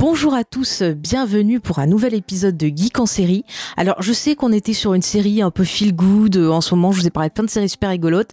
Bonjour 0.00 0.32
à 0.32 0.44
tous, 0.44 0.84
bienvenue 0.84 1.58
pour 1.58 1.80
un 1.80 1.88
nouvel 1.88 2.14
épisode 2.14 2.56
de 2.56 2.68
Geek 2.68 3.00
en 3.00 3.06
série. 3.06 3.44
Alors 3.76 4.00
je 4.00 4.12
sais 4.12 4.36
qu'on 4.36 4.52
était 4.52 4.72
sur 4.72 4.94
une 4.94 5.02
série 5.02 5.42
un 5.42 5.50
peu 5.50 5.64
feel 5.64 5.92
good 5.92 6.36
euh, 6.36 6.50
en 6.50 6.60
ce 6.60 6.76
moment, 6.76 6.92
je 6.92 7.00
vous 7.00 7.08
ai 7.08 7.10
parlé 7.10 7.30
de 7.30 7.34
plein 7.34 7.42
de 7.42 7.50
séries 7.50 7.68
super 7.68 7.90
rigolotes. 7.90 8.30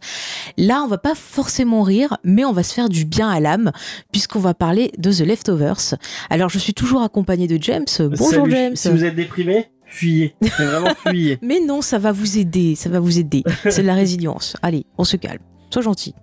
Là 0.60 0.84
on 0.84 0.88
va 0.88 1.00
pas 1.00 1.16
forcément 1.16 1.82
rire, 1.82 2.20
mais 2.24 2.46
on 2.46 2.52
va 2.52 2.62
se 2.62 2.72
faire 2.72 2.88
du 2.88 3.04
bien 3.04 3.32
à 3.32 3.40
l'âme 3.40 3.72
puisqu'on 4.12 4.38
va 4.38 4.54
parler 4.54 4.92
de 5.00 5.12
The 5.12 5.22
Leftovers. 5.22 5.96
Alors 6.30 6.50
je 6.50 6.60
suis 6.60 6.76
toujours 6.76 7.02
accompagné 7.02 7.48
de 7.48 7.58
James. 7.60 7.86
Bonjour 7.98 8.30
Salut. 8.30 8.52
James. 8.52 8.76
Si 8.76 8.90
vous 8.90 9.04
êtes 9.04 9.16
déprimé, 9.16 9.66
fuyez. 9.88 10.36
Mais 10.42 10.50
vraiment 10.68 10.94
fuyez. 11.08 11.40
Mais 11.42 11.62
non, 11.62 11.82
ça 11.82 11.98
va 11.98 12.12
vous 12.12 12.38
aider, 12.38 12.76
ça 12.76 12.90
va 12.90 13.00
vous 13.00 13.18
aider. 13.18 13.42
C'est 13.64 13.82
de 13.82 13.88
la 13.88 13.96
résilience. 13.96 14.56
Allez, 14.62 14.86
on 15.00 15.04
se 15.04 15.18
calme. 15.18 15.42
Sois 15.72 15.82
gentil. 15.82 16.14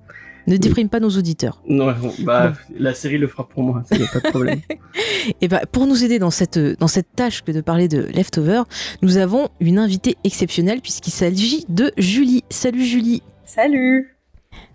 Ne 0.46 0.56
déprime 0.56 0.88
pas 0.88 1.01
nos 1.01 1.10
auditeurs. 1.10 1.62
Non, 1.69 1.95
bah, 2.20 2.52
la 2.78 2.95
série 2.95 3.19
le 3.19 3.28
fera 3.28 3.48
pour 3.48 3.62
moi, 3.62 3.83
il 3.92 3.98
n'y 3.98 4.05
a 4.05 4.09
pas 4.09 4.20
de 4.20 4.28
problème. 4.30 4.60
Et 5.41 5.48
ben 5.48 5.60
pour 5.70 5.87
nous 5.87 6.03
aider 6.05 6.19
dans 6.19 6.30
cette, 6.30 6.58
dans 6.58 6.89
cette 6.89 7.14
tâche 7.14 7.42
que 7.42 7.53
de 7.53 7.61
parler 7.61 7.86
de 7.89 8.03
Leftover, 8.12 8.62
nous 9.02 9.19
avons 9.19 9.48
une 9.61 9.78
invitée 9.78 10.17
exceptionnelle 10.25 10.80
puisqu'il 10.80 11.12
s'agit 11.12 11.64
de 11.69 11.92
Julie. 11.97 12.42
Salut 12.50 12.84
Julie. 12.84 13.22
Salut 13.44 14.17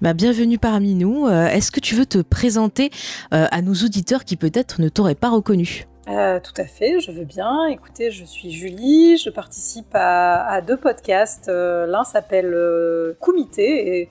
Bah, 0.01 0.13
bienvenue 0.13 0.57
parmi 0.57 0.95
nous. 0.95 1.27
Euh, 1.27 1.47
Est-ce 1.47 1.71
que 1.71 1.79
tu 1.81 1.95
veux 1.95 2.05
te 2.05 2.19
présenter 2.19 2.89
euh, 3.33 3.45
à 3.51 3.61
nos 3.61 3.73
auditeurs 3.73 4.23
qui 4.23 4.35
peut-être 4.37 4.79
ne 4.81 4.87
t'auraient 4.89 5.15
pas 5.15 5.29
reconnu 5.29 5.85
Euh, 6.07 6.39
Tout 6.39 6.61
à 6.61 6.65
fait, 6.65 6.99
je 7.01 7.11
veux 7.11 7.25
bien. 7.25 7.65
Écoutez, 7.65 8.11
je 8.11 8.23
suis 8.23 8.51
Julie, 8.51 9.17
je 9.17 9.29
participe 9.29 9.93
à, 9.93 10.43
à 10.49 10.61
deux 10.61 10.77
podcasts. 10.77 11.49
Euh, 11.49 11.85
L'un 11.87 12.03
s'appelle 12.05 12.53
euh, 12.53 13.13
Comité 13.19 13.99
et 14.01 14.09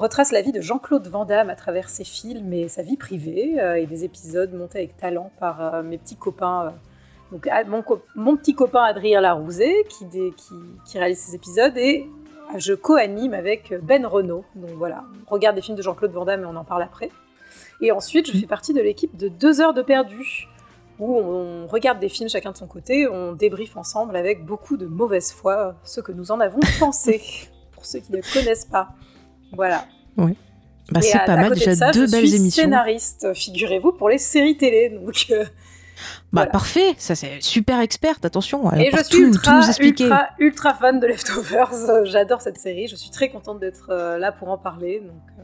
retrace 0.00 0.32
la 0.32 0.40
vie 0.40 0.50
de 0.50 0.60
Jean-Claude 0.60 1.06
Van 1.08 1.26
Damme 1.26 1.50
à 1.50 1.54
travers 1.54 1.90
ses 1.90 2.04
films 2.04 2.52
et 2.52 2.68
sa 2.68 2.82
vie 2.82 2.96
privée, 2.96 3.60
euh, 3.60 3.74
et 3.74 3.86
des 3.86 4.04
épisodes 4.04 4.52
montés 4.54 4.78
avec 4.78 4.96
talent 4.96 5.30
par 5.38 5.74
euh, 5.74 5.82
mes 5.82 5.98
petits 5.98 6.16
copains. 6.16 6.66
euh, 6.66 6.70
donc, 7.30 7.46
ah, 7.50 7.62
mon, 7.64 7.84
mon 8.16 8.36
petit 8.36 8.54
copain 8.54 8.82
Adrien 8.82 9.20
qui, 9.88 10.06
qui 10.84 10.98
réalise 10.98 11.18
ces 11.18 11.34
épisodes 11.36 11.76
et 11.76 12.08
je 12.56 12.72
co-anime 12.72 13.34
avec 13.34 13.72
Ben 13.82 14.04
Renault. 14.04 14.44
Donc 14.56 14.70
voilà, 14.70 15.04
on 15.28 15.34
regarde 15.34 15.54
des 15.54 15.62
films 15.62 15.76
de 15.76 15.82
Jean-Claude 15.82 16.10
Van 16.10 16.24
Damme 16.24 16.42
et 16.42 16.46
on 16.46 16.56
en 16.56 16.64
parle 16.64 16.82
après. 16.82 17.10
Et 17.80 17.92
ensuite, 17.92 18.32
je 18.32 18.36
fais 18.36 18.46
partie 18.46 18.72
de 18.72 18.80
l'équipe 18.80 19.16
de 19.16 19.28
2 19.28 19.60
heures 19.60 19.74
de 19.74 19.82
perdu, 19.82 20.48
où 20.98 21.14
on 21.16 21.66
regarde 21.68 22.00
des 22.00 22.08
films 22.08 22.28
chacun 22.28 22.50
de 22.50 22.56
son 22.56 22.66
côté, 22.66 23.06
on 23.06 23.32
débriefe 23.32 23.76
ensemble 23.76 24.16
avec 24.16 24.44
beaucoup 24.44 24.76
de 24.76 24.86
mauvaise 24.86 25.30
foi 25.30 25.76
ce 25.84 26.00
que 26.00 26.10
nous 26.10 26.32
en 26.32 26.40
avons 26.40 26.60
pensé, 26.80 27.22
pour 27.72 27.86
ceux 27.86 28.00
qui 28.00 28.12
ne 28.12 28.20
connaissent 28.34 28.66
pas. 28.66 28.88
Voilà. 29.52 29.84
Bah, 30.16 30.98
Et 30.98 31.02
C'est 31.02 31.18
pas 31.24 31.32
à 31.34 31.36
mal 31.36 31.52
déjà 31.54 31.70
de 31.72 31.76
ça, 31.76 31.90
deux 31.92 32.06
je 32.06 32.10
belles 32.10 32.26
suis 32.26 32.36
émissions. 32.36 32.62
scénariste, 32.64 33.32
figurez-vous, 33.34 33.92
pour 33.92 34.08
les 34.08 34.18
séries 34.18 34.56
télé. 34.56 34.88
Donc, 34.90 35.26
euh, 35.30 35.44
Bah 35.44 35.50
voilà. 36.32 36.50
parfait, 36.50 36.94
ça 36.98 37.14
c'est 37.14 37.40
super 37.40 37.78
experte, 37.80 38.24
attention. 38.24 38.70
elle 38.72 38.82
et 38.82 38.90
je 38.90 38.96
tout- 38.96 39.04
suis 39.04 39.16
tout 39.18 39.26
ultra, 39.28 39.58
expliquer. 39.66 40.04
ultra, 40.04 40.28
ultra 40.38 40.74
fan 40.74 40.98
de 40.98 41.06
Leftovers. 41.06 41.72
Euh, 41.88 42.04
J'adore 42.04 42.40
cette 42.42 42.58
série. 42.58 42.88
Je 42.88 42.96
suis 42.96 43.10
très 43.10 43.28
contente 43.28 43.60
d'être 43.60 43.90
euh, 43.90 44.18
là 44.18 44.32
pour 44.32 44.48
en 44.48 44.58
parler. 44.58 45.00
Donc, 45.00 45.10
euh. 45.38 45.42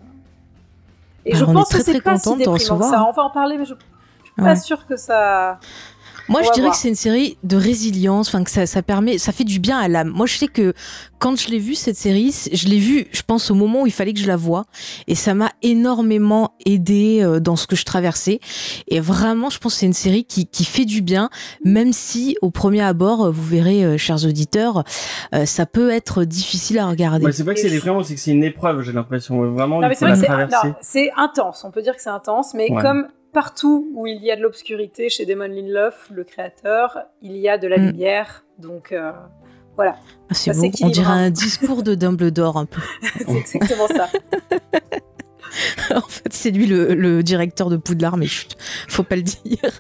Et 1.27 1.33
Bah, 1.33 1.38
je 1.38 1.44
pense 1.44 1.69
très, 1.69 1.78
que 1.78 1.84
c'est 1.84 1.93
très 1.93 2.00
pas 2.00 2.19
si 2.19 2.37
déprimant 2.37 2.56
ça. 2.83 3.05
On 3.09 3.12
va 3.12 3.23
en 3.23 3.31
parler, 3.31 3.56
mais 3.59 3.65
je, 3.67 3.75
je 3.75 4.25
suis 4.27 4.34
pas 4.43 4.56
sûre 4.56 4.87
que 4.87 4.97
ça. 4.97 5.61
Moi, 6.28 6.42
je 6.42 6.50
dirais 6.53 6.62
voir. 6.62 6.72
que 6.75 6.78
c'est 6.81 6.88
une 6.88 6.94
série 6.97 7.38
de 7.44 7.56
résilience, 7.56 8.28
enfin 8.28 8.42
que 8.44 8.50
ça, 8.50 8.66
ça 8.66 8.82
permet, 8.82 9.19
ça 9.19 9.32
fait 9.32 9.44
du 9.44 9.59
bien 9.60 9.78
à 9.78 9.88
l'âme. 9.88 10.09
Moi, 10.09 10.26
je 10.26 10.37
sais 10.37 10.48
que 10.48 10.72
quand 11.19 11.38
je 11.38 11.48
l'ai 11.48 11.59
vue 11.59 11.75
cette 11.75 11.97
série, 11.97 12.34
je 12.53 12.66
l'ai 12.69 12.78
vue, 12.78 13.06
je 13.12 13.22
pense 13.22 13.50
au 13.50 13.54
moment 13.54 13.82
où 13.82 13.87
il 13.87 13.92
fallait 13.92 14.12
que 14.12 14.19
je 14.20 14.26
la 14.26 14.37
voie, 14.37 14.64
et 15.06 15.14
ça 15.14 15.34
m'a 15.34 15.50
énormément 15.62 16.53
aidé 16.66 17.20
euh, 17.22 17.41
dans 17.41 17.56
ce 17.56 17.66
que 17.66 17.76
je 17.76 17.84
traversais. 17.84 18.41
Et 18.88 19.00
vraiment, 19.00 19.50
je 19.50 19.59
pense 19.59 19.75
que 19.75 19.81
c'est 19.81 19.87
une 19.87 19.92
série 19.92 20.25
qui, 20.25 20.47
qui 20.47 20.64
fait 20.64 20.84
du 20.84 21.00
bien, 21.00 21.31
même 21.64 21.92
si 21.92 22.37
au 22.43 22.50
premier 22.50 22.82
abord, 22.82 23.26
euh, 23.26 23.31
vous 23.31 23.44
verrez, 23.44 23.84
euh, 23.84 23.97
chers 23.97 24.25
auditeurs, 24.25 24.84
euh, 25.34 25.47
ça 25.47 25.64
peut 25.66 25.91
être 25.91 26.25
difficile 26.25 26.78
à 26.78 26.87
regarder. 26.88 27.25
Ouais, 27.25 27.32
c'est 27.32 27.44
pas 27.44 27.54
que 27.54 27.60
c'est 27.60 27.70
déprimant, 27.70 28.03
c'est 28.03 28.14
que 28.14 28.20
c'est 28.20 28.32
une 28.32 28.44
épreuve, 28.44 28.82
j'ai 28.82 28.93
l'impression. 28.93 29.41
Vraiment, 29.53 29.81
c'est 29.81 29.97
vrai 30.00 30.08
la 30.08 30.14
que 30.14 30.20
c'est 30.20 30.26
traverser. 30.26 30.69
non, 30.69 30.75
c'est 30.81 31.10
intense. 31.16 31.62
On 31.64 31.70
peut 31.70 31.82
dire 31.82 31.94
que 31.97 32.03
c'est 32.03 32.10
intense, 32.10 32.53
mais 32.54 32.70
Ouais. 32.70 32.82
comme 32.82 33.06
partout 33.37 33.87
où 33.95 34.07
il 34.07 34.25
y 34.25 34.31
a 34.31 34.37
de 34.37 34.41
l'obscurité 34.41 35.11
chez 35.11 35.27
Damon 35.27 35.45
Lindelof, 35.49 36.09
le 36.11 36.25
créateur, 36.25 37.01
il 37.21 37.37
y 37.37 37.51
a 37.51 37.59
de 37.59 37.69
la 37.69 37.77
Mm. 37.77 37.87
lumière. 37.89 38.45
Donc 38.59 38.93
euh, 38.93 39.13
voilà, 39.77 39.97
Ah, 40.31 40.35
c'est 40.35 40.53
beau. 40.57 40.71
On 40.83 40.89
dirait 40.89 41.07
hein. 41.13 41.27
un 41.27 41.31
discours 41.31 41.83
de 41.83 41.95
Dumbledore 41.95 42.57
un 42.57 42.65
peu. 42.65 42.81
c'est 43.27 43.37
exactement 43.37 43.89
ça. 43.89 44.09
en 45.94 46.00
fait, 46.00 46.28
c'est 46.31 46.50
lui 46.50 46.67
le, 46.67 46.94
le 46.94 47.22
directeur 47.22 47.71
de 47.71 47.77
Poudlard, 47.77 48.17
mais 48.17 48.27
chut, 48.27 48.56
faut 48.89 49.03
pas 49.03 49.17
le 49.17 49.22
dire. 49.22 49.34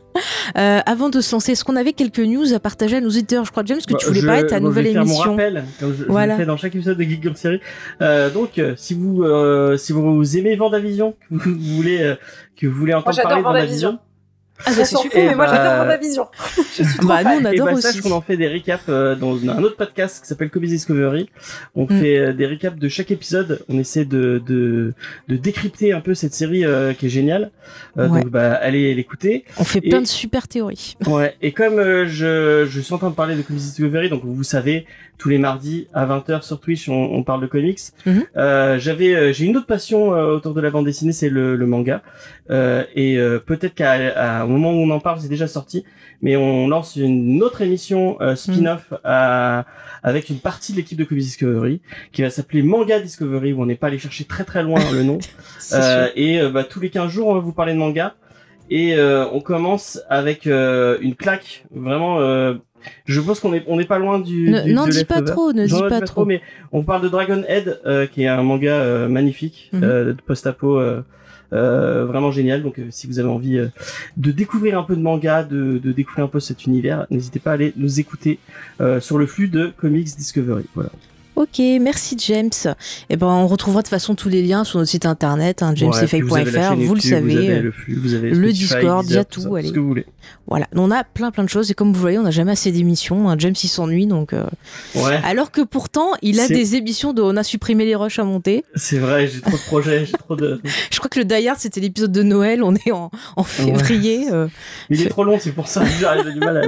Euh, 0.56 0.80
avant 0.86 1.10
de 1.10 1.20
se 1.20 1.34
lancer, 1.34 1.52
est-ce 1.52 1.64
qu'on 1.64 1.76
avait 1.76 1.92
quelques 1.92 2.20
news 2.20 2.54
à 2.54 2.60
partager 2.60 2.96
à 2.96 3.00
nos 3.00 3.08
auditeurs 3.08 3.44
Je 3.44 3.50
crois, 3.50 3.64
James, 3.66 3.78
que 3.86 3.92
tu 3.94 3.94
Bah, 3.94 4.00
voulais 4.06 4.20
je- 4.20 4.26
parler 4.26 4.42
de 4.44 4.48
ta 4.48 4.60
bon, 4.60 4.66
nouvelle 4.66 4.84
je 4.84 4.88
vais 4.90 4.94
faire 4.94 5.02
émission. 5.02 5.24
Mon 5.24 5.30
rappel, 5.32 5.64
comme 5.78 5.92
je, 5.92 6.04
je 6.04 6.08
Voilà. 6.08 6.34
le 6.34 6.38
fais 6.40 6.46
dans 6.46 6.56
chaque 6.56 6.74
épisode 6.74 6.96
de 6.96 7.02
Geek 7.02 7.26
en 7.26 7.34
série. 7.34 7.60
Euh, 8.00 8.30
donc, 8.30 8.58
euh, 8.58 8.72
si 8.76 8.94
vous 8.94 9.22
euh, 9.24 9.76
si 9.76 9.92
vous 9.92 10.36
aimez 10.38 10.56
Vendavision, 10.56 11.14
que 11.28 11.48
vous 11.50 11.58
voulez 11.76 12.00
euh, 12.00 12.14
que 12.56 12.66
vous 12.66 12.78
voulez 12.78 12.94
entendre 12.94 13.20
parler 13.20 13.38
de 13.40 13.44
Vendavision. 13.44 13.88
Vendavision, 13.90 13.98
Ah, 14.64 14.70
On 14.72 14.76
bah, 14.78 14.84
c'est 14.84 14.96
super. 14.96 15.24
mais 15.30 15.34
moi 15.34 15.46
bah, 15.46 15.52
j'adore 15.54 15.84
Vendavision. 15.84 16.26
Je 16.56 16.82
suis 16.82 16.84
trop 16.98 17.08
Bah, 17.08 17.22
nous, 17.24 17.30
on 17.30 17.44
et 17.44 17.46
adore 17.54 17.66
bah, 17.66 17.72
aussi. 17.74 17.82
sache 17.82 18.00
qu'on 18.00 18.10
en 18.12 18.20
fait 18.20 18.36
des 18.36 18.48
récaps 18.48 18.84
euh, 18.88 19.14
dans 19.14 19.36
un 19.48 19.62
autre 19.62 19.76
podcast 19.76 20.22
qui 20.22 20.28
s'appelle 20.28 20.50
Comics 20.50 20.70
Discovery. 20.70 21.28
On 21.74 21.84
Mm. 21.84 22.00
fait 22.00 22.16
euh, 22.18 22.32
des 22.32 22.46
récaps 22.46 22.78
de 22.78 22.88
chaque 22.88 23.10
épisode. 23.10 23.60
On 23.68 23.78
essaie 23.78 24.04
de 24.04 24.42
de, 24.46 24.94
de 25.28 25.36
décrypter 25.36 25.92
un 25.92 26.00
peu 26.00 26.14
cette 26.14 26.32
série 26.34 26.64
euh, 26.64 26.92
qui 26.94 27.06
est 27.06 27.10
géniale. 27.10 27.50
Euh, 27.98 28.08
Ouais. 28.08 28.20
Donc, 28.22 28.30
bah, 28.30 28.52
allez 28.54 28.94
l'écouter. 28.94 29.44
On 29.58 29.64
fait 29.64 29.80
Et- 29.82 29.88
plein 29.90 30.00
de 30.00 30.06
super 30.06 30.46
théories. 30.48 30.96
Ouais, 31.06 31.34
et 31.42 31.52
comme 31.52 31.78
euh, 31.78 32.06
je, 32.06 32.66
je 32.68 32.80
suis 32.80 32.94
en 32.94 32.98
train 32.98 33.10
de 33.10 33.14
parler 33.14 33.34
de 33.36 33.42
Comics 33.42 33.62
Discovery, 33.62 34.08
donc 34.08 34.22
vous 34.24 34.42
savez, 34.44 34.86
tous 35.18 35.28
les 35.28 35.38
mardis 35.38 35.88
à 35.94 36.06
20h 36.06 36.42
sur 36.42 36.60
Twitch, 36.60 36.88
on, 36.88 36.94
on 36.94 37.22
parle 37.22 37.40
de 37.40 37.46
comics. 37.46 37.78
Mhm. 38.04 38.24
Euh, 38.36 38.78
j'avais, 38.78 39.14
euh, 39.14 39.32
j'ai 39.32 39.46
une 39.46 39.56
autre 39.56 39.66
passion 39.66 40.14
euh, 40.14 40.34
autour 40.36 40.52
de 40.54 40.60
la 40.60 40.70
bande 40.70 40.84
dessinée, 40.84 41.12
c'est 41.12 41.28
le, 41.30 41.56
le 41.56 41.66
manga. 41.66 42.02
Euh, 42.50 42.84
et 42.94 43.16
euh, 43.18 43.38
peut-être 43.38 43.74
qu'à 43.74 43.92
à- 43.92 44.44
au 44.44 44.48
moment 44.48 44.72
où 44.72 44.76
on 44.76 44.90
en 44.90 45.00
parle, 45.00 45.20
c'est 45.20 45.28
déjà 45.28 45.46
sorti, 45.48 45.84
mais 46.22 46.36
on 46.36 46.68
lance 46.68 46.96
une 46.96 47.42
autre 47.42 47.62
émission 47.62 48.16
euh, 48.20 48.34
spin-off 48.36 48.92
avec 50.02 50.28
une 50.28 50.38
partie 50.38 50.72
de 50.72 50.76
l'équipe 50.78 50.98
de 50.98 51.04
Comics 51.04 51.24
Discovery 51.24 51.80
qui 52.12 52.22
va 52.22 52.30
s'appeler 52.30 52.62
Manga 52.62 53.00
Discovery, 53.00 53.52
où 53.52 53.62
on 53.62 53.66
n'est 53.66 53.74
pas 53.76 53.88
allé 53.88 53.98
chercher 53.98 54.24
très 54.24 54.44
très 54.44 54.62
loin 54.62 54.80
le 54.92 55.02
nom. 55.02 55.18
Euh, 55.72 56.08
et 56.14 56.40
bah, 56.48 56.62
tous 56.62 56.78
les 56.78 56.90
15 56.90 57.10
jours, 57.10 57.26
on 57.26 57.34
va 57.34 57.40
vous 57.40 57.52
parler 57.52 57.72
de 57.72 57.78
manga. 57.78 58.14
Et 58.70 58.94
euh, 58.96 59.26
on 59.32 59.40
commence 59.40 60.00
avec 60.08 60.46
euh, 60.46 60.98
une 61.00 61.14
claque. 61.14 61.64
Vraiment, 61.74 62.20
euh, 62.20 62.54
je 63.04 63.20
pense 63.20 63.40
qu'on 63.40 63.52
est, 63.54 63.62
on 63.66 63.76
n'est 63.76 63.84
pas 63.84 63.98
loin 63.98 64.18
du. 64.18 64.50
Ne- 64.50 64.62
du- 64.62 64.72
N'en 64.74 64.86
dis 64.86 65.04
pas 65.04 65.22
trop, 65.22 65.52
ne 65.52 65.66
dis 65.66 65.72
dis 65.74 65.80
pas 65.88 66.00
trop. 66.00 66.24
Mais 66.24 66.40
on 66.72 66.82
parle 66.82 67.02
de 67.02 67.08
Dragon 67.08 67.42
Head, 67.48 67.80
euh, 67.86 68.06
qui 68.06 68.22
est 68.22 68.28
un 68.28 68.42
manga 68.42 68.72
euh, 68.74 69.08
magnifique, 69.08 69.70
Mhm. 69.72 69.80
euh, 69.84 70.04
de 70.12 70.20
post-apo. 70.20 70.80
vraiment 71.52 72.32
génial 72.32 72.62
donc 72.62 72.80
si 72.90 73.06
vous 73.06 73.18
avez 73.20 73.28
envie 73.28 73.60
de 74.16 74.30
découvrir 74.32 74.78
un 74.78 74.82
peu 74.82 74.96
de 74.96 75.00
manga 75.00 75.44
de, 75.44 75.78
de 75.78 75.92
découvrir 75.92 76.24
un 76.24 76.28
peu 76.28 76.40
cet 76.40 76.66
univers 76.66 77.06
n'hésitez 77.08 77.38
pas 77.38 77.52
à 77.52 77.54
aller 77.54 77.72
nous 77.76 78.00
écouter 78.00 78.40
sur 79.00 79.16
le 79.16 79.26
flux 79.26 79.46
de 79.48 79.72
Comics 79.76 80.16
Discovery 80.16 80.64
voilà 80.74 80.90
Ok, 81.36 81.60
merci 81.80 82.16
James. 82.26 82.50
Et 83.10 83.16
ben, 83.16 83.26
on 83.26 83.46
retrouvera 83.46 83.82
de 83.82 83.86
toute 83.86 83.90
façon 83.90 84.14
tous 84.14 84.28
les 84.28 84.42
liens 84.42 84.64
sur 84.64 84.78
notre 84.78 84.90
site 84.90 85.06
internet, 85.06 85.62
hein, 85.62 85.74
Ouais, 85.80 85.84
vous 85.84 86.94
le 86.94 87.00
savez. 87.00 87.20
vous 87.20 87.36
avez 87.36 87.60
le 87.60 87.70
flux 87.70 87.94
vous 87.94 88.14
avez 88.14 88.30
le 88.30 88.34
Spotify, 88.48 88.58
Discord, 88.74 89.06
il 89.08 89.14
y 89.14 89.18
a 89.18 89.24
tout, 89.24 89.54
allez. 89.54 89.68
ce 89.68 89.72
que 89.72 89.78
vous 89.80 89.88
voulez 89.88 90.06
Voilà, 90.46 90.66
on 90.74 90.90
a 90.90 91.04
plein 91.04 91.30
plein 91.30 91.44
de 91.44 91.48
choses 91.48 91.70
et 91.70 91.74
comme 91.74 91.92
vous 91.92 92.00
voyez, 92.00 92.18
on 92.18 92.22
n'a 92.22 92.30
jamais 92.30 92.52
assez 92.52 92.72
d'émissions. 92.72 93.28
hein. 93.28 93.36
James 93.38 93.54
il 93.62 93.68
s'ennuie 93.68 94.06
donc. 94.06 94.32
euh, 94.32 94.44
ouais 94.94 95.20
Alors 95.24 95.50
que 95.50 95.60
pourtant, 95.60 96.12
il 96.22 96.40
a 96.40 96.48
des 96.48 96.74
émissions 96.76 97.12
de 97.12 97.20
on 97.22 97.36
a 97.36 97.42
supprimé 97.42 97.84
les 97.84 97.94
rushs 97.96 98.18
à 98.18 98.24
monter. 98.24 98.64
C'est 98.74 98.98
vrai, 98.98 99.28
j'ai 99.28 99.40
trop 99.42 99.50
de 99.56 99.62
projets, 99.66 100.06
j'ai 100.06 100.12
trop 100.12 100.36
de. 100.36 100.60
Je 100.90 100.98
crois 100.98 101.10
que 101.10 101.18
le 101.18 101.24
Die 101.26 101.46
Hard 101.48 101.58
c'était 101.60 101.80
l'épisode 101.80 102.12
de 102.12 102.22
Noël. 102.22 102.62
On 102.62 102.74
est 102.74 102.92
en, 102.92 103.10
en 103.36 103.42
février. 103.44 104.28
euh, 104.32 104.48
Mais 104.88 104.96
il 104.96 105.02
est 105.06 105.08
trop 105.10 105.24
long, 105.24 105.38
c'est 105.38 105.52
pour 105.52 105.68
ça. 105.68 105.84
J'arrive 106.00 106.32
du 106.32 106.40
mal 106.40 106.56
à. 106.56 106.62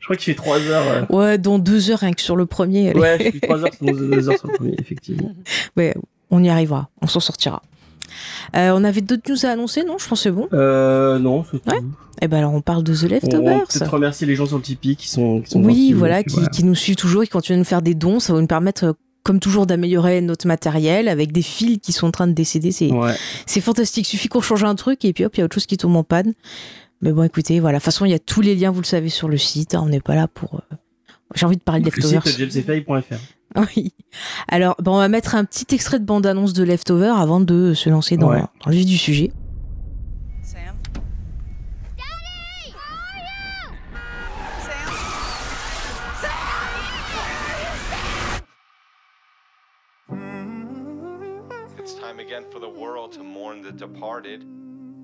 Je 0.00 0.04
crois 0.06 0.16
qu'il 0.16 0.32
fait 0.32 0.36
3 0.40 0.58
heures. 0.68 1.06
euh. 1.10 1.16
ouais, 1.16 1.38
dont 1.38 1.58
deux 1.58 1.90
heures 1.90 1.98
rien 2.00 2.12
que 2.12 2.20
sur 2.22 2.36
le 2.36 2.46
premier. 2.46 2.90
allez. 2.90 3.00
Ouais, 3.00 3.16
je 3.20 3.30
suis 3.30 3.40
3 3.40 3.58
heures, 3.64 3.68
c'est 3.78 3.84
2 4.06 4.28
heures 4.30 4.38
sur 4.38 4.48
le 4.48 4.54
premier, 4.54 4.74
effectivement. 4.78 5.32
Ouais, 5.76 5.94
on 6.30 6.42
y 6.42 6.48
arrivera, 6.48 6.88
on 7.02 7.06
s'en 7.06 7.20
sortira. 7.20 7.62
Euh, 8.54 8.70
on 8.74 8.84
avait 8.84 9.00
d'autres 9.02 9.30
news 9.30 9.44
à 9.44 9.50
annoncer, 9.50 9.84
non? 9.84 9.98
Je 9.98 10.08
pense 10.08 10.20
que 10.20 10.22
c'est 10.24 10.30
bon. 10.30 10.48
Euh, 10.52 11.18
non, 11.18 11.44
c'est 11.50 11.58
tout. 11.62 11.70
Ouais. 11.70 11.80
Eh 12.22 12.28
ben 12.28 12.38
alors 12.38 12.54
on 12.54 12.62
parle 12.62 12.82
de 12.82 12.94
The 12.94 13.02
On 13.04 13.08
Leftovers. 13.08 13.64
peut-être 13.68 13.90
remercier 13.90 14.26
les 14.26 14.36
gens 14.36 14.46
sur 14.46 14.56
le 14.56 14.62
Tipeee 14.62 14.96
qui 14.96 15.08
sont, 15.08 15.42
qui 15.42 15.50
sont 15.50 15.62
Oui, 15.62 15.92
voilà, 15.92 16.20
et 16.20 16.24
qui, 16.24 16.64
nous 16.64 16.74
suivent 16.74 16.96
toujours, 16.96 17.22
qui 17.24 17.28
continuent 17.28 17.56
à 17.56 17.58
nous 17.58 17.64
faire 17.64 17.82
des 17.82 17.94
dons. 17.94 18.20
Ça 18.20 18.32
va 18.32 18.40
nous 18.40 18.46
permettre, 18.46 18.84
euh, 18.84 18.92
comme 19.22 19.38
toujours, 19.38 19.66
d'améliorer 19.66 20.20
notre 20.22 20.46
matériel 20.46 21.08
avec 21.08 21.30
des 21.32 21.42
fils 21.42 21.78
qui 21.82 21.92
sont 21.92 22.06
en 22.06 22.10
train 22.12 22.26
de 22.26 22.32
décéder. 22.32 22.72
C'est 22.72 22.90
Ouais. 22.90 23.12
c'est 23.44 23.60
fantastique. 23.60 24.06
Suffit 24.06 24.28
qu'on 24.28 24.40
change 24.40 24.64
un 24.64 24.76
truc 24.76 25.04
et 25.04 25.12
puis 25.12 25.24
hop, 25.26 25.34
il 25.36 25.40
y 25.40 25.42
a 25.42 25.44
autre 25.44 25.54
chose 25.54 25.66
qui 25.66 25.76
tombe 25.76 25.96
en 25.96 26.04
panne. 26.04 26.32
Mais 27.02 27.12
bon, 27.12 27.22
écoutez, 27.24 27.60
voilà. 27.60 27.76
De 27.78 27.80
toute 27.82 27.86
façon, 27.86 28.06
il 28.06 28.12
y 28.12 28.14
a 28.14 28.18
tous 28.18 28.40
les 28.40 28.54
liens, 28.54 28.70
vous 28.70 28.80
le 28.80 28.86
savez, 28.86 29.10
sur 29.10 29.28
le 29.28 29.36
site. 29.36 29.74
hein. 29.74 29.82
On 29.84 29.88
n'est 29.90 30.00
pas 30.00 30.14
là 30.14 30.26
pour. 30.28 30.54
euh, 30.72 30.76
J'ai 31.34 31.46
envie 31.46 31.56
de 31.56 31.62
parler 31.62 31.80
de 31.82 31.90
Le 31.90 32.00
site. 32.02 33.20
Oui. 33.76 33.92
Alors, 34.48 34.74
bon, 34.82 34.96
on 34.96 34.98
va 34.98 35.08
mettre 35.08 35.34
un 35.34 35.44
petit 35.44 35.74
extrait 35.74 35.98
de 35.98 36.04
bande-annonce 36.04 36.52
de 36.52 36.62
Leftover 36.62 37.08
avant 37.16 37.40
de 37.40 37.72
se 37.74 37.88
lancer 37.88 38.16
dans, 38.18 38.28
Ouais. 38.30 38.40
dans 38.64 38.70
le 38.70 38.76
vif 38.76 38.84
du 38.86 38.98
sujet. 38.98 39.32
Sam? 40.42 40.76
Daddy! 41.96 42.74
Sam? 44.60 44.92
It's 51.78 51.94
time 51.94 52.18
again 52.20 52.44
for 52.50 52.58
the 52.58 52.68
world 52.68 53.12
to 53.12 53.22
mourn 53.22 53.62
the 53.62 53.72
departed. 53.72 54.44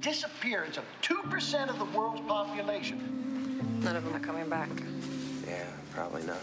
disappearance 0.01 0.79
of 0.79 0.85
2% 1.03 1.69
of 1.71 1.79
the 1.79 1.85
world's 1.97 2.21
population. 2.23 2.99
None 3.85 3.95
of 3.95 4.03
them 4.05 4.15
are 4.17 4.19
coming 4.19 4.49
back. 4.51 4.69
Yeah, 5.93 6.01
probably 6.01 6.23
not. 6.25 6.37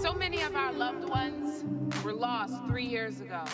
So 0.00 0.12
many 0.12 0.42
of 0.42 0.54
our 0.54 0.72
loved 0.72 1.08
ones 1.08 1.64
were 2.04 2.12
lost 2.12 2.54
three 2.66 2.84
years 2.86 3.20
ago. 3.20 3.44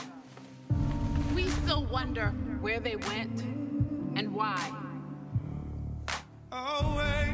We 1.34 1.48
still 1.48 1.84
wonder 1.84 2.28
where 2.60 2.80
they 2.80 2.96
went 2.96 3.42
and 4.16 4.34
why. 4.34 4.70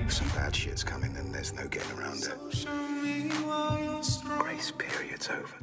Some 0.09 0.29
bad 0.29 0.55
shit's 0.55 0.85
coming, 0.85 1.13
then 1.13 1.33
there's 1.33 1.53
no 1.53 1.67
getting 1.69 1.93
around 1.99 2.23
it. 2.23 2.67
Grace 4.39 4.71
period's 4.71 5.29
over. 5.29 5.59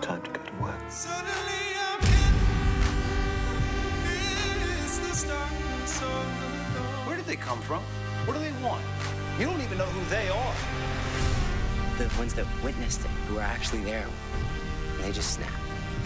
Time 0.00 0.22
to 0.22 0.30
go 0.30 0.42
to 0.42 0.52
work. 0.62 2.19
Where 7.06 7.16
did 7.16 7.26
they 7.26 7.36
come 7.36 7.60
from? 7.62 7.82
What 8.24 8.34
do 8.34 8.40
they 8.40 8.52
want? 8.62 8.82
You 9.38 9.46
don't 9.46 9.60
even 9.60 9.78
know 9.78 9.86
who 9.86 10.04
they 10.08 10.28
are. 10.28 10.54
the 11.98 12.08
ones 12.16 12.34
that 12.34 12.46
witnessed 12.62 13.00
it, 13.00 13.10
who 13.28 13.34
were 13.34 13.42
actually 13.42 13.82
there, 13.84 14.06
they 15.00 15.12
just 15.12 15.34
snap. 15.34 15.52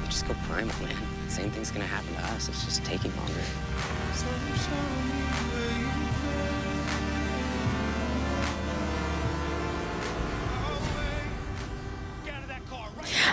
They 0.00 0.06
just 0.06 0.26
go 0.26 0.34
primal, 0.48 0.74
man. 0.82 0.96
Same 1.28 1.50
thing's 1.50 1.70
gonna 1.70 1.86
happen 1.86 2.14
to 2.14 2.22
us. 2.34 2.48
It's 2.48 2.64
just 2.64 2.84
taking 2.84 3.14
longer. 3.16 3.32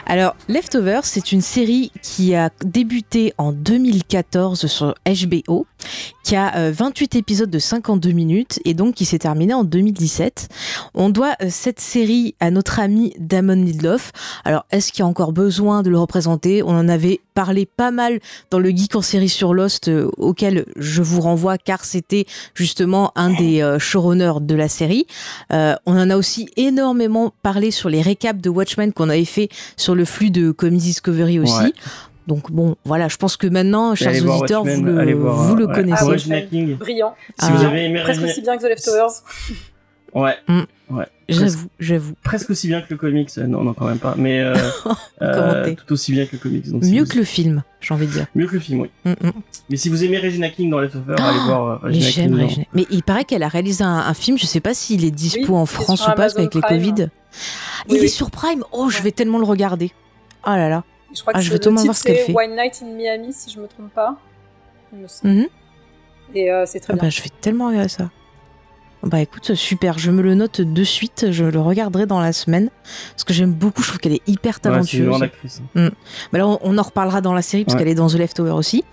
Alors, 0.06 0.36
Leftovers, 0.48 1.06
c'est 1.06 1.32
une 1.32 1.42
série 1.42 1.92
qui 2.02 2.36
a 2.36 2.50
débuté 2.64 3.34
en 3.38 3.52
2014 3.52 4.68
sur 4.68 4.96
HBO, 5.06 5.66
qui 6.24 6.36
a 6.36 6.56
euh, 6.58 6.72
28 6.74 7.16
épisodes 7.16 7.50
de 7.50 7.60
52 7.60 8.12
minutes 8.12 8.60
et 8.66 8.74
donc 8.74 8.96
qui 8.96 9.06
s'est 9.06 9.20
terminée 9.20 9.54
en 9.54 9.64
2017. 9.64 10.50
On 10.94 11.10
doit 11.10 11.36
euh, 11.42 11.48
cette 11.50 11.80
série 11.80 12.36
à 12.40 12.52
notre 12.52 12.80
ami 12.80 13.14
Damon 13.20 13.56
Lindelof. 13.56 14.12
Alors, 14.46 14.66
est-ce 14.72 14.92
qu'il 14.92 15.00
y 15.00 15.04
a 15.04 15.08
encore 15.08 15.32
besoin 15.32 15.84
de 15.84 15.90
le 15.90 16.00
représenter? 16.00 16.64
On 16.64 16.70
en 16.70 16.90
avait 16.90 17.22
parlé 17.34 17.66
pas 17.66 17.92
mal 17.92 18.20
dans 18.50 18.60
le 18.60 18.70
Geek 18.70 18.96
en 18.96 19.02
série 19.02 19.30
sur 19.30 19.54
Lost, 19.54 19.88
euh, 19.88 20.10
auquel 20.18 20.66
je 20.76 21.02
vous 21.02 21.22
renvoie 21.22 21.58
car 21.58 21.86
c'était 21.86 22.26
justement 22.54 23.12
un 23.16 23.32
des 23.32 23.62
euh, 23.62 23.80
showrunners 23.80 24.42
de 24.42 24.56
la 24.56 24.68
série. 24.68 25.06
Euh, 25.54 25.76
on 25.86 25.98
en 25.98 26.10
a 26.10 26.18
aussi 26.18 26.50
énormément 26.58 27.34
parlé 27.42 27.72
sur 27.72 27.90
les 27.90 28.02
récaps 28.02 28.42
de 28.42 28.50
Watchmen 28.50 28.94
qu'on 28.94 29.10
avait 29.10 29.26
fait 29.26 29.50
sur 29.82 29.96
le 29.96 30.06
flux 30.06 30.32
de 30.32 30.52
Comedy 30.52 30.86
Discovery 30.86 31.40
aussi. 31.40 31.54
Ouais. 31.62 31.74
Donc 32.28 32.52
bon, 32.52 32.76
voilà, 32.86 33.08
je 33.08 33.18
pense 33.18 33.36
que 33.36 33.48
maintenant, 33.48 33.96
chers 33.96 34.10
Allez 34.10 34.22
auditeurs, 34.22 34.62
Watchmen, 34.64 34.80
vous 34.82 34.86
le, 34.96 35.00
allez 35.00 35.14
voir, 35.14 35.36
vous 35.36 35.56
le 35.56 35.66
ouais, 35.66 35.74
connaissez. 35.74 36.06
Regina 36.06 36.42
King. 36.42 36.78
Brillant. 36.78 37.16
Si 37.40 37.48
Ah. 37.50 37.52
vous 37.52 37.66
avez 37.66 37.86
aimé 37.86 38.00
Presque 38.04 38.22
aussi 38.24 38.42
bien 38.42 38.58
que 38.58 38.62
The 38.62 38.70
Leftovers. 38.70 39.24
Ouais. 40.14 40.36
Mm. 40.48 40.62
Ouais. 40.90 41.06
J'avoue, 41.30 41.68
j'avoue. 41.80 42.14
Presque 42.22 42.50
aussi 42.50 42.68
bien 42.68 42.82
que 42.82 42.88
le 42.90 42.98
comics. 42.98 43.30
euh, 43.38 43.48
Non, 43.48 43.64
non, 43.64 43.74
quand 43.74 43.86
même 43.86 43.98
pas. 43.98 44.14
Mais 44.18 44.42
euh, 44.42 44.54
euh, 45.22 45.34
Commenter. 45.34 45.76
tout 45.78 45.94
aussi 45.94 46.12
bien 46.12 46.26
que 46.26 46.34
le 46.34 46.38
comics. 46.40 46.70
Donc, 46.70 46.84
si 46.84 46.92
Mieux 46.92 47.04
vous- 47.04 47.10
que 47.10 47.18
le 47.18 47.24
film, 47.24 47.64
j'ai 47.80 47.94
envie 47.94 48.08
de 48.08 48.12
dire. 48.12 48.26
Mieux 48.36 48.46
que 48.48 48.54
le 48.56 48.60
film, 48.60 48.82
oui. 48.82 48.90
Mm, 49.06 49.12
mm. 49.12 49.32
Mais 49.70 49.78
si 49.78 49.88
vous 49.88 50.04
aimez 50.04 50.20
Regina 50.20 50.50
King 50.50 50.70
dans 50.70 50.80
Leftover, 50.82 51.16
Ah, 51.18 51.30
allez 51.30 51.40
voir 51.46 51.70
euh, 51.72 51.78
Mais 51.84 51.96
Regina 51.96 52.10
j'aime 52.10 52.36
King. 52.38 52.44
Regina. 52.48 52.66
Mais 52.74 52.86
il 52.92 53.04
paraît 53.04 53.24
qu'elle 53.24 53.44
a 53.44 53.48
réalisé 53.48 53.84
un, 53.86 53.88
un 54.00 54.14
film, 54.14 54.38
je 54.38 54.46
sais 54.46 54.60
pas 54.60 54.74
s'il 54.74 55.06
est 55.06 55.12
dispo 55.12 55.54
Oui, 55.54 55.60
en 55.60 55.66
France 55.66 56.02
ou 56.02 56.06
pas, 56.08 56.12
parce 56.16 56.36
Amazon 56.36 56.50
qu'avec 56.50 56.56
les 56.56 56.62
Prime. 56.62 56.96
Covid. 56.96 57.08
Oui, 57.90 57.96
il 57.96 57.98
est 57.98 58.02
oui. 58.02 58.10
sur 58.10 58.30
Prime. 58.32 58.64
Oh, 58.72 58.90
je 58.90 58.98
Ouais. 58.98 59.04
vais 59.06 59.12
tellement 59.12 59.38
le 59.40 59.46
regarder. 59.46 59.92
Oh 60.46 60.50
là 60.50 60.70
là. 60.70 60.84
Je 61.14 61.22
crois 61.22 61.34
Ah, 61.36 61.40
que 61.40 61.46
je 61.46 61.52
le 61.52 61.60
tellement 61.60 61.84
voir 61.84 61.96
ce 61.96 62.04
qu'elle 62.04 62.18
fait. 62.18 62.34
One 62.36 62.56
Night 62.56 62.80
in 62.84 62.88
Miami, 62.88 63.34
si 63.34 63.50
je 63.52 63.60
me 63.60 63.68
trompe 63.68 63.94
pas. 63.94 64.18
Il 64.94 65.00
me 65.00 65.08
semble. 65.08 65.34
Mhm. 65.34 65.48
Et 66.34 66.52
euh, 66.52 66.66
c'est 66.66 66.80
très 66.80 66.94
Ah 66.94 66.96
bien. 66.96 67.04
bah, 67.04 67.10
je 67.10 67.22
vais 67.22 67.30
tellement 67.42 67.68
regarder 67.68 67.90
ça. 67.90 68.10
Bah 69.04 69.20
écoute, 69.20 69.56
super, 69.56 69.98
je 69.98 70.12
me 70.12 70.22
le 70.22 70.36
note 70.36 70.62
de 70.62 70.84
suite, 70.84 71.32
je 71.32 71.44
le 71.46 71.60
regarderai 71.60 72.06
dans 72.06 72.20
la 72.20 72.34
semaine, 72.34 72.70
parce 73.12 73.24
que 73.24 73.34
j'aime 73.34 73.52
beaucoup, 73.52 73.82
je 73.82 73.88
trouve 73.88 74.00
qu'elle 74.00 74.14
est 74.14 74.28
hyper 74.28 74.60
Ouais, 74.64 74.84
c'est 74.84 74.98
une 74.98 75.06
talentueuse. 75.06 75.62
Bah 76.32 76.38
là, 76.38 76.48
on, 76.48 76.78
en 76.78 76.82
reparlera 76.82 77.20
dans 77.22 77.34
la 77.34 77.42
série, 77.42 77.66
parce 77.66 77.74
Ouais. 77.74 77.80
qu'elle 77.80 77.92
est 77.92 77.96
dans 77.96 78.08
The 78.10 78.16
Leftover 78.16 78.52
aussi. 78.52 78.84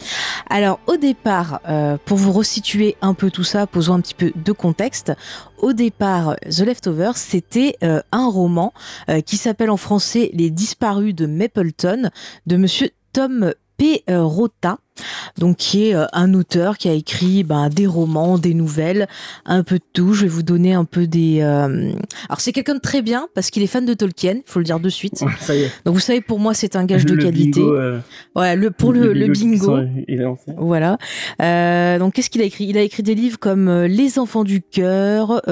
Alors, 0.48 0.80
au 0.86 0.96
départ, 0.96 1.60
euh, 1.68 1.98
pour 2.06 2.16
vous 2.16 2.32
resituer 2.32 2.96
un 3.02 3.12
peu 3.12 3.30
tout 3.30 3.44
ça, 3.44 3.66
posons 3.66 3.94
un 3.94 4.00
petit 4.00 4.14
peu 4.14 4.32
de 4.34 4.52
contexte. 4.52 5.12
Au 5.58 5.74
départ, 5.74 6.36
The 6.48 6.60
Leftover, 6.60 7.12
c'était 7.16 7.76
euh, 7.82 8.00
un 8.10 8.28
roman 8.28 8.72
euh, 9.10 9.20
qui 9.20 9.36
s'appelle 9.36 9.70
en 9.70 9.76
français 9.76 10.30
Les 10.32 10.50
disparus 10.50 11.14
de 11.14 11.26
Mapleton, 11.26 12.10
de 12.46 12.56
monsieur 12.56 12.90
Tom 13.12 13.52
P. 13.76 14.02
Rota, 14.08 14.78
donc 15.38 15.56
qui 15.56 15.88
est 15.88 15.94
euh, 15.94 16.06
un 16.12 16.34
auteur 16.34 16.78
qui 16.78 16.88
a 16.88 16.92
écrit 16.92 17.44
ben, 17.44 17.68
des 17.68 17.86
romans, 17.86 18.38
des 18.38 18.54
nouvelles, 18.54 19.06
un 19.46 19.62
peu 19.62 19.76
de 19.76 19.84
tout. 19.92 20.12
Je 20.14 20.22
vais 20.22 20.28
vous 20.28 20.42
donner 20.42 20.74
un 20.74 20.84
peu 20.84 21.06
des. 21.06 21.38
euh, 21.40 21.92
Alors 22.28 22.40
c'est 22.40 22.52
quelqu'un 22.52 22.74
de 22.74 22.80
très 22.80 23.02
bien 23.02 23.28
parce 23.34 23.50
qu'il 23.50 23.62
est 23.62 23.66
fan 23.68 23.84
de 23.86 23.94
Tolkien, 23.94 24.40
faut 24.46 24.58
le 24.58 24.64
dire 24.64 24.80
de 24.80 24.88
suite. 24.88 25.20
Ouais, 25.22 25.32
ça 25.40 25.54
y 25.54 25.62
est. 25.62 25.70
Donc 25.84 25.94
vous 25.94 26.00
savez, 26.00 26.20
pour 26.20 26.38
moi, 26.38 26.54
c'est 26.54 26.76
un 26.76 26.84
gage 26.84 27.04
de 27.06 27.14
Le 27.14 27.22
qualité. 27.24 27.60
bingo, 27.60 27.74
euh, 27.76 27.98
Voilà, 28.34 28.54
le, 28.56 28.70
pour 28.70 28.92
le, 28.92 29.12
le 29.12 29.28
bingo. 29.28 29.78
est 30.08 30.16
lancé. 30.16 30.52
Voilà. 30.56 30.98
Euh, 31.42 31.98
donc 31.98 32.14
qu'est-ce 32.14 32.30
qu'il 32.30 32.40
a 32.40 32.44
écrit? 32.44 32.64
Il 32.66 32.78
a 32.78 32.82
écrit 32.82 33.02
des 33.02 33.14
livres 33.14 33.38
comme 33.38 33.70
Les 33.84 34.18
enfants 34.18 34.44
du 34.44 34.62
cœur, 34.62 35.42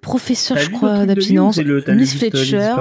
Professeur, 0.00 0.58
je 0.58 0.68
le 0.70 0.76
crois, 0.76 1.06
d'abstinence, 1.06 1.56
le- 1.56 1.82
Miss 1.94 2.14
Fletcher. 2.14 2.74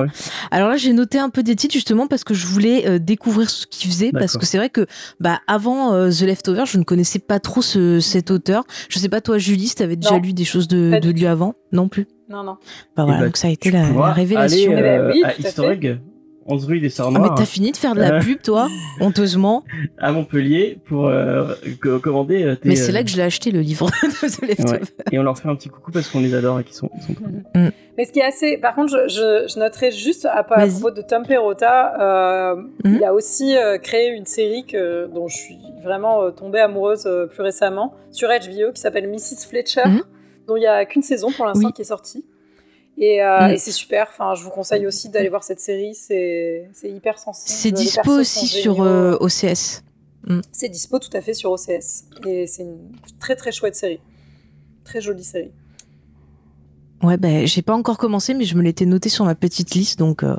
Alors 0.51 0.67
là, 0.67 0.75
j'ai 0.75 0.91
noté 0.91 1.19
un 1.19 1.29
peu 1.29 1.41
des 1.41 1.55
titres 1.55 1.73
justement 1.73 2.05
parce 2.05 2.25
que 2.25 2.33
je 2.33 2.45
voulais 2.45 2.85
euh, 2.85 2.99
découvrir 2.99 3.49
ce 3.49 3.65
qu'il 3.65 3.89
faisait 3.89 4.11
parce 4.11 4.35
que 4.37 4.45
c'est 4.45 4.57
vrai 4.57 4.69
que 4.69 4.85
bah 5.21 5.39
avant 5.47 5.62
euh, 5.67 6.11
The 6.11 6.21
Leftover, 6.21 6.63
je 6.65 6.77
ne 6.77 6.83
connaissais 6.83 7.19
pas 7.19 7.39
trop 7.39 7.61
ce, 7.61 7.99
cet 7.99 8.31
auteur. 8.31 8.63
Je 8.89 8.99
sais 8.99 9.09
pas 9.09 9.21
toi, 9.21 9.37
Julie, 9.37 9.67
si 9.67 9.75
t'avais 9.75 9.95
déjà 9.95 10.15
Non. 10.15 10.21
lu 10.21 10.33
des 10.33 10.45
choses 10.45 10.67
de, 10.67 10.99
lui 11.09 11.25
avant? 11.27 11.55
Non 11.71 11.87
plus? 11.87 12.07
Non, 12.29 12.43
non. 12.43 12.53
Bah 12.53 12.59
Eh 12.99 13.01
voilà, 13.03 13.19
ben, 13.19 13.25
donc 13.25 13.37
ça 13.37 13.47
a 13.47 13.51
été 13.51 13.71
la, 13.71 14.11
révélation. 14.13 14.71
Aller, 14.71 14.79
Eh 14.79 14.81
ben 14.81 15.01
euh, 15.01 15.11
oui, 15.13 15.23
à 15.23 15.31
tout 15.33 15.41
à 15.43 15.47
Easter 15.47 15.65
Egg, 15.71 15.99
11 16.45 16.65
rue 16.65 16.79
des 16.79 16.89
Sœurs 16.89 17.11
Ah 17.15 17.19
mais 17.19 17.29
t'as 17.35 17.45
fini 17.45 17.71
de 17.71 17.77
faire 17.77 17.95
de 17.95 18.01
la 18.01 18.15
Euh. 18.15 18.19
pub, 18.19 18.41
toi, 18.41 18.67
honteusement. 18.99 19.63
à 19.97 20.11
Montpellier 20.11 20.77
pour 20.85 21.07
euh, 21.07 21.53
co- 21.81 21.99
commander 21.99 22.43
euh, 22.43 22.55
tes, 22.55 22.69
Mais 22.69 22.75
c'est 22.75 22.91
euh, 22.91 22.93
là 22.95 23.03
que 23.03 23.09
je 23.09 23.15
l'ai 23.17 23.23
acheté 23.23 23.51
le 23.51 23.61
livre 23.61 23.89
de 24.03 24.27
The 24.27 24.41
Leftover. 24.41 24.71
ouais. 24.79 24.81
Et 25.11 25.19
on 25.19 25.23
leur 25.23 25.37
fait 25.37 25.47
un 25.49 25.55
petit 25.55 25.69
coucou 25.69 25.91
parce 25.91 26.09
qu'on 26.09 26.19
les 26.19 26.33
adore 26.33 26.59
et 26.59 26.63
qu'ils 26.63 26.75
sont, 26.75 26.89
ils 26.95 27.01
sont 27.03 27.13
très 27.13 27.25
bien. 27.27 27.71
Mais 27.97 28.05
ce 28.05 28.11
qui 28.11 28.19
est 28.19 28.23
assez. 28.25 28.57
Par 28.57 28.73
contre, 28.75 28.91
je, 28.91 29.07
je, 29.07 29.53
je 29.53 29.59
noterai 29.59 29.91
juste 29.91 30.25
à, 30.25 30.31
à 30.39 30.43
propos 30.43 30.91
de 30.91 31.01
Tom 31.01 31.25
Perrotta, 31.25 32.01
euh, 32.01 32.55
Mhm. 32.83 32.95
il 32.95 33.03
a 33.03 33.13
aussi 33.13 33.55
euh, 33.55 33.77
créé 33.77 34.09
une 34.09 34.25
série 34.25 34.65
que, 34.65 35.07
dont 35.13 35.27
je 35.27 35.37
suis 35.37 35.59
vraiment 35.83 36.23
euh, 36.23 36.31
tombée 36.31 36.59
amoureuse 36.59 37.03
euh, 37.05 37.27
plus 37.27 37.43
récemment 37.43 37.93
sur 38.11 38.29
HBO 38.29 38.71
qui 38.73 38.81
s'appelle 38.81 39.07
Mrs. 39.09 39.47
Fletcher, 39.49 39.81
Mhm. 39.85 40.01
dont 40.47 40.55
il 40.55 40.61
n'y 40.61 40.65
a 40.67 40.83
qu'une 40.85 41.03
saison 41.03 41.31
pour 41.31 41.45
l'instant 41.45 41.67
Oui. 41.67 41.73
qui 41.73 41.81
est 41.81 41.85
sortie. 41.85 42.25
Et, 42.97 43.21
euh, 43.23 43.47
Mhm. 43.47 43.53
et 43.53 43.57
c'est 43.57 43.71
super. 43.71 44.07
Enfin, 44.09 44.35
je 44.35 44.43
vous 44.43 44.49
conseille 44.51 44.85
aussi 44.85 45.09
d'aller 45.09 45.29
voir 45.29 45.43
cette 45.43 45.59
série. 45.59 45.95
C'est 45.95 46.67
hyper 46.83 47.17
sensible. 47.17 47.49
C'est 47.49 47.71
dispo 47.71 48.11
aussi 48.11 48.47
sur 48.47 48.81
euh, 48.83 49.17
OCS. 49.19 49.83
C'est 50.51 50.69
dispo 50.69 50.99
tout 50.99 51.09
à 51.13 51.21
fait 51.21 51.33
sur 51.33 51.51
OCS. 51.51 52.05
Et 52.25 52.47
c'est 52.47 52.63
une 52.63 52.77
très 53.19 53.35
très 53.35 53.51
chouette 53.51 53.75
série. 53.75 53.99
Très 54.85 55.01
jolie 55.01 55.23
série. 55.23 55.51
Ouais, 57.01 57.17
ben 57.17 57.45
j'ai 57.45 57.61
pas 57.61 57.73
encore 57.73 57.97
commencé, 57.97 58.33
mais 58.33 58.45
je 58.45 58.55
me 58.55 58.61
l'étais 58.61 58.85
noté 58.85 59.09
sur 59.09 59.25
ma 59.25 59.35
petite 59.35 59.71
liste, 59.75 59.99
donc 59.99 60.23
euh, 60.23 60.37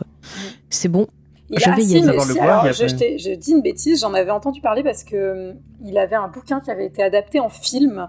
c'est 0.70 0.88
bon. 0.88 1.08
Il 1.50 1.58
Je 1.60 1.68
a 1.70 1.74
vais 1.74 1.82
y 1.82 1.84
si, 1.86 1.96
aller. 1.98 2.06
mais 2.06 2.06
Savoir 2.12 2.26
le 2.26 2.32
si, 2.32 2.38
voir, 2.38 2.48
alors, 2.60 2.66
et 2.66 3.18
je, 3.18 3.34
dis 3.34 3.52
une 3.52 3.60
bêtise, 3.62 4.00
j'en 4.00 4.14
avais 4.14 4.30
entendu 4.30 4.60
parler 4.62 4.82
parce 4.82 5.04
que 5.04 5.50
hum, 5.50 5.56
il 5.84 5.98
avait 5.98 6.16
un 6.16 6.28
bouquin 6.28 6.60
qui 6.60 6.70
avait 6.70 6.86
été 6.86 7.02
adapté 7.02 7.38
en 7.40 7.48
film 7.50 8.08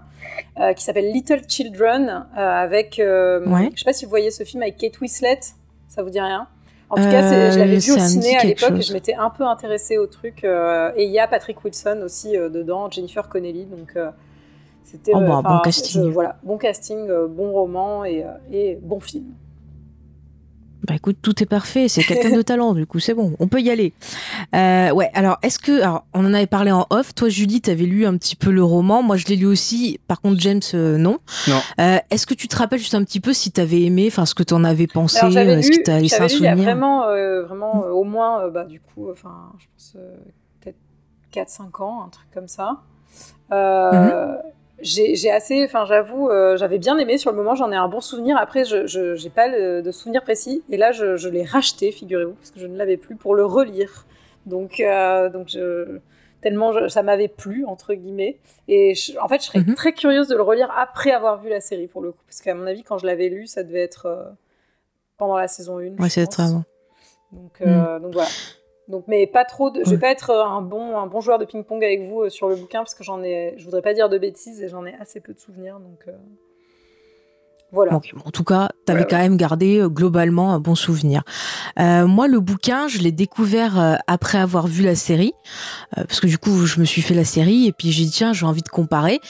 euh, 0.58 0.72
qui 0.72 0.82
s'appelle 0.82 1.12
Little 1.12 1.42
Children 1.48 2.26
euh, 2.36 2.40
avec. 2.40 2.98
euh, 2.98 3.46
Ouais. 3.46 3.70
Je 3.74 3.80
sais 3.80 3.84
pas 3.84 3.92
si 3.92 4.04
vous 4.06 4.10
voyez 4.10 4.30
ce 4.30 4.42
film 4.44 4.62
avec 4.62 4.78
Kate 4.78 4.98
Winslet, 5.00 5.40
ça 5.88 6.02
vous 6.02 6.10
dit 6.10 6.20
rien? 6.20 6.48
En 6.88 6.94
tout 6.96 7.02
cas, 7.02 7.50
je 7.50 7.58
l'avais 7.58 7.76
Euh, 7.76 7.78
vu 7.80 7.92
au 7.92 7.98
ciné 7.98 8.36
à 8.38 8.44
l'époque 8.44 8.72
et 8.78 8.80
je 8.82 8.92
m'étais 8.92 9.14
un 9.14 9.28
peu 9.28 9.44
intéressée 9.44 9.98
au 9.98 10.06
truc. 10.06 10.44
euh, 10.44 10.92
et 10.96 11.04
il 11.04 11.10
y 11.10 11.18
a 11.18 11.26
Patrick 11.26 11.62
Wilson 11.64 12.00
aussi 12.04 12.36
euh, 12.36 12.48
dedans, 12.48 12.88
Jennifer 12.90 13.28
Connelly. 13.28 13.64
Donc, 13.66 13.92
euh, 13.96 14.10
c'était. 14.84 15.10
Oh, 15.14 15.18
euh, 15.18 15.26
bah, 15.26 15.42
bon 15.44 15.58
casting. 15.64 16.04
je- 16.04 16.08
voilà, 16.08 16.36
bon 16.44 16.58
casting, 16.58 17.08
euh, 17.10 17.26
bon 17.26 17.50
roman 17.50 18.04
et, 18.04 18.22
euh, 18.24 18.28
et 18.52 18.78
bon 18.80 19.00
film. 19.00 19.26
Bah 20.86 20.94
écoute, 20.94 21.16
tout 21.20 21.42
est 21.42 21.46
parfait, 21.46 21.88
c'est 21.88 22.02
quelqu'un 22.04 22.30
de 22.36 22.42
talent, 22.42 22.72
du 22.74 22.86
coup, 22.86 22.98
c'est 23.00 23.14
bon, 23.14 23.34
on 23.40 23.48
peut 23.48 23.60
y 23.60 23.70
aller. 23.70 23.92
Euh, 24.54 24.90
ouais, 24.92 25.10
alors, 25.14 25.38
est-ce 25.42 25.58
que. 25.58 25.80
Alors, 25.82 26.04
on 26.14 26.24
en 26.24 26.32
avait 26.32 26.46
parlé 26.46 26.70
en 26.70 26.86
off. 26.90 27.14
Toi, 27.14 27.28
Julie, 27.28 27.60
t'avais 27.60 27.84
lu 27.86 28.06
un 28.06 28.16
petit 28.16 28.36
peu 28.36 28.50
le 28.50 28.62
roman. 28.62 29.02
Moi, 29.02 29.16
je 29.16 29.26
l'ai 29.26 29.36
lu 29.36 29.46
aussi. 29.46 29.98
Par 30.06 30.20
contre, 30.20 30.40
James, 30.40 30.60
euh, 30.74 30.96
non. 30.96 31.18
Non. 31.48 31.60
Euh, 31.80 31.98
est-ce 32.10 32.26
que 32.26 32.34
tu 32.34 32.46
te 32.48 32.56
rappelles 32.56 32.78
juste 32.78 32.94
un 32.94 33.02
petit 33.02 33.20
peu 33.20 33.32
si 33.32 33.50
t'avais 33.50 33.82
aimé, 33.82 34.04
enfin, 34.08 34.26
ce 34.26 34.34
que 34.34 34.42
t'en 34.42 34.62
avais 34.64 34.86
pensé 34.86 35.18
Alors, 35.18 35.32
j'avais 35.32 35.52
Est-ce 35.54 35.70
lu, 35.72 35.78
que 35.78 35.82
t'as 35.82 35.98
laissé 35.98 36.20
un 36.20 36.26
lu 36.26 36.32
il 36.34 36.42
y 36.42 36.46
a 36.46 36.50
souvenir? 36.52 36.64
vraiment, 36.64 37.04
euh, 37.08 37.42
vraiment 37.44 37.84
euh, 37.84 37.90
au 37.90 38.04
moins, 38.04 38.42
euh, 38.42 38.50
bah, 38.50 38.64
du 38.64 38.80
coup, 38.80 39.10
enfin, 39.10 39.52
je 39.58 39.64
pense 39.74 39.96
euh, 39.96 40.16
peut-être 40.60 40.78
4-5 41.32 41.82
ans, 41.82 42.04
un 42.06 42.08
truc 42.10 42.28
comme 42.32 42.48
ça. 42.48 42.82
Euh, 43.52 43.92
Mhm. 43.92 44.38
J'ai 44.80 45.30
assez, 45.30 45.64
enfin, 45.64 45.86
j'avoue, 45.86 46.28
euh, 46.28 46.56
j'avais 46.58 46.78
bien 46.78 46.98
aimé 46.98 47.16
sur 47.16 47.30
le 47.30 47.36
moment, 47.38 47.54
j'en 47.54 47.72
ai 47.72 47.76
un 47.76 47.88
bon 47.88 48.00
souvenir. 48.02 48.36
Après, 48.36 48.64
je 48.64 48.86
j'ai 48.86 49.30
pas 49.30 49.48
le- 49.48 49.80
de 49.82 49.90
souvenir 49.90 50.22
précis. 50.22 50.62
Et 50.68 50.76
là, 50.76 50.92
je, 50.92 51.16
je 51.16 51.28
l'ai 51.30 51.44
racheté, 51.44 51.92
figurez-vous, 51.92 52.34
parce 52.34 52.50
que 52.50 52.60
je 52.60 52.66
ne 52.66 52.76
l'avais 52.76 52.96
plus 52.98 53.16
pour 53.16 53.34
le 53.34 53.44
relire. 53.46 54.04
Donc, 54.44 54.80
euh, 54.80 55.30
donc 55.30 55.48
je, 55.48 55.98
tellement 56.42 56.72
je- 56.72 56.88
ça 56.88 57.02
m'avait 57.02 57.28
plu, 57.28 57.64
entre 57.64 57.94
guillemets. 57.94 58.38
Et 58.68 58.94
je- 58.94 59.18
en 59.18 59.28
fait, 59.28 59.40
je 59.40 59.46
serais 59.46 59.60
Mhm. 59.60 59.74
très 59.76 59.92
curieuse 59.94 60.28
de 60.28 60.36
le 60.36 60.42
relire 60.42 60.70
après 60.76 61.10
avoir 61.10 61.40
vu 61.40 61.48
la 61.48 61.60
série, 61.60 61.86
pour 61.86 62.02
le 62.02 62.12
coup. 62.12 62.22
Parce 62.26 62.42
qu'à 62.42 62.54
mon 62.54 62.66
avis, 62.66 62.82
quand 62.82 62.98
je 62.98 63.06
l'avais 63.06 63.28
lu, 63.30 63.46
ça 63.46 63.62
devait 63.62 63.80
être 63.82 64.04
euh, 64.06 64.24
pendant 65.16 65.38
la 65.38 65.48
saison 65.48 65.78
1. 65.80 65.96
Ouais, 65.98 66.10
c'est 66.10 66.20
avant. 66.38 66.64
Donc, 67.32 67.60
euh, 67.62 67.98
donc 67.98 68.12
voilà. 68.12 68.28
Donc, 68.88 69.04
mais 69.08 69.26
pas 69.26 69.44
trop. 69.44 69.70
De... 69.70 69.82
Je 69.84 69.90
vais 69.90 69.98
pas 69.98 70.10
être 70.10 70.30
euh, 70.30 70.44
un 70.44 70.62
bon, 70.62 70.96
un 70.96 71.06
bon 71.06 71.20
joueur 71.20 71.38
de 71.38 71.44
ping-pong 71.44 71.82
avec 71.82 72.02
vous 72.02 72.22
euh, 72.22 72.30
sur 72.30 72.48
le 72.48 72.56
bouquin 72.56 72.80
parce 72.80 72.94
que 72.94 73.02
j'en 73.02 73.22
ai. 73.22 73.54
Je 73.56 73.64
voudrais 73.64 73.82
pas 73.82 73.94
dire 73.94 74.08
de 74.08 74.18
bêtises 74.18 74.62
et 74.62 74.68
j'en 74.68 74.84
ai 74.86 74.94
assez 75.00 75.20
peu 75.20 75.32
de 75.34 75.40
souvenirs. 75.40 75.80
Donc 75.80 76.04
euh, 76.06 76.12
voilà. 77.72 77.94
En 78.24 78.30
tout 78.30 78.44
cas, 78.44 78.68
t'avais 78.86 79.00
Ouais, 79.00 79.06
quand 79.10 79.18
même 79.18 79.36
gardé 79.36 79.82
globalement 79.86 80.52
un 80.54 80.60
bon 80.60 80.76
souvenir. 80.76 81.24
Euh, 81.80 82.06
moi, 82.06 82.28
le 82.28 82.38
bouquin, 82.38 82.86
je 82.86 82.98
l'ai 82.98 83.10
découvert 83.10 83.98
après 84.06 84.38
avoir 84.38 84.68
vu 84.68 84.84
la 84.84 84.94
série, 84.94 85.32
parce 85.94 86.20
que 86.20 86.28
du 86.28 86.38
coup, 86.38 86.64
je 86.64 86.78
me 86.78 86.84
suis 86.84 87.02
fait 87.02 87.12
la 87.12 87.24
série 87.24 87.66
et 87.66 87.72
puis 87.72 87.90
j'ai 87.90 88.04
dit 88.04 88.12
tiens, 88.12 88.32
j'ai 88.32 88.46
envie 88.46 88.62
de 88.62 88.68
comparer. 88.68 89.20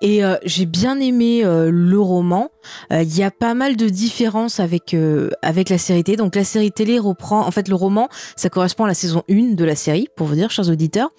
Et 0.00 0.24
euh, 0.24 0.36
j'ai 0.42 0.64
bien 0.64 0.98
aimé 1.00 1.42
le 1.44 2.00
roman. 2.00 2.48
Euh, 2.92 3.02
Il 3.02 3.16
y 3.16 3.22
a 3.22 3.30
pas 3.30 3.54
mal 3.54 3.76
de 3.76 3.88
différences 3.88 4.60
avec 4.60 4.94
euh, 4.94 5.30
avec 5.42 5.68
la 5.68 5.78
série 5.78 6.04
télé. 6.04 6.16
Donc 6.16 6.34
la 6.34 6.44
série 6.44 6.72
télé 6.72 6.98
reprend, 6.98 7.46
en 7.46 7.50
fait, 7.50 7.68
le 7.68 7.74
roman, 7.74 8.08
ça 8.36 8.48
correspond 8.48 8.84
à 8.84 8.88
la 8.88 8.94
saison 8.94 9.22
1 9.30 9.54
de 9.54 9.64
la 9.64 9.76
série, 9.76 10.08
pour 10.16 10.26
vous 10.26 10.34
dire, 10.34 10.50
chers 10.50 10.68
auditeurs. 10.68 11.10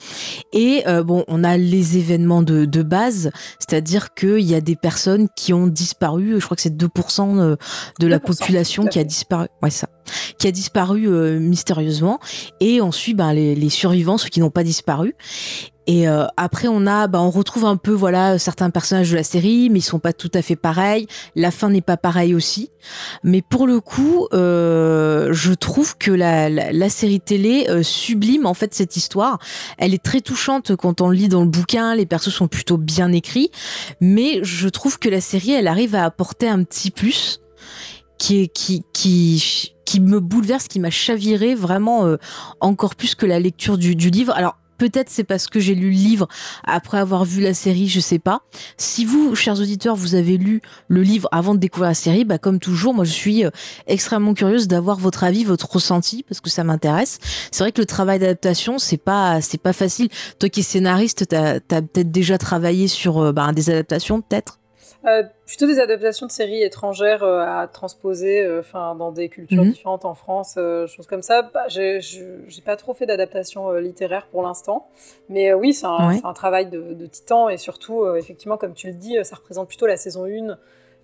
Et 0.52 0.84
euh, 0.88 1.04
bon, 1.04 1.24
on 1.28 1.44
a 1.44 1.58
les 1.58 1.98
événements 1.98 2.42
de, 2.42 2.66
de 2.66 2.84
base, 2.84 3.32
c'est-à-dire 3.60 4.14
qu'il 4.14 4.42
y 4.42 4.56
a 4.56 4.62
des 4.62 4.76
personnes 4.76 5.28
qui 5.36 5.54
ont 5.54 5.68
disparu. 5.68 6.36
Je 6.40 6.46
crois 6.46 6.56
que 6.56 6.62
c'est 6.62 6.76
2% 6.76 7.38
de, 7.38 7.58
de 8.00 8.08
la 8.08 8.20
2%, 8.20 8.22
population 8.22 8.86
qui 8.86 9.00
a 9.00 9.04
disparu. 9.04 9.48
Ouais, 9.62 9.70
ça. 9.70 9.88
Qui 10.38 10.48
a 10.48 10.52
disparu 10.52 11.08
euh, 11.08 11.40
mystérieusement. 11.40 12.20
Et 12.60 12.82
ensuite, 12.82 13.18
ben, 13.18 13.34
les, 13.34 13.56
les 13.56 13.70
survivants, 13.70 14.18
ceux 14.18 14.30
qui 14.30 14.40
n'ont 14.40 14.50
pas 14.50 14.64
disparu. 14.64 15.16
Et 15.86 16.08
euh, 16.08 16.26
après, 16.38 16.68
on 16.68 16.88
a, 16.88 17.08
bah, 17.08 17.22
on 17.22 17.30
retrouve 17.30 17.66
un 17.66 17.76
peu, 17.76 17.92
voilà, 17.92 18.40
certains 18.40 18.70
personnages 18.70 19.12
de 19.12 19.18
la 19.18 19.24
série, 19.24 19.70
mais 19.70 19.80
ils 19.80 19.84
sont 19.84 20.00
pas 20.00 20.14
tout 20.14 20.32
à 20.34 20.42
fait 20.42 20.56
pareils. 20.56 21.08
La 21.36 21.52
fin 21.52 21.70
n'est 21.70 21.82
pas 21.82 21.98
pareille 21.98 22.34
aussi. 22.36 22.70
Mais 23.24 23.42
pour 23.42 23.68
le 23.68 23.80
coup, 23.82 24.28
euh, 24.34 25.30
je 25.34 25.54
trouve 25.54 25.98
que 25.98 26.12
la, 26.12 26.50
la, 26.50 26.72
la 26.72 26.90
série 26.90 27.20
télé 27.20 27.66
euh, 27.70 27.84
sublime 27.84 28.46
en 28.46 28.54
fait 28.54 28.74
cette 28.74 28.96
histoire. 28.96 29.40
Elle 29.78 29.94
est 29.94 30.04
très 30.04 30.22
touchante 30.22 30.76
quand 30.76 31.02
on 31.02 31.10
le 31.10 31.16
lit 31.16 31.30
dans 31.30 31.42
le 31.42 31.50
bouquin. 31.50 31.96
Les 31.96 32.06
persos 32.06 32.34
sont 32.34 32.48
plutôt 32.48 32.78
bien 32.78 33.12
écrits, 33.12 33.52
mais 34.00 34.40
je 34.44 34.70
trouve 34.70 35.00
que 35.00 35.10
la 35.10 35.22
série, 35.22 35.52
elle 35.52 35.68
arrive 35.68 35.96
à 35.96 36.06
apporter 36.06 36.48
un 36.48 36.64
petit 36.64 36.92
plus 36.92 37.42
qui 38.18 38.50
qui 38.50 38.84
qui 38.94 39.74
qui 39.86 40.00
me 40.00 40.20
bouleverse, 40.20 40.68
qui 40.68 40.80
m'a 40.80 40.90
chaviré 40.90 41.56
vraiment 41.56 42.06
euh, 42.06 42.18
encore 42.62 42.96
plus 42.96 43.16
que 43.16 43.26
la 43.26 43.40
lecture 43.40 43.78
du, 43.78 43.96
du 43.96 44.10
livre. 44.10 44.34
Alors 44.34 44.56
Peut-être 44.84 45.10
c'est 45.10 45.24
parce 45.24 45.48
que 45.48 45.62
j'ai 45.62 45.76
lu 45.76 45.92
le 45.92 45.96
livre 45.96 46.28
après 46.66 46.98
avoir 46.98 47.24
vu 47.24 47.40
la 47.40 47.54
série, 47.54 47.88
je 47.88 48.02
sais 48.02 48.20
pas. 48.20 48.42
Si 48.76 49.06
vous, 49.06 49.34
chers 49.34 49.62
auditeurs, 49.62 49.96
vous 49.96 50.14
avez 50.14 50.36
lu 50.36 50.62
le 50.90 51.02
livre 51.02 51.30
avant 51.32 51.56
de 51.56 51.60
découvrir 51.62 51.92
la 51.92 51.94
série, 51.94 52.26
bah 52.26 52.38
comme 52.38 52.60
toujours, 52.60 52.94
moi 52.94 53.06
je 53.06 53.14
suis 53.14 53.46
euh, 53.46 53.50
extrêmement 53.88 54.34
curieuse 54.34 54.68
d'avoir 54.68 54.98
votre 54.98 55.24
avis, 55.24 55.46
votre 55.46 55.72
ressenti 55.72 56.24
parce 56.24 56.42
que 56.42 56.50
ça 56.50 56.66
m'intéresse. 56.66 57.20
C'est 57.50 57.64
vrai 57.64 57.72
que 57.72 57.80
le 57.80 57.86
travail 57.86 58.20
d'adaptation, 58.20 58.78
c'est 58.78 58.98
pas 58.98 59.40
c'est 59.40 59.58
pas 59.58 59.72
facile. 59.72 60.10
Toi 60.38 60.50
qui 60.50 60.60
es 60.60 60.64
scénariste, 60.64 61.30
t'as 61.30 61.54
as, 61.56 61.60
peut-être 61.62 62.12
déjà 62.12 62.38
travaillé 62.38 62.90
sur 62.90 63.20
euh, 63.20 63.32
bah, 63.32 63.54
des 63.54 63.70
adaptations, 63.70 64.20
peut-être? 64.20 64.60
Euh, 65.06 65.24
plutôt 65.46 65.68
des 65.68 65.80
adaptations 65.82 66.26
de 66.26 66.32
séries 66.32 66.64
étrangères 66.64 67.24
euh, 67.24 67.42
à 67.46 67.68
transposer 67.68 68.48
enfin 68.60 68.96
dans 68.96 69.12
des 69.12 69.28
cultures 69.28 69.64
Mhm. 69.66 69.72
différentes 69.72 70.06
en 70.06 70.14
France, 70.14 70.56
euh, 70.58 70.88
choses 70.88 71.08
comme 71.08 71.22
ça. 71.22 71.42
Bah, 71.42 71.66
j'ai 71.68 72.00
pas 72.64 72.78
trop 72.78 72.94
fait 72.94 73.06
d'adaptation 73.06 73.70
euh, 73.70 73.82
littéraire 73.82 74.28
pour 74.32 74.44
l'instant, 74.44 74.88
mais 75.28 75.52
euh, 75.52 75.56
oui, 75.58 75.74
c'est 75.74 75.88
un, 75.88 76.08
Ouais. 76.08 76.16
c'est 76.20 76.26
un 76.26 76.34
travail 76.34 76.68
de, 76.70 76.94
de 76.94 77.06
titan 77.06 77.50
et 77.50 77.58
surtout, 77.58 78.04
euh, 78.04 78.16
effectivement, 78.16 78.56
comme 78.56 78.74
tu 78.74 78.88
le 78.88 78.94
dis, 78.94 79.18
euh, 79.18 79.24
ça 79.24 79.36
représente 79.36 79.68
plutôt 79.68 79.88
la 79.88 79.98
saison 79.98 80.26
1 80.26 80.58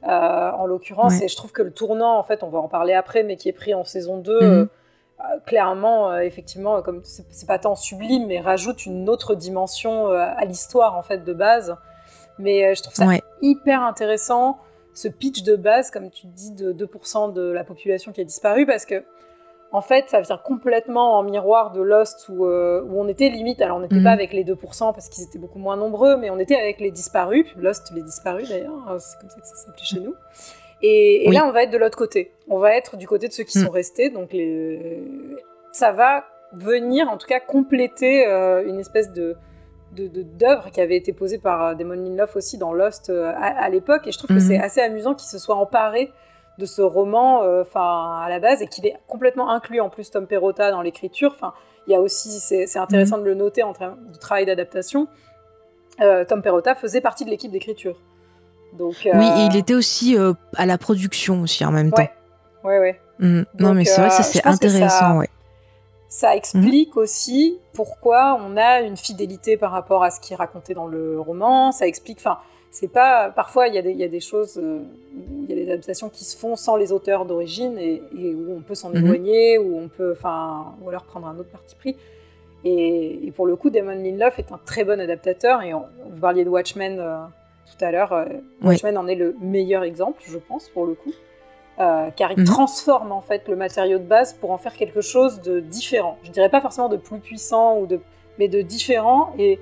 euh, 0.07 0.51
en 0.51 0.65
l'occurrence. 0.65 1.17
Ouais. 1.19 1.25
Et 1.25 1.27
je 1.27 1.35
trouve 1.35 1.51
que 1.51 1.61
le 1.61 1.71
tournant, 1.71 2.17
en 2.17 2.23
fait, 2.23 2.41
on 2.41 2.49
va 2.49 2.59
en 2.59 2.69
parler 2.69 2.93
après, 2.93 3.23
mais 3.23 3.35
qui 3.35 3.49
est 3.49 3.53
pris 3.53 3.73
en 3.73 3.83
saison 3.83 4.17
2, 4.17 4.39
Mhm. 4.39 4.41
euh, 4.41 4.65
euh, 5.19 5.23
clairement, 5.45 6.11
euh, 6.13 6.19
effectivement, 6.19 6.77
euh, 6.77 6.81
comme 6.81 7.01
c'est 7.03 7.25
c'est 7.31 7.47
pas 7.47 7.59
tant 7.59 7.75
sublime, 7.75 8.27
mais 8.27 8.39
rajoute 8.39 8.85
une 8.85 9.09
autre 9.09 9.35
dimension 9.35 10.07
euh, 10.07 10.15
à 10.37 10.45
l'histoire 10.45 10.95
en 10.95 11.01
fait 11.01 11.25
de 11.25 11.33
base. 11.33 11.75
Mais 12.39 12.65
euh, 12.65 12.74
je 12.74 12.81
trouve 12.81 12.96
ça 12.96 13.05
Ouais. 13.05 13.22
hyper 13.41 13.81
intéressant, 13.84 14.58
ce 14.93 15.08
pitch 15.08 15.43
de 15.43 15.55
base, 15.55 15.91
comme 15.91 16.10
tu 16.10 16.25
dis, 16.27 16.51
de 16.51 16.72
2% 16.74 17.34
de 17.34 17.51
la 17.51 17.63
population 17.63 18.12
qui 18.12 18.22
a 18.22 18.24
disparu, 18.24 18.65
parce 18.65 18.86
que 18.86 19.03
en 19.72 19.81
fait, 19.81 20.10
ça 20.10 20.19
vient 20.22 20.38
complètement 20.43 21.19
en 21.19 21.22
miroir 21.24 21.72
de 21.72 21.79
Lost 21.81 22.27
où, 22.29 22.46
euh, 22.48 22.81
où 22.81 23.00
on 23.00 23.08
était 23.08 23.29
limite. 23.29 23.62
Alors, 23.62 23.77
on 23.77 23.81
n'était 23.81 23.98
Mhm. 23.98 24.03
pas 24.03 24.10
avec 24.12 24.34
les 24.34 24.43
2% 24.43 24.93
parce 24.93 25.10
qu'ils 25.10 25.24
étaient 25.25 25.38
beaucoup 25.38 25.60
moins 25.60 25.77
nombreux, 25.77 26.17
mais 26.17 26.31
on 26.31 26.39
était 26.39 26.55
avec 26.55 26.79
les 26.79 26.89
disparus. 26.89 27.46
Lost, 27.55 27.91
les 27.93 28.01
disparus 28.01 28.50
d'ailleurs, 28.50 28.89
euh, 28.89 28.98
c'est 28.98 29.19
comme 29.19 29.29
ça 29.29 29.39
que 29.39 29.46
ça 29.46 29.55
s'appelait 29.55 29.84
chez 29.84 30.00
nous. 30.00 30.15
Et, 30.81 31.25
et 31.25 31.29
Oui. 31.29 31.36
là, 31.36 31.46
on 31.46 31.51
va 31.51 31.63
être 31.63 31.69
de 31.72 31.77
l'autre 31.77 31.98
côté. 32.00 32.31
On 32.50 32.58
va 32.58 32.74
être 32.75 32.98
du 32.98 33.05
côté 33.08 33.27
de 33.27 33.34
ceux 33.34 33.43
qui 33.43 33.60
Mm. 33.60 33.65
sont 33.65 33.72
restés. 33.72 34.10
Donc, 34.10 34.34
les... 34.34 35.03
ça 35.72 35.91
va 35.91 36.25
venir, 36.53 37.08
en 37.08 37.17
tout 37.17 37.27
cas, 37.27 37.39
compléter 37.39 38.25
euh, 38.27 38.65
une 38.67 38.79
espèce 38.79 39.12
de 39.13 39.36
de- 39.93 40.08
de- 40.08 40.24
d'œuvre 40.24 40.69
qui 40.72 40.81
avait 40.81 40.96
été 40.98 41.13
posée 41.13 41.38
par 41.39 41.63
euh, 41.63 41.74
Damon 41.75 41.93
Lindelof 41.93 42.36
aussi 42.36 42.58
dans 42.58 42.74
Lost 42.74 43.10
euh, 43.10 43.31
à, 43.36 43.48
à 43.63 43.69
l'époque. 43.69 44.08
Et 44.08 44.12
je 44.12 44.17
trouve 44.17 44.29
que 44.29 44.34
Mhm. 44.36 44.39
c'est 44.48 44.60
assez 44.60 44.81
amusant 44.81 45.13
qu'il 45.15 45.27
se 45.29 45.38
soit 45.39 45.55
emparé 45.55 46.12
de 46.58 46.65
ce 46.65 46.81
roman 46.81 47.43
euh, 47.43 47.63
à 47.75 48.27
la 48.29 48.39
base 48.39 48.62
et 48.62 48.67
qu'il 48.67 48.86
ait 48.86 48.96
complètement 49.08 49.50
inclus 49.50 49.79
en 49.81 49.89
plus 49.89 50.12
Tom 50.12 50.27
Perrotta 50.27 50.72
dans 50.72 50.81
l'écriture. 50.81 51.31
Enfin, 51.34 51.53
il 51.88 51.93
y 51.93 51.96
a 51.96 52.01
aussi, 52.01 52.29
c'est 52.39 52.77
intéressant 52.77 53.17
de 53.17 53.24
le 53.24 53.34
noter 53.34 53.63
en 53.63 53.74
termes 53.74 53.98
de 54.12 54.17
travail 54.17 54.46
d'adaptation. 54.46 55.08
Euh, 56.01 56.24
Tom 56.25 56.41
Perrotta 56.41 56.75
faisait 56.75 57.01
partie 57.01 57.25
de 57.25 57.29
l'équipe 57.29 57.51
d'écriture. 57.51 58.00
Donc, 58.77 58.96
Oui, 59.12 59.25
et 59.38 59.46
il 59.51 59.55
était 59.58 59.74
aussi 59.74 60.15
à 60.55 60.65
la 60.65 60.77
production 60.77 61.41
aussi 61.41 61.65
en 61.65 61.72
même 61.72 61.91
temps. 61.91 62.08
Ouais, 62.63 62.77
ouais. 62.79 63.00
Mm. 63.19 63.41
non, 63.60 63.74
mais 63.74 63.84
c'est 63.86 64.00
vrai 64.00 64.10
que 64.10 64.15
ça 64.15 64.24
c'est 64.24 64.46
intéressant, 64.46 64.89
ça- 64.89 65.15
ouais. 65.15 65.29
Ça 66.09 66.35
explique 66.35 66.97
aussi 66.97 67.59
pourquoi 67.73 68.37
on 68.43 68.57
a 68.57 68.81
une 68.81 68.97
fidélité 68.97 69.55
par 69.57 69.71
rapport 69.71 70.03
à 70.03 70.09
ce 70.11 70.19
qui 70.19 70.33
est 70.33 70.35
raconté 70.35 70.73
dans 70.73 70.87
le 70.87 71.19
roman. 71.21 71.71
Ça 71.71 71.85
explique, 71.87 72.17
enfin, 72.17 72.39
c'est 72.71 72.87
pas. 72.87 73.29
Parfois, 73.29 73.67
il 73.67 73.75
y, 73.75 73.77
a 73.77 73.81
des- 73.83 73.91
il 73.91 73.97
y 73.99 74.03
a 74.03 74.07
des 74.07 74.19
choses, 74.19 74.57
euh, 74.57 74.79
il 75.43 75.49
y 75.49 75.53
a 75.53 75.55
des 75.63 75.71
adaptations 75.71 76.09
qui 76.09 76.23
se 76.25 76.35
font 76.35 76.55
sans 76.55 76.75
les 76.77 76.91
auteurs 76.91 77.25
d'origine 77.25 77.77
et, 77.77 78.01
et 78.17 78.33
où 78.33 78.55
on 78.57 78.61
peut 78.61 78.73
s'en 78.75 78.89
Mhm. 78.89 78.97
éloigner, 79.05 79.57
où 79.59 79.77
on 79.77 79.87
peut, 79.87 80.13
enfin, 80.17 80.73
ou 80.81 80.89
alors 80.89 81.03
prendre 81.03 81.27
un 81.27 81.37
autre 81.37 81.49
parti 81.51 81.75
pris. 81.75 81.95
Et, 82.65 83.27
et 83.27 83.31
pour 83.31 83.45
le 83.45 83.55
coup, 83.55 83.69
Damon 83.69 83.91
Lindelof 83.91 84.39
est 84.39 84.51
un 84.51 84.59
très 84.65 84.83
bon 84.83 84.99
adaptateur. 84.99 85.61
Et 85.61 85.73
on, 85.75 85.85
vous 86.09 86.19
parliez 86.19 86.43
de 86.43 86.49
Watchmen 86.49 86.99
euh, 86.99 87.19
tout 87.77 87.85
à 87.85 87.91
l'heure. 87.91 88.13
euh. 88.13 88.25
Watchmen 88.63 88.97
en 88.97 89.07
est 89.07 89.15
le 89.15 89.35
meilleur 89.41 89.83
exemple, 89.83 90.21
je 90.27 90.37
pense, 90.39 90.69
pour 90.69 90.85
le 90.87 90.95
coup. 90.95 91.13
Euh, 91.79 92.09
car 92.15 92.33
il 92.33 92.39
Mhm. 92.39 92.45
transforme 92.45 93.12
en 93.13 93.21
fait 93.21 93.48
le 93.48 93.55
matériau 93.55 94.00
de 94.00 94.03
base 94.03 94.33
pour 94.33 94.51
en 94.51 94.57
faire 94.57 94.74
quelque 94.74 95.00
chose 95.00 95.39
de 95.41 95.62
différent. 95.62 96.17
Je 96.24 96.31
dirais 96.31 96.50
pas 96.50 96.59
forcément 96.59 96.89
de 96.89 96.98
plus 96.98 97.19
puissant 97.19 97.77
ou 97.77 97.86
de, 97.88 98.01
mais 98.38 98.50
de 98.50 98.62
différent 98.62 99.31
et 99.38 99.59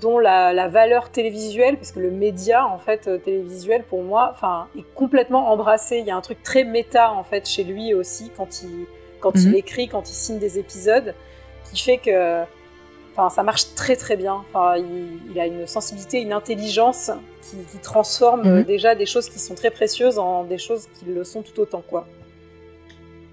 dont 0.00 0.18
la, 0.20 0.52
la 0.52 0.68
valeur 0.68 1.10
télévisuelle, 1.10 1.76
parce 1.76 1.90
que 1.90 1.98
le 1.98 2.12
média 2.12 2.64
en 2.66 2.78
fait 2.78 3.08
euh, 3.08 3.18
télévisuel 3.18 3.82
pour 3.82 4.02
moi, 4.02 4.30
enfin, 4.32 4.68
est 4.78 4.84
complètement 4.94 5.50
embrassé. 5.50 5.98
Il 5.98 6.06
y 6.06 6.12
a 6.12 6.16
un 6.16 6.20
truc 6.20 6.42
très 6.44 6.62
méta 6.62 7.10
en 7.12 7.24
fait 7.24 7.46
chez 7.48 7.64
lui 7.64 7.92
aussi 7.92 8.30
quand 8.36 8.62
il 8.62 8.86
quand 9.20 9.32
il 9.36 9.48
Mhm. 9.50 9.54
écrit, 9.56 9.88
quand 9.88 10.08
il 10.08 10.14
signe 10.14 10.38
des 10.38 10.58
épisodes, 10.60 11.14
qui 11.70 11.78
fait 11.80 11.98
que 11.98 12.42
Enfin, 13.14 13.28
ça 13.28 13.42
marche 13.42 13.74
très 13.74 13.94
très 13.96 14.16
bien. 14.16 14.42
Enfin, 14.54 14.76
il, 14.78 15.18
il 15.30 15.38
a 15.38 15.44
une 15.46 15.66
sensibilité, 15.66 16.22
une 16.22 16.32
intelligence 16.32 17.10
qui, 17.52 17.56
qui 17.70 17.78
transforme 17.78 18.40
Mhm. 18.42 18.46
euh, 18.58 18.62
déjà 18.64 18.94
des 18.94 19.06
choses 19.06 19.28
qui 19.28 19.38
sont 19.38 19.54
très 19.54 19.70
précieuses 19.70 20.18
en 20.18 20.44
des 20.44 20.58
choses 20.58 20.86
qui 20.98 21.04
le 21.06 21.22
sont 21.24 21.42
tout 21.42 21.60
autant, 21.60 21.82
quoi. 21.88 22.06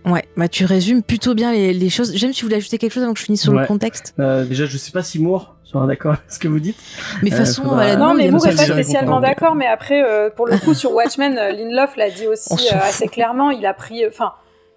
Ouais, 0.06 0.24
bah 0.38 0.48
tu 0.48 0.64
résumes 0.66 1.04
plutôt 1.04 1.34
bien 1.36 1.52
les, 1.52 1.74
les 1.74 1.90
choses. 1.90 2.16
J'aime 2.16 2.32
si 2.34 2.42
vous 2.42 2.48
voulez 2.48 2.56
ajouter 2.58 2.78
quelque 2.78 2.94
chose 2.94 3.04
avant 3.04 3.14
que 3.14 3.20
je 3.20 3.26
finisse 3.26 3.42
sur 3.42 3.54
Ouais. 3.54 3.62
le 3.62 3.68
contexte? 3.68 4.14
Euh, 4.20 4.46
déjà, 4.46 4.66
je 4.66 4.78
sais 4.78 4.92
pas 4.92 5.04
si 5.04 5.20
Moore 5.20 5.56
sera 5.66 5.86
d'accord 5.88 6.14
avec 6.14 6.32
ce 6.32 6.40
que 6.40 6.48
vous 6.48 6.60
dites. 6.62 6.78
Mais 7.22 7.30
de 7.30 7.36
toute 7.36 7.42
Euh, 7.42 7.46
façon, 7.46 7.64
faudra- 7.64 7.96
Non, 7.98 8.14
mais 8.14 8.32
Moore 8.32 8.42
ça 8.42 8.52
est 8.52 8.56
pas 8.56 8.64
spécialement 8.64 9.20
d'accord, 9.20 9.56
mais 9.56 9.68
après, 9.68 10.02
euh, 10.04 10.30
pour 10.30 10.48
le 10.48 10.58
coup, 10.58 10.74
sur 10.74 10.94
Watchmen, 10.94 11.36
Lindelof 11.36 11.96
l'a 11.98 12.10
dit 12.10 12.28
aussi 12.28 12.54
euh, 12.74 12.78
assez 12.82 13.08
clairement. 13.08 13.52
Il 13.52 13.66
a 13.66 13.74
pris, 13.74 14.08
enfin, 14.08 14.34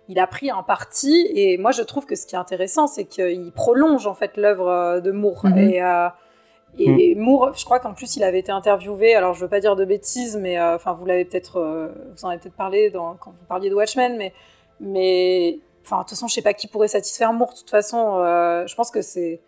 il 0.09 0.19
a 0.19 0.27
pris 0.27 0.51
un 0.51 0.65
parti, 0.65 1.29
et 1.35 1.57
moi, 1.57 1.71
je 1.71 1.83
trouve 1.83 2.05
que 2.05 2.17
ce 2.17 2.27
qui 2.27 2.35
est 2.35 2.39
intéressant, 2.39 2.89
c'est 2.89 3.05
qu'il 3.05 3.53
prolonge 3.55 4.07
en 4.09 4.15
fait 4.15 4.37
l'œuvre 4.37 5.01
de 5.03 5.13
Moore. 5.13 5.47
Mhm. 5.47 5.59
Et, 5.59 5.83
euh, 5.83 6.09
et 6.79 7.14
Moore, 7.14 7.52
je 7.57 7.64
crois 7.64 7.79
qu'en 7.81 7.93
plus, 7.95 8.17
il 8.17 8.25
avait 8.25 8.38
été 8.38 8.50
interviewé. 8.52 9.14
Alors, 9.14 9.35
je 9.35 9.41
veux 9.41 9.49
pas 9.49 9.61
dire 9.61 9.76
de 9.76 9.85
bêtises, 9.85 10.37
mais 10.37 10.59
euh, 10.59 10.75
enfin, 10.76 10.95
vous 10.95 11.05
l'avez 11.05 11.25
peut-être, 11.25 11.59
euh, 11.59 11.88
vous 12.17 12.25
en 12.25 12.29
avez 12.31 12.38
peut-être 12.38 12.57
parlé 12.57 12.91
dans, 12.91 13.14
quand 13.14 13.31
vous 13.31 13.45
parliez 13.47 13.69
de 13.71 13.75
Watchmen, 13.75 14.17
mais, 14.17 14.33
mais, 14.81 15.59
enfin, 15.85 15.97
de 15.99 16.02
toute 16.02 16.11
façon, 16.11 16.29
je 16.29 16.35
sais 16.35 16.43
pas 16.43 16.55
qui 16.55 16.69
pourrait 16.69 16.88
satisfaire 16.88 17.33
Moore. 17.33 17.52
De 17.52 17.59
toute 17.59 17.71
façon, 17.71 18.17
euh, 18.19 18.67
je 18.67 18.75
pense 18.75 18.91
que 18.91 19.02
c'est 19.02 19.41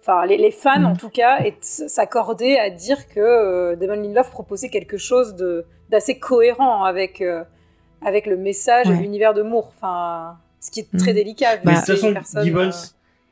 enfin 0.00 0.24
les, 0.26 0.36
les 0.38 0.52
fans 0.52 0.84
en 0.84 0.94
tout 0.94 1.10
cas 1.10 1.40
et 1.44 1.56
s'accordaient 1.60 2.56
à 2.58 2.70
dire 2.70 3.08
que 3.08 3.18
euh, 3.20 3.76
Damon 3.76 3.94
Lindelof 4.00 4.30
proposait 4.30 4.68
quelque 4.70 4.96
chose 4.96 5.34
de 5.34 5.66
d'assez 5.90 6.18
cohérent 6.20 6.84
avec 6.84 7.20
euh, 7.20 7.42
avec 8.06 8.26
le 8.26 8.36
message 8.36 8.86
et 8.86 8.90
Ouais. 8.90 8.96
l'univers 9.00 9.34
de 9.34 9.42
Moore 9.42 9.72
enfin 9.76 10.36
ce 10.60 10.70
qui 10.70 10.80
est 10.80 10.96
très 10.98 11.10
Mhm. 11.10 11.16
délicat 11.16 11.56
vu 11.56 11.62
que 11.64 11.68
de 11.68 11.74
toute 12.12 12.14
façon, 12.24 12.42
Gibbons, 12.44 12.60
euh, 12.68 12.70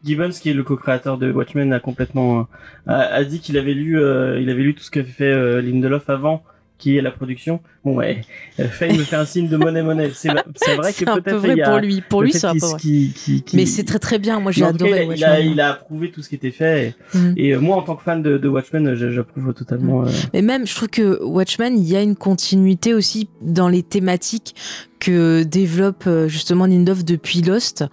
Gibbons, 0.04 0.30
qui 0.30 0.50
est 0.50 0.54
le 0.54 0.62
co-créateur 0.62 1.18
de 1.18 1.30
Watchmen, 1.32 1.72
a 1.72 1.80
complètement 1.80 2.40
euh, 2.40 2.42
a, 2.86 3.00
a 3.14 3.24
dit 3.24 3.40
qu'il 3.40 3.58
avait 3.58 3.74
lu, 3.74 4.00
euh, 4.00 4.40
il 4.40 4.50
avait 4.50 4.62
lu 4.62 4.74
tout 4.74 4.82
ce 4.84 4.90
qu'avait 4.90 5.06
fait 5.10 5.24
euh, 5.24 5.60
Lindelof 5.60 6.08
avant, 6.10 6.42
qui 6.78 6.96
est 6.96 7.00
la 7.00 7.10
production. 7.10 7.60
Bon 7.84 7.94
ouais, 7.94 8.20
Faye 8.58 8.98
me 8.98 9.02
fait 9.04 9.16
un 9.16 9.24
signe 9.24 9.48
de 9.48 9.56
monnaie 9.56 9.82
monnaie. 9.82 10.10
C'est 10.14 10.28
vrai 10.28 10.42
que 10.92 10.98
C'est 10.98 11.08
un 11.08 11.14
peu 11.16 11.22
peut-être 11.40 11.44
il 11.46 11.56
y 11.56 11.62
a 11.62 11.70
pour 11.70 11.78
lui. 11.78 12.00
Pour 12.02 12.22
lui, 12.22 12.32
c'est 12.32 12.46
un 12.46 12.52
peu 12.52 12.66
vrai. 12.66 12.78
Mais 13.54 13.64
c'est 13.64 13.84
très 13.84 13.98
très 13.98 14.18
bien. 14.18 14.40
Moi, 14.40 14.52
j'ai 14.52 14.60
cas, 14.62 14.68
adoré 14.68 15.08
il, 15.14 15.24
a, 15.24 15.40
il, 15.40 15.60
approuvé 15.60 16.10
tout 16.10 16.20
ce 16.22 16.28
qui 16.28 16.34
était 16.34 16.50
fait. 16.50 16.94
Et, 17.36 17.48
et, 17.48 17.54
euh, 17.54 17.60
moi, 17.60 17.76
en 17.76 17.82
tant 17.82 17.96
que 17.96 18.02
fan 18.02 18.22
de, 18.22 18.36
de 18.38 18.48
Watchmen, 18.48 18.94
j'a- 18.94 19.10
j'approuve 19.10 19.54
totalement. 19.54 20.02
euh, 20.04 20.08
Mais 20.34 20.42
même, 20.42 20.66
je 20.66 20.74
trouve 20.74 20.88
que 20.88 21.22
Watchmen, 21.24 21.78
il 21.78 21.88
y 21.88 21.96
a 21.96 22.02
une 22.02 22.16
continuité 22.16 22.92
aussi 22.92 23.28
dans 23.40 23.68
les 23.68 23.82
thématiques 23.82 24.54
que 24.98 25.42
développe 25.42 26.04
euh, 26.06 26.28
justement 26.28 26.66
Lindelof 26.66 27.04
depuis 27.04 27.42
Lost, 27.42 27.84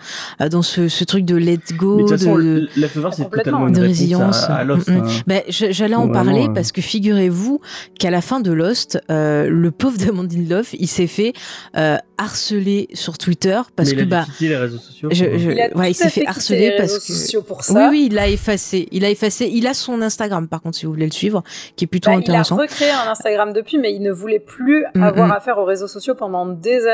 euh, 0.42 0.50
dans 0.50 0.62
ce, 0.62 0.88
ce 0.88 1.04
truc 1.04 1.26
de 1.26 1.36
let 1.36 1.60
go, 1.78 1.98
Mais 1.98 2.04
de 2.04 2.08
toute 2.10 2.18
façon, 2.18 2.38
de, 2.38 2.68
Leftover, 2.78 3.10
c'est 3.12 3.24
complètement. 3.24 3.52
totalement 3.60 3.68
une 3.68 3.74
de 3.74 3.80
réponse 3.82 3.98
résilience. 3.98 4.44
à, 4.44 4.56
à 4.56 4.64
Lost. 4.64 4.88
Mm, 4.90 4.94
mm. 4.94 5.04
hein. 5.04 5.22
Ben, 5.28 5.42
J'allais 5.50 5.96
en 5.96 6.08
parler 6.10 6.32
vraiment, 6.32 6.50
euh. 6.52 6.54
parce 6.54 6.72
que 6.72 6.82
figurez-vous 6.82 7.60
qu'à 8.00 8.10
la 8.12 8.22
fin 8.22 8.40
de 8.40 8.52
Lost, 8.52 9.00
euh, 9.12 9.48
le 9.50 9.72
pauvre 9.72 9.98
Damon 10.04 10.24
Lindelof, 10.24 10.74
il 10.78 10.88
s'est 10.88 11.08
fait 11.08 11.34
euh, 11.78 11.98
harceler 12.18 12.88
sur 12.94 13.18
Twitter 13.18 13.60
parce 13.76 13.90
Mais 13.90 13.96
que 13.96 14.02
il 14.02 14.14
a 14.14 14.22
bah 14.22 14.26
les 14.40 14.56
réseaux 14.58 14.78
sociaux. 14.78 15.10
je- 15.12 15.26
pour- 15.26 15.40
je- 15.40 15.50
il 15.52 15.60
a 15.62 15.78
ouais, 15.78 15.92
il 15.92 15.94
s'est 15.94 16.06
fait 16.10 16.22
quitté 16.22 16.28
harceler 16.28 16.70
les 16.72 16.78
parce 16.78 16.94
réseaux 16.94 17.00
que 17.00 17.14
sociaux 17.14 17.42
pour 17.42 17.58
oui 17.58 17.64
ça 17.74 17.90
oui 17.90 18.08
il 18.10 18.18
a 18.18 18.28
effacé 18.30 18.88
il 18.92 19.04
a 19.04 19.10
effacé 19.10 19.50
il 19.52 19.68
a 19.68 19.74
son 19.74 20.02
Instagram 20.02 20.48
par 20.48 20.62
contre 20.62 20.78
si 20.78 20.86
vous 20.86 20.94
voulez 20.94 21.06
le 21.06 21.12
suivre 21.12 21.44
qui 21.76 21.84
est 21.86 21.88
plutôt 21.88 22.12
Bah, 22.12 22.16
il 22.16 22.18
a 22.18 22.20
intéressant 22.20 22.56
recréé 22.56 22.92
un 22.92 23.12
Instagram 23.12 23.52
depuis 23.52 23.78
mais 23.78 23.94
il 23.94 24.02
ne 24.02 24.12
voulait 24.12 24.40
plus 24.40 24.86
Mm, 24.96 25.04
avoir 25.04 25.32
affaire 25.32 25.58
aux 25.58 25.66
réseaux 25.66 25.88
sociaux 25.88 26.14
pendant 26.16 26.46
des 26.46 26.86
années 26.88 26.93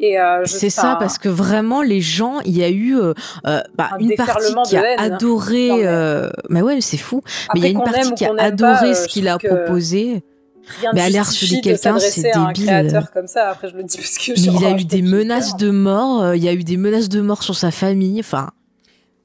et 0.00 0.18
euh, 0.18 0.42
C'est 0.44 0.70
ça 0.70 0.96
parce 0.98 1.18
que 1.18 1.28
vraiment 1.28 1.80
les 1.82 2.00
gens, 2.00 2.40
il 2.44 2.56
y 2.56 2.64
a 2.64 2.68
eu 2.68 2.96
euh, 2.98 3.14
euh, 3.46 3.60
bah, 3.76 3.90
Un 3.92 3.98
une 3.98 4.14
partie 4.16 4.52
qui 4.66 4.76
a 4.76 4.82
haine. 4.94 4.98
adoré. 5.12 5.68
Non, 5.68 5.76
mais- 5.76 5.86
euh, 5.86 6.30
mais 6.50 6.62
ouais, 6.62 6.80
c'est 6.80 6.96
fou. 6.96 7.20
mais 7.54 7.60
il 7.60 7.62
y 7.72 7.76
a 7.76 7.78
après 7.80 7.88
une 7.88 7.92
partie 8.02 8.14
qui 8.14 8.24
a 8.24 8.32
adoré 8.42 8.72
pas, 8.72 8.86
euh, 8.86 8.94
ce 8.94 9.06
qu'il 9.08 9.28
a 9.28 9.38
proposé. 9.38 10.22
rien 10.80 10.90
Mais 10.94 11.00
aller 11.00 11.18
harceler 11.18 11.60
quelqu'un, 11.60 11.98
c'est 12.00 12.34
un 12.34 12.48
débile. 12.48 12.66
créateur 12.66 13.10
comme 13.12 13.26
ça 13.28 13.50
après 13.50 13.68
je 13.68 13.76
le 13.76 13.84
dis 13.84 13.96
parce 13.96 14.18
que 14.18 14.30
Mais 14.32 14.36
genre, 14.36 14.56
il 14.60 14.66
a 14.66 14.70
eu 14.72 14.84
des 14.84 15.02
menaces 15.16 15.56
de 15.56 15.70
mort. 15.70 16.22
euh, 16.22 16.36
Il 16.36 16.42
y 16.42 16.48
a 16.48 16.52
eu 16.54 16.64
des 16.64 16.76
menaces 16.76 17.08
de 17.08 17.20
mort 17.20 17.42
sur 17.44 17.54
sa 17.54 17.70
famille. 17.70 18.18
Enfin, 18.20 18.50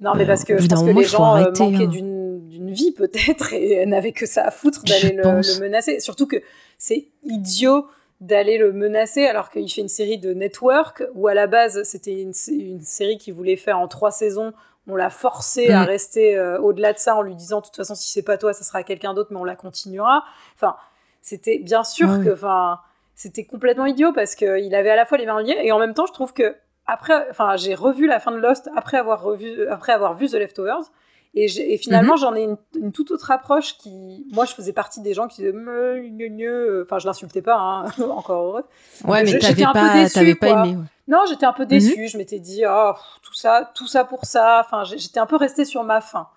Non, 0.01 0.11
mais 0.15 0.25
parce 0.27 0.43
que 0.43 0.59
je 0.61 0.67
pense 0.67 0.81
que 0.81 0.85
moment, 0.85 0.99
les 0.99 1.05
gens 1.05 1.23
arrêter, 1.33 1.63
manquaient 1.63 1.85
hein. 1.85 1.87
d'une 1.87 2.69
vie 2.71 2.91
peut-être 2.91 3.53
et 3.53 3.83
n'avaient 3.87 4.11
que 4.11 4.27
ça 4.27 4.43
à 4.43 4.51
foutre 4.51 4.83
d'aller 4.83 5.15
le, 5.15 5.23
le 5.23 5.59
menacer. 5.61 5.99
Surtout 5.99 6.27
que 6.27 6.37
c'est 6.77 7.07
idiot 7.23 7.87
d'aller 8.21 8.57
le 8.57 8.73
menacer 8.73 9.25
alors 9.27 9.49
qu'il 9.49 9.69
fait 9.71 9.81
une 9.81 9.87
série 9.87 10.17
de 10.17 10.33
network 10.33 11.03
où 11.13 11.27
à 11.27 11.33
la 11.33 11.47
base 11.47 11.83
c'était 11.83 12.19
une, 12.21 12.33
sé- 12.33 12.53
une 12.53 12.81
série 12.81 13.17
qu'il 13.17 13.33
voulait 13.33 13.55
faire 13.55 13.79
en 13.79 13.87
trois 13.87 14.11
saisons. 14.11 14.53
On 14.87 14.95
l'a 14.95 15.09
forcé 15.09 15.69
à 15.71 15.83
Mm. 15.83 15.87
rester 15.87 16.37
euh, 16.37 16.59
au-delà 16.59 16.93
de 16.93 16.97
ça 16.99 17.15
en 17.15 17.21
lui 17.21 17.35
disant 17.35 17.59
de 17.61 17.65
toute 17.65 17.75
façon 17.75 17.95
si 17.95 18.11
c'est 18.11 18.23
pas 18.23 18.37
toi 18.37 18.53
ça 18.53 18.63
sera 18.63 18.83
quelqu'un 18.83 19.13
d'autre 19.13 19.29
mais 19.31 19.37
on 19.39 19.43
la 19.45 19.55
continuera. 19.55 20.23
Enfin, 20.55 20.75
c'était 21.21 21.59
bien 21.59 21.83
sûr 21.83 22.07
que 22.23 22.33
enfin 22.33 22.79
c'était 23.15 23.43
complètement 23.45 23.85
idiot 23.85 24.11
parce 24.13 24.35
qu'il 24.35 24.73
avait 24.75 24.89
à 24.89 24.95
la 24.95 25.05
fois 25.05 25.17
les 25.17 25.25
mains 25.25 25.41
liées 25.41 25.57
et 25.61 25.71
en 25.71 25.79
même 25.79 25.93
temps 25.93 26.05
je 26.07 26.13
trouve 26.13 26.33
que 26.33 26.55
après 26.87 27.27
enfin 27.29 27.55
j'ai 27.55 27.75
revu 27.75 28.07
la 28.07 28.19
fin 28.19 28.31
de 28.31 28.37
Lost 28.37 28.69
après 28.75 28.97
avoir 28.97 29.21
revu 29.21 29.67
après 29.67 29.91
avoir 29.93 30.13
vu 30.15 30.27
The 30.27 30.33
Leftovers 30.35 30.91
et, 31.35 31.77
finalement 31.77 32.13
Mhm. 32.13 32.19
j'en 32.19 32.35
ai 32.35 32.43
une, 32.43 32.57
une 32.75 32.91
toute 32.91 33.11
autre 33.11 33.29
approche 33.31 33.77
qui 33.77 34.25
moi 34.31 34.45
je 34.45 34.53
faisais 34.53 34.73
partie 34.73 34.99
des 35.01 35.13
gens 35.13 35.27
qui 35.27 35.41
disaient 35.41 35.53
Me, 35.53 35.99
gneu, 36.09 36.27
gneu. 36.29 36.83
enfin 36.85 36.97
je 36.99 37.05
l'insultais 37.05 37.41
pas 37.43 37.55
hein, 37.57 37.85
encore 38.09 38.41
heureux 38.43 38.63
ouais, 39.05 39.23
mais 39.23 39.37
t'avais 39.37 39.63
pas, 39.71 39.93
déçue, 39.93 40.35
pas 40.35 40.47
aimé. 40.65 40.75
ouais. 40.77 40.83
non 41.07 41.19
j'étais 41.29 41.45
un 41.45 41.53
peu 41.53 41.63
Mhm. 41.63 41.69
déçue 41.69 42.07
je 42.07 42.17
m'étais 42.17 42.39
dit 42.39 42.63
oh 42.67 42.91
pff, 42.93 43.03
tout 43.21 43.33
ça 43.35 43.71
tout 43.75 43.87
ça 43.87 44.05
pour 44.05 44.25
ça 44.25 44.63
enfin 44.65 44.83
j'étais 44.85 45.19
un 45.19 45.27
peu 45.27 45.35
restée 45.35 45.65
sur 45.65 45.83
ma 45.83 46.01
faim 46.01 46.27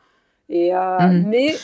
et 0.51 0.75
euh, 0.75 0.99
Mhm. 1.01 1.25
mais 1.27 1.57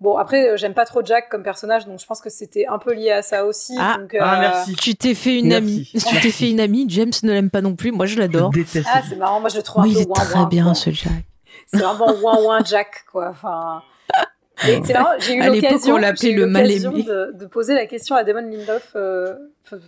bon 0.00 0.16
après 0.16 0.48
euh, 0.48 0.56
j'aime 0.56 0.74
pas 0.74 0.84
trop 0.86 1.04
Jack 1.04 1.28
comme 1.28 1.44
personnage 1.44 1.86
donc 1.86 2.00
je 2.00 2.06
pense 2.06 2.20
que 2.20 2.30
c'était 2.30 2.66
un 2.66 2.78
peu 2.78 2.92
lié 2.94 3.12
à 3.12 3.22
ça 3.22 3.46
aussi 3.46 3.76
Ah. 3.78 3.96
donc, 4.00 4.12
euh, 4.12 4.18
Ah, 4.20 4.40
merci. 4.40 4.74
Tu 4.74 4.96
t'es 4.96 5.14
fait 5.14 5.38
une 5.38 5.48
Merci. 5.50 5.62
amie. 5.64 5.90
Tu 6.08 6.20
t'es 6.20 6.30
fait 6.32 6.50
une 6.50 6.58
amie. 6.60 6.84
James 6.88 7.12
ne 7.22 7.32
l'aime 7.32 7.48
pas 7.50 7.60
non 7.62 7.76
plus. 7.76 7.92
Moi, 7.92 8.06
je 8.06 8.18
l'adore. 8.18 8.50
Je 8.52 8.58
déteste. 8.60 8.88
ah 8.92 9.02
c'est 9.08 9.14
marrant 9.16 9.38
moi 9.40 9.48
je 9.50 9.56
le 9.56 9.62
trouve 9.62 9.84
Oui, 9.84 9.90
un 9.90 9.92
il 9.92 9.94
peu 9.94 10.02
est 10.02 10.06
ouin 10.08 10.14
très 10.24 10.38
ouin, 10.40 10.46
bien 10.48 10.64
quoi. 10.64 10.74
ce 10.74 10.90
Jack. 10.90 11.12
C'est 11.66 11.78
vraiment 11.78 12.12
ouin 12.22 12.40
ouin 12.42 12.64
Jack 12.64 13.04
quoi 13.10 13.28
enfin 13.30 13.82
j'ai 15.18 15.34
eu 15.34 16.40
l'occasion 16.62 16.90
de, 17.02 17.32
de 17.38 17.46
poser 17.46 17.74
la 17.74 17.84
question 17.86 18.14
à 18.16 18.24
Damon 18.24 18.40
Lindelof 18.50 18.92
euh, 18.96 19.34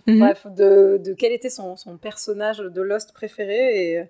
Mhm. 0.07 0.19
bref 0.19 0.45
de, 0.47 0.99
de 1.01 1.13
quel 1.13 1.31
était 1.31 1.49
son, 1.49 1.77
son 1.77 1.95
personnage 1.95 2.57
de 2.57 2.81
Lost 2.81 3.13
préféré 3.13 3.55
et, 3.55 3.93
et 3.95 4.09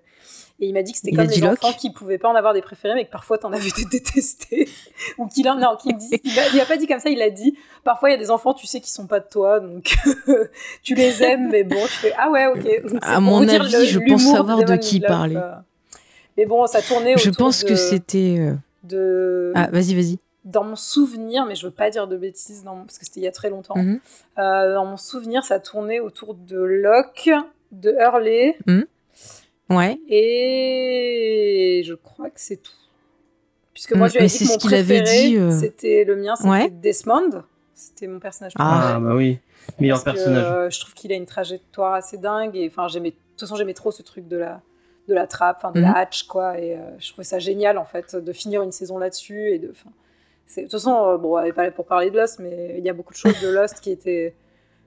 il 0.58 0.72
m'a 0.74 0.82
dit 0.82 0.90
que 0.90 0.98
c'était 0.98 1.12
comme 1.12 1.26
les 1.36 1.40
Locke 1.46 1.64
enfants 1.64 1.72
qui 1.78 1.92
pouvaient 1.92 2.18
pas 2.18 2.28
en 2.28 2.34
avoir 2.34 2.54
des 2.54 2.60
préférés 2.60 2.94
mais 2.96 3.04
que 3.04 3.10
parfois 3.12 3.38
t'en 3.38 3.52
avais 3.52 3.70
des 3.76 3.84
détestés 3.84 4.68
ou 5.18 5.28
qu'il 5.28 5.48
en 5.48 5.54
non 5.54 5.76
qu'il 5.80 5.96
dit 5.96 6.10
il 6.24 6.36
a, 6.40 6.48
il 6.52 6.60
a 6.60 6.64
pas 6.66 6.76
dit 6.76 6.88
comme 6.88 6.98
ça 6.98 7.08
il 7.08 7.22
a 7.22 7.30
dit 7.30 7.56
parfois 7.84 8.08
il 8.10 8.12
y 8.14 8.16
a 8.16 8.18
des 8.18 8.32
enfants 8.32 8.52
tu 8.52 8.66
sais 8.66 8.80
qui 8.80 8.90
sont 8.90 9.06
pas 9.06 9.20
de 9.20 9.28
toi 9.30 9.60
donc 9.60 9.94
tu 10.82 10.96
les 10.96 11.22
aimes 11.22 11.50
mais 11.50 11.62
bon 11.62 11.80
tu 11.86 11.92
fais 11.92 12.12
ah 12.18 12.30
ouais 12.30 12.46
ok 12.48 12.98
À 13.02 13.20
mon 13.20 13.38
avis, 13.48 13.86
je 13.86 13.98
pense 14.14 14.24
savoir 14.32 14.58
de 14.64 14.76
qui 14.76 14.98
parlait. 15.00 15.36
euh. 15.36 15.52
Mais 16.36 16.46
bon 16.46 16.66
ça 16.66 16.80
tournait 16.82 17.16
Je 17.16 17.28
autour 17.30 17.46
pense 17.46 17.64
de, 17.64 17.68
que 17.68 17.74
c'était. 17.76 18.36
euh, 18.38 18.54
de 18.84 19.52
Ah, 19.54 19.68
vas-y, 19.72 19.94
vas-y. 19.94 20.18
dans 20.44 20.64
mon 20.64 20.76
souvenir, 20.76 21.44
mais 21.46 21.54
je 21.54 21.66
veux 21.66 21.72
pas 21.72 21.90
dire 21.90 22.06
de 22.08 22.16
bêtises 22.16 22.64
dans- 22.64 22.84
parce 22.84 22.98
que 22.98 23.04
c'était 23.04 23.20
il 23.20 23.24
y 23.24 23.28
a 23.28 23.32
très 23.32 23.50
longtemps. 23.50 23.76
Mhm. 23.76 24.00
Euh, 24.38 24.74
dans 24.74 24.86
mon 24.86 24.96
souvenir, 24.96 25.44
ça 25.44 25.60
tournait 25.60 26.00
autour 26.00 26.34
de 26.34 26.58
Locke, 26.58 27.30
de 27.72 27.90
Hurley, 27.92 28.56
Ouais. 29.68 29.98
et 30.08 31.82
je 31.84 31.94
crois 31.94 32.30
que 32.30 32.40
c'est 32.40 32.56
tout. 32.56 32.72
Puisque 33.72 33.94
moi, 33.94 34.06
Mm, 34.06 34.10
je 34.10 34.12
lui 34.14 34.18
avais 34.18 34.24
mais 34.24 34.28
dit 34.28 34.36
c'est 34.38 34.44
que 34.44 34.50
ce 34.50 34.54
mon 34.54 34.58
qu'il 34.58 34.74
avait 34.74 35.02
préféré, 35.02 35.28
dit, 35.28 35.36
euh. 35.38 35.50
c'était 35.50 36.04
le 36.04 36.16
mien, 36.16 36.36
c'était 36.36 36.48
Ouais. 36.50 36.70
Desmond. 36.70 37.44
C'était 37.74 38.06
mon 38.08 38.18
personnage 38.18 38.52
Ah. 38.58 38.94
Ah, 38.96 39.00
bah 39.00 39.14
oui. 39.14 39.38
Meilleur 39.78 40.02
parce 40.02 40.16
que, 40.18 40.24
personnage. 40.24 40.44
euh, 40.52 40.70
je 40.70 40.80
trouve 40.80 40.94
qu'il 40.94 41.12
a 41.12 41.14
une 41.14 41.24
trajectoire 41.26 41.94
assez 41.94 42.18
dingue 42.18 42.56
et 42.56 42.66
enfin 42.68 42.88
j'aimais 42.88 43.10
de 43.10 43.16
toute 43.36 43.40
façon 43.40 43.56
j'aimais 43.56 43.72
trop 43.74 43.90
ce 43.92 44.02
truc 44.02 44.26
de 44.26 44.36
la 44.36 44.60
de 45.08 45.14
la 45.14 45.26
trappe 45.26 45.56
enfin 45.58 45.72
de 45.72 45.78
Mhm. 45.80 45.84
la 45.86 45.96
hatch 45.98 46.24
quoi 46.24 46.58
et 46.58 46.76
euh, 46.76 46.80
je 46.98 47.08
trouvais 47.10 47.24
ça 47.24 47.38
génial 47.38 47.78
en 47.78 47.84
fait 47.84 48.14
de 48.16 48.32
finir 48.32 48.62
une 48.62 48.72
saison 48.72 48.98
là-dessus 48.98 49.50
et 49.50 49.58
de 49.58 49.68
de 49.68 50.62
toute 50.62 50.72
façon 50.72 50.94
euh, 51.08 51.16
bon 51.16 51.38
on 51.38 51.42
n'est 51.42 51.52
pas 51.52 51.64
là 51.64 51.70
pour 51.70 51.86
parler 51.86 52.10
de 52.10 52.16
Lost 52.18 52.38
mais 52.38 52.74
il 52.78 52.84
y 52.84 52.88
a 52.88 52.92
beaucoup 52.92 53.12
de 53.12 53.18
choses 53.18 53.40
de 53.40 53.48
Lost 53.48 53.80
qui 53.80 53.90
étaient 53.90 54.34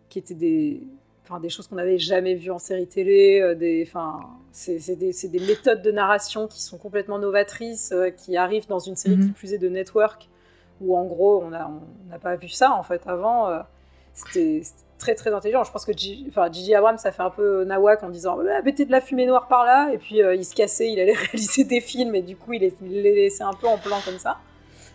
qui 0.10 0.20
étaient 0.20 0.34
des 0.34 0.82
enfin 1.26 1.40
des 1.40 1.50
choses 1.50 1.68
qu'on 1.68 1.76
n'avait 1.76 1.98
jamais 1.98 2.36
vues 2.36 2.52
en 2.52 2.60
série 2.60 2.88
télé 2.88 3.40
euh, 3.42 3.56
des 3.56 3.84
enfin 3.88 4.20
c'est 4.52 4.78
des, 4.96 5.12
des 5.14 5.40
méthodes 5.40 5.82
de 5.82 5.92
narration 5.92 6.48
qui 6.48 6.62
sont 6.62 6.78
complètement 6.78 7.18
novatrices 7.18 7.92
euh, 7.94 8.10
qui 8.10 8.36
arrivent 8.38 8.68
dans 8.68 8.80
une 8.80 8.96
série 8.96 9.16
Mhm. 9.18 9.28
qui 9.28 9.32
plus 9.32 9.54
est 9.54 9.58
de 9.58 9.70
network 9.70 10.30
où 10.82 10.98
en 10.98 11.06
gros 11.06 11.42
on 11.44 11.54
a 11.54 11.66
on 11.70 12.10
n'a 12.10 12.20
pas 12.20 12.36
vu 12.36 12.50
ça 12.50 12.72
en 12.74 12.84
fait 12.84 13.02
avant 13.08 13.50
c'était 14.14 14.62
très 14.98 15.16
très 15.16 15.34
intelligent. 15.34 15.64
Je 15.64 15.72
pense 15.72 15.86
que 15.86 15.94
Gigi, 15.94 16.26
enfin, 16.30 16.50
Abrams 16.76 16.98
ça 16.98 17.12
fait 17.12 17.24
un 17.24 17.30
peu 17.30 17.64
nawak 17.66 18.04
en 18.04 18.10
disant 18.10 18.38
ah, 18.50 18.62
mettez 18.62 18.86
de 18.86 18.92
la 18.92 19.02
fumée 19.02 19.26
noire 19.26 19.48
par 19.48 19.66
là 19.66 19.90
et 19.94 19.98
puis 19.98 20.22
euh, 20.22 20.36
il 20.36 20.46
se 20.46 20.56
cassait, 20.56 20.90
il 20.92 21.00
allait 21.00 21.14
réaliser 21.32 21.64
des 21.64 21.82
films 21.82 22.16
et 22.16 22.22
du 22.22 22.36
coup 22.36 22.54
il 22.54 22.62
les, 22.62 22.74
il 22.82 23.02
les 23.02 23.16
laissait 23.16 23.44
un 23.44 23.54
peu 23.54 23.68
en 23.68 23.78
plan 23.78 23.98
comme 24.06 24.20
ça. 24.20 24.38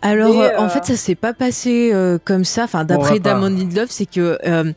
Alors, 0.01 0.33
Mais, 0.33 0.45
euh, 0.53 0.59
en 0.59 0.65
euh, 0.65 0.69
fait, 0.69 0.85
ça 0.85 0.95
s'est 0.95 1.15
pas 1.15 1.33
passé 1.33 1.91
euh, 1.93 2.17
comme 2.23 2.45
ça. 2.45 2.63
Enfin, 2.63 2.85
d'après 2.85 3.19
Damon 3.19 3.49
Lindelof, 3.49 3.89
c'est 3.89 4.05
que 4.05 4.37
euh, 4.45 4.71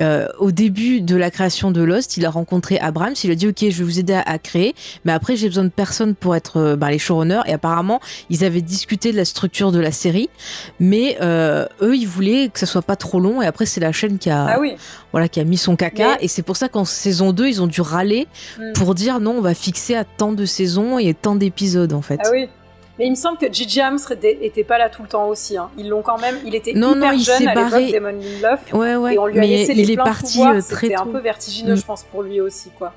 euh, 0.00 0.26
au 0.38 0.50
début 0.52 1.00
de 1.00 1.16
la 1.16 1.30
création 1.30 1.70
de 1.70 1.82
Lost, 1.82 2.16
il 2.16 2.24
a 2.26 2.30
rencontré 2.30 2.78
Abrams. 2.78 3.14
Il 3.24 3.30
a 3.30 3.34
dit 3.34 3.48
OK, 3.48 3.58
je 3.60 3.66
vais 3.78 3.84
vous 3.84 3.98
aider 3.98 4.14
à, 4.14 4.22
à 4.22 4.38
créer, 4.38 4.74
mais 5.04 5.12
après 5.12 5.36
j'ai 5.36 5.48
besoin 5.48 5.64
de 5.64 5.68
personne 5.70 6.14
pour 6.14 6.36
être 6.36 6.58
euh, 6.58 6.76
bah, 6.76 6.90
les 6.90 6.98
showrunners. 6.98 7.40
Et 7.46 7.52
apparemment, 7.54 8.00
ils 8.30 8.44
avaient 8.44 8.60
discuté 8.62 9.10
de 9.10 9.16
la 9.16 9.24
structure 9.24 9.72
de 9.72 9.80
la 9.80 9.90
série, 9.92 10.30
mais 10.78 11.16
euh, 11.20 11.66
eux, 11.82 11.96
ils 11.96 12.06
voulaient 12.06 12.48
que 12.52 12.58
ça 12.60 12.66
soit 12.66 12.82
pas 12.82 12.96
trop 12.96 13.18
long. 13.20 13.42
Et 13.42 13.46
après, 13.46 13.66
c'est 13.66 13.80
la 13.80 13.92
chaîne 13.92 14.18
qui 14.18 14.30
a 14.30 14.46
Ah 14.46 14.60
oui. 14.60 14.76
voilà 15.12 15.28
qui 15.28 15.40
a 15.40 15.44
mis 15.44 15.56
son 15.58 15.74
caca. 15.76 16.16
Mais- 16.18 16.24
Et 16.24 16.28
c'est 16.28 16.42
pour 16.42 16.56
ça 16.56 16.68
qu'en 16.68 16.84
saison 16.84 17.32
2, 17.32 17.48
ils 17.48 17.62
ont 17.62 17.66
dû 17.66 17.80
râler 17.80 18.26
Mm. 18.58 18.72
pour 18.74 18.94
dire 18.94 19.18
non, 19.20 19.32
on 19.38 19.40
va 19.40 19.54
fixer 19.54 19.94
à 19.94 20.04
tant 20.04 20.32
de 20.32 20.44
saisons 20.44 20.98
et 20.98 21.14
tant 21.14 21.34
d'épisodes 21.34 21.92
en 21.92 22.02
fait. 22.02 22.20
Ah 22.24 22.28
oui. 22.32 22.48
Mais 22.98 23.06
il 23.06 23.10
me 23.10 23.14
semble 23.16 23.38
que 23.38 23.46
J.J. 23.52 23.80
Abrams 23.80 23.98
était, 24.20 24.64
pas 24.64 24.76
là 24.78 24.88
tout 24.90 25.02
le 25.02 25.08
temps 25.08 25.28
aussi. 25.28 25.56
hein. 25.56 25.70
Ils 25.78 25.88
l'ont 25.88 26.02
quand 26.02 26.18
même. 26.20 26.36
Il 26.44 26.54
était 26.54 26.72
Non, 26.72 26.96
hyper 26.96 27.12
non, 27.12 27.18
il 27.18 27.22
jeune 27.24 27.48
à 27.48 27.54
l'époque. 27.54 27.92
Damon 27.92 28.08
Lindelof. 28.18 28.72
Ouais, 28.72 28.96
ouais. 28.96 29.14
Et 29.14 29.18
on 29.18 29.26
lui 29.26 29.38
a 29.38 29.40
mais 29.42 29.46
laissé 29.48 29.74
les 29.74 29.82
il 29.84 29.90
est 29.92 29.96
parti 29.96 30.38
pouvoirs. 30.38 30.54
euh, 30.56 30.60
très 30.68 30.86
C'était 30.88 30.94
un 30.96 31.06
peu 31.06 31.18
vertigineux, 31.18 31.74
Mm. 31.74 31.76
je 31.76 31.84
pense, 31.84 32.02
pour 32.04 32.22
lui 32.22 32.40
aussi, 32.40 32.70
quoi. 32.76 32.92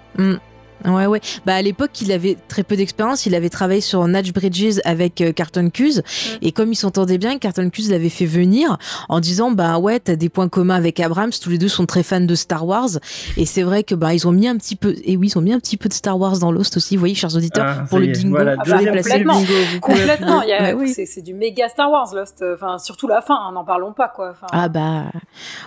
Ouais, 0.86 1.06
ouais. 1.06 1.22
Bah, 1.46 1.56
à 1.56 1.62
l'époque, 1.62 1.92
il 2.02 2.12
avait 2.12 2.38
très 2.48 2.64
peu 2.64 2.76
d'expérience. 2.76 3.26
Il 3.26 3.36
avait 3.36 3.50
travaillé 3.50 3.82
sur 3.82 4.06
Natch 4.08 4.32
Bridges 4.34 4.80
avec 4.86 5.22
euh, 5.22 5.32
Carton 5.32 5.70
Cuse. 5.70 6.00
Mm. 6.00 6.38
Et 6.46 6.52
comme 6.52 6.72
ils 6.72 6.76
s'entendaient 6.76 7.18
bien, 7.18 7.38
Carton 7.38 7.70
Cuse 7.70 7.90
l'avait 7.92 8.10
fait 8.10 8.26
venir 8.26 8.78
en 9.10 9.20
disant, 9.20 9.52
bah 9.52 9.78
ouais, 9.78 10.00
t'as 10.00 10.16
des 10.16 10.30
points 10.30 10.50
communs 10.50 10.76
avec 10.76 11.00
Abrams. 11.00 11.32
Tous 11.42 11.50
les 11.50 11.58
deux 11.58 11.68
sont 11.68 11.86
très 11.86 12.04
fans 12.04 12.20
de 12.22 12.36
Star 12.36 12.66
Wars. 12.66 12.90
Et 13.38 13.46
c'est 13.46 13.64
vrai 13.64 13.84
que, 13.84 13.96
bah, 13.96 14.14
ils 14.14 14.28
ont 14.28 14.32
mis 14.32 14.48
un 14.48 14.58
petit 14.58 14.76
peu, 14.76 14.96
et 15.04 15.18
oui, 15.18 15.28
ils 15.34 15.38
ont 15.38 15.42
mis 15.42 15.54
un 15.54 15.60
petit 15.60 15.78
peu 15.78 15.90
de 15.90 15.94
Star 15.94 16.20
Wars 16.20 16.40
dans 16.40 16.52
Lost 16.52 16.78
aussi. 16.78 16.96
Vous 16.96 17.00
voyez, 17.02 17.16
chers 17.16 17.36
auditeurs, 17.36 17.66
Ah, 17.68 17.84
pour 17.90 18.00
le 18.00 18.08
bingo. 18.08 18.30
voilà, 18.30 18.56
Ah 18.60 18.64
je 18.66 18.72
bah, 18.72 18.78
vais 18.78 18.92
placer 18.92 19.20
le 19.20 19.26
complètement. 19.26 19.40
bingo. 19.42 19.80
Complètement. 19.82 20.42
il 20.44 20.50
y 20.50 20.54
a- 20.54 20.62
Ouais, 20.62 20.74
oui. 20.74 20.90
c'est, 20.94 21.06
c'est 21.06 21.22
du 21.22 21.34
méga 21.34 21.70
Star 21.70 21.90
Wars, 21.92 22.14
Lost. 22.14 22.44
Enfin, 22.54 22.78
surtout 22.80 23.08
la 23.08 23.22
fin, 23.22 23.36
hein, 23.36 23.52
n'en 23.54 23.64
parlons 23.66 23.94
pas, 23.94 24.08
quoi. 24.08 24.32
Enfin, 24.32 24.48
Ah 24.52 24.70
bah, 24.70 25.06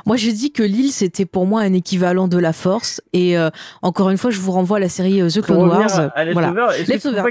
moi 0.06 0.16
j'ai 0.16 0.32
dit 0.32 0.50
que 0.52 0.62
l'île 0.62 0.92
c'était 0.92 1.26
pour 1.26 1.46
moi 1.46 1.60
un 1.62 1.72
équivalent 1.72 2.28
de 2.28 2.38
la 2.38 2.52
Force 2.52 3.00
et 3.12 3.36
euh, 3.36 3.50
encore 3.82 4.10
une 4.10 4.18
fois 4.18 4.30
je 4.30 4.38
vous 4.40 4.52
renvoie 4.52 4.76
à 4.76 4.80
la 4.80 4.88
série 4.88 5.03
euh, 5.22 5.28
The 5.28 5.40
Clone 5.42 5.68
Wars. 5.68 5.98
à 5.98 6.32
voilà. 6.32 6.52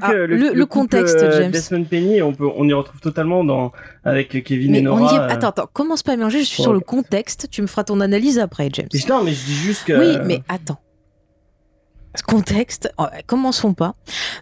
Ah, 0.02 0.10
que 0.10 0.14
le- 0.14 0.36
le 0.36 0.50
couple, 0.66 0.68
contexte, 0.68 1.18
euh, 1.18 1.32
James. 1.42 1.52
Desmond 1.52 1.84
Penny, 1.86 2.22
on 2.22 2.34
peut, 2.34 2.48
on 2.56 2.68
y 2.68 2.74
retrouve 2.74 3.00
totalement 3.02 3.44
dans 3.44 3.72
avec 4.04 4.44
Kevin 4.44 4.72
Mais 4.72 4.80
et 4.82 4.88
on 4.88 4.98
Nora. 4.98 5.12
y 5.12 5.16
est... 5.16 5.20
euh, 5.20 5.28
Attends, 5.30 5.50
attends, 5.50 5.70
commence 5.72 6.04
pas 6.04 6.14
à 6.14 6.16
mélanger, 6.18 6.40
je 6.40 6.46
suis 6.46 6.62
sur 6.62 6.74
le 6.74 6.80
contexte, 6.80 7.48
tu 7.50 7.62
me 7.62 7.68
feras 7.68 7.84
ton 7.84 8.00
analyse 8.02 8.40
après, 8.40 8.70
James. 8.74 8.88
Mais 8.94 9.00
non, 9.10 9.24
mais 9.24 9.32
je 9.32 9.46
dis 9.46 9.54
juste 9.56 9.86
que. 9.86 9.94
Oui, 9.94 10.18
mais 10.26 10.42
attends. 10.50 10.80
Contexte, 12.28 12.92
oh, 13.00 13.06
commençons 13.26 13.74
pas. 13.74 13.96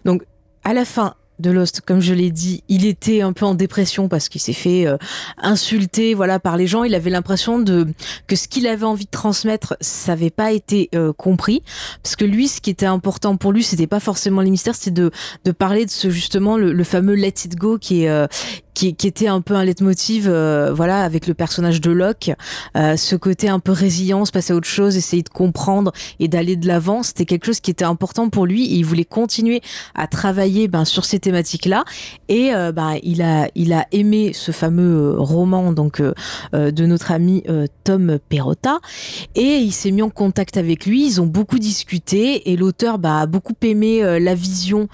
Donc, 0.04 0.22
à 0.64 0.74
la 0.74 0.84
fin 0.84 1.14
de 1.38 1.50
Lost, 1.50 1.80
comme 1.80 2.00
je 2.00 2.14
l'ai 2.14 2.30
dit, 2.30 2.62
il 2.68 2.86
était 2.86 3.22
un 3.22 3.32
peu 3.32 3.44
en 3.44 3.54
dépression 3.54 4.08
parce 4.08 4.28
qu'il 4.28 4.40
s'est 4.40 4.52
fait 4.52 4.86
euh, 4.86 4.96
insulter, 5.38 6.14
voilà, 6.14 6.38
par 6.38 6.56
les 6.56 6.66
gens. 6.66 6.84
Il 6.84 6.94
avait 6.94 7.10
l'impression 7.10 7.58
de 7.58 7.88
que 8.26 8.36
ce 8.36 8.48
qu'il 8.48 8.66
avait 8.66 8.84
envie 8.86 9.06
de 9.06 9.10
transmettre, 9.10 9.76
ça 9.80 10.12
n'avait 10.12 10.30
pas 10.30 10.52
été 10.52 10.88
euh, 10.94 11.12
compris, 11.12 11.62
parce 12.02 12.16
que 12.16 12.24
lui, 12.24 12.48
ce 12.48 12.60
qui 12.60 12.70
était 12.70 12.86
important 12.86 13.36
pour 13.36 13.52
lui, 13.52 13.62
c'était 13.62 13.86
pas 13.86 14.00
forcément 14.00 14.40
les 14.40 14.50
mystères, 14.50 14.74
c'était 14.74 14.90
de 14.90 15.10
de 15.44 15.50
parler 15.50 15.84
de 15.84 15.90
ce 15.90 16.10
justement 16.10 16.56
le, 16.56 16.72
le 16.72 16.84
fameux 16.84 17.14
Let 17.14 17.34
It 17.44 17.56
Go 17.56 17.78
qui 17.78 18.04
est 18.04 18.08
euh, 18.08 18.26
qui, 18.74 18.94
qui 18.94 19.06
était 19.06 19.28
un 19.28 19.40
peu 19.40 19.54
un 19.54 19.64
leitmotiv, 19.64 20.28
euh, 20.28 20.72
voilà, 20.72 21.02
avec 21.04 21.26
le 21.26 21.34
personnage 21.34 21.80
de 21.80 21.90
Locke, 21.90 22.30
euh, 22.76 22.96
ce 22.96 23.16
côté 23.16 23.48
un 23.48 23.58
peu 23.58 23.72
résilience, 23.72 24.30
passer 24.30 24.52
à 24.52 24.56
autre 24.56 24.68
chose, 24.68 24.96
essayer 24.96 25.22
de 25.22 25.28
comprendre 25.28 25.92
et 26.20 26.28
d'aller 26.28 26.56
de 26.56 26.66
l'avant, 26.66 27.02
c'était 27.02 27.24
quelque 27.24 27.46
chose 27.46 27.60
qui 27.60 27.70
était 27.70 27.84
important 27.84 28.28
pour 28.28 28.46
lui 28.46 28.66
et 28.66 28.74
il 28.76 28.84
voulait 28.84 29.04
continuer 29.04 29.60
à 29.94 30.06
travailler 30.06 30.68
ben, 30.68 30.84
sur 30.84 31.04
ces 31.04 31.18
thématiques-là. 31.18 31.84
Et 32.28 32.54
euh, 32.54 32.72
ben, 32.72 32.96
il 33.02 33.22
a, 33.22 33.48
il 33.54 33.72
a 33.72 33.86
aimé 33.92 34.32
ce 34.34 34.52
fameux 34.52 35.12
euh, 35.12 35.14
roman 35.16 35.72
donc 35.72 36.00
euh, 36.00 36.12
de 36.52 36.86
notre 36.86 37.12
ami 37.12 37.44
Tom 37.84 38.18
Perrotta 38.28 38.78
et 39.34 39.56
il 39.58 39.72
s'est 39.72 39.90
mis 39.90 40.02
en 40.02 40.10
contact 40.10 40.56
avec 40.56 40.86
lui. 40.86 41.06
Ils 41.06 41.20
ont 41.20 41.26
beaucoup 41.26 41.58
discuté 41.58 42.50
et 42.50 42.56
l'auteur 42.56 42.98
bah, 42.98 43.20
a 43.20 43.26
beaucoup 43.26 43.54
aimé 43.62 44.02
la 44.20 44.34
vision 44.34 44.88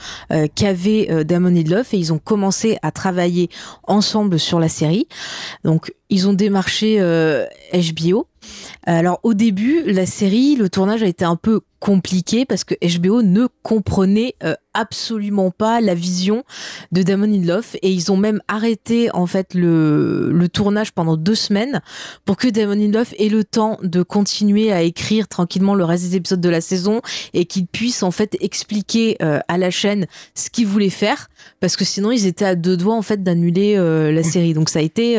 qu'avait 0.54 1.24
Damon 1.24 1.50
Lindelof 1.50 1.94
et 1.94 1.98
ils 1.98 2.12
ont 2.12 2.18
commencé 2.18 2.78
à 2.82 2.90
travailler 2.90 3.48
ensemble 3.85 4.38
sur 4.38 4.61
la 4.61 4.68
série. 4.68 5.09
Donc 5.64 5.92
ils 6.11 6.28
ont 6.28 6.33
démarché 6.33 7.00
euh, 7.00 7.46
HBO. 7.72 8.28
Alors 8.85 9.20
au 9.22 9.35
début, 9.35 9.83
la 9.85 10.07
série, 10.07 10.57
le 10.57 10.68
tournage 10.68 11.02
a 11.02 11.07
été 11.07 11.24
un 11.24 11.37
peu 11.37 11.61
compliqué 11.80 12.44
parce 12.44 12.64
que 12.64 12.74
HBO 12.98 13.22
ne 13.22 13.46
comprenait 13.62 14.34
euh, 14.42 14.54
absolument 14.74 15.50
pas 15.50 15.80
la 15.80 15.94
vision 15.94 16.44
de 16.92 17.02
Damon 17.02 17.26
Lindelof 17.26 17.76
et 17.82 17.90
ils 17.90 18.10
ont 18.12 18.16
même 18.16 18.40
arrêté 18.48 19.10
en 19.14 19.26
fait 19.26 19.54
le, 19.54 20.30
le 20.30 20.48
tournage 20.48 20.92
pendant 20.92 21.16
deux 21.16 21.34
semaines 21.34 21.80
pour 22.24 22.36
que 22.36 22.48
Damon 22.48 22.74
Lindelof 22.74 23.14
ait 23.18 23.28
le 23.28 23.44
temps 23.44 23.78
de 23.82 24.02
continuer 24.02 24.72
à 24.72 24.82
écrire 24.82 25.28
tranquillement 25.28 25.74
le 25.74 25.84
reste 25.84 26.04
des 26.04 26.16
épisodes 26.16 26.40
de 26.40 26.48
la 26.48 26.60
saison 26.60 27.00
et 27.32 27.44
qu'il 27.44 27.66
puisse 27.66 28.02
en 28.02 28.10
fait 28.10 28.36
expliquer 28.40 29.16
euh, 29.22 29.40
à 29.48 29.58
la 29.58 29.70
chaîne 29.70 30.06
ce 30.34 30.50
qu'il 30.50 30.66
voulait 30.66 30.90
faire 30.90 31.28
parce 31.60 31.76
que 31.76 31.84
sinon 31.84 32.10
ils 32.10 32.26
étaient 32.26 32.44
à 32.44 32.54
deux 32.54 32.76
doigts 32.76 32.96
en 32.96 33.02
fait 33.02 33.22
d'annuler 33.22 33.76
euh, 33.76 34.12
la 34.12 34.22
série 34.22 34.54
donc 34.54 34.68
ça 34.68 34.80
a 34.80 34.82
été 34.82 35.18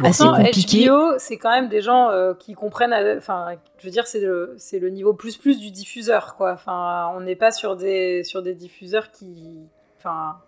assez 0.00 0.24
compliqué. 0.24 0.88
HBO, 0.88 1.18
c'est 1.18 1.36
quand 1.36 1.50
même 1.50 1.68
des 1.68 1.82
gens 1.82 2.10
qui 2.38 2.54
comprennent. 2.54 2.94
Enfin, 3.18 3.46
je 3.78 3.84
veux 3.84 3.92
dire, 3.92 4.06
c'est 4.06 4.20
le, 4.20 4.56
le 4.72 4.90
niveau 4.90 5.12
plus 5.12 5.36
plus 5.36 5.58
du 5.58 5.70
diffuseur, 5.70 5.93
quoi. 6.36 6.52
Enfin, 6.52 7.10
on 7.14 7.20
n'est 7.20 7.36
pas 7.36 7.50
sur 7.50 7.76
des 7.76 8.24
sur 8.24 8.42
des 8.42 8.54
diffuseurs 8.54 9.10
qui, 9.10 9.68
enfin, 9.98 10.38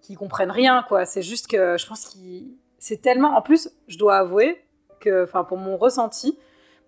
qui 0.00 0.14
comprennent 0.14 0.50
rien, 0.50 0.84
quoi. 0.86 1.04
C'est 1.04 1.22
juste 1.22 1.48
que 1.48 1.76
je 1.78 1.86
pense 1.86 2.06
qu'ils, 2.06 2.56
c'est 2.78 3.00
tellement. 3.00 3.36
En 3.36 3.42
plus, 3.42 3.70
je 3.88 3.98
dois 3.98 4.16
avouer 4.16 4.62
que, 5.00 5.24
enfin, 5.24 5.44
pour 5.44 5.58
mon 5.58 5.76
ressenti, 5.76 6.38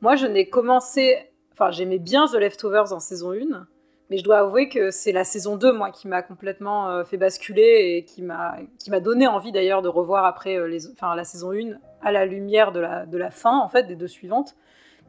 moi, 0.01 0.17
je 0.17 0.27
n'ai 0.27 0.49
commencé. 0.49 1.17
Enfin, 1.53 1.71
j'aimais 1.71 1.99
bien 1.99 2.27
The 2.27 2.35
Leftovers 2.35 2.93
en 2.93 3.01
saison 3.01 3.33
1. 3.33 3.67
Mais 4.11 4.17
je 4.17 4.25
dois 4.25 4.39
avouer 4.39 4.71
que 4.71 4.91
c'est 4.91 5.13
la 5.13 5.25
saison 5.25 5.57
2, 5.57 5.73
moi, 5.73 5.91
qui 5.91 6.09
m'a 6.09 6.23
complètement 6.23 6.89
euh, 6.89 7.05
fait 7.05 7.19
basculer 7.19 7.97
et 7.97 8.05
qui 8.07 8.23
m'a 8.23 8.57
qui 8.79 8.91
m'a 8.91 9.01
donné 9.01 9.27
envie 9.27 9.53
d'ailleurs 9.53 9.83
de 9.83 9.89
revoir 9.89 10.25
après 10.25 10.57
euh, 10.57 10.67
les, 10.67 10.89
enfin, 10.91 11.15
la 11.15 11.25
saison 11.25 11.53
1 11.53 11.77
à 12.01 12.11
la 12.11 12.25
lumière 12.25 12.73
de 12.73 12.81
la, 12.81 13.05
de 13.05 13.19
la 13.19 13.31
fin, 13.31 13.59
en 13.59 13.69
fait, 13.69 13.83
des 13.83 13.97
deux 13.97 14.09
suivantes. 14.09 14.55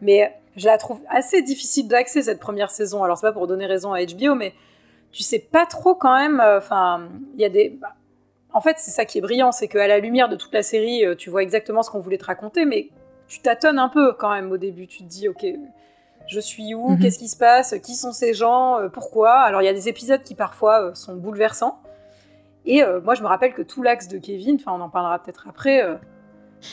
Mais 0.01 0.33
je 0.55 0.65
la 0.67 0.77
trouve 0.77 1.01
assez 1.09 1.41
difficile 1.41 1.87
d'accès, 1.87 2.23
cette 2.23 2.39
première 2.39 2.71
saison. 2.71 3.03
Alors, 3.03 3.17
c'est 3.17 3.27
pas 3.27 3.33
pour 3.33 3.47
donner 3.47 3.65
raison 3.65 3.93
à 3.93 4.03
HBO, 4.03 4.35
mais 4.35 4.53
tu 5.11 5.23
sais 5.23 5.39
pas 5.39 5.65
trop 5.65 5.95
quand 5.95 6.15
même. 6.17 6.39
euh, 6.39 6.57
Enfin, 6.57 7.07
il 7.35 7.41
y 7.41 7.45
a 7.45 7.49
des. 7.49 7.69
bah, 7.69 7.93
en 8.53 8.61
fait, 8.61 8.75
c'est 8.79 8.91
ça 8.91 9.05
qui 9.05 9.17
est 9.19 9.21
brillant, 9.21 9.51
c'est 9.51 9.67
qu'à 9.67 9.87
la 9.87 9.99
lumière 9.99 10.27
de 10.29 10.35
toute 10.35 10.53
la 10.53 10.63
série, 10.63 11.05
euh, 11.05 11.15
tu 11.15 11.29
vois 11.29 11.43
exactement 11.43 11.83
ce 11.83 11.91
qu'on 11.91 11.99
voulait 11.99 12.17
te 12.17 12.25
raconter, 12.25 12.65
mais 12.65 12.89
tu 13.27 13.41
tâtonnes 13.41 13.77
un 13.79 13.89
peu 13.89 14.13
quand 14.13 14.31
même 14.33 14.51
au 14.51 14.57
début. 14.57 14.87
Tu 14.87 14.99
te 14.99 15.03
dis, 15.07 15.27
ok, 15.27 15.45
je 16.27 16.39
suis 16.39 16.73
où? 16.73 16.89
Mhm. 16.89 16.99
Qu'est-ce 16.99 17.19
qui 17.19 17.27
se 17.27 17.37
passe? 17.37 17.75
Qui 17.83 17.95
sont 17.95 18.11
ces 18.11 18.33
gens? 18.33 18.79
Euh, 18.79 18.89
Pourquoi? 18.89 19.33
Alors, 19.33 19.61
il 19.61 19.65
y 19.65 19.69
a 19.69 19.73
des 19.73 19.87
épisodes 19.87 20.23
qui 20.23 20.33
parfois 20.35 20.95
sont 20.95 21.15
bouleversants. 21.15 21.79
Et 22.65 22.83
moi, 23.03 23.15
je 23.15 23.21
me 23.23 23.27
rappelle 23.27 23.53
que 23.53 23.61
tout 23.63 23.81
l'axe 23.81 24.07
de 24.09 24.17
Kevin, 24.19 24.55
enfin, 24.59 24.73
on 24.77 24.81
en 24.81 24.89
parlera 24.89 25.17
peut-être 25.23 25.47
après. 25.49 25.81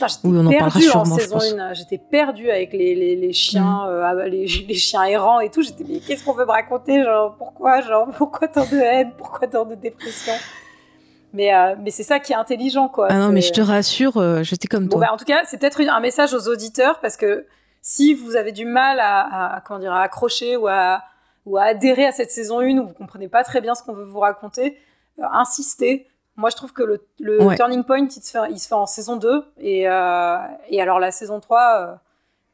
Euh, 0.03 0.07
j'étais 0.09 0.29
Oui, 0.29 0.37
on 0.39 0.47
en 0.47 0.51
parlera 0.51 0.71
perdue 0.81 0.91
en 0.91 1.05
sûrement. 1.05 1.63
1. 1.63 1.75
J'étais 1.75 1.99
perdue 1.99 2.51
avec 2.51 2.73
les, 2.73 2.95
les, 2.95 3.17
les 3.17 3.33
chiens, 3.33 3.87
euh, 3.89 4.03
ah, 4.05 4.15
les, 4.29 4.47
les 4.47 4.75
chiens 4.75 5.05
errants 5.05 5.41
et 5.41 5.51
tout. 5.51 5.63
J'étais, 5.63 5.85
mais 5.89 5.99
qu'est-ce 6.01 6.25
qu'on 6.25 6.33
veut 6.35 6.45
me 6.47 6.51
raconter 6.51 7.03
Genre, 7.03 7.35
pourquoi 7.37 7.81
Genre, 7.81 8.09
pourquoi 8.17 8.49
tant 8.49 8.65
de 8.67 8.77
haine 8.77 9.13
Pourquoi 9.17 9.47
tant 9.49 9.65
de 9.65 9.75
dépression? 9.75 10.33
Mais, 11.33 11.55
euh, 11.55 11.75
mais 11.81 11.91
c'est 11.91 12.03
ça 12.03 12.19
qui 12.19 12.33
est 12.33 12.37
intelligent, 12.37 12.89
quoi. 12.89 13.09
ah 13.11 13.19
non 13.19 13.29
mais 13.29 13.43
je 13.43 13.53
te 13.53 13.61
rassure 13.61 14.17
euh, 14.17 14.43
j'étais 14.43 14.69
comme 14.69 14.87
Bon, 14.87 14.97
toi 14.97 15.07
bah, 15.09 15.13
en 15.13 15.17
tout 15.19 15.25
cas, 15.27 15.43
c'est 15.45 15.59
peut-être 15.59 15.81
un 15.81 16.01
message 16.01 16.33
aux 16.33 16.49
auditeurs 16.49 16.99
parce 17.01 17.17
que 17.19 17.47
si 17.83 18.15
vous 18.15 18.37
avez 18.37 18.53
du 18.53 18.65
mal 18.65 18.99
à, 19.01 19.57
à- 19.57 19.61
comment 19.61 19.79
dire, 19.81 19.93
à 19.93 20.03
accrocher 20.03 20.57
ou 20.57 20.67
à, 20.67 21.03
ou 21.45 21.59
à 21.59 21.65
adhérer 21.65 22.07
à 22.07 22.13
cette 22.13 22.31
saison 22.31 22.61
1 22.61 22.79
où 22.79 22.87
vous 22.87 22.95
comprenez 22.95 23.29
pas 23.29 23.45
très 23.45 23.61
bien 23.61 23.75
ce 23.75 23.83
qu'on 23.83 23.93
veut 23.93 24.05
vous 24.05 24.21
raconter, 24.21 24.79
euh, 25.21 25.25
insistez. 25.33 26.07
Moi, 26.37 26.51
je 26.51 26.57
trouve 26.57 26.73
que 26.73 26.83
le, 26.83 27.07
le 27.21 27.43
Ouais. 27.43 27.57
turning 27.57 27.83
point, 27.85 27.99
il 28.07 28.11
se, 28.11 28.31
fait, 28.31 28.39
il 28.51 28.59
se 28.59 28.69
fait 28.69 28.75
en 28.75 28.87
saison 28.87 29.17
2. 29.17 29.45
Et, 29.59 29.89
euh, 29.89 30.37
et 30.69 30.81
alors, 30.83 30.99
la 30.99 31.11
saison 31.11 31.41
3, 31.41 31.81
euh, 31.81 31.95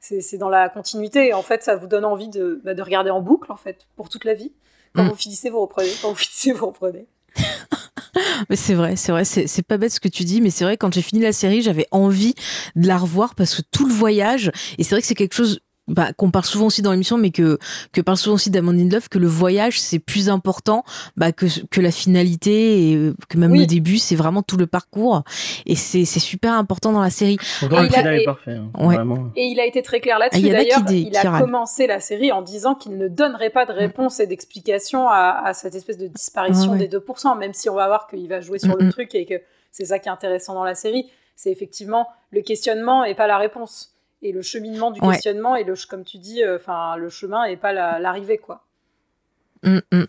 c'est 0.00 0.20
c'est 0.20 0.38
dans 0.38 0.48
la 0.48 0.68
continuité. 0.68 1.28
Et 1.28 1.34
en 1.34 1.42
fait, 1.42 1.62
ça 1.62 1.74
vous 1.76 1.86
donne 1.88 2.04
envie 2.04 2.28
de, 2.28 2.60
bah, 2.64 2.74
de 2.74 2.82
regarder 2.82 3.10
en 3.10 3.20
boucle, 3.20 3.50
en 3.50 3.56
fait, 3.56 3.86
pour 3.96 4.08
toute 4.08 4.24
la 4.24 4.34
vie. 4.34 4.52
Quand 4.94 5.04
Mm. 5.04 5.08
vous 5.08 5.14
finissez, 5.16 5.50
vous 5.50 5.60
reprenez. 5.60 5.90
Quand 6.00 6.10
vous 6.10 6.14
finissez, 6.14 6.52
vous 6.52 6.66
reprenez. 6.66 7.06
Mais 8.50 8.56
c'est 8.56 8.74
vrai, 8.74 8.96
c'est 8.96 9.10
vrai, 9.12 9.24
c'est 9.24 9.46
c'est 9.46 9.62
pas 9.62 9.78
bête 9.78 9.90
ce 9.92 10.00
que 10.00 10.08
tu 10.08 10.24
dis, 10.24 10.40
mais 10.42 10.50
c'est 10.50 10.64
vrai 10.64 10.76
quand 10.76 10.92
j'ai 10.92 11.00
fini 11.00 11.22
la 11.22 11.32
série, 11.32 11.62
j'avais 11.62 11.86
envie 11.92 12.34
de 12.76 12.86
la 12.86 12.98
revoir 12.98 13.34
parce 13.34 13.54
que 13.54 13.62
tout 13.70 13.86
le 13.86 13.92
voyage, 13.94 14.50
et 14.76 14.82
c'est 14.84 14.94
vrai 14.94 15.00
que 15.00 15.06
c'est 15.06 15.14
quelque 15.14 15.34
chose 15.34 15.60
bah, 15.88 16.12
qu'on 16.12 16.30
parle 16.30 16.44
souvent 16.44 16.66
aussi 16.66 16.80
dans 16.82 16.92
l'émission, 16.92 17.18
mais 17.18 17.30
que 17.30 17.58
que 17.92 18.00
parle 18.00 18.16
souvent 18.16 18.34
aussi 18.36 18.50
d'Amand 18.50 18.72
Love, 18.72 19.08
que 19.08 19.18
le 19.18 19.26
voyage 19.26 19.80
c'est 19.80 19.98
plus 19.98 20.28
important 20.28 20.84
bah, 21.16 21.32
que 21.32 21.46
que 21.70 21.80
la 21.80 21.90
finalité 21.90 22.90
et 22.90 22.96
euh, 22.96 23.14
que 23.28 23.36
même 23.38 23.52
Oui. 23.52 23.60
le 23.60 23.66
début, 23.66 23.98
c'est 23.98 24.14
vraiment 24.16 24.42
tout 24.42 24.56
le 24.56 24.66
parcours, 24.66 25.22
et 25.66 25.74
c'est 25.74 26.04
c'est 26.04 26.20
super 26.20 26.52
important 26.54 26.92
dans 26.92 27.00
la 27.00 27.10
série. 27.10 27.36
Pourtant, 27.60 27.76
Ah, 27.78 27.82
le 27.82 27.88
final 27.90 28.14
est 28.14 28.22
et- 28.22 28.24
parfait. 28.24 28.52
hein, 28.52 28.70
Ouais. 28.78 28.96
Et 29.36 29.46
il 29.46 29.58
a 29.60 29.66
été 29.66 29.82
très 29.82 30.00
clair 30.00 30.18
Ah, 30.20 30.28
il 30.34 30.44
là-dessus. 30.44 30.46
y 30.46 30.50
en 30.52 30.54
a 30.54 30.58
qui 30.60 30.64
D'ailleurs, 30.70 30.82
dé- 30.84 30.98
il 31.00 31.10
qui 31.10 31.16
a 31.16 31.30
râlent. 31.30 31.42
commencé 31.42 31.86
la 31.86 32.00
série 32.00 32.32
en 32.32 32.42
disant 32.42 32.74
qu'il 32.74 32.96
ne 32.96 33.08
donnerait 33.08 33.50
pas 33.50 33.66
de 33.66 33.72
réponse 33.72 34.20
et 34.20 34.26
d'explication 34.26 35.08
à, 35.08 35.42
à 35.44 35.52
cette 35.54 35.74
espèce 35.74 35.98
de 35.98 36.06
disparition 36.06 36.72
Ouais, 36.72 36.78
ouais. 36.78 36.88
des 36.88 36.88
2%, 36.88 37.36
même 37.36 37.52
si 37.54 37.68
on 37.68 37.74
va 37.74 37.86
voir 37.88 38.06
qu'il 38.06 38.28
va 38.28 38.40
jouer 38.40 38.58
sur 38.58 38.76
Mm, 38.76 38.84
le 38.84 38.92
truc 38.92 39.14
et 39.14 39.26
que 39.26 39.34
c'est 39.70 39.86
ça 39.86 39.98
qui 39.98 40.08
est 40.08 40.12
intéressant 40.12 40.54
dans 40.54 40.64
la 40.64 40.74
série. 40.74 41.06
C'est 41.34 41.50
effectivement 41.50 42.06
le 42.30 42.40
questionnement 42.42 43.04
et 43.04 43.14
pas 43.14 43.26
la 43.26 43.38
réponse. 43.38 43.91
Et 44.22 44.32
le 44.32 44.42
cheminement 44.42 44.90
du 44.92 45.00
Ouais. 45.00 45.14
questionnement 45.14 45.56
et 45.56 45.64
le, 45.64 45.74
comme 45.88 46.04
tu 46.04 46.18
dis, 46.18 46.42
euh, 46.44 46.56
enfin 46.56 46.96
le 46.96 47.08
chemin 47.08 47.44
et 47.44 47.56
pas 47.56 47.72
la- 47.72 47.98
l'arrivée, 47.98 48.38
quoi. 48.38 48.64
Mm, 49.64 49.78
mm. 49.92 50.04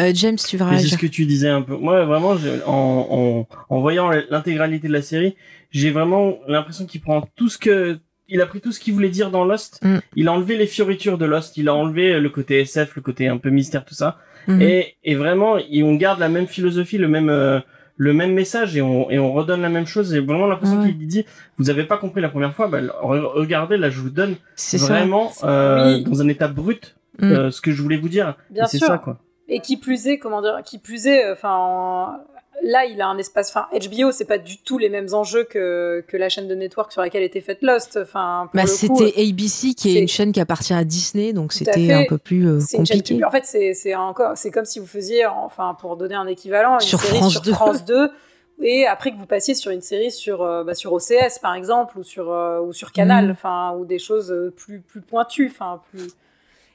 Euh, 0.00 0.10
James, 0.14 0.36
tu 0.36 0.56
veux 0.56 0.64
Mais 0.66 0.78
c'est 0.78 0.88
ce 0.88 0.98
que 0.98 1.06
tu 1.06 1.26
disais 1.26 1.48
un 1.48 1.62
peu. 1.62 1.76
Moi, 1.76 2.04
vraiment, 2.04 2.36
en, 2.66 3.06
en, 3.10 3.48
en 3.68 3.80
voyant 3.80 4.10
l'intégralité 4.30 4.88
de 4.88 4.92
la 4.92 5.02
série, 5.02 5.36
j'ai 5.70 5.90
vraiment 5.90 6.38
l'impression 6.48 6.86
qu'il 6.86 7.00
prend 7.00 7.22
tout 7.36 7.48
ce 7.48 7.58
que, 7.58 7.98
il 8.28 8.40
a 8.40 8.46
pris 8.46 8.60
tout 8.60 8.72
ce 8.72 8.80
qu'il 8.80 8.94
voulait 8.94 9.08
dire 9.08 9.30
dans 9.30 9.44
Lost. 9.44 9.78
Mm. 9.84 9.98
Il 10.16 10.26
a 10.28 10.32
enlevé 10.32 10.56
les 10.56 10.66
fioritures 10.66 11.18
de 11.18 11.24
Lost. 11.24 11.56
Il 11.56 11.68
a 11.68 11.74
enlevé 11.74 12.18
le 12.18 12.28
côté 12.30 12.60
SF, 12.60 12.96
le 12.96 13.02
côté 13.02 13.28
un 13.28 13.38
peu 13.38 13.50
mystère, 13.50 13.84
tout 13.84 13.94
ça. 13.94 14.18
Et, 14.60 14.94
et 15.02 15.16
vraiment, 15.16 15.58
et 15.58 15.82
on 15.82 15.96
garde 15.96 16.20
la 16.20 16.28
même 16.28 16.46
philosophie, 16.46 16.98
le 16.98 17.08
même, 17.08 17.30
euh, 17.30 17.58
le 17.98 18.12
même 18.12 18.32
message 18.34 18.76
et 18.76 18.82
on, 18.82 19.10
et 19.10 19.18
on 19.18 19.32
redonne 19.32 19.62
la 19.62 19.68
même 19.70 19.86
chose. 19.86 20.12
J'ai 20.12 20.20
vraiment 20.20 20.46
l'impression 20.46 20.80
Ouais. 20.80 20.88
qu'il 20.92 21.06
dit, 21.06 21.24
vous 21.58 21.70
avez 21.70 21.84
pas 21.84 21.96
compris 21.96 22.20
la 22.20 22.28
première 22.28 22.54
fois, 22.54 22.68
bah, 22.68 22.80
re- 22.80 23.24
regardez, 23.34 23.76
là, 23.78 23.88
je 23.90 24.00
vous 24.00 24.10
donne 24.10 24.36
vraiment, 24.74 25.32
euh, 25.44 25.94
Oui. 25.96 26.04
dans 26.04 26.20
un 26.22 26.28
état 26.28 26.48
brut, 26.48 26.94
Mm. 27.18 27.24
euh, 27.32 27.50
ce 27.50 27.60
que 27.62 27.72
je 27.72 27.80
voulais 27.82 27.96
vous 27.96 28.10
dire. 28.10 28.36
Bien 28.50 28.64
Et 28.64 28.68
c'est 28.68 28.78
sûr. 28.78 28.88
ça, 28.88 28.98
quoi. 28.98 29.18
Et 29.48 29.60
qui 29.60 29.76
plus 29.78 30.06
est, 30.08 30.18
comment 30.18 30.42
dire, 30.42 30.60
qui 30.64 30.78
plus 30.78 31.06
est, 31.06 31.30
enfin, 31.32 32.18
là, 32.62 32.84
il 32.84 33.00
a 33.00 33.06
un 33.08 33.18
espace, 33.18 33.50
enfin, 33.54 33.66
HBO, 33.72 34.12
c'est 34.12 34.24
pas 34.24 34.38
du 34.38 34.58
tout 34.58 34.78
les 34.78 34.88
mêmes 34.88 35.08
enjeux 35.12 35.44
que, 35.44 36.04
que 36.08 36.16
la 36.16 36.28
chaîne 36.28 36.48
de 36.48 36.54
network 36.54 36.90
sur 36.92 37.00
laquelle 37.02 37.22
était 37.22 37.40
faite 37.40 37.58
Lost. 37.62 37.98
Enfin, 38.02 38.50
Bah, 38.54 38.66
c'était 38.66 39.12
ABC 39.20 39.74
qui 39.74 39.96
est, 39.96 40.00
une 40.00 40.08
chaîne 40.08 40.32
qui 40.32 40.40
appartient 40.40 40.74
à 40.74 40.84
Disney, 40.84 41.32
donc 41.32 41.52
c'était 41.52 41.92
un 41.92 42.04
peu 42.08 42.18
plus 42.18 42.46
euh, 42.48 42.60
c'est 42.60 42.78
une 42.78 42.86
chaîne 42.86 42.98
compliqué. 42.98 43.24
En 43.24 43.30
fait, 43.30 43.44
c'est 43.74 43.94
encore, 43.94 44.36
c'est 44.36 44.50
comme 44.50 44.64
si 44.64 44.78
vous 44.78 44.86
faisiez, 44.86 45.26
enfin, 45.26 45.76
pour 45.80 45.96
donner 45.96 46.14
un 46.14 46.26
équivalent, 46.26 46.74
une 46.74 46.80
Sur 46.80 47.00
série 47.00 47.18
France 47.18 47.32
sur 47.32 47.42
2. 47.42 47.52
France 47.52 47.84
2. 47.86 48.10
Et 48.62 48.86
après 48.86 49.10
que 49.12 49.16
vous 49.18 49.26
passiez 49.26 49.54
sur 49.54 49.70
une 49.70 49.82
série 49.82 50.10
sur, 50.10 50.40
euh, 50.42 50.64
bah, 50.64 50.74
sur 50.74 50.90
OCS 50.94 51.38
par 51.42 51.54
exemple 51.54 51.98
ou 51.98 52.02
sur 52.02 52.32
euh, 52.32 52.58
ou 52.62 52.72
sur 52.72 52.90
Canal, 52.90 53.26
Mhm. 53.26 53.30
enfin 53.32 53.74
ou 53.76 53.84
des 53.84 53.98
choses 53.98 54.32
euh, 54.32 54.50
plus 54.50 54.80
plus 54.80 55.02
pointues, 55.02 55.50
enfin 55.52 55.82
plus 55.90 56.06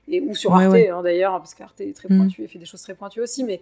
et 0.07 0.21
ou 0.21 0.35
sur 0.35 0.53
Arte 0.53 0.71
ouais. 0.73 0.89
hein, 0.89 1.01
d'ailleurs 1.01 1.39
parce 1.39 1.55
qu'Arte 1.55 1.81
est 1.81 1.91
très 1.95 2.07
Mhm. 2.07 2.17
pointu 2.19 2.43
et 2.43 2.47
fait 2.47 2.59
des 2.59 2.65
choses 2.65 2.83
très 2.83 2.93
pointues 2.93 3.21
aussi. 3.21 3.43
Mais 3.43 3.61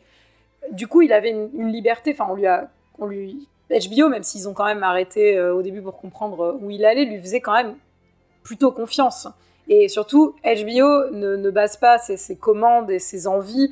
du 0.71 0.87
coup, 0.87 1.01
il 1.01 1.13
avait 1.13 1.31
une, 1.31 1.49
une 1.57 1.71
liberté. 1.71 2.11
Enfin, 2.13 2.27
on 2.31 2.35
lui 2.35 2.45
a 2.47 2.69
on 2.97 3.05
lui 3.07 3.47
HBO 3.69 4.09
même 4.09 4.23
s'ils 4.23 4.49
ont 4.49 4.53
quand 4.53 4.65
même 4.65 4.83
arrêté 4.83 5.37
euh, 5.37 5.53
au 5.53 5.61
début 5.61 5.81
pour 5.81 5.97
comprendre 5.97 6.41
euh, 6.43 6.57
où 6.61 6.69
il 6.71 6.83
allait, 6.85 7.05
lui 7.05 7.19
faisait 7.19 7.39
quand 7.41 7.53
même 7.53 7.75
plutôt 8.43 8.71
confiance. 8.71 9.27
Et 9.67 9.87
surtout, 9.87 10.33
HBO 10.43 11.11
ne, 11.11 11.35
ne 11.35 11.49
base 11.51 11.77
pas 11.77 11.97
ses, 11.99 12.17
ses 12.17 12.35
commandes 12.35 12.89
et 12.89 12.97
ses 12.99 13.27
envies 13.27 13.71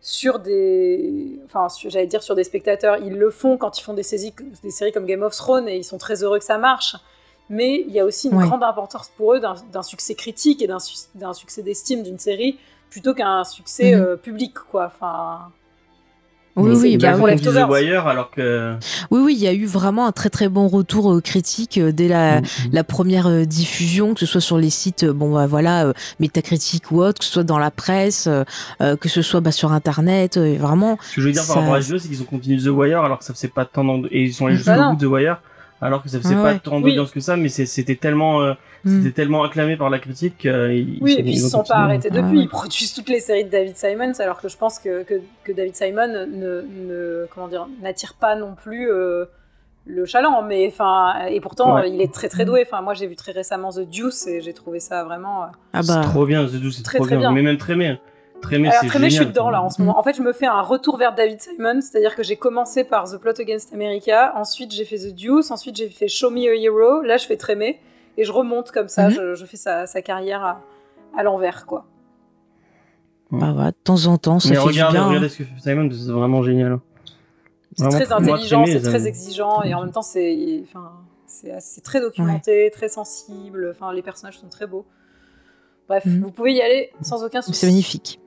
sur 0.00 0.38
des, 0.38 1.38
enfin, 1.44 1.66
j'allais 1.88 2.06
dire 2.06 2.22
sur 2.22 2.34
des 2.34 2.44
spectateurs. 2.44 2.96
Ils 2.98 3.16
le 3.16 3.30
font 3.30 3.56
quand 3.58 3.78
ils 3.78 3.82
font 3.82 3.94
des, 3.94 4.02
saisies- 4.04 4.34
des 4.62 4.70
séries 4.70 4.92
comme 4.92 5.06
Game 5.06 5.22
of 5.22 5.34
Thrones 5.36 5.68
et 5.68 5.76
ils 5.76 5.84
sont 5.84 5.98
très 5.98 6.22
heureux 6.22 6.38
que 6.38 6.44
ça 6.44 6.58
marche. 6.58 6.96
Mais 7.50 7.80
il 7.80 7.90
y 7.92 8.00
a 8.00 8.04
aussi 8.04 8.28
une 8.28 8.38
grande 8.40 8.62
importance 8.62 9.10
pour 9.16 9.34
eux 9.34 9.40
d'un 9.40 9.82
succès 9.82 10.14
critique 10.14 10.62
et 10.62 10.66
d'un 10.68 11.32
succès 11.34 11.62
d'estime 11.62 12.02
d'une 12.02 12.18
série 12.18 12.58
plutôt 12.90 13.12
qu'un 13.14 13.42
succès 13.44 13.94
Mhm. 13.96 14.02
euh, 14.02 14.16
public, 14.16 14.54
quoi. 14.54 14.86
Enfin, 14.86 15.50
Oui, 16.54 16.76
oui, 16.76 16.96
bah 16.98 17.12
cas 17.12 17.16
pour 17.16 17.24
oui. 17.26 17.32
on 17.32 17.36
disait 17.36 17.64
Wire, 17.64 18.06
alors 18.06 18.30
que 18.30 18.74
oui, 19.10 19.20
oui, 19.24 19.34
il 19.34 19.42
y 19.42 19.46
a 19.48 19.54
eu 19.54 19.64
vraiment 19.64 20.06
un 20.06 20.12
très 20.12 20.28
très 20.28 20.48
bon 20.50 20.68
retour 20.68 21.12
euh, 21.14 21.20
critique 21.22 21.78
euh, 21.78 21.92
dès 21.92 22.08
la, 22.08 22.40
Mm, 22.40 22.44
la 22.72 22.84
première 22.84 23.26
euh, 23.26 23.44
diffusion, 23.44 24.12
que 24.14 24.20
ce 24.20 24.26
soit 24.26 24.40
sur 24.42 24.58
les 24.58 24.68
sites, 24.70 25.04
euh, 25.04 25.12
bon 25.14 25.32
bah 25.34 25.46
voilà, 25.46 25.86
euh, 25.86 25.92
Metacritic 26.20 26.90
ou 26.90 27.00
autre, 27.02 27.20
que 27.20 27.24
ce 27.24 27.32
soit 27.32 27.42
dans 27.44 27.58
la 27.58 27.70
presse, 27.70 28.26
euh, 28.26 28.44
euh, 28.82 28.96
que 28.96 29.08
ce 29.08 29.22
soit 29.22 29.40
bah, 29.40 29.52
sur 29.52 29.72
Internet, 29.72 30.36
euh, 30.36 30.56
vraiment. 30.58 30.98
Ce 31.02 31.16
que 31.16 31.20
je 31.22 31.26
veux 31.28 31.32
dire 31.32 31.42
Ça- 31.42 31.54
par 31.54 31.62
rapport 31.62 31.76
à 31.76 31.80
HBO, 31.80 31.98
c'est 31.98 32.08
qu'ils 32.08 32.20
ont 32.22 32.26
continué 32.26 32.58
The 32.62 32.66
Wire 32.66 33.00
alors 33.02 33.18
que 33.18 33.24
ça 33.24 33.32
faisait 33.32 33.48
pas 33.48 33.64
tant 33.64 33.82
et 34.10 34.22
ils 34.24 34.34
sont 34.34 34.46
allés 34.46 34.56
Bah 34.56 34.74
jusqu'au 34.74 34.90
bout 34.90 34.96
de 34.96 35.06
The 35.06 35.10
Wire 35.10 35.36
alors 35.82 36.02
que 36.02 36.08
ça 36.08 36.18
faisait 36.20 36.36
Ah 36.38 36.42
pas 36.42 36.54
tant 36.58 36.76
Oui. 36.76 36.82
d'audience 36.84 37.10
que 37.10 37.20
ça, 37.20 37.36
mais 37.36 37.48
c'est- 37.50 37.66
c'était 37.66 37.96
tellement, 37.96 38.40
euh, 38.40 38.54
Mm. 38.84 39.02
c'était 39.02 39.12
tellement 39.14 39.42
acclamé 39.44 39.76
par 39.76 39.90
la 39.90 39.98
critique 39.98 40.38
qu'ils 40.38 40.98
Oui, 41.02 41.12
sont- 41.12 41.18
et 41.18 41.22
puis 41.22 41.32
ils 41.32 41.40
se 41.40 41.48
sont 41.50 41.62
pas 41.64 41.74
arrêtés 41.74 42.08
Ah 42.10 42.14
depuis. 42.14 42.38
ouais. 42.38 42.44
Ils 42.44 42.48
produisent 42.48 42.94
toutes 42.94 43.08
les 43.10 43.20
séries 43.20 43.44
de 43.44 43.50
David 43.50 43.76
Simons, 43.76 44.12
alors 44.20 44.40
que 44.40 44.48
je 44.48 44.56
pense 44.56 44.78
que, 44.78 45.02
que, 45.02 45.20
que 45.44 45.52
David 45.52 45.74
Simon 45.76 46.08
ne, 46.08 46.62
ne- 46.62 47.26
comment 47.34 47.48
dire, 47.48 47.66
n'attire 47.82 48.14
pas 48.14 48.34
non 48.36 48.54
plus 48.54 48.90
euh, 48.90 49.26
le 49.84 50.06
chaland. 50.06 50.42
Mais 50.42 50.66
enfin, 50.68 51.26
et 51.28 51.40
pourtant, 51.40 51.74
Ouais. 51.74 51.82
euh, 51.82 51.86
il 51.88 52.00
est 52.00 52.12
très 52.14 52.28
très 52.28 52.44
doué. 52.44 52.64
Enfin, 52.66 52.80
moi, 52.82 52.94
j'ai 52.94 53.06
vu 53.08 53.16
très 53.16 53.32
récemment 53.32 53.70
The 53.70 53.80
Deuce 53.90 54.26
et 54.28 54.40
j'ai 54.40 54.52
trouvé 54.52 54.78
ça 54.80 55.02
vraiment. 55.04 55.42
euh, 55.42 55.46
Ah 55.72 55.82
C'est 55.82 55.94
bah. 55.94 56.00
trop 56.02 56.24
bien, 56.26 56.46
The 56.46 56.52
Deuce, 56.52 56.76
c'est 56.76 56.82
Très, 56.84 56.98
trop 56.98 57.06
très 57.06 57.16
bien. 57.16 57.30
bien. 57.32 57.34
Mais 57.34 57.42
même 57.42 57.58
Trémé, 57.58 57.98
Trémé, 58.42 58.68
Alors, 58.68 58.82
je 58.82 59.08
suis 59.08 59.26
dedans 59.26 59.48
là 59.50 59.62
en 59.62 59.70
ce 59.70 59.80
moment. 59.80 59.98
En 59.98 60.02
fait, 60.02 60.14
je 60.14 60.22
me 60.22 60.32
fais 60.32 60.46
un 60.46 60.60
retour 60.60 60.96
vers 60.98 61.14
David 61.14 61.40
Simon, 61.40 61.80
c'est-à-dire 61.80 62.14
que 62.14 62.22
j'ai 62.22 62.36
commencé 62.36 62.84
par 62.84 63.10
The 63.10 63.16
Plot 63.16 63.40
Against 63.40 63.72
America, 63.72 64.32
ensuite 64.36 64.72
j'ai 64.72 64.84
fait 64.84 64.98
The 64.98 65.14
Deuce, 65.14 65.50
ensuite 65.50 65.76
j'ai 65.76 65.88
fait 65.88 66.08
Show 66.08 66.30
Me 66.30 66.48
a 66.50 66.54
Hero, 66.54 67.00
là 67.02 67.16
je 67.16 67.26
fais 67.26 67.36
Trémé, 67.36 67.80
et 68.18 68.24
je 68.24 68.32
remonte 68.32 68.70
comme 68.72 68.88
ça, 68.88 69.08
Mhm. 69.08 69.14
je, 69.14 69.34
je 69.36 69.44
fais 69.46 69.56
sa, 69.56 69.86
sa 69.86 70.02
carrière 70.02 70.42
à, 70.44 70.60
à 71.16 71.22
l'envers, 71.22 71.64
quoi. 71.66 71.86
Bah 73.30 73.52
voilà, 73.54 73.70
de 73.70 73.76
temps 73.82 74.04
en 74.06 74.18
temps, 74.18 74.38
ça 74.40 74.50
Mais 74.50 74.56
fait 74.56 74.60
regardez, 74.60 74.92
du 74.98 74.98
bien. 75.00 75.06
regardez 75.08 75.26
hein. 75.26 75.30
ce 75.30 75.38
que 75.38 75.44
fait 75.44 75.60
Simon, 75.60 75.88
c'est 75.90 76.12
vraiment 76.12 76.42
génial. 76.42 76.78
C'est 77.74 77.88
très 77.88 78.12
intelligent, 78.12 78.66
c'est 78.66 78.82
très 78.82 79.06
exigeant, 79.06 79.62
et 79.62 79.72
en 79.74 79.80
même 79.82 79.92
temps 79.92 80.02
c'est, 80.02 80.62
enfin, 80.64 80.92
très 81.84 82.00
documenté, 82.00 82.70
très 82.70 82.88
sensible, 82.90 83.70
enfin 83.74 83.92
les 83.94 84.02
personnages 84.02 84.38
sont 84.38 84.48
très 84.48 84.66
beaux. 84.66 84.84
Bref, 85.88 86.04
Mhm. 86.06 86.22
vous 86.22 86.30
pouvez 86.30 86.52
y 86.52 86.60
aller 86.60 86.90
sans 87.02 87.24
aucun 87.24 87.40
souci. 87.42 87.58
C'est 87.60 87.66
magnifique. 87.66 88.18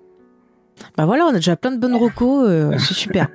Bah 0.98 1.06
voilà, 1.06 1.26
on 1.26 1.30
a 1.30 1.36
déjà 1.36 1.56
plein 1.56 1.72
de 1.72 1.78
bonnes 1.78 1.96
recos, 1.96 2.46
euh, 2.48 2.72
c'est 2.80 2.94
super. 2.94 3.28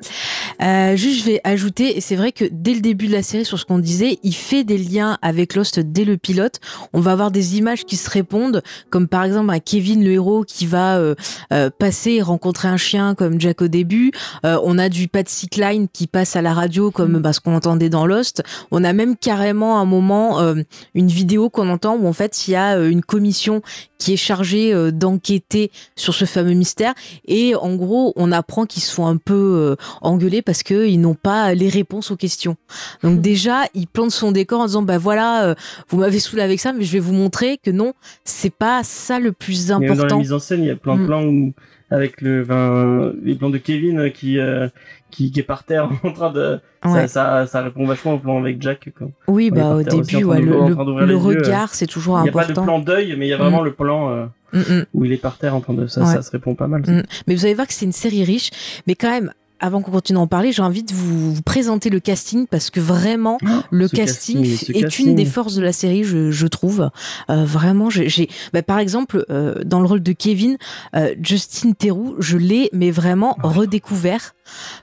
Euh, 0.62 0.96
juste, 0.96 1.20
je 1.20 1.24
vais 1.24 1.40
ajouter, 1.44 1.96
et 1.96 2.00
c'est 2.00 2.16
vrai 2.16 2.33
que 2.33 2.44
dès 2.50 2.74
le 2.74 2.81
début 2.81 3.07
de 3.07 3.12
la 3.12 3.22
série, 3.22 3.44
sur 3.44 3.59
ce 3.59 3.64
qu'on 3.64 3.79
disait, 3.79 4.18
il 4.22 4.35
fait 4.35 4.64
des 4.64 4.79
liens 4.79 5.18
avec 5.22 5.55
Lost 5.55 5.81
dès 5.81 6.05
le 6.05 6.16
pilote. 6.16 6.61
On 6.92 7.00
va 7.00 7.12
avoir 7.12 7.31
des 7.31 7.59
images 7.59 7.85
qui 7.85 7.96
se 7.96 8.11
répondent, 8.11 8.62
comme 8.90 9.09
par 9.09 9.24
exemple 9.24 9.50
un 9.50 9.59
Kevin, 9.59 10.05
le 10.05 10.12
héros, 10.12 10.44
qui 10.44 10.66
va 10.66 10.98
euh, 10.98 11.14
euh, 11.53 11.70
passer 11.70 12.12
et 12.12 12.22
rencontrer 12.22 12.68
un 12.68 12.76
chien 12.76 13.14
comme 13.14 13.40
Jack 13.40 13.62
au 13.62 13.68
début. 13.68 14.12
Euh, 14.44 14.59
on 14.64 14.79
a 14.79 14.88
du 14.88 15.09
Patsy 15.09 15.48
Cline 15.48 15.88
qui 15.92 16.07
passe 16.07 16.37
à 16.37 16.42
la 16.42 16.55
radio, 16.55 16.90
comme 16.90 17.18
bah, 17.18 17.33
ce 17.33 17.40
qu'on 17.40 17.55
entendait 17.55 17.90
dans 17.90 18.07
Lost. 18.07 18.42
On 18.70 18.85
a 18.85 18.92
même 18.92 19.16
carrément 19.16 19.81
un 19.81 19.85
moment, 19.85 20.40
euh, 20.40 20.55
une 20.94 21.09
vidéo 21.09 21.50
qu'on 21.50 21.68
entend 21.68 21.96
où 21.96 22.07
en 22.07 22.12
fait 22.12 22.48
il 22.48 22.53
y 22.53 22.57
a 22.57 22.79
une 22.79 23.03
commission 23.03 23.62
qui 24.00 24.14
est 24.14 24.16
chargée 24.16 24.72
euh, 24.72 24.90
d'enquêter 24.90 25.70
sur 25.94 26.14
ce 26.14 26.24
fameux 26.24 26.54
mystère. 26.54 26.94
Et 27.28 27.54
en 27.54 27.76
gros, 27.76 28.12
on 28.16 28.32
apprend 28.32 28.66
qu'ils 28.66 28.82
se 28.82 28.92
font 28.92 29.06
un 29.06 29.18
peu 29.18 29.34
euh, 29.34 29.76
engueuler 30.00 30.42
parce 30.42 30.64
qu'ils 30.64 31.00
n'ont 31.00 31.14
pas 31.14 31.54
les 31.54 31.68
réponses 31.68 32.10
aux 32.10 32.16
questions. 32.16 32.56
Donc 33.04 33.20
déjà, 33.20 33.64
il 33.74 33.86
plante 33.86 34.10
son 34.10 34.32
décor 34.32 34.60
en 34.62 34.66
disant, 34.66 34.82
bah 34.82 34.98
voilà, 34.98 35.44
euh, 35.44 35.54
vous 35.90 35.98
m'avez 35.98 36.18
saoulé 36.18 36.42
avec 36.42 36.58
ça, 36.58 36.72
mais 36.72 36.82
je 36.84 36.92
vais 36.92 36.98
vous 36.98 37.12
montrer 37.12 37.58
que 37.62 37.70
non, 37.70 37.92
c'est 38.24 38.52
pas 38.52 38.82
ça 38.82 39.18
le 39.20 39.32
plus 39.32 39.68
Mais 39.68 39.78
même 39.80 39.88
dans 39.88 39.94
la 39.94 40.00
important. 40.00 40.18
mise 40.18 40.32
en 40.32 40.38
scène, 40.38 40.62
il 40.62 40.66
y 40.68 40.70
a 40.70 40.76
plein 40.76 40.96
de 40.96 41.02
Mm. 41.02 41.06
plans 41.06 41.24
où, 41.24 41.52
avec 41.90 42.20
le, 42.20 42.42
enfin, 42.42 43.12
les 43.22 43.35
plans 43.35 43.50
de 43.50 43.59
Kevin 43.59 44.11
qui, 44.12 44.38
euh, 44.38 44.68
qui, 45.11 45.31
qui 45.33 45.40
est 45.40 45.44
par 45.44 45.64
terre 45.64 45.88
en 46.05 46.12
train 46.12 46.31
de, 46.33 46.61
Ouais. 46.85 47.07
ça, 47.07 47.09
ça, 47.09 47.46
ça 47.46 47.62
répond 47.62 47.85
vachement 47.85 48.14
au 48.14 48.18
plan 48.18 48.38
avec 48.38 48.62
Jack, 48.62 48.88
quoi. 48.96 49.09
Oui, 49.29 49.50
bah 49.50 49.74
au 49.74 49.83
début, 49.83 50.24
ouais, 50.24 50.40
le, 50.40 50.46
le- 50.46 51.12
euh. 51.14 51.16
regard, 51.18 51.74
c'est 51.74 51.87
toujours 51.87 52.18
Il 52.20 52.22
n'y 52.22 52.29
a 52.31 52.33
pas 52.33 52.38
de 52.46 52.53
important. 52.53 52.62
plan 52.64 52.79
d'œil, 52.79 53.16
mais 53.18 53.26
il 53.26 53.29
y 53.29 53.35
a 53.35 53.37
vraiment 53.37 53.61
Mm. 53.61 53.64
le 53.66 53.72
plan, 53.74 54.11
euh, 54.11 54.24
Mm, 54.55 54.59
mm. 54.59 54.85
où 54.94 55.05
il 55.05 55.12
est 55.12 55.18
par 55.18 55.37
terre 55.37 55.55
en 55.55 55.61
train 55.61 55.74
de, 55.74 55.87
ça, 55.87 56.00
Ouais. 56.00 56.07
ça 56.07 56.22
se 56.22 56.31
répond 56.31 56.55
pas 56.55 56.68
mal. 56.68 56.83
Mais 57.26 57.35
vous 57.35 57.44
allez 57.44 57.53
voir 57.55 57.66
que 57.66 57.74
c'est 57.74 57.85
une 57.85 57.92
série 57.92 58.24
riche. 58.24 58.50
Mais 58.87 58.94
quand 58.94 59.11
même, 59.11 59.31
avant 59.61 59.83
qu'on 59.83 59.90
continue 59.90 60.18
à 60.18 60.23
en 60.23 60.27
parler, 60.27 60.53
j'ai 60.53 60.62
envie 60.62 60.83
de 60.83 60.92
vous, 60.92 61.35
vous 61.35 61.42
présenter 61.42 61.90
le 61.90 62.01
casting 62.01 62.46
parce 62.46 62.70
que 62.70 62.81
vraiment, 62.81 63.38
le 63.70 63.87
ce 63.88 63.94
casting, 63.96 64.44
est 64.44 64.81
casting. 64.83 65.09
une 65.09 65.14
des 65.14 65.25
forces 65.27 65.55
de 65.55 65.62
la 65.62 65.73
série, 65.73 66.03
je, 66.05 66.31
je 66.31 66.46
trouve. 66.46 66.90
Euh, 67.29 67.44
vraiment, 67.44 67.90
j'ai, 67.90 68.29
bah, 68.53 68.62
par 68.62 68.79
exemple, 68.79 69.25
euh, 69.31 69.55
dans 69.64 69.81
le 69.81 69.87
rôle 69.87 70.03
de 70.03 70.12
Kevin, 70.12 70.57
euh, 70.96 71.14
Justin 71.23 71.73
Theroux, 71.73 72.16
je 72.18 72.37
l'ai, 72.38 72.70
mais 72.73 72.90
vraiment 72.90 73.37
redécouvert 73.42 74.35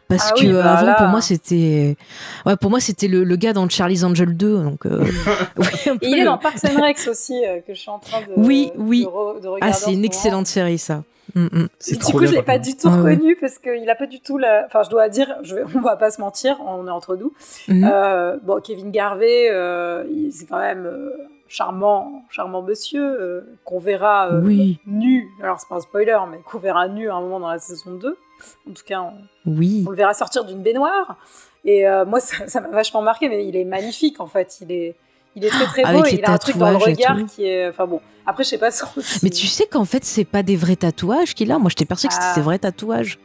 parce 0.07 0.29
Ah 0.31 0.39
que 0.39 0.45
oui, 0.45 0.53
bah 0.53 0.73
avant 0.77 0.85
là. 0.87 0.93
pour 0.95 1.07
moi 1.07 1.19
c'était, 1.19 1.97
ouais, 2.45 2.55
pour 2.55 2.69
moi 2.69 2.79
c'était 2.79 3.09
le, 3.09 3.25
le 3.25 3.35
gars 3.35 3.51
dans 3.51 3.67
Charlie's 3.67 4.03
Angel 4.03 4.37
2, 4.37 4.63
donc. 4.63 4.85
euh, 4.85 5.03
oui, 5.57 5.65
un 5.87 5.97
peu 5.97 6.05
Et 6.05 6.09
il 6.09 6.13
est 6.15 6.19
le- 6.19 6.25
dans 6.25 6.37
Parks 6.37 6.63
and 6.63 6.81
Rec 6.81 6.97
aussi, 7.09 7.33
euh, 7.45 7.59
que 7.67 7.73
je 7.73 7.79
suis 7.79 7.89
en 7.89 7.99
train 7.99 8.21
de, 8.21 8.27
Oui, 8.37 8.71
de 8.75 8.81
oui. 8.81 9.03
re- 9.05 9.41
de 9.41 9.47
regarder. 9.47 9.59
Ah, 9.61 9.73
c'est 9.73 9.85
ce 9.85 9.89
une 9.89 9.95
moment. 9.97 10.05
excellente 10.05 10.47
série 10.47 10.77
ça. 10.77 11.03
Mm, 11.35 11.45
mm. 11.51 11.67
C'est 11.79 11.97
du 11.99 12.11
coup, 12.13 12.25
je 12.25 12.31
l'ai 12.33 12.41
pas 12.43 12.57
du 12.59 12.75
tout 12.77 12.87
Ah 12.91 12.97
ouais. 13.01 13.11
reconnu 13.13 13.35
parce 13.35 13.59
qu'il 13.59 13.89
a 13.89 13.95
pas 13.95 14.07
du 14.07 14.19
tout 14.21 14.37
la. 14.37 14.65
Enfin, 14.65 14.83
je 14.83 14.89
dois 14.89 15.09
dire, 15.09 15.35
je 15.43 15.55
on 15.75 15.81
va 15.81 15.95
pas 15.97 16.09
se 16.11 16.21
mentir, 16.21 16.57
on 16.65 16.87
est 16.87 16.91
entre 16.91 17.15
nous. 17.15 17.33
Mhm. 17.67 17.83
Euh, 17.91 18.37
bon, 18.43 18.59
Kevin 18.61 18.91
Garvey, 18.91 19.49
euh, 19.51 20.05
il- 20.09 20.31
c'est 20.31 20.45
quand 20.45 20.59
même 20.59 20.85
euh, 20.85 21.11
charmant, 21.47 22.23
charmant 22.29 22.61
monsieur 22.61 23.03
euh, 23.03 23.41
qu'on 23.65 23.79
verra 23.79 24.29
euh, 24.31 24.41
Oui. 24.41 24.79
nu. 24.85 25.27
Alors 25.41 25.59
c'est 25.59 25.67
pas 25.69 25.75
un 25.75 25.81
spoiler, 25.81 26.17
mais 26.31 26.37
qu'on 26.49 26.59
verra 26.59 26.87
nu 26.87 27.09
à 27.09 27.15
un 27.15 27.21
moment 27.21 27.39
dans 27.39 27.49
la 27.49 27.59
saison 27.59 27.91
2. 27.95 28.17
En 28.69 28.73
tout 28.73 28.83
cas, 28.85 29.01
on, 29.01 29.13
Oui. 29.51 29.83
on 29.87 29.91
le 29.91 29.97
verra 29.97 30.13
sortir 30.13 30.45
d'une 30.45 30.61
baignoire. 30.61 31.17
Et 31.65 31.87
euh, 31.87 32.05
moi, 32.05 32.19
ça 32.21 32.47
ça 32.47 32.61
m'a 32.61 32.69
vachement 32.69 33.01
marqué, 33.01 33.27
mais 33.29 33.45
il 33.47 33.55
est 33.55 33.65
magnifique 33.65 34.19
en 34.19 34.27
fait. 34.27 34.59
Il 34.61 34.71
est, 34.71 34.95
il 35.37 35.45
est 35.45 35.49
très 35.49 35.65
très 35.65 35.81
beau. 35.83 35.87
Avec 35.99 36.07
et 36.07 36.15
les 36.17 36.21
il 36.21 36.25
a 36.25 36.31
un 36.31 36.37
truc 36.37 36.57
dans 36.57 36.69
le 36.71 36.77
regard 36.77 37.17
qui 37.33 37.45
est. 37.45 37.69
Enfin 37.69 37.85
bon, 37.85 38.01
après, 38.25 38.43
je 38.43 38.49
sais 38.49 38.57
pas 38.57 38.69
Mais 39.23 39.29
tu 39.29 39.47
sais 39.47 39.65
qu'en 39.67 39.85
fait, 39.85 40.03
c'est 40.03 40.25
pas 40.25 40.43
des 40.43 40.55
vrais 40.57 40.75
tatouages 40.75 41.33
qu'il 41.33 41.51
a. 41.51 41.59
Moi, 41.59 41.69
j'étais 41.69 41.85
persuadée 41.85 42.09
que 42.09 42.13
c'était 42.15 42.27
Ah. 42.31 42.35
ses 42.35 42.41
vrais 42.41 42.59
tatouages. 42.59 43.19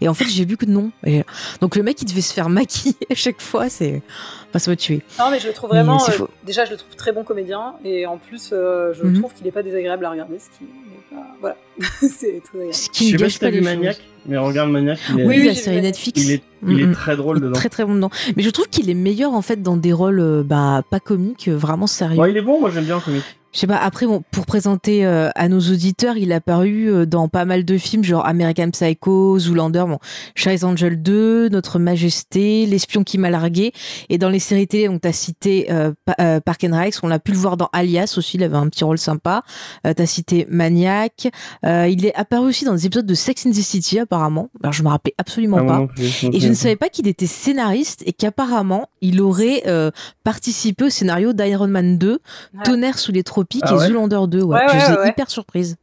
Et 0.00 0.08
en 0.08 0.14
fait, 0.14 0.24
j'ai 0.24 0.44
vu 0.46 0.56
que 0.56 0.64
non. 0.64 0.90
Et 1.04 1.22
donc 1.60 1.76
le 1.76 1.82
mec, 1.82 2.00
il 2.00 2.06
devait 2.06 2.22
se 2.22 2.32
faire 2.32 2.48
maquiller 2.48 2.96
à 3.10 3.14
chaque 3.14 3.40
fois. 3.40 3.68
C'est, 3.68 4.02
enfin, 4.48 4.58
ça 4.58 4.70
m'a 4.70 4.76
tué. 4.76 5.02
Non, 5.18 5.26
mais 5.30 5.38
je 5.40 5.46
le 5.46 5.52
trouve 5.52 5.70
vraiment. 5.70 6.02
Euh, 6.02 6.10
faux. 6.10 6.28
déjà, 6.44 6.64
je 6.64 6.70
le 6.72 6.78
trouve 6.78 6.96
très 6.96 7.12
bon 7.12 7.22
comédien. 7.22 7.74
Et 7.84 8.06
en 8.06 8.16
plus, 8.16 8.50
euh, 8.52 8.94
je 8.94 9.04
Mhm. 9.04 9.18
trouve 9.20 9.34
qu'il 9.34 9.44
n'est 9.44 9.52
pas 9.52 9.62
désagréable 9.62 10.04
à 10.06 10.10
regarder. 10.10 10.38
Ce 10.38 10.46
qui 10.58 10.64
pas. 11.10 11.16
Voilà. 11.40 11.56
c'est 12.00 12.42
très 12.42 12.58
agréable. 12.58 12.74
Ce 12.74 12.88
qui 12.90 13.10
Je 13.12 13.16
sais 13.18 13.24
pas 13.24 13.30
si 13.30 13.38
t'as 13.38 13.50
vu. 13.50 13.60
Maniac, 13.60 13.98
mais 14.26 14.38
regarde 14.38 14.70
Maniac, 14.70 14.98
il 15.10 15.20
est, 15.20 15.24
Oui, 15.26 15.36
Oui, 15.38 15.46
la 15.46 15.52
j'ai 15.52 15.60
série 15.60 15.76
vu 15.76 15.82
Netflix. 15.82 16.22
il 16.24 16.32
est, 16.32 16.42
il 16.66 16.80
est 16.80 16.86
Mm, 16.86 16.90
mm. 16.90 16.94
très 16.94 17.16
drôle 17.16 17.40
dedans. 17.40 17.52
Très 17.52 17.68
très 17.68 17.84
bon 17.84 17.94
dedans. 17.94 18.10
Mais 18.36 18.42
je 18.42 18.50
trouve 18.50 18.68
qu'il 18.68 18.90
est 18.90 18.94
meilleur 18.94 19.32
en 19.32 19.42
fait 19.42 19.62
dans 19.62 19.76
des 19.76 19.92
rôles 19.92 20.20
euh, 20.20 20.42
bah, 20.42 20.82
pas 20.88 21.00
comiques, 21.00 21.48
euh, 21.48 21.56
vraiment 21.56 21.86
sérieux. 21.86 22.18
Ouais, 22.18 22.30
il 22.30 22.36
est 22.36 22.42
bon, 22.42 22.60
moi 22.60 22.70
j'aime 22.70 22.84
bien 22.84 22.96
en 22.96 23.00
comique. 23.00 23.24
Je 23.54 23.60
sais 23.60 23.66
pas, 23.66 23.78
après, 23.78 24.06
bon, 24.06 24.22
pour 24.30 24.44
présenter 24.44 25.06
euh, 25.06 25.30
à 25.34 25.48
nos 25.48 25.58
auditeurs, 25.58 26.18
il 26.18 26.32
a 26.32 26.36
apparu 26.36 26.90
euh, 26.90 27.06
dans 27.06 27.28
pas 27.28 27.46
mal 27.46 27.64
de 27.64 27.78
films, 27.78 28.04
genre 28.04 28.26
American 28.26 28.70
Psycho, 28.70 29.38
Zoolander, 29.38 29.84
bon, 29.88 29.98
Charlie's 30.34 30.64
Angel 30.64 31.00
2, 31.02 31.48
Notre 31.48 31.78
Majesté, 31.78 32.66
L'espion 32.66 33.04
qui 33.04 33.16
m'a 33.16 33.30
largué. 33.30 33.72
Et 34.10 34.18
dans 34.18 34.28
les 34.28 34.38
séries 34.38 34.66
télé, 34.68 34.86
donc 34.88 35.00
t'as 35.00 35.12
cité 35.12 35.72
euh, 35.72 35.92
Pa- 36.04 36.14
euh, 36.20 36.40
Park 36.40 36.62
and 36.64 36.76
Rec, 36.78 36.94
on 37.02 37.08
l'a 37.08 37.18
pu 37.18 37.32
le 37.32 37.38
voir 37.38 37.56
dans 37.56 37.70
Alias 37.72 38.14
aussi, 38.18 38.36
il 38.36 38.42
avait 38.42 38.56
un 38.58 38.68
petit 38.68 38.84
rôle 38.84 38.98
sympa. 38.98 39.42
Euh, 39.86 39.94
t'as 39.94 40.06
cité 40.06 40.46
Maniac. 40.50 41.28
Euh, 41.64 41.88
il 41.88 42.04
est 42.04 42.14
apparu 42.14 42.48
aussi 42.48 42.66
dans 42.66 42.74
des 42.74 42.84
épisodes 42.84 43.06
de 43.06 43.14
Sex 43.14 43.46
in 43.46 43.50
the 43.50 43.54
City, 43.54 43.98
apparemment. 43.98 44.50
Alors, 44.62 44.74
je 44.74 44.82
me 44.82 44.88
rappelais 44.88 45.14
absolument 45.16 45.58
Ah, 45.62 45.64
pas. 45.64 45.86
plus, 45.86 46.24
Et 46.32 46.38
je 46.38 46.48
ne 46.48 46.54
savais 46.54 46.76
pas 46.76 46.90
qu'il 46.90 47.08
était 47.08 47.26
scénariste 47.26 48.02
et 48.04 48.12
qu'apparemment 48.12 48.90
il 49.00 49.22
aurait 49.22 49.62
euh, 49.66 49.90
participé 50.22 50.84
au 50.84 50.90
scénario 50.90 51.32
d'Iron 51.32 51.66
Man 51.68 51.96
2, 51.96 52.18
Ouais. 52.54 52.62
Tonnerre 52.64 52.98
sous 52.98 53.10
les 53.12 53.22
Ah 53.62 53.74
et 53.74 53.78
Zoolander 53.78 54.20
2. 54.28 54.42
Ouais. 54.42 54.56
Ouais, 54.56 54.68
je 54.68 54.74
ouais, 54.74 54.80
suis 54.80 54.94
ouais. 54.96 55.08
hyper 55.10 55.30
surprise. 55.30 55.76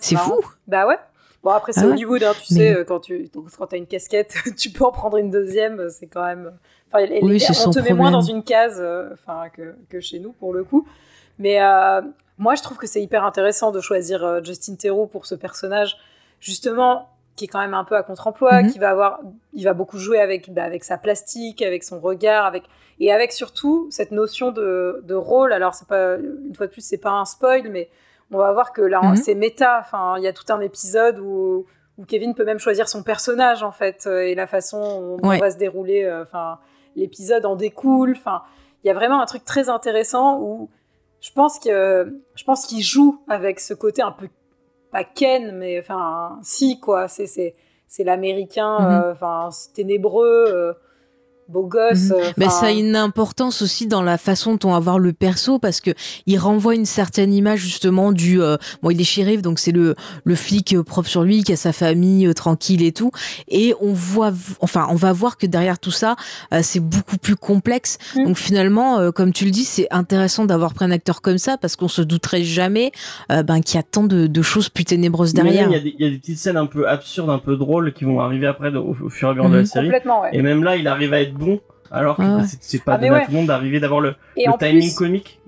C'est 0.00 0.16
fou. 0.16 0.40
Bah 0.68 0.86
ouais. 0.86 0.98
Bon, 1.42 1.50
après, 1.50 1.72
c'est 1.72 1.80
Ah 1.80 1.86
ouais. 1.86 1.92
Hollywood, 1.92 2.22
hein, 2.22 2.32
tu 2.42 2.54
Mais- 2.54 2.74
sais, 2.74 2.84
quand 2.86 3.00
tu 3.00 3.28
quand 3.58 3.72
as 3.72 3.76
une 3.76 3.86
casquette, 3.86 4.34
tu 4.56 4.70
peux 4.70 4.84
en 4.84 4.92
prendre 4.92 5.16
une 5.18 5.30
deuxième, 5.30 5.90
c'est 5.90 6.06
quand 6.06 6.24
même. 6.24 6.52
Enfin, 6.88 7.04
elle- 7.04 7.12
elle 7.12 7.24
Oui, 7.24 7.42
on 7.66 7.70
te 7.70 7.78
met 7.80 7.92
moins 7.92 8.10
dans 8.10 8.20
une 8.22 8.42
case 8.44 8.76
euh, 8.78 9.10
enfin, 9.12 9.48
que, 9.50 9.74
que 9.90 10.00
chez 10.00 10.20
nous, 10.20 10.32
pour 10.32 10.54
le 10.54 10.64
coup. 10.64 10.86
Mais 11.38 11.60
euh, 11.60 12.00
moi, 12.38 12.54
je 12.54 12.62
trouve 12.62 12.78
que 12.78 12.86
c'est 12.86 13.02
hyper 13.02 13.24
intéressant 13.24 13.72
de 13.72 13.80
choisir 13.80 14.24
euh, 14.24 14.40
Justin 14.42 14.76
Theroux 14.76 15.06
pour 15.06 15.26
ce 15.26 15.34
personnage, 15.34 15.96
justement, 16.40 17.08
qui 17.36 17.46
est 17.46 17.48
quand 17.48 17.58
même 17.60 17.74
un 17.74 17.84
peu 17.84 17.96
à 17.96 18.02
contre-emploi, 18.02 18.62
Mhm. 18.62 18.70
qui 18.72 18.78
va 18.78 18.90
avoir. 18.90 19.20
Il 19.52 19.64
va 19.64 19.72
beaucoup 19.74 19.98
jouer 19.98 20.20
avec, 20.20 20.52
bah, 20.52 20.62
avec 20.64 20.84
sa 20.84 20.98
plastique, 20.98 21.62
avec 21.62 21.82
son 21.84 21.98
regard, 22.00 22.44
avec. 22.46 22.62
Et 23.00 23.12
avec 23.12 23.32
surtout 23.32 23.88
cette 23.90 24.12
notion 24.12 24.52
de, 24.52 25.02
de 25.04 25.14
rôle. 25.14 25.52
Alors, 25.52 25.74
c'est 25.74 25.88
pas, 25.88 26.16
une 26.16 26.54
fois 26.56 26.66
de 26.68 26.72
plus, 26.72 26.80
c'est 26.84 26.98
pas 26.98 27.10
un 27.10 27.24
spoil, 27.24 27.68
mais 27.70 27.88
on 28.30 28.38
va 28.38 28.52
voir 28.52 28.72
que 28.72 28.82
là, 28.82 29.00
Mhm. 29.02 29.16
c'est 29.16 29.34
méta. 29.34 29.78
Enfin, 29.80 30.14
il 30.18 30.22
y 30.22 30.28
a 30.28 30.32
tout 30.32 30.44
un 30.52 30.60
épisode 30.60 31.18
où, 31.18 31.66
où 31.98 32.04
Kevin 32.04 32.34
peut 32.34 32.44
même 32.44 32.58
choisir 32.60 32.88
son 32.88 33.02
personnage, 33.02 33.62
en 33.64 33.72
fait, 33.72 34.04
euh, 34.06 34.20
et 34.20 34.34
la 34.36 34.46
façon 34.46 35.16
dont 35.16 35.28
Ouais. 35.28 35.38
va 35.38 35.50
se 35.50 35.56
dérouler. 35.58 36.04
euh, 36.04 36.22
Enfin, 36.22 36.58
l'épisode 36.96 37.44
en 37.46 37.56
découle. 37.56 38.14
Enfin, 38.16 38.42
il 38.84 38.88
y 38.88 38.90
a 38.90 38.94
vraiment 38.94 39.20
un 39.20 39.26
truc 39.26 39.44
très 39.44 39.68
intéressant 39.68 40.38
où 40.40 40.68
je 41.20 41.32
pense 41.32 41.58
que 41.58 42.14
je 42.36 42.44
pense 42.44 42.66
qu'il 42.66 42.82
joue 42.82 43.20
avec 43.28 43.58
ce 43.58 43.74
côté 43.74 44.02
un 44.02 44.12
peu 44.12 44.28
pas 44.94 45.02
Ken, 45.04 45.50
mais 45.58 45.80
enfin, 45.80 46.38
si 46.42 46.78
quoi. 46.78 47.08
C'est 47.08 48.04
l'américain, 48.04 48.78
Mhm. 48.80 48.90
euh, 48.92 49.12
enfin 49.12 49.48
ténébreux. 49.74 50.76
Beau 51.48 51.66
gosse. 51.66 52.10
Mhm. 52.10 52.12
euh, 52.12 52.30
Mais 52.36 52.48
ça 52.48 52.66
a 52.66 52.70
une 52.70 52.96
importance 52.96 53.62
aussi 53.62 53.86
dans 53.86 54.02
la 54.02 54.18
façon 54.18 54.54
dont 54.54 54.68
on 54.70 54.72
va 54.72 54.78
voir 54.80 54.98
le 54.98 55.12
perso 55.12 55.58
parce 55.58 55.80
que 55.80 55.90
il 56.26 56.38
renvoie 56.38 56.74
une 56.74 56.86
certaine 56.86 57.32
image 57.32 57.60
justement 57.60 58.12
du 58.12 58.40
euh, 58.40 58.56
bon 58.82 58.90
il 58.90 59.00
est 59.00 59.04
shérif 59.04 59.42
donc 59.42 59.58
c'est 59.58 59.72
le 59.72 59.94
le 60.24 60.34
flic 60.34 60.74
euh, 60.74 60.82
propre 60.82 61.08
sur 61.08 61.22
lui 61.22 61.42
qui 61.44 61.52
a 61.52 61.56
sa 61.56 61.72
famille 61.72 62.26
euh, 62.26 62.32
tranquille 62.32 62.82
et 62.82 62.92
tout 62.92 63.10
et 63.48 63.74
on 63.80 63.92
voit 63.92 64.32
enfin 64.60 64.86
on 64.90 64.94
va 64.94 65.12
voir 65.12 65.36
que 65.36 65.46
derrière 65.46 65.78
tout 65.78 65.90
ça 65.90 66.16
euh, 66.52 66.60
c'est 66.62 66.80
beaucoup 66.80 67.18
plus 67.18 67.36
complexe 67.36 67.98
Mm. 68.16 68.24
donc 68.24 68.36
finalement 68.38 68.98
euh, 68.98 69.10
comme 69.10 69.32
tu 69.32 69.44
le 69.44 69.50
dis 69.50 69.64
c'est 69.64 69.86
intéressant 69.90 70.44
d'avoir 70.44 70.72
pris 70.74 70.84
un 70.84 70.90
acteur 70.90 71.20
comme 71.22 71.38
ça 71.38 71.56
parce 71.58 71.76
qu'on 71.76 71.88
se 71.88 72.02
douterait 72.02 72.44
jamais 72.44 72.92
euh, 73.32 73.42
ben 73.42 73.60
qu'il 73.60 73.76
y 73.76 73.78
a 73.78 73.82
tant 73.82 74.04
de, 74.04 74.26
de 74.26 74.42
choses 74.42 74.68
plus 74.68 74.84
ténébreuses 74.84 75.34
derrière 75.34 75.68
Il 75.68 75.72
y, 75.72 75.76
a 75.76 75.80
des- 75.80 75.94
il 75.98 76.04
y 76.04 76.08
a 76.08 76.10
des 76.10 76.18
petites 76.18 76.38
scènes 76.38 76.56
un 76.56 76.66
peu 76.66 76.88
absurdes, 76.88 77.30
un 77.30 77.38
peu 77.38 77.56
drôles 77.56 77.92
qui 77.92 78.04
vont 78.04 78.20
arriver 78.20 78.46
après 78.46 78.74
au, 78.74 78.94
au 79.04 79.08
fur 79.10 79.28
et 79.28 79.30
à 79.32 79.34
mesure 79.34 79.48
de 79.50 79.54
la 79.54 79.60
Mhm. 79.60 79.66
série. 79.66 79.86
complètement, 79.86 80.22
ouais. 80.22 80.30
Et 80.32 80.42
même 80.42 80.62
là, 80.64 80.76
il 80.76 80.86
arrive 80.88 81.12
à 81.12 81.20
être 81.20 81.33
bon, 81.38 81.60
alors 81.90 82.16
que 82.16 82.22
Ah 82.22 82.36
ouais. 82.36 82.42
bah, 82.42 82.48
c'est- 82.60 82.84
pas 82.84 82.94
Ah, 82.94 82.96
donné 82.98 83.10
ouais. 83.10 83.22
à 83.22 83.24
tout 83.26 83.30
le 83.32 83.36
monde 83.38 83.46
d'arriver 83.46 83.80
d'avoir 83.80 84.00
le, 84.00 84.14
le 84.36 84.58
timing 84.58 84.88
plus, 84.88 84.94
comique. 84.96 85.40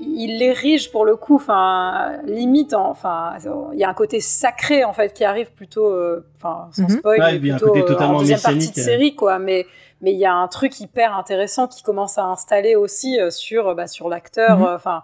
il 0.00 0.38
l'érige 0.38 0.90
pour 0.90 1.04
le 1.04 1.16
coup, 1.16 1.36
enfin, 1.36 2.18
limite, 2.26 2.74
en- 2.74 2.90
enfin, 2.90 3.34
il 3.72 3.78
y 3.78 3.84
a 3.84 3.88
un 3.88 3.94
côté 3.94 4.20
sacré 4.20 4.84
en 4.84 4.92
fait 4.92 5.12
qui 5.14 5.24
arrive 5.24 5.52
plutôt, 5.52 5.86
euh, 5.86 6.26
enfin, 6.36 6.68
sans 6.72 6.82
Mhm. 6.82 6.98
spoil, 6.98 7.20
Ouais, 7.20 7.32
mais 7.32 7.38
il 7.38 7.46
y 7.46 7.50
a 7.50 7.54
un 7.54 7.58
plutôt 7.58 7.72
côté 7.72 7.82
euh, 7.84 7.86
totalement 7.86 8.16
en 8.16 8.20
deuxième 8.20 8.40
partie 8.40 8.70
de 8.72 8.78
euh. 8.80 8.82
série, 8.82 9.14
quoi. 9.14 9.38
Mais 9.38 9.66
mais 10.00 10.12
il 10.12 10.18
y 10.18 10.26
a 10.26 10.34
un 10.34 10.48
truc 10.48 10.80
hyper 10.80 11.16
intéressant 11.16 11.66
qui 11.66 11.82
commence 11.82 12.18
à 12.18 12.24
installer 12.24 12.74
aussi 12.76 13.18
euh, 13.18 13.30
sur, 13.30 13.74
bah, 13.74 13.86
sur 13.86 14.08
l'acteur, 14.08 14.58
Mhm. 14.58 14.64
euh, 14.66 14.74
enfin. 14.76 15.02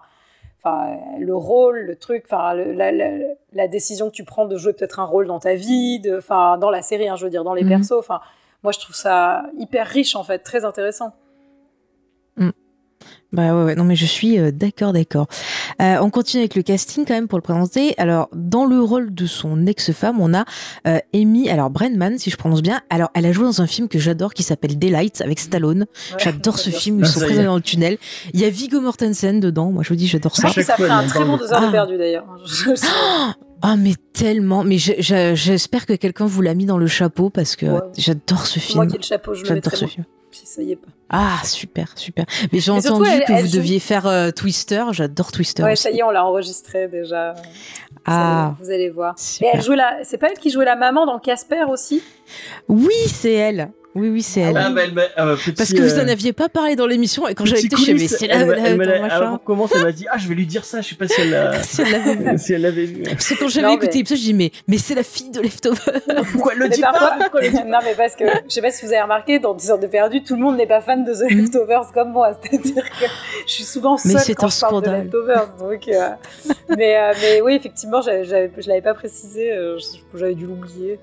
Enfin, 0.63 0.95
le 1.19 1.35
rôle, 1.35 1.79
le 1.79 1.95
truc, 1.95 2.25
enfin, 2.27 2.53
le- 2.53 2.71
la, 2.73 2.91
la, 2.91 3.09
la 3.53 3.67
décision 3.67 4.11
que 4.11 4.13
tu 4.15 4.23
prends 4.23 4.45
de 4.45 4.57
jouer 4.57 4.73
peut-être 4.73 4.99
un 4.99 5.05
rôle 5.05 5.25
dans 5.25 5.39
ta 5.39 5.55
vie, 5.55 5.99
de- 5.99 6.19
enfin, 6.19 6.59
dans 6.59 6.69
la 6.69 6.83
série, 6.83 7.09
hein, 7.09 7.15
je 7.15 7.23
veux 7.23 7.31
dire, 7.31 7.43
dans 7.43 7.55
les 7.55 7.63
Mhm. 7.63 7.69
persos, 7.69 7.93
enfin, 7.97 8.21
moi 8.63 8.71
je 8.71 8.79
trouve 8.79 8.95
ça 8.95 9.43
hyper 9.57 9.87
riche 9.87 10.15
en 10.15 10.23
fait, 10.23 10.39
très 10.39 10.65
intéressant. 10.65 11.13
Bah 13.33 13.55
ouais, 13.55 13.63
ouais, 13.63 13.75
non 13.75 13.85
mais 13.85 13.95
je 13.95 14.05
suis 14.05 14.37
euh, 14.37 14.51
d'accord, 14.51 14.91
d'accord. 14.91 15.27
Euh, 15.81 15.97
on 16.01 16.09
continue 16.09 16.41
avec 16.41 16.53
le 16.55 16.63
casting 16.63 17.05
quand 17.05 17.13
même 17.13 17.29
pour 17.29 17.37
le 17.37 17.41
présenter. 17.41 17.95
Alors 17.97 18.27
dans 18.33 18.65
le 18.65 18.81
rôle 18.81 19.13
de 19.15 19.25
son 19.25 19.65
ex-femme, 19.67 20.19
on 20.19 20.33
a 20.33 20.43
euh, 20.85 20.99
Amy, 21.13 21.49
alors 21.49 21.69
Brenman 21.69 22.19
si 22.19 22.29
je 22.29 22.35
prononce 22.35 22.61
bien. 22.61 22.81
Alors 22.89 23.09
elle 23.15 23.25
a 23.25 23.31
joué 23.31 23.45
dans 23.45 23.61
un 23.61 23.67
film 23.67 23.87
que 23.87 23.99
j'adore 23.99 24.33
qui 24.33 24.43
s'appelle 24.43 24.77
Daylight 24.77 25.21
avec 25.21 25.39
Stallone. 25.39 25.85
Ouais, 26.11 26.17
J'adore 26.19 26.59
ce 26.59 26.69
film, 26.71 26.99
ils 26.99 27.05
Ah, 27.05 27.07
sont 27.07 27.21
présents 27.21 27.43
dans 27.45 27.55
le 27.55 27.61
tunnel. 27.61 27.97
Il 28.33 28.39
y 28.41 28.43
a 28.45 28.49
Viggo 28.49 28.81
Mortensen 28.81 29.39
dedans. 29.39 29.71
Moi 29.71 29.83
je 29.83 29.89
vous 29.89 29.95
dis 29.95 30.07
j'adore 30.07 30.33
Je 30.35 30.41
ça. 30.41 30.47
pense 30.47 30.55
que 30.55 30.61
ça 30.61 30.75
ferait 30.75 30.89
un 30.89 31.07
très 31.07 31.23
bon 31.23 31.37
de- 31.37 31.43
deux 31.43 31.53
heures 31.53 31.61
Ah. 31.63 31.67
de 31.67 31.71
perdu 31.71 31.97
d'ailleurs. 31.97 32.25
Ah 33.61 33.75
mais 33.77 33.93
tellement, 34.13 34.63
mais 34.63 34.77
je- 34.77 34.93
je- 34.99 35.35
j'espère 35.35 35.85
que 35.85 35.93
quelqu'un 35.93 36.25
vous 36.25 36.41
l'a 36.41 36.53
mis 36.55 36.65
dans 36.65 36.77
le 36.77 36.87
chapeau 36.87 37.29
parce 37.29 37.55
que 37.55 37.65
Ouais. 37.67 37.79
j'adore 37.97 38.45
ce 38.47 38.59
Moi 38.59 38.65
film. 38.85 38.87
qui 38.87 38.95
ai 38.95 38.97
le 38.99 39.03
chapeau, 39.03 39.33
je 39.33 39.41
le 39.41 39.47
J'adore 39.47 39.73
ce 39.75 39.85
moi. 39.85 39.91
film. 39.93 40.05
Si 40.31 40.45
ça 40.47 40.61
y 40.61 40.71
est 40.71 40.75
pas. 40.77 40.87
Ah 41.09 41.39
super, 41.43 41.91
super. 41.97 42.25
Mais 42.53 42.59
j'ai 42.61 42.71
entendu 42.71 43.05
elle- 43.11 43.25
que 43.25 43.33
elle 43.33 43.41
vous 43.45 43.51
joue- 43.51 43.57
deviez 43.57 43.79
faire 43.79 44.07
euh, 44.07 44.31
Twister. 44.31 44.85
J'adore 44.93 45.31
Twister. 45.33 45.61
Ouais, 45.63 45.73
aussi. 45.73 45.83
ça 45.83 45.91
y 45.91 45.99
est, 45.99 46.03
on 46.03 46.09
l'a 46.09 46.25
enregistré 46.25 46.87
déjà. 46.87 47.33
Ah. 48.05 48.55
Vous 48.61 48.69
allez 48.71 48.89
voir. 48.89 49.15
Et 49.17 49.21
Super. 49.21 49.49
elle 49.53 49.61
jouait 49.61 49.75
la... 49.75 49.99
C'est 50.05 50.17
pas 50.17 50.29
elle 50.31 50.39
qui 50.39 50.49
jouait 50.49 50.63
la 50.65 50.77
maman 50.77 51.05
dans 51.05 51.19
Casper 51.19 51.65
aussi? 51.69 52.01
Oui, 52.69 52.95
c'est 53.07 53.33
elle. 53.33 53.71
Oui, 53.93 54.07
oui, 54.09 54.21
c'est 54.21 54.39
elle. 54.39 54.55
Ah, 54.57 54.69
bah, 54.69 54.81
elle 54.85 54.97
euh, 55.19 55.35
petit, 55.35 55.51
Parce 55.51 55.73
que 55.73 55.81
vous 55.81 55.99
euh, 55.99 56.03
en 56.05 56.07
aviez 56.07 56.31
pas 56.31 56.47
parlé 56.47 56.77
dans 56.77 56.87
l'émission 56.87 57.27
et 57.27 57.35
quand 57.35 57.43
j'avais 57.45 57.61
été 57.61 57.75
chez 57.75 57.93
mais 57.93 58.07
c'est 58.07 58.25
elle 58.27 58.39
là, 58.47 58.75
m'a- 58.75 58.85
là, 58.85 59.19
elle 59.21 59.29
qu'on 59.31 59.37
commence, 59.39 59.71
elle 59.75 59.83
m'a 59.83 59.91
dit 59.91 60.05
Ah, 60.09 60.17
je 60.17 60.29
vais 60.29 60.35
lui 60.35 60.45
dire 60.45 60.63
ça, 60.63 60.79
je 60.79 60.87
sais 60.89 60.95
pas 60.95 61.07
si 61.09 61.19
elle 61.19 61.31
l'a 61.31 61.61
Si 61.63 61.81
elle 61.81 61.91
l'avait 61.91 62.15
vu. 62.15 62.37
si 62.37 62.53
elle 62.53 62.61
l'avait 62.61 62.85
vu. 62.85 63.03
Parce 63.03 63.27
que 63.27 63.33
quand 63.37 63.49
j'avais 63.49 63.73
écouté 63.73 63.87
mais- 63.91 63.97
l'épisode, 63.97 64.17
je 64.17 64.23
dis 64.23 64.33
mais, 64.33 64.51
mais 64.69 64.77
c'est 64.77 64.95
la 64.95 65.03
fille 65.03 65.29
de 65.31 65.41
Leftover. 65.41 65.77
Pourquoi 66.31 66.53
elle 66.53 66.59
le 66.59 66.69
Mais 66.69 66.75
dit 66.75 66.81
parfois- 66.81 67.09
pas 67.09 67.17
Pourquoi 67.19 67.41
elle 67.41 67.51
le 67.51 67.57
dit 67.57 67.63
Non, 67.67 67.79
mais 67.83 67.93
parce 67.97 68.15
que 68.15 68.23
je 68.47 68.53
sais 68.53 68.61
pas 68.61 68.71
si 68.71 68.85
vous 68.85 68.93
avez 68.93 69.01
remarqué, 69.01 69.39
dans 69.39 69.53
10 69.53 69.71
heures 69.71 69.79
de 69.79 69.87
perdu, 69.87 70.23
tout 70.23 70.35
le 70.35 70.41
monde 70.41 70.55
n'est 70.55 70.67
pas 70.67 70.79
fan 70.79 71.03
de 71.03 71.13
The. 71.13 71.29
Leftovers 71.29 71.91
comme 71.93 72.11
moi. 72.11 72.37
C'est-à-dire 72.41 72.83
que 72.89 73.05
je 73.45 73.51
suis 73.51 73.65
souvent 73.65 73.97
Mais 74.05 74.13
seule 74.13 74.21
c'est 74.21 74.35
quand 74.35 74.45
un 74.47 74.49
je 74.49 74.59
parle 74.61 74.83
de. 74.83 74.89
Leftovers. 74.89 75.49
Donc, 75.59 75.87
euh, 75.89 76.09
mais, 76.77 76.95
euh, 76.97 77.13
mais 77.21 77.41
oui, 77.41 77.55
effectivement, 77.55 78.01
je 78.01 78.67
l'avais 78.67 78.81
pas 78.81 78.93
précisé. 78.93 79.51
euh, 79.51 79.77
J'avais 80.15 80.33
dû 80.35 80.45
l'oublier. 80.45 80.97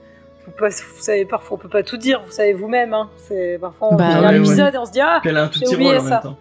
Pas- 0.57 0.69
Vous 0.69 1.01
savez, 1.03 1.25
parfois 1.25 1.57
on 1.57 1.61
peut 1.61 1.69
pas 1.69 1.83
tout 1.83 1.97
dire. 1.97 2.21
Vous 2.25 2.31
savez 2.33 2.53
vous-même. 2.53 2.95
Hein. 2.95 3.11
C'est 3.17 3.59
parfois 3.61 3.89
on 3.93 3.97
Bah 3.97 4.07
regarde 4.07 4.25
ouais, 4.25 4.29
ouais. 4.31 4.39
l'épisode 4.39 4.75
et 4.75 4.79
on 4.79 4.87
se 4.87 4.93
dit 4.93 5.01
ah. 5.01 5.21
Un 5.25 5.51
J'ai 5.53 5.75
oublié 5.75 5.97
en 5.97 6.01
ça. 6.01 6.11
même 6.11 6.21
temps. 6.23 6.39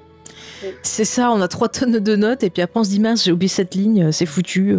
C'est 0.81 1.05
ça, 1.05 1.31
on 1.31 1.41
a 1.41 1.47
trois 1.47 1.69
tonnes 1.69 1.99
de 1.99 2.15
notes 2.15 2.43
et 2.43 2.49
puis 2.49 2.61
après 2.61 2.79
on 2.79 2.83
se 2.83 2.89
dit 2.89 2.99
mince, 2.99 3.23
j'ai 3.23 3.31
oublié 3.31 3.47
cette 3.49 3.75
ligne, 3.75 4.11
c'est 4.11 4.25
foutu. 4.25 4.77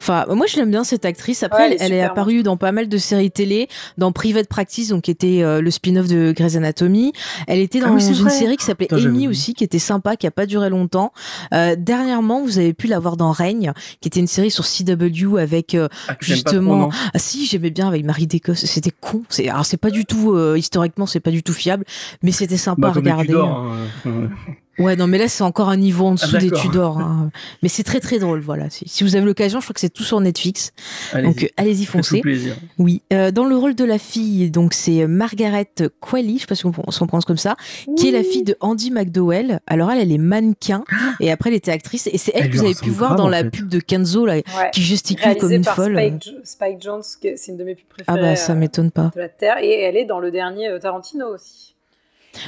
Enfin, 0.00 0.24
moi 0.30 0.46
je 0.46 0.56
l'aime 0.56 0.70
bien 0.70 0.84
cette 0.84 1.04
actrice. 1.04 1.42
Après, 1.42 1.68
Ouais, 1.70 1.76
elle 1.80 1.92
elle, 1.92 1.98
est 1.98 2.02
apparue 2.02 2.42
dans 2.42 2.56
pas 2.56 2.72
mal 2.72 2.88
de 2.88 2.96
séries 2.98 3.30
télé, 3.30 3.68
dans 3.98 4.10
Private 4.12 4.48
Practice, 4.48 4.88
donc 4.88 5.02
qui 5.02 5.10
était 5.10 5.42
euh, 5.42 5.60
le 5.60 5.70
spin-off 5.70 6.08
de 6.08 6.32
Grey's 6.36 6.56
Anatomy. 6.56 7.12
Elle 7.46 7.58
était 7.60 7.80
Ah 7.82 7.88
dans 7.88 7.94
oui, 7.94 8.02
c'est 8.02 8.08
une 8.10 8.14
vrai. 8.16 8.30
série 8.30 8.56
qui 8.56 8.64
s'appelait 8.64 8.92
Amy 8.92 9.28
aussi, 9.28 9.54
qui 9.54 9.64
était 9.64 9.78
sympa, 9.78 10.16
qui 10.16 10.26
a 10.26 10.30
pas 10.30 10.46
duré 10.46 10.70
longtemps. 10.70 11.12
Euh, 11.54 11.76
dernièrement, 11.78 12.42
vous 12.42 12.58
avez 12.58 12.72
pu 12.74 12.86
la 12.86 12.98
voir 12.98 13.16
dans 13.16 13.30
Règne, 13.30 13.72
qui 14.00 14.08
était 14.08 14.20
une 14.20 14.26
série 14.26 14.50
sur 14.50 14.64
CW 14.66 15.36
avec 15.38 15.74
euh, 15.74 15.88
Ah, 16.08 16.16
Justement. 16.20 16.88
trop. 16.88 16.98
Ah 17.14 17.18
si, 17.18 17.46
j'aimais 17.46 17.70
bien 17.70 17.86
avec 17.88 18.04
Marie 18.04 18.26
d'Écosse. 18.26 18.64
C'était 18.64 18.92
con. 19.00 19.22
C'est 19.28 19.48
alors 19.48 19.66
c'est 19.66 19.76
pas 19.76 19.90
du 19.90 20.04
tout 20.04 20.32
euh, 20.32 20.56
historiquement, 20.58 21.06
c'est 21.06 21.20
pas 21.20 21.30
du 21.30 21.42
tout 21.42 21.52
fiable, 21.52 21.84
mais 22.22 22.32
c'était 22.32 22.56
sympa 22.56 22.80
Bah, 22.82 22.88
à 22.88 22.92
comme 22.92 23.02
regarder. 23.04 23.26
Tudor, 23.26 23.48
hein, 23.48 23.76
euh, 24.06 24.26
Ouais, 24.78 24.96
non, 24.96 25.06
mais 25.06 25.18
là, 25.18 25.28
c'est 25.28 25.44
encore 25.44 25.68
un 25.68 25.76
niveau 25.76 26.06
en 26.06 26.14
dessous 26.14 26.32
Ah, 26.34 26.38
des 26.38 26.46
d'accord. 26.48 26.62
Tudors. 26.62 26.98
hein. 26.98 27.30
Mais 27.62 27.68
c'est 27.68 27.82
très 27.82 28.00
très 28.00 28.18
drôle, 28.18 28.40
voilà. 28.40 28.70
Si, 28.70 28.88
si 28.88 29.04
vous 29.04 29.16
avez 29.16 29.24
l'occasion, 29.26 29.60
je 29.60 29.66
crois 29.66 29.74
que 29.74 29.80
c'est 29.80 29.90
tout 29.92 30.02
sur 30.02 30.18
Netflix. 30.20 30.72
Allez-y. 31.12 31.26
Donc, 31.28 31.42
euh, 31.44 31.48
allez-y, 31.58 31.84
foncez. 31.84 32.20
plaisir. 32.20 32.56
Oui, 32.78 33.02
euh, 33.12 33.30
dans 33.30 33.44
le 33.44 33.54
rôle 33.56 33.74
de 33.74 33.84
la 33.84 33.98
fille, 33.98 34.50
donc 34.50 34.72
c'est 34.72 35.06
Margaret 35.06 35.68
Qualley, 36.00 36.34
je 36.36 36.40
sais 36.40 36.46
pas 36.46 36.54
si 36.54 36.64
on 36.66 36.72
on 36.86 36.90
s'en 36.90 37.06
prononce 37.06 37.26
comme 37.26 37.36
ça, 37.36 37.56
qui 37.96 38.08
est 38.08 38.12
la 38.12 38.22
fille 38.22 38.44
de 38.44 38.56
Andy 38.60 38.90
McDowell. 38.90 39.60
Alors 39.66 39.90
elle, 39.90 40.00
elle 40.00 40.10
est 40.12 40.18
mannequin 40.18 40.84
et 41.20 41.30
après 41.30 41.50
elle 41.50 41.56
était 41.56 41.70
actrice 41.70 42.06
et 42.10 42.16
c'est 42.16 42.32
elle, 42.34 42.44
Elle 42.44 42.50
que 42.50 42.56
vous 42.56 42.64
avez 42.64 42.74
pu 42.74 42.88
voir 42.90 43.10
grave, 43.10 43.18
dans 43.18 43.28
la 43.28 43.42
fait. 43.44 43.50
pub 43.50 43.68
de 43.68 43.78
Kenzo 43.78 44.24
là, 44.26 44.34
Ouais. 44.36 44.42
qui 44.72 44.82
gesticule 44.82 45.22
Réalisée 45.24 45.40
comme 45.40 45.52
une 45.52 45.64
par 45.64 45.76
folle. 45.76 45.92
Spike, 45.98 46.34
Spike 46.44 46.82
Jones, 46.82 47.02
c'est 47.02 47.48
une 47.48 47.56
de 47.58 47.64
mes 47.64 47.74
pubs 47.74 47.84
Ah 48.00 48.04
préférées 48.14 48.20
bah 48.30 48.36
ça 48.36 48.52
euh, 48.52 48.56
m'étonne 48.56 48.90
pas. 48.90 49.10
de 49.14 49.20
la 49.20 49.28
Terre. 49.28 49.58
Et 49.62 49.82
elle 49.82 49.96
est 49.98 50.06
dans 50.06 50.18
le 50.18 50.30
dernier 50.30 50.68
euh, 50.68 50.78
Tarantino 50.78 51.26
aussi. 51.34 51.74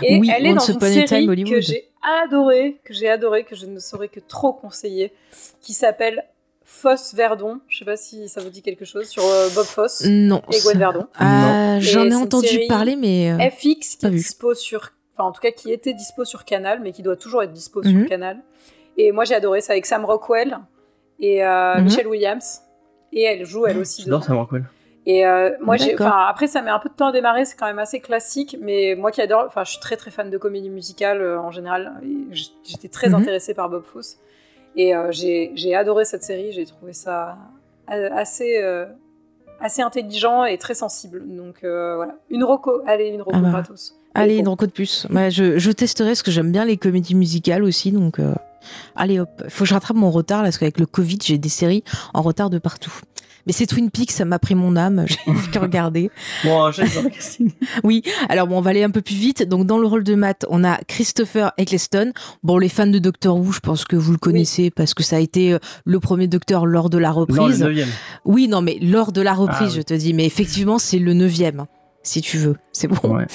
Et 0.02 0.18
Oui, 0.18 0.30
elle 0.34 0.46
est 0.46 0.52
Once 0.52 0.66
dans 0.70 0.74
une 0.74 0.80
série 1.06 1.26
Time 1.26 1.44
que 1.44 1.60
j'ai 1.60 1.84
adorée, 2.22 2.80
que 2.84 2.92
j'ai 2.94 3.08
adorée, 3.08 3.44
que 3.44 3.56
je 3.56 3.66
ne 3.66 3.78
saurais 3.78 4.08
que 4.08 4.20
trop 4.20 4.52
conseiller, 4.52 5.12
qui 5.60 5.72
s'appelle 5.72 6.24
Foss 6.64 7.14
Verdon. 7.14 7.60
Je 7.68 7.78
sais 7.78 7.84
pas 7.84 7.96
si 7.96 8.28
ça 8.28 8.40
vous 8.40 8.50
dit 8.50 8.62
quelque 8.62 8.84
chose 8.84 9.06
sur 9.08 9.24
euh, 9.24 9.48
Bob 9.54 9.64
Foss 9.66 10.02
Non. 10.06 10.42
et 10.52 10.58
Gwen 10.60 10.78
Verdon. 10.78 11.06
Ah, 11.18 11.78
j'en 11.80 12.04
ai 12.04 12.06
une 12.08 12.14
entendu 12.14 12.46
série 12.48 12.66
parler 12.68 12.96
mais 12.96 13.32
euh, 13.32 13.50
FX 13.50 13.96
qui 13.96 14.06
est 14.06 14.10
dispo 14.10 14.54
sur, 14.54 14.92
enfin 15.14 15.28
en 15.28 15.32
tout 15.32 15.40
cas 15.42 15.50
qui 15.50 15.72
était 15.72 15.92
dispo 15.94 16.24
sur 16.24 16.44
Canal, 16.44 16.80
mais 16.82 16.92
qui 16.92 17.02
doit 17.02 17.16
toujours 17.16 17.42
être 17.42 17.52
dispo 17.52 17.82
Mhm. 17.82 18.00
sur 18.00 18.08
Canal. 18.08 18.38
Et 18.96 19.12
moi 19.12 19.24
j'ai 19.24 19.34
adoré 19.34 19.60
ça 19.60 19.72
avec 19.72 19.86
Sam 19.86 20.04
Rockwell 20.04 20.58
et 21.20 21.44
euh, 21.44 21.76
Mhm. 21.76 21.84
Michelle 21.84 22.06
Williams. 22.08 22.60
Et 23.12 23.22
elle 23.22 23.44
joue 23.44 23.66
elle 23.66 23.78
aussi. 23.78 24.02
J'adore. 24.02 24.24
Sam 24.24 24.38
Rockwell. 24.38 24.64
Et 25.06 25.26
euh, 25.26 25.50
moi, 25.60 25.76
j'ai, 25.76 25.94
après, 26.00 26.46
ça 26.46 26.62
met 26.62 26.70
un 26.70 26.78
peu 26.78 26.88
de 26.88 26.94
temps 26.94 27.08
à 27.08 27.12
démarrer, 27.12 27.44
c'est 27.44 27.56
quand 27.56 27.66
même 27.66 27.78
assez 27.78 28.00
classique, 28.00 28.56
mais 28.60 28.94
moi 28.96 29.10
qui 29.10 29.20
adore, 29.20 29.44
enfin, 29.46 29.62
je 29.64 29.72
suis 29.72 29.80
très 29.80 29.96
très 29.96 30.10
fan 30.10 30.30
de 30.30 30.38
comédie 30.38 30.70
musicale 30.70 31.20
euh, 31.20 31.38
en 31.38 31.50
général, 31.50 31.92
j'étais 32.32 32.88
très 32.88 33.08
Mhm. 33.08 33.16
intéressée 33.16 33.52
par 33.52 33.68
Bob 33.68 33.84
Fosse, 33.84 34.16
et 34.76 34.96
euh, 34.96 35.12
j'ai, 35.12 35.74
adoré 35.74 36.06
cette 36.06 36.22
série, 36.22 36.52
j'ai 36.52 36.64
trouvé 36.64 36.94
ça 36.94 37.36
assez, 37.86 38.58
assez 39.60 39.82
intelligent 39.82 40.44
et 40.44 40.56
très 40.56 40.74
sensible, 40.74 41.22
donc 41.26 41.58
voilà, 41.60 42.14
une 42.30 42.44
roco, 42.44 42.80
allez, 42.86 43.08
une 43.08 43.20
roco 43.20 43.36
Ah 43.38 43.40
bah. 43.42 43.50
gratos. 43.50 43.94
Allez, 44.14 44.36
une 44.36 44.48
reco 44.48 44.64
de 44.66 44.70
plus. 44.70 45.06
Ouais, 45.10 45.30
je, 45.30 45.58
je 45.58 45.70
testerai 45.72 46.10
parce 46.10 46.22
que 46.22 46.30
j'aime 46.30 46.52
bien 46.52 46.64
les 46.64 46.76
comédies 46.78 47.16
musicales 47.16 47.64
aussi 47.64 47.90
donc 47.92 48.20
allez 48.96 49.20
hop, 49.20 49.28
faut 49.48 49.64
que 49.64 49.68
je 49.68 49.74
rattrape 49.74 49.96
mon 49.96 50.10
retard 50.10 50.38
là, 50.42 50.46
parce 50.46 50.58
qu'avec 50.58 50.78
le 50.78 50.86
Covid, 50.86 51.18
j'ai 51.22 51.36
des 51.36 51.48
séries 51.48 51.84
en 52.14 52.22
retard 52.22 52.48
de 52.48 52.58
partout. 52.58 52.92
Mais 53.46 53.52
c'est 53.52 53.66
Twin 53.66 53.90
Peaks, 53.90 54.10
ça 54.12 54.24
m'a 54.24 54.38
pris 54.38 54.54
mon 54.54 54.74
âme, 54.76 55.04
j'ai 55.08 55.16
que 55.52 55.58
regarder. 55.58 56.10
Bon. 56.44 56.70
Oui, 57.84 58.02
alors 58.28 58.46
bon, 58.46 58.58
on 58.58 58.60
va 58.60 58.70
aller 58.70 58.82
un 58.84 58.90
peu 58.90 59.00
plus 59.02 59.14
vite. 59.16 59.42
Donc 59.48 59.66
dans 59.66 59.78
le 59.78 59.86
rôle 59.86 60.04
de 60.04 60.14
Matt, 60.14 60.46
on 60.48 60.64
a 60.64 60.76
Christopher 60.86 61.52
Eccleston. 61.58 62.12
Bon, 62.42 62.58
les 62.58 62.68
fans 62.68 62.86
de 62.86 62.98
Doctor 62.98 63.36
Who, 63.36 63.52
je 63.52 63.60
pense 63.60 63.84
que 63.84 63.96
vous 63.96 64.12
le 64.12 64.18
connaissez 64.18 64.70
parce 64.70 64.94
que 64.94 65.02
ça 65.02 65.16
a 65.16 65.20
été 65.20 65.52
euh, 65.52 65.58
le 65.84 66.00
premier 66.00 66.26
Docteur 66.28 66.66
lors 66.66 66.90
de 66.90 66.98
la 66.98 67.08
Non, 67.10 67.14
le 67.14 67.20
reprise. 67.20 67.60
neuvième. 67.60 67.88
oui, 68.24 68.48
non, 68.48 68.62
mais 68.62 68.78
lors 68.80 69.12
de 69.12 69.20
la 69.20 69.34
reprise, 69.34 69.58
Ah, 69.60 69.64
oui. 69.66 69.76
je 69.76 69.82
te 69.82 69.94
dis. 69.94 70.14
Mais 70.14 70.24
effectivement, 70.24 70.78
c'est 70.78 70.98
le 70.98 71.12
neuvième. 71.14 71.60
hein, 71.60 71.68
Si 72.02 72.20
tu 72.20 72.38
veux, 72.38 72.56
c'est 72.72 72.88
bon. 72.88 73.16
Ouais. 73.16 73.26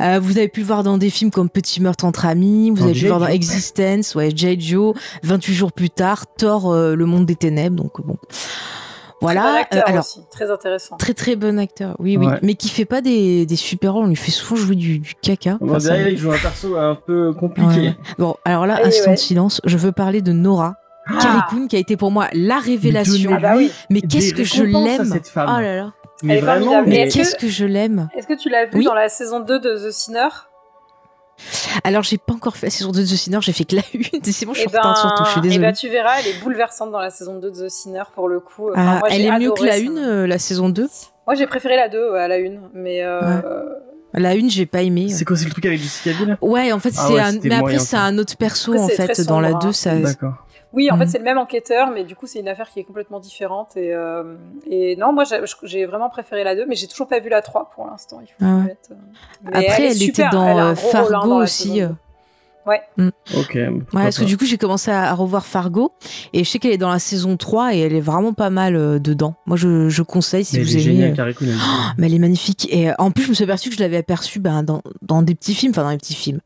Euh, 0.00 0.18
vous 0.20 0.38
avez 0.38 0.48
pu 0.48 0.60
le 0.60 0.66
voir 0.66 0.82
dans 0.82 0.98
des 0.98 1.10
films 1.10 1.30
comme 1.30 1.48
Petit 1.50 1.80
meurtre 1.82 2.04
entre 2.04 2.26
amis, 2.26 2.70
vous 2.70 2.76
Dans 2.76 2.84
avez 2.84 2.94
pu 2.94 3.02
le 3.02 3.08
voir 3.08 3.20
dans. 3.20 3.26
Existence, 3.26 4.14
ouais, 4.14 4.30
J. 4.34 4.58
Joe, 4.60 4.94
28 5.24 5.54
jours 5.54 5.72
plus 5.72 5.90
tard, 5.90 6.24
Thor, 6.38 6.70
euh, 6.72 6.94
le 6.94 7.06
monde 7.06 7.26
des 7.26 7.36
ténèbres, 7.36 7.76
donc 7.76 8.00
bon. 8.06 8.16
Très 9.20 9.34
bon 9.34 9.40
Voilà. 9.40 9.60
acteur 9.60 9.82
Euh, 9.84 9.90
alors, 9.90 10.00
aussi, 10.04 10.20
très 10.30 10.50
intéressant. 10.50 10.96
Très 10.96 11.14
très 11.14 11.34
bon 11.36 11.58
acteur, 11.58 11.96
oui, 11.98 12.16
oui, 12.16 12.26
Ouais. 12.26 12.38
mais 12.42 12.54
qui 12.54 12.68
fait 12.68 12.84
pas 12.84 13.00
des, 13.00 13.46
des 13.46 13.56
super 13.56 13.94
rôles, 13.94 14.04
on 14.04 14.08
lui 14.08 14.16
fait 14.16 14.30
souvent 14.30 14.56
jouer 14.56 14.76
du, 14.76 14.98
du 15.00 15.14
caca. 15.20 15.56
Bon, 15.60 15.70
Enfin, 15.70 15.80
ça- 15.80 15.88
derrière, 15.90 16.08
il 16.08 16.18
joue 16.18 16.30
un 16.32 16.38
perso 16.38 16.76
un 16.76 16.94
peu 16.94 17.32
compliqué. 17.32 17.80
Ouais. 17.80 17.96
Bon, 18.18 18.36
alors 18.44 18.66
là, 18.66 18.80
Et 18.82 18.86
instant 18.86 19.10
ouais. 19.10 19.16
de 19.16 19.20
silence, 19.20 19.60
je 19.64 19.76
veux 19.76 19.92
parler 19.92 20.22
de 20.22 20.32
Nora. 20.32 20.74
Ah. 21.10 21.18
Carrie 21.22 21.40
Coon, 21.50 21.66
qui 21.68 21.76
a 21.76 21.78
été 21.78 21.96
pour 21.96 22.10
moi 22.10 22.28
la 22.32 22.58
révélation. 22.58 23.30
Ah 23.34 23.40
bah 23.40 23.54
oui. 23.56 23.72
Mais 23.90 24.02
qu'est-ce 24.02 24.34
que 24.34 24.44
je 24.44 24.62
l'aime. 24.62 25.10
Oh 25.36 25.38
là 25.60 25.76
là. 25.76 25.92
Mais 26.22 26.40
vraiment. 26.40 26.82
Mais 26.84 27.08
qu'est-ce 27.08 27.34
que 27.36 27.48
je 27.48 27.64
l'aime 27.64 28.08
Est-ce 28.16 28.26
que 28.26 28.34
tu 28.38 28.48
l'as 28.50 28.66
vu 28.66 28.78
Oui. 28.78 28.84
dans 28.84 28.92
la 28.94 29.08
saison 29.08 29.40
2 29.40 29.58
de 29.58 29.88
The 29.88 29.90
Sinner? 29.90 30.28
Alors, 31.84 32.02
j'ai 32.02 32.18
pas 32.18 32.34
encore 32.34 32.56
fait 32.56 32.66
la 32.66 32.70
saison 32.70 32.90
2 32.92 33.00
de 33.00 33.04
The 33.04 33.08
Sinner, 33.16 33.38
j'ai 33.40 33.52
fait 33.52 33.64
que 33.64 33.76
la 33.76 33.82
une. 33.94 34.02
C'est 34.24 34.44
bon, 34.46 34.54
je 34.54 34.60
suis 34.60 34.68
Eh 34.72 34.76
en 34.76 34.80
retard 34.80 34.98
surtout, 34.98 35.24
je 35.24 35.30
suis 35.30 35.40
ben, 35.40 35.46
eh 35.46 35.48
désolée. 35.48 35.66
ben, 35.66 35.72
tu 35.72 35.88
verras, 35.88 36.18
elle 36.20 36.26
est 36.28 36.40
bouleversante 36.42 36.90
dans 36.90 37.00
la 37.00 37.10
saison 37.10 37.38
2 37.38 37.50
de 37.50 37.66
The 37.66 37.68
Sinner 37.70 38.02
pour 38.14 38.28
le 38.28 38.40
coup. 38.40 38.70
Enfin, 38.70 38.74
Ah, 38.96 38.98
moi, 39.00 39.08
elle 39.10 39.22
j'ai 39.22 39.28
est 39.28 39.38
mieux 39.38 39.52
que 39.52 39.64
la 39.64 39.72
ça. 39.72 39.78
une, 39.78 39.98
euh, 39.98 40.26
la 40.26 40.38
saison 40.38 40.68
2. 40.68 40.88
Moi, 41.26 41.34
j'ai 41.36 41.46
préféré 41.46 41.76
la 41.76 41.88
2 41.88 42.12
ouais, 42.12 42.20
à 42.20 42.28
la 42.28 42.36
1, 42.36 42.40
mais 42.74 43.02
euh, 43.02 43.62
La 44.14 44.34
une, 44.34 44.50
j'ai 44.50 44.66
pas 44.66 44.82
aimé. 44.82 45.08
C'est 45.10 45.24
quoi, 45.24 45.36
c'est 45.36 45.44
le 45.44 45.50
truc 45.50 45.66
avec 45.66 45.78
Jessica 45.80 46.10
Biel? 46.12 46.38
Ouais, 46.40 46.72
en 46.72 46.78
fait, 46.80 46.92
Ah 46.96 47.04
c'est 47.06 47.12
ouais, 47.14 47.20
un... 47.20 47.32
mais 47.42 47.54
après, 47.54 47.78
c'est 47.78 47.84
ça. 47.96 48.02
un 48.02 48.16
autre 48.18 48.36
perso, 48.36 48.72
Après, 48.72 48.84
en 48.84 48.88
fait. 48.88 49.20
Dans 49.26 49.40
la 49.40 49.50
sombre, 49.50 49.62
2, 49.62 49.68
hein. 49.68 49.72
ça. 49.72 49.94
D'accord. 49.96 50.46
Oui, 50.72 50.90
en 50.90 50.96
Mm. 50.96 50.98
fait, 51.00 51.06
c'est 51.06 51.18
le 51.18 51.24
même 51.24 51.38
enquêteur, 51.38 51.90
mais 51.90 52.04
du 52.04 52.14
coup, 52.14 52.26
c'est 52.26 52.40
une 52.40 52.48
affaire 52.48 52.68
qui 52.70 52.80
est 52.80 52.84
complètement 52.84 53.20
différente. 53.20 53.76
Et, 53.76 53.94
euh, 53.94 54.34
et 54.70 54.96
non, 54.96 55.12
moi, 55.12 55.24
j'ai- 55.62 55.86
vraiment 55.86 56.10
préféré 56.10 56.44
la 56.44 56.54
2, 56.54 56.66
mais 56.66 56.74
j'ai 56.76 56.86
toujours 56.86 57.08
pas 57.08 57.20
vu 57.20 57.28
la 57.30 57.42
3 57.42 57.70
pour 57.74 57.86
l'instant. 57.86 58.20
Il 58.22 58.26
faut 58.26 58.34
Ah 58.40 58.64
ouais. 58.66 58.76
Mais 59.44 59.50
Après, 59.66 59.82
elle, 59.84 59.92
était 59.92 59.94
super, 59.94 60.30
dans 60.30 60.46
elle 60.46 60.58
euh, 60.58 60.70
hein, 60.70 60.74
Fargo 60.74 61.28
dans 61.28 61.36
aussi. 61.38 61.68
saison 61.74 61.84
euh. 61.84 61.88
Ouais. 62.66 62.82
Ok. 63.34 63.54
Ouais, 63.54 63.70
pourquoi 63.80 64.02
parce 64.02 64.18
que 64.18 64.24
du 64.24 64.36
coup, 64.36 64.44
j'ai 64.44 64.58
commencé 64.58 64.90
à, 64.90 65.04
à 65.10 65.14
revoir 65.14 65.46
Fargo 65.46 65.92
et 66.34 66.44
je 66.44 66.50
sais 66.50 66.58
qu'elle 66.58 66.72
est 66.72 66.76
dans 66.76 66.90
la 66.90 66.98
saison 66.98 67.38
3 67.38 67.74
et 67.74 67.78
elle 67.78 67.94
est 67.94 68.00
vraiment 68.00 68.34
pas 68.34 68.50
mal 68.50 68.76
euh, 68.76 68.98
dedans. 68.98 69.36
Moi, 69.46 69.56
je, 69.56 69.88
je 69.88 70.02
conseille 70.02 70.44
si 70.44 70.58
Mais 70.58 70.64
vous 70.64 70.76
elle 70.76 70.76
est 70.76 70.94
aimez. 71.06 71.18
euh, 71.18 71.32
géniale. 71.32 71.56
Mais 71.96 72.08
elle 72.08 72.14
est 72.14 72.18
magnifique. 72.18 72.68
Et 72.70 72.90
euh, 72.90 72.94
en 72.98 73.10
plus, 73.10 73.22
je 73.24 73.30
me 73.30 73.34
suis 73.34 73.44
aperçue 73.44 73.70
que 73.70 73.74
je 73.76 73.80
l'avais 73.80 73.96
aperçue 73.96 74.38
ben, 74.38 74.62
dans, 74.64 74.82
dans 75.00 75.22
des 75.22 75.34
petits 75.34 75.54
films, 75.54 75.70
enfin 75.70 75.84
dans 75.84 75.92
des 75.92 75.96
petits 75.96 76.14
films. 76.14 76.40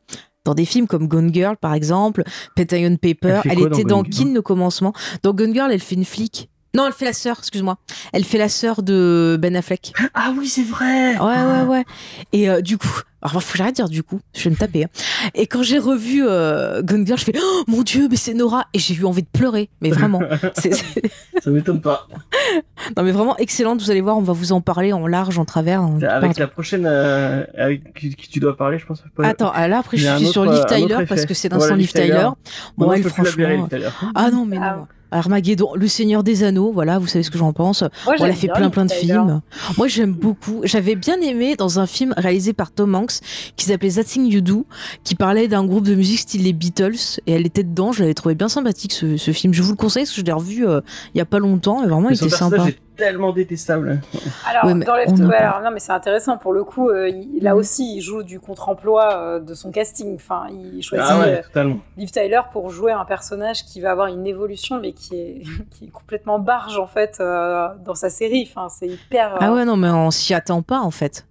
Dans 0.45 0.53
des 0.53 0.65
films 0.65 0.87
comme 0.87 1.07
Gone 1.07 1.33
Girl, 1.33 1.55
par 1.55 1.73
exemple, 1.73 2.23
Pentagon 2.55 2.97
Paper. 2.97 3.41
Elle 3.45 3.51
Elle, 3.51 3.57
quoi 3.57 3.67
était 3.67 3.83
dans 3.83 4.03
Kin, 4.03 4.33
le 4.33 4.41
commencement. 4.41 4.93
Dans 5.23 5.33
Gone 5.33 5.53
Girl, 5.53 5.71
elle 5.71 5.79
fait 5.79 5.95
une 5.95 6.05
flic. 6.05 6.49
Non, 6.75 6.87
elle 6.87 6.93
fait 6.93 7.05
la 7.05 7.13
sœur, 7.13 7.35
excuse-moi. 7.39 7.77
Elle 8.13 8.23
fait 8.23 8.39
la 8.39 8.49
sœur 8.49 8.81
de 8.81 9.37
Ben 9.39 9.55
Affleck. 9.55 9.93
Ah 10.15 10.33
oui, 10.37 10.47
c'est 10.47 10.63
vrai. 10.63 11.17
Ouais, 11.19 11.43
ouais, 11.43 11.61
ouais. 11.67 11.83
Et 12.31 12.49
euh, 12.49 12.61
du 12.61 12.79
coup, 12.79 13.01
alors 13.21 13.43
faut 13.43 13.51
que 13.51 13.57
j'arrête 13.59 13.73
de 13.75 13.81
dire 13.83 13.89
du 13.89 14.01
coup, 14.01 14.19
je 14.35 14.43
vais 14.45 14.49
me 14.49 14.55
taper. 14.55 14.85
hein. 14.85 14.87
Et 15.35 15.45
quand 15.45 15.61
j'ai 15.61 15.77
revu 15.77 16.23
euh, 16.27 16.81
Gone 16.81 17.05
Girl, 17.05 17.19
je 17.19 17.25
fais 17.25 17.33
oh, 17.39 17.63
mon 17.67 17.83
dieu, 17.83 18.07
mais 18.09 18.15
c'est 18.15 18.33
Nora 18.33 18.65
et 18.73 18.79
j'ai 18.79 18.95
eu 18.95 19.05
envie 19.05 19.21
de 19.21 19.27
pleurer, 19.31 19.69
mais 19.81 19.91
vraiment. 19.91 20.19
C'est- 20.55 20.73
c'est- 20.73 21.11
Ça 21.43 21.51
m'étonne 21.51 21.79
pas. 21.79 22.07
non 22.97 23.03
mais 23.03 23.11
vraiment 23.11 23.37
excellente. 23.37 23.79
Vous 23.81 23.91
allez 23.91 24.01
voir, 24.01 24.17
on 24.17 24.21
va 24.21 24.33
vous 24.33 24.51
en 24.51 24.59
parler 24.61 24.93
en 24.93 25.05
large, 25.05 25.37
en 25.37 25.45
travers. 25.45 25.83
en- 25.83 26.01
Avec 26.01 26.37
la 26.37 26.47
prochaine 26.47 26.85
euh, 26.87 27.45
avec 27.55 27.93
qui, 27.93 28.15
qui 28.15 28.29
tu 28.29 28.39
dois 28.39 28.57
parler, 28.57 28.79
je 28.79 28.85
pense. 28.87 29.03
Pas... 29.15 29.27
Attends, 29.27 29.51
ah, 29.53 29.67
là 29.67 29.77
après 29.77 29.97
je 29.97 30.07
suis 30.17 30.25
sur 30.27 30.43
Liv 30.43 30.53
euh, 30.53 30.57
autre 30.61 30.73
Tyler 30.75 31.05
parce 31.07 31.25
que 31.25 31.35
c'est 31.35 31.49
Voilà, 31.49 31.65
l'instant 31.65 31.75
Liv 31.75 31.85
Liv 31.85 31.93
Tyler. 31.93 32.07
Tyler. 32.17 32.29
Bon, 32.77 32.91
elle 32.93 33.01
verrer, 33.03 33.13
franchement. 33.13 33.47
Liv 33.47 33.67
Tyler. 33.69 33.89
Ah 34.15 34.31
non 34.31 34.45
mais 34.45 34.57
Ah. 34.59 34.85
Armageddon, 35.13 35.69
Le 35.75 35.87
Seigneur 35.87 36.23
des 36.23 36.43
Anneaux, 36.43 36.71
voilà, 36.73 36.99
vous 36.99 37.07
savez 37.07 37.23
ce 37.23 37.31
que 37.31 37.37
j'en 37.37 37.53
pense. 37.53 37.81
Moi, 37.81 37.89
Bon, 38.05 38.11
elle 38.13 38.17
j'aime 38.19 38.29
a 38.31 38.33
fait 38.33 38.47
bien 38.47 38.55
plein 38.55 38.69
plein 38.69 38.85
de 38.85 38.91
films. 38.91 39.41
Moi 39.77 39.87
j'aime 39.87 40.13
beaucoup. 40.13 40.61
J'avais 40.63 40.95
bien 40.95 41.19
aimé 41.21 41.55
dans 41.55 41.79
un 41.79 41.85
film 41.85 42.13
réalisé 42.17 42.53
par 42.53 42.71
Tom 42.71 42.95
Hanks 42.95 43.19
qui 43.55 43.65
s'appelait 43.65 43.91
That 43.91 44.03
Thing 44.05 44.25
You 44.31 44.41
Do, 44.41 44.65
qui 45.03 45.15
parlait 45.15 45.47
d'un 45.47 45.65
groupe 45.65 45.85
de 45.85 45.95
musique 45.95 46.19
style 46.19 46.43
les 46.43 46.53
Beatles 46.53 47.19
et 47.27 47.33
elle 47.33 47.45
était 47.45 47.63
dedans. 47.63 47.91
Je 47.91 48.01
l'avais 48.01 48.13
trouvé 48.13 48.35
bien 48.35 48.49
sympathique 48.49 48.91
ce, 48.93 49.17
ce 49.17 49.31
film. 49.31 49.53
Je 49.53 49.61
vous 49.61 49.71
le 49.71 49.77
conseille 49.77 50.03
parce 50.03 50.11
que 50.15 50.21
je 50.21 50.25
l'ai 50.25 50.31
revu 50.33 50.67
euh, 50.67 50.81
il 51.13 51.17
y 51.17 51.21
a 51.21 51.25
pas 51.25 51.39
longtemps 51.39 51.83
et 51.83 51.87
vraiment 51.87 52.09
Mais 52.09 52.15
il 52.15 52.17
son 52.17 52.27
était 52.27 52.35
sympa. 52.35 52.67
est 52.67 52.77
tellement 52.95 53.31
détestable. 53.33 54.01
Alors, 54.47 54.65
Ouais, 54.65 54.73
dans 54.85 54.93
alors, 54.93 55.61
non, 55.61 55.71
mais 55.71 55.79
c'est 55.79 55.91
intéressant 55.91 56.37
pour 56.37 56.53
le 56.53 56.63
coup. 56.63 56.89
euh, 56.89 57.09
il- 57.09 57.41
là 57.41 57.55
aussi, 57.55 57.95
il 57.97 58.01
joue 58.01 58.23
du 58.23 58.39
contre-emploi 58.39 59.13
euh, 59.15 59.39
de 59.39 59.53
son 59.53 59.71
casting. 59.71 60.15
Enfin, 60.15 60.47
il 60.51 60.81
choisit 60.83 61.05
Ah 61.09 61.17
euh, 61.19 61.23
ouais, 61.23 61.41
totalement. 61.43 61.77
Liv 61.97 62.11
Tyler 62.11 62.41
pour 62.51 62.69
jouer 62.69 62.91
un 62.91 63.05
personnage 63.05 63.65
qui 63.65 63.81
va 63.81 63.91
avoir 63.91 64.07
une 64.07 64.25
évolution, 64.27 64.79
mais 64.79 64.93
qui 64.93 65.15
est, 65.15 65.41
qui 65.71 65.85
est 65.85 65.91
complètement 65.91 66.39
barge 66.39 66.77
en 66.77 66.87
fait 66.87 67.17
euh, 67.19 67.67
dans 67.85 67.95
sa 67.95 68.09
série. 68.09 68.47
Enfin, 68.49 68.69
c'est 68.69 68.87
hyper. 68.87 69.33
euh, 69.33 69.37
Ah 69.41 69.53
ouais 69.53 69.65
non 69.65 69.75
mais 69.77 69.89
on 69.89 70.11
s'y 70.11 70.33
attend 70.33 70.61
pas 70.61 70.79
en 70.79 70.91
fait. 70.91 71.25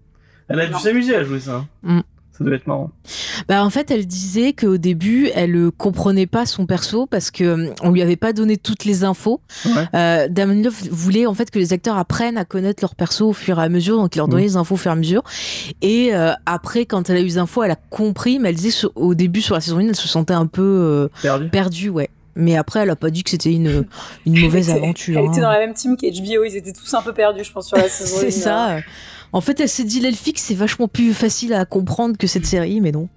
Elle 0.49 0.61
a 0.61 0.67
dû 0.67 0.75
s'amuser 0.75 1.15
à 1.17 1.25
jouer 1.25 1.41
ça. 1.41 1.53
hein. 1.57 1.67
Mm. 1.83 2.01
Ça 2.43 2.47
doit 2.49 2.57
être 2.57 2.67
marrant. 2.67 2.91
Bah 3.49 3.65
en 3.65 3.71
fait, 3.71 3.91
elle 3.91 4.07
disait 4.07 4.53
qu'au 4.53 4.77
début, 4.77 5.31
elle 5.35 5.55
euh, 5.57 5.71
comprenait 5.71 6.27
pas 6.27 6.47
son 6.47 6.67
perso 6.67 7.07
parce 7.07 7.31
que 7.31 7.45
euh, 7.45 7.71
on 7.83 7.91
lui 7.91 8.03
avait 8.03 8.17
pas 8.17 8.33
donné 8.33 8.57
toutes 8.57 8.85
les 8.85 9.05
infos. 9.05 9.41
Ouais. 9.65 9.73
Euh, 9.95 10.29
Damon 10.29 10.63
Love 10.63 10.89
voulait 10.91 11.27
en 11.27 11.35
fait 11.35 11.51
que 11.51 11.59
les 11.59 11.73
acteurs 11.73 11.97
apprennent 11.97 12.37
à 12.39 12.45
connaître 12.45 12.83
leur 12.83 12.95
perso 12.95 13.29
au 13.29 13.33
fur 13.33 13.59
et 13.61 13.63
à 13.63 13.69
mesure, 13.69 13.97
donc 13.99 14.15
il 14.15 14.19
leur 14.19 14.29
donnait 14.29 14.43
Mhm. 14.43 14.49
les 14.49 14.57
infos 14.57 14.75
au 14.75 14.79
fur 14.79 14.91
et 14.91 14.95
à 14.95 14.97
mesure. 14.97 15.23
Et 15.83 16.15
euh, 16.15 16.33
après, 16.47 16.87
quand 16.87 17.09
elle 17.11 17.17
a 17.17 17.21
eu 17.21 17.25
les 17.25 17.39
infos, 17.39 17.63
elle 17.63 17.71
a 17.71 17.77
compris, 17.91 18.39
mais 18.39 18.51
elle 18.51 18.57
disait 18.57 18.71
sur- 18.71 18.93
au 18.97 19.15
début 19.15 19.41
sur 19.43 19.55
la 19.55 19.61
saison 19.61 19.79
1, 19.79 19.89
elle 19.89 19.97
se 19.97 20.09
sentait 20.09 20.35
un 20.35 20.47
peu 20.47 20.63
euh, 20.63 21.09
Perdu. 21.23 21.49
perdue, 21.49 21.89
ouais. 21.91 22.09
Mais 22.35 22.57
après, 22.57 22.81
elle 22.81 22.89
a 22.91 22.97
pas 22.97 23.11
dit 23.11 23.23
que 23.25 23.31
c'était 23.31 23.53
une, 23.53 23.85
mauvaise 24.25 24.71
était- 24.71 24.79
aventure. 24.79 25.19
Elle 25.19 25.27
était 25.27 25.39
hein. 25.39 25.43
dans 25.43 25.51
la 25.51 25.59
même 25.59 25.75
team 25.75 25.97
qu'HBO. 25.99 26.45
Ils 26.45 26.57
étaient 26.57 26.73
tous 26.73 26.95
un 26.95 27.03
peu 27.03 27.13
perdus, 27.13 27.45
je 27.45 27.53
pense, 27.53 27.69
sur 27.69 27.77
la 27.77 27.83
saison. 27.91 28.17
C'est 28.21 28.27
une, 28.27 28.31
ça. 28.33 28.71
euh. 28.77 28.81
En 29.33 29.41
fait, 29.41 29.59
elle 29.61 29.69
s'est 29.69 29.85
dit 29.85 30.01
l'elfique, 30.01 30.39
c'est 30.39 30.55
vachement 30.55 30.89
plus 30.89 31.15
facile 31.15 31.55
à 31.55 31.65
comprendre 31.65 32.17
que 32.19 32.27
cette 32.27 32.45
série, 32.47 32.81
mais 32.81 32.93
non. 32.93 33.09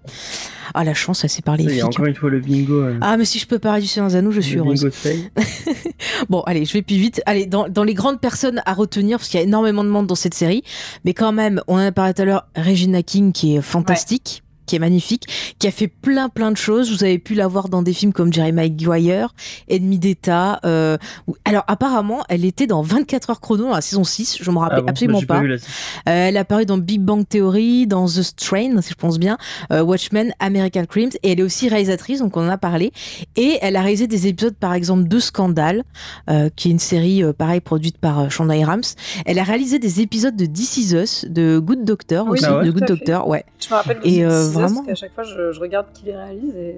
Ah, 0.74 0.84
la 0.84 0.94
chance, 0.94 1.24
elle 1.24 1.30
s'est 1.30 1.42
parlé 1.42 1.64
Il 1.64 1.70
y 1.70 1.74
a 1.74 1.76
elfique. 1.76 1.88
encore 2.00 2.06
une 2.06 2.16
fois 2.16 2.30
le 2.30 2.40
bingo. 2.40 2.82
euh, 2.82 2.98
Ah, 3.02 3.18
mais 3.18 3.26
si 3.26 3.38
je 3.40 3.46
peux 3.48 3.60
parler 3.60 3.82
du 3.82 3.88
Seigneur 3.88 4.14
Anneaux, 4.16 4.32
je 4.32 4.40
suis 4.42 4.56
le 4.56 4.62
heureuse. 4.62 4.84
bingo. 4.84 4.96
Bon, 6.30 6.42
allez, 6.42 6.66
je 6.66 6.74
vais 6.74 6.82
plus 6.82 6.96
vite. 6.96 7.22
Allez, 7.26 7.46
dans, 7.46 7.68
dans 7.68 7.84
les 7.84 7.94
grandes 7.94 8.20
personnes 8.22 8.62
à 8.66 8.74
retenir, 8.74 9.18
parce 9.18 9.30
qu'il 9.30 9.40
y 9.40 9.44
a 9.44 9.46
énormément 9.46 9.84
de 9.84 9.90
monde 9.90 10.08
dans 10.08 10.16
cette 10.16 10.34
série, 10.34 10.64
mais 11.04 11.14
quand 11.14 11.32
même, 11.32 11.62
on 11.68 11.76
en 11.76 11.80
a 11.80 11.92
parlé 11.92 12.14
tout 12.14 12.22
à 12.22 12.26
l'heure, 12.26 12.48
Regina 12.56 13.04
King 13.04 13.32
qui 13.32 13.56
est 13.56 13.62
fantastique. 13.62 14.42
Qui 14.66 14.76
est 14.76 14.80
magnifique, 14.80 15.56
qui 15.60 15.68
a 15.68 15.72
fait 15.72 15.88
plein 15.88 16.30
plein 16.30 16.52
de 16.52 16.58
choses. 16.58 16.92
Vous 16.92 17.04
avez 17.04 17.20
pu 17.20 17.34
la 17.36 17.48
voir 17.48 17.70
dans 17.70 17.82
des 17.82 17.94
films 17.94 18.14
comme 18.14 18.32
Jerry 18.34 18.52
Maguire, 18.52 19.34
Ennemi 19.70 19.98
d'État. 20.00 20.60
Euh, 20.66 20.98
alors 21.46 21.64
apparemment, 21.68 22.24
elle 22.30 22.46
était 22.46 22.68
dans 22.68 22.82
24 22.82 23.30
heures 23.30 23.42
chrono 23.42 23.66
dans 23.66 23.72
la 23.76 23.82
saison 23.82 24.04
6, 24.04 24.38
je 24.42 24.52
me 24.52 24.58
rappelle 24.58 24.80
Ah 24.80 24.82
bon, 24.82 24.88
absolument 24.90 25.22
pas. 25.22 25.42
la- 25.42 25.56
Euh, 25.56 25.58
elle 26.06 26.38
a 26.38 26.42
apparu 26.42 26.66
dans 26.66 26.78
Big 26.78 27.02
Bang 27.02 27.28
Theory, 27.28 27.88
dans 27.88 28.06
The 28.06 28.22
Strain, 28.22 28.82
si 28.82 28.90
je 28.90 28.96
pense 28.96 29.18
bien, 29.20 29.38
euh, 29.72 29.82
Watchmen, 29.82 30.34
American 30.40 30.86
Crimes, 30.86 31.12
et 31.24 31.32
elle 31.32 31.40
est 31.40 31.44
aussi 31.44 31.68
réalisatrice, 31.70 32.20
donc 32.20 32.36
on 32.38 32.46
en 32.46 32.50
a 32.50 32.58
parlé. 32.58 32.92
Et 33.36 33.58
elle 33.62 33.76
a 33.76 33.82
réalisé 33.82 34.08
des 34.08 34.28
épisodes, 34.28 34.56
par 34.56 34.74
exemple, 34.74 35.08
de 35.08 35.20
Scandale, 35.20 35.84
euh, 36.30 36.50
qui 36.56 36.68
est 36.68 36.72
une 36.72 36.80
série, 36.80 37.24
euh, 37.24 37.34
pareil, 37.34 37.60
produite 37.62 37.98
par 37.98 38.20
euh, 38.20 38.30
Shonda 38.30 38.54
Rhimes. 38.54 38.82
Elle 39.26 39.40
a 39.40 39.44
réalisé 39.44 39.80
des 39.80 40.02
épisodes 40.02 40.36
de 40.36 40.46
This 40.46 40.78
Is 40.78 40.96
Us, 40.96 41.26
de 41.28 41.60
Good 41.60 41.84
Doctor 41.86 42.26
Oui, 42.26 42.34
aussi, 42.34 42.46
Ah 42.48 42.58
ouais 42.60 42.66
de 42.66 42.72
Good. 42.72 42.86
Doctor, 42.86 43.28
ouais. 43.28 43.44
Je 43.60 43.70
me 43.70 43.74
rappelle 43.76 44.00
Et, 44.04 44.24
vraiment- 44.62 44.76
parce 44.84 44.88
qu'à 44.88 44.96
chaque 44.96 45.14
fois, 45.14 45.24
je, 45.24 45.52
je 45.52 45.60
regarde 45.60 45.88
qui 45.94 46.06
les 46.06 46.16
réalise 46.16 46.56
et, 46.56 46.76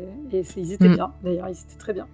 ils 0.58 0.74
étaient 0.74 0.88
Mm. 0.90 0.96
bien. 0.96 1.12
D'ailleurs, 1.24 1.48
ils 1.50 1.52
étaient 1.54 1.78
très 1.80 1.94
bien. 1.94 2.06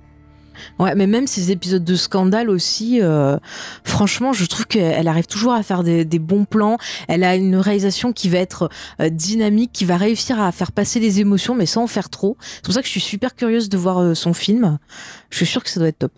Ouais, 0.77 0.93
mais 0.93 1.07
même 1.07 1.25
ces 1.25 1.49
épisodes 1.49 1.83
de 1.83 1.95
scandale 1.95 2.47
aussi, 2.47 2.99
euh, 3.01 3.37
franchement, 3.83 4.33
je 4.33 4.45
trouve 4.45 4.67
qu'elle 4.67 5.07
arrive 5.07 5.25
toujours 5.25 5.51
à 5.53 5.63
faire 5.63 5.81
des, 5.81 6.05
des 6.05 6.19
bons 6.19 6.45
plans. 6.45 6.77
Elle 7.07 7.23
a 7.23 7.35
une 7.35 7.55
réalisation 7.55 8.13
qui 8.13 8.29
va 8.29 8.37
être 8.37 8.69
euh, 9.01 9.09
dynamique, 9.09 9.71
qui 9.73 9.83
va 9.83 9.97
réussir 9.97 10.39
à 10.39 10.51
faire 10.51 10.71
passer 10.71 10.99
les 10.99 11.19
émotions, 11.19 11.55
mais 11.55 11.65
sans 11.65 11.83
en 11.83 11.87
faire 11.87 12.09
trop. 12.11 12.37
C'est 12.57 12.63
pour 12.65 12.73
ça 12.75 12.81
que 12.81 12.85
je 12.85 12.91
suis 12.91 13.01
super 13.01 13.33
curieuse 13.35 13.67
de 13.67 13.77
voir 13.77 13.97
euh, 13.99 14.13
son 14.13 14.33
film. 14.33 14.77
Je 15.33 15.37
suis 15.37 15.45
sûre 15.47 15.63
que 15.63 15.69
ça 15.71 15.79
doit 15.79 15.89
être 15.89 15.97
top. 15.97 16.11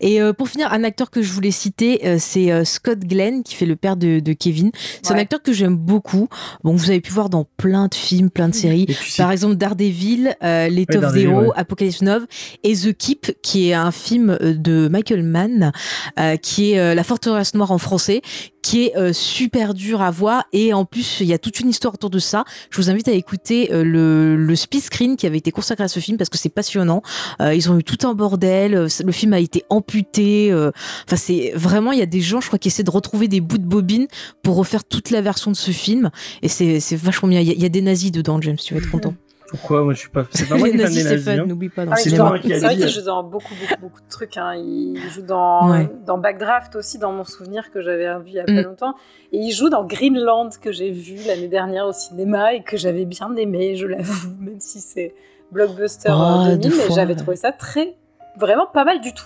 Et 0.00 0.22
euh, 0.22 0.32
pour 0.32 0.48
finir, 0.48 0.72
un 0.72 0.84
acteur 0.84 1.10
que 1.10 1.20
je 1.20 1.30
voulais 1.30 1.50
citer, 1.50 2.06
euh, 2.06 2.16
c'est 2.18 2.50
euh, 2.50 2.64
Scott 2.64 2.98
Glenn, 3.00 3.42
qui 3.42 3.54
fait 3.54 3.66
le 3.66 3.76
père 3.76 3.96
de, 3.96 4.20
de 4.20 4.32
Kevin. 4.32 4.70
C'est 5.02 5.12
un 5.12 5.18
acteur 5.18 5.42
que 5.42 5.52
j'aime 5.52 5.76
beaucoup. 5.76 6.28
Bon, 6.62 6.74
vous 6.74 6.88
avez 6.88 7.02
pu 7.02 7.12
voir 7.12 7.28
dans 7.28 7.46
plein 7.58 7.88
de 7.88 7.94
films, 7.94 8.30
plein 8.30 8.48
de 8.48 8.54
séries. 8.54 8.86
Par 9.18 9.30
exemple, 9.32 9.56
Daredevil, 9.56 10.34
euh, 10.42 10.68
Les 10.68 10.86
Ouais, 10.88 11.00
Top 11.00 11.12
Zero, 11.12 11.40
ouais. 11.40 11.48
Apocalypse 11.56 12.00
Now 12.00 12.20
et 12.62 12.74
The 12.74 12.96
Keep, 12.96 13.42
qui 13.42 13.68
est 13.68 13.74
un 13.74 13.90
film 13.90 14.38
de 14.40 14.88
Michael 14.88 15.22
Mann, 15.22 15.72
euh, 16.18 16.36
qui 16.36 16.72
est 16.72 16.78
euh, 16.78 16.94
La 16.94 17.04
Forteresse 17.04 17.52
Noire 17.54 17.70
en 17.70 17.78
français, 17.78 18.22
qui 18.64 18.86
est 18.86 18.96
euh, 18.96 19.12
super 19.12 19.74
dur 19.74 20.00
à 20.00 20.10
voir. 20.10 20.44
Et 20.54 20.72
en 20.72 20.86
plus, 20.86 21.18
il 21.20 21.26
y 21.26 21.34
a 21.34 21.38
toute 21.38 21.60
une 21.60 21.68
histoire 21.68 21.92
autour 21.92 22.08
de 22.08 22.18
ça. 22.18 22.44
Je 22.70 22.78
vous 22.78 22.88
invite 22.88 23.08
à 23.08 23.12
écouter 23.12 23.70
euh, 23.72 23.84
le, 23.84 24.36
le 24.36 24.56
speed 24.56 24.82
screen 24.82 25.16
qui 25.16 25.26
avait 25.26 25.36
été 25.36 25.50
consacré 25.52 25.84
à 25.84 25.88
ce 25.88 26.00
film 26.00 26.16
parce 26.16 26.30
que 26.30 26.38
c'est 26.38 26.48
passionnant. 26.48 27.02
Euh, 27.42 27.54
ils 27.54 27.70
ont 27.70 27.78
eu 27.78 27.84
tout 27.84 28.06
un 28.06 28.14
bordel. 28.14 28.53
Euh, 28.74 28.88
Le 29.04 29.12
film 29.12 29.32
a 29.32 29.38
été 29.40 29.64
amputé. 29.68 30.50
euh, 30.52 30.70
Enfin, 31.06 31.16
c'est 31.16 31.52
vraiment, 31.54 31.92
il 31.92 31.98
y 31.98 32.02
a 32.02 32.06
des 32.06 32.20
gens, 32.20 32.40
je 32.40 32.46
crois, 32.46 32.58
qui 32.58 32.68
essaient 32.68 32.82
de 32.84 32.90
retrouver 32.90 33.28
des 33.28 33.40
bouts 33.40 33.58
de 33.58 33.66
bobine 33.66 34.06
pour 34.42 34.56
refaire 34.56 34.84
toute 34.84 35.10
la 35.10 35.20
version 35.20 35.50
de 35.50 35.56
ce 35.56 35.70
film. 35.70 36.10
Et 36.42 36.48
c'est 36.48 36.80
c'est 36.80 36.96
vachement 36.96 37.28
bien. 37.28 37.40
Il 37.40 37.48
y, 37.48 37.60
y 37.62 37.66
a 37.66 37.68
des 37.68 37.82
nazis 37.82 38.12
dedans, 38.12 38.40
James. 38.40 38.56
Tu 38.56 38.74
vas 38.74 38.80
être 38.80 38.90
content. 38.90 39.14
Pourquoi? 39.50 39.84
Moi, 39.84 39.92
je 39.94 40.00
suis 40.00 40.08
pas. 40.08 40.24
C'est 40.30 40.48
pas 40.48 40.56
moi 40.58 40.68
qui 40.68 40.74
fan 40.78 40.82
nazis, 40.82 41.04
nazis. 41.04 41.28
hein. 41.28 41.44
N'oublie 41.46 41.68
pas. 41.68 41.82
Ah, 41.82 41.90
mais 41.90 41.96
C'est 41.96 42.16
vrai 42.18 42.40
qu'il 42.40 42.52
euh, 42.84 42.88
joue 42.88 43.02
dans 43.02 43.22
beaucoup, 43.22 43.54
beaucoup, 43.54 43.80
beaucoup 43.80 44.00
de 44.00 44.08
trucs. 44.08 44.36
hein. 44.36 44.54
Il 44.56 44.96
joue 45.10 45.22
dans, 45.22 45.70
Ouais. 45.70 45.88
dans 46.06 46.18
Backdraft 46.18 46.74
aussi, 46.76 46.98
dans 46.98 47.12
mon 47.12 47.24
souvenir 47.24 47.70
que 47.70 47.80
j'avais 47.80 48.06
vu 48.18 48.24
il 48.28 48.34
y 48.34 48.40
a 48.40 48.44
pas 48.44 48.52
Mm. 48.52 48.60
longtemps. 48.62 48.94
Et 49.32 49.38
il 49.38 49.52
joue 49.52 49.68
dans 49.68 49.84
Greenland 49.84 50.50
que 50.60 50.72
j'ai 50.72 50.90
vu 50.90 51.18
l'année 51.26 51.46
dernière 51.48 51.86
au 51.86 51.92
cinéma 51.92 52.54
et 52.54 52.62
que 52.64 52.76
j'avais 52.76 53.04
bien 53.04 53.34
aimé, 53.36 53.76
je 53.76 53.86
l'avoue, 53.86 54.30
même 54.40 54.58
si 54.60 54.80
c'est 54.80 55.14
blockbuster 55.52 56.10
Oh, 56.12 56.20
euh, 56.46 56.56
deux 56.56 56.70
2000, 56.70 56.76
mais 56.78 56.84
fois, 56.86 56.96
j'avais 56.96 57.14
trouvé 57.14 57.36
ça 57.36 57.52
très, 57.52 57.94
vraiment 58.36 58.66
pas 58.66 58.84
mal 58.84 59.00
du 59.00 59.12
tout. 59.12 59.24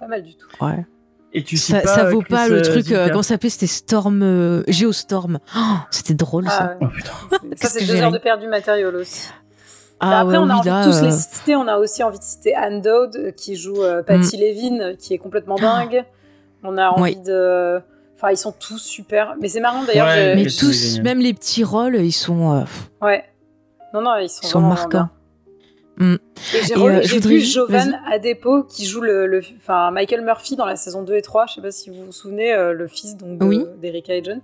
Pas 0.00 0.06
mal 0.06 0.22
du 0.22 0.36
tout. 0.36 0.48
Ouais. 0.60 0.86
Et 1.32 1.44
tu 1.44 1.56
sais 1.58 1.74
Ça, 1.74 1.80
pas, 1.80 1.94
ça 1.94 2.04
euh, 2.06 2.10
vaut 2.10 2.20
Chris, 2.20 2.30
pas 2.30 2.48
le 2.48 2.56
euh, 2.58 2.62
truc, 2.62 2.76
euh, 2.76 2.80
Zilka 2.82 3.08
comment 3.10 3.22
ça 3.22 3.28
s'appelait 3.34 3.50
C'était 3.50 3.66
Storm, 3.66 4.22
euh, 4.22 4.62
Geostorm. 4.68 5.38
Oh, 5.56 5.60
C'était 5.90 6.14
drôle 6.14 6.46
ça. 6.48 6.76
Ah, 6.80 6.84
ouais. 6.84 6.90
Oh 6.90 6.94
putain. 6.94 7.12
Ça, 7.56 7.68
c'est 7.68 7.80
deux 7.84 7.94
j'ai 7.96 8.02
heures 8.02 8.10
de 8.12 8.18
perdu 8.18 8.46
matériel 8.46 8.94
aussi. 8.96 9.28
Ah 10.00 10.20
après, 10.20 10.38
ouais, 10.38 10.38
on 10.38 10.48
a 10.48 10.54
oui, 10.54 10.58
envie 10.60 10.68
là, 10.68 10.86
de 10.86 10.90
tous 10.92 11.02
les 11.02 11.08
euh, 11.12 11.16
citer. 11.16 11.56
On 11.56 11.66
a 11.66 11.76
aussi 11.78 12.02
envie 12.04 12.18
de 12.18 12.24
citer 12.24 12.54
Anne 12.54 12.80
Dowd, 12.80 13.16
euh, 13.16 13.30
qui 13.32 13.56
joue 13.56 13.82
euh, 13.82 14.02
Patty 14.02 14.36
Levin, 14.36 14.80
euh, 14.80 14.94
qui 14.96 15.12
est 15.12 15.18
complètement 15.18 15.56
dingue. 15.56 16.04
On 16.62 16.78
a 16.78 16.88
envie 16.88 17.16
de. 17.16 17.80
Enfin, 18.16 18.30
ils 18.30 18.36
sont 18.36 18.52
tous 18.52 18.78
super. 18.78 19.34
Mais 19.40 19.48
c'est 19.48 19.60
marrant 19.60 19.82
d'ailleurs. 19.84 20.06
Ouais, 20.06 20.34
Mais 20.36 20.46
tous, 20.46 21.00
même 21.00 21.18
les 21.18 21.34
petits 21.34 21.62
rôles, 21.64 21.96
ils 21.96 22.12
sont. 22.12 22.56
euh, 22.56 22.64
Ouais. 23.02 23.24
Non, 23.92 24.00
non, 24.00 24.16
ils 24.16 24.28
sont, 24.28 24.40
Ils 24.44 24.46
sont 24.48 24.60
marquants. 24.60 25.08
Mm. 25.98 26.14
Et 26.14 26.62
j'ai 26.66 26.76
euh, 26.76 27.00
vu 27.28 27.40
Jovan. 27.40 28.00
Adepo 28.06 28.62
qui 28.64 28.86
joue 28.86 29.00
le, 29.00 29.40
enfin, 29.56 29.90
Michael 29.90 30.22
Murphy 30.22 30.56
dans 30.56 30.66
la 30.66 30.76
saison 30.76 31.02
2 31.02 31.14
et 31.16 31.22
3. 31.22 31.46
Je 31.46 31.54
sais 31.54 31.60
pas 31.60 31.70
si 31.72 31.90
vous 31.90 32.06
vous 32.06 32.12
souvenez, 32.12 32.52
euh, 32.52 32.72
le 32.72 32.86
fils 32.86 33.16
donc 33.16 33.38
de- 33.38 33.44
Oui. 33.44 33.64
d'Erika 33.80 34.14
et 34.14 34.22
John. 34.22 34.40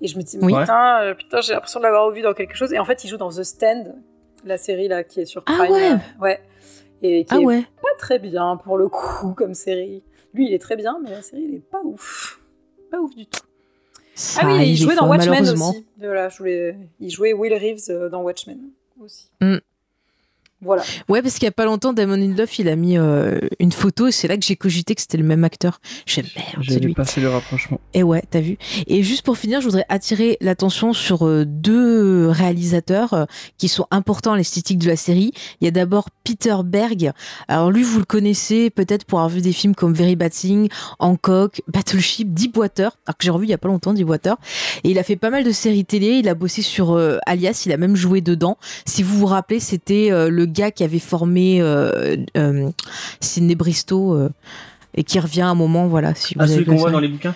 Et 0.00 0.08
je 0.08 0.16
me 0.16 0.22
dis, 0.22 0.38
Oui. 0.40 0.54
putain, 0.58 1.02
euh, 1.02 1.14
putain 1.14 1.40
j'ai 1.40 1.52
l'impression 1.52 1.80
de 1.80 1.84
l'avoir 1.84 2.10
vu 2.10 2.22
dans 2.22 2.34
quelque 2.34 2.54
chose. 2.56 2.72
Et 2.72 2.78
en 2.78 2.84
fait, 2.84 3.04
il 3.04 3.08
joue 3.08 3.16
dans 3.16 3.30
The 3.30 3.42
Stand, 3.44 3.94
la 4.44 4.56
série 4.58 4.88
là 4.88 5.04
qui 5.04 5.20
est 5.20 5.24
sur 5.26 5.42
Ah 5.46 5.52
Prime. 5.58 5.72
ouais. 5.72 5.92
euh, 5.92 5.96
ouais. 6.22 6.40
Et 7.02 7.24
qui 7.24 7.34
Ah 7.34 7.40
est 7.40 7.44
ouais. 7.44 7.62
pas 7.82 7.88
très 7.98 8.18
bien 8.18 8.56
pour 8.56 8.78
le 8.78 8.88
coup 8.88 9.34
comme 9.36 9.54
série. 9.54 10.02
Lui, 10.32 10.46
il 10.48 10.54
est 10.54 10.58
très 10.58 10.76
bien, 10.76 10.98
mais 11.02 11.10
la 11.10 11.22
série, 11.22 11.42
il 11.48 11.54
est 11.56 11.70
pas 11.70 11.80
ouf. 11.84 12.40
Pas 12.90 12.98
ouf 12.98 13.14
du 13.14 13.26
tout. 13.26 13.40
Ça, 14.16 14.42
ah 14.44 14.46
oui, 14.46 14.70
il 14.70 14.76
jouait 14.76 14.94
dans 14.94 15.08
Watchmen 15.08 15.42
aussi. 15.42 15.86
Voilà, 15.98 16.28
je 16.28 16.38
voulais... 16.38 16.76
Il 17.00 17.10
jouait 17.10 17.32
Will 17.32 17.52
Reeves 17.52 17.90
euh, 17.90 18.08
dans 18.08 18.22
Watchmen 18.22 18.58
aussi. 19.00 19.30
Mm. 19.40 19.56
Voilà. 20.60 20.82
Ouais, 21.08 21.20
parce 21.20 21.34
qu'il 21.34 21.44
y 21.44 21.48
a 21.48 21.52
pas 21.52 21.66
longtemps, 21.66 21.92
Damon 21.92 22.16
Lindelof, 22.16 22.58
il 22.58 22.68
a 22.68 22.76
mis 22.76 22.96
euh, 22.96 23.38
une 23.58 23.72
photo 23.72 24.06
et 24.06 24.12
c'est 24.12 24.28
là 24.28 24.36
que 24.36 24.44
j'ai 24.44 24.56
cogité 24.56 24.94
que 24.94 25.00
c'était 25.00 25.18
le 25.18 25.24
même 25.24 25.44
acteur. 25.44 25.80
J'ai 26.06 26.22
merde, 26.22 26.64
c'est 26.66 26.78
lui. 26.78 26.94
pas 26.94 27.04
fait 27.04 27.20
le 27.20 27.28
rapprochement. 27.28 27.80
Et 27.92 28.02
ouais, 28.02 28.22
t'as 28.30 28.40
vu. 28.40 28.56
Et 28.86 29.02
juste 29.02 29.24
pour 29.24 29.36
finir, 29.36 29.60
je 29.60 29.66
voudrais 29.66 29.84
attirer 29.88 30.38
l'attention 30.40 30.92
sur 30.92 31.26
euh, 31.26 31.44
deux 31.44 32.28
réalisateurs 32.28 33.12
euh, 33.12 33.24
qui 33.58 33.68
sont 33.68 33.86
importants 33.90 34.32
à 34.32 34.36
l'esthétique 34.36 34.78
de 34.78 34.88
la 34.88 34.96
série. 34.96 35.32
Il 35.60 35.64
y 35.64 35.68
a 35.68 35.70
d'abord 35.70 36.08
Peter 36.24 36.56
Berg. 36.64 37.12
Alors 37.48 37.70
lui, 37.70 37.82
vous 37.82 37.98
le 37.98 38.04
connaissez 38.04 38.70
peut-être 38.70 39.04
pour 39.04 39.18
avoir 39.18 39.28
vu 39.28 39.42
des 39.42 39.52
films 39.52 39.74
comme 39.74 39.92
Very 39.92 40.16
Bad 40.16 40.32
Thing, 40.32 40.68
Hancock, 40.98 41.60
Battleship, 41.68 42.32
Deepwater, 42.32 42.96
alors 43.06 43.18
que 43.18 43.24
j'ai 43.24 43.30
revu 43.30 43.46
il 43.46 43.50
y 43.50 43.54
a 43.54 43.58
pas 43.58 43.68
longtemps 43.68 43.92
Deepwater. 43.92 44.36
Et 44.82 44.90
il 44.90 44.98
a 44.98 45.02
fait 45.02 45.16
pas 45.16 45.30
mal 45.30 45.44
de 45.44 45.52
séries 45.52 45.84
télé. 45.84 46.18
Il 46.18 46.28
a 46.28 46.34
bossé 46.34 46.62
sur 46.62 46.92
euh, 46.92 47.18
Alias. 47.26 47.64
Il 47.66 47.72
a 47.72 47.76
même 47.76 47.96
joué 47.96 48.20
dedans. 48.20 48.56
Si 48.86 49.02
vous 49.02 49.18
vous 49.18 49.26
rappelez, 49.26 49.60
c'était 49.60 50.10
euh, 50.10 50.28
le 50.30 50.46
gars 50.54 50.70
qui 50.70 50.84
avait 50.84 50.98
formé 50.98 51.60
euh, 51.60 52.16
euh, 52.36 52.70
Sidney 53.20 53.54
Bristow. 53.54 54.14
euh, 54.14 54.28
et 54.96 55.02
qui 55.02 55.18
revient 55.18 55.40
à 55.42 55.48
un 55.48 55.54
moment, 55.56 55.88
voilà. 55.88 56.14
Si 56.14 56.34
vous 56.34 56.40
Ah, 56.40 56.44
avez 56.44 56.54
celui 56.54 56.66
qu'on 56.66 56.76
voit 56.76 56.92
dans 56.92 57.00
les 57.00 57.08
bouquins 57.08 57.34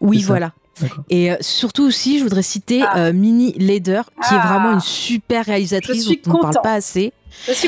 Oui, 0.00 0.22
voilà. 0.24 0.52
Et 1.08 1.30
euh, 1.30 1.36
surtout 1.40 1.84
aussi, 1.84 2.18
je 2.18 2.24
voudrais 2.24 2.42
citer 2.42 2.82
Ah. 2.82 2.98
euh, 2.98 3.12
Minnie 3.12 3.52
Leder, 3.52 4.02
qui 4.28 4.34
est 4.34 4.38
Ah. 4.42 4.46
vraiment 4.48 4.72
une 4.72 4.80
super 4.80 5.44
réalisatrice 5.46 6.04
dont 6.04 6.14
on 6.26 6.36
ne 6.38 6.42
parle 6.42 6.62
pas 6.64 6.72
assez. 6.74 7.12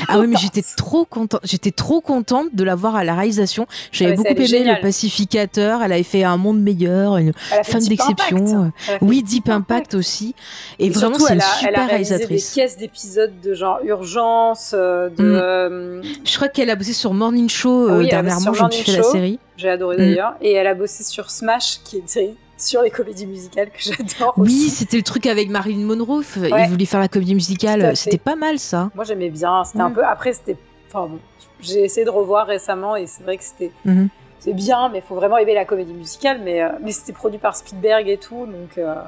Ah 0.08 0.18
oui, 0.18 0.26
mais 0.26 0.36
j'étais 0.36 0.62
trop 0.76 1.04
contente. 1.04 1.40
J'étais 1.44 1.70
trop 1.70 2.00
contente 2.00 2.48
de 2.52 2.64
la 2.64 2.74
voir 2.74 2.96
à 2.96 3.04
la 3.04 3.14
réalisation. 3.14 3.66
J'avais 3.92 4.14
Ah 4.16 4.20
ouais, 4.22 4.34
beaucoup 4.34 4.42
aimé 4.54 4.64
le 4.74 4.80
Pacificateur. 4.80 5.82
Elle 5.82 5.92
avait 5.92 6.02
fait 6.02 6.24
un 6.24 6.36
monde 6.36 6.60
meilleur, 6.60 7.16
une 7.16 7.32
femme 7.64 7.82
d'exception. 7.84 8.72
Oui, 9.00 9.22
Deep 9.22 9.48
Impact 9.48 9.94
aussi. 9.94 10.34
Et, 10.78 10.86
Et 10.86 10.90
vraiment, 10.90 11.18
c'est 11.18 11.34
une 11.34 11.40
super 11.40 11.68
elle 11.68 11.76
a 11.76 11.86
réalisatrice. 11.86 12.54
des 12.54 12.60
caisses 12.62 12.76
d'épisodes 12.76 13.32
de 13.42 13.54
genre 13.54 13.78
urgence, 13.84 14.72
euh, 14.74 15.08
de. 15.10 15.22
Mm. 15.22 15.34
euh, 15.36 16.02
Je 16.24 16.36
crois 16.36 16.48
qu'elle 16.48 16.70
a 16.70 16.76
bossé 16.76 16.92
sur 16.92 17.12
Morning 17.14 17.48
Show 17.48 17.88
euh, 17.88 17.98
Oui, 17.98 18.08
dernièrement. 18.08 18.52
fait 18.70 18.92
la 18.96 19.02
série. 19.02 19.38
J'ai 19.56 19.68
adoré 19.70 19.96
Mm. 19.96 19.98
d'ailleurs. 20.00 20.34
Et 20.40 20.52
elle 20.52 20.66
a 20.66 20.74
bossé 20.74 21.02
sur 21.04 21.30
Smash, 21.30 21.80
qui 21.84 22.02
série 22.06 22.36
sur 22.58 22.82
les 22.82 22.90
comédies 22.90 23.26
musicales 23.26 23.70
que 23.70 23.78
j'adore 23.80 24.34
Oui, 24.36 24.68
c'était 24.68 24.96
le 24.98 25.02
truc 25.02 25.24
avec 25.26 25.48
Marilyn 25.48 25.86
Monroe. 25.86 26.22
Ouais. 26.36 26.50
Il 26.64 26.68
voulait 26.70 26.84
faire 26.84 27.00
la 27.00 27.08
comédie 27.08 27.34
musicale. 27.34 27.96
C'était 27.96 28.18
pas 28.18 28.36
mal 28.36 28.58
ça. 28.58 28.90
Moi 28.94 29.04
j'aimais 29.04 29.30
bien. 29.30 29.64
C'était 29.64 29.80
un 29.80 29.88
Mm. 29.90 29.94
peu. 29.94 30.04
Après, 30.04 30.32
c'était. 30.34 30.56
Enfin 30.88 31.06
bon, 31.06 31.18
j'ai 31.60 31.84
essayé 31.84 32.04
de 32.04 32.10
revoir 32.10 32.46
récemment 32.46 32.96
et 32.96 33.06
c'est 33.06 33.22
vrai 33.22 33.36
que 33.38 33.44
c'était. 33.44 33.72
Mhm. 33.84 34.08
C'est 34.40 34.52
bien, 34.54 34.88
mais 34.88 34.98
il 34.98 35.02
faut 35.02 35.16
vraiment 35.16 35.36
aimer 35.38 35.54
la 35.54 35.64
comédie 35.64 35.92
musicale. 35.92 36.40
Mais, 36.44 36.62
euh, 36.62 36.68
mais 36.82 36.92
c'était 36.92 37.12
produit 37.12 37.38
par 37.40 37.56
Spielberg 37.56 38.08
et 38.08 38.18
tout, 38.18 38.46
donc. 38.46 38.76
euh, 38.78 38.94
donc 38.94 39.02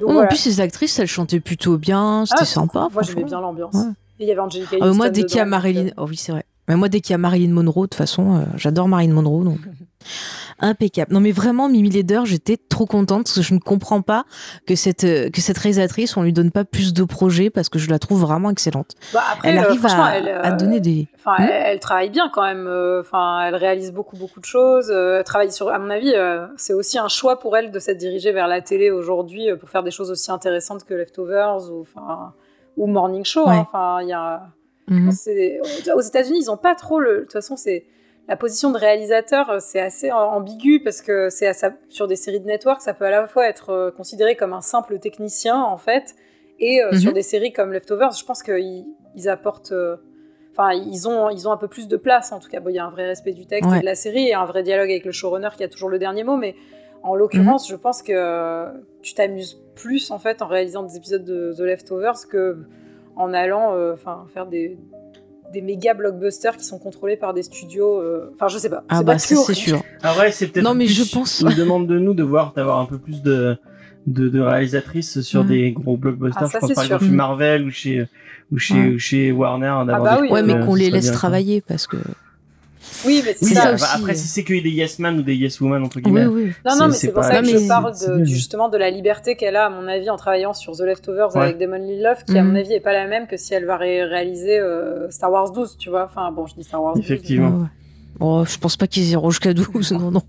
Oh, 0.00 0.08
En 0.10 0.12
voilà. 0.14 0.26
plus, 0.28 0.44
les 0.46 0.60
actrices, 0.60 0.98
elles 0.98 1.06
chantaient 1.06 1.38
plutôt 1.38 1.76
bien. 1.78 2.24
C'était 2.26 2.40
Ah, 2.42 2.44
sympa. 2.44 2.88
Moi 2.92 3.02
j'aimais 3.02 3.22
bien 3.24 3.40
l'ambiance. 3.40 3.74
Ouais. 3.74 3.90
Et 4.18 4.24
il 4.24 4.26
y 4.28 4.32
avait 4.32 4.40
Angelica 4.40 4.76
Ah, 4.80 4.84
Houston 4.86 4.96
moi, 4.96 5.08
dès 5.10 5.22
qu'il 5.24 5.36
y 5.36 5.40
a 5.40 5.44
Marilyn. 5.44 5.90
Oh 5.96 6.06
oui, 6.08 6.16
c'est 6.16 6.32
vrai. 6.32 6.44
Mais 6.68 6.74
moi, 6.76 6.88
dès 6.88 7.00
qu'il 7.00 7.12
y 7.12 7.14
a 7.14 7.18
Marilyn 7.18 7.52
Monroe, 7.52 7.82
de 7.82 7.86
toute 7.90 7.94
façon, 7.94 8.36
euh, 8.36 8.44
j'adore 8.56 8.86
Marilyn 8.88 9.12
Monroe. 9.14 9.44
Donc... 9.44 9.58
Impeccable. 10.60 11.12
Non, 11.12 11.20
mais 11.20 11.32
vraiment, 11.32 11.68
Mimi 11.68 11.90
Leder, 11.90 12.20
j'étais 12.24 12.56
trop 12.56 12.86
contente 12.86 13.24
parce 13.24 13.36
que 13.36 13.42
je 13.42 13.54
ne 13.54 13.58
comprends 13.58 14.02
pas 14.02 14.24
que 14.66 14.74
cette, 14.74 15.04
euh, 15.04 15.30
que 15.30 15.40
cette 15.40 15.58
réalisatrice, 15.58 16.16
on 16.16 16.22
lui 16.22 16.32
donne 16.32 16.50
pas 16.50 16.64
plus 16.64 16.92
de 16.92 17.04
projets 17.04 17.50
parce 17.50 17.68
que 17.68 17.78
je 17.78 17.88
la 17.90 17.98
trouve 17.98 18.20
vraiment 18.20 18.50
excellente. 18.50 18.94
bah, 19.12 19.22
après, 19.32 19.50
elle 19.50 19.58
euh, 19.58 19.62
arrive 19.62 19.80
franchement, 19.80 20.04
à, 20.04 20.12
elle, 20.12 20.28
euh, 20.28 20.42
à 20.42 20.52
donner 20.52 20.80
des. 20.80 21.08
Enfin, 21.16 21.42
Hmm 21.42 21.48
elle, 21.50 21.62
elle 21.66 21.80
travaille 21.80 22.10
bien 22.10 22.30
quand 22.32 22.42
même. 22.42 22.68
Enfin, 23.00 23.46
elle 23.46 23.56
réalise 23.56 23.92
beaucoup, 23.92 24.16
beaucoup 24.16 24.40
de 24.40 24.44
choses. 24.44 24.90
Elle 24.90 25.24
travaille 25.24 25.52
sur, 25.52 25.68
à 25.68 25.78
mon 25.78 25.90
avis, 25.90 26.14
c'est 26.56 26.74
aussi 26.74 26.98
un 26.98 27.08
choix 27.08 27.38
pour 27.38 27.56
elle 27.56 27.70
de 27.70 27.78
s'être 27.78 27.98
dirigée 27.98 28.32
vers 28.32 28.48
la 28.48 28.60
télé 28.60 28.90
aujourd'hui 28.90 29.48
pour 29.58 29.68
faire 29.68 29.82
des 29.82 29.90
choses 29.90 30.10
aussi 30.10 30.30
intéressantes 30.30 30.84
que 30.84 30.94
Leftovers 30.94 31.70
ou, 31.70 31.80
enfin, 31.82 32.32
ou 32.76 32.86
Morning 32.86 33.24
Show. 33.24 33.48
hein. 33.48 33.52
Ouais. 33.52 33.58
Enfin, 33.58 33.98
il 34.02 34.08
y 34.08 34.12
a. 34.12 34.42
Mhm. 34.88 35.10
Aux 35.94 36.00
États-Unis, 36.00 36.40
ils 36.42 36.50
ont 36.50 36.56
pas 36.56 36.74
trop 36.74 36.98
le. 36.98 37.18
De 37.18 37.20
toute 37.20 37.32
façon, 37.32 37.56
c'est 37.56 37.84
la 38.30 38.36
position 38.36 38.70
de 38.70 38.78
réalisateur, 38.78 39.50
euh, 39.50 39.58
c'est 39.60 39.80
assez 39.80 40.08
am- 40.08 40.16
ambigu 40.38 40.80
parce 40.82 41.02
que 41.02 41.28
c'est 41.30 41.50
sur 41.88 42.06
des 42.06 42.16
séries 42.16 42.40
de 42.40 42.46
network, 42.46 42.80
ça 42.80 42.94
peut 42.94 43.04
à 43.04 43.10
la 43.10 43.26
fois 43.26 43.46
être 43.48 43.70
euh, 43.70 43.90
considéré 43.90 44.36
comme 44.36 44.52
un 44.54 44.60
simple 44.62 44.98
technicien 44.98 45.60
en 45.62 45.76
fait, 45.76 46.14
Et 46.62 46.82
euh, 46.82 46.90
Mhm. 46.92 46.98
sur 46.98 47.12
des 47.14 47.22
séries 47.22 47.52
comme 47.54 47.72
Leftovers, 47.72 48.12
je 48.12 48.24
pense 48.24 48.42
qu'ils 48.42 48.84
ils 49.16 49.28
apportent. 49.28 49.72
euh, 49.72 49.96
Enfin, 50.52 50.72
ils 50.72 51.08
ont, 51.08 51.30
ils 51.30 51.46
ont 51.48 51.52
un 51.52 51.56
peu 51.56 51.68
plus 51.68 51.86
de 51.88 51.96
place, 51.96 52.32
en 52.32 52.38
tout 52.40 52.50
cas. 52.50 52.60
Bon, 52.60 52.68
Il 52.70 52.74
y 52.74 52.78
a 52.78 52.84
un 52.84 52.90
vrai 52.90 53.06
respect 53.06 53.32
du 53.32 53.46
texte 53.46 53.70
Ouais. 53.70 53.78
et 53.78 53.80
de 53.80 53.86
la 53.86 53.94
série 53.94 54.26
et 54.28 54.34
un 54.34 54.44
vrai 54.44 54.62
dialogue 54.62 54.90
avec 54.90 55.04
le 55.06 55.12
showrunner 55.12 55.48
qui 55.56 55.64
a 55.64 55.68
toujours 55.68 55.88
le 55.88 55.98
dernier 55.98 56.22
mot. 56.24 56.36
Mais 56.36 56.54
en 57.02 57.14
l'occurrence, 57.14 57.64
Mhm. 57.70 57.76
je 57.76 57.80
pense 57.80 58.02
que 58.02 58.66
tu 59.00 59.14
t'amuses 59.14 59.56
plus 59.74 60.10
en 60.10 60.18
fait 60.18 60.42
en 60.42 60.48
réalisant 60.48 60.82
des 60.82 60.96
épisodes 60.98 61.24
de 61.24 61.54
The 61.56 61.60
Leftovers 61.60 62.26
que 62.28 62.58
en 63.16 63.32
allant 63.32 63.74
euh, 63.74 63.94
faire 64.34 64.46
des, 64.46 64.76
des 65.52 65.62
méga 65.62 65.94
blockbusters 65.94 66.56
qui 66.56 66.64
sont 66.64 66.78
contrôlés 66.78 67.16
par 67.16 67.34
des 67.34 67.42
studios. 67.42 68.00
euh, 68.00 68.30
Enfin, 68.34 68.48
je 68.48 68.58
sais 68.58 68.70
pas. 68.70 68.84
Ah 68.88 68.98
C'est 68.98 69.04
bah 69.04 69.18
c'est 69.18 69.54
sûr. 69.54 69.82
Ah 70.02 70.16
ouais, 70.18 70.30
c'est 70.32 70.46
peut-être. 70.48 70.64
Non, 70.64 70.74
mais 70.74 70.86
je 70.86 71.02
pense- 71.12 71.40
Une 71.42 71.54
demande 71.56 71.86
de 71.86 71.98
nous 71.98 72.14
de 72.14 72.22
voir, 72.22 72.52
d'avoir 72.54 72.78
un 72.80 72.86
peu 72.86 72.98
plus 72.98 73.22
de, 73.22 73.56
de, 74.06 74.28
de 74.28 74.40
réalisatrices 74.40 75.20
sur 75.22 75.42
Mhm. 75.42 75.48
des 75.48 75.72
gros 75.72 75.96
blockbusters. 75.96 76.42
Ah, 76.44 76.48
ça, 76.48 76.58
je 76.58 76.66
pense 76.66 76.74
par 76.74 76.84
sûr. 76.84 76.94
exemple 76.96 77.10
chez. 77.10 77.16
Marvel 77.16 77.64
ou 77.64 77.70
chez, 77.70 78.06
ou 78.52 78.58
chez, 78.58 78.74
Ouais. 78.74 78.88
ou 78.94 78.98
chez 78.98 79.32
Warner. 79.32 79.74
d'avoir 79.86 80.02
bah 80.02 80.16
des 80.16 80.22
oui, 80.22 80.30
Ouais, 80.30 80.42
mais 80.42 80.54
euh, 80.54 80.64
qu'on 80.64 80.74
les 80.74 80.90
laisse 80.90 81.10
travailler 81.12 81.60
parce 81.60 81.86
que. 81.86 81.96
Oui, 83.06 83.22
mais 83.24 83.34
c'est 83.38 83.46
Oui, 83.46 83.52
ça. 83.54 83.62
ça 83.62 83.72
aussi, 83.74 83.84
après, 83.94 84.14
si 84.14 84.26
c'est 84.28 84.42
que 84.44 84.52
des 84.52 84.70
yes 84.70 84.98
man 84.98 85.18
ou 85.18 85.22
des 85.22 85.34
yes 85.34 85.60
woman, 85.60 85.82
entre 85.84 86.00
guillemets. 86.00 86.26
oui. 86.26 86.52
Non, 86.66 86.76
non, 86.76 86.88
mais 86.88 86.94
c'est 86.94 87.08
pour 87.12 87.22
pas- 87.22 87.30
ça 87.30 87.40
que 87.42 87.46
je 87.48 87.68
parle 87.68 87.92
de- 87.98 88.24
justement 88.24 88.68
de 88.68 88.76
la 88.78 88.90
liberté 88.90 89.36
qu'elle 89.36 89.56
a, 89.56 89.66
à 89.66 89.70
mon 89.70 89.86
avis, 89.88 90.08
en 90.10 90.16
travaillant 90.16 90.54
sur 90.54 90.76
The 90.76 90.80
Leftovers 90.80 91.34
Ouais. 91.36 91.42
avec 91.42 91.58
Damon 91.58 91.76
Lindelof, 91.78 92.24
qui, 92.24 92.36
à 92.38 92.42
Mhm. 92.42 92.48
mon 92.50 92.56
avis, 92.58 92.72
est 92.72 92.80
pas 92.80 92.92
la 92.92 93.06
même 93.06 93.26
que 93.26 93.36
si 93.36 93.54
elle 93.54 93.64
va 93.66 93.76
ré- 93.76 94.04
réaliser 94.04 94.58
euh, 94.58 95.10
Star 95.10 95.30
Wars 95.30 95.50
12, 95.52 95.76
tu 95.78 95.90
vois. 95.90 96.04
Enfin, 96.04 96.30
bon, 96.32 96.46
je 96.46 96.54
dis 96.54 96.64
Star 96.64 96.82
Wars 96.82 96.94
12. 96.94 97.04
Effectivement. 97.04 97.48
Ouais. 97.60 97.66
Oh, 98.20 98.44
je 98.46 98.58
pense 98.58 98.76
pas 98.76 98.86
qu'ils 98.86 99.08
iront 99.10 99.30
jusqu'à 99.30 99.54
12, 99.54 99.92
non, 99.92 100.10
non. 100.10 100.22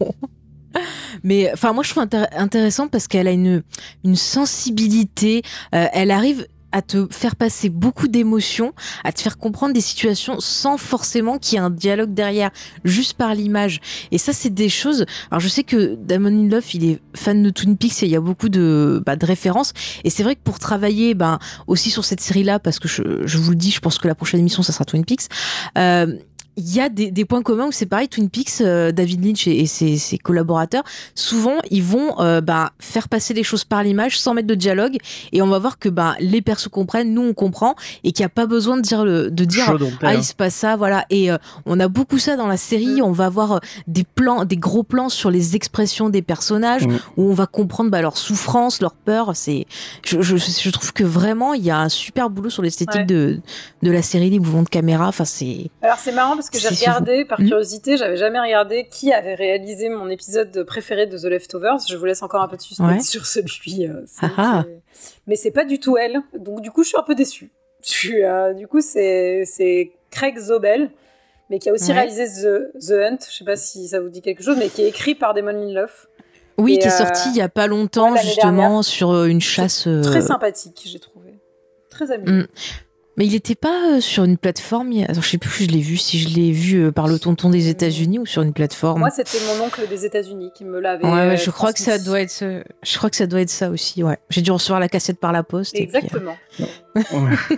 Mais 1.24 1.52
enfin, 1.54 1.74
moi, 1.74 1.84
je 1.84 1.90
trouve 1.92 2.04
intér- 2.04 2.28
intéressant 2.36 2.88
parce 2.88 3.08
qu'elle 3.08 3.28
a 3.28 3.32
une, 3.32 3.62
une 4.06 4.16
sensibilité. 4.16 5.42
euh, 5.76 5.86
elle 5.94 6.12
arrive 6.12 6.48
à 6.72 6.82
te 6.82 7.08
faire 7.12 7.36
passer 7.36 7.70
beaucoup 7.70 8.08
d'émotions, 8.08 8.74
à 9.04 9.12
te 9.12 9.22
faire 9.22 9.38
comprendre 9.38 9.74
des 9.74 9.82
situations 9.82 10.40
sans 10.40 10.78
forcément 10.78 11.38
qu'il 11.38 11.58
y 11.58 11.62
ait 11.62 11.66
un 11.66 11.70
dialogue 11.70 12.14
derrière, 12.14 12.52
juste 12.84 13.14
par 13.14 13.36
l'image. 13.36 13.80
Et 14.12 14.18
ça, 14.18 14.34
c'est 14.34 14.54
des 14.54 14.70
choses. 14.70 15.06
Alors, 15.30 15.40
je 15.40 15.48
sais 15.48 15.64
que 15.64 15.96
Damon 15.96 16.30
Lindelof, 16.30 16.74
il 16.74 16.86
est 16.86 17.00
fan 17.16 17.44
de 17.44 17.50
Twin 17.50 17.78
Peaks 17.78 18.04
et 18.04 18.06
il 18.06 18.12
y 18.12 18.16
a 18.16 18.22
beaucoup 18.22 18.50
de, 18.50 19.02
bah, 19.06 19.16
de 19.16 19.26
références. 19.26 19.74
Et 20.04 20.10
c'est 20.10 20.24
vrai 20.24 20.36
que 20.36 20.42
pour 20.44 20.60
travailler, 20.60 21.14
ben, 21.14 21.40
aussi 21.68 21.90
sur 21.90 22.06
cette 22.06 22.22
série-là, 22.22 22.60
parce 22.60 22.80
que 22.80 22.88
je, 22.88 23.26
je 23.26 23.38
vous 23.38 23.52
le 23.52 23.58
dis, 23.58 23.72
je 23.72 23.80
pense 23.80 23.98
que 23.98 24.08
la 24.08 24.16
prochaine 24.16 24.40
émission, 24.40 24.64
ça 24.64 24.74
sera 24.74 24.86
Twin 24.86 25.06
Peaks. 25.06 25.28
Euh, 25.78 26.16
il 26.58 26.74
y 26.76 26.80
a 26.80 26.90
des, 26.90 27.12
des 27.12 27.26
points 27.26 27.42
communs 27.42 27.68
où 27.68 27.72
c'est 27.72 27.86
pareil, 27.86 28.08
Twin 28.10 28.30
Peaks, 28.30 28.62
euh, 28.62 28.92
David 28.92 29.24
Lynch 29.26 29.48
et, 29.48 29.62
et 29.62 29.66
ses, 29.66 29.98
ses 29.98 30.18
collaborateurs, 30.18 30.84
souvent 31.16 31.56
ils 31.70 31.84
vont 31.84 32.20
euh, 32.20 32.42
bah, 32.42 32.72
faire 32.80 33.08
passer 33.10 33.34
les 33.34 33.44
choses 33.44 33.64
par 33.64 33.84
l'image 33.84 34.20
sans 34.20 34.34
mettre 34.34 34.48
de 34.48 34.56
dialogue 34.56 34.98
et 35.32 35.42
on 35.42 35.48
va 35.48 35.60
voir 35.60 35.80
que 35.80 35.90
bah, 35.90 36.16
les 36.20 36.42
persos 36.42 36.68
comprennent, 36.70 37.14
nous 37.14 37.22
on 37.22 37.34
comprend 37.34 37.76
et 38.04 38.12
qu'il 38.12 38.24
n'y 38.24 38.28
a 38.28 38.30
pas 38.30 38.46
besoin 38.46 38.76
de 38.78 38.82
dire, 38.82 39.06
le, 39.06 39.32
de 39.32 39.46
dire 39.46 39.66
ah 39.68 39.78
terrain. 40.00 40.14
il 40.14 40.24
se 40.24 40.34
passe 40.34 40.56
ça, 40.56 40.76
voilà. 40.76 41.06
Et 41.10 41.32
euh, 41.32 41.38
on 41.66 41.80
a 41.80 41.88
beaucoup 41.88 42.18
ça 42.20 42.36
dans 42.36 42.48
la 42.48 42.58
série, 42.58 43.02
on 43.02 43.12
va 43.12 43.26
avoir 43.26 43.52
euh, 43.54 43.60
des 43.88 44.04
plans, 44.04 44.46
des 44.46 44.58
gros 44.58 44.84
plans 44.84 45.10
sur 45.10 45.32
les 45.32 45.56
expressions 45.56 46.10
des 46.10 46.22
personnages 46.22 46.86
Mm. 46.88 46.98
où 47.18 47.30
on 47.30 47.34
va 47.34 47.46
comprendre 47.48 47.92
bah, 47.92 48.02
leur 48.02 48.18
souffrance, 48.18 48.82
leur 48.82 48.94
peur. 48.94 49.32
C'est, 49.36 49.66
je, 50.04 50.22
je, 50.22 50.38
je 50.38 50.70
trouve 50.70 50.94
que 50.94 51.04
vraiment 51.04 51.54
il 51.54 51.64
y 51.64 51.70
a 51.72 51.80
un 51.80 51.90
super 51.90 52.30
boulot 52.30 52.50
sur 52.50 52.62
l'esthétique 52.64 52.92
Ouais. 53.02 53.06
de, 53.06 53.40
de 53.84 53.92
la 53.92 54.02
série, 54.02 54.30
les 54.30 54.40
mouvements 54.40 54.64
de 54.64 54.70
caméra. 54.70 55.08
Enfin 55.08 55.26
c'est 55.26 55.70
Alors, 55.82 55.98
c'est 56.00 56.12
marrant 56.12 56.36
parce 56.42 56.50
que 56.50 56.60
j'ai 56.60 56.68
regardé, 56.70 57.26
par 57.26 57.40
Mhm. 57.40 57.48
curiosité, 57.48 57.98
j'avais 57.98 58.18
jamais 58.18 58.40
regardé 58.40 58.88
qui 58.90 59.14
avait 59.14 59.36
réalisé 59.36 59.90
mon 59.90 60.10
épisode 60.10 60.64
préféré 60.64 61.06
de 61.08 61.18
The 61.18 61.26
Leftovers. 61.26 61.78
Je 61.88 61.96
vous 61.96 62.06
laisse 62.06 62.22
encore 62.24 62.42
un 62.42 62.48
peu 62.48 62.58
de 62.58 62.62
suspense 62.62 62.92
Ouais. 62.92 63.00
sur 63.00 63.26
celui. 63.26 63.88
euh, 63.88 64.02
celui 64.08 64.34
Ah 64.38 64.60
ah. 64.60 64.64
qui 64.66 64.70
est- 64.72 64.80
Mais 65.28 65.36
c'est 65.36 65.52
pas 65.52 65.66
du 65.66 65.80
tout 65.80 65.98
elle. 65.98 66.22
Donc, 66.38 66.62
du 66.62 66.72
coup, 66.72 66.84
je 66.84 66.90
suis 66.90 66.98
un 66.98 67.04
peu 67.04 67.16
déçue. 67.16 67.52
Je 67.84 67.90
suis, 67.90 68.24
euh, 68.24 68.54
du 68.54 68.68
coup, 68.68 68.80
c'est 68.82 69.92
Craig 70.12 70.38
Zobel, 70.38 70.92
mais 71.50 71.58
qui 71.60 71.70
a 71.70 71.74
aussi 71.74 71.90
Ouais. 71.92 71.98
réalisé 71.98 72.26
The, 72.28 72.72
The 72.80 72.92
Hunt. 72.92 73.18
Je 73.30 73.38
sais 73.38 73.44
pas 73.46 73.56
si 73.56 73.88
ça 73.88 74.00
vous 74.00 74.10
dit 74.10 74.22
quelque 74.22 74.44
chose, 74.44 74.56
mais 74.60 74.70
qui 74.70 74.84
est 74.84 74.88
écrit 74.90 75.16
par 75.16 75.34
Damon 75.34 75.52
Lindelof. 75.52 76.08
Oui, 76.58 76.76
Et, 76.76 76.80
qui 76.80 76.88
est 76.88 76.92
euh, 76.92 76.98
sorti 76.98 77.30
il 77.30 77.38
y 77.38 77.42
a 77.42 77.50
pas 77.50 77.66
longtemps, 77.66 78.12
ouais, 78.12 78.22
justement, 78.22 78.52
dernière. 78.52 78.84
sur 78.84 79.10
euh, 79.12 79.26
une 79.26 79.42
chasse. 79.42 79.88
euh, 79.88 80.02
Très 80.04 80.22
sympathique, 80.22 80.82
j'ai 80.86 81.00
trouvé. 81.00 81.40
Très 81.90 82.12
amusant. 82.12 82.32
Mm. 82.44 82.48
Mais 83.18 83.26
il 83.26 83.34
n'était 83.34 83.56
pas 83.56 83.96
euh, 83.96 84.00
sur 84.00 84.24
une 84.24 84.38
plateforme. 84.38 84.92
Attends, 85.04 85.22
je 85.22 85.30
sais 85.30 85.38
plus 85.38 85.50
si 85.50 85.66
je 85.66 85.72
l'ai 85.72 85.82
vu, 85.82 85.98
si 85.98 86.20
je 86.20 86.30
l'ai 86.30 86.52
vu 86.52 86.86
euh, 86.86 86.92
par 86.92 87.08
le 87.08 87.20
tonton 87.20 87.50
des 87.50 87.68
États-Unis 87.68 88.20
ou 88.20 88.26
sur 88.26 88.42
une 88.42 88.54
plateforme. 88.54 89.00
Moi, 89.00 89.10
c'était 89.10 89.38
mon 89.48 89.66
oncle 89.66 89.88
des 89.90 90.06
États-unis 90.06 90.52
qui 90.56 90.64
me 90.64 90.80
l'avait. 90.80 91.04
Ouais, 91.04 91.12
ouais, 91.12 91.20
euh, 91.34 91.38
je 91.38 91.52
crois 91.52 91.74
que 91.74 91.80
ça 91.80 92.00
doit 92.00 92.22
être. 92.22 92.44
Je 92.84 92.98
crois 92.98 93.10
que 93.10 93.18
ça 93.18 93.28
doit 93.28 93.42
être 93.42 93.50
ça 93.50 93.70
aussi. 93.70 94.04
Ouais. 94.04 94.18
J'ai 94.30 94.42
dû 94.42 94.52
recevoir 94.52 94.80
la 94.80 94.88
cassette 94.88 95.20
par 95.20 95.34
la 95.34 95.44
poste. 95.44 95.76
et 95.76 95.86
puis, 95.86 95.96
euh, 95.96 96.00
Exactement. 96.00 96.38
Ouais. 96.60 96.68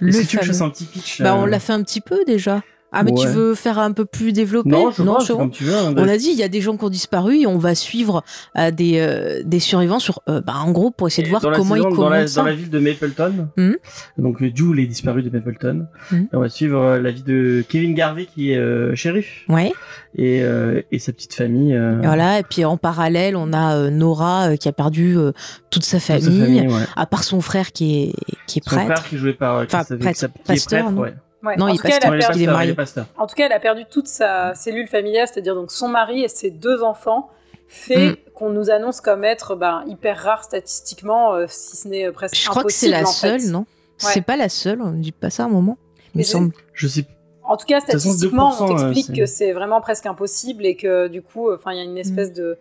le 0.00 0.08
Est-ce 0.08 0.22
que 0.22 0.26
tu 0.26 0.36
veux 0.36 0.40
que 0.40 0.46
je 0.46 0.52
fasse 0.52 0.62
un 0.62 0.70
petit 0.70 0.84
pitch 0.84 1.20
Bah, 1.20 1.34
on 1.36 1.44
l'a 1.44 1.60
fait 1.60 1.72
un 1.72 1.82
petit 1.82 2.00
peu 2.00 2.24
déjà. 2.26 2.62
Ah, 2.94 3.02
mais 3.02 3.12
tu 3.12 3.26
veux 3.26 3.54
faire 3.54 3.78
un 3.78 3.92
peu 3.92 4.04
plus 4.04 4.32
développé 4.32 4.70
Non, 4.70 4.90
je 4.90 4.96
c'est 4.96 5.32
bon. 5.32 5.38
comme 5.38 5.50
tu 5.50 5.64
veux. 5.64 5.74
hein, 5.76 5.94
On 5.96 6.08
a 6.08 6.16
dit, 6.16 6.28
il 6.30 6.38
y 6.38 6.42
a 6.42 6.48
des 6.48 6.60
gens 6.60 6.76
qui 6.76 6.84
ont 6.84 6.88
disparu 6.90 7.40
et 7.40 7.46
on 7.46 7.58
va 7.58 7.74
suivre 7.74 8.22
euh, 8.56 8.70
des, 8.70 8.98
euh, 8.98 9.42
des 9.44 9.58
survivants 9.60 9.98
sur, 9.98 10.22
euh, 10.28 10.40
bah, 10.40 10.54
en 10.64 10.70
gros, 10.70 10.90
pour 10.90 11.08
essayer 11.08 11.22
de 11.24 11.28
Et 11.28 11.30
voir 11.30 11.42
comment 11.42 11.74
saison, 11.74 11.88
ils 11.90 11.96
dans 11.96 12.08
la, 12.08 12.26
ça. 12.26 12.40
dans 12.42 12.46
la 12.46 12.54
ville 12.54 12.70
de 12.70 12.78
Mapleton. 12.78 13.48
Mhm. 13.56 13.76
Donc 14.18 14.42
euh, 14.42 14.50
Jules 14.54 14.78
est 14.80 14.86
disparu 14.86 15.22
de 15.22 15.30
Mapleton. 15.30 15.86
Et 16.12 16.16
on 16.32 16.40
va 16.40 16.48
suivre 16.48 16.80
euh, 16.80 17.00
la 17.00 17.10
vie 17.10 17.22
de 17.22 17.64
Kevin 17.68 17.94
Garvey 17.94 18.26
qui 18.26 18.52
est 18.52 18.56
euh, 18.58 18.94
shérif 18.94 19.44
Ouais. 19.48 19.72
et, 20.16 20.42
euh, 20.42 20.80
et 20.92 20.98
sa 20.98 21.12
petite 21.12 21.34
famille. 21.34 21.74
euh, 21.74 22.00
Et 22.02 22.06
voilà. 22.06 22.38
Et 22.38 22.42
puis 22.44 22.64
en 22.64 22.76
parallèle, 22.76 23.36
on 23.36 23.52
a 23.52 23.76
euh, 23.76 23.90
Nora 23.90 24.50
euh, 24.50 24.56
qui 24.56 24.68
a 24.68 24.72
perdu 24.72 25.16
euh, 25.16 25.32
toute 25.70 25.82
sa 25.84 25.98
toute 25.98 26.06
sa 26.22 26.30
famille, 26.30 26.68
ouais. 26.68 26.82
à 26.96 27.06
part 27.06 27.24
son 27.24 27.40
frère 27.40 27.72
qui 27.72 28.02
est, 28.02 28.12
qui 28.46 28.58
est 28.58 28.62
Son 28.68 28.76
prêtre. 28.76 28.92
frère 28.92 29.08
qui 29.08 29.14
est 29.16 29.18
joué 29.18 29.32
par 29.32 29.56
euh, 29.58 29.64
Enfin, 29.64 29.84
prêtre, 29.84 30.18
qui 30.44 30.52
est 30.52 30.68
prêtre, 30.68 30.90
non 30.90 31.00
ouais. 31.02 31.14
Ouais. 31.44 31.56
Non, 31.56 31.66
en 31.66 31.68
il 31.68 31.76
tout 31.76 31.82
cas, 31.86 31.98
elle 32.00 32.06
a 32.14 32.16
perdu- 32.18 32.42
il 32.42 32.42
est 32.70 32.74
pasteur, 32.74 33.04
marié. 33.04 33.22
En 33.22 33.26
tout 33.26 33.34
cas, 33.34 33.46
elle 33.46 33.52
a 33.52 33.60
perdu 33.60 33.84
toute 33.90 34.06
sa 34.06 34.54
cellule 34.54 34.88
familiale, 34.88 35.28
c'est-à-dire 35.30 35.54
donc 35.54 35.70
son 35.70 35.88
mari 35.88 36.22
et 36.24 36.28
ses 36.28 36.50
deux 36.50 36.82
enfants, 36.82 37.28
fait 37.68 38.12
Mm. 38.12 38.16
qu'on 38.34 38.50
nous 38.50 38.70
annonce 38.70 39.00
comme 39.00 39.24
être 39.24 39.54
ben, 39.56 39.84
hyper 39.86 40.18
rare 40.18 40.44
statistiquement, 40.44 41.34
euh, 41.34 41.46
si 41.48 41.76
ce 41.76 41.88
n'est 41.88 42.06
euh, 42.06 42.12
presque 42.12 42.36
Je 42.36 42.48
crois 42.48 42.62
que 42.64 42.72
c'est 42.72 42.86
impossible, 42.92 42.92
la 42.92 43.30
fait. 43.34 43.38
seule, 43.40 43.50
non? 43.52 43.60
Ouais. 43.60 43.66
C'est 43.98 44.20
pas 44.22 44.36
la 44.36 44.48
seule, 44.48 44.80
on 44.82 44.90
ne 44.92 45.00
dit 45.02 45.12
pas 45.12 45.30
ça 45.30 45.42
à 45.44 45.46
un 45.46 45.50
moment. 45.50 45.76
Il 46.14 46.18
me 46.18 46.22
semble. 46.24 46.52
Je 46.72 46.86
sais. 46.88 47.04
En 47.42 47.56
tout 47.56 47.66
cas, 47.66 47.80
statistiquement, 47.80 48.50
2%, 48.52 48.56
on 48.60 48.64
euh, 48.64 48.68
t'explique 48.68 49.06
c'est- 49.06 49.20
que 49.20 49.26
c'est 49.26 49.52
vraiment 49.52 49.80
presque 49.80 50.06
impossible 50.06 50.64
et 50.64 50.76
que 50.76 51.08
du 51.08 51.20
coup, 51.20 51.52
enfin, 51.52 51.72
il 51.72 51.76
y 51.76 51.80
a 51.80 51.84
une 51.84 51.98
espèce 51.98 52.30
Mm. 52.30 52.34
de, 52.34 52.58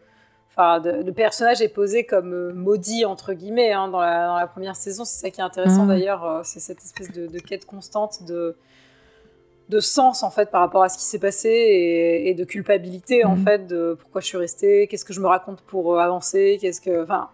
enfin, 0.51 0.79
de, 0.79 1.03
de 1.03 1.11
personnage 1.11 1.61
est 1.61 1.69
posé 1.69 2.05
comme 2.05 2.33
euh, 2.33 2.53
maudit 2.53 3.05
entre 3.05 3.33
guillemets 3.33 3.71
hein, 3.71 3.87
dans, 3.87 4.01
la, 4.01 4.27
dans 4.27 4.35
la 4.37 4.47
première 4.47 4.75
saison. 4.75 5.05
C'est 5.05 5.19
ça 5.19 5.29
qui 5.29 5.39
est 5.39 5.43
intéressant 5.43 5.85
Mm. 5.85 5.87
d'ailleurs, 5.89 6.25
euh, 6.25 6.41
c'est 6.43 6.59
cette 6.59 6.83
espèce 6.83 7.11
de, 7.11 7.27
de 7.27 7.39
quête 7.39 7.65
constante 7.65 8.23
de 8.27 8.55
de 9.73 9.79
sens 9.79 10.23
en 10.23 10.29
fait 10.31 10.51
par 10.51 10.61
rapport 10.61 10.83
à 10.83 10.89
ce 10.89 10.97
qui 10.97 11.03
s'est 11.05 11.19
passé 11.19 11.49
et, 11.49 12.29
et 12.29 12.33
de 12.33 12.43
culpabilité 12.43 13.25
en 13.25 13.35
Mm. 13.35 13.43
fait 13.45 13.67
de 13.67 13.97
pourquoi 13.99 14.21
je 14.21 14.27
suis 14.27 14.37
restée, 14.37 14.87
qu'est-ce 14.87 15.05
que 15.05 15.13
je 15.13 15.19
me 15.19 15.27
raconte 15.27 15.61
pour 15.61 15.95
euh, 15.95 15.99
avancer, 15.99 16.57
qu'est-ce 16.61 16.79
que, 16.81 17.03
enfin, 17.03 17.27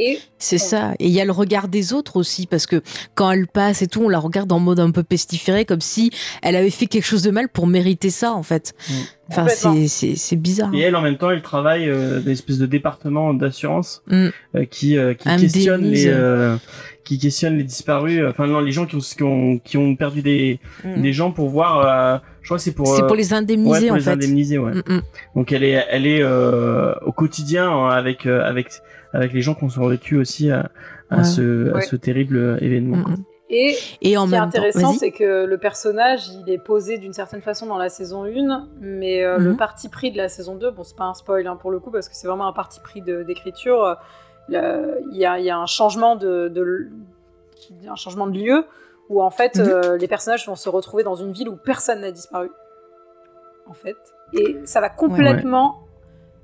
et 0.00 0.20
C'est 0.38 0.58
ça. 0.58 0.92
Et 1.00 1.06
il 1.06 1.10
y 1.12 1.20
a 1.20 1.24
le 1.24 1.32
regard 1.32 1.66
des 1.66 1.92
autres 1.92 2.14
aussi, 2.16 2.46
parce 2.46 2.66
que 2.66 2.80
quand 3.16 3.32
elle 3.32 3.48
passe 3.48 3.82
et 3.82 3.88
tout, 3.88 4.00
on 4.02 4.08
la 4.08 4.20
regarde 4.20 4.52
en 4.52 4.60
mode 4.60 4.78
un 4.78 4.92
peu 4.92 5.02
pestiféré, 5.02 5.64
comme 5.64 5.80
si 5.80 6.12
elle 6.40 6.54
avait 6.54 6.70
fait 6.70 6.86
quelque 6.86 7.04
chose 7.04 7.22
de 7.22 7.32
mal 7.32 7.48
pour 7.48 7.66
mériter 7.66 8.10
ça, 8.10 8.32
en 8.32 8.44
fait. 8.44 8.74
Mm. 8.88 8.92
Enfin, 9.30 9.46
c'est- 9.48 10.36
bizarre. 10.36 10.72
Et 10.72 10.80
elle, 10.82 10.94
en 10.94 11.02
même 11.02 11.16
temps, 11.18 11.30
elle 11.30 11.42
travaille 11.42 11.88
euh, 11.88 12.20
dans 12.20 12.26
une 12.26 12.30
espèce 12.30 12.58
de 12.58 12.66
département 12.66 13.34
d'assurance 13.34 14.02
Mm. 14.06 14.28
euh, 14.54 14.64
qui, 14.66 14.96
euh, 14.96 15.14
qui 15.14 15.28
questionne 15.36 15.82
les, 15.82 16.06
euh, 16.06 16.56
qui 17.08 17.18
questionne 17.18 17.56
les 17.56 17.64
disparus. 17.64 18.20
euh, 18.20 18.30
Enfin 18.30 18.46
non, 18.46 18.60
les 18.60 18.70
gens 18.72 18.84
qui 18.86 18.96
ont, 18.96 19.00
qui 19.00 19.22
ont, 19.22 19.58
qui 19.58 19.76
ont 19.78 19.96
perdu 19.96 20.22
des, 20.22 20.60
Mm. 20.84 21.00
des 21.02 21.12
gens 21.12 21.32
pour 21.32 21.48
voir. 21.48 21.80
euh, 21.80 22.18
je 22.42 22.48
crois 22.48 22.58
que 22.58 22.62
c'est 22.62 22.72
pour. 22.74 22.86
C'est 22.88 23.02
euh, 23.02 23.06
pour 23.06 23.16
les 23.16 23.32
indemniser, 23.32 23.70
ouais, 23.70 23.86
pour 23.86 23.92
en 23.92 23.96
les 23.96 24.02
fait. 24.02 24.10
indemniser, 24.10 24.58
ouais. 24.58 24.72
Mm, 24.74 24.82
mm. 24.86 25.02
Donc 25.36 25.52
elle 25.52 25.64
est, 25.64 25.84
elle 25.90 26.06
est 26.06 26.22
euh, 26.22 26.94
au 27.06 27.12
quotidien 27.12 27.70
hein, 27.70 27.88
avec, 27.90 28.26
euh, 28.26 28.42
avec, 28.44 28.68
avec 29.12 29.32
les 29.32 29.40
gens 29.42 29.54
qui 29.54 29.64
ont 29.64 29.68
survécu 29.70 30.16
aussi 30.16 30.50
à, 30.50 30.70
à 31.10 31.18
Ouais. 31.18 31.24
ce, 31.24 31.74
à 31.74 31.80
ce 31.80 31.96
terrible 31.96 32.58
événement. 32.60 33.02
Quoi. 33.02 33.14
Et, 33.50 33.74
Et 34.02 34.18
en 34.18 34.24
ce 34.26 34.28
qui 34.28 34.34
est 34.34 34.38
même 34.38 34.48
intéressant, 34.48 34.92
c'est 34.92 35.10
que 35.10 35.46
le 35.46 35.56
personnage, 35.56 36.28
il 36.46 36.52
est 36.52 36.58
posé 36.62 36.98
d'une 36.98 37.14
certaine 37.14 37.40
façon 37.40 37.64
dans 37.64 37.78
la 37.78 37.88
saison 37.88 38.24
1, 38.24 38.68
mais 38.82 39.24
euh, 39.24 39.38
le 39.38 39.56
parti 39.56 39.88
pris 39.88 40.10
de 40.12 40.18
la 40.18 40.28
saison 40.28 40.54
2, 40.56 40.70
bon, 40.70 40.82
c'est 40.84 40.96
pas 40.98 41.04
un 41.04 41.14
spoil 41.14 41.46
hein, 41.46 41.56
pour 41.58 41.70
le 41.70 41.80
coup, 41.80 41.90
parce 41.90 42.10
que 42.10 42.14
c'est 42.14 42.26
vraiment 42.28 42.46
un 42.46 42.52
parti 42.52 42.78
pris 42.80 43.00
d'écriture. 43.00 43.96
Il 44.48 44.54
y, 44.54 45.24
a, 45.26 45.38
il 45.38 45.44
y 45.44 45.50
a 45.50 45.58
un 45.58 45.66
changement 45.66 46.16
de, 46.16 46.48
de- 46.48 46.88
un 47.88 47.96
changement 47.96 48.26
de 48.26 48.38
lieu 48.38 48.64
où 49.10 49.22
en 49.22 49.30
fait 49.30 49.56
Mhm. 49.56 49.68
euh, 49.68 49.96
les 49.98 50.08
personnages 50.08 50.46
vont 50.46 50.56
se 50.56 50.68
retrouver 50.68 51.02
dans 51.02 51.14
une 51.16 51.32
ville 51.32 51.48
où 51.48 51.56
personne 51.56 52.00
n'a 52.00 52.10
disparu, 52.10 52.50
en 53.66 53.74
fait, 53.74 53.96
et 54.32 54.58
ça 54.64 54.80
va 54.80 54.88
complètement, 54.88 55.80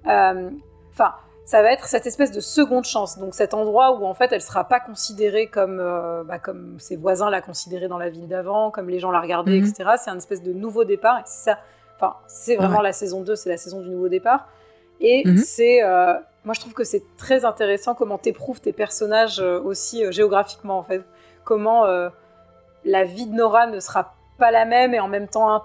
euh, 0.07 0.51
enfin. 0.93 1.13
ça 1.47 1.61
va 1.63 1.73
être 1.73 1.87
cette 1.87 2.07
espèce 2.07 2.31
de 2.33 2.41
seconde 2.41 2.85
chance, 2.85 3.19
donc 3.19 3.35
cet 3.35 3.53
endroit 3.55 3.93
où 3.99 4.05
en 4.07 4.15
fait 4.15 4.33
elle 4.33 4.41
sera 4.41 4.65
pas 4.65 4.81
considérée 4.81 5.47
comme, 5.47 5.79
euh, 5.81 6.25
bah, 6.25 6.39
comme 6.39 6.79
ses 6.81 6.97
voisins 6.97 7.29
la 7.31 7.43
considéraient 7.43 7.89
dans 7.89 7.99
la 7.99 8.09
ville 8.09 8.29
d'avant, 8.29 8.71
comme 8.71 8.89
les 8.89 8.99
gens 8.99 9.11
la 9.11 9.21
regardaient, 9.21 9.61
Mhm. 9.61 9.67
etc. 9.69 9.91
C'est 10.03 10.11
un 10.11 10.17
espèce 10.17 10.43
de 10.43 10.53
nouveau 10.55 10.85
départ, 10.85 11.19
et 11.19 11.23
c'est 11.27 11.51
ça. 11.51 11.59
Enfin, 11.97 12.15
c'est 12.27 12.57
vraiment 12.57 12.79
Ouais. 12.79 12.85
la 12.85 12.93
saison 12.95 13.21
2, 13.23 13.37
c'est 13.37 13.51
la 13.51 13.57
saison 13.59 13.81
du 13.83 13.89
nouveau 13.91 14.09
départ. 14.09 14.49
Et 15.01 15.23
Mhm. 15.27 15.37
c'est, 15.37 15.83
euh, 15.83 16.15
moi 16.45 16.55
je 16.55 16.61
trouve 16.61 16.73
que 16.75 16.85
c'est 16.85 17.03
très 17.17 17.45
intéressant 17.45 17.95
comment 17.95 18.19
t'éprouves 18.19 18.61
tes 18.61 18.73
personnages 18.73 19.41
euh, 19.41 19.61
aussi 19.61 20.05
euh, 20.05 20.11
géographiquement 20.13 20.79
en 20.79 20.83
fait. 20.83 21.03
comment 21.45 21.85
euh, 21.87 22.09
la 22.85 23.05
vie 23.05 23.27
de 23.27 23.35
Nora 23.35 23.67
ne 23.67 23.81
sera 23.81 24.15
pas 24.39 24.51
la 24.51 24.65
même 24.65 24.95
et 24.95 25.01
en 25.01 25.09
même 25.09 25.29
temps, 25.29 25.63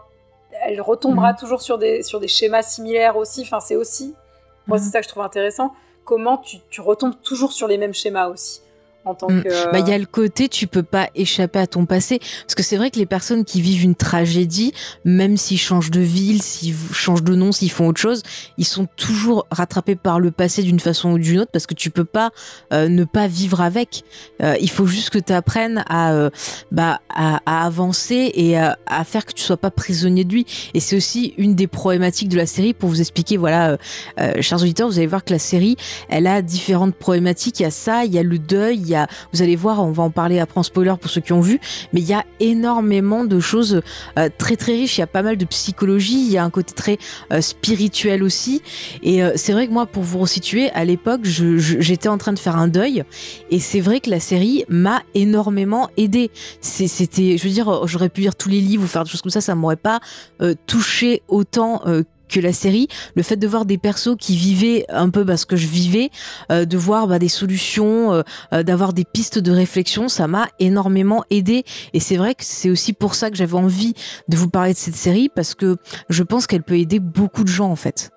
elle 0.64 0.82
retombera 0.82 1.32
Mhm. 1.34 1.38
toujours 1.38 1.62
sur 1.62 1.78
des, 1.78 2.02
sur 2.04 2.20
des 2.20 2.28
schémas 2.28 2.62
similaires 2.64 3.18
aussi. 3.18 3.42
Enfin, 3.42 3.60
c'est 3.60 3.76
aussi, 3.76 4.16
moi, 4.68 4.78
Mhm. 4.78 4.84
c'est 4.84 4.90
ça 4.92 5.00
que 5.00 5.04
je 5.06 5.10
trouve 5.10 5.24
intéressant. 5.24 5.74
Comment 6.06 6.38
tu, 6.38 6.58
tu 6.70 6.82
retombes 6.82 7.20
toujours 7.22 7.52
sur 7.52 7.68
les 7.68 7.78
mêmes 7.78 7.94
schémas 7.94 8.28
aussi 8.28 8.62
en 9.10 9.16
tant 9.16 9.30
Mm. 9.30 9.43
que. 9.43 9.72
Bah, 9.72 9.80
il 9.80 9.88
y 9.88 9.93
a 9.93 9.97
le 9.97 10.05
côté, 10.05 10.49
tu 10.49 10.68
peux 10.68 10.84
pas 10.84 11.10
échapper 11.16 11.60
à 11.60 11.68
ton 11.68 11.86
passé. 11.86 12.20
Parce 12.20 12.55
que 12.55 12.64
c'est 12.64 12.78
vrai 12.78 12.91
que 12.91 12.99
les 12.99 13.05
personnes 13.05 13.43
qui 13.45 13.62
vivent 13.62 13.84
une 13.84 13.95
tragédie, 13.95 14.74
même 15.05 15.38
s'ils 15.38 15.60
changent 15.60 15.91
de 15.91 15.99
ville, 16.01 16.41
s'ils 16.41 16.76
changent 16.93 17.24
de 17.24 17.36
nom, 17.36 17.51
s'ils 17.51 17.72
font 17.72 17.88
autre 17.88 17.99
chose, 17.99 18.24
ils 18.57 18.66
sont 18.66 18.88
toujours 18.95 19.45
rattrapés 19.51 19.95
par 19.95 20.20
le 20.20 20.32
passé 20.32 20.64
d'une 20.64 20.80
façon 20.80 21.12
ou 21.12 21.18
d'une 21.20 21.39
autre 21.39 21.51
parce 21.51 21.66
que 21.68 21.74
tu 21.74 21.89
peux 21.89 22.05
pas 22.05 22.32
euh, 22.74 22.88
ne 22.88 23.03
pas 23.03 23.28
vivre 23.28 23.62
avec. 23.62 24.03
Euh, 24.41 24.55
il 24.62 24.70
faut 24.70 24.86
juste 24.86 25.10
que 25.10 25.20
tu 25.20 25.34
apprennes 25.34 25.84
à, 25.88 26.14
euh, 26.14 26.30
bah, 26.72 27.01
à, 27.10 27.39
à 27.45 27.66
avancer 27.66 28.32
et 28.34 28.57
à, 28.57 28.78
à 28.86 29.03
faire 29.03 29.26
que 29.26 29.34
tu 29.34 29.43
sois 29.43 29.57
pas 29.57 29.72
prisonnier 29.72 30.24
de 30.24 30.34
lui. 30.34 30.45
Et 30.74 30.80
c'est 30.80 30.95
aussi 30.95 31.34
une 31.38 31.55
des 31.55 31.68
problématiques 31.68 32.30
de 32.30 32.38
la 32.38 32.45
série 32.45 32.74
pour 32.74 32.89
vous 32.89 32.99
expliquer, 32.99 33.38
voilà, 33.38 33.78
chers 34.41 34.62
auditeurs, 34.62 34.88
vous 34.88 34.97
allez 34.97 35.07
voir 35.07 35.24
que 35.24 35.32
la 35.34 35.39
série, 35.39 35.76
elle 36.10 36.28
a 36.28 36.41
différentes 36.41 36.95
problématiques. 36.95 37.60
Il 37.60 37.64
y 37.64 37.66
a 37.66 37.72
ça, 37.72 38.05
il 38.05 38.14
y 38.14 38.20
a 38.20 38.24
le 38.24 38.39
deuil, 38.39 38.78
il 38.78 38.88
y 38.88 38.95
a, 38.95 38.99
vous 39.34 39.41
allez 39.41 39.56
voir, 39.56 39.84
on 39.84 39.91
va 39.91 40.04
en 40.04 40.10
parler 40.10 40.39
après 40.39 40.60
en 40.60 40.64
spoiler 40.64 40.93
pour 41.00 41.10
ceux 41.10 41.22
qui 41.22 41.34
ont 41.34 41.41
vu, 41.41 41.60
mais 41.93 42.02
il 42.02 42.08
y 42.08 42.14
a 42.14 42.26
énormément 42.39 43.26
de 43.26 43.39
choses 43.39 43.82
euh, 44.18 44.30
très 44.38 44.56
très 44.56 44.74
riches. 44.74 44.97
Il 44.97 45.02
y 45.02 45.04
a 45.04 45.08
pas 45.08 45.22
mal 45.22 45.38
de 45.38 45.45
psychologie, 45.45 46.26
il 46.26 46.32
y 46.32 46.38
a 46.38 46.43
un 46.43 46.50
côté 46.50 46.74
très 46.74 46.97
euh, 47.32 47.41
spirituel 47.41 48.24
aussi. 48.24 48.62
Et 49.04 49.24
euh, 49.24 49.32
c'est 49.36 49.54
vrai 49.54 49.68
que 49.68 49.74
moi, 49.74 49.86
pour 49.86 50.04
vous 50.04 50.20
resituer, 50.20 50.70
à 50.72 50.86
l'époque, 50.86 51.22
j'étais 51.24 52.10
en 52.10 52.18
train 52.18 52.34
de 52.34 52.39
faire 52.39 52.56
un 52.56 52.68
deuil, 52.68 53.04
et 53.50 53.60
c'est 53.60 53.82
vrai 53.82 54.00
que 54.00 54.10
la 54.10 54.20
série 54.20 54.66
m'a 54.70 55.02
énormément 55.14 55.89
aidé. 55.97 56.32
C'était, 56.62 57.38
je 57.38 57.43
veux 57.43 57.54
dire, 57.54 57.88
j'aurais 57.88 58.10
pu 58.10 58.22
lire 58.22 58.36
tous 58.36 58.50
les 58.50 58.62
livres 58.62 58.84
ou 58.84 58.88
faire 58.88 59.04
des 59.04 59.10
choses 59.10 59.22
comme 59.22 59.32
ça, 59.32 59.41
ça 59.41 59.56
m'aurait 59.56 59.76
pas 59.76 60.00
touché 60.66 61.22
autant. 61.28 61.82
Que 62.30 62.40
la 62.40 62.54
série, 62.54 62.88
le 63.16 63.24
fait 63.24 63.36
de 63.36 63.48
voir 63.48 63.66
des 63.66 63.78
persos 63.78 64.16
qui 64.18 64.36
vivaient 64.36 64.86
un 64.90 65.10
peu 65.10 65.24
bah, 65.24 65.36
ce 65.36 65.46
que 65.46 65.56
je 65.58 65.68
vivais, 65.68 66.10
euh, 66.52 66.64
de 66.66 66.78
voir 66.78 67.08
bah, 67.08 67.20
des 67.20 67.28
solutions, 67.28 68.14
euh, 68.14 68.22
euh, 68.54 68.64
d'avoir 68.64 68.94
des 68.94 69.04
pistes 69.04 69.40
de 69.40 69.52
réflexion, 69.52 70.08
ça 70.08 70.28
m'a 70.28 70.48
énormément 70.60 71.24
aidé. 71.30 71.64
Et 71.94 72.00
c'est 72.00 72.16
vrai 72.18 72.36
que 72.36 72.44
c'est 72.46 72.70
aussi 72.70 72.94
pour 72.94 73.16
ça 73.16 73.30
que 73.30 73.36
j'avais 73.36 73.56
envie 73.56 73.94
de 74.30 74.38
vous 74.38 74.50
parler 74.50 74.74
de 74.74 74.78
cette 74.78 74.96
série 74.96 75.30
parce 75.34 75.56
que 75.56 75.78
je 76.10 76.24
pense 76.24 76.48
qu'elle 76.48 76.64
peut 76.64 76.78
aider 76.78 77.00
beaucoup 77.00 77.44
de 77.44 77.50
gens 77.50 77.70
en 77.70 77.76
fait. 77.76 78.12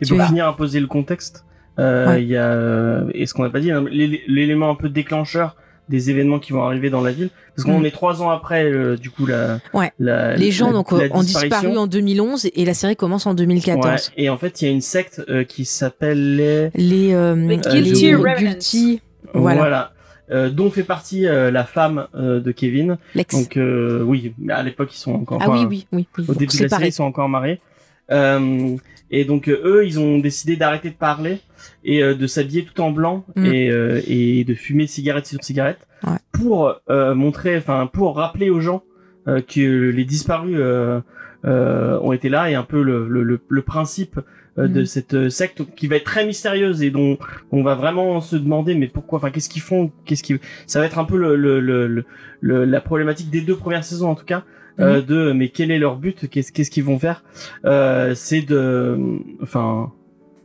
Et 0.00 0.06
pour 0.06 0.20
finir 0.26 0.46
à 0.48 0.56
poser 0.56 0.80
le 0.80 0.86
contexte, 0.88 1.44
euh, 1.78 2.06
Ouais. 2.08 2.22
il 2.24 2.28
y 2.28 2.36
a, 2.36 3.04
et 3.14 3.24
ce 3.26 3.32
qu'on 3.34 3.44
n'a 3.44 3.50
pas 3.50 3.60
dit, 3.60 3.70
hein, 3.70 3.84
l'é- 3.90 4.22
l'élément 4.26 4.68
un 4.70 4.74
peu 4.74 4.88
déclencheur 4.88 5.56
des 5.88 6.10
événements 6.10 6.38
qui 6.38 6.52
vont 6.52 6.62
arriver 6.64 6.90
dans 6.90 7.00
la 7.02 7.12
ville, 7.12 7.30
parce 7.54 7.64
qu'on 7.66 7.80
Mm. 7.80 7.86
est 7.86 7.90
trois 7.90 8.22
ans 8.22 8.30
après, 8.30 8.64
euh, 8.64 8.96
du 8.96 9.10
coup, 9.10 9.26
la, 9.26 9.58
Ouais. 9.74 9.92
la- 9.98 10.36
Les 10.36 10.50
gens 10.50 10.68
la- 10.68 10.72
donc 10.72 10.92
la 10.92 10.98
euh, 10.98 11.08
ont 11.12 11.22
disparu 11.22 11.76
en 11.76 11.86
2011 11.86 12.48
et 12.54 12.64
la 12.64 12.74
série 12.74 12.96
commence 12.96 13.26
en 13.26 13.34
2014. 13.34 13.84
Ouais, 13.86 14.24
et 14.24 14.30
en 14.30 14.38
fait, 14.38 14.62
il 14.62 14.64
y 14.66 14.68
a 14.68 14.72
une 14.72 14.80
secte 14.80 15.22
euh, 15.28 15.44
qui 15.44 15.64
s'appelle 15.64 16.36
les... 16.36 16.70
Les, 16.74 17.12
euh, 17.14 17.34
Les 17.34 17.58
Guilty 17.58 18.06
les 18.06 18.14
Remnants. 18.14 18.34
Guilty, 18.38 19.00
Voilà. 19.34 19.58
voilà, 19.60 19.92
Euh, 20.30 20.48
dont 20.48 20.70
fait 20.70 20.84
partie 20.84 21.26
euh, 21.26 21.50
la 21.50 21.64
femme 21.64 22.06
euh, 22.14 22.40
de 22.40 22.52
Kevin. 22.52 22.96
l'ex. 23.14 23.34
Donc 23.34 23.56
euh, 23.58 24.02
oui, 24.02 24.32
mais 24.38 24.54
à 24.54 24.62
l'époque 24.62 24.94
ils 24.94 24.98
sont 24.98 25.12
encore. 25.12 25.38
ah 25.42 25.50
oui, 25.50 25.58
enfin, 25.58 25.66
oui, 25.68 25.86
oui, 25.92 26.06
oui. 26.16 26.24
Au 26.28 26.32
début 26.32 26.56
de 26.56 26.62
la 26.62 26.68
série, 26.70 26.88
ils 26.88 26.92
sont 26.92 27.04
encore 27.04 27.28
mariés. 27.28 27.60
Et 29.12 29.24
donc 29.24 29.46
euh, 29.48 29.60
eux, 29.64 29.86
ils 29.86 30.00
ont 30.00 30.18
décidé 30.18 30.56
d'arrêter 30.56 30.88
de 30.90 30.94
parler 30.96 31.38
et 31.84 32.02
euh, 32.02 32.14
de 32.14 32.26
s'habiller 32.26 32.64
tout 32.64 32.80
en 32.80 32.90
blanc 32.90 33.24
Mm. 33.36 33.44
et, 33.46 33.70
euh, 33.70 34.00
et 34.08 34.42
de 34.44 34.54
fumer 34.54 34.86
cigarette 34.86 35.26
sur 35.26 35.42
cigarette 35.44 35.86
Ouais. 36.04 36.16
pour 36.32 36.74
euh, 36.90 37.14
montrer, 37.14 37.56
enfin 37.56 37.86
pour 37.92 38.16
rappeler 38.16 38.50
aux 38.50 38.60
gens 38.60 38.82
euh, 39.28 39.40
que 39.40 39.90
les 39.90 40.04
disparus 40.04 40.56
euh, 40.58 41.00
euh, 41.44 41.98
ont 42.00 42.12
été 42.12 42.28
là 42.28 42.50
et 42.50 42.54
un 42.54 42.64
peu 42.64 42.82
le, 42.82 43.06
le, 43.08 43.22
le, 43.22 43.38
le 43.48 43.62
principe 43.62 44.18
euh, 44.58 44.66
de 44.66 44.82
Mm. 44.82 44.86
cette 44.86 45.28
secte 45.30 45.62
qui 45.76 45.86
va 45.86 45.96
être 45.96 46.04
très 46.04 46.26
mystérieuse 46.26 46.82
et 46.82 46.90
dont 46.90 47.18
on 47.52 47.62
va 47.62 47.74
vraiment 47.74 48.20
se 48.20 48.36
demander 48.36 48.74
mais 48.74 48.88
pourquoi, 48.88 49.18
enfin 49.18 49.30
qu'est-ce 49.30 49.48
qu'ils 49.48 49.62
font, 49.62 49.92
qu'est-ce 50.04 50.22
qui, 50.22 50.36
ça 50.66 50.80
va 50.80 50.86
être 50.86 50.98
un 50.98 51.04
peu 51.04 51.16
le, 51.16 51.36
le, 51.36 51.60
le- 51.60 52.04
le- 52.40 52.64
la 52.64 52.80
problématique 52.80 53.30
des 53.30 53.40
deux 53.42 53.56
premières 53.56 53.84
saisons 53.84 54.10
en 54.10 54.14
tout 54.16 54.24
cas 54.24 54.42
euh, 54.80 55.02
de 55.02 55.32
mais 55.32 55.48
quel 55.48 55.70
est 55.70 55.78
leur 55.78 55.96
but? 55.96 56.28
Qu'est-ce 56.28 56.52
qu'est-ce 56.52 56.70
qu'ils 56.70 56.84
vont 56.84 56.98
faire? 56.98 57.24
Euh, 57.64 58.14
c'est 58.14 58.42
de 58.42 58.98
enfin 59.42 59.92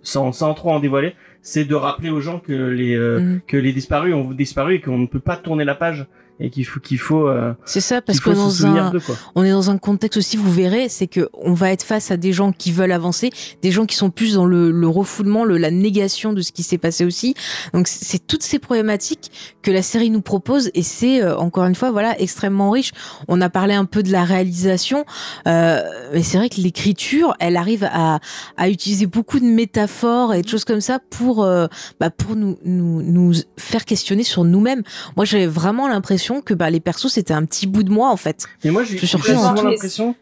sans 0.01 0.31
sans 0.31 0.53
trop 0.53 0.71
en 0.71 0.79
dévoiler 0.79 1.15
c'est 1.41 1.65
de 1.65 1.75
rappeler 1.75 2.09
aux 2.09 2.19
gens 2.21 2.39
que 2.39 2.53
les 2.53 2.95
euh, 2.95 3.19
Mm. 3.19 3.41
que 3.47 3.57
les 3.57 3.71
disparus 3.71 4.13
ont 4.13 4.31
disparu 4.31 4.75
et 4.75 4.81
qu'on 4.81 4.97
ne 4.97 5.07
peut 5.07 5.19
pas 5.19 5.37
tourner 5.37 5.63
la 5.65 5.75
page 5.75 6.05
et 6.39 6.49
qu'il 6.49 6.65
faut 6.65 6.79
qu'il 6.79 6.99
faut 6.99 7.27
euh, 7.27 7.53
C'est 7.65 7.81
ça 7.81 8.01
parce 8.01 8.19
d'eux 8.19 8.99
quoi 8.99 9.15
on 9.35 9.43
est 9.43 9.51
dans 9.51 9.69
un 9.69 9.77
contexte 9.77 10.17
aussi, 10.17 10.37
vous 10.37 10.51
verrez, 10.51 10.87
c'est 10.89 11.07
que 11.07 11.29
on 11.33 11.53
va 11.53 11.71
être 11.71 11.83
face 11.83 12.11
à 12.11 12.17
des 12.17 12.31
gens 12.33 12.51
qui 12.51 12.71
veulent 12.71 12.91
avancer, 12.91 13.29
des 13.61 13.71
gens 13.71 13.85
qui 13.85 13.95
sont 13.95 14.09
plus 14.09 14.33
dans 14.35 14.45
le, 14.45 14.71
le 14.71 14.87
refoulement, 14.87 15.43
le, 15.45 15.57
la 15.57 15.71
négation 15.71 16.33
de 16.33 16.41
ce 16.41 16.51
qui 16.51 16.63
s'est 16.63 16.77
passé 16.77 17.05
aussi. 17.05 17.33
Donc 17.73 17.87
c'est- 17.87 18.05
c'est 18.05 18.25
toutes 18.27 18.43
ces 18.43 18.59
problématiques 18.59 19.31
que 19.61 19.71
la 19.71 19.81
série 19.81 20.09
nous 20.09 20.21
propose 20.21 20.69
et 20.73 20.83
c'est 20.83 21.21
euh, 21.21 21.35
encore 21.37 21.65
une 21.65 21.75
fois 21.75 21.91
voilà 21.91 22.19
extrêmement 22.21 22.71
riche. 22.71 22.91
On 23.27 23.41
a 23.41 23.49
parlé 23.49 23.73
un 23.73 23.85
peu 23.85 24.03
de 24.03 24.11
la 24.11 24.23
réalisation, 24.23 25.05
euh, 25.47 25.81
mais 26.13 26.23
c'est 26.23 26.37
vrai 26.37 26.49
que 26.49 26.61
l'écriture, 26.61 27.33
elle 27.39 27.57
arrive 27.57 27.83
à, 27.91 28.19
à 28.57 28.69
utiliser 28.69 29.05
beaucoup 29.07 29.39
de 29.39 29.45
métaphores 29.45 30.33
et 30.33 30.41
de 30.41 30.47
choses 30.47 30.65
comme 30.65 30.81
ça 30.81 30.99
pour 31.09 31.43
euh, 31.43 31.67
bah, 31.99 32.09
pour 32.09 32.35
nous, 32.35 32.57
nous 32.63 33.01
nous 33.01 33.33
faire 33.57 33.85
questionner 33.85 34.23
sur 34.23 34.43
nous-mêmes. 34.43 34.83
Moi 35.15 35.25
j'avais 35.25 35.47
vraiment 35.47 35.87
l'impression 35.87 36.26
que 36.41 36.53
bah, 36.53 36.69
les 36.69 36.79
persos 36.79 37.07
c'était 37.13 37.33
un 37.33 37.45
petit 37.45 37.67
bout 37.67 37.83
de 37.83 37.91
moi 37.91 38.09
en 38.09 38.17
fait. 38.17 38.45
mais 38.63 38.71
moi 38.71 38.83
j'ai 38.83 38.97
souvent 39.05 39.53
l'impression 39.53 40.15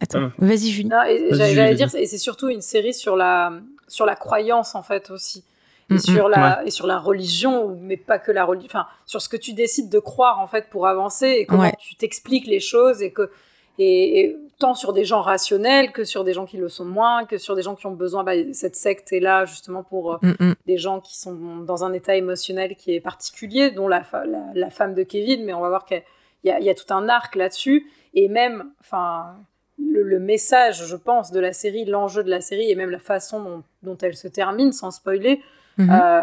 Attends, 0.00 0.18
Euh. 0.22 0.28
vas-y 0.38 0.70
Julie. 0.70 0.88
Vas-y, 0.90 1.54
j'allais 1.54 1.74
dire, 1.76 1.88
et 1.94 2.06
c'est 2.06 2.18
surtout 2.18 2.48
une 2.48 2.60
série 2.60 2.92
sur 2.92 3.16
la, 3.16 3.52
sur 3.88 4.04
la 4.04 4.16
croyance, 4.16 4.74
en 4.74 4.82
fait, 4.82 5.10
aussi. 5.10 5.44
Et, 5.90 5.94
Mm, 5.94 5.98
sur 5.98 6.28
la, 6.28 6.62
et 6.66 6.70
sur 6.70 6.86
la 6.86 6.98
religion, 6.98 7.78
mais 7.80 7.96
pas 7.96 8.18
que 8.18 8.32
la 8.32 8.44
religion, 8.44 8.68
enfin, 8.70 8.86
sur 9.06 9.22
ce 9.22 9.28
que 9.28 9.36
tu 9.36 9.52
décides 9.52 9.88
de 9.88 9.98
croire, 10.00 10.40
en 10.40 10.46
fait, 10.48 10.68
pour 10.68 10.86
avancer, 10.88 11.28
et 11.38 11.46
comment 11.46 11.62
Ouais. 11.62 11.72
tu 11.78 11.94
t'expliques 11.94 12.46
les 12.46 12.58
choses, 12.60 13.02
et 13.02 13.12
que, 13.12 13.30
et, 13.78 14.20
et 14.20 14.36
tant 14.64 14.74
sur 14.74 14.92
des 14.94 15.04
gens 15.04 15.20
rationnels 15.20 15.92
que 15.92 16.04
sur 16.04 16.24
des 16.24 16.32
gens 16.32 16.46
qui 16.46 16.56
le 16.56 16.68
sont 16.68 16.86
moins, 16.86 17.26
que 17.26 17.36
sur 17.38 17.54
des 17.54 17.62
gens 17.62 17.74
qui 17.74 17.86
ont 17.86 17.92
besoin, 17.92 18.24
bah, 18.24 18.32
cette 18.52 18.76
secte 18.76 19.12
est 19.12 19.20
là, 19.20 19.44
justement, 19.44 19.82
pour 19.82 20.14
euh, 20.14 20.18
Mm, 20.22 20.34
mm. 20.40 20.54
des 20.66 20.78
gens 20.78 21.00
qui 21.00 21.18
sont 21.18 21.34
dans 21.70 21.84
un 21.84 21.92
état 21.92 22.14
émotionnel 22.16 22.76
qui 22.76 22.94
est 22.94 23.00
particulier, 23.00 23.70
dont 23.70 23.88
la, 23.88 24.02
fa- 24.04 24.24
la, 24.24 24.42
la 24.54 24.70
femme 24.70 24.94
de 24.94 25.02
Kevin, 25.02 25.44
mais 25.44 25.52
on 25.52 25.60
va 25.60 25.68
voir 25.68 25.84
qu'il 25.84 26.02
y, 26.44 26.50
a- 26.50 26.58
il 26.60 26.64
y 26.64 26.70
a 26.70 26.74
tout 26.74 26.92
un 26.94 27.08
arc 27.10 27.34
là-dessus, 27.36 27.86
et 28.14 28.28
même, 28.28 28.70
enfin, 28.80 29.36
le, 29.78 30.02
le 30.02 30.18
message, 30.18 30.86
je 30.86 30.96
pense, 30.96 31.30
de 31.30 31.40
la 31.40 31.52
série, 31.52 31.84
l'enjeu 31.84 32.22
de 32.24 32.30
la 32.30 32.40
série, 32.40 32.70
et 32.70 32.74
même 32.74 32.90
la 32.90 32.98
façon 33.00 33.42
dont, 33.42 33.62
dont 33.82 33.98
elle 34.00 34.16
se 34.16 34.28
termine, 34.28 34.72
sans 34.72 34.90
spoiler, 34.90 35.42
Mhm. 35.76 35.90
euh, 35.90 36.22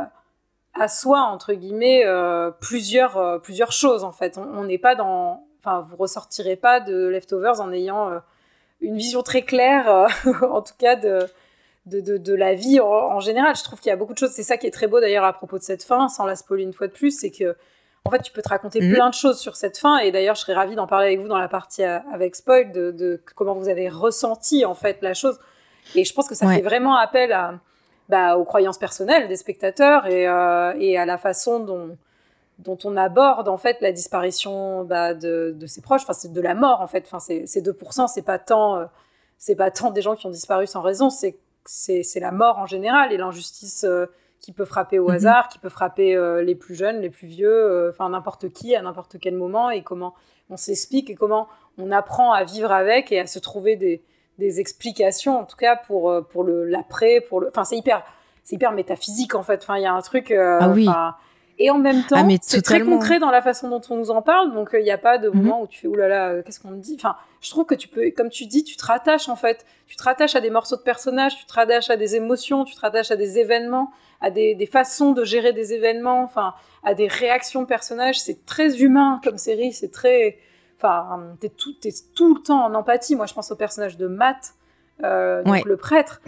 assoit, 0.74 1.20
entre 1.22 1.54
guillemets, 1.54 2.04
euh, 2.06 2.50
plusieurs, 2.60 3.42
plusieurs 3.42 3.72
choses, 3.74 4.04
en 4.04 4.12
fait. 4.14 4.38
On 4.38 4.44
on 4.60 4.64
n'est 4.64 4.78
pas 4.80 4.96
dans... 4.96 5.44
Enfin, 5.60 5.82
vous 5.88 5.96
ressortirez 5.98 6.56
pas 6.56 6.80
de 6.80 7.08
Leftovers 7.08 7.60
en 7.62 7.72
ayant 7.72 8.10
euh, 8.10 8.18
une 8.82 8.98
vision 8.98 9.22
très 9.24 9.44
claire, 9.44 9.90
euh, 9.90 10.08
en 10.52 10.62
tout 10.62 10.74
cas, 10.78 10.96
de, 10.96 11.20
de, 11.86 12.00
de, 12.02 12.18
de 12.18 12.34
la 12.34 12.54
vie 12.54 12.80
en, 12.80 12.88
en 12.88 13.20
général. 13.20 13.56
Je 13.56 13.64
trouve 13.64 13.80
qu'il 13.80 13.90
y 13.90 13.94
a 13.94 13.96
beaucoup 13.96 14.14
de 14.14 14.18
choses. 14.18 14.32
C'est 14.32 14.44
ça 14.44 14.58
qui 14.58 14.68
est 14.68 14.72
très 14.72 14.88
beau 14.88 15.00
d'ailleurs 15.00 15.24
à 15.26 15.34
propos 15.34 15.58
de 15.58 15.64
cette 15.64 15.84
fin, 15.84 16.10
sans 16.10 16.26
la 16.26 16.36
spoiler 16.36 16.64
une 16.64 16.74
fois 16.74 16.88
de 16.88 16.92
plus, 16.94 17.12
c'est 17.18 17.32
que 17.32 17.56
en 18.04 18.10
fait 18.10 18.20
tu 18.24 18.32
peux 18.32 18.42
te 18.42 18.50
raconter 18.50 18.82
Mhm. 18.82 18.94
plein 18.94 19.10
de 19.10 19.14
choses 19.14 19.40
sur 19.40 19.56
cette 19.56 19.78
fin. 19.78 20.00
Et 20.00 20.12
d'ailleurs, 20.12 20.36
je 20.36 20.42
serais 20.42 20.54
ravie 20.56 20.76
d'en 20.76 20.88
parler 20.88 21.08
avec 21.08 21.20
vous 21.20 21.28
dans 21.28 21.38
la 21.38 21.48
partie 21.48 21.84
à- 21.84 22.04
avec 22.12 22.36
spoil 22.36 22.72
de, 22.72 22.92
de 22.92 23.22
comment 23.36 23.54
vous 23.54 23.70
avez 23.70 23.90
ressenti 23.90 24.66
en 24.66 24.74
fait 24.76 24.98
la 25.02 25.14
chose. 25.14 25.40
Et 25.96 26.04
je 26.06 26.14
pense 26.14 26.28
que 26.28 26.36
ça 26.36 26.48
Ouais. 26.48 26.56
fait 26.58 26.62
vraiment 26.62 26.96
appel 26.96 27.32
à 27.32 27.60
bah, 28.10 28.36
aux 28.38 28.44
croyances 28.44 28.78
personnelles 28.78 29.28
des 29.30 29.38
spectateurs 29.38 30.06
et, 30.08 30.28
euh, 30.28 30.74
et 30.78 30.98
à 30.98 31.06
la 31.06 31.18
façon 31.18 31.60
dont 31.62 31.98
dont 32.64 32.78
on 32.84 32.96
aborde 32.98 33.48
en 33.48 33.58
fait 33.58 33.78
la 33.82 33.92
disparition 33.92 34.84
bah, 34.84 35.14
de, 35.14 35.54
de 35.58 35.66
ses 35.68 35.82
proches, 35.82 36.04
enfin 36.04 36.14
c'est 36.14 36.32
de 36.32 36.42
la 36.42 36.54
mort 36.54 36.82
en 36.82 36.88
fait, 36.88 37.04
enfin 37.06 37.20
c'est 37.20 37.46
c'est 37.48 37.62
2%, 37.62 38.08
c'est 38.08 38.22
pas 38.22 38.40
tant 38.40 38.78
euh, 38.78 38.86
c'est 39.38 39.56
pas 39.56 39.72
tant 39.72 39.90
des 39.92 40.02
gens 40.02 40.16
qui 40.16 40.28
ont 40.28 40.32
disparu 40.32 40.68
sans 40.68 40.82
raison, 40.82 41.10
c'est 41.10 41.36
la 42.20 42.32
mort 42.32 42.60
en 42.60 42.66
général 42.68 43.12
et 43.12 43.18
l'injustice 43.18 43.84
euh, 43.84 44.06
qui 44.40 44.52
peut 44.54 44.66
frapper 44.66 45.00
au 45.00 45.08
Mhm. 45.10 45.16
hasard, 45.16 45.50
qui 45.50 45.60
peut 45.60 45.70
frapper 45.70 46.16
euh, 46.16 46.42
les 46.44 46.56
plus 46.56 46.76
jeunes, 46.76 47.00
les 47.02 47.10
plus 47.10 47.28
vieux, 47.28 47.90
enfin 47.90 48.10
n'importe 48.10 48.50
qui 48.50 48.76
à 48.76 48.82
n'importe 48.82 49.18
quel 49.20 49.36
moment 49.36 49.70
et 49.70 49.82
comment 49.84 50.14
on 50.50 50.58
s'explique 50.58 51.10
et 51.10 51.16
comment 51.16 51.48
on 51.78 51.92
apprend 51.92 52.32
à 52.34 52.44
vivre 52.44 52.72
avec 52.72 53.12
et 53.12 53.20
à 53.20 53.26
se 53.28 53.40
trouver 53.40 53.76
des, 53.76 54.04
des 54.38 54.60
explications 54.60 55.40
en 55.40 55.46
tout 55.46 55.58
cas 55.58 55.76
pour 55.76 56.14
pour 56.30 56.44
le 56.44 56.66
l'après, 56.66 57.22
pour 57.22 57.40
le 57.42 57.48
enfin 57.50 57.64
c'est 57.64 57.78
hyper 57.78 58.04
c'est 58.44 58.56
hyper 58.56 58.72
métaphysique 58.72 59.36
en 59.36 59.44
fait, 59.44 59.62
enfin 59.64 59.78
il 59.78 59.84
y 59.84 59.86
a 59.86 59.94
un 59.94 60.02
truc 60.02 60.32
Ah 60.32 60.70
oui. 60.70 60.88
Et 61.64 61.70
en 61.70 61.78
même 61.78 62.04
temps, 62.04 62.16
Ah, 62.18 62.24
mais 62.24 62.40
c'est 62.42 62.62
très 62.64 62.82
concret 62.82 63.20
dans 63.20 63.30
la 63.30 63.42
façon 63.42 63.70
dont 63.70 63.82
on 63.90 63.96
nous 63.98 64.10
en 64.10 64.22
parle, 64.24 64.52
donc 64.54 64.70
il 64.74 64.84
n'y 64.84 64.90
a 64.92 64.98
pas 64.98 65.18
de 65.20 65.30
Mhm. 65.30 65.42
moment 65.44 65.62
où 65.62 65.68
tu 65.68 65.80
fais 65.80 65.88
oulala, 65.88 66.30
euh, 66.30 66.42
qu'est-ce 66.44 66.60
qu'on 66.60 66.72
me 66.72 66.78
dit? 66.82 66.96
Enfin, 66.98 67.16
je 67.40 67.50
trouve 67.52 67.66
que 67.66 67.76
tu 67.76 67.88
peux, 67.88 68.10
comme 68.12 68.30
tu 68.30 68.46
dis, 68.48 68.64
tu 68.64 68.76
te 68.76 68.86
rattaches 68.86 69.30
en 69.30 69.36
fait. 69.36 69.64
Tu 69.88 69.96
te 69.96 70.04
rattaches 70.04 70.36
à 70.36 70.42
des 70.42 70.50
morceaux 70.50 70.76
de 70.78 70.82
personnages, 70.82 71.38
tu 71.38 71.46
te 71.46 71.54
rattaches 71.54 71.90
à 71.92 71.98
des 71.98 72.16
émotions, 72.16 72.64
tu 72.66 72.74
te 72.76 72.82
rattaches 72.82 73.12
à 73.12 73.16
des 73.16 73.38
événements, 73.38 73.92
à 74.22 74.32
des, 74.32 74.56
des 74.56 74.66
façons 74.66 75.12
de 75.12 75.24
gérer 75.24 75.54
des 75.54 75.74
événements, 75.74 76.24
enfin, 76.24 76.54
à 76.84 76.94
des 76.96 77.08
réactions 77.08 77.62
de 77.62 77.68
personnages. 77.68 78.20
C'est 78.20 78.46
très 78.46 78.82
humain 78.82 79.22
comme 79.24 79.38
série, 79.38 79.72
c'est 79.72 79.92
très. 79.92 80.40
Enfin, 80.78 81.36
t'es 81.40 81.50
tout, 81.50 81.74
t'es 81.74 81.92
tout 82.16 82.34
le 82.34 82.42
temps 82.42 82.66
en 82.66 82.74
empathie. 82.74 83.16
Moi, 83.16 83.28
je 83.28 83.34
pense 83.36 83.52
au 83.52 83.56
personnage 83.56 83.98
de 83.98 84.08
Matt, 84.08 84.54
euh, 85.04 85.44
donc 85.44 85.54
Ouais. 85.54 85.62
le 85.66 85.78
prêtre. 85.78 86.22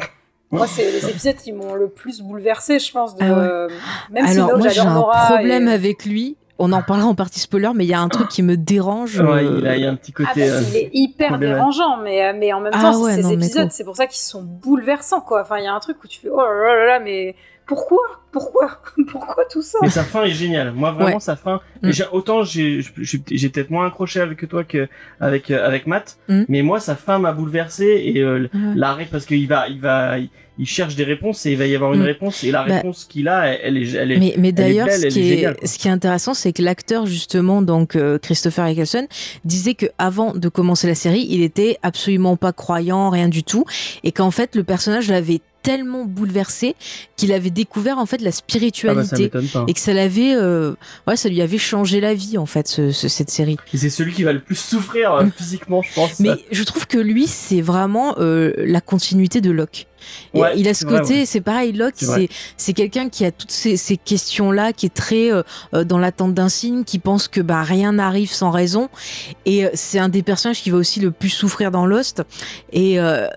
Moi, 0.58 0.68
c'est 0.68 0.92
les 0.92 1.10
épisodes 1.10 1.36
qui 1.36 1.52
m'ont 1.52 1.74
le 1.74 1.88
plus 1.90 2.22
bouleversé, 2.22 2.80
je 2.80 2.92
pense. 2.92 3.16
De, 3.16 3.24
Ah 3.24 3.26
ouais. 3.34 3.40
euh, 3.40 3.68
même 4.12 4.28
si 4.28 4.38
Alors 4.40 4.58
moi 4.58 4.68
j'ai 4.70 4.80
un 4.82 5.02
problème 5.02 5.68
et- 5.68 5.72
avec 5.74 6.06
lui. 6.06 6.38
On 6.60 6.72
en 6.72 6.84
parlera 6.84 7.08
en 7.08 7.16
partie 7.16 7.40
spoiler, 7.40 7.72
mais 7.74 7.84
il 7.84 7.90
y 7.90 7.96
a 7.96 8.00
un 8.00 8.08
truc 8.10 8.28
qui 8.30 8.44
me 8.44 8.56
dérange. 8.56 9.20
Ouais, 9.20 9.44
euh, 9.44 9.58
il, 9.60 9.68
a, 9.68 9.76
il 9.76 9.82
y 9.84 9.88
a 9.88 9.90
un 9.90 9.96
petit 9.96 10.14
Ah, 10.16 10.28
côté. 10.34 10.48
parce 10.48 10.62
euh, 10.62 10.64
qu'il 10.66 10.78
est 10.78 10.90
hyper 10.94 11.40
dérangeant, 11.40 11.98
mais, 11.98 12.24
euh, 12.28 12.34
mais 12.38 12.54
en 12.54 12.60
même 12.62 12.72
Ah 12.76 12.82
temps, 12.82 12.94
c'est 12.94 13.00
ouais, 13.04 13.16
ces 13.16 13.22
non, 13.24 13.30
épisodes, 13.32 13.72
c'est 13.72 13.84
pour 13.84 13.96
ça 13.98 14.06
qu'ils 14.06 14.22
sont 14.22 14.44
bouleversants, 14.44 15.22
quoi. 15.22 15.42
Enfin, 15.42 15.58
il 15.58 15.64
y 15.64 15.68
a 15.68 15.74
un 15.74 15.80
truc 15.80 15.98
où 16.04 16.08
tu 16.08 16.20
fais, 16.20 16.30
oh 16.32 16.38
là 16.38 16.76
là 16.76 16.86
là, 16.86 17.00
mais 17.00 17.36
pourquoi? 17.66 18.02
Pourquoi? 18.32 18.82
Pourquoi 19.12 19.46
tout 19.46 19.62
ça? 19.62 19.78
Mais 19.84 19.90
sa 19.92 20.04
fin 20.04 20.24
est 20.24 20.32
géniale. 20.32 20.72
Moi, 20.74 20.92
vraiment, 20.92 21.14
Ouais. 21.16 21.20
sa 21.20 21.36
fin. 21.36 21.62
Mm. 21.84 21.92
Autant 22.12 22.44
j'ai, 22.44 22.82
peut-être 22.82 23.70
moins 23.70 23.86
accroché 23.88 24.20
avec 24.22 24.48
toi 24.50 24.64
que 24.64 24.88
avec 25.20 25.52
euh, 25.52 25.66
avec 25.66 25.86
Matt, 25.86 26.18
Mm. 26.28 26.44
mais 26.50 26.62
moi, 26.64 26.80
sa 26.80 26.96
fin 26.96 27.20
m'a 27.20 27.32
bouleversé 27.32 27.86
et 28.06 28.22
euh, 28.22 28.50
Ouais. 28.54 28.60
l'arrêt 28.76 29.08
parce 29.10 29.26
qu'il 29.28 29.48
va, 29.48 29.68
il 29.70 29.80
va, 29.80 30.18
il, 30.18 30.66
cherche 30.66 30.96
des 30.96 31.04
réponses 31.04 31.46
et 31.46 31.52
il 31.52 31.58
va 31.60 31.68
y 31.68 31.76
avoir 31.76 31.94
une 31.94 32.02
Mm. 32.02 32.06
réponse 32.06 32.44
et 32.44 32.50
la 32.52 32.64
Bah, 32.64 32.76
réponse 32.78 33.06
qu'il 33.06 33.28
a, 33.28 33.46
elle, 33.54 33.78
est, 33.78 33.94
elle 33.94 34.12
est. 34.14 34.18
Mais, 34.18 34.34
mais 34.40 34.52
d'ailleurs, 34.52 34.90
ce 34.90 35.78
qui 35.78 35.88
est 35.88 35.92
intéressant, 35.92 36.34
c'est 36.34 36.54
que 36.54 36.64
l'acteur, 36.64 37.06
justement, 37.06 37.62
donc 37.62 37.96
euh, 37.96 38.18
Christopher 38.18 38.66
Eccleston, 38.66 39.06
disait 39.46 39.76
que 39.76 39.86
avant 40.00 40.34
de 40.34 40.50
commencer 40.50 40.88
la 40.88 40.96
série, 40.96 41.28
il 41.30 41.44
était 41.44 41.78
absolument 41.84 42.36
pas 42.36 42.52
croyant, 42.52 43.12
rien 43.12 43.28
du 43.30 43.44
tout, 43.44 43.66
et 44.04 44.12
qu'en 44.12 44.32
fait, 44.32 44.56
le 44.56 44.64
personnage 44.64 45.08
l'avait 45.10 45.42
tellement 45.64 46.06
bouleversé 46.06 46.76
qu'il 47.16 47.32
avait 47.34 47.50
découvert 47.50 47.98
en 47.98 48.06
fait 48.06 48.18
la 48.22 48.28
Ah 48.28 48.30
bah, 48.30 48.32
ça 48.32 48.38
spiritualité 48.38 49.24
m'étonne 49.24 49.48
pas. 49.48 49.66
et 49.68 49.74
que 49.74 49.80
ça 49.80 49.94
l'avait, 49.94 50.36
euh, 50.36 50.76
ouais, 51.08 51.16
ça 51.16 51.30
lui 51.30 51.42
avait 51.42 51.58
changé 51.58 52.00
la 52.02 52.14
vie 52.14 52.38
en 52.38 52.46
fait, 52.46 52.68
ce- 52.68 52.92
ce- 52.92 53.08
cette 53.08 53.30
série. 53.32 53.58
Et 53.74 53.78
c'est 53.78 53.90
celui 53.90 54.14
qui 54.14 54.24
va 54.24 54.34
le 54.34 54.42
plus 54.42 54.56
souffrir 54.58 55.14
euh, 55.14 55.26
physiquement, 55.36 55.82
je 55.82 55.94
pense. 55.94 56.20
Mais 56.20 56.32
je 56.52 56.64
trouve 56.64 56.86
que 56.86 56.98
lui, 56.98 57.26
c'est 57.28 57.62
vraiment 57.62 58.16
euh, 58.20 58.54
la 58.58 58.82
continuité 58.82 59.42
de 59.42 59.50
Locke. 59.52 59.88
Et 60.34 60.40
Ouais, 60.42 60.52
il 60.58 60.68
a 60.68 60.74
ce 60.74 60.84
côté, 60.86 61.14
ouais. 61.20 61.26
c'est 61.26 61.40
pareil, 61.40 61.72
Locke, 61.72 61.94
C'est 61.96 62.06
vrai. 62.08 62.28
c'est 62.30 62.36
c'est 62.58 62.74
quelqu'un 62.74 63.08
qui 63.08 63.24
a 63.24 63.32
toutes 63.32 63.52
ces, 63.52 63.78
ces 63.78 63.96
questions-là, 63.96 64.74
qui 64.74 64.86
est 64.88 64.94
très 64.94 65.32
euh, 65.32 65.44
euh, 65.74 65.86
dans 65.86 65.98
l'attente 65.98 66.34
d'un 66.34 66.50
signe, 66.50 66.84
qui 66.84 67.00
pense 67.00 67.30
que 67.30 67.40
bah 67.40 67.64
rien 67.64 67.94
n'arrive 67.94 68.32
sans 68.34 68.52
raison. 68.52 68.90
Et 69.46 69.64
euh, 69.66 69.70
c'est 69.76 70.00
un 70.00 70.10
des 70.10 70.22
personnages 70.22 70.62
qui 70.62 70.72
va 70.72 70.78
aussi 70.78 71.00
le 71.00 71.12
plus 71.12 71.30
souffrir 71.30 71.72
dans 71.72 71.86
Lost 71.86 72.22
et 72.74 73.00
euh, 73.00 73.28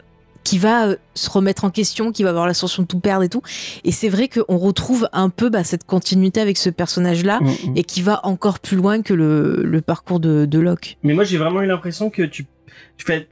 qui 0.47 0.59
va 0.59 0.87
euh, 0.87 0.97
se 1.15 1.29
remettre 1.29 1.65
en 1.65 1.71
question, 1.71 2.13
qui 2.13 2.23
va 2.23 2.31
avoir 2.31 2.47
l'ascension 2.47 2.83
de 2.85 2.87
tout 2.87 3.01
perdre 3.01 3.25
et 3.25 3.29
tout. 3.29 3.43
Et 3.85 3.91
c'est 3.91 4.09
vrai 4.09 4.29
qu'on 4.29 4.57
retrouve 4.59 5.09
un 5.13 5.29
peu 5.29 5.49
bah, 5.49 5.65
cette 5.65 5.85
continuité 5.85 6.41
avec 6.41 6.57
ce 6.57 6.71
personnage-là 6.71 7.41
Mm, 7.41 7.47
mm. 7.71 7.77
et 7.77 7.83
qui 7.85 8.01
va 8.03 8.21
encore 8.25 8.61
plus 8.61 8.77
loin 8.77 9.03
que 9.03 9.13
le, 9.13 9.63
le 9.65 9.81
parcours 9.81 10.21
de, 10.21 10.45
de 10.47 10.59
Locke. 10.61 10.97
Mais 11.03 11.15
moi, 11.15 11.25
j'ai 11.25 11.37
vraiment 11.39 11.63
eu 11.63 11.67
l'impression 11.67 12.11
que 12.11 12.23
tu, 12.23 12.47
tu 12.97 13.05
fais 13.05 13.27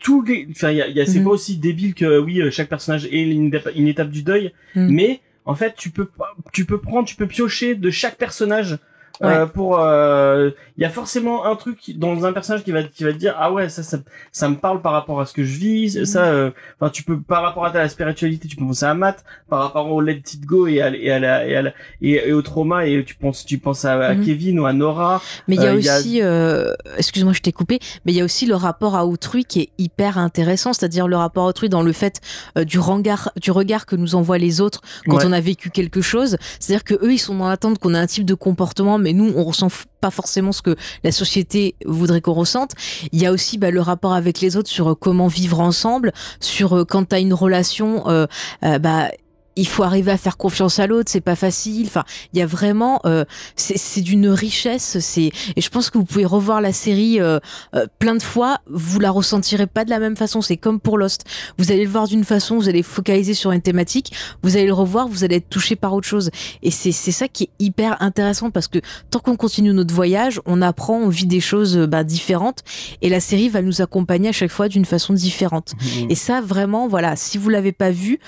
tous 0.00 0.22
les, 0.22 0.48
enfin, 0.50 0.70
il 0.72 0.78
y 0.78 0.82
a, 0.82 0.88
il 0.88 0.96
y 0.96 1.00
a- 1.00 1.06
c'est 1.06 1.18
Mhm. 1.20 1.24
pas 1.24 1.30
aussi 1.30 1.56
débile 1.56 1.94
que 1.94 2.18
oui, 2.18 2.40
euh, 2.40 2.50
chaque 2.50 2.68
personnage 2.68 3.06
est 3.06 3.22
une, 3.22 3.48
étape- 3.54 3.72
une 3.76 3.86
étape 3.88 4.10
du 4.10 4.22
deuil, 4.24 4.52
mais 4.74 5.20
en 5.44 5.54
fait, 5.54 5.74
tu 5.76 5.90
peux, 5.90 6.08
tu 6.52 6.64
peux 6.64 6.80
prendre, 6.80 7.06
tu 7.06 7.14
peux 7.16 7.26
piocher 7.28 7.74
de 7.76 7.90
chaque 7.90 8.16
personnage. 8.16 8.78
Euh, 9.22 9.46
pour 9.46 9.78
euh, 9.80 10.50
il 10.76 10.82
y 10.82 10.84
a 10.84 10.90
forcément 10.90 11.46
un 11.46 11.56
truc 11.56 11.78
dans 11.96 12.24
un 12.26 12.32
personnage 12.32 12.64
qui 12.64 12.70
va 12.72 12.82
qui 12.82 13.02
va 13.04 13.12
te 13.12 13.18
dire 13.18 13.34
ah 13.38 13.50
ouais 13.52 13.68
ça 13.68 13.82
ça, 13.82 13.98
ça 14.32 14.48
me 14.48 14.56
parle 14.56 14.82
par 14.82 14.92
rapport 14.92 15.20
à 15.20 15.26
ce 15.26 15.32
que 15.32 15.42
je 15.44 15.56
vis 15.58 15.96
Mhm. 15.96 16.04
ça 16.04 16.24
euh, 16.26 16.50
enfin 16.78 16.90
tu 16.90 17.02
peux 17.02 17.18
par 17.20 17.42
rapport 17.42 17.64
à 17.64 17.70
ta 17.70 17.88
spiritualité 17.88 18.46
tu 18.48 18.56
peux 18.56 18.66
penser 18.66 18.84
à 18.84 18.94
Matt 18.94 19.24
par 19.48 19.60
rapport 19.62 19.90
au 19.90 20.00
Let 20.00 20.16
It 20.34 20.44
Go 20.44 20.66
et 20.66 20.82
à, 20.82 20.90
et 20.94 21.10
à 21.10 21.18
la, 21.18 21.46
et, 21.46 21.56
à 21.56 21.62
la- 21.62 21.72
et, 22.02 22.28
et 22.28 22.32
au 22.32 22.42
trauma 22.42 22.86
et 22.86 23.04
tu 23.04 23.14
penses 23.14 23.44
tu 23.46 23.58
penses 23.58 23.84
à, 23.84 23.94
à 23.94 24.14
Mhm. 24.14 24.24
Kevin 24.26 24.60
ou 24.60 24.66
à 24.66 24.72
Nora 24.72 25.22
Mais 25.48 25.56
il 25.56 25.62
y 25.62 25.66
a 25.66 25.70
Euh, 25.72 25.74
a- 25.74 25.98
aussi, 25.98 26.22
euh, 26.22 26.72
excuse-moi, 26.98 27.32
je 27.32 27.40
t'ai 27.40 27.52
coupé, 27.52 27.78
mais 28.04 28.12
il 28.12 28.16
y 28.16 28.20
a 28.20 28.24
aussi 28.24 28.46
le 28.46 28.54
rapport 28.54 28.96
à 28.96 29.06
autrui 29.06 29.44
qui 29.44 29.60
est 29.62 29.68
hyper 29.78 30.18
intéressant, 30.18 30.72
c'est-à-dire 30.72 31.08
le 31.08 31.16
rapport 31.16 31.44
à 31.44 31.48
autrui 31.48 31.68
dans 31.68 31.82
le 31.82 31.92
fait 31.92 32.20
du 32.56 32.78
regard, 32.78 33.30
du 33.40 33.50
regard 33.50 33.86
que 33.86 33.96
nous 33.96 34.14
envoient 34.14 34.38
les 34.38 34.60
autres 34.60 34.80
quand 35.08 35.16
Ouais. 35.18 35.24
on 35.26 35.32
a 35.32 35.40
vécu 35.40 35.70
quelque 35.70 36.00
chose. 36.00 36.36
C'est-à-dire 36.60 36.84
que 36.84 36.94
eux, 36.94 37.12
ils 37.12 37.18
sont 37.18 37.34
dans 37.36 37.48
l'attente 37.48 37.78
qu'on 37.78 37.94
a 37.94 38.00
un 38.00 38.06
type 38.06 38.24
de 38.24 38.34
comportement, 38.34 38.98
mais 39.06 39.12
nous, 39.12 39.32
on 39.36 39.44
ressent 39.44 39.68
pas 40.00 40.10
forcément 40.10 40.50
ce 40.50 40.62
que 40.62 40.74
la 41.04 41.12
société 41.12 41.76
voudrait 41.84 42.20
qu'on 42.20 42.32
ressente. 42.32 42.72
Il 43.12 43.22
y 43.22 43.26
a 43.26 43.30
aussi 43.30 43.56
bah, 43.56 43.70
le 43.70 43.80
rapport 43.80 44.14
avec 44.14 44.40
les 44.40 44.56
autres 44.56 44.68
sur 44.68 44.90
euh, 44.90 44.94
comment 44.96 45.28
vivre 45.28 45.60
ensemble, 45.60 46.12
sur 46.40 46.76
euh, 46.76 46.84
quand 46.84 47.04
t'as 47.04 47.20
une 47.20 47.32
relation, 47.32 48.08
euh, 48.08 48.26
euh, 48.64 48.80
bah 48.80 49.10
il 49.56 49.66
faut 49.66 49.82
arriver 49.82 50.12
à 50.12 50.18
faire 50.18 50.36
confiance 50.36 50.78
à 50.78 50.86
l'autre, 50.86 51.10
c'est 51.10 51.20
pas 51.20 51.34
facile. 51.34 51.86
Enfin, 51.86 52.04
il 52.32 52.38
y 52.38 52.42
a 52.42 52.46
vraiment, 52.46 53.00
euh, 53.06 53.24
c'est 53.56 53.78
c'est 53.78 54.02
d'une 54.02 54.28
richesse. 54.28 54.98
C'est 55.00 55.30
et 55.56 55.60
je 55.60 55.68
pense 55.70 55.90
que 55.90 55.98
vous 55.98 56.04
pouvez 56.04 56.26
revoir 56.26 56.60
la 56.60 56.72
série 56.72 57.20
euh, 57.20 57.38
euh, 57.74 57.86
plein 57.98 58.14
de 58.14 58.22
fois, 58.22 58.58
vous 58.68 59.00
la 59.00 59.10
ressentirez 59.10 59.66
pas 59.66 59.84
de 59.84 59.90
la 59.90 59.98
même 59.98 60.16
façon. 60.16 60.42
C'est 60.42 60.56
comme 60.56 60.78
pour 60.78 60.98
Lost. 60.98 61.24
Vous 61.58 61.72
allez 61.72 61.84
le 61.84 61.90
voir 61.90 62.06
d'une 62.06 62.24
façon, 62.24 62.56
vous 62.56 62.68
allez 62.68 62.82
focaliser 62.82 63.34
sur 63.34 63.50
une 63.52 63.62
thématique, 63.62 64.12
vous 64.42 64.56
allez 64.56 64.66
le 64.66 64.74
revoir, 64.74 65.08
vous 65.08 65.24
allez 65.24 65.36
être 65.36 65.48
touché 65.48 65.74
par 65.74 65.94
autre 65.94 66.06
chose. 66.06 66.30
Et 66.62 66.70
c'est 66.70 66.92
c'est 66.92 67.12
ça 67.12 67.28
qui 67.28 67.44
est 67.44 67.50
hyper 67.58 68.00
intéressant 68.02 68.50
parce 68.50 68.68
que 68.68 68.78
tant 69.10 69.18
qu'on 69.18 69.36
continue 69.36 69.72
notre 69.72 69.94
voyage, 69.94 70.40
on 70.44 70.60
apprend, 70.60 70.98
on 70.98 71.08
vit 71.08 71.26
des 71.26 71.40
choses 71.40 71.76
bah, 71.76 72.04
différentes 72.04 72.62
et 73.00 73.08
la 73.08 73.20
série 73.20 73.48
va 73.48 73.62
nous 73.62 73.80
accompagner 73.80 74.28
à 74.28 74.32
chaque 74.32 74.50
fois 74.50 74.68
d'une 74.68 74.84
façon 74.84 75.14
différente. 75.14 75.72
Mhm. 75.80 76.10
Et 76.10 76.14
ça, 76.14 76.40
vraiment, 76.40 76.88
voilà, 76.88 77.16
si 77.16 77.38
vous 77.38 77.48
l'avez 77.48 77.72
pas 77.72 77.90
vu, 77.90 78.18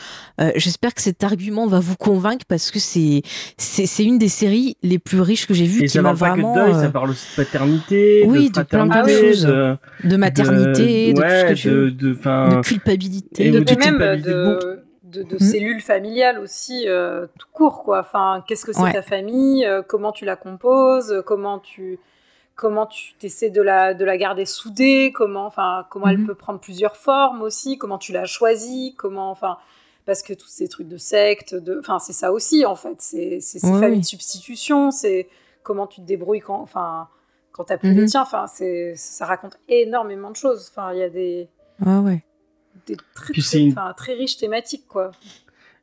euh, 0.40 0.52
j'espère 0.56 0.94
que 0.94 1.02
cet 1.20 1.24
argument 1.32 1.66
va 1.66 1.80
vous 1.80 1.96
convaincre 1.96 2.44
parce 2.46 2.70
que 2.70 2.78
c'est 2.78 3.22
c'est 3.56 3.86
c'est 3.86 4.04
une 4.04 4.18
des 4.18 4.28
séries 4.28 4.76
les 4.84 5.00
plus 5.00 5.20
riches 5.20 5.46
que 5.48 5.54
j'ai 5.54 5.64
vues 5.66 5.80
et 5.80 5.86
qui 5.86 5.88
ça 5.94 6.02
m'a 6.02 6.14
parle 6.14 6.18
pas 6.18 6.30
que 6.30 6.36
de 6.36 6.42
vraiment 6.42 6.54
deuil, 6.54 6.74
euh, 6.74 6.80
ça 6.82 6.88
parle 6.90 7.10
aussi 7.10 7.26
de 7.36 7.42
paternité, 7.42 8.24
oui, 8.28 8.50
de 8.50 8.60
de 8.60 8.64
plein 8.64 8.86
de 8.86 9.08
choses. 9.08 9.42
de, 9.44 9.76
de 10.04 10.16
maternité, 10.16 11.12
de, 11.12 11.20
ouais, 11.20 11.26
tout 11.28 11.34
ce 11.34 11.44
que 11.54 11.60
tu 11.60 11.68
de, 11.70 11.90
de, 11.90 12.08
de 12.12 12.62
culpabilité, 12.62 13.46
et 13.48 13.50
de 13.50 13.58
de 13.58 13.64
tout. 13.64 13.72
Et 13.72 13.76
même 13.76 13.98
de, 13.98 14.80
de, 15.02 15.22
de 15.24 15.34
Mhm. 15.34 15.38
cellules 15.40 15.80
familiales 15.80 16.38
aussi, 16.38 16.84
euh, 16.86 17.26
tout 17.38 17.48
court, 17.52 17.82
quoi. 17.82 17.98
Enfin, 18.00 18.44
qu'est-ce 18.46 18.64
que 18.64 18.72
c'est 18.72 18.82
Ouais. 18.82 18.92
ta 18.92 19.02
famille 19.02 19.64
euh, 19.66 19.82
Comment 19.82 20.12
tu 20.12 20.24
la 20.24 20.36
composes 20.36 21.10
euh, 21.12 21.22
Comment 21.22 21.58
tu 21.58 21.98
comment 22.54 22.86
tu 22.86 23.14
essaies 23.22 23.50
de 23.50 23.62
la 23.62 23.92
de 23.94 24.04
la 24.04 24.16
garder 24.16 24.44
soudée 24.44 25.10
Comment 25.12 25.46
enfin 25.46 25.84
comment 25.90 26.06
elle 26.08 26.18
Mhm. 26.18 26.26
peut 26.26 26.34
prendre 26.36 26.60
plusieurs 26.60 26.96
formes 26.96 27.42
aussi 27.42 27.76
Comment 27.76 27.98
tu 27.98 28.12
l'as 28.12 28.24
choisie 28.26 28.94
Comment 28.96 29.30
enfin 29.32 29.56
parce 30.08 30.22
que 30.22 30.32
tous 30.32 30.48
ces 30.48 30.68
trucs 30.68 30.88
de 30.88 30.96
secte, 30.96 31.54
de 31.54 31.78
enfin 31.78 31.98
c'est 31.98 32.14
ça 32.14 32.32
aussi 32.32 32.64
en 32.64 32.74
fait. 32.74 32.96
C'est 32.98 33.40
ces 33.42 33.58
Ouais, 33.66 33.78
familles 33.78 33.90
oui. 33.96 34.00
de 34.00 34.06
substitution. 34.06 34.90
C'est 34.90 35.28
comment 35.62 35.86
tu 35.86 36.00
te 36.00 36.06
débrouilles 36.06 36.40
quand 36.40 36.58
enfin 36.62 37.08
quand 37.52 37.64
t'as 37.64 37.76
plus 37.76 37.90
Mhm. 37.90 37.96
les 38.00 38.06
tiens. 38.06 38.22
Enfin 38.22 38.46
c'est 38.46 38.94
ça 38.96 39.26
raconte 39.26 39.58
énormément 39.68 40.30
de 40.30 40.36
choses. 40.36 40.70
Enfin 40.70 40.92
il 40.94 40.98
y 41.00 41.02
a 41.02 41.10
des 41.10 41.48
Ouais, 41.84 41.98
ouais. 41.98 42.24
des 42.86 42.96
très, 43.14 43.34
très, 43.34 43.42
c'est 43.42 43.60
une- 43.62 43.72
enfin, 43.72 43.92
très 43.94 44.14
riches 44.14 44.38
thématiques, 44.38 44.88
quoi. 44.88 45.10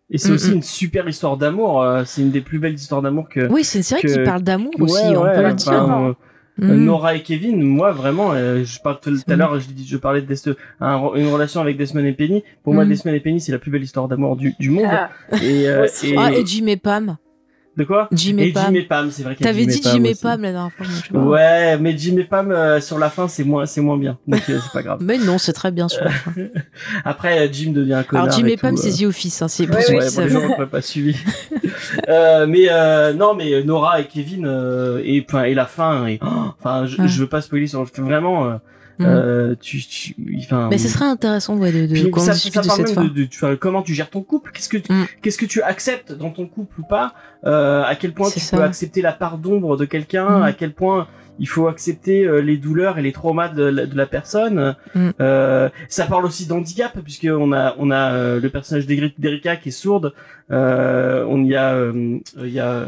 et 0.09 0.17
c'est 0.17 0.29
Mm, 0.31 0.33
aussi 0.33 0.51
une 0.53 0.63
super 0.63 1.07
histoire 1.07 1.37
d'amour. 1.37 1.81
euh, 1.83 2.03
c'est 2.03 2.21
une 2.21 2.31
des 2.31 2.41
plus 2.41 2.57
belles 2.57 2.73
histoires 2.73 3.03
d'amour 3.03 3.29
que. 3.29 3.47
Oui, 3.51 3.63
c'est 3.63 3.77
une 3.77 3.83
série 3.83 4.01
que- 4.01 4.07
qui 4.07 4.23
parle 4.23 4.41
d'amour 4.41 4.71
Ouais, 4.79 4.83
aussi, 4.83 5.03
on 5.15 5.21
ouais, 5.23 5.35
peut 5.35 5.43
le 5.43 5.53
dire. 5.53 6.15
Euh. 6.61 6.69
Euh, 6.71 6.75
Nora 6.75 7.15
et 7.15 7.21
Kevin, 7.21 7.61
moi 7.61 7.91
vraiment, 7.91 8.31
euh, 8.33 8.63
je 8.63 8.79
parle 8.79 8.99
tout 9.01 9.09
à 9.27 9.35
Mm. 9.35 9.39
l'heure, 9.39 9.59
je, 9.59 9.67
dis- 9.67 9.85
je 9.87 9.97
parlais 9.97 10.21
de 10.21 10.27
Des- 10.27 10.55
un- 10.79 11.11
une 11.15 11.27
relation 11.27 11.59
avec 11.61 11.75
Desmond 11.77 12.05
et 12.05 12.13
Penny. 12.13 12.43
Pour 12.63 12.73
moi, 12.73 12.85
Mm. 12.85 12.89
Desmond 12.89 13.13
et 13.13 13.19
Penny, 13.19 13.41
c'est 13.41 13.51
la 13.51 13.59
plus 13.59 13.71
belle 13.71 13.83
histoire 13.83 14.07
d'amour 14.07 14.35
du, 14.37 14.53
du 14.59 14.69
monde. 14.69 14.85
Ah, 14.89 15.09
Et, 15.43 15.67
euh, 15.67 15.85
et- 16.03 16.15
Ah, 16.17 16.31
et 16.31 16.45
Jim 16.45 16.67
et 16.67 16.77
Pam. 16.77 17.17
De 17.77 17.83
quoi 17.83 18.07
Jim 18.11 18.37
Et 18.37 18.47
et 18.47 18.51
Pam. 18.53 18.63
Jim 18.67 18.73
et 18.75 18.81
Pam, 18.83 19.11
c'est 19.11 19.23
vrai 19.23 19.35
T'avais 19.35 19.63
Jim 19.63 19.67
dit 19.67 19.77
et 19.79 19.81
Jim 19.91 20.03
et. 20.05 20.15
Pam 20.15 20.41
la 20.41 20.51
dernière 20.51 20.71
fois. 20.71 20.85
je. 21.11 21.17
Ouais, 21.17 21.77
mais 21.77 21.97
Jim 21.97 22.17
et 22.17 22.23
Pam 22.23 22.51
euh, 22.51 22.79
sur 22.79 22.97
la 22.97 23.09
fin, 23.09 23.27
c'est 23.27 23.43
moins, 23.43 23.65
c'est 23.65 23.81
moins 23.81 23.97
bien. 23.97 24.17
Donc 24.27 24.41
euh, 24.49 24.59
c'est 24.63 24.71
pas 24.71 24.81
grave. 24.83 24.99
Mais 25.03 25.17
non, 25.17 25.37
c'est 25.37 25.53
très 25.53 25.71
bien 25.71 25.87
sur 25.89 26.03
la 26.03 26.11
fin. 26.11 26.31
Après, 27.05 27.39
euh, 27.39 27.49
Jim 27.51 27.71
devient 27.73 27.93
un 27.95 28.03
connard. 28.03 28.25
Alors 28.25 28.37
Jim 28.37 28.45
et 28.45 28.55
tout, 28.55 28.61
Pam, 28.61 28.73
euh. 28.75 28.77
c'est 28.77 28.91
The 28.91 29.07
Office, 29.07 29.41
hein, 29.41 29.47
c'est 29.47 29.69
Ouais, 29.69 29.75
Ouais, 29.77 29.85
bon, 29.87 29.99
les 29.99 30.09
savent. 30.09 30.29
gens 30.29 30.67
pas 30.67 30.81
suivi. 30.81 31.15
euh, 32.09 32.45
mais 32.47 32.67
euh, 32.69 33.13
non, 33.13 33.33
mais 33.35 33.63
Nora 33.63 33.99
et 33.99 34.05
Kevin 34.05 34.45
euh, 34.45 35.01
et 35.03 35.25
et 35.45 35.53
la 35.53 35.65
fin. 35.65 36.07
Et, 36.07 36.19
oh, 36.23 36.27
enfin, 36.59 36.85
je, 36.85 37.01
Ouais. 37.01 37.07
je 37.07 37.19
veux 37.19 37.27
pas 37.27 37.41
spoiler 37.41 37.67
sur 37.67 37.81
le 37.81 38.03
vraiment. 38.03 38.59
Mm. 38.99 39.05
Euh, 39.05 39.55
tu, 39.59 39.79
tu, 39.85 40.15
enfin. 40.39 40.67
Mais 40.69 40.77
ce 40.77 40.87
serait 40.87 41.05
intéressant 41.05 41.57
ouais, 41.57 41.71
de, 41.71 41.85
de 41.87 41.93
Puis 41.93 42.11
ça, 42.21 42.33
ça 42.33 42.61
de 42.61 42.65
cette 42.69 42.97
de, 42.97 43.07
de- 43.09 43.23
tu 43.25 43.39
comment 43.59 43.81
tu 43.81 43.93
gères 43.93 44.09
ton 44.09 44.21
couple. 44.21 44.51
Qu'est-ce 44.53 44.69
que 44.69 44.77
Mm. 44.77 45.05
qu'est-ce 45.21 45.37
que 45.37 45.45
tu 45.45 45.61
acceptes 45.61 46.13
dans 46.13 46.29
ton 46.29 46.45
couple 46.47 46.79
ou 46.79 46.83
pas 46.83 47.13
euh, 47.45 47.83
À 47.83 47.95
quel 47.95 48.13
point 48.13 48.29
tu 48.29 48.39
ça. 48.39 48.55
peux 48.57 48.63
accepter 48.63 49.01
la 49.01 49.11
part 49.13 49.37
d'ombre 49.37 49.75
de 49.77 49.85
quelqu'un 49.85 50.39
Mm. 50.39 50.43
À 50.43 50.53
quel 50.53 50.73
point 50.73 51.07
il 51.39 51.47
faut 51.47 51.67
accepter 51.67 52.25
euh, 52.25 52.39
les 52.41 52.57
douleurs 52.57 52.97
et 52.97 53.01
les 53.01 53.11
traumas 53.11 53.49
de 53.49 53.63
la, 53.63 53.85
de 53.85 53.95
la 53.97 54.05
personne. 54.05 54.75
Mm. 54.93 55.09
Euh, 55.19 55.69
ça 55.89 56.05
parle 56.05 56.25
aussi 56.25 56.45
d'handicap 56.47 56.97
puisque 57.03 57.27
on 57.29 57.51
a 57.53 57.75
on 57.77 57.91
a 57.91 58.13
euh, 58.13 58.39
le 58.39 58.49
personnage 58.49 58.85
d'Eri- 58.87 59.13
d'Erika 59.17 59.55
qui 59.55 59.69
est 59.69 59.71
sourde. 59.71 60.13
Euh, 60.51 61.25
on 61.27 61.43
y 61.43 61.55
a 61.55 61.73
euh, 61.73 62.19
il 62.39 62.49
y 62.49 62.59
a 62.59 62.87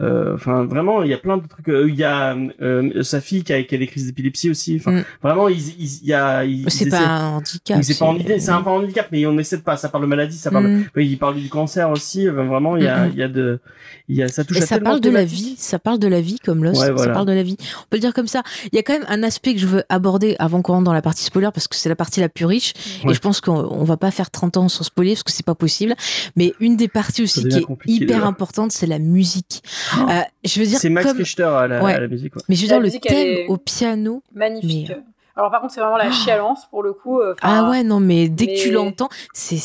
euh, 0.00 0.34
enfin 0.34 0.64
vraiment 0.64 1.02
il 1.02 1.10
y 1.10 1.14
a 1.14 1.18
plein 1.18 1.36
de 1.36 1.46
trucs. 1.46 1.66
Il 1.68 1.94
y 1.96 2.04
a 2.04 2.36
euh, 2.62 3.02
sa 3.02 3.20
fille 3.20 3.42
qui 3.42 3.52
a, 3.52 3.62
qui 3.62 3.74
a 3.74 3.78
des 3.78 3.86
crises 3.88 4.06
d'épilepsie 4.06 4.50
aussi. 4.50 4.76
Enfin 4.80 4.92
Mm. 4.92 5.04
vraiment 5.22 5.48
il 5.48 5.58
y 6.04 6.12
a 6.12 6.44
C'est 6.68 6.88
pas 6.88 6.98
un 7.06 7.36
handicap. 7.38 7.82
c'est 7.82 7.98
pas 7.98 8.04
un 8.04 8.08
handicap, 8.08 8.36
c'est 8.38 8.50
un 8.50 8.62
peu 8.62 8.70
un 8.70 8.74
handicap, 8.74 9.08
mais 9.10 9.26
on 9.26 9.36
essaie 9.38 9.56
de 9.56 9.62
pas. 9.62 9.76
Ça 9.76 9.88
parle 9.88 10.04
de 10.04 10.08
maladie, 10.08 10.36
ça 10.38 10.50
parle. 10.50 10.68
Mm. 10.68 10.84
Il 10.96 11.18
parle 11.18 11.34
du 11.36 11.48
cancer 11.48 11.90
aussi. 11.90 12.28
euh, 12.28 12.32
Vraiment, 12.46 12.76
il 12.76 12.84
y 12.84 12.88
a, 12.88 13.06
il 13.08 13.16
y 13.16 13.22
a 13.22 13.28
de, 13.28 13.58
il 14.08 14.16
y 14.16 14.22
a, 14.22 14.28
ça 14.28 14.44
touche 14.44 14.58
Et 14.58 14.62
à 14.62 14.66
ça 14.66 14.78
parle 14.78 15.00
de 15.00 15.10
la 15.10 15.24
vie, 15.24 15.56
ça 15.58 15.78
parle 15.80 15.98
de 15.98 16.06
la 16.06 16.20
vie 16.20 16.38
comme 16.38 16.62
Lost, 16.62 16.80
Ouais, 16.80 16.96
ça 16.96 17.08
parle 17.08 17.26
de 17.26 17.32
la 17.32 17.42
vie. 17.42 17.56
On 17.80 17.82
peut 17.90 17.96
le 17.96 18.00
dire 18.00 18.14
comme 18.14 18.26
ça. 18.28 18.42
Il 18.72 18.76
y 18.76 18.78
a 18.78 18.82
quand 18.82 18.92
même 18.92 19.04
un 19.08 19.22
aspect 19.22 19.54
que 19.54 19.60
je 19.60 19.66
veux 19.66 19.84
aborder 19.88 20.36
avant 20.38 20.62
qu'on 20.62 20.72
rentre 20.74 20.84
dans 20.84 20.92
la 20.92 21.02
partie 21.02 21.24
spoiler 21.24 21.50
parce 21.52 21.68
que 21.68 21.76
c'est 21.76 21.88
la 21.88 21.96
partie 21.96 22.20
la 22.20 22.28
plus 22.28 22.44
riche 22.46 22.72
et 23.08 23.12
je 23.14 23.20
pense 23.20 23.40
qu'on 23.40 23.56
on 23.56 23.84
va 23.84 23.96
pas 23.96 24.10
faire 24.10 24.30
30 24.30 24.56
ans 24.56 24.68
sans 24.68 24.84
spoiler 24.84 25.12
parce 25.14 25.22
que 25.22 25.32
c'est 25.32 25.46
pas 25.46 25.54
possible. 25.54 25.94
Mais 26.36 26.52
une 26.60 26.76
des 26.76 26.88
parties 26.88 27.22
aussi 27.22 27.46
qui 27.48 27.56
est 27.58 27.64
hyper 27.86 28.20
là. 28.20 28.26
importante, 28.26 28.72
c'est 28.72 28.86
la 28.86 28.98
musique. 28.98 29.62
Euh, 29.98 30.20
je 30.44 30.60
veux 30.60 30.66
dire 30.66 30.78
C'est 30.78 30.88
Max 30.90 31.06
comme 31.06 31.16
Richter 31.18 31.42
à 31.44 31.66
la, 31.66 31.82
Ouais. 31.82 31.94
à 31.94 32.00
la 32.00 32.08
musique. 32.08 32.34
ouais. 32.36 32.42
mais 32.48 32.54
je 32.56 32.62
veux 32.62 32.68
La 32.68 32.74
dire 32.74 32.80
le 32.80 32.86
musique, 32.86 33.02
thème 33.02 33.48
au 33.50 33.56
piano. 33.56 34.22
Magnifique. 34.34 34.88
Mais- 34.90 35.02
Alors 35.36 35.50
par 35.50 35.60
contre, 35.60 35.74
c'est 35.74 35.80
vraiment 35.80 35.96
la 35.98 36.10
chialance 36.10 36.66
pour 36.70 36.82
le 36.82 36.92
coup. 36.92 37.20
euh, 37.20 37.34
enfin, 37.40 37.64
Ah 37.66 37.70
ouais 37.70 37.82
non 37.82 38.00
mais 38.00 38.28
dès 38.28 38.46
que 38.46 38.58
tu 38.60 38.68
mais- 38.68 38.74
l'entends, 38.74 39.08
c'est 39.34 39.56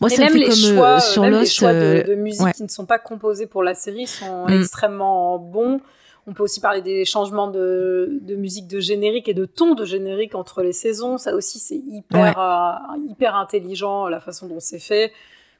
moi 0.00 0.10
et 0.10 0.14
ça 0.14 0.22
me 0.22 0.24
même 0.26 0.32
fait 0.32 0.38
les 0.40 0.44
comme 0.48 0.58
euh, 0.64 0.76
choix, 0.76 1.00
sur 1.00 1.22
même 1.22 1.34
les 1.40 1.46
choix 1.46 1.72
de, 1.72 1.78
euh, 1.78 2.02
de 2.02 2.14
musique 2.14 2.42
ouais. 2.42 2.52
qui 2.52 2.62
ne 2.62 2.68
sont 2.68 2.84
pas 2.84 2.98
composés 2.98 3.46
pour 3.46 3.62
la 3.62 3.74
série 3.74 4.06
sont 4.06 4.46
Mm. 4.48 4.52
extrêmement 4.60 5.38
bons. 5.38 5.80
On 6.26 6.32
peut 6.34 6.42
aussi 6.44 6.60
parler 6.60 6.82
des 6.82 7.04
changements 7.04 7.48
de, 7.48 8.18
de 8.22 8.36
musique 8.36 8.68
de 8.68 8.78
générique 8.78 9.28
et 9.28 9.34
de 9.34 9.44
ton 9.44 9.74
de 9.74 9.84
générique 9.84 10.34
entre 10.34 10.62
les 10.62 10.72
saisons. 10.72 11.18
Ça 11.18 11.34
aussi, 11.34 11.58
c'est 11.58 11.76
hyper, 11.76 12.38
euh, 12.38 12.96
hyper 13.08 13.34
intelligent 13.34 14.06
la 14.06 14.20
façon 14.20 14.46
dont 14.46 14.60
c'est 14.60 14.78
fait. 14.78 15.12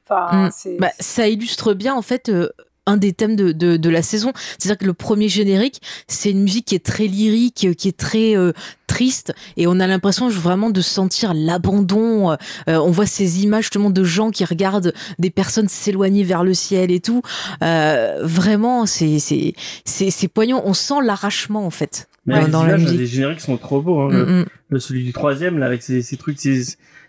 Enfin, 0.05 0.47
Mm. 0.47 0.51
c'est 0.53 0.77
Bah, 0.77 0.91
ça 0.99 1.27
illustre 1.27 1.73
bien 1.73 1.93
en 1.95 2.01
fait 2.01 2.29
euh, 2.29 2.49
un 2.85 2.97
des 2.97 3.13
thèmes 3.13 3.35
de, 3.35 3.51
de, 3.51 3.77
de 3.77 3.89
la 3.89 4.01
saison. 4.01 4.33
C'est-à-dire 4.57 4.77
que 4.77 4.85
le 4.85 4.93
premier 4.93 5.29
générique, 5.29 5.81
c'est 6.07 6.31
une 6.31 6.41
musique 6.43 6.65
qui 6.65 6.75
est 6.75 6.85
très 6.85 7.07
lyrique, 7.07 7.65
euh, 7.69 7.73
qui 7.73 7.87
est 7.87 7.97
très 7.97 8.35
euh, 8.35 8.51
triste, 8.87 9.33
et 9.57 9.65
on 9.67 9.79
a 9.79 9.87
l'impression 9.87 10.29
vraiment 10.29 10.69
de 10.69 10.81
sentir 10.81 11.33
l'abandon. 11.33 12.31
Euh, 12.31 12.35
on 12.67 12.91
voit 12.91 13.05
ces 13.05 13.43
images 13.43 13.63
justement 13.65 13.89
de 13.89 14.03
gens 14.03 14.31
qui 14.31 14.45
regardent 14.45 14.93
des 15.17 15.29
personnes 15.31 15.67
s'éloigner 15.67 16.23
vers 16.23 16.43
le 16.43 16.53
ciel 16.53 16.91
et 16.91 16.99
tout. 16.99 17.21
Euh, 17.63 18.19
vraiment, 18.21 18.85
c'est 18.85 19.19
c'est 19.19 19.53
c'est 19.85 20.11
c'est 20.11 20.27
poignant. 20.27 20.61
On 20.65 20.73
sent 20.73 20.95
l'arrachement 21.03 21.65
en 21.65 21.69
fait 21.71 22.07
Mais 22.25 22.35
dans, 22.35 22.45
les 22.45 22.51
dans 22.51 22.63
la 22.65 22.77
images, 22.77 22.93
les 22.93 23.05
génériques 23.07 23.41
sont 23.41 23.57
trop 23.57 23.81
beaux. 23.81 24.01
Hein. 24.01 24.09
Le- 24.11 24.25
Mm, 24.25 24.39
mm. 24.41 24.45
le- 24.69 24.79
celui 24.79 25.03
du 25.03 25.13
troisième 25.13 25.57
là 25.59 25.65
avec 25.65 25.81
ces, 25.81 26.01
ces 26.01 26.17
trucs, 26.17 26.39
ces, 26.39 26.63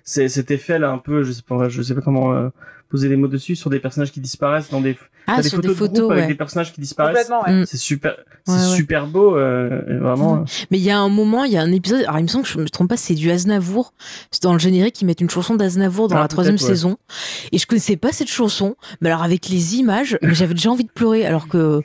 ces- 0.05 0.29
cet 0.29 0.51
effet 0.51 0.79
là 0.79 0.91
un 0.91 0.99
peu, 0.99 1.23
je 1.25 1.33
sais 1.33 1.43
pas, 1.47 1.69
je 1.69 1.83
sais 1.83 1.95
pas 1.95 2.01
comment 2.01 2.33
euh, 2.33 2.49
poser 2.95 3.09
des 3.09 3.17
mots 3.17 3.27
dessus 3.27 3.57
sur 3.57 3.71
des 3.71 3.81
personnages 3.81 4.13
qui 4.13 4.21
disparaissent 4.21 4.71
dans 4.71 4.81
des, 4.81 4.97
Ah, 5.27 5.43
des 5.43 5.49
sur 5.49 5.57
photos, 5.57 5.71
des 5.73 5.77
photos, 5.77 5.95
de 5.97 6.01
groupe 6.03 6.13
avec 6.13 6.29
des 6.29 6.37
personnages 6.37 6.73
qui 6.73 6.81
disparaissent. 6.81 7.27
complètement. 7.27 7.43
Ouais. 7.45 7.63
Mm. 7.63 7.67
C'est 7.67 7.77
super, 7.77 8.15
c'est 8.47 8.53
Ouais, 8.53 8.59
ouais. 8.59 8.77
super 8.77 9.07
beau, 9.09 9.37
euh, 9.37 9.81
vraiment. 10.01 10.37
euh, 10.37 10.45
Mais 10.71 10.79
il 10.79 10.85
y 10.85 10.91
a 10.93 10.99
un 11.01 11.09
moment, 11.09 11.43
il 11.43 11.51
y 11.53 11.57
a 11.57 11.61
un 11.63 11.73
épisode, 11.73 12.03
alors 12.05 12.21
il 12.21 12.23
me 12.23 12.29
semble 12.29 12.45
que 12.45 12.51
je 12.51 12.59
me 12.59 12.69
trompe 12.69 12.89
pas, 12.91 12.97
c'est 12.97 13.17
du 13.17 13.33
Aznavour. 13.33 13.95
C'est 14.31 14.45
dans 14.45 14.53
le 14.53 14.61
générique, 14.61 15.01
ils 15.03 15.07
mettent 15.07 15.21
une 15.21 15.29
chanson 15.31 15.57
d'Aznavour 15.57 16.07
dans 16.07 16.17
Ah, 16.19 16.21
la 16.21 16.29
troisième 16.29 16.57
saison. 16.59 16.97
Et 17.51 17.59
je 17.59 17.67
connaissais 17.67 17.97
pas 17.97 18.13
cette 18.13 18.29
chanson, 18.31 18.77
mais 19.01 19.09
alors 19.09 19.25
avec 19.25 19.49
les 19.49 19.75
images, 19.75 20.17
mais 20.23 20.35
j'avais 20.35 20.55
déjà 20.55 20.71
envie 20.71 20.85
de 20.85 20.93
pleurer, 20.93 21.27
alors 21.27 21.49
que. 21.49 21.83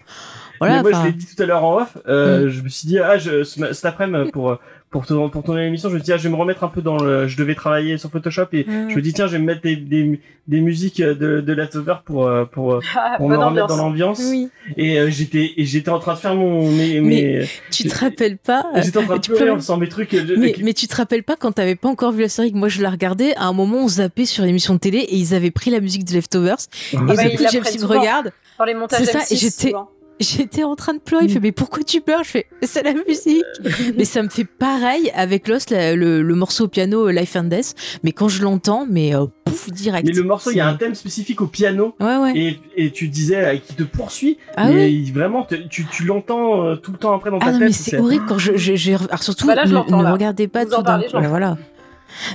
Voilà, 0.59 0.83
mais 0.83 0.91
moi, 0.91 0.91
je 0.91 0.97
Mm. 0.97 1.05
l'ai 1.05 1.13
dit 1.13 1.25
tout 1.35 1.41
à 1.41 1.45
l'heure 1.47 1.63
en 1.63 1.77
off. 1.81 1.97
Euh, 2.07 2.49
Je 2.49 2.61
me 2.61 2.69
suis 2.69 2.85
dit, 2.87 2.99
ah, 2.99 3.17
je, 3.17 3.43
ce- 3.43 3.73
cet 3.73 3.85
après-midi, 3.85 4.29
pour 4.31 4.59
pour 4.91 5.05
tourner, 5.05 5.29
pour 5.29 5.43
tourner 5.43 5.65
l'émission, 5.65 5.89
je 5.89 5.95
me 5.95 5.99
dit, 5.99 6.11
ah, 6.11 6.17
je 6.17 6.23
vais 6.23 6.29
me 6.29 6.35
remettre 6.35 6.63
un 6.63 6.67
peu 6.67 6.81
dans 6.81 6.97
le. 6.97 7.27
Je 7.27 7.37
devais 7.37 7.53
travailler 7.55 7.97
sur 7.99 8.09
Photoshop 8.09 8.47
et 8.53 8.63
Mm. 8.67 8.89
je 8.89 8.95
me 8.95 9.01
dis, 9.01 9.13
tiens, 9.13 9.27
je 9.27 9.33
vais 9.33 9.39
me 9.39 9.45
mettre 9.45 9.61
des 9.61 9.75
des, 9.75 10.19
des 10.47 10.61
musiques 10.61 10.99
de 11.01 11.41
de 11.41 11.53
Leftover 11.53 11.95
pour 12.05 12.25
euh, 12.27 12.45
pour 12.45 12.73
euh, 12.73 12.79
Ah, 12.95 13.15
pour 13.17 13.29
me 13.29 13.37
remettre 13.37 13.67
dans 13.67 13.77
l'ambiance. 13.77 14.19
Oui. 14.31 14.49
Et 14.77 14.99
euh, 14.99 15.09
j'étais 15.11 15.51
et 15.57 15.65
j'étais 15.65 15.89
en 15.89 15.99
train 15.99 16.15
de 16.15 16.19
faire 16.19 16.33
mon 16.35 16.71
mes, 16.71 16.99
mes 17.01 17.45
Tu 17.71 17.83
te 17.87 17.95
rappelles 17.95 18.37
pas 18.37 18.65
euh, 18.75 18.81
j'étais 18.81 18.97
en 18.97 19.03
train 19.03 19.17
de 19.17 19.21
tu 19.21 19.29
pleurer 19.29 19.43
pleurais 19.45 19.57
en 19.57 19.61
faisant 19.61 19.77
mes 19.77 19.89
trucs. 19.89 20.13
euh, 20.15 20.25
je- 20.27 20.33
mais, 20.33 20.55
mais 20.63 20.73
tu 20.73 20.87
te 20.87 20.95
rappelles 20.95 21.23
pas 21.23 21.35
quand 21.35 21.51
t'avais 21.51 21.75
pas 21.75 21.87
encore 21.89 22.11
vu 22.11 22.21
la 22.23 22.29
série 22.29 22.51
que 22.51 22.57
moi 22.57 22.67
je 22.69 22.81
la 22.81 22.89
regardais 22.89 23.35
à 23.35 23.45
un 23.45 23.53
moment 23.53 23.77
on 23.83 23.87
zappait 23.87 24.25
sur 24.25 24.43
l'émission 24.43 24.73
de 24.73 24.79
télé 24.79 24.97
et 24.99 25.15
ils 25.17 25.35
avaient 25.35 25.51
pris 25.51 25.69
la 25.69 25.81
musique 25.81 26.03
de 26.05 26.13
Leftovers 26.13 26.57
et 26.93 26.97
Ah, 26.97 27.01
bah, 27.15 27.23
du 27.29 27.37
coup 27.37 27.43
James 27.51 27.63
me 27.79 27.85
regarde 27.85 28.31
Dans 28.57 28.65
les 28.65 28.73
montages 28.73 28.99
C'est 29.05 29.11
ça, 29.11 29.19
M6, 29.19 29.33
et 29.33 29.37
j'étais- 29.37 29.67
souvent. 29.69 29.89
J'étais 30.19 30.63
en 30.63 30.75
train 30.75 30.93
de 30.93 30.99
pleurer 30.99 31.25
il 31.25 31.31
fait 31.31 31.39
mais 31.39 31.51
pourquoi 31.51 31.83
tu 31.83 32.01
pleures? 32.01 32.23
Je 32.23 32.29
fais 32.29 32.45
c'est 32.61 32.83
la 32.83 32.93
musique 32.93 33.43
mais 33.97 34.05
ça 34.05 34.21
me 34.23 34.29
fait 34.29 34.43
pareil 34.45 35.11
avec 35.15 35.47
Lost 35.47 35.69
la- 35.71 35.95
le, 35.95 36.21
le 36.21 36.35
morceau 36.35 36.65
au 36.65 36.67
piano 36.67 37.07
euh, 37.07 37.11
Life 37.11 37.35
and 37.35 37.45
Death 37.45 37.75
mais 38.03 38.11
quand 38.11 38.27
je 38.27 38.43
l'entends 38.43 38.85
mais 38.89 39.15
euh, 39.15 39.25
pouf 39.45 39.69
direct 39.71 40.07
Mais 40.07 40.13
le 40.13 40.23
morceau, 40.23 40.51
il 40.51 40.57
y 40.57 40.59
a 40.59 40.67
un 40.67 40.75
thème 40.75 40.93
spécifique 40.95 41.41
au 41.41 41.47
piano. 41.47 41.95
ouais 41.99 42.17
ouais 42.17 42.33
Et, 42.37 42.59
et 42.75 42.91
tu 42.91 43.07
disais 43.07 43.45
euh, 43.45 43.57
qui 43.57 43.73
te 43.75 43.83
poursuit, 43.83 44.37
Ah 44.55 44.69
mais 44.69 44.85
oui. 44.85 45.11
vraiment 45.11 45.43
te- 45.43 45.55
tu, 45.55 45.85
tu 45.85 46.03
l'entends 46.05 46.75
tout 46.77 46.91
le 46.91 46.97
temps 46.97 47.15
après 47.15 47.31
dans 47.31 47.39
ta 47.39 47.47
Ah 47.47 47.51
non, 47.53 47.59
tête. 47.59 47.67
mais 47.69 47.73
c'est 47.73 47.97
horrible 47.97 48.25
quand 48.27 48.37
je, 48.37 48.55
je- 48.57 48.75
j'ai- 48.75 48.95
alors 48.95 49.23
surtout, 49.23 49.47
Bah 49.47 49.55
là, 49.55 49.65
je 49.65 49.73
ne, 49.73 49.79
ne 50.03 50.11
regardez 50.11 50.47
pas 50.47 50.65
Vous 50.65 50.75
tout 50.75 50.83
d'un. 50.83 51.01
Voilà. 51.27 51.57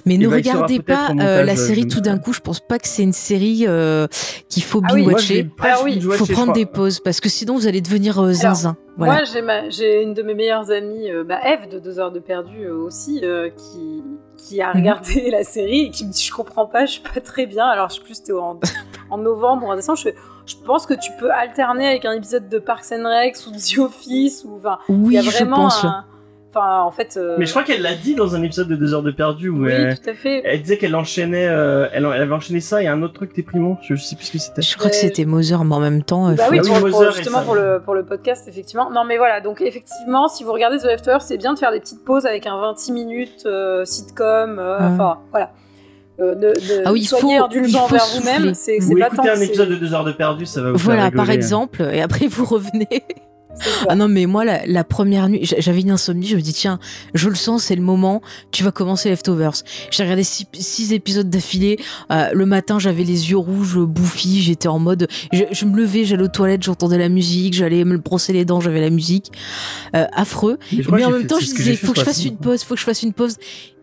Mais 0.06 0.14
Et 0.14 0.18
ne 0.18 0.28
bah, 0.28 0.38
il 0.38 0.48
regardez 0.48 0.80
pas 0.80 1.06
euh, 1.10 1.14
montage, 1.14 1.46
la 1.46 1.52
euh, 1.52 1.56
série 1.56 1.82
je- 1.82 1.88
tout 1.88 2.00
d'un 2.00 2.18
coup. 2.18 2.32
Je 2.32 2.40
pense 2.40 2.60
pas 2.60 2.78
que 2.78 2.88
c'est 2.88 3.02
une 3.02 3.12
série 3.12 3.64
euh, 3.66 4.06
qu'il 4.48 4.62
faut 4.62 4.80
Ah 4.84 4.88
je 4.90 4.94
binge-watcher. 4.96 5.44
presque 5.56 5.76
Ah 5.80 5.84
oui, 5.84 6.00
faut 6.00 6.24
je 6.24 6.32
prendre 6.32 6.52
des 6.52 6.66
pauses 6.66 7.00
parce 7.00 7.20
que 7.20 7.28
sinon 7.28 7.54
vous 7.54 7.66
allez 7.66 7.80
devenir 7.80 8.18
euh, 8.22 8.32
zinzin. 8.32 8.76
Voilà. 8.96 9.12
Moi, 9.14 9.24
j'ai 9.24 9.42
ma- 9.42 9.68
j'ai 9.70 10.02
une 10.02 10.14
de 10.14 10.22
mes 10.22 10.34
meilleures 10.34 10.70
amies, 10.70 11.10
euh, 11.10 11.24
bah, 11.24 11.40
Eve 11.44 11.68
de 11.68 11.78
2 11.80 11.98
heures 11.98 12.12
de 12.12 12.20
perdu 12.20 12.64
euh, 12.64 12.76
aussi, 12.76 13.20
euh, 13.24 13.50
qui, 13.50 14.02
qui 14.36 14.60
a 14.62 14.68
Mhm. 14.72 14.80
regardé 14.80 15.30
la 15.32 15.42
série 15.44 15.86
et 15.86 15.90
qui 15.90 16.06
me 16.06 16.12
dit 16.12 16.22
Je 16.22 16.32
comprends 16.32 16.66
pas, 16.66 16.86
je 16.86 16.92
suis 16.92 17.02
pas 17.02 17.20
très 17.20 17.46
bien. 17.46 17.66
Alors, 17.66 17.88
je 17.90 17.96
sais 17.96 18.00
plus, 18.02 18.14
c'était 18.14 18.32
en, 18.32 18.60
en 19.10 19.18
novembre 19.18 19.66
ou 19.66 19.70
en 19.70 19.74
décembre. 19.76 19.98
Je, 19.98 20.04
fais, 20.04 20.14
je 20.46 20.54
pense 20.64 20.86
que 20.86 20.94
tu 20.94 21.10
peux 21.18 21.32
alterner 21.32 21.88
avec 21.88 22.04
un 22.04 22.12
épisode 22.12 22.48
de 22.48 22.58
Parks 22.60 22.92
and 22.92 23.02
Rec 23.04 23.36
ou 23.46 23.50
de 23.50 23.56
The 23.56 23.78
Office. 23.78 24.44
Ou, 24.44 24.58
enfin, 24.58 24.78
il 24.88 24.94
oui, 24.94 25.14
y 25.14 25.18
a 25.18 25.22
je 25.22 25.30
vraiment 25.30 25.56
pense. 25.64 25.84
un- 25.84 26.04
Enfin, 26.54 26.82
en 26.82 26.90
fait. 26.92 27.16
euh, 27.16 27.34
Mais 27.38 27.46
je 27.46 27.50
crois 27.50 27.64
qu'elle 27.64 27.82
l'a 27.82 27.94
dit 27.94 28.14
dans 28.14 28.34
un 28.36 28.42
épisode 28.42 28.68
de 28.68 28.76
2 28.76 28.94
heures 28.94 29.02
de 29.02 29.10
perdu 29.10 29.48
où 29.48 29.64
Oui, 29.64 29.72
elle, 29.72 29.98
tout 29.98 30.08
à 30.08 30.14
fait. 30.14 30.42
elle 30.44 30.62
disait 30.62 30.78
qu'elle 30.78 30.94
enchaînait, 30.94 31.48
euh, 31.48 31.88
elle, 31.92 32.04
elle 32.14 32.22
avait 32.22 32.32
enchaîné 32.32 32.60
ça 32.60 32.82
et 32.82 32.86
un 32.86 33.02
autre 33.02 33.14
truc 33.14 33.34
déprimant. 33.34 33.76
Je, 33.82 33.94
je 33.96 34.02
sais 34.02 34.14
plus 34.14 34.26
ce 34.26 34.32
que 34.32 34.38
c'était. 34.38 34.62
Je 34.62 34.76
crois 34.76 34.90
que 34.90 34.94
Ouais. 34.94 35.00
c'était 35.02 35.24
Mother, 35.24 35.64
mais 35.64 35.74
en 35.74 35.80
même 35.80 36.02
temps. 36.04 36.28
euh, 36.28 36.34
Bah 36.34 36.44
faut- 36.44 36.52
oui, 36.52 36.60
Ah 36.62 36.80
oui, 36.82 36.90
pour, 36.92 37.10
justement 37.12 37.42
pour 37.42 37.54
le, 37.56 37.80
pour 37.84 37.94
le 37.94 38.04
podcast, 38.04 38.46
effectivement. 38.48 38.90
Non, 38.90 39.04
mais 39.04 39.16
voilà, 39.16 39.40
donc 39.40 39.60
effectivement, 39.60 40.28
si 40.28 40.44
vous 40.44 40.52
regardez 40.52 40.78
The 40.78 40.84
Leftovers, 40.84 41.22
c'est 41.22 41.38
bien 41.38 41.54
de 41.54 41.58
faire 41.58 41.72
des 41.72 41.80
petites 41.80 42.04
pauses 42.04 42.26
avec 42.26 42.46
un 42.46 42.60
26 42.60 42.92
minutes 42.92 43.42
euh, 43.46 43.84
sitcom. 43.84 44.58
euh, 44.58 44.78
Ouais. 44.78 44.84
Enfin, 44.94 45.18
voilà. 45.32 45.50
Euh, 46.20 46.36
ne- 46.36 46.46
ne- 46.48 46.82
Ah 46.86 46.92
oui, 46.92 47.00
il 47.00 47.04
soyez 47.06 47.38
faut- 47.38 47.44
indulgent 47.44 47.88
souffler. 47.88 47.98
vous-même. 48.20 48.54
C'est 48.54 48.78
c'est 48.80 48.94
Ou 48.94 48.98
pas 49.00 49.10
tant 49.10 49.24
un 49.28 49.40
épisode 49.40 49.68
de 49.70 49.74
2 49.74 49.94
heures 49.94 50.04
de 50.04 50.12
perdu, 50.12 50.46
ça 50.46 50.62
va 50.62 50.70
vous 50.70 50.78
Voilà, 50.78 51.02
faire 51.10 51.12
par 51.12 51.30
exemple, 51.30 51.82
et 51.92 52.00
après 52.02 52.28
vous 52.28 52.44
revenez. 52.44 53.02
Ah 53.88 53.94
non, 53.94 54.08
mais 54.08 54.26
moi, 54.26 54.44
la, 54.44 54.66
la 54.66 54.84
première 54.84 55.28
nuit, 55.28 55.40
j'a- 55.44 55.60
j'avais 55.60 55.80
une 55.80 55.90
insomnie, 55.90 56.26
je 56.26 56.36
me 56.36 56.40
dis, 56.40 56.52
tiens, 56.52 56.78
je 57.14 57.28
le 57.28 57.34
sens, 57.34 57.64
c'est 57.64 57.76
le 57.76 57.82
moment, 57.82 58.20
tu 58.50 58.64
vas 58.64 58.72
commencer 58.72 59.08
Leftovers. 59.08 59.52
J'ai 59.90 60.02
regardé 60.02 60.24
six, 60.24 60.46
six 60.54 60.92
épisodes 60.92 61.30
d'affilée. 61.30 61.78
euh, 62.10 62.28
le 62.32 62.46
matin, 62.46 62.78
j'avais 62.78 63.04
les 63.04 63.30
yeux 63.30 63.36
rouges, 63.38 63.78
bouffis, 63.78 64.42
j'étais 64.42 64.68
en 64.68 64.78
mode. 64.78 65.08
Je, 65.32 65.44
je 65.50 65.64
me 65.64 65.76
levais, 65.76 66.04
j'allais 66.04 66.24
aux 66.24 66.28
toilettes, 66.28 66.62
j'entendais 66.62 66.98
la 66.98 67.08
musique, 67.08 67.54
j'allais 67.54 67.84
me 67.84 67.96
brosser 67.98 68.32
les 68.32 68.44
dents, 68.44 68.60
j'avais 68.60 68.80
la 68.80 68.90
musique. 68.90 69.30
Euh, 69.94 70.06
affreux. 70.12 70.58
Mais, 70.72 71.04
en 71.04 71.10
même 71.10 71.26
temps, 71.26 71.38
je 71.38 71.46
disais, 71.46 71.76
faut 71.76 71.92
que 71.92 72.00
je 72.00 72.04
fasse 72.04 72.24
une 72.24 72.36
pause, 72.36 72.64
faut 72.64 72.74
que 72.74 72.80
je 72.80 72.84
fasse 72.84 73.02
une 73.02 73.12
pause. 73.12 73.36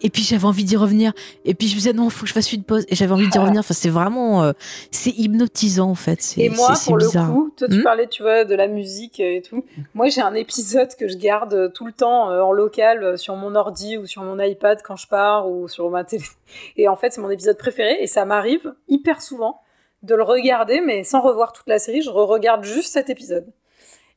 Et 0.03 0.09
puis 0.09 0.23
j'avais 0.23 0.45
envie 0.45 0.63
d'y 0.63 0.75
revenir. 0.77 1.13
Et 1.45 1.53
puis 1.53 1.67
je 1.67 1.73
me 1.73 1.77
disais, 1.77 1.93
non, 1.93 2.09
faut 2.09 2.23
que 2.23 2.27
je 2.27 2.33
fasse 2.33 2.51
une 2.53 2.63
pause. 2.63 2.85
Et 2.89 2.95
j'avais 2.95 3.11
envie 3.13 3.27
d'y 3.27 3.37
revenir. 3.37 3.59
Enfin, 3.59 3.75
c'est 3.75 3.89
vraiment. 3.89 4.43
euh, 4.43 4.51
c'est 4.89 5.11
hypnotisant, 5.11 5.89
en 5.91 5.95
fait. 5.95 6.21
C'est 6.23 6.41
Et 6.41 6.49
moi, 6.49 6.73
pour 6.85 6.97
le 6.97 7.05
bizarre. 7.05 7.29
coup, 7.31 7.53
toi, 7.55 7.67
tu 7.69 7.77
Hmm 7.77 7.83
parlais, 7.83 8.07
tu 8.07 8.23
vois, 8.23 8.43
de 8.43 8.55
la 8.55 8.67
musique 8.67 9.19
et 9.19 9.43
tout. 9.47 9.60
Moi, 9.93 10.09
j'ai 10.09 10.21
un 10.21 10.33
épisode 10.33 10.95
que 10.95 11.07
je 11.07 11.17
garde 11.17 11.53
euh, 11.53 11.69
tout 11.69 11.85
le 11.85 11.91
temps 11.91 12.29
euh, 12.29 12.41
en 12.41 12.51
local 12.51 13.03
euh, 13.03 13.17
sur 13.17 13.35
mon 13.35 13.55
ordi 13.55 13.97
ou 13.97 14.05
sur 14.05 14.23
mon 14.23 14.39
iPad 14.39 14.81
quand 14.83 14.95
je 14.95 15.07
pars 15.07 15.49
ou 15.49 15.67
sur 15.67 15.89
ma 15.89 16.03
télé. 16.03 16.23
Et 16.77 16.87
en 16.87 16.95
fait, 16.95 17.11
c'est 17.11 17.21
mon 17.21 17.29
épisode 17.29 17.57
préféré 17.57 17.97
et 18.01 18.07
ça 18.07 18.25
m'arrive 18.25 18.73
hyper 18.87 19.21
souvent 19.21 19.61
de 20.03 20.15
le 20.15 20.23
regarder, 20.23 20.81
mais 20.81 21.03
sans 21.03 21.21
revoir 21.21 21.53
toute 21.53 21.67
la 21.67 21.79
série. 21.79 22.01
Je 22.01 22.09
re-regarde 22.09 22.63
juste 22.63 22.91
cet 22.91 23.09
épisode. 23.09 23.45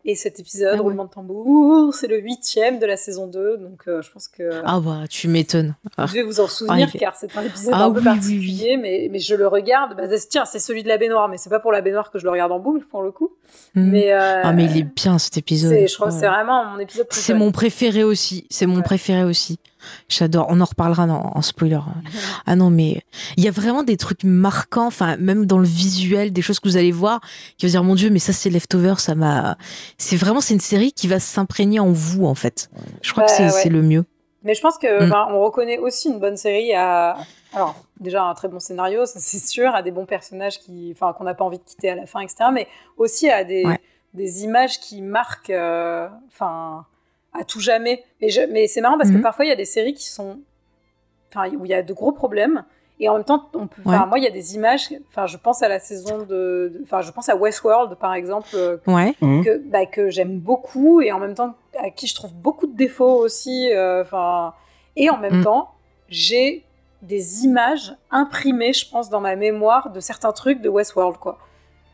Et 0.06 0.16
cet 0.16 0.38
épisode, 0.38 0.68
Ah 0.72 0.74
ouais. 0.76 0.80
roulement 0.82 1.06
de 1.06 1.10
tambour, 1.10 1.94
c'est 1.94 2.08
le 2.08 2.18
huitième 2.20 2.78
de 2.78 2.84
la 2.84 2.98
saison 2.98 3.26
2, 3.26 3.56
donc 3.56 3.84
euh, 3.88 4.02
je 4.02 4.10
pense 4.10 4.28
que 4.28 4.50
Ah 4.62 4.78
bah, 4.78 5.04
tu 5.08 5.28
m'étonnes. 5.28 5.74
vous 5.96 6.06
devez 6.08 6.22
vous 6.22 6.40
en 6.40 6.46
souvenir 6.46 6.92
car 6.92 7.16
c'est 7.16 7.34
un 7.38 7.42
épisode 7.42 7.72
Ah 7.74 7.84
un 7.84 7.90
peu 7.90 8.00
oui, 8.00 8.04
oui, 8.06 8.14
particulier, 8.14 8.76
Mais, 8.76 9.08
mais 9.10 9.18
je 9.18 9.34
le 9.34 9.48
regarde. 9.48 9.96
Bah, 9.96 10.02
c'est- 10.10 10.28
tiens, 10.28 10.44
c'est 10.44 10.58
celui 10.58 10.82
de 10.82 10.88
la 10.88 10.98
baignoire, 10.98 11.28
mais 11.30 11.38
c'est 11.38 11.48
pas 11.48 11.58
pour 11.58 11.72
la 11.72 11.80
baignoire 11.80 12.10
que 12.10 12.18
je 12.18 12.24
le 12.24 12.30
regarde 12.32 12.52
en 12.52 12.58
boucle 12.58 12.84
pour 12.90 13.02
le 13.02 13.12
coup. 13.12 13.30
Hmm. 13.74 13.90
Mais, 13.92 14.12
euh, 14.12 14.42
Ah 14.44 14.52
mais 14.52 14.66
il 14.66 14.76
est 14.76 14.82
bien 14.82 15.18
cet 15.18 15.38
épisode. 15.38 15.72
c'est- 15.72 15.86
je 15.88 15.94
crois 15.94 16.08
que 16.08 16.14
c'est 16.14 16.28
vraiment 16.28 16.66
mon 16.66 16.78
épisode 16.78 17.06
C'est 17.08 17.32
préféré. 17.32 17.38
mon 17.38 17.50
préféré 17.52 18.04
aussi. 18.04 18.46
C'est 18.50 18.66
mon 18.66 18.76
Ouais. 18.76 18.82
préféré 18.82 19.24
aussi. 19.24 19.58
J'adore. 20.08 20.46
On 20.50 20.60
en 20.60 20.64
reparlera 20.64 21.04
en, 21.04 21.32
en 21.36 21.42
spoiler. 21.42 21.78
Ah 22.46 22.56
non, 22.56 22.70
mais 22.70 23.02
il 23.36 23.44
y 23.44 23.48
a 23.48 23.50
vraiment 23.50 23.82
des 23.82 23.96
trucs 23.96 24.22
marquants, 24.24 24.86
enfin 24.86 25.16
même 25.16 25.46
dans 25.46 25.58
le 25.58 25.66
visuel, 25.66 26.32
des 26.32 26.42
choses 26.42 26.60
que 26.60 26.68
vous 26.68 26.76
allez 26.76 26.92
voir, 26.92 27.20
qui 27.56 27.66
vont 27.66 27.70
dire 27.70 27.84
mon 27.84 27.94
Dieu, 27.94 28.10
mais 28.10 28.18
ça 28.18 28.32
c'est 28.32 28.50
Leftover, 28.50 28.94
ça 28.98 29.14
m'a. 29.14 29.56
C'est 29.98 30.16
vraiment 30.16 30.40
c'est 30.40 30.54
une 30.54 30.60
série 30.60 30.92
qui 30.92 31.08
va 31.08 31.20
s'imprégner 31.20 31.80
en 31.80 31.90
vous 31.90 32.26
en 32.26 32.34
fait. 32.34 32.70
Je 33.02 33.12
crois 33.12 33.24
Bah, 33.24 33.28
que 33.28 33.34
c'est 33.50 33.64
ouais. 33.64 33.68
le 33.70 33.82
mieux. 33.82 34.04
Mais 34.42 34.54
je 34.54 34.60
pense 34.60 34.76
que 34.76 35.06
Mm. 35.08 35.12
on 35.34 35.42
reconnaît 35.42 35.78
aussi 35.78 36.08
une 36.10 36.18
bonne 36.20 36.36
série 36.36 36.74
à. 36.74 37.16
Alors, 37.54 37.76
déjà 38.00 38.24
un 38.24 38.34
très 38.34 38.48
bon 38.48 38.58
scénario, 38.60 39.06
ça 39.06 39.18
c'est 39.20 39.38
sûr, 39.38 39.74
à 39.74 39.82
des 39.82 39.90
bons 39.92 40.04
personnages 40.06 40.58
qui, 40.58 40.90
enfin, 40.94 41.12
qu'on 41.14 41.24
n'a 41.24 41.34
pas 41.34 41.44
envie 41.44 41.58
de 41.58 41.62
quitter 41.64 41.88
à 41.88 41.94
la 41.94 42.04
fin, 42.04 42.20
etc. 42.20 42.46
Mais 42.52 42.66
aussi 42.98 43.30
à 43.30 43.44
des, 43.44 43.64
Ouais. 43.64 43.80
des 44.12 44.42
images 44.44 44.80
qui 44.80 45.00
marquent, 45.02 45.50
euh, 45.50 46.08
enfin, 46.32 46.84
à 47.34 47.44
tout 47.44 47.60
jamais. 47.60 48.04
Mais, 48.20 48.28
je- 48.30 48.46
mais 48.50 48.66
c'est 48.66 48.80
marrant 48.80 48.96
parce 48.96 49.10
que 49.10 49.16
Mhm. 49.16 49.22
parfois 49.22 49.44
il 49.44 49.48
y 49.48 49.52
a 49.52 49.56
des 49.56 49.64
séries 49.64 49.94
qui 49.94 50.08
sont, 50.08 50.38
enfin, 51.30 51.50
où 51.50 51.64
il 51.64 51.70
y 51.70 51.74
a 51.74 51.82
de 51.82 51.92
gros 51.92 52.12
problèmes. 52.12 52.64
Et 53.00 53.08
en 53.08 53.14
même 53.14 53.24
temps, 53.24 53.50
on 53.54 53.66
peut, 53.66 53.82
enfin, 53.84 54.02
Ouais. 54.02 54.06
moi, 54.06 54.18
il 54.18 54.24
y 54.24 54.26
a 54.28 54.30
des 54.30 54.54
images. 54.54 54.88
Enfin, 55.08 55.26
je 55.26 55.36
pense 55.36 55.64
à 55.64 55.68
la 55.68 55.80
saison 55.80 56.18
de, 56.22 56.80
enfin, 56.84 57.00
je 57.02 57.10
pense 57.10 57.28
à 57.28 57.34
Westworld, 57.34 57.96
par 57.96 58.14
exemple, 58.14 58.48
euh, 58.54 58.76
Ouais. 58.86 59.14
Mhm. 59.20 59.44
que, 59.44 59.58
bah, 59.58 59.84
que 59.84 60.10
j'aime 60.10 60.38
beaucoup 60.38 61.00
et 61.00 61.10
en 61.10 61.18
même 61.18 61.34
temps 61.34 61.54
à 61.76 61.90
qui 61.90 62.06
je 62.06 62.14
trouve 62.14 62.32
beaucoup 62.32 62.68
de 62.68 62.76
défauts 62.76 63.16
aussi. 63.18 63.70
euh, 63.72 64.02
Enfin, 64.02 64.54
et 64.94 65.10
en 65.10 65.18
même 65.18 65.40
Mm. 65.40 65.44
temps, 65.44 65.70
j'ai 66.08 66.62
des 67.02 67.44
images 67.44 67.96
imprimées, 68.12 68.72
je 68.72 68.88
pense, 68.88 69.10
dans 69.10 69.20
ma 69.20 69.34
mémoire 69.34 69.90
de 69.90 69.98
certains 69.98 70.32
trucs 70.32 70.60
de 70.62 70.68
Westworld, 70.68 71.18
quoi. 71.18 71.38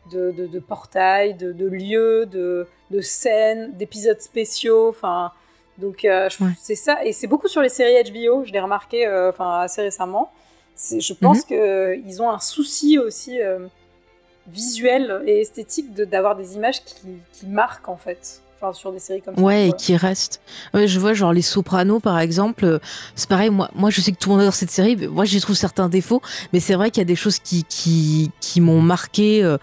De, 0.09 0.31
de, 0.31 0.47
de 0.47 0.59
portails, 0.59 1.35
de, 1.35 1.51
de 1.51 1.67
lieux, 1.67 2.25
de, 2.25 2.67
scènes, 3.01 3.71
d'épisodes 3.77 4.19
spéciaux. 4.19 4.89
Enfin, 4.89 5.31
donc 5.77 6.03
euh, 6.05 6.27
Ouais. 6.39 6.51
c'est 6.59 6.75
ça. 6.75 7.05
Et 7.05 7.13
c'est 7.13 7.27
beaucoup 7.27 7.47
sur 7.47 7.61
les 7.61 7.69
séries 7.69 8.01
HBO. 8.11 8.43
Je 8.43 8.51
l'ai 8.51 8.59
remarqué, 8.59 9.05
euh, 9.05 9.31
assez 9.37 9.81
récemment. 9.83 10.31
Je 10.75 11.13
pense 11.13 11.43
Mhm. 11.43 11.49
que 11.49 11.95
ils 12.07 12.21
ont 12.21 12.29
un 12.31 12.39
souci 12.39 12.97
aussi 12.97 13.39
euh, 13.41 13.67
visuel 14.47 15.21
et 15.27 15.41
esthétique 15.41 15.93
de- 15.93 16.05
d'avoir 16.05 16.35
des 16.35 16.55
images 16.55 16.83
qui, 16.83 16.95
qui 17.31 17.45
marquent 17.45 17.87
en 17.89 17.97
fait. 17.97 18.41
Enfin, 18.61 18.73
sur 18.73 18.91
des 18.91 18.99
séries 18.99 19.21
comme 19.21 19.35
ça. 19.35 19.41
Ouais, 19.41 19.69
et 19.69 19.73
qui 19.73 19.95
reste. 19.95 20.39
Ouais, 20.73 20.87
je 20.87 20.99
vois 20.99 21.13
genre 21.13 21.33
les 21.33 21.41
Sopranos 21.41 21.99
par 21.99 22.19
exemple. 22.19 22.65
euh, 22.65 22.79
C'est 23.15 23.27
pareil. 23.29 23.49
Moi, 23.49 23.69
moi, 23.73 23.89
je 23.89 24.01
sais 24.01 24.11
que 24.11 24.17
tout 24.17 24.29
le 24.29 24.33
monde 24.35 24.41
adore 24.41 24.53
cette 24.53 24.69
série. 24.71 24.95
mais 24.95 25.07
Moi, 25.07 25.25
j'y 25.25 25.39
trouve 25.41 25.55
certains 25.55 25.89
défauts, 25.89 26.21
mais 26.53 26.59
c'est 26.59 26.75
vrai 26.75 26.91
qu'il 26.91 27.01
y 27.01 27.01
a 27.01 27.05
des 27.05 27.15
choses 27.15 27.39
qui 27.39 27.63
qui 27.63 28.29
qui 28.39 28.61
m'ont 28.61 28.81
marqué 28.81 29.43
euh, 29.43 29.57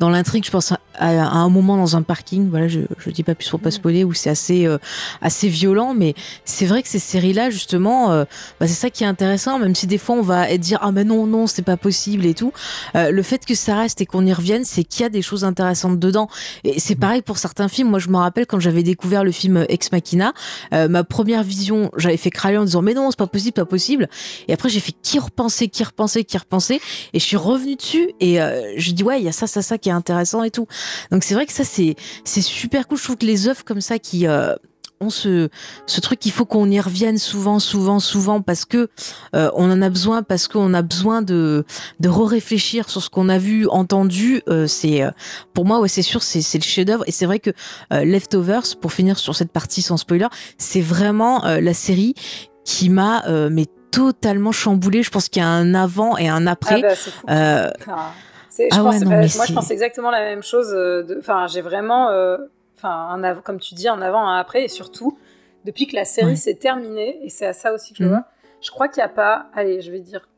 dans 0.00 0.10
l'intrigue. 0.10 0.44
Je 0.44 0.50
pense 0.50 0.72
à, 0.72 0.76
à 0.96 1.08
un 1.36 1.48
moment 1.48 1.76
dans 1.78 1.96
un 1.96 2.02
parking. 2.02 2.50
Voilà, 2.50 2.68
je 2.68 2.80
je 2.98 3.10
dis 3.10 3.22
pas 3.22 3.34
plus 3.34 3.48
pour 3.48 3.60
pas 3.60 3.68
Mm. 3.70 3.72
spoiler 3.72 4.04
où 4.04 4.12
c'est 4.12 4.28
assez 4.30 4.66
euh, 4.66 4.76
assez 5.22 5.48
violent, 5.48 5.94
mais 5.94 6.14
c'est 6.44 6.66
vrai 6.66 6.82
que 6.82 6.88
ces 6.88 6.98
séries-là 6.98 7.48
justement, 7.50 8.12
euh, 8.12 8.24
bah, 8.60 8.66
c'est 8.68 8.74
ça 8.74 8.90
qui 8.90 9.04
est 9.04 9.06
intéressant. 9.06 9.58
Même 9.58 9.74
si 9.74 9.86
des 9.86 9.98
fois 9.98 10.16
on 10.16 10.22
va 10.22 10.56
dire 10.58 10.78
ah 10.82 10.92
mais 10.92 11.04
non 11.04 11.26
non 11.26 11.46
c'est 11.46 11.62
pas 11.62 11.76
possible 11.78 12.26
et 12.26 12.34
tout. 12.34 12.52
Euh, 12.96 13.10
le 13.10 13.22
fait 13.22 13.46
que 13.46 13.54
ça 13.54 13.76
reste 13.76 14.00
et 14.02 14.06
qu'on 14.06 14.26
y 14.26 14.32
revienne, 14.32 14.64
c'est 14.64 14.84
qu'il 14.84 15.02
y 15.02 15.06
a 15.06 15.08
des 15.08 15.22
choses 15.22 15.44
intéressantes 15.44 15.98
dedans. 15.98 16.28
Et 16.64 16.78
c'est 16.80 16.96
pareil 16.96 17.22
pour 17.22 17.38
certains 17.38 17.68
films. 17.68 17.88
Moi, 17.88 17.98
je 17.98 18.08
me 18.08 18.16
rappelle 18.16 18.41
quand 18.44 18.60
j'avais 18.60 18.82
découvert 18.82 19.24
le 19.24 19.32
film 19.32 19.64
Ex 19.68 19.92
Machina, 19.92 20.32
euh, 20.72 20.88
ma 20.88 21.04
première 21.04 21.42
vision, 21.42 21.90
j'avais 21.96 22.16
fait 22.16 22.30
crâler 22.30 22.58
en 22.58 22.64
disant 22.64 22.82
mais 22.82 22.94
non, 22.94 23.10
c'est 23.10 23.18
pas 23.18 23.26
possible, 23.26 23.52
pas 23.52 23.64
possible. 23.64 24.08
Et 24.48 24.52
après, 24.52 24.68
j'ai 24.68 24.80
fait 24.80 24.94
qui 25.02 25.18
repenser, 25.18 25.68
qui 25.68 25.84
repenser, 25.84 26.24
qui 26.24 26.38
repenser. 26.38 26.80
Et 27.12 27.18
je 27.18 27.24
suis 27.24 27.36
revenue 27.36 27.76
dessus 27.76 28.10
et 28.20 28.40
euh, 28.40 28.74
je 28.76 28.92
dis 28.92 29.02
ouais, 29.02 29.20
il 29.20 29.24
y 29.24 29.28
a 29.28 29.32
ça, 29.32 29.46
ça, 29.46 29.62
ça 29.62 29.78
qui 29.78 29.88
est 29.88 29.92
intéressant 29.92 30.42
et 30.42 30.50
tout. 30.50 30.66
Donc 31.10 31.24
c'est 31.24 31.34
vrai 31.34 31.46
que 31.46 31.52
ça, 31.52 31.64
c'est 31.64 31.96
c'est 32.24 32.42
super 32.42 32.88
cool. 32.88 32.98
Je 32.98 33.04
trouve 33.04 33.16
que 33.16 33.26
les 33.26 33.48
œuvres 33.48 33.64
comme 33.64 33.80
ça 33.80 33.98
qui 33.98 34.26
euh, 34.26 34.54
ce, 35.10 35.48
ce 35.86 36.00
truc 36.00 36.18
qu'il 36.18 36.32
faut 36.32 36.44
qu'on 36.44 36.70
y 36.70 36.80
revienne 36.80 37.18
souvent, 37.18 37.58
souvent, 37.58 37.98
souvent 38.00 38.40
parce 38.40 38.64
que 38.64 38.88
euh, 39.34 39.50
on 39.54 39.70
en 39.70 39.82
a 39.82 39.88
besoin, 39.88 40.22
parce 40.22 40.48
qu'on 40.48 40.74
a 40.74 40.82
besoin 40.82 41.22
de 41.22 41.64
de 42.00 42.08
re-réfléchir 42.08 42.88
sur 42.90 43.02
ce 43.02 43.10
qu'on 43.10 43.28
a 43.28 43.38
vu, 43.38 43.66
entendu. 43.68 44.42
euh, 44.48 44.66
c'est 44.66 45.02
euh, 45.02 45.10
pour 45.54 45.64
moi, 45.64 45.80
ouais, 45.80 45.88
c'est 45.88 46.02
sûr, 46.02 46.22
c'est 46.22 46.42
c'est 46.42 46.58
le 46.58 46.64
chef-d'œuvre. 46.64 47.04
Et 47.06 47.12
c'est 47.12 47.26
vrai 47.26 47.38
que 47.38 47.50
euh, 47.92 48.04
Leftovers, 48.04 48.76
pour 48.80 48.92
finir 48.92 49.18
sur 49.18 49.34
cette 49.34 49.52
partie 49.52 49.82
sans 49.82 49.96
spoiler, 49.96 50.28
c'est 50.58 50.80
vraiment 50.80 51.42
la 51.44 51.74
série 51.74 52.14
qui 52.64 52.88
m'a 52.88 53.22
mais 53.50 53.66
totalement 53.90 54.52
chamboulé. 54.52 55.02
Je 55.02 55.10
pense 55.10 55.28
qu'il 55.28 55.42
y 55.42 55.44
a 55.44 55.48
un 55.48 55.74
avant 55.74 56.16
et 56.16 56.28
un 56.28 56.46
Ah 56.46 56.52
après. 56.52 56.80
bah, 56.80 56.94
je 58.70 58.76
pense- 58.82 59.00
non, 59.04 59.10
bah, 59.10 59.16
moi, 59.36 59.46
je 59.46 59.52
pense 59.54 59.70
exactement 59.70 60.10
la 60.10 60.20
même 60.20 60.42
chose. 60.42 60.74
Enfin, 61.18 61.46
j'ai 61.48 61.60
vraiment, 61.62 62.10
enfin, 62.82 63.22
un 63.22 63.34
comme 63.36 63.60
tu 63.60 63.74
dis, 63.74 63.88
un 63.88 64.00
avant, 64.02 64.26
un 64.26 64.38
après, 64.38 64.64
et 64.64 64.68
surtout 64.68 65.18
depuis 65.64 65.86
que 65.86 65.94
la 65.94 66.04
série 66.04 66.30
Ouais. 66.30 66.36
s'est 66.36 66.54
terminée, 66.56 67.24
et 67.24 67.28
c'est 67.28 67.46
à 67.46 67.52
ça 67.52 67.72
aussi 67.72 67.92
que 67.92 67.98
je 67.98 68.02
le 68.04 68.08
Mhm. 68.10 68.16
vois. 68.16 68.24
Je 68.60 68.70
crois 68.70 68.88
qu'il 68.88 68.98
n'y 69.00 69.04
a 69.04 69.08
pas, 69.08 69.46
allez, 69.54 69.80
je 69.80 69.90
vais 69.92 70.00
dire, 70.00 70.28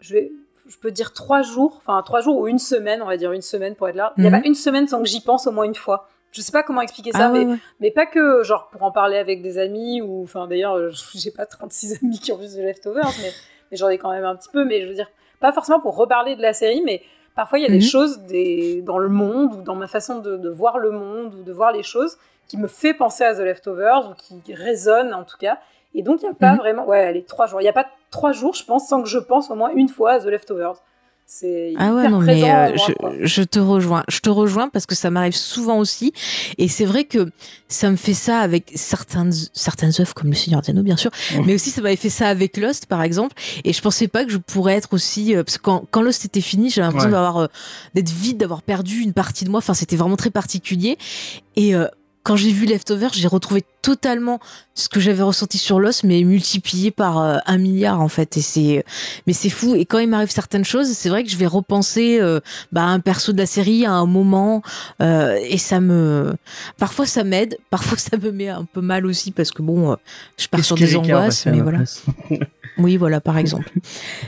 je 0.00 0.14
vais, 0.14 0.32
je 0.66 0.76
peux 0.78 0.90
dire 0.90 1.12
trois 1.12 1.42
jours, 1.42 1.74
enfin 1.78 2.00
trois 2.02 2.20
jours 2.22 2.38
ou 2.38 2.48
une 2.48 2.58
semaine, 2.58 3.02
on 3.02 3.06
va 3.06 3.16
dire 3.16 3.32
une 3.32 3.42
semaine 3.42 3.74
pour 3.74 3.88
être 3.88 3.96
là. 3.96 4.12
Il 4.16 4.22
n'y 4.22 4.26
a 4.26 4.30
Mhm. 4.30 4.40
pas 4.42 4.46
une 4.46 4.54
semaine 4.54 4.88
sans 4.88 5.00
que 5.00 5.08
j'y 5.08 5.20
pense 5.20 5.46
au 5.46 5.52
moins 5.52 5.64
une 5.64 5.74
fois. 5.74 6.08
Je 6.32 6.40
sais 6.40 6.50
pas 6.52 6.62
comment 6.62 6.80
expliquer 6.80 7.12
ça, 7.12 7.26
Ah 7.26 7.28
mais, 7.30 7.44
ouais. 7.46 7.56
mais 7.80 7.90
pas 7.90 8.06
que 8.06 8.42
genre 8.42 8.68
pour 8.70 8.82
en 8.82 8.90
parler 8.90 9.18
avec 9.18 9.40
des 9.42 9.58
amis 9.58 10.00
ou, 10.02 10.22
enfin 10.24 10.46
d'ailleurs, 10.48 10.74
euh, 10.76 10.90
j'ai 11.14 11.30
pas 11.30 11.46
36 11.46 11.98
amis 12.02 12.18
qui 12.18 12.32
ont 12.32 12.36
vu 12.36 12.46
The 12.48 12.56
Leftovers, 12.58 13.12
mais, 13.22 13.30
mais 13.70 13.76
j'en 13.76 13.88
ai 13.88 13.98
quand 13.98 14.10
même 14.10 14.24
un 14.24 14.34
petit 14.36 14.48
peu. 14.50 14.64
Mais 14.64 14.82
je 14.82 14.88
veux 14.88 14.94
dire, 14.94 15.10
pas 15.40 15.52
forcément 15.52 15.80
pour 15.80 15.96
reparler 15.96 16.34
de 16.36 16.42
la 16.42 16.52
série, 16.54 16.82
mais 16.82 17.02
parfois 17.34 17.58
il 17.58 17.62
y 17.62 17.66
a 17.66 17.68
Mhm. 17.68 17.74
des 17.78 17.80
choses 17.84 18.18
des, 18.20 18.82
dans 18.82 18.98
le 18.98 19.08
monde 19.08 19.54
ou 19.54 19.62
dans 19.62 19.74
ma 19.74 19.86
façon 19.86 20.20
de, 20.20 20.36
de 20.36 20.48
voir 20.50 20.78
le 20.78 20.90
monde 20.90 21.34
ou 21.34 21.42
de 21.42 21.52
voir 21.52 21.72
les 21.72 21.82
choses 21.82 22.16
qui 22.48 22.56
me 22.56 22.68
fait 22.68 22.94
penser 22.94 23.24
à 23.24 23.34
The 23.34 23.38
Leftovers 23.40 24.10
ou 24.10 24.14
qui 24.14 24.54
résonne 24.54 25.14
en 25.14 25.24
tout 25.24 25.38
cas. 25.38 25.58
Et 25.94 26.02
donc 26.02 26.20
il 26.22 26.26
n'y 26.26 26.30
a 26.30 26.34
pas 26.34 26.52
Mhm. 26.52 26.58
vraiment, 26.58 26.86
ouais, 26.86 27.00
allez, 27.04 27.22
trois 27.24 27.46
jours. 27.46 27.60
Il 27.60 27.64
n'y 27.64 27.70
a 27.70 27.72
pas 27.72 27.86
trois 28.10 28.32
jours, 28.32 28.54
je 28.54 28.64
pense, 28.64 28.86
sans 28.88 29.02
que 29.02 29.08
je 29.08 29.18
pense 29.18 29.50
au 29.50 29.54
moins 29.54 29.70
une 29.74 29.88
fois 29.88 30.12
à 30.12 30.20
The 30.20 30.26
Leftovers. 30.26 30.82
C'est 31.26 31.72
Ah 31.78 31.94
ouais, 31.94 32.08
non, 32.08 32.18
présent 32.20 32.46
mais 32.46 32.52
euh, 32.52 32.76
moi, 33.00 33.12
je, 33.22 33.26
je 33.26 33.42
te 33.42 33.58
rejoins. 33.58 34.04
Je 34.08 34.20
te 34.20 34.28
rejoins 34.30 34.68
parce 34.68 34.86
que 34.86 34.94
ça 34.94 35.10
m'arrive 35.10 35.34
souvent 35.34 35.78
aussi. 35.78 36.12
Et 36.58 36.68
c'est 36.68 36.84
vrai 36.84 37.04
que 37.04 37.30
ça 37.66 37.90
me 37.90 37.96
fait 37.96 38.14
ça 38.14 38.38
avec 38.38 38.70
certaines, 38.74 39.32
certaines 39.52 39.92
œuvres 40.00 40.14
comme 40.14 40.28
Le 40.30 40.36
Seigneur 40.36 40.60
des 40.62 40.70
Anneaux, 40.70 40.82
bien 40.82 40.96
sûr. 40.98 41.10
Mais 41.46 41.54
aussi, 41.54 41.70
ça 41.70 41.80
m'avait 41.80 41.96
fait 41.96 42.10
ça 42.10 42.28
avec 42.28 42.56
Lost, 42.56 42.86
par 42.86 43.02
exemple. 43.02 43.34
Et 43.64 43.72
je 43.72 43.80
pensais 43.80 44.06
pas 44.06 44.24
que 44.24 44.30
je 44.30 44.36
pourrais 44.38 44.74
être 44.74 44.92
aussi, 44.92 45.34
euh, 45.34 45.42
parce 45.42 45.56
que 45.58 45.62
quand, 45.62 45.84
quand 45.90 46.02
Lost 46.02 46.24
était 46.24 46.40
fini, 46.42 46.70
j'avais 46.70 46.86
l'impression 46.86 47.08
Ouais. 47.08 47.14
d'avoir, 47.14 47.38
euh, 47.38 47.46
d'être 47.94 48.10
vide, 48.10 48.36
d'avoir 48.36 48.62
perdu 48.62 49.00
une 49.00 49.12
partie 49.14 49.44
de 49.44 49.50
moi. 49.50 49.58
Enfin, 49.58 49.74
c'était 49.74 49.96
vraiment 49.96 50.16
très 50.16 50.30
particulier. 50.30 50.98
Et, 51.56 51.74
euh, 51.74 51.86
quand 52.24 52.36
j'ai 52.36 52.50
vu 52.52 52.64
Leftover, 52.64 53.08
j'ai 53.12 53.28
retrouvé 53.28 53.62
totalement 53.82 54.40
ce 54.72 54.88
que 54.88 54.98
j'avais 54.98 55.22
ressenti 55.22 55.58
sur 55.58 55.78
Lost, 55.78 56.04
mais 56.04 56.24
multiplié 56.24 56.90
par 56.90 57.18
euh, 57.18 57.36
un 57.44 57.58
milliard 57.58 58.00
en 58.00 58.08
fait. 58.08 58.38
Et 58.38 58.40
c'est, 58.40 58.84
mais 59.26 59.34
c'est 59.34 59.50
fou. 59.50 59.74
Et 59.74 59.84
quand 59.84 59.98
il 59.98 60.08
m'arrive 60.08 60.30
certaines 60.30 60.64
choses, 60.64 60.88
c'est 60.88 61.10
vrai 61.10 61.22
que 61.22 61.28
je 61.28 61.36
vais 61.36 61.46
repenser 61.46 62.18
euh, 62.20 62.40
bah, 62.72 62.84
à 62.84 62.86
un 62.86 62.98
perso 62.98 63.32
de 63.32 63.38
la 63.38 63.44
série 63.46 63.84
à 63.84 63.92
un 63.92 64.06
moment, 64.06 64.62
euh, 65.02 65.38
et 65.48 65.58
ça 65.58 65.80
me, 65.80 66.34
parfois 66.78 67.04
ça 67.04 67.24
m'aide, 67.24 67.58
parfois 67.68 67.98
ça 67.98 68.16
me 68.16 68.32
met 68.32 68.48
un 68.48 68.64
peu 68.64 68.80
mal 68.80 69.04
aussi 69.04 69.30
parce 69.30 69.50
que 69.50 69.60
bon, 69.60 69.92
euh, 69.92 69.96
je 70.38 70.48
pars 70.48 70.64
sur 70.64 70.76
des 70.76 70.96
angoisses, 70.96 71.44
mais 71.44 71.58
ma 71.58 71.62
voilà. 71.62 71.78
Oui, 72.78 72.96
voilà, 72.96 73.20
par 73.20 73.36
exemple. 73.36 73.70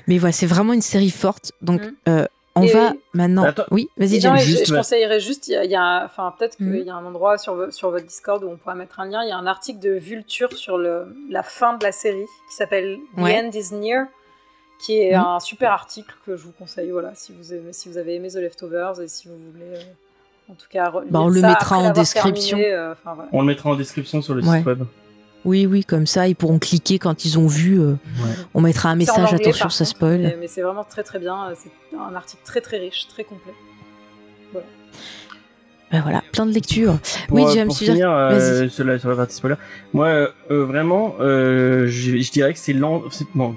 mais 0.07 0.19
voilà, 0.19 0.33
c'est 0.33 0.47
vraiment 0.47 0.75
une 0.75 0.83
série 0.83 1.11
forte. 1.11 1.53
Donc, 1.63 1.81
Mm. 2.07 2.27
On 2.57 2.63
Et- 2.63 2.73
va 2.73 2.93
maintenant. 3.15 3.45
Attends. 3.45 3.65
Oui, 3.71 3.89
vas-y, 3.97 4.21
James. 4.21 4.37
je- 4.39 4.65
je, 4.65 4.75
conseillerais 4.75 5.21
juste, 5.21 5.47
il 5.49 5.53
y 5.53 5.57
a, 5.57 5.65
il 5.65 5.71
y 5.71 5.75
a 5.77 5.83
un- 5.83 6.05
enfin 6.07 6.35
peut-être 6.39 6.57
qu'il 6.57 6.67
Mhm. 6.67 6.85
y 6.87 6.91
a 6.91 6.95
un 6.95 7.05
endroit 7.05 7.39
sur, 7.39 7.55
vo- 7.55 7.71
sur 7.71 7.91
votre 7.91 8.07
Discord 8.07 8.43
où 8.43 8.49
on 8.49 8.57
pourra 8.57 8.75
mettre 8.75 8.99
un 9.01 9.07
lien. 9.07 9.23
Il 9.23 9.29
y 9.29 9.33
a 9.33 9.37
un 9.37 9.47
article 9.47 9.79
de 9.79 9.91
Vulture 9.93 10.53
sur 10.55 10.79
le, 10.79 11.15
la 11.31 11.43
fin 11.43 11.77
de 11.77 11.85
la 11.85 11.93
série 11.93 12.25
qui 12.51 12.57
s'appelle 12.57 12.99
The 13.17 13.21
Ouais. 13.21 13.39
End 13.45 13.51
is 13.53 13.75
Near, 13.75 14.07
qui 14.79 14.99
est 14.99 15.17
Mhm. 15.17 15.25
un 15.25 15.41
super 15.41 15.71
article 15.73 16.15
que 16.27 16.37
je 16.37 16.45
vous 16.45 16.53
conseille. 16.53 16.91
Voilà, 16.91 17.13
si 17.15 17.33
vous 17.33 17.53
aimez, 17.55 17.73
si 17.73 17.89
vous 17.89 17.99
avez 17.99 18.15
aimé 18.15 18.29
The 18.31 18.37
Leftovers 18.37 19.01
et 19.01 19.09
si 19.09 19.29
vous 19.29 19.37
voulez, 19.53 19.77
euh, 19.79 20.51
en 20.51 20.55
tout 20.55 20.67
cas, 20.71 20.91
Bah, 20.91 21.21
on 21.21 21.29
le 21.29 21.41
mettra 21.41 21.77
après 21.77 21.89
en 21.89 21.93
description. 21.93 22.57
terminé, 22.59 22.75
euh, 22.75 22.95
voilà. 23.05 23.29
On 23.33 23.41
le 23.41 23.47
mettra 23.47 23.71
en 23.71 23.75
description 23.75 24.23
sur 24.23 24.35
le 24.35 24.43
Ouais. 24.45 24.59
site 24.59 24.67
web. 24.67 24.83
Oui, 25.47 25.65
oui, 25.65 25.85
comme 25.85 26.07
ça, 26.07 26.29
ils 26.29 26.35
pourront 26.37 26.59
cliquer 26.59 26.99
quand 26.99 27.25
ils 27.25 27.39
ont 27.39 27.47
vu. 27.47 27.81
euh, 27.81 27.93
Ouais. 27.93 28.31
On 28.53 28.61
mettra 28.61 28.91
un 28.91 28.97
message, 28.97 29.33
anglais, 29.33 29.47
attention, 29.49 29.71
ça 29.71 29.85
contre, 29.85 29.97
spoil. 29.97 30.19
Mais, 30.21 30.37
mais 30.41 30.49
c'est 30.49 30.61
vraiment 30.63 30.85
très 30.85 31.03
très 31.05 31.19
bien. 31.19 31.53
C'est 31.55 31.71
un 31.97 32.15
article 32.15 32.43
très 32.45 32.61
très 32.61 32.79
riche, 32.79 33.07
très 33.09 33.25
complet. 33.25 33.55
Ben 35.93 36.01
voilà, 36.03 36.23
plein 36.33 36.47
de 36.47 36.51
lectures. 36.53 36.99
Pour, 37.29 37.37
oui, 37.37 37.45
euh, 37.45 37.51
James, 37.55 37.69
pour 37.69 37.79
finir 37.79 38.11
euh, 38.11 38.69
sur, 38.69 38.85
la, 38.85 38.99
sur 38.99 39.09
la 39.09 39.15
partie 39.15 39.37
spoiler, 39.37 39.55
moi 39.93 40.09
euh, 40.09 40.29
euh, 40.51 40.65
vraiment, 40.65 41.15
euh, 41.21 41.87
je, 41.87 42.19
je 42.19 42.31
dirais 42.33 42.53
que 42.53 42.59
c'est 42.59 42.73
lent. 42.73 43.05
c'est- 43.13 43.25
Bon, 43.37 43.55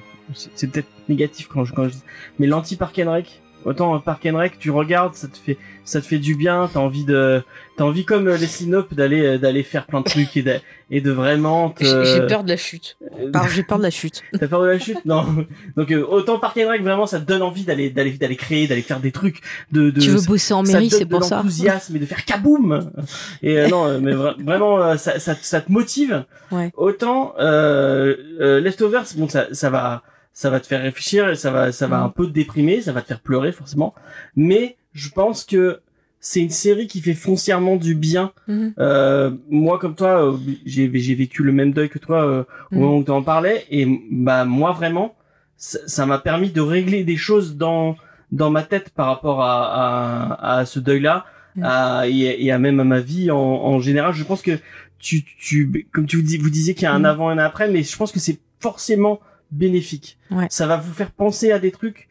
peut-être 0.62 0.88
négatif 1.10 1.48
quand 1.52 1.66
je, 1.66 1.74
quand 1.74 1.86
je 1.86 1.94
dis, 1.94 2.04
mais 2.38 2.46
l'anti 2.46 2.76
Park 2.76 3.00
and 3.04 3.12
Rec 3.12 3.42
Autant 3.66 3.99
Park 3.99 4.26
and 4.26 4.38
Rec, 4.38 4.57
tu 4.57 4.72
regardes, 4.72 5.16
ça 5.16 5.28
te 5.28 5.38
fait, 5.38 5.57
ça 5.84 5.99
te 5.99 6.05
fait 6.05 6.18
du 6.18 6.36
bien. 6.36 6.70
T'as 6.72 6.80
envie 6.80 7.03
de, 7.03 7.43
t'as 7.78 7.84
envie 7.84 8.05
comme 8.05 8.28
euh, 8.28 8.38
les 8.38 8.47
Sinop 8.47 8.93
d'aller, 8.93 9.22
euh, 9.26 9.38
d'aller 9.38 9.64
faire 9.64 9.86
plein 9.86 9.99
de 9.99 10.05
trucs 10.05 10.38
et 10.38 10.41
de, 10.43 10.53
et 10.89 11.01
de 11.01 11.12
vraiment 11.12 11.70
te. 11.70 11.84
J'ai 11.84 12.26
peur 12.26 12.43
de 12.45 12.49
la 12.49 12.55
chute. 12.57 12.97
Euh, 13.20 13.32
J'ai 13.53 13.64
peur 13.64 13.78
de 13.78 13.84
la 13.84 13.89
chute. 13.89 14.24
T'as 14.39 14.47
peur 14.47 14.62
de 14.62 14.68
la 14.68 14.80
chute? 14.80 15.03
Non. 15.05 15.26
Donc 15.76 15.91
euh, 15.91 16.05
autant 16.07 16.39
Park 16.39 16.57
and 16.57 16.70
Rec, 16.70 16.82
vraiment, 16.84 17.05
ça 17.05 17.20
te 17.20 17.26
donne 17.26 17.41
envie 17.41 17.64
d'aller, 17.66 17.89
d'aller, 17.89 18.12
d'aller 18.14 18.38
créer, 18.38 18.66
d'aller 18.68 18.82
faire 18.82 19.01
des 19.01 19.12
trucs, 19.12 19.41
de, 19.74 19.89
de. 19.89 19.99
tu 19.99 20.10
veux 20.10 20.22
bosser 20.22 20.53
en 20.53 20.64
mairie, 20.64 20.89
c'est 20.89 21.05
pour 21.05 21.20
de 21.20 21.26
ça? 21.26 21.38
l'enthousiasme 21.38 21.95
et 21.95 21.99
de 21.99 22.05
faire 22.05 22.24
kaboum 22.24 22.91
et 23.43 23.57
euh, 23.60 23.68
non 23.68 23.86
euh, 23.88 23.99
mais 24.01 24.14
vra- 24.14 24.41
vraiment 24.43 24.82
euh, 24.82 24.95
ça, 24.97 25.20
ça, 25.20 25.36
ça 25.39 25.60
te 25.62 25.72
motive 25.72 26.24
Ouais. 26.51 26.72
autant 26.78 27.34
euh, 27.39 28.16
euh, 28.39 28.60
Leftovers 28.62 29.03
bon 29.18 29.28
ça, 29.30 29.47
ça 29.51 29.70
va 29.70 30.01
ça 30.42 30.50
va 30.54 30.60
te 30.64 30.68
faire 30.72 30.82
réfléchir 30.90 31.22
et 31.34 31.36
ça 31.44 31.50
va 31.56 31.64
ça 31.80 31.86
va 31.94 31.99
Mm. 31.99 32.03
un 32.07 32.11
peu 32.18 32.26
te 32.30 32.32
déprimer 32.41 32.76
ça 32.86 32.91
va 32.95 33.02
te 33.03 33.07
faire 33.11 33.20
pleurer 33.30 33.52
forcément 33.61 33.91
mais 34.49 34.64
je 35.03 35.10
pense 35.20 35.40
que 35.52 35.64
c'est 36.28 36.41
une 36.48 36.56
série 36.66 36.88
qui 36.94 36.99
fait 37.07 37.14
foncièrement 37.28 37.76
du 37.88 37.94
bien 38.07 38.26
Mhm. 38.48 38.74
euh, 38.88 39.32
moi 39.66 39.76
comme 39.82 39.95
toi 40.02 40.11
euh, 40.24 40.38
j'ai 40.74 40.86
j'ai 41.06 41.16
vécu 41.24 41.40
le 41.49 41.53
même 41.60 41.72
deuil 41.78 41.90
que 41.95 41.99
toi 42.07 42.20
euh, 42.24 42.44
au 42.72 42.76
Mhm. 42.76 42.80
moment 42.82 42.98
où 42.99 43.03
tu 43.10 43.11
en 43.20 43.24
parlais 43.34 43.57
et 43.78 43.84
bah 44.28 44.41
moi 44.60 44.72
vraiment 44.82 45.07
ça 45.57 46.03
m'a 46.11 46.20
permis 46.30 46.52
de 46.57 46.61
régler 46.76 47.02
des 47.11 47.18
choses 47.28 47.49
dans 47.66 47.84
dans 48.41 48.52
ma 48.57 48.64
tête 48.72 48.88
par 48.99 49.07
rapport 49.11 49.40
à 49.53 49.56
à, 49.86 50.60
à 50.60 50.66
ce 50.72 50.80
deuil 50.88 51.02
là 51.10 51.16
Mhm. 51.56 51.64
à, 51.74 52.07
et, 52.07 52.45
et 52.45 52.49
à 52.56 52.60
même 52.66 52.80
à 52.80 52.88
ma 52.95 53.02
vie 53.11 53.28
en, 53.32 53.48
en 53.72 53.78
général 53.88 54.11
je 54.20 54.24
pense 54.30 54.41
que 54.48 54.56
tu 55.06 55.16
tu 55.48 55.56
comme 55.94 56.06
tu 56.11 56.16
vous, 56.18 56.28
dis, 56.32 56.38
vous 56.45 56.53
disiez 56.60 56.74
qu'il 56.76 56.84
y 56.90 56.91
a 56.94 56.94
un 57.02 57.03
avant 57.14 57.28
et 57.32 57.34
un 57.34 57.44
après 57.52 57.68
mais 57.74 57.82
je 57.91 57.95
pense 57.99 58.11
que 58.16 58.22
c'est 58.26 58.38
forcément 58.68 59.16
bénéfique 59.51 60.17
Ouais. 60.31 60.47
ça 60.49 60.67
va 60.67 60.77
vous 60.77 60.93
faire 60.93 61.11
penser 61.11 61.51
à 61.51 61.59
des 61.59 61.71
trucs 61.71 62.07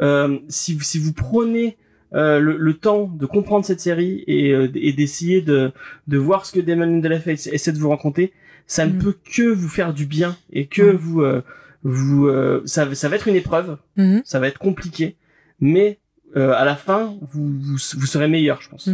euh, 0.00 0.38
si 0.48 0.74
vous 0.74 0.82
si 0.82 0.98
vous 0.98 1.12
prenez 1.12 1.76
euh, 2.14 2.38
le, 2.40 2.56
le 2.58 2.74
temps 2.74 3.08
de 3.08 3.24
comprendre 3.26 3.64
cette 3.64 3.80
série 3.80 4.22
et, 4.26 4.52
euh, 4.52 4.68
et 4.74 4.92
d'essayer 4.92 5.40
de, 5.40 5.72
de 6.08 6.18
voir 6.18 6.44
ce 6.44 6.52
que 6.52 6.60
Damon 6.60 6.84
Lindelof 6.86 7.26
essa- 7.26 7.50
essaie 7.52 7.72
de 7.72 7.78
vous 7.78 7.88
raconter, 7.88 8.32
ça 8.66 8.86
ne 8.86 8.92
Mhm. 8.92 8.98
peut 9.02 9.16
que 9.34 9.42
vous 9.50 9.68
faire 9.68 9.94
du 9.94 10.04
bien 10.06 10.36
et 10.52 10.66
que 10.66 10.82
Ouais. 10.82 10.92
vous 10.92 11.22
euh, 11.22 11.42
vous 11.84 12.26
euh, 12.26 12.62
ça, 12.66 12.94
ça 12.94 13.08
va 13.08 13.16
être 13.16 13.28
une 13.28 13.34
épreuve, 13.36 13.78
Mhm. 13.96 14.22
ça 14.24 14.38
va 14.40 14.48
être 14.48 14.58
compliqué, 14.58 15.16
mais 15.60 15.98
euh, 16.36 16.52
à 16.54 16.64
la 16.64 16.76
fin 16.76 17.16
vous, 17.22 17.48
vous 17.48 17.76
vous 17.98 18.06
serez 18.06 18.28
meilleur, 18.28 18.60
je 18.62 18.68
pense. 18.68 18.88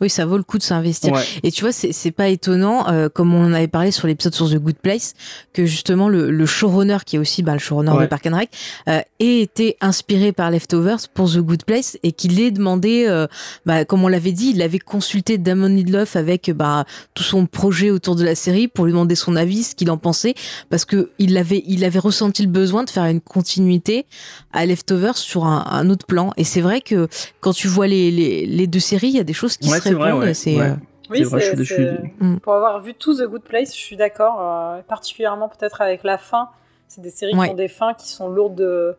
Oui, 0.00 0.10
ça 0.10 0.26
vaut 0.26 0.36
le 0.36 0.42
coup 0.42 0.58
de 0.58 0.62
s'investir. 0.62 1.12
Ouais. 1.12 1.22
Et 1.42 1.50
tu 1.50 1.62
vois, 1.62 1.72
c'est 1.72 1.92
c'est 1.92 2.10
pas 2.10 2.28
étonnant, 2.28 2.88
euh, 2.88 3.08
comme 3.08 3.34
on 3.34 3.44
en 3.46 3.52
avait 3.52 3.68
parlé 3.68 3.90
sur 3.90 4.06
l'épisode 4.06 4.34
sur 4.34 4.50
The 4.50 4.56
Good 4.56 4.76
Place, 4.82 5.14
que 5.52 5.64
justement 5.64 6.08
le, 6.08 6.30
le 6.30 6.46
showrunner, 6.46 6.98
qui 7.06 7.16
est 7.16 7.18
aussi 7.18 7.42
bah, 7.42 7.52
le 7.54 7.58
showrunner 7.58 7.92
Ouais. 7.92 8.02
de 8.02 8.06
Park 8.08 8.26
and 8.26 8.36
Rec, 8.36 8.50
euh, 8.88 9.00
ait 9.20 9.40
été 9.40 9.76
inspiré 9.80 10.32
par 10.32 10.50
Leftovers 10.50 11.08
pour 11.14 11.30
The 11.32 11.38
Good 11.38 11.64
Place 11.64 11.98
et 12.02 12.12
qu'il 12.12 12.38
ait 12.40 12.50
demandé, 12.50 13.06
euh, 13.08 13.26
bah, 13.64 13.84
comme 13.84 14.04
on 14.04 14.08
l'avait 14.08 14.32
dit, 14.32 14.50
il 14.54 14.60
avait 14.62 14.78
consulté 14.78 15.38
Damon 15.38 15.68
Lindelof 15.68 16.16
avec 16.16 16.50
bah, 16.50 16.84
tout 17.14 17.22
son 17.22 17.46
projet 17.46 17.90
autour 17.90 18.16
de 18.16 18.24
la 18.24 18.34
série 18.34 18.68
pour 18.68 18.84
lui 18.86 18.92
demander 18.92 19.14
son 19.14 19.36
avis, 19.36 19.62
ce 19.62 19.74
qu'il 19.74 19.90
en 19.90 19.96
pensait, 19.98 20.34
parce 20.68 20.84
que 20.84 21.10
il 21.18 21.36
avait, 21.36 21.62
il 21.66 21.84
avait 21.84 21.98
ressenti 21.98 22.42
le 22.42 22.48
besoin 22.48 22.84
de 22.84 22.90
faire 22.90 23.04
une 23.04 23.20
continuité 23.20 24.06
à 24.52 24.66
Leftovers 24.66 25.16
sur 25.16 25.44
un, 25.46 25.64
un 25.70 25.88
autre 25.90 26.06
plan. 26.06 26.32
Et 26.36 26.44
c'est 26.44 26.60
vrai 26.60 26.80
que 26.80 27.08
quand 27.40 27.52
tu 27.52 27.68
vois 27.68 27.86
les, 27.86 28.10
les, 28.10 28.46
les 28.46 28.66
deux 28.66 28.80
séries, 28.80 29.08
il 29.08 29.16
y 29.16 29.20
a 29.20 29.24
des 29.24 29.32
choses 29.32 29.56
qui 29.56 29.70
Ouais, 29.70 29.75
se 29.80 29.94
vrai, 29.94 30.12
ouais. 30.12 30.30
et 30.30 30.34
c'est, 30.34 30.56
Ouais. 30.56 30.70
euh, 30.70 30.74
Oui, 31.08 31.18
C'est 31.18 31.24
vrai, 31.30 31.40
c'est- 31.40 31.56
je 31.58 31.62
suis- 31.62 31.74
je 31.76 31.82
c'est- 31.82 32.12
Mm. 32.24 32.40
pour 32.40 32.54
avoir 32.54 32.80
vu 32.80 32.92
tout 32.94 33.14
The 33.16 33.28
Good 33.28 33.42
Place, 33.42 33.68
je 33.72 33.78
suis 33.80 33.96
d'accord, 33.96 34.38
euh, 34.40 34.82
particulièrement 34.82 35.48
peut-être 35.48 35.80
avec 35.80 36.02
la 36.02 36.18
fin. 36.18 36.48
C'est 36.88 37.00
des 37.00 37.10
séries 37.10 37.36
Ouais. 37.36 37.46
qui 37.46 37.52
ont 37.52 37.56
des 37.56 37.68
fins 37.68 37.94
qui 37.94 38.08
sont 38.08 38.28
lourdes 38.28 38.56
de, 38.56 38.96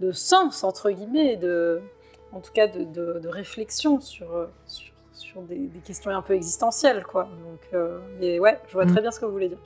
de 0.00 0.12
sens, 0.12 0.62
entre 0.62 0.90
guillemets, 0.90 1.32
et 1.32 1.36
de, 1.36 1.80
en 2.32 2.40
tout 2.40 2.52
cas 2.52 2.66
de, 2.68 2.84
de- 2.84 3.18
de 3.18 3.28
réflexion 3.28 3.98
sur, 4.00 4.30
euh, 4.36 4.46
sur, 4.66 4.92
sur 5.14 5.40
des, 5.42 5.56
des 5.56 5.78
questions 5.80 6.10
un 6.10 6.20
peu 6.22 6.34
existentielles. 6.34 7.02
Quoi. 7.04 7.22
Donc, 7.24 7.60
euh, 7.72 7.98
mais 8.20 8.38
ouais, 8.38 8.58
je 8.68 8.74
vois 8.74 8.84
Mm. 8.84 8.92
très 8.92 9.00
bien 9.00 9.10
ce 9.10 9.18
que 9.18 9.24
vous 9.24 9.32
voulez 9.32 9.48
dire. 9.48 9.58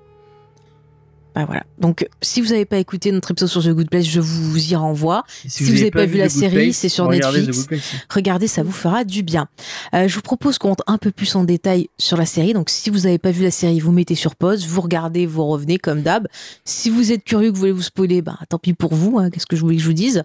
Bah 1.35 1.45
voilà. 1.47 1.63
Donc, 1.79 2.07
si 2.21 2.43
vous 2.43 2.49
n'avez 2.51 2.67
pas 2.67 2.77
écouté 2.77 3.11
notre 3.11 3.31
épisode 3.31 3.49
sur 3.49 3.63
The 3.65 3.71
Good 3.71 3.89
Place, 3.89 4.05
je 4.07 4.21
vous 4.21 4.71
y 4.73 4.77
renvoie. 4.77 5.25
Et 5.45 5.49
Si 5.49 5.65
vous 5.65 5.71
avez 5.81 5.91
pas 5.91 6.05
vu 6.07 6.19
la 6.19 6.29
série, 6.29 6.73
c'est 6.75 6.89
sur 6.91 7.07
regardez 7.07 7.41
Netflix. 7.47 7.93
Regardez, 8.11 8.47
ça 8.49 8.63
vous 8.63 8.71
fera 8.73 9.05
du 9.05 9.23
bien. 9.23 9.49
Euh, 9.95 10.09
je 10.09 10.15
vous 10.15 10.21
propose 10.21 10.59
qu'on 10.59 10.69
rentre 10.69 10.85
un 10.87 10.99
peu 10.99 11.11
plus 11.11 11.35
en 11.35 11.45
détail 11.45 11.89
sur 11.97 12.19
la 12.19 12.27
série. 12.27 12.53
Donc, 12.53 12.69
si 12.69 12.91
vous 12.91 13.01
n'avez 13.01 13.19
pas 13.19 13.31
vu 13.31 13.45
la 13.45 13.51
série, 13.51 13.81
vous 13.81 13.93
mettez 13.93 14.15
sur 14.15 14.37
pause, 14.37 14.67
vous 14.67 14.83
regardez, 14.83 15.25
vous 15.25 15.47
revenez 15.47 15.79
comme 15.79 16.03
d'hab. 16.03 16.29
Si 16.67 16.91
vous 16.91 17.13
êtes 17.13 17.25
curieux, 17.25 17.49
que 17.51 17.55
vous 17.55 17.61
voulez 17.61 17.73
vous 17.73 17.81
spoiler, 17.83 18.21
bah, 18.21 18.39
tant 18.51 18.59
pis 18.59 18.75
pour 18.75 18.95
vous. 18.95 19.19
hein, 19.19 19.31
Qu'est-ce 19.31 19.47
que 19.47 19.57
je 19.57 19.63
voulais 19.63 19.77
que 19.77 19.83
je 19.83 19.87
vous 19.87 19.95
dise 19.95 20.25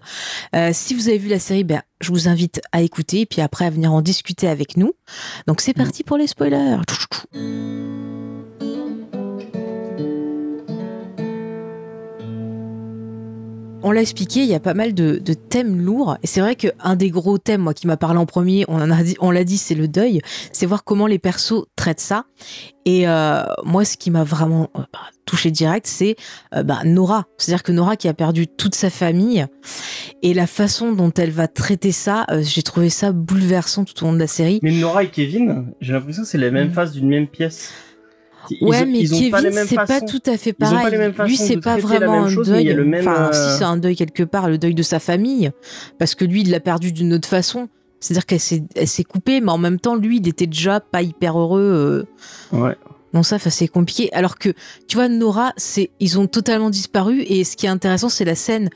Euh, 0.54 0.72
Si 0.74 0.92
vous 0.94 1.08
avez 1.08 1.16
vu 1.18 1.28
la 1.30 1.38
série, 1.38 1.64
ben, 1.64 1.80
je 2.02 2.10
vous 2.10 2.28
invite 2.28 2.60
à 2.72 2.82
écouter 2.82 3.22
et 3.22 3.26
puis 3.26 3.40
après 3.40 3.64
à 3.64 3.70
venir 3.70 3.92
en 3.94 4.02
discuter 4.02 4.46
avec 4.46 4.76
nous. 4.76 4.92
Donc, 5.46 5.62
c'est 5.62 5.72
parti 5.74 6.04
pour 6.04 6.18
les 6.18 6.26
spoilers. 6.26 6.76
On 13.88 13.90
l'a 13.90 14.02
expliqué, 14.02 14.40
il 14.40 14.46
y 14.48 14.54
a 14.54 14.60
pas 14.60 14.74
mal 14.74 14.92
de, 14.92 15.16
de 15.16 15.32
thèmes 15.32 15.80
lourds. 15.80 16.18
Et 16.22 16.26
c'est 16.26 16.42
vrai 16.42 16.56
qu'un 16.56 16.94
des 16.94 17.08
gros 17.08 17.38
thèmes, 17.38 17.62
moi, 17.62 17.72
qui 17.72 17.86
m'a 17.86 17.96
parlé 17.96 18.18
en 18.18 18.26
premier, 18.26 18.66
on 18.68 18.86
dit, 19.02 19.16
l'a 19.18 19.44
dit, 19.44 19.56
c'est 19.56 19.74
le 19.74 19.88
deuil. 19.88 20.20
C'est 20.52 20.66
voir 20.66 20.84
comment 20.84 21.06
les 21.06 21.18
persos 21.18 21.64
traitent 21.74 21.98
ça. 21.98 22.26
Et 22.84 23.08
euh, 23.08 23.44
moi, 23.64 23.86
ce 23.86 23.96
qui 23.96 24.10
m'a 24.10 24.24
vraiment 24.24 24.68
euh, 24.76 24.82
bah, 24.92 24.98
touché 25.24 25.50
direct, 25.50 25.86
c'est 25.86 26.16
euh, 26.54 26.62
bah, 26.62 26.80
Nora. 26.84 27.24
C'est-à-dire 27.38 27.62
que 27.62 27.72
Nora 27.72 27.96
qui 27.96 28.08
a 28.08 28.12
perdu 28.14 28.46
toute 28.46 28.74
sa 28.74 28.90
famille 28.90 29.46
et 30.22 30.34
la 30.34 30.46
façon 30.46 30.92
dont 30.92 31.12
elle 31.16 31.30
va 31.30 31.48
traiter 31.48 31.90
ça, 31.92 32.26
euh, 32.30 32.42
j'ai 32.42 32.62
trouvé 32.62 32.90
ça 32.90 33.12
bouleversant 33.12 33.84
tout 33.84 34.04
au 34.04 34.08
long 34.08 34.12
de 34.12 34.18
la 34.18 34.26
série. 34.26 34.60
Mais 34.62 34.72
Nora 34.72 35.04
et 35.04 35.08
Kevin, 35.10 35.72
j'ai 35.80 35.94
l'impression 35.94 36.24
que 36.24 36.28
c'est 36.28 36.36
la 36.36 36.50
même 36.50 36.68
Mm. 36.68 36.72
face 36.72 36.92
d'une 36.92 37.08
même 37.08 37.26
pièce. 37.26 37.72
Ouais, 38.60 38.80
ils- 38.82 38.86
mais 38.92 38.98
ils 39.00 39.08
Kevin, 39.30 39.52
c'est 39.66 39.74
pas 39.76 40.00
tout 40.00 40.22
à 40.26 40.36
fait 40.36 40.52
pas 40.52 40.70
pareil. 40.70 41.12
lui, 41.26 41.36
c'est 41.36 41.56
pas 41.60 41.76
vraiment 41.78 42.24
un 42.24 42.28
chose, 42.28 42.48
deuil. 42.48 42.64
il 42.64 42.68
y 42.68 42.70
a 42.70 42.74
le 42.74 42.84
même, 42.84 43.06
Enfin, 43.08 43.30
euh, 43.30 43.32
si 43.52 43.58
c'est 43.58 43.64
un 43.64 43.76
deuil 43.76 43.96
quelque 43.96 44.22
part, 44.22 44.48
le 44.48 44.58
deuil 44.58 44.74
de 44.74 44.82
sa 44.82 44.98
famille, 44.98 45.50
parce 45.98 46.14
que 46.14 46.24
lui, 46.24 46.42
il 46.42 46.50
l'a 46.50 46.60
perdu 46.60 46.92
d'une 46.92 47.12
autre 47.14 47.28
façon. 47.28 47.68
C'est-à-dire 48.00 48.26
qu'elle 48.26 48.38
s'est, 48.40 48.62
elle 48.76 48.86
s'est 48.86 49.02
coupée, 49.04 49.40
mais 49.40 49.50
en 49.50 49.58
même 49.58 49.80
temps, 49.80 49.96
lui, 49.96 50.18
il 50.18 50.28
était 50.28 50.46
déjà 50.46 50.78
pas 50.80 51.02
hyper 51.02 51.36
heureux. 51.38 52.06
euh, 52.52 52.56
Ouais. 52.56 52.76
Non, 53.14 53.22
ça, 53.22 53.38
c'est 53.38 53.68
compliqué. 53.68 54.12
Alors 54.12 54.38
que, 54.38 54.50
tu 54.86 54.96
vois, 54.96 55.08
Nora, 55.08 55.52
c'est, 55.56 55.90
ils 55.98 56.18
ont 56.18 56.26
totalement 56.26 56.68
disparu. 56.70 57.22
Et 57.22 57.44
ce 57.44 57.56
qui 57.56 57.64
est 57.66 57.70
intéressant, 57.70 58.08
c'est 58.10 58.24
la 58.26 58.34
scène 58.34 58.68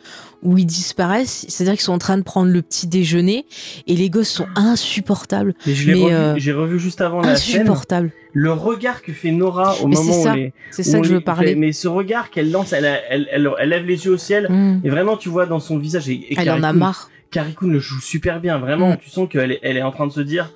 où 0.43 0.57
ils 0.57 0.65
disparaissent. 0.67 1.45
C'est-à-dire 1.49 1.75
qu'ils 1.75 1.83
sont 1.83 1.93
en 1.93 1.99
train 1.99 2.17
de 2.17 2.23
prendre 2.23 2.51
le 2.51 2.63
petit 2.63 2.87
déjeuner 2.87 3.45
et 3.87 3.95
les 3.95 4.09
gosses 4.11 4.31
sont 4.31 4.47
insupportables. 4.57 5.55
Mais 5.67 5.75
je 5.75 5.87
l'ai 5.87 5.95
Mais, 5.95 6.05
revu, 6.05 6.15
euh, 6.15 6.35
j'ai 6.39 6.53
revu 6.53 6.79
juste 6.79 7.01
avant 7.01 7.21
la 7.21 7.37
scène. 7.37 7.61
Insupportables. 7.61 8.11
Le 8.33 8.53
regard 8.53 9.03
que 9.03 9.13
fait 9.13 9.31
Nora 9.33 9.75
au 9.83 9.87
Mais 9.87 9.97
moment 9.97 10.13
c'est 10.13 10.19
où 10.21 10.23
ça. 10.23 10.35
les, 10.37 10.53
C'est 10.71 10.87
où 10.87 10.91
ça 10.91 11.01
que 11.01 11.07
je 11.07 11.13
veux 11.15 11.21
parler. 11.21 11.55
Mais 11.55 11.73
ce 11.73 11.87
regard 11.87 12.31
qu'elle 12.31 12.51
lance, 12.51 12.73
elle, 12.73 12.87
elle, 13.11 13.29
elle, 13.31 13.51
elle 13.61 13.69
lève 13.69 13.85
les 13.87 14.05
yeux 14.07 14.13
au 14.13 14.19
ciel. 14.19 14.49
Mm. 14.51 14.81
Et 14.85 14.89
vraiment, 14.91 15.17
tu 15.19 15.29
vois 15.29 15.45
dans 15.47 15.61
son 15.61 15.79
visage. 15.79 16.09
Et, 16.09 16.15
et 16.33 16.37
Elle 16.39 16.51
en 16.51 16.63
a 16.63 16.73
marre. 16.73 17.11
Carrie 17.31 17.53
Coon 17.55 17.69
le 17.69 17.79
joue 17.79 18.01
super 18.01 18.41
bien. 18.41 18.59
Vraiment, 18.59 18.93
Mm. 18.93 18.97
tu 19.03 19.11
sens 19.11 19.29
qu'elle 19.29 19.53
est, 19.53 19.61
elle 19.63 19.77
est 19.77 19.83
en 19.83 19.93
train 19.93 20.07
de 20.07 20.13
se 20.13 20.21
dire. 20.21 20.53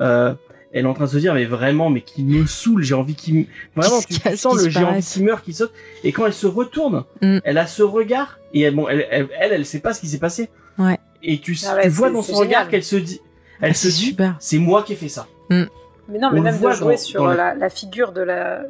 Euh, 0.00 0.34
elle 0.72 0.84
est 0.84 0.88
en 0.88 0.94
train 0.94 1.04
de 1.04 1.10
se 1.10 1.18
dire, 1.18 1.34
mais 1.34 1.44
vraiment, 1.46 1.90
mais 1.90 2.00
qui 2.02 2.22
me 2.24 2.46
saoule. 2.46 2.82
J'ai 2.82 2.94
envie 2.94 3.14
qu'il. 3.14 3.34
me- 3.34 3.44
Vraiment, 3.76 4.00
tu, 4.00 4.14
sens 4.36 4.54
qu'il 4.54 4.58
le 4.58 4.64
se 4.64 4.70
j'ai 4.70 4.78
envie 4.80 4.86
paraisse. 4.86 5.12
qu'il 5.12 5.24
meurt, 5.24 5.44
qu'il 5.44 5.54
saute. 5.54 5.72
Et 6.04 6.12
quand 6.12 6.26
elle 6.26 6.32
se 6.34 6.46
retourne, 6.46 7.04
Mm. 7.22 7.38
elle 7.44 7.58
a 7.58 7.66
ce 7.66 7.82
regard. 7.82 8.38
Et 8.54 8.60
elle, 8.62 8.74
bon, 8.74 8.88
elle, 8.88 9.06
elle, 9.10 9.28
elle, 9.40 9.52
elle 9.52 9.66
sait 9.66 9.80
pas 9.80 9.92
ce 9.94 10.00
qui 10.00 10.08
s'est 10.08 10.18
passé. 10.18 10.48
Ouais. 10.78 10.98
Et 11.22 11.38
tu, 11.40 11.56
Ah 11.66 11.74
ouais, 11.76 11.82
tu 11.82 11.88
vois 11.88 12.10
dans 12.10 12.22
son 12.22 12.34
regard 12.34 12.68
qu'elle 12.68 12.84
se 12.84 12.96
dit. 12.96 13.20
Elle 13.60 13.70
Ah, 13.72 13.74
se 13.74 13.90
c'est 13.90 13.96
dit, 14.12 14.16
c'est 14.38 14.58
moi 14.58 14.82
qui 14.84 14.92
ai 14.92 14.96
fait 14.96 15.08
ça. 15.08 15.26
Mais 15.50 16.18
non, 16.18 16.30
mais 16.32 16.40
On 16.40 16.42
même 16.42 16.54
voit 16.56 16.72
de 16.72 16.76
jouer 16.76 16.94
dans- 16.94 17.00
sur 17.00 17.22
dans 17.22 17.30
le- 17.30 17.36
la, 17.36 17.54
la 17.54 17.68
figure 17.68 18.12
de 18.12 18.20
la, 18.22 18.62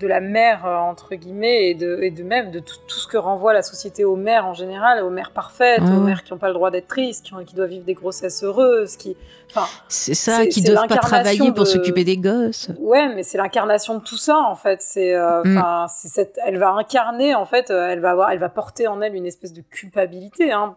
de 0.00 0.06
la 0.06 0.20
mère, 0.20 0.66
euh, 0.66 0.76
entre 0.76 1.14
guillemets, 1.14 1.70
et 1.70 1.74
de, 1.74 1.98
et 2.02 2.10
de 2.10 2.22
même 2.22 2.50
de 2.50 2.58
tout, 2.60 2.76
tout 2.88 2.98
ce 2.98 3.06
que 3.06 3.16
renvoie 3.16 3.52
la 3.52 3.62
société 3.62 4.04
aux 4.04 4.16
mères 4.16 4.46
en 4.46 4.54
général, 4.54 5.02
aux 5.02 5.10
mères 5.10 5.30
parfaites, 5.32 5.80
aux 5.82 6.00
mères 6.00 6.22
qui 6.24 6.32
n'ont 6.32 6.38
pas 6.38 6.48
le 6.48 6.54
droit 6.54 6.70
d'être 6.70 6.88
tristes, 6.88 7.24
qui, 7.26 7.34
ont- 7.34 7.44
qui 7.44 7.54
doivent 7.54 7.68
vivre 7.70 7.84
des 7.84 7.94
grossesses 7.94 8.42
heureuses, 8.44 8.96
qui... 8.96 9.16
Enfin, 9.50 9.66
C'est 9.88 10.14
ça, 10.14 10.44
qui 10.46 10.60
c'est 10.60 10.72
doivent 10.72 10.88
pas 10.88 10.96
travailler 10.96 11.52
pour 11.52 11.66
s'occuper 11.66 12.04
des 12.04 12.16
gosses. 12.18 12.70
ouais, 12.78 13.08
mais 13.14 13.22
c'est 13.22 13.38
l'incarnation 13.38 13.94
de 13.98 14.00
tout 14.02 14.16
ça, 14.16 14.36
en 14.38 14.54
fait. 14.56 14.82
C'est, 14.82 15.14
euh, 15.14 15.42
Mm. 15.44 15.86
cette, 15.88 16.38
elle 16.44 16.58
va 16.58 16.70
incarner, 16.72 17.34
en 17.34 17.44
fait, 17.46 17.70
euh, 17.70 17.88
elle 17.88 18.00
va 18.00 18.10
avoir, 18.10 18.30
elle 18.30 18.38
va 18.38 18.48
porter 18.48 18.86
en 18.88 19.00
elle 19.00 19.14
une 19.14 19.26
espèce 19.26 19.52
de 19.52 19.60
culpabilité, 19.62 20.50
hein, 20.52 20.76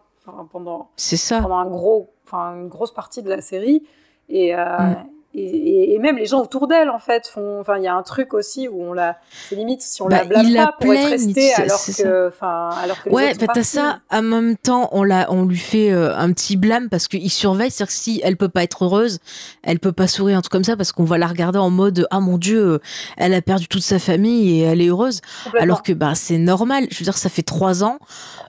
pendant, 0.52 0.90
ça. 0.96 1.40
pendant 1.40 1.58
un 1.58 1.66
gros, 1.66 2.12
une 2.32 2.68
grosse 2.68 2.92
partie 2.94 3.22
de 3.22 3.28
la 3.28 3.40
série. 3.40 3.82
Et, 4.28 4.54
euh, 4.54 4.64
Mm. 4.78 5.06
Et, 5.34 5.42
et- 5.44 5.94
et 5.94 5.98
même 6.00 6.16
les 6.16 6.26
gens 6.26 6.40
autour 6.42 6.66
d'elle, 6.66 6.90
en 6.90 6.98
fait, 6.98 7.26
font. 7.28 7.60
Enfin, 7.60 7.76
il 7.78 7.84
y 7.84 7.86
a 7.86 7.94
un 7.94 8.02
truc 8.02 8.34
aussi 8.34 8.66
où 8.68 8.82
on 8.82 8.92
la. 8.92 9.16
C'est 9.48 9.54
limite 9.54 9.80
si 9.80 10.02
on 10.02 10.08
Bah, 10.08 10.18
la 10.18 10.24
blâme 10.24 10.46
ils 10.46 10.54
la 10.54 10.66
pas 10.66 10.72
pour 10.80 10.92
être 10.92 11.08
restée 11.10 11.52
alors 11.54 11.78
que, 11.96 12.28
enfin, 12.28 12.70
alors 12.82 13.02
que 13.02 13.10
Ouais, 13.10 13.34
bah 13.34 13.46
t'as 13.54 13.62
ça. 13.62 14.00
En 14.10 14.22
même 14.22 14.56
temps, 14.56 14.88
on 14.92 15.04
la, 15.04 15.30
on 15.32 15.44
lui 15.44 15.56
fait 15.58 15.92
euh, 15.92 16.16
un 16.16 16.32
petit 16.32 16.56
blâme 16.56 16.88
parce 16.88 17.06
qu'il 17.06 17.30
surveille. 17.30 17.70
C'est-à-dire 17.70 17.92
que 17.94 17.98
si 18.00 18.20
elle 18.24 18.36
peut 18.36 18.48
pas 18.48 18.64
être 18.64 18.84
heureuse, 18.84 19.18
elle 19.62 19.78
peut 19.78 19.92
pas 19.92 20.08
sourire 20.08 20.36
un 20.38 20.40
truc 20.40 20.52
comme 20.52 20.64
ça 20.64 20.76
parce 20.76 20.90
qu'on 20.92 21.04
va 21.04 21.16
la 21.18 21.28
regarder 21.28 21.58
en 21.60 21.70
mode 21.70 22.06
ah 22.10 22.18
mon 22.20 22.36
dieu, 22.36 22.60
euh, 22.64 22.78
elle 23.16 23.32
a 23.34 23.40
perdu 23.42 23.68
toute 23.68 23.82
sa 23.82 23.98
famille 24.00 24.60
et 24.60 24.62
elle 24.64 24.80
est 24.80 24.88
heureuse. 24.88 25.20
Alors 25.58 25.82
que 25.84 25.92
bah 25.92 26.14
c'est 26.16 26.38
normal. 26.38 26.86
Je 26.90 26.98
veux 26.98 27.04
dire, 27.04 27.16
ça 27.16 27.28
fait 27.28 27.42
trois 27.42 27.84
ans. 27.84 27.98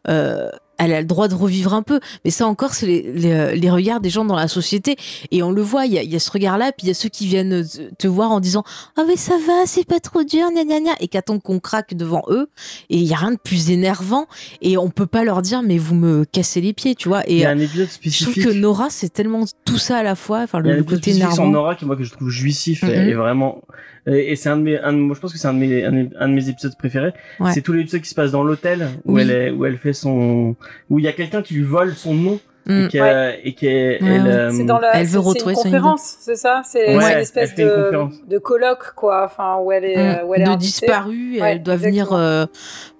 euh, 0.07 0.49
elle 0.85 0.93
a 0.93 0.99
le 1.01 1.07
droit 1.07 1.27
de 1.27 1.35
revivre 1.35 1.73
un 1.73 1.81
peu. 1.83 1.99
Mais 2.25 2.31
ça 2.31 2.47
encore, 2.47 2.73
c'est 2.73 2.85
les, 2.87 3.13
les, 3.13 3.55
les 3.55 3.69
regards 3.69 3.99
des 4.01 4.09
gens 4.09 4.25
dans 4.25 4.35
la 4.35 4.47
société. 4.47 4.95
Et 5.31 5.43
on 5.43 5.51
le 5.51 5.61
voit, 5.61 5.85
il 5.85 5.93
y 5.93 5.97
a, 5.99 6.03
y 6.03 6.15
a 6.15 6.19
ce 6.19 6.31
regard-là, 6.31 6.71
puis 6.71 6.85
il 6.85 6.87
y 6.87 6.91
a 6.91 6.93
ceux 6.93 7.09
qui 7.09 7.27
viennent 7.27 7.63
te, 7.67 7.89
te 7.97 8.07
voir 8.07 8.31
en 8.31 8.39
disant 8.39 8.63
Ah, 8.97 9.03
mais 9.07 9.15
ça 9.15 9.35
va, 9.45 9.65
c'est 9.65 9.85
pas 9.85 9.99
trop 9.99 10.23
dur, 10.23 10.47
gna 10.53 10.63
gna 10.63 10.79
gna. 10.79 10.91
Et 10.99 11.07
qu'attendent 11.07 11.41
qu'on 11.41 11.59
craque 11.59 11.93
devant 11.93 12.23
eux. 12.29 12.47
Et 12.89 12.97
il 12.97 13.03
y 13.07 13.13
a 13.13 13.17
rien 13.17 13.31
de 13.31 13.39
plus 13.43 13.69
énervant. 13.71 14.25
Et 14.61 14.77
on 14.77 14.89
peut 14.89 15.05
pas 15.07 15.23
leur 15.23 15.41
dire 15.41 15.61
Mais 15.63 15.77
vous 15.77 15.95
me 15.95 16.25
cassez 16.25 16.61
les 16.61 16.73
pieds, 16.73 16.95
tu 16.95 17.07
vois. 17.09 17.21
Et 17.29 17.33
Il 17.33 17.39
y 17.39 17.45
a 17.45 17.49
euh, 17.49 17.53
un 17.53 17.59
épisode 17.59 17.87
je 17.87 17.99
trouve 17.99 18.33
spécifique. 18.33 18.43
que 18.45 18.49
Nora, 18.51 18.87
c'est 18.89 19.09
tellement 19.13 19.45
tout 19.65 19.77
ça 19.77 19.97
à 19.97 20.03
la 20.03 20.15
fois. 20.15 20.39
Enfin, 20.41 20.59
Il 20.63 20.67
y 20.67 20.69
a 20.69 20.73
le, 20.73 20.77
un 20.77 20.77
le 20.79 20.83
côté 20.83 21.11
spécifique 21.11 21.23
énervant. 21.23 21.47
Nora 21.49 21.75
qui 21.75 21.85
moi 21.85 21.95
que 21.95 22.03
je 22.03 22.11
trouve 22.11 22.29
jouissif 22.29 22.83
et, 22.83 23.09
et 23.09 23.13
vraiment 23.13 23.61
et, 24.07 24.31
et 24.31 24.35
c'est 24.35 24.49
un 24.49 24.57
de 24.57 24.63
mes 24.63 24.79
un 24.79 24.93
de- 24.93 24.97
moi 24.97 25.15
je 25.15 25.21
pense 25.21 25.31
que 25.33 25.37
c'est 25.39 25.47
un 25.47 25.53
de 25.53 25.59
mes 25.59 25.83
un, 25.85 25.91
de- 25.91 26.09
un 26.19 26.27
de 26.29 26.33
mes 26.33 26.49
épisodes 26.49 26.75
préférés 26.77 27.13
Ouais. 27.39 27.51
c'est 27.53 27.61
tout 27.61 27.73
l'épisode 27.73 28.01
qui 28.01 28.09
se 28.09 28.15
passe 28.15 28.31
dans 28.31 28.43
l'hôtel 28.43 28.87
où 29.05 29.15
Oui. 29.15 29.21
elle 29.23 29.31
est 29.31 29.49
où 29.51 29.65
elle 29.65 29.77
fait 29.77 29.93
son 29.93 30.55
où 30.89 30.99
il 30.99 31.05
y 31.05 31.07
a 31.07 31.13
quelqu'un 31.13 31.41
qui 31.41 31.53
lui 31.55 31.63
vole 31.63 31.93
son 31.93 32.13
nom 32.13 32.39
Mm. 32.67 32.71
et 32.83 32.87
qui 32.89 32.99
a- 32.99 33.35
et 33.39 33.55
est- 33.59 34.03
Ouais, 34.03 34.07
elle, 34.07 34.21
ouais. 34.21 34.27
euh, 34.29 34.51
C'est 34.51 34.65
dans 34.65 34.77
la, 34.77 34.93
Elle 34.95 35.07
veut 35.07 35.17
retrouver 35.17 35.53
une 35.53 35.57
son 35.57 35.63
conférence, 35.63 36.15
c'est 36.19 36.35
ça? 36.35 36.61
C'est 36.63 36.95
Ouais, 36.95 37.01
c'est 37.01 37.07
une 37.07 37.11
elle 37.13 37.21
espèce 37.21 37.51
fait 37.53 37.63
une 37.63 37.67
de, 37.69 38.27
de 38.29 38.37
colloque, 38.37 38.93
quoi. 38.95 39.25
Enfin, 39.25 39.57
où 39.63 39.71
elle 39.71 39.83
est, 39.83 39.97
Mm. 39.97 40.27
où 40.27 40.35
elle 40.35 40.41
est 40.41 40.45
de 40.45 40.49
invitée. 40.51 40.65
disparu, 40.67 41.37
et 41.37 41.41
Ouais, 41.41 41.51
elle 41.53 41.63
doit 41.63 41.75
venir 41.75 42.03
exactement. 42.03 42.19
euh, 42.19 42.45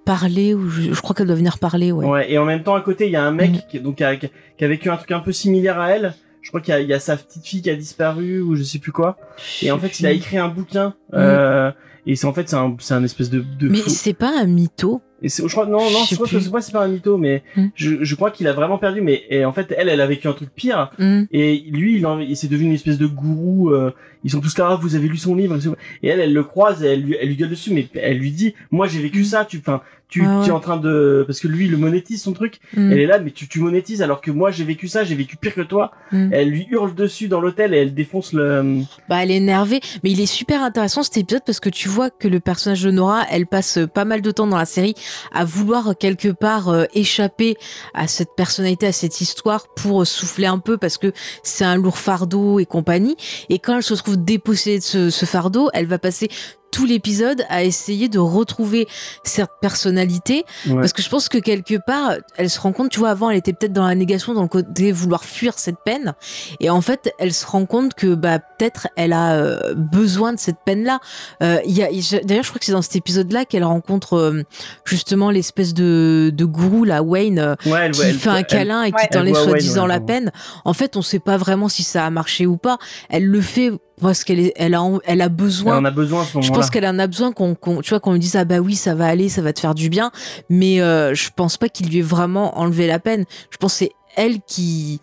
parler, 0.03 0.55
ou 0.55 0.67
je, 0.69 0.91
je 0.93 1.01
crois 1.01 1.15
qu'elle 1.15 1.27
doit 1.27 1.35
venir 1.35 1.59
parler, 1.59 1.91
ouais. 1.91 2.05
Ouais, 2.07 2.31
et 2.31 2.39
en 2.39 2.45
même 2.45 2.63
temps, 2.63 2.73
à 2.73 2.81
côté, 2.81 3.05
il 3.05 3.11
y 3.11 3.15
a 3.15 3.23
un 3.23 3.31
mec 3.31 3.51
Mm. 3.51 3.57
qui, 3.69 3.79
donc, 3.79 3.97
qui, 3.97 4.03
a, 4.03 4.15
qui 4.15 4.29
a 4.59 4.67
vécu 4.67 4.89
un 4.89 4.97
truc 4.97 5.11
un 5.11 5.19
peu 5.19 5.31
similaire 5.31 5.79
à 5.79 5.91
elle. 5.91 6.15
Je 6.41 6.49
crois 6.49 6.61
qu'il 6.61 6.77
y, 6.79 6.85
y 6.85 6.93
a 6.93 6.99
sa 6.99 7.17
petite 7.17 7.45
fille 7.45 7.61
qui 7.61 7.69
a 7.69 7.75
disparu 7.75 8.41
ou 8.41 8.55
je 8.55 8.63
sais 8.63 8.79
plus 8.79 8.91
quoi. 8.91 9.17
Et 9.61 9.71
en 9.71 9.77
fait, 9.79 9.99
il 9.99 10.05
a 10.07 10.11
écrit 10.11 10.37
un 10.37 10.47
bouquin. 10.47 10.95
Euh, 11.13 11.71
et 12.07 12.15
c'est 12.15 12.25
en 12.25 12.33
fait, 12.33 12.49
c'est 12.49 12.55
un, 12.55 12.75
c'est 12.79 12.93
un 12.95 13.03
espèce 13.03 13.29
de, 13.29 13.41
de 13.59 13.69
Mais 13.69 13.77
c'est 13.77 14.13
pas 14.15 14.31
un 14.41 14.45
mytho. 14.45 15.01
Et 15.23 15.29
je 15.29 15.45
crois 15.45 15.67
non 15.67 15.77
non 15.91 15.99
Je 16.09 16.15
crois 16.15 16.27
que 16.27 16.39
c'est 16.39 16.49
pas 16.49 16.61
c'est 16.61 16.71
pas 16.71 16.83
un 16.83 16.87
mytho 16.87 17.15
mais 17.15 17.43
Mm. 17.55 17.65
je, 17.75 18.03
je 18.03 18.15
crois 18.15 18.31
qu'il 18.31 18.47
a 18.47 18.53
vraiment 18.53 18.79
perdu 18.79 19.01
mais 19.01 19.21
et 19.29 19.45
en 19.45 19.51
fait 19.53 19.71
elle 19.77 19.87
elle 19.87 20.01
a 20.01 20.07
vécu 20.07 20.27
un 20.27 20.33
truc 20.33 20.49
pire 20.55 20.89
Mm. 20.97 21.25
et 21.31 21.63
lui 21.69 21.97
il, 21.97 22.07
il 22.27 22.35
s'est 22.35 22.47
devenu 22.47 22.69
une 22.69 22.73
espèce 22.73 22.97
de 22.97 23.05
gourou 23.05 23.69
euh, 23.69 23.91
ils 24.23 24.31
sont 24.31 24.41
tous 24.41 24.57
là 24.57 24.67
Ah, 24.71 24.75
vous 24.81 24.95
avez 24.95 25.07
lu 25.07 25.17
son 25.17 25.35
livre 25.35 25.57
et 26.03 26.07
elle 26.07 26.19
elle 26.19 26.33
le 26.33 26.43
croise 26.43 26.83
et 26.83 26.87
elle 26.87 27.01
lui 27.01 27.15
elle 27.19 27.27
lui 27.29 27.35
gueule 27.35 27.49
dessus 27.49 27.73
mais 27.73 27.87
elle 27.95 28.17
lui 28.17 28.31
dit 28.31 28.53
moi 28.71 28.87
j'ai 28.87 29.01
vécu 29.01 29.23
ça 29.25 29.45
tu 29.45 29.57
enfin 29.59 29.81
tu, 30.07 30.21
Mm. 30.23 30.39
Ouais, 30.39 30.43
tu 30.43 30.49
es 30.49 30.51
en 30.51 30.59
train 30.59 30.75
de 30.75 31.23
parce 31.25 31.39
que 31.39 31.47
lui 31.47 31.65
il 31.65 31.71
le 31.71 31.77
monétise 31.77 32.21
son 32.21 32.33
truc 32.33 32.59
Mm. 32.75 32.91
elle 32.91 32.99
est 32.99 33.05
là 33.05 33.19
mais 33.19 33.31
tu 33.31 33.47
tu 33.47 33.59
monétises 33.61 34.01
alors 34.01 34.19
que 34.19 34.29
moi 34.29 34.51
j'ai 34.51 34.65
vécu 34.65 34.89
ça 34.89 35.05
j'ai 35.05 35.15
vécu 35.15 35.37
pire 35.37 35.55
que 35.55 35.61
toi 35.61 35.91
Mm. 36.11 36.29
elle 36.33 36.49
lui 36.49 36.67
hurle 36.69 36.93
dessus 36.93 37.29
dans 37.29 37.39
l'hôtel 37.39 37.73
et 37.73 37.77
elle 37.77 37.93
défonce 37.93 38.33
le 38.33 38.81
Bah, 39.07 39.23
elle 39.23 39.31
est 39.31 39.37
énervée, 39.37 39.79
mais 40.03 40.11
il 40.11 40.19
est 40.19 40.25
super 40.25 40.61
intéressant 40.63 41.01
cet 41.03 41.15
épisode 41.17 41.43
parce 41.45 41.61
que 41.61 41.69
tu 41.69 41.87
vois 41.87 42.09
que 42.09 42.27
le 42.27 42.39
personnage 42.41 42.83
de 42.83 42.91
Nora, 42.91 43.23
elle 43.31 43.47
passe 43.47 43.79
pas 43.93 44.03
mal 44.03 44.21
de 44.21 44.31
temps 44.31 44.47
dans 44.47 44.57
la 44.57 44.65
série 44.65 44.95
à 45.33 45.45
vouloir 45.45 45.95
quelque 45.97 46.27
part 46.29 46.67
euh, 46.67 46.83
échapper 46.93 47.55
à 47.93 48.07
cette 48.07 48.35
personnalité, 48.35 48.87
à 48.87 48.91
cette 48.91 49.21
histoire 49.21 49.67
pour 49.75 50.05
souffler 50.05 50.45
un 50.47 50.59
peu 50.59 50.77
parce 50.77 50.97
que 50.97 51.13
c'est 51.43 51.63
un 51.63 51.77
lourd 51.77 51.97
fardeau 51.97 52.59
et 52.59 52.65
compagnie. 52.65 53.15
Et 53.49 53.59
quand 53.59 53.77
elle 53.77 53.83
se 53.83 53.95
trouve 54.11 54.23
dépossédée 54.23 54.79
de 54.79 55.09
ce 55.09 55.25
fardeau, 55.25 55.69
elle 55.73 55.85
va 55.85 55.97
passer 55.97 56.29
tout 56.71 56.85
l'épisode 56.85 57.43
à 57.49 57.63
essayer 57.63 58.09
de 58.09 58.19
retrouver 58.19 58.87
cette 59.23 59.49
personnalité. 59.61 60.45
Ouais. 60.67 60.75
parce 60.75 60.93
que 60.93 61.01
je 61.01 61.09
pense 61.09 61.29
que 61.29 61.37
quelque 61.37 61.75
part 61.85 62.13
elle 62.37 62.49
se 62.49 62.59
rend 62.59 62.71
compte 62.71 62.89
tu 62.89 62.99
vois 62.99 63.09
avant 63.09 63.29
elle 63.29 63.37
était 63.37 63.53
peut-être 63.53 63.73
dans 63.73 63.85
la 63.87 63.95
négation 63.95 64.33
dans 64.33 64.41
le 64.43 64.47
côté 64.47 64.91
vouloir 64.91 65.23
fuir 65.25 65.57
cette 65.57 65.77
peine. 65.85 66.13
Et 66.59 66.69
en 66.69 66.81
fait 66.81 67.13
elle 67.19 67.33
se 67.33 67.45
rend 67.45 67.65
compte 67.65 67.93
que 67.93 68.15
bah 68.15 68.39
peut-être 68.39 68.87
elle 68.95 69.13
a 69.13 69.33
euh, 69.33 69.73
besoin 69.75 70.33
de 70.33 70.39
cette 70.39 70.57
peine 70.65 70.83
là 70.83 70.99
il 71.41 71.71
y 71.71 71.83
a 71.83 71.89
je- 71.91 72.23
d'ailleurs 72.25 72.43
je 72.43 72.49
crois 72.49 72.59
que 72.59 72.65
c'est 72.65 72.71
dans 72.71 72.81
cet 72.81 72.95
épisode 72.95 73.31
là 73.31 73.45
qu'elle 73.45 73.63
rencontre 73.63 74.13
euh, 74.13 74.43
justement 74.85 75.29
l'espèce 75.31 75.73
de, 75.73 76.31
de 76.33 76.45
gourou 76.45 76.83
là 76.83 77.01
Wayne 77.03 77.39
euh, 77.39 77.55
ouais 77.65 77.79
elle, 77.83 77.91
qui 77.91 78.01
elle- 78.03 78.13
fait 78.15 78.29
un 78.29 78.35
elle- 78.37 78.45
câlin 78.45 78.83
et 78.83 78.91
qui 78.91 78.95
Ouais. 79.01 79.07
t'enlève 79.07 79.35
Elle 79.37 79.43
soi-disant 79.49 79.85
la 79.87 79.95
ouais, 79.97 80.05
peine. 80.05 80.31
en 80.65 80.73
fait 80.73 80.95
on 80.97 81.01
sait 81.01 81.19
pas 81.19 81.37
vraiment 81.37 81.69
si 81.69 81.83
ça 81.83 82.05
a 82.05 82.09
marché 82.09 82.45
ou 82.45 82.57
pas. 82.57 82.77
Elle 83.09 83.25
le 83.25 83.41
fait 83.41 83.71
parce 84.01 84.23
qu'elle 84.23 84.51
elle 84.55 84.73
a 84.75 84.81
elle 85.05 85.21
a 85.21 85.25
elle 85.25 85.29
besoin 85.29 85.77
en 85.77 85.85
a 85.85 85.91
besoin 85.91 86.21
à 86.23 86.25
ce 86.25 86.31
je 86.31 86.35
moment-là 86.37 86.60
pense 86.61 86.69
qu'elle 86.71 86.85
en 86.85 86.99
a 86.99 87.07
besoin 87.07 87.31
qu'on, 87.31 87.55
qu'on- 87.55 87.81
tu 87.81 87.89
vois, 87.89 87.99
qu'on 87.99 88.13
lui 88.13 88.19
dise 88.19 88.35
ah 88.35 88.45
bah 88.45 88.59
oui 88.59 88.75
ça 88.75 88.95
va 88.95 89.07
aller, 89.07 89.29
ça 89.29 89.41
va 89.41 89.53
te 89.53 89.59
faire 89.59 89.75
du 89.75 89.89
bien, 89.89 90.11
mais 90.49 90.81
euh, 90.81 91.13
je 91.13 91.29
pense 91.35 91.57
pas 91.57 91.69
qu'il 91.69 91.89
lui 91.89 91.99
ait 91.99 92.01
vraiment 92.03 92.57
enlevé 92.59 92.87
la 92.87 92.99
peine. 92.99 93.25
Je 93.49 93.57
pense 93.57 93.73
que 93.73 93.77
c'est 93.79 93.91
elle 94.15 94.41
qui, 94.41 94.99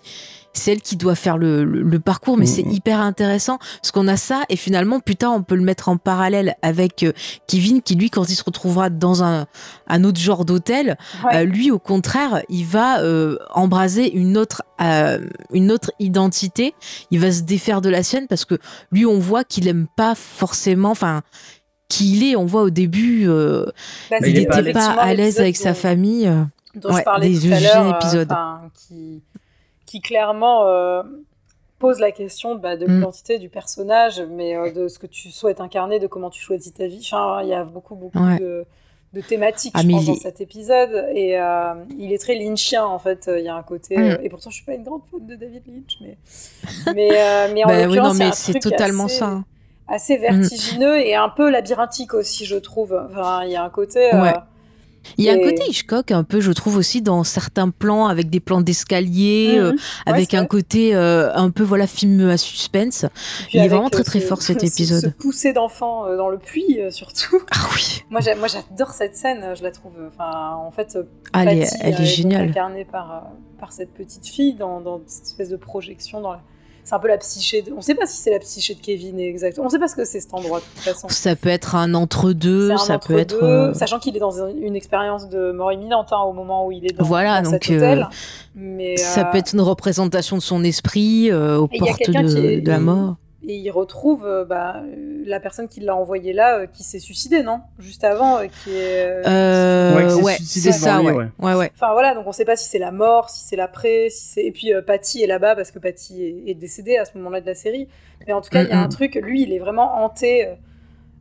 c'est 0.53 0.73
elle 0.73 0.81
qui 0.81 0.97
doit 0.97 1.15
faire 1.15 1.39
le, 1.39 1.63
le- 1.65 1.83
le 1.83 2.01
parcours, 2.01 2.37
mais 2.37 2.47
c'est 2.47 2.63
hyper 2.63 3.01
intéressant 3.01 3.59
parce 3.81 3.93
qu'on 3.93 4.09
a 4.09 4.17
ça 4.17 4.43
et 4.49 4.57
finalement 4.57 4.99
plus 5.01 5.15
tard 5.17 5.33
on 5.33 5.43
peut 5.43 5.55
le 5.55 5.63
mettre 5.63 5.89
en 5.89 5.97
parallèle 5.99 6.55
avec 6.63 7.03
euh, 7.03 7.13
Kevin 7.47 7.81
qui 7.83 7.95
lui 7.95 8.11
quand 8.11 8.29
il 8.29 8.35
se 8.35 8.43
retrouvera 8.43 8.91
dans 8.91 9.23
un, 9.23 9.47
un 9.87 10.05
autre 10.05 10.19
genre 10.21 10.45
d'hôtel, 10.45 10.97
Ouais. 11.25 11.37
euh, 11.37 11.45
lui 11.45 11.71
au 11.71 11.79
contraire 11.79 12.43
il 12.49 12.65
va 12.65 13.01
euh, 13.03 13.37
embraser 13.55 14.13
une 14.17 14.37
autre 14.37 14.63
euh, 14.81 15.21
une 15.53 15.71
autre 15.71 15.93
identité, 16.01 16.75
il 17.11 17.21
va 17.21 17.31
se 17.33 17.43
défaire 17.43 17.81
de 17.81 17.89
la 17.89 18.03
sienne 18.03 18.27
parce 18.29 18.45
que 18.45 18.57
lui 18.91 19.07
on 19.07 19.19
voit 19.19 19.45
qu'il 19.45 19.69
aime 19.69 19.87
pas 19.97 20.15
forcément, 20.15 20.91
enfin 20.91 21.23
qui 21.89 22.13
il 22.17 22.23
est, 22.33 22.37
on 22.37 22.45
voit 22.45 22.63
au 22.63 22.71
début, 22.71 23.29
euh, 23.29 23.65
Bah, 24.11 24.17
Mais 24.21 24.31
il 24.31 24.35
n'était 24.41 24.73
pas 24.73 24.91
à 24.91 25.15
l'aise 25.15 25.41
avec 25.41 25.57
sa 25.57 25.73
famille. 25.73 26.27
euh. 26.29 26.43
dont 26.75 26.91
Ouais, 26.93 26.99
je 27.01 27.05
parlais 27.05 27.31
des 27.31 27.39
tout 27.49 27.53
à 27.53 27.57
vieux 27.57 27.67
l'heure, 27.67 27.87
euh, 27.87 27.99
épisodes. 27.99 28.35
qui, 28.75 29.23
qui 29.89 30.01
clairement 30.03 30.67
euh, 30.67 31.03
pose 31.79 31.99
la 31.99 32.13
question 32.13 32.57
bah, 32.57 32.77
de 32.77 32.87
Mm. 32.87 32.91
l'identité 32.97 33.39
du 33.39 33.49
personnage, 33.49 34.21
mais 34.31 34.55
euh, 34.55 34.71
de 34.71 34.87
ce 34.89 34.99
que 34.99 35.07
tu 35.07 35.31
souhaites 35.31 35.61
incarner, 35.63 35.99
de 35.99 36.07
comment 36.07 36.29
tu 36.29 36.43
choisis 36.43 36.75
ta 36.75 36.87
vie. 36.87 37.01
Enfin, 37.11 37.41
il 37.43 37.49
y 37.49 37.55
a 37.55 37.65
beaucoup, 37.65 37.95
beaucoup 37.95 38.19
Ouais. 38.23 38.39
de, 38.39 38.67
de 39.15 39.21
thématiques, 39.23 39.73
Ah, 39.75 39.81
je 39.83 39.87
mais 39.87 39.95
pense, 39.95 40.03
il 40.03 40.09
dans 40.09 40.15
cet 40.21 40.41
épisode. 40.43 41.07
Et 41.15 41.41
euh, 41.41 41.73
il 41.99 42.13
est 42.13 42.19
très 42.19 42.35
lynchien, 42.35 42.85
en 42.85 42.99
fait. 42.99 43.31
Il 43.35 43.45
y 43.45 43.49
a 43.49 43.55
un 43.55 43.63
côté... 43.63 43.97
Mm. 43.97 44.19
et 44.23 44.29
pourtant, 44.29 44.51
je 44.51 44.57
suis 44.57 44.65
pas 44.67 44.75
une 44.75 44.83
grande 44.85 45.01
fan 45.11 45.27
de 45.27 45.35
David 45.37 45.63
Lynch, 45.67 45.97
mais... 46.03 46.19
mais, 46.95 47.53
mais 47.55 47.65
en 47.65 47.69
Bah 47.69 47.87
l'occurrence, 47.87 48.19
c'est 48.35 48.59
totalement 48.61 49.07
assez- 49.07 49.19
ça. 49.21 49.43
assez 49.89 50.17
vertigineux 50.19 50.99
et 50.99 51.15
un 51.15 51.31
peu 51.31 51.49
labyrinthique 51.49 52.13
aussi, 52.13 52.45
je 52.45 52.57
trouve. 52.57 52.93
Enfin, 53.11 53.45
il 53.45 53.53
y 53.53 53.57
a 53.57 53.65
un 53.65 53.71
côté... 53.71 54.11
Ouais. 54.15 54.35
Il 55.17 55.25
y 55.25 55.31
a 55.31 55.33
un 55.33 55.39
côté 55.39 55.63
Hitchcock 55.69 56.11
un 56.11 56.25
peu, 56.25 56.41
je 56.41 56.53
trouve 56.53 56.77
aussi 56.77 57.01
dans 57.03 57.25
certains 57.25 57.71
plans 57.71 58.07
avec 58.07 58.29
des 58.31 58.41
plans 58.41 58.61
d'escalier, 58.61 59.55
Mhm. 59.59 59.65
euh, 59.65 59.73
avec 60.07 60.35
un 60.35 60.39
vrai. 60.41 60.49
côté 60.49 60.95
euh, 60.95 61.33
un 61.35 61.51
peu 61.51 61.63
voilà 61.63 61.87
film 61.87 62.29
à 62.29 62.37
suspense. 62.37 63.07
Puis 63.49 63.59
Il 63.59 63.65
est 63.65 63.69
vraiment 63.69 63.89
très 63.91 64.01
euh, 64.03 64.05
très 64.05 64.21
ce- 64.21 64.27
fort 64.27 64.43
cet 64.43 64.61
ce- 64.61 64.67
épisode. 64.67 65.01
Ce 65.03 65.07
pousser 65.09 65.53
d'enfants 65.53 66.07
euh, 66.07 66.17
dans 66.17 66.29
le 66.29 66.39
puits, 66.39 66.79
surtout. 66.91 67.41
Ah 67.53 67.69
oui. 67.75 68.03
Moi, 68.11 68.21
j'a- 68.21 68.35
moi, 68.37 68.49
j'adore 68.49 68.93
cette 68.93 69.17
scène. 69.17 69.55
Je 69.57 69.63
la 69.63 69.71
trouve. 69.71 69.93
Enfin, 70.09 70.55
en 70.57 70.71
fait, 70.71 70.97
euh, 70.97 71.05
Ah, 71.33 71.45
elle 71.45 71.59
est, 71.63 71.69
elle 71.81 72.05
géniale. 72.05 72.49
incarnée 72.51 72.85
par 72.85 73.29
par 73.61 73.73
cette 73.73 73.93
petite 73.93 74.27
fille 74.27 74.55
dans, 74.55 74.81
dans 74.81 75.01
cette 75.07 75.25
espèce 75.25 75.49
de 75.49 75.57
projection 75.57 76.21
dans 76.21 76.33
la. 76.33 76.41
C'est 76.89 76.95
un 76.95 77.01
peu 77.01 77.09
la 77.09 77.19
psyché. 77.19 77.61
De... 77.61 77.71
On 77.77 77.83
sait 77.83 77.95
pas 77.95 78.07
si 78.07 78.17
c'est 78.17 78.31
la 78.31 78.39
psyché 78.39 78.75
de 78.75 78.81
Kevin 78.81 79.21
exactement. 79.21 79.67
On 79.67 79.69
sait 79.69 79.79
pas 79.79 79.89
ce 79.89 79.95
que 79.95 80.07
c'est 80.07 80.21
cet 80.21 80.33
endroit 80.33 80.61
de 80.61 80.65
toute 80.65 80.79
façon. 80.85 81.07
Ça 81.11 81.37
peut 81.37 81.51
être 81.51 81.75
un 81.75 81.93
entre-deux, 81.93 82.75
ça 82.79 82.99
peut 82.99 83.19
être. 83.19 83.43
euh, 83.45 83.75
sachant 83.75 83.99
qu'il 83.99 84.17
est 84.17 84.21
dans 84.21 84.31
une, 84.49 84.75
expérience 84.75 85.29
de 85.29 85.53
mort 85.53 85.71
imminente 85.71 86.09
hein, 86.13 86.23
au 86.23 86.33
moment 86.33 86.67
où 86.67 86.73
il 86.73 86.87
est 86.87 86.97
dans, 86.97 87.05
Voilà, 87.05 87.43
dans 87.43 87.51
donc, 87.51 87.63
cet 87.65 87.77
hôtel. 87.77 87.99
euh, 88.01 88.15
Mais 88.55 88.97
Ça 88.97 89.21
euh, 89.21 89.31
peut 89.31 89.37
être 89.37 89.53
une 89.53 89.61
représentation 89.61 90.37
de 90.39 90.43
son 90.43 90.65
esprit 90.65 91.31
euh, 91.31 91.59
aux 91.59 91.69
portes 91.69 91.99
quelqu'un 91.99 92.23
de, 92.23 92.29
qui 92.35 92.47
est- 92.47 92.61
de 92.63 92.71
la 92.71 92.79
mort. 92.79 93.17
Et 93.47 93.57
il 93.57 93.71
retrouve 93.71 94.27
euh, 94.27 94.45
bah, 94.45 94.83
euh, 94.85 95.23
la 95.25 95.39
personne 95.39 95.69
qui 95.69 95.79
l'a 95.79 95.95
envoyé 95.95 96.33
là, 96.33 96.59
euh, 96.59 96.67
qui 96.67 96.83
s'est 96.83 96.99
suicidée, 96.99 97.45
non? 97.45 97.61
Juste 97.79 98.03
avant, 98.03 98.39
euh, 98.39 98.47
qui 98.47 98.71
est. 98.75 99.23
Ouais, 99.25 100.09
c'est 100.41 100.67
ouais, 100.67 100.73
ça, 100.73 101.01
lui, 101.01 101.11
ouais. 101.11 101.29
ouais. 101.55 101.71
Enfin 101.75 101.93
voilà, 101.93 102.15
donc 102.17 102.27
on 102.27 102.33
sait 102.33 102.45
pas 102.45 102.57
si 102.57 102.69
c'est 102.69 102.81
la 102.81 102.91
mort, 102.91 103.31
si 103.31 103.45
c'est 103.47 103.55
l'après, 103.55 104.09
si 104.11 104.27
c'est. 104.27 104.45
Et 104.45 104.51
puis 104.51 104.75
euh, 104.75 104.83
Patty 104.83 105.23
est 105.23 105.29
là-bas 105.29 105.55
parce 105.55 105.71
que 105.71 105.79
Patty 105.79 106.25
est, 106.25 106.51
est 106.51 106.55
décédée 106.55 106.97
à 106.97 107.05
ce 107.05 107.17
moment-là 107.19 107.41
de 107.41 107.47
la 107.47 107.55
série. 107.55 107.87
Mais 108.27 108.33
en 108.33 108.41
tout 108.41 108.51
cas, 108.51 108.65
il 108.65 108.71
y 108.71 108.73
a 108.73 108.81
un 108.81 108.89
truc, 108.89 109.15
lui, 109.23 109.43
il 109.43 109.53
est 109.53 109.61
vraiment 109.61 110.03
hanté, 110.03 110.47
euh, 110.49 110.55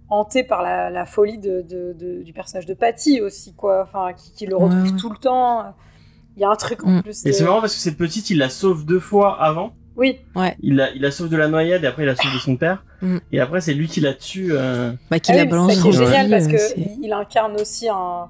hanté 0.10 0.44
par 0.44 0.64
la, 0.64 0.90
la 0.90 1.06
folie 1.06 1.38
de, 1.38 1.62
de- 1.62 1.94
de- 1.94 2.24
du 2.24 2.34
personnage 2.34 2.66
de 2.66 2.74
Patty 2.74 3.22
aussi, 3.22 3.54
quoi. 3.54 3.84
Enfin, 3.84 4.14
qui, 4.14 4.32
qui 4.34 4.46
le 4.48 4.56
retrouve 4.58 4.92
ouais. 4.92 4.98
tout 5.00 5.12
le 5.12 5.18
temps. 5.18 5.66
Il 6.36 6.42
y 6.42 6.46
a 6.46 6.50
un 6.50 6.56
truc 6.56 6.84
en 6.84 6.90
Mm. 6.90 7.04
plus. 7.04 7.26
et 7.28 7.32
c'est 7.32 7.44
marrant 7.44 7.62
parce 7.62 7.76
que 7.76 7.80
cette 7.80 7.98
petite 7.98 8.32
il 8.32 8.40
la 8.40 8.50
sauve 8.50 8.86
deux 8.86 9.00
fois 9.00 9.40
avant 9.42 9.74
Oui, 9.98 10.20
il 10.62 10.76
la 10.76 10.92
il 10.92 11.02
la 11.02 11.12
sauve 11.12 11.28
de 11.30 11.36
la 11.38 11.48
noyade 11.48 11.84
et 11.84 11.88
après 11.88 12.04
il 12.04 12.06
la 12.06 12.16
sauve 12.16 12.34
de 12.34 12.40
son 12.40 12.56
père 12.56 12.84
Mm. 13.02 13.18
et 13.32 13.40
après 13.40 13.62
c'est 13.62 13.74
lui 13.76 13.88
qui 13.88 14.00
la 14.00 14.14
tue 14.14 14.50
euh, 14.54 14.92
Bah, 15.12 15.20
qu'il 15.20 15.36
Ah 15.36 15.38
la 15.40 15.44
oui, 15.44 15.50
balance 15.50 15.74
c'est 15.76 15.82
qui 15.82 15.92
génial 15.92 16.30
parce 16.32 16.46
euh, 16.46 16.52
que 16.52 16.58
c'est- 16.58 16.76
il 16.78 17.00
il 17.06 17.14
incarne 17.14 17.56
aussi 17.60 17.88
un. 17.90 18.28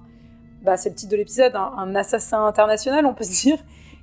Bah, 0.63 0.75
c'est 0.75 0.89
le 0.89 0.95
titre 0.95 1.11
de 1.11 1.17
l'épisode, 1.17 1.55
un, 1.55 1.71
un 1.77 1.95
assassin 1.95 2.45
international, 2.45 3.05
on 3.05 3.13
peut 3.13 3.23
se 3.23 3.31
dire. 3.43 3.57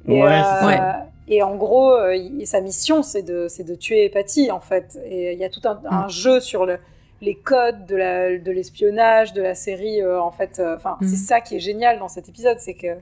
Et, 0.08 0.22
Ouais, 0.22 0.28
euh, 0.30 0.42
ça. 0.42 1.06
et 1.28 1.42
en 1.42 1.56
gros, 1.56 1.92
euh, 1.92 2.14
il- 2.16 2.46
sa 2.46 2.60
mission, 2.62 3.02
c'est 3.02 3.22
de, 3.22 3.46
c'est 3.48 3.64
de 3.64 3.74
tuer 3.74 4.08
Patty, 4.08 4.50
en 4.50 4.60
fait. 4.60 4.98
Et 5.06 5.32
il 5.34 5.38
y 5.38 5.44
a 5.44 5.50
tout 5.50 5.60
un, 5.64 5.78
un 5.90 6.06
Mm. 6.06 6.10
jeu 6.10 6.40
sur 6.40 6.64
le, 6.64 6.78
les 7.20 7.34
codes 7.34 7.84
de, 7.86 7.96
l'espionnage, 8.50 9.32
de 9.34 9.42
la 9.42 9.54
série. 9.54 10.00
euh, 10.00 10.20
en 10.20 10.30
fait, 10.30 10.58
euh, 10.60 10.76
enfin, 10.76 10.96
Mm. 11.00 11.06
c'est 11.06 11.16
ça 11.16 11.40
qui 11.42 11.56
est 11.56 11.60
génial 11.60 11.98
dans 11.98 12.08
cet 12.08 12.28
épisode, 12.30 12.56
c'est 12.60 12.74
que 12.74 12.96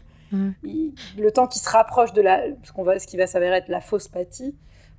Il- 0.64 0.92
le 1.18 1.30
temps 1.30 1.46
qui 1.46 1.58
se 1.58 1.68
rapproche 1.70 2.12
de 2.12 2.22
la, 2.22 2.40
ce, 2.62 2.72
qu'on 2.72 2.82
va, 2.82 2.98
ce 2.98 3.06
qui 3.06 3.16
va 3.16 3.26
s'avérer 3.26 3.56
être 3.56 3.68
la 3.68 3.80
fausse 3.80 4.08
Patty, 4.08 4.54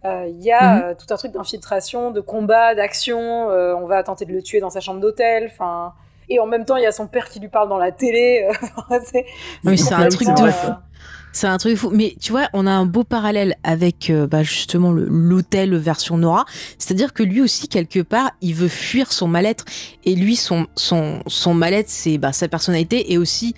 euh, 0.06 0.26
il 0.30 0.42
y 0.44 0.52
a 0.52 0.76
Mhm. 0.78 0.84
euh, 0.84 0.94
tout 0.96 1.14
un 1.14 1.18
truc 1.18 1.32
d'infiltration, 1.32 2.12
de 2.12 2.22
combat, 2.22 2.76
d'action. 2.76 3.50
euh, 3.50 3.74
on 3.76 3.86
va 3.86 4.04
tenter 4.04 4.26
de 4.26 4.32
le 4.34 4.42
tuer 4.42 4.60
dans 4.60 4.70
sa 4.70 4.80
chambre 4.80 5.00
d'hôtel. 5.00 5.50
Enfin, 5.52 5.94
et 6.30 6.40
en 6.40 6.46
même 6.46 6.66
temps, 6.66 6.76
il 6.78 6.84
y 6.84 6.86
a 6.86 6.92
son 6.92 7.08
père 7.08 7.30
qui 7.30 7.40
lui 7.40 7.50
parle 7.50 7.70
dans 7.70 7.78
la 7.78 7.92
télé. 7.92 8.48
c'est 9.06 9.26
Oui, 9.66 9.78
c'est 9.78 9.94
un 9.94 10.08
truc 10.10 10.28
de 10.28 10.50
fou. 10.52 10.72
C'est 11.36 11.48
un 11.48 11.58
truc 11.58 11.76
fou. 11.78 11.90
Mais 11.92 12.16
tu 12.22 12.32
vois, 12.32 12.48
on 12.54 12.68
a 12.68 12.72
un 12.72 12.86
beau 12.86 13.04
parallèle 13.04 13.56
avec 13.64 14.10
euh, 14.12 14.28
bah, 14.28 14.44
justement 14.44 14.92
l'hôtel 14.94 15.76
version 15.76 16.16
Nora. 16.18 16.46
C'est-à-dire 16.78 17.12
que 17.12 17.24
lui 17.24 17.42
aussi, 17.42 17.68
quelque 17.68 18.00
part, 18.02 18.32
il 18.42 18.54
veut 18.54 18.68
fuir 18.68 19.12
son 19.12 19.28
mal-être. 19.28 19.66
Et 20.06 20.16
lui, 20.16 20.36
son, 20.36 20.68
son, 20.76 21.22
son 21.28 21.54
mal-être, 21.56 21.90
c'est 21.90 22.18
bah, 22.20 22.32
sa 22.34 22.48
personnalité 22.48 23.12
et 23.12 23.18
aussi 23.18 23.56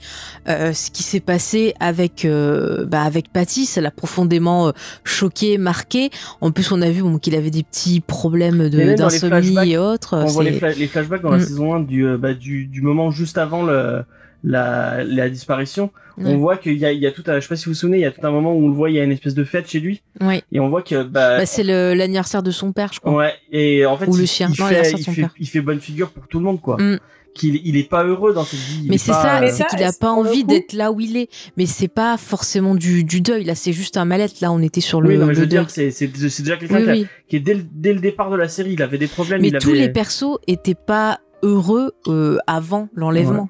euh, 0.48 0.72
ce 0.74 0.90
qui 0.90 1.04
s'est 1.04 1.20
passé 1.20 1.74
avec, 1.82 2.24
euh, 2.26 2.86
bah, 2.86 3.02
avec 3.04 3.32
Patty. 3.34 3.66
Ça 3.66 3.82
l'a 3.82 3.92
profondément 3.92 4.70
euh, 4.70 4.72
choqué, 5.04 5.58
marqué. 5.58 6.10
En 6.42 6.52
plus, 6.52 6.72
on 6.72 6.82
a 6.82 6.90
vu 6.90 7.02
bon, 7.04 7.20
qu'il 7.20 7.36
avait 7.36 7.52
des 7.52 7.64
petits 7.64 8.00
problèmes 8.00 8.70
d'insomnie 8.70 9.72
et 9.74 9.78
autres. 9.78 10.18
On 10.18 10.26
voit 10.28 10.44
les, 10.46 10.54
c'est- 10.54 10.60
fla- 10.60 10.78
les 10.78 10.88
flashbacks 10.88 11.22
dans 11.22 11.32
la 11.32 11.38
Mm. 11.40 11.42
saison 11.42 11.76
1 11.76 11.80
du, 11.82 12.06
bah, 12.18 12.34
du, 12.34 12.68
du 12.68 12.82
moment 12.82 13.12
juste 13.12 13.38
avant 13.38 13.64
le, 13.64 14.04
la, 14.46 15.04
la 15.04 15.30
disparition. 15.30 15.92
Ouais. 16.18 16.26
On 16.28 16.38
voit 16.38 16.56
qu'il 16.56 16.78
y 16.78 16.86
a, 16.86 16.94
il 16.94 17.00
y 17.02 17.08
a 17.08 17.12
tout 17.12 17.24
un, 17.28 17.36
je 17.36 17.40
sais 17.42 17.48
pas 17.50 17.56
si 17.58 17.66
vous 17.66 17.72
vous 17.72 17.76
souvenez, 17.76 17.98
il 17.98 18.02
y 18.02 18.06
a 18.06 18.12
tout 18.12 18.26
un 18.26 18.32
moment 18.32 18.54
où 18.54 18.64
on 18.64 18.70
le 18.70 18.74
voit, 18.74 18.90
il 18.90 18.96
y 18.96 19.00
a 19.00 19.04
une 19.04 19.12
espèce 19.12 19.34
de 19.34 19.44
fête 19.44 19.70
chez 19.70 19.82
lui. 19.82 20.02
Ouais. 20.22 20.44
Et 20.54 20.62
on 20.62 20.70
voit 20.70 20.82
que, 20.82 21.04
bah, 21.04 21.40
Bah, 21.40 21.46
c'est 21.46 21.64
le- 21.64 21.94
l'anniversaire 21.94 22.42
de 22.42 22.52
son 22.52 22.72
père, 22.72 22.92
je 22.94 23.02
crois. 23.02 23.14
ouais, 23.16 23.34
et 23.52 23.86
en 23.86 23.98
fait, 23.98 24.06
Ou 24.08 24.16
il, 24.16 24.22
le 24.22 24.26
chien. 24.26 24.50
il 24.54 24.62
Non, 24.62 24.68
fait, 24.68 24.92
il, 24.92 25.04
fait, 25.04 25.12
père. 25.22 25.34
il 25.38 25.48
fait 25.48 25.60
bonne 25.62 25.82
figure 25.82 26.12
pour 26.12 26.28
tout 26.30 26.40
le 26.40 26.46
monde, 26.46 26.62
quoi. 26.62 26.78
Mm. 26.80 27.00
Qu'il, 27.34 27.60
il 27.68 27.76
est 27.76 27.90
pas 27.90 28.06
heureux 28.06 28.34
dans 28.34 28.46
cette 28.46 28.62
vie. 28.62 28.84
il 28.84 28.90
Mais 28.90 28.96
est 28.96 28.98
c'est 28.98 29.12
ça, 29.12 29.42
euh, 29.44 29.50
c'est 29.52 29.66
qu'il 29.68 29.84
a 29.84 29.92
pas 29.92 30.12
envie 30.12 30.46
d'être 30.46 30.72
là 30.72 30.94
où 30.94 31.02
il 31.02 31.18
est. 31.18 31.28
Mais 31.58 31.66
c'est 31.66 31.90
pas 31.90 32.16
forcément 32.16 32.76
du, 32.76 33.04
du 33.04 33.20
deuil, 33.20 33.44
là, 33.44 33.56
c'est 33.56 33.74
juste 33.74 33.98
un 33.98 34.06
mal-être. 34.06 34.40
Là, 34.40 34.54
on 34.54 34.60
était 34.62 34.80
sur 34.80 35.02
le, 35.02 35.10
oui, 35.10 35.18
non, 35.18 35.26
mais 35.26 35.34
je 35.34 35.42
veux 35.42 35.46
dire, 35.46 35.64
deuil. 35.64 35.70
c'est, 35.70 35.92
c'est, 35.92 36.10
c'est 36.30 36.44
déjà 36.44 36.56
quelqu'un 36.56 36.78
Oui, 36.78 36.84
qui, 36.86 36.92
oui. 37.02 37.08
est 37.34 37.40
dès 37.42 37.56
le, 37.56 37.66
dès 37.70 37.92
le 37.94 38.00
départ 38.00 38.30
de 38.30 38.38
la 38.38 38.48
série, 38.48 38.72
il 38.72 38.82
avait 38.82 38.98
des 38.98 39.08
problèmes. 39.08 39.42
Mais 39.42 39.50
il 39.50 39.58
tous 39.58 39.72
avait... 39.72 39.80
les 39.80 39.90
persos 39.90 40.38
étaient 40.48 40.76
pas 40.76 41.20
heureux 41.44 41.92
euh, 42.08 42.38
avant 42.48 42.88
l'enlèvement. 42.96 43.50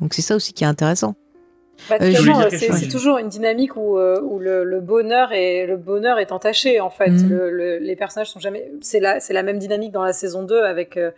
Donc 0.00 0.14
c'est 0.14 0.22
ça 0.22 0.36
aussi 0.36 0.52
qui 0.52 0.64
est 0.64 0.66
intéressant. 0.66 1.14
Bah, 1.90 1.96
Euh, 2.00 2.48
c'est 2.78 2.88
toujours 2.88 3.18
une 3.18 3.28
dynamique 3.28 3.76
où, 3.76 3.98
euh, 3.98 4.20
où 4.22 4.38
le, 4.38 4.64
le 4.64 4.80
bonheur 4.80 5.32
est 5.32 5.66
le 5.66 5.76
bonheur 5.76 6.18
est 6.18 6.32
entaché 6.32 6.80
en 6.80 6.88
fait. 6.90 7.10
Le- 7.28 7.50
le- 7.50 7.78
les 7.78 7.96
personnages 7.96 8.30
sont 8.30 8.40
jamais. 8.40 8.70
C'est 8.80 9.00
la 9.00 9.20
c'est 9.20 9.34
la 9.34 9.42
même 9.42 9.58
dynamique 9.58 9.92
dans 9.92 10.02
la 10.04 10.12
saison 10.14 10.42
2 10.42 10.62
avec 10.62 10.96
euh, 10.96 11.10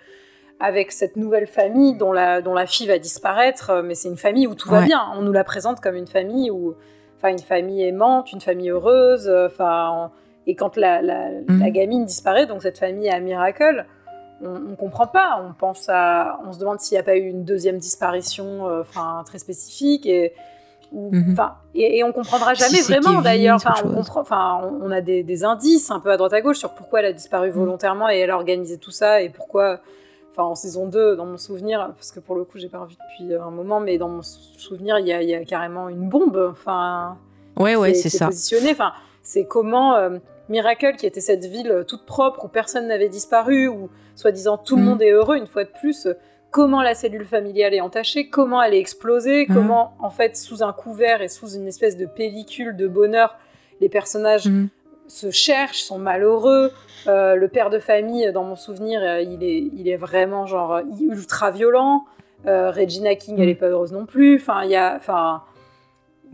avec 0.61 0.91
cette 0.91 1.15
nouvelle 1.17 1.47
famille 1.47 1.97
dont 1.97 2.13
la 2.13 2.43
dont 2.43 2.55
la 2.55 2.67
fille 2.67 2.89
va 2.89 2.99
disparaître, 2.99 3.83
mais 3.85 3.95
c'est 3.95 4.09
une 4.09 4.17
famille 4.17 4.49
où 4.49 4.55
tout 4.57 4.69
va 4.69 4.81
bien. 4.87 5.03
On 5.17 5.23
nous 5.23 5.33
la 5.33 5.45
présente 5.45 5.81
comme 5.81 5.95
une 5.95 6.09
famille 6.09 6.51
où 6.51 6.75
enfin 7.19 7.29
une 7.31 7.39
famille 7.39 7.85
aimante, 7.85 8.33
une 8.33 8.41
famille 8.41 8.71
heureuse. 8.71 9.31
Enfin 9.47 10.11
et 10.49 10.55
quand 10.57 10.77
la, 10.77 11.03
la, 11.03 11.29
la 11.61 11.71
gamine 11.71 12.05
disparaît, 12.05 12.47
donc 12.47 12.63
cette 12.63 12.79
famille 12.79 13.09
à 13.11 13.21
Miracle. 13.21 13.87
On, 14.43 14.73
on 14.73 14.77
comprend 14.77 15.07
pas. 15.07 15.43
On 15.49 15.53
pense 15.53 15.89
à, 15.89 16.39
on 16.47 16.53
se 16.53 16.59
demande 16.59 16.81
s'il 16.81 16.95
n'y 16.97 17.01
a 17.01 17.03
pas 17.03 17.17
eu 17.17 17.23
une 17.27 17.45
deuxième 17.45 17.79
disparition, 17.79 18.69
euh, 18.69 18.83
très 19.27 19.39
spécifique 19.39 20.07
et 20.07 20.33
ou- 20.93 21.11
Mhm. 21.15 21.33
enfin, 21.33 21.55
et, 21.75 21.99
et 21.99 22.05
on 22.05 22.13
comprendra 22.13 22.55
jamais 22.55 22.81
vraiment 22.81 23.21
d'ailleurs. 23.21 23.57
Enfin, 23.57 23.75
on 23.85 23.89
chose. 23.89 23.95
comprend. 23.95 24.21
Enfin, 24.23 24.61
on, 24.63 24.87
on 24.87 24.91
a 24.91 25.01
des, 25.03 25.23
des 25.23 25.45
indices 25.45 25.91
un 25.91 26.01
peu 26.01 26.11
à 26.11 26.17
droite 26.17 26.33
à 26.33 26.41
gauche 26.41 26.59
sur 26.59 26.71
pourquoi 26.75 27.01
elle 27.01 27.07
a 27.07 27.11
Mm. 27.11 27.15
disparu 27.15 27.51
volontairement 27.51 28.09
et 28.09 28.19
elle 28.19 28.31
a 28.31 28.37
organisé 28.37 28.79
tout 28.79 28.91
ça 28.91 29.21
et 29.21 29.29
pourquoi. 29.29 29.81
Enfin, 30.31 30.45
en 30.45 30.55
saison 30.55 30.87
2, 30.87 31.17
dans 31.17 31.27
mon 31.27 31.37
souvenir, 31.37 31.91
parce 31.97 32.13
que 32.13 32.21
pour 32.21 32.37
le 32.37 32.45
coup, 32.45 32.59
j'ai 32.59 32.69
pas 32.69 32.79
revu 32.79 32.95
depuis 32.95 33.35
un 33.35 33.51
moment, 33.51 33.81
mais 33.81 33.99
dans 33.99 34.09
mon 34.09 34.23
sou- 34.23 34.39
souvenir, 34.57 34.99
il 35.01 35.07
y 35.09 35.13
a, 35.13 35.21
il 35.21 35.29
y 35.29 35.35
a 35.35 35.45
carrément 35.45 35.89
une 35.89 36.09
bombe. 36.09 36.53
Enfin, 36.53 37.17
Ouais, 37.59 37.75
ouais, 37.75 37.93
c'est 37.95 38.09
ça. 38.09 38.27
positionné. 38.27 38.71
Enfin, 38.71 38.93
c'est 39.23 39.47
comment 39.47 39.97
euh, 39.97 40.19
Miracle, 40.49 40.97
qui 40.97 41.07
était 41.07 41.21
cette 41.21 41.45
ville 41.45 41.71
euh, 41.71 41.85
toute 41.85 42.05
propre 42.07 42.45
où 42.45 42.49
personne 42.49 42.89
n'avait 42.89 43.09
disparu, 43.09 43.69
où 43.69 43.89
soi-disant 44.15 44.57
tout 44.57 44.77
le 44.77 44.83
Mhm. 44.83 44.89
monde 44.89 45.03
est 45.03 45.11
heureux, 45.11 45.37
une 45.37 45.47
fois 45.47 45.65
de 45.65 45.71
plus, 45.81 46.07
euh, 46.07 46.15
comment 46.51 46.83
la 46.83 46.95
cellule 46.95 47.25
familiale 47.27 47.75
est 47.75 47.81
entachée, 47.81 48.29
comment 48.29 48.63
elle 48.63 48.75
est 48.75 48.79
explosée, 48.81 49.47
Mhm. 49.49 49.55
comment, 49.55 49.93
en 50.01 50.11
fait, 50.11 50.37
sous 50.37 50.63
un 50.63 50.73
couvert 50.73 51.21
et 51.23 51.29
sous 51.29 51.51
une 51.55 51.67
espèce 51.67 51.97
de 51.97 52.07
pellicule 52.07 52.75
de 52.77 52.87
bonheur, 52.89 53.37
les 53.81 53.89
personnages 53.89 54.47
Mhm. 54.47 54.69
se 55.09 55.31
cherchent, 55.31 55.83
sont 55.83 55.99
malheureux. 55.99 56.73
Euh, 57.07 57.35
le 57.37 57.49
père 57.49 57.71
de 57.71 57.79
famille, 57.79 58.31
dans 58.33 58.45
mon 58.45 58.57
souvenir, 58.57 59.21
il, 59.21 59.43
est, 59.45 59.59
il 59.77 59.89
est 59.89 59.97
vraiment 59.97 60.47
genre 60.47 60.81
ultra 61.01 61.51
violent. 61.51 62.05
Euh, 62.47 62.71
Regina 62.71 63.15
King, 63.15 63.37
elle 63.41 63.49
est 63.49 63.55
pas 63.55 63.67
heureuse 63.69 63.93
non 63.93 64.07
plus. 64.07 64.37
Enfin, 64.37 64.65
il 64.65 64.71
y 64.71 64.77
a, 64.77 64.95
enfin, 64.97 65.43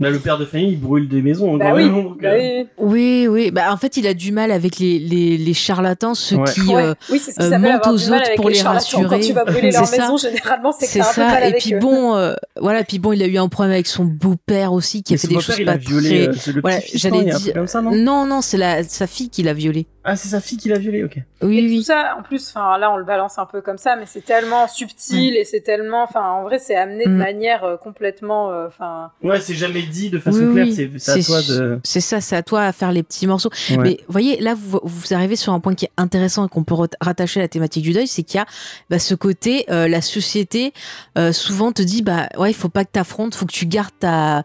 Là, 0.00 0.10
le 0.10 0.18
père 0.18 0.38
de 0.38 0.44
famille, 0.44 0.72
il 0.72 0.80
brûle 0.80 1.08
des 1.08 1.22
maisons. 1.22 1.56
bah 1.56 1.72
oui, 1.72 1.84
même, 1.84 1.94
donc, 2.02 2.20
bah 2.20 2.30
euh, 2.30 2.64
oui. 2.64 2.66
Oui, 2.78 3.26
oui. 3.28 3.50
Bah, 3.52 3.72
en 3.72 3.76
fait, 3.76 3.96
il 3.96 4.08
a 4.08 4.14
du 4.14 4.32
mal 4.32 4.50
avec 4.50 4.80
les, 4.80 4.98
les, 4.98 5.38
les 5.38 5.54
charlatans, 5.54 6.14
ceux 6.14 6.36
Ouais. 6.36 6.50
qui. 6.52 6.60
Ouais. 6.62 6.82
euh, 6.82 6.94
oui, 7.12 7.20
ce 7.20 7.30
euh, 7.40 7.78
aux 7.92 8.10
autres 8.12 8.34
pour 8.34 8.48
les 8.48 8.54
les 8.56 8.60
charlatans. 8.60 8.86
Quand 8.92 9.02
rassurer. 9.08 9.20
tu 9.20 9.32
vas 9.32 9.44
brûler 9.44 9.70
C'est 9.70 9.78
leur 9.78 9.86
ça. 9.86 9.96
maison, 10.02 10.16
généralement, 10.16 10.72
c'est 10.72 10.86
que 10.86 10.92
c'est 10.92 10.98
t'as 10.98 11.04
un 11.04 11.08
peu 11.10 11.14
ça. 11.20 11.26
mal 11.28 11.42
Et 11.42 11.46
avec 11.46 11.58
puis 11.62 11.74
eux. 11.74 11.78
bon, 11.78 12.16
euh, 12.16 12.34
voilà. 12.60 12.82
Puis 12.82 12.98
bon, 12.98 13.12
il 13.12 13.22
a 13.22 13.26
eu 13.26 13.38
un 13.38 13.48
problème 13.48 13.72
avec 13.72 13.86
son 13.86 14.04
beau-père 14.04 14.72
aussi, 14.72 15.04
qui 15.04 15.12
mais 15.12 15.18
a 15.18 15.20
fait 15.22 15.28
des 15.28 15.34
choses 15.40 15.64
pas 15.64 15.78
très. 15.78 16.28
euh, 16.28 16.32
Voilà, 16.60 16.80
j'allais 16.92 17.24
dire- 17.26 17.54
comme 17.54 17.68
ça, 17.68 17.80
non? 17.80 17.92
Non, 17.94 18.26
non, 18.26 18.40
c'est 18.40 18.56
la 18.58 18.82
sa 18.82 19.06
fille 19.06 19.30
qui 19.30 19.44
l'a 19.44 19.54
violé. 19.54 19.86
Ah, 20.06 20.16
c'est 20.16 20.28
sa 20.28 20.40
fille 20.40 20.58
qui 20.58 20.68
l'a 20.68 20.78
violé, 20.78 21.02
ok. 21.02 21.16
Oui, 21.42 21.58
Et 21.58 21.62
oui. 21.66 21.76
tout 21.78 21.82
ça, 21.84 22.14
en 22.18 22.22
plus, 22.22 22.48
enfin 22.50 22.76
là, 22.76 22.90
on 22.92 22.96
le 22.96 23.04
balance 23.04 23.38
un 23.38 23.46
peu 23.46 23.62
comme 23.62 23.78
ça, 23.78 23.96
mais 23.96 24.04
c'est 24.06 24.20
tellement 24.24 24.68
subtil 24.68 25.34
et 25.34 25.44
c'est 25.44 25.62
tellement, 25.62 26.02
enfin, 26.02 26.22
en 26.30 26.42
vrai, 26.42 26.58
c'est 26.58 26.74
amené 26.76 27.04
de 27.06 27.10
Mm. 27.10 27.16
manière 27.16 27.64
euh, 27.64 27.76
complètement, 27.78 28.50
euh, 28.52 28.66
enfin, 28.66 29.10
Ouais, 29.22 29.40
c'est 29.40 29.54
jamais 29.54 29.80
dit 29.82 30.10
de 30.10 30.18
façon 30.18 30.40
Oui, 30.40 30.52
claire. 30.52 30.66
oui. 30.92 30.98
C'est, 31.00 31.12
à 31.12 31.22
toi 31.22 31.40
de. 31.42 31.80
C'est 31.84 32.00
ça, 32.02 32.20
c'est 32.20 32.36
à 32.36 32.42
toi 32.42 32.62
à 32.64 32.72
faire 32.72 32.92
les 32.92 33.02
petits 33.02 33.26
morceaux. 33.26 33.50
Ouais. 33.70 33.76
Mais 33.78 33.96
vous 34.06 34.12
voyez, 34.12 34.38
là, 34.40 34.54
vous, 34.54 34.78
vous 34.82 35.14
arrivez 35.14 35.36
sur 35.36 35.52
un 35.54 35.60
point 35.60 35.74
qui 35.74 35.86
est 35.86 35.92
intéressant 35.96 36.44
et 36.46 36.48
qu'on 36.50 36.64
peut 36.64 36.74
rat- 36.74 36.88
rattacher 37.00 37.40
à 37.40 37.44
la 37.44 37.48
thématique 37.48 37.82
du 37.82 37.92
deuil, 37.94 38.06
c'est 38.06 38.22
qu'il 38.24 38.36
y 38.38 38.40
a 38.42 38.46
bah, 38.90 38.98
ce 38.98 39.14
côté, 39.14 39.64
euh, 39.70 39.88
la 39.88 40.02
société 40.02 40.72
euh, 41.16 41.32
souvent 41.32 41.72
te 41.72 41.80
dit, 41.82 42.02
bah 42.02 42.28
ouais, 42.36 42.50
il 42.50 42.54
faut 42.54 42.68
pas 42.68 42.84
que 42.84 42.90
t'affrontes, 42.90 43.34
faut 43.34 43.46
que 43.46 43.52
tu 43.52 43.64
gardes 43.66 43.90
ta 43.98 44.44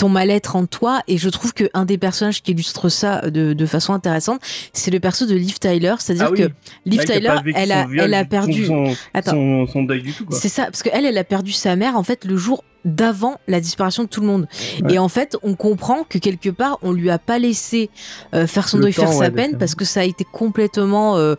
ton 0.00 0.08
mal-être 0.08 0.56
en 0.56 0.64
toi 0.64 1.02
et 1.08 1.18
je 1.18 1.28
trouve 1.28 1.52
que 1.52 1.64
un 1.74 1.84
des 1.84 1.98
personnages 1.98 2.42
qui 2.42 2.52
illustre 2.52 2.88
ça 2.88 3.20
de, 3.30 3.52
de 3.52 3.66
façon 3.66 3.92
intéressante 3.92 4.40
c'est 4.72 4.90
le 4.90 4.98
perso 4.98 5.26
de 5.26 5.34
Liv 5.34 5.58
Tyler 5.58 5.94
c'est-à-dire 5.98 6.26
Ah 6.28 6.32
oui. 6.32 6.38
que 6.38 6.48
Liv 6.86 7.04
Tyler 7.04 7.34
elle 7.54 7.70
a, 7.70 7.86
viol, 7.86 8.04
elle 8.06 8.14
a 8.14 8.22
du- 8.22 8.28
perdu 8.30 8.64
son, 8.66 8.94
Attends. 9.12 9.32
son, 9.32 9.66
son 9.66 9.82
deuil 9.82 10.00
du 10.02 10.12
tout, 10.14 10.24
quoi. 10.24 10.38
c'est 10.38 10.48
ça, 10.48 10.64
parce 10.64 10.82
qu'elle, 10.82 11.04
elle 11.04 11.18
a 11.18 11.24
perdu 11.24 11.52
sa 11.52 11.76
mère 11.76 11.96
en 11.98 12.02
fait 12.02 12.24
le 12.24 12.36
jour 12.38 12.64
d'avant 12.86 13.38
la 13.46 13.60
disparition 13.60 14.04
de 14.04 14.08
tout 14.08 14.22
le 14.22 14.26
monde. 14.26 14.48
Ouais. 14.82 14.94
Et 14.94 14.98
en 14.98 15.08
fait, 15.10 15.36
on 15.42 15.52
comprend 15.54 16.02
que 16.08 16.16
quelque 16.16 16.48
part, 16.48 16.78
on 16.80 16.92
lui 16.92 17.10
a 17.10 17.18
pas 17.18 17.38
laissé 17.38 17.90
euh, 18.34 18.46
faire 18.46 18.70
son 18.70 18.78
Le 18.78 18.84
deuil, 18.84 18.94
faire 18.94 19.04
temps, 19.04 19.12
sa 19.12 19.18
ouais, 19.24 19.30
peine, 19.30 19.58
parce 19.58 19.74
que 19.74 19.84
ça 19.84 20.00
a 20.00 20.04
été 20.04 20.24
complètement 20.32 21.18
euh, 21.18 21.34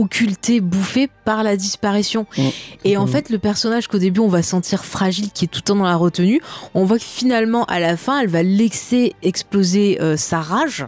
occulté, 0.00 0.60
bouffé 0.60 1.08
par 1.24 1.42
la 1.42 1.56
disparition. 1.56 2.26
Mm, 2.36 2.42
Et 2.84 2.96
en 2.96 3.06
fait, 3.06 3.30
le 3.30 3.38
personnage 3.38 3.88
qu'au 3.88 3.98
début 3.98 4.20
on 4.20 4.28
va 4.28 4.42
sentir 4.42 4.84
fragile, 4.84 5.30
qui 5.32 5.44
est 5.44 5.48
tout 5.48 5.60
le 5.60 5.64
temps 5.64 5.76
dans 5.76 5.84
la 5.84 5.96
retenue, 5.96 6.40
on 6.74 6.84
voit 6.84 6.98
que 6.98 7.04
finalement, 7.04 7.64
à 7.66 7.78
la 7.80 7.96
fin, 7.96 8.20
elle 8.20 8.28
va 8.28 8.42
laisser 8.42 9.14
exploser 9.22 10.00
euh, 10.00 10.16
sa 10.16 10.40
rage. 10.40 10.86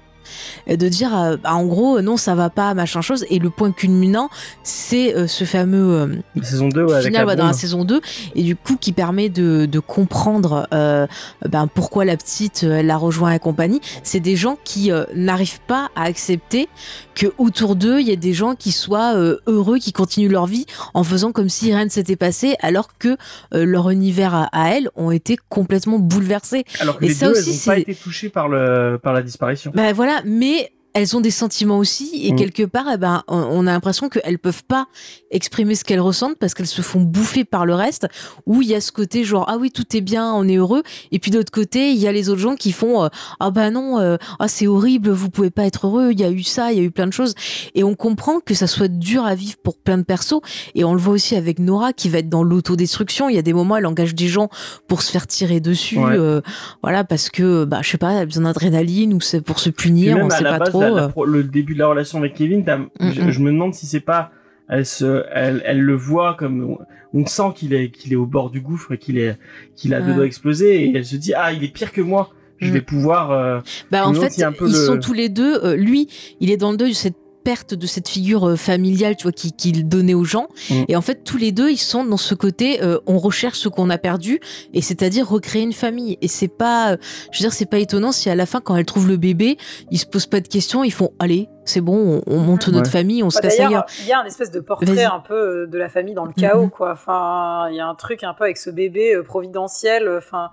Et 0.66 0.76
De 0.76 0.88
dire, 0.88 1.16
euh, 1.16 1.36
bah, 1.36 1.54
en 1.54 1.64
gros, 1.64 2.00
non, 2.00 2.16
ça 2.16 2.34
va 2.34 2.50
pas, 2.50 2.74
machin 2.74 3.00
chose. 3.00 3.24
Et 3.30 3.38
le 3.38 3.50
point 3.50 3.72
culminant, 3.72 4.28
c'est 4.62 5.14
euh, 5.14 5.26
ce 5.26 5.44
fameux 5.44 5.92
euh, 5.92 6.06
La 6.36 6.44
saison 6.44 6.68
2, 6.68 6.84
ouais, 6.84 7.02
final 7.02 7.26
ouais, 7.26 7.36
dans 7.36 7.46
la 7.46 7.52
saison 7.52 7.84
2 7.84 8.00
et 8.34 8.42
du 8.42 8.56
coup 8.56 8.76
qui 8.76 8.92
permet 8.92 9.28
de, 9.28 9.66
de 9.66 9.78
comprendre 9.78 10.66
euh, 10.72 11.06
ben, 11.48 11.66
pourquoi 11.72 12.04
la 12.04 12.16
petite 12.16 12.64
euh, 12.64 12.78
elle 12.78 12.86
la 12.86 12.96
rejoint 12.96 13.32
et 13.32 13.38
compagnie 13.38 13.80
c'est 14.02 14.20
des 14.20 14.36
gens 14.36 14.56
qui 14.64 14.90
euh, 14.90 15.04
n'arrivent 15.14 15.60
pas 15.66 15.90
à 15.96 16.04
accepter 16.04 16.68
que 17.14 17.26
autour 17.38 17.76
d'eux 17.76 18.00
il 18.00 18.08
y 18.08 18.12
a 18.12 18.16
des 18.16 18.32
gens 18.32 18.54
qui 18.54 18.72
soient 18.72 19.14
euh, 19.16 19.38
heureux 19.46 19.78
qui 19.78 19.92
continuent 19.92 20.30
leur 20.30 20.46
vie 20.46 20.66
en 20.94 21.04
faisant 21.04 21.32
comme 21.32 21.48
si 21.48 21.72
rien 21.72 21.84
ne 21.84 21.90
s'était 21.90 22.16
passé 22.16 22.54
alors 22.60 22.96
que 22.98 23.16
euh, 23.54 23.64
leur 23.64 23.90
univers 23.90 24.34
à, 24.34 24.44
à 24.52 24.70
elles 24.70 24.88
ont 24.96 25.10
été 25.10 25.36
complètement 25.48 25.98
bouleversés 25.98 26.64
Alors 26.80 26.98
que 26.98 27.04
et 27.04 27.08
les 27.08 27.14
ça 27.14 27.26
deux, 27.26 27.32
aussi, 27.32 27.50
elles 27.50 27.56
n'ont 27.56 27.74
pas 27.74 27.78
été 27.78 27.94
touchées 27.94 28.28
par, 28.28 28.48
le, 28.48 28.98
par 29.02 29.12
la 29.12 29.22
disparition. 29.22 29.72
ben 29.74 29.92
voilà, 29.92 30.21
mais 30.24 30.70
elles 30.94 31.16
ont 31.16 31.20
des 31.20 31.30
sentiments 31.30 31.78
aussi 31.78 32.26
et 32.26 32.32
Mm. 32.32 32.36
quelque 32.36 32.62
part, 32.64 32.86
eh 32.92 32.96
ben, 32.98 33.22
on- 33.28 33.66
a 33.66 33.72
l'impression 33.72 34.08
qu'elles 34.08 34.38
peuvent 34.38 34.64
pas 34.64 34.86
exprimer 35.30 35.74
ce 35.74 35.84
qu'elles 35.84 36.00
ressentent 36.00 36.36
parce 36.38 36.52
qu'elles 36.54 36.66
se 36.66 36.82
font 36.82 37.00
bouffer 37.00 37.44
par 37.44 37.64
le 37.64 37.74
reste. 37.74 38.08
Où 38.46 38.60
il 38.62 38.68
y 38.68 38.74
a 38.74 38.80
ce 38.80 38.92
côté 38.92 39.24
genre 39.24 39.44
ah 39.48 39.56
oui 39.58 39.70
tout 39.70 39.96
est 39.96 40.00
bien, 40.00 40.32
on 40.34 40.46
est 40.48 40.56
heureux, 40.56 40.82
et 41.12 41.18
puis 41.18 41.30
d'autre 41.30 41.50
côté 41.52 41.92
il 41.92 41.98
y 41.98 42.06
a 42.08 42.12
les 42.12 42.28
autres 42.28 42.40
gens 42.40 42.56
qui 42.56 42.72
font 42.72 43.04
euh, 43.04 43.08
ah 43.40 43.50
bah 43.50 43.70
non, 43.70 43.98
euh, 44.00 44.16
ah 44.38 44.48
c'est 44.48 44.66
horrible, 44.66 45.10
vous 45.10 45.30
pouvez 45.30 45.50
pas 45.50 45.64
être 45.64 45.86
heureux, 45.86 46.10
il 46.12 46.20
y 46.20 46.24
a 46.24 46.30
eu 46.30 46.42
ça, 46.42 46.72
il 46.72 46.78
y 46.78 46.80
a 46.80 46.84
eu 46.84 46.90
plein 46.90 47.06
de 47.06 47.12
choses, 47.12 47.34
et 47.74 47.84
on 47.84 47.94
comprend 47.94 48.40
que 48.40 48.54
ça 48.54 48.66
soit 48.66 48.88
dur 48.88 49.24
à 49.24 49.34
vivre 49.34 49.56
pour 49.62 49.76
plein 49.78 49.98
de 49.98 50.02
persos. 50.02 50.40
Et 50.74 50.84
on 50.84 50.92
le 50.94 51.00
voit 51.00 51.14
aussi 51.14 51.36
avec 51.36 51.58
Nora 51.58 51.92
qui 51.92 52.08
va 52.08 52.18
être 52.18 52.28
dans 52.28 52.42
l'autodestruction. 52.42 53.28
Il 53.28 53.36
y 53.36 53.38
a 53.38 53.42
des 53.42 53.52
moments 53.52 53.76
elle 53.76 53.86
engage 53.86 54.14
des 54.14 54.28
gens 54.28 54.48
pour 54.88 55.02
se 55.02 55.10
faire 55.10 55.26
tirer 55.26 55.60
dessus, 55.60 55.98
Ouais. 55.98 56.16
euh, 56.18 56.40
voilà 56.82 57.04
parce 57.04 57.30
que 57.30 57.64
bah 57.64 57.78
je 57.82 57.90
sais 57.90 57.98
pas, 57.98 58.12
elle 58.12 58.22
a 58.22 58.26
besoin 58.26 58.44
d'adrénaline 58.44 59.14
ou 59.14 59.20
c'est 59.20 59.40
pour 59.40 59.58
se 59.60 59.70
punir, 59.70 60.18
on 60.20 60.28
sait 60.30 60.42
pas 60.42 60.58
base, 60.58 60.68
trop. 60.70 60.81
La- 60.90 61.00
la 61.02 61.08
pro- 61.08 61.24
le 61.24 61.42
début 61.44 61.74
de 61.74 61.78
la 61.78 61.88
relation 61.88 62.18
avec 62.18 62.34
Kevin, 62.34 62.64
je, 62.66 62.74
Mm, 62.74 63.26
mm. 63.26 63.30
je 63.30 63.40
me 63.40 63.50
demande 63.52 63.74
si 63.74 63.86
c'est 63.86 64.00
pas, 64.00 64.30
elle 64.68 64.86
se, 64.86 65.24
elle, 65.32 65.62
elle 65.64 65.80
le 65.80 65.94
voit 65.94 66.34
comme, 66.38 66.78
on 67.14 67.26
sent 67.26 67.52
qu'il 67.54 67.74
est, 67.74 67.90
qu'il 67.90 68.12
est 68.12 68.16
au 68.16 68.26
bord 68.26 68.50
du 68.50 68.60
gouffre 68.60 68.92
et 68.92 68.98
qu'il 68.98 69.18
est, 69.18 69.36
qu'il 69.76 69.92
a 69.94 70.00
deux 70.00 70.14
doigts 70.14 70.24
explosés 70.26 70.84
et 70.84 70.96
elle 70.96 71.04
se 71.04 71.16
dit, 71.16 71.34
ah, 71.34 71.52
il 71.52 71.62
est 71.64 71.72
pire 71.72 71.92
que 71.92 72.00
moi. 72.00 72.30
Je 72.58 72.70
Mm. 72.70 72.72
vais 72.74 72.80
pouvoir, 72.80 73.30
euh, 73.32 73.60
Bah, 73.90 74.06
en 74.06 74.14
fait, 74.14 74.36
ils 74.38 74.46
le- 74.60 74.68
sont 74.72 74.96
tous 75.00 75.12
les 75.12 75.28
deux. 75.28 75.56
euh, 75.64 75.74
lui, 75.74 76.08
il 76.38 76.48
est 76.52 76.56
dans 76.56 76.70
le 76.70 76.76
deuil 76.76 76.90
de 76.92 76.96
cette 76.96 77.16
perte 77.42 77.74
de 77.74 77.86
cette 77.86 78.08
figure 78.08 78.48
euh, 78.48 78.56
familiale, 78.56 79.16
tu 79.16 79.24
vois, 79.24 79.32
qu'il 79.32 79.52
qu'il 79.52 79.88
donnait 79.88 80.14
aux 80.14 80.24
gens. 80.24 80.48
Mm. 80.70 80.82
Et 80.88 80.96
en 80.96 81.00
fait, 81.00 81.24
tous 81.24 81.36
les 81.36 81.52
deux, 81.52 81.70
ils 81.70 81.76
sont 81.76 82.04
dans 82.04 82.16
ce 82.16 82.34
côté, 82.34 82.82
euh, 82.82 82.98
on 83.06 83.18
recherche 83.18 83.58
ce 83.58 83.68
qu'on 83.68 83.90
a 83.90 83.98
perdu, 83.98 84.40
et 84.72 84.80
c'est-à-dire 84.80 85.28
recréer 85.28 85.62
une 85.62 85.72
famille. 85.72 86.18
Et 86.22 86.28
c'est 86.28 86.48
pas, 86.48 86.92
euh, 86.92 86.96
je 87.32 87.38
veux 87.38 87.42
dire, 87.44 87.52
c'est 87.52 87.66
pas 87.66 87.78
étonnant 87.78 88.12
si 88.12 88.30
à 88.30 88.34
la 88.34 88.46
fin, 88.46 88.60
quand 88.60 88.76
elle 88.76 88.84
trouve 88.86 89.08
le 89.08 89.16
bébé, 89.16 89.56
ils 89.90 89.98
se 89.98 90.06
posent 90.06 90.26
pas 90.26 90.40
de 90.40 90.48
questions, 90.48 90.84
ils 90.84 90.92
font, 90.92 91.12
allez, 91.18 91.48
c'est 91.64 91.80
bon, 91.80 92.22
on, 92.26 92.34
on 92.34 92.38
monte 92.40 92.68
notre 92.68 92.86
Ouais. 92.86 92.90
famille, 92.90 93.22
on 93.22 93.30
se 93.30 93.36
Bah, 93.36 93.42
casse 93.42 93.56
D'ailleurs, 93.56 93.70
ailleurs. 93.70 93.86
il 94.00 94.06
y 94.06 94.12
a 94.12 94.20
un 94.20 94.24
espèce 94.24 94.50
de 94.50 94.60
portrait 94.60 95.04
un 95.04 95.20
peu 95.20 95.66
de 95.66 95.78
la 95.78 95.88
famille 95.88 96.14
dans 96.14 96.24
le 96.24 96.32
chaos, 96.32 96.64
Mhm. 96.64 96.70
quoi. 96.70 96.92
Enfin, 96.92 97.68
il 97.70 97.76
y 97.76 97.80
a 97.80 97.86
un 97.86 97.94
truc 97.94 98.24
un 98.24 98.34
peu 98.34 98.44
avec 98.44 98.56
ce 98.56 98.70
bébé 98.70 99.14
euh, 99.14 99.22
providentiel. 99.22 100.08
Enfin, 100.16 100.50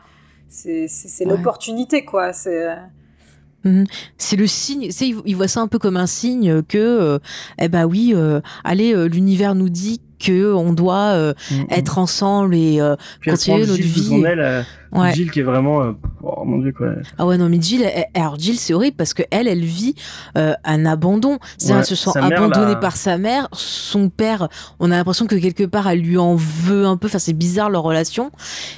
c'est 0.48 0.88
c'est- 0.88 1.08
c'est 1.08 1.26
Ouais. 1.26 1.32
l'opportunité, 1.38 2.06
quoi. 2.06 2.34
C'est 2.34 2.68
C'est 4.18 4.36
le 4.36 4.48
signe, 4.48 4.84
ils 4.84 5.22
ils 5.26 5.36
voient 5.36 5.48
ça 5.48 5.62
un 5.62 5.68
peu 5.68 5.80
comme 5.80 5.98
un 5.98 6.08
signe 6.08 6.64
que, 6.64 6.78
euh, 6.78 7.20
eh 7.60 7.68
ben 7.68 7.86
oui, 7.86 8.14
euh, 8.16 8.42
allez, 8.64 8.94
euh, 8.94 9.06
l'univers 9.06 9.56
nous 9.56 9.70
dit 9.70 10.02
que 10.20 10.54
on 10.54 10.74
doit 10.74 11.14
euh, 11.14 11.34
Mm, 11.52 11.56
mm. 11.56 11.66
être 11.72 11.98
ensemble 11.98 12.56
et 12.56 12.80
euh, 12.82 12.96
elle 13.26 13.32
continuer 13.34 13.66
notre 13.66 13.82
vie. 13.82 14.24
aile, 14.26 14.40
euh, 14.42 14.62
Ouais. 14.92 15.14
Jill 15.14 15.30
qui 15.30 15.42
est 15.42 15.44
vraiment, 15.44 15.84
euh, 15.84 15.92
oh 16.24 16.44
mon 16.46 16.58
dieu 16.58 16.72
quoi. 16.76 16.88
Ah 17.20 17.28
ouais 17.28 17.38
non 17.38 17.48
mais 17.48 17.62
Jill, 17.62 17.84
elle- 17.84 18.06
alors 18.16 18.40
Jill 18.40 18.58
c'est 18.58 18.74
horrible 18.74 18.98
parce 18.98 19.14
que 19.14 19.22
elle, 19.30 19.48
elle 19.48 19.64
vit 19.64 19.94
euh, 20.36 20.54
un 20.66 20.84
abandon. 20.88 21.38
C'est-à-dire 21.60 21.76
Ouais, 21.76 21.82
elle 21.82 21.86
se 21.86 21.96
sent 21.96 22.18
abandonnée 22.18 22.72
là- 22.74 22.76
par 22.78 22.96
sa 22.98 23.20
mère, 23.20 23.48
son 23.52 24.10
père. 24.10 24.48
On 24.80 24.90
a 24.90 24.96
l'impression 24.98 25.28
que 25.28 25.36
quelque 25.36 25.64
part 25.66 25.88
elle 25.88 26.00
lui 26.02 26.18
en 26.18 26.34
veut 26.36 26.88
un 26.88 26.98
peu. 26.98 27.06
Enfin 27.06 27.20
c'est 27.20 27.34
bizarre 27.34 27.70
leur 27.70 27.84
relation. 27.84 28.32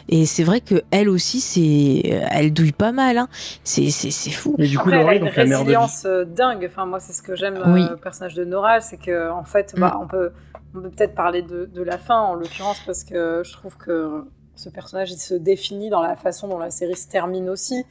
Et 0.10 0.26
c'est 0.26 0.44
vrai 0.44 0.60
que 0.60 0.82
elle 0.92 1.08
aussi 1.08 1.40
c'est, 1.40 2.02
elle 2.30 2.52
douille 2.52 2.74
pas 2.74 2.92
mal. 2.92 3.18
Hein. 3.18 3.30
C'est 3.64 3.90
c'est 3.90 4.12
c'est 4.12 4.32
fou. 4.32 4.56
Et 4.60 4.68
du 4.68 4.78
coup, 4.78 4.90
Après, 4.90 4.96
elle 5.00 5.00
a 5.00 5.04
Laurie, 5.06 5.18
une 5.20 5.26
donc 5.28 5.36
la 5.38 5.46
mère 5.46 5.60
de 5.60 5.64
résilience 5.64 6.06
dingue. 6.36 6.68
Enfin, 6.70 6.86
moi, 6.86 7.00
c'est 7.00 7.14
ce 7.14 7.22
que 7.22 7.38
j'aime 7.38 7.58
Oui. 7.68 7.84
euh, 7.90 7.94
au 7.94 7.98
personnage 7.98 8.34
de 8.34 8.44
Nora, 8.44 8.82
c'est 8.82 8.98
que 8.98 9.32
en 9.32 9.46
fait, 9.46 9.74
Mm. 9.78 9.80
bah, 9.80 9.98
on 10.04 10.08
peut, 10.08 10.32
on 10.76 10.82
peut 10.82 10.90
peut-être 10.90 11.16
parler 11.16 11.42
de, 11.42 11.66
de 11.66 11.82
la 11.82 11.98
fin 11.98 12.20
en 12.20 12.36
l'occurrence 12.36 12.80
parce 12.86 13.04
que 13.04 13.42
je 13.46 13.52
trouve 13.54 13.78
que 13.78 14.24
ce 14.56 14.70
personnage 14.70 15.12
il 15.12 15.18
se 15.20 15.34
définit 15.34 15.90
dans 15.90 16.02
la 16.02 16.16
façon 16.16 16.48
dont 16.48 16.60
la 16.60 16.72
série 16.72 16.96
se 16.96 17.08
termine 17.08 17.50
aussi. 17.50 17.86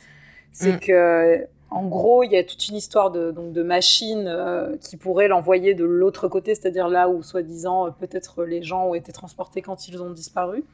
C'est 0.52 0.72
Mm. 0.74 0.80
que 0.80 1.46
en 1.72 1.84
gros, 1.86 2.24
il 2.24 2.32
y 2.32 2.36
a 2.36 2.42
toute 2.42 2.66
une 2.66 2.74
histoire 2.74 3.12
de, 3.12 3.30
donc, 3.30 3.52
de 3.52 3.62
machine 3.62 4.24
euh, 4.26 4.76
qui 4.80 4.96
pourrait 4.96 5.28
l'envoyer 5.28 5.74
de 5.74 5.84
l'autre 5.84 6.26
côté, 6.26 6.56
c'est-à-dire 6.56 6.88
là 6.88 7.08
où, 7.08 7.22
soi-disant, 7.22 7.92
peut-être 7.92 8.42
les 8.42 8.60
gens 8.60 8.86
ont 8.86 8.94
été 8.94 9.12
transportés 9.12 9.62
quand 9.62 9.86
ils 9.86 10.02
ont 10.02 10.10
disparu, 10.10 10.64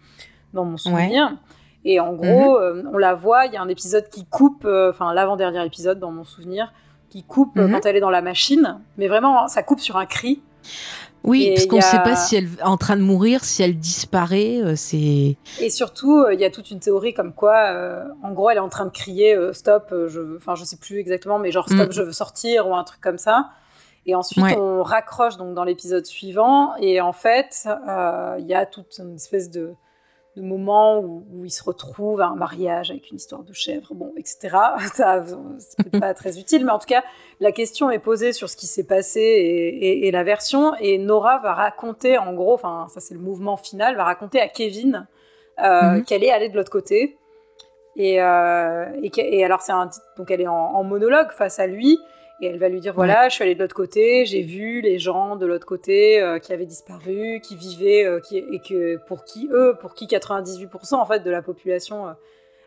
dans 0.54 0.64
mon 0.64 0.78
souvenir. 0.78 1.36
Et 1.84 2.00
en 2.00 2.14
gros, 2.14 2.56
euh, 2.56 2.82
on 2.94 2.96
la 2.96 3.12
voit, 3.12 3.44
il 3.44 3.52
y 3.52 3.56
a 3.58 3.60
un 3.62 3.68
épisode 3.68 4.08
qui 4.08 4.24
coupe, 4.24 4.64
euh, 4.64 4.88
enfin 4.90 5.12
l'avant-dernier 5.12 5.66
épisode 5.66 5.98
dans 6.00 6.10
mon 6.10 6.24
souvenir, 6.24 6.72
qui 7.10 7.22
coupe 7.24 7.56
Mhm. 7.56 7.72
quand 7.72 7.84
elle 7.84 7.96
est 7.96 8.00
dans 8.00 8.08
la 8.10 8.22
machine, 8.22 8.80
mais 8.96 9.06
vraiment, 9.06 9.48
ça 9.48 9.62
coupe 9.62 9.80
sur 9.80 9.98
un 9.98 10.06
cri. 10.06 10.42
Oui 11.26 11.44
Et 11.44 11.54
parce 11.54 11.66
qu'on 11.66 11.76
ne 11.76 11.80
sait 11.82 11.98
pas 12.02 12.16
si 12.16 12.36
elle 12.36 12.44
est 12.44 12.62
en 12.62 12.76
train 12.76 12.96
de 12.96 13.02
mourir, 13.02 13.44
si 13.44 13.62
elle 13.62 13.76
disparaît. 13.78 14.60
euh, 14.62 14.74
c'est 14.76 15.36
Et 15.60 15.70
surtout, 15.70 16.18
euh, 16.22 16.32
il 16.34 16.40
y 16.40 16.44
a 16.44 16.50
toute 16.50 16.70
une 16.70 16.80
théorie 16.80 17.12
comme 17.14 17.32
quoi, 17.34 17.56
euh, 17.72 18.04
en 18.22 18.32
gros, 18.32 18.48
elle 18.50 18.56
est 18.56 18.60
en 18.60 18.68
train 18.68 18.86
de 18.86 18.90
crier 18.90 19.36
stop, 19.52 19.92
je 20.06 20.36
enfin, 20.36 20.54
je 20.54 20.64
sais 20.64 20.76
plus 20.76 20.98
exactement, 20.98 21.38
mais 21.38 21.50
genre 21.50 21.68
stop, 21.68 21.88
Mm. 21.88 21.92
je 21.92 22.02
veux 22.02 22.12
sortir 22.12 22.68
ou 22.68 22.74
un 22.74 22.84
truc 22.84 23.00
comme 23.00 23.18
ça. 23.18 23.50
Et 24.06 24.14
ensuite, 24.14 24.44
Ouais. 24.44 24.56
on 24.56 24.84
raccroche 24.84 25.36
donc 25.36 25.54
dans 25.54 25.64
l'épisode 25.64 26.06
suivant, 26.06 26.76
et 26.76 27.00
en 27.00 27.12
fait, 27.12 27.66
il 28.38 28.46
y 28.46 28.54
a 28.54 28.64
toute 28.64 28.98
une 28.98 29.16
espèce 29.16 29.50
de, 29.50 29.74
de 30.36 30.42
moment 30.42 30.98
où, 30.98 31.24
où 31.32 31.44
ils 31.44 31.50
se 31.50 31.64
retrouvent 31.64 32.20
à 32.20 32.26
un 32.26 32.34
mariage 32.36 32.90
avec 32.90 33.10
une 33.10 33.16
histoire 33.16 33.42
de 33.42 33.52
chèvre, 33.52 33.94
bon, 33.94 34.12
etc. 34.16 34.56
Ça, 34.94 35.24
c'est 35.58 35.76
peut-être 35.82 36.00
pas 36.00 36.14
très 36.14 36.38
utile, 36.38 36.64
mais 36.64 36.72
en 36.72 36.78
tout 36.78 36.86
cas, 36.86 37.02
la 37.40 37.52
question 37.52 37.90
est 37.90 37.98
posée 37.98 38.32
sur 38.32 38.48
ce 38.50 38.56
qui 38.56 38.66
s'est 38.66 38.86
passé 38.86 39.20
et, 39.20 39.68
et- 39.68 40.06
et 40.08 40.10
la 40.10 40.24
version, 40.24 40.74
et 40.80 40.98
Nora 40.98 41.38
va 41.38 41.54
raconter, 41.54 42.18
en 42.18 42.34
gros, 42.34 42.54
enfin, 42.54 42.86
ça 42.90 43.00
c'est 43.00 43.14
le 43.14 43.20
mouvement 43.20 43.56
final, 43.56 43.96
va 43.96 44.04
raconter 44.04 44.40
à 44.40 44.48
Kevin 44.48 45.06
euh, 45.58 45.92
Mhm. 45.96 46.04
qu'elle 46.04 46.22
est 46.22 46.30
allée 46.30 46.48
de 46.50 46.56
l'autre 46.56 46.70
côté. 46.70 47.16
Et, 47.98 48.20
euh, 48.20 48.84
et, 49.02 49.42
alors, 49.44 49.62
c'est 49.62 49.72
un, 49.72 49.88
donc 50.18 50.30
elle 50.30 50.42
est 50.42 50.46
en, 50.48 50.54
en 50.54 50.84
monologue 50.84 51.30
face 51.30 51.58
à 51.58 51.66
lui. 51.66 51.98
Et 52.40 52.46
elle 52.48 52.58
va 52.58 52.68
lui 52.68 52.80
dire 52.80 52.92
voilà, 52.92 53.28
je 53.30 53.34
suis 53.34 53.44
allée 53.44 53.54
de 53.54 53.60
l'autre 53.60 53.74
côté, 53.74 54.26
j'ai 54.26 54.42
vu 54.42 54.82
les 54.82 54.98
gens 54.98 55.36
de 55.36 55.46
l'autre 55.46 55.66
côté 55.66 56.20
euh, 56.20 56.38
qui 56.38 56.52
avaient 56.52 56.66
disparu, 56.66 57.40
qui 57.42 57.56
vivaient, 57.56 58.04
euh, 58.04 58.20
qui, 58.20 58.36
et 58.36 58.60
que 58.60 58.98
pour 59.06 59.24
qui 59.24 59.48
eux, 59.52 59.74
pour 59.80 59.94
qui 59.94 60.06
98% 60.06 60.94
en 60.96 61.06
fait 61.06 61.20
de 61.20 61.30
la 61.30 61.40
population 61.40 62.08
euh, 62.08 62.12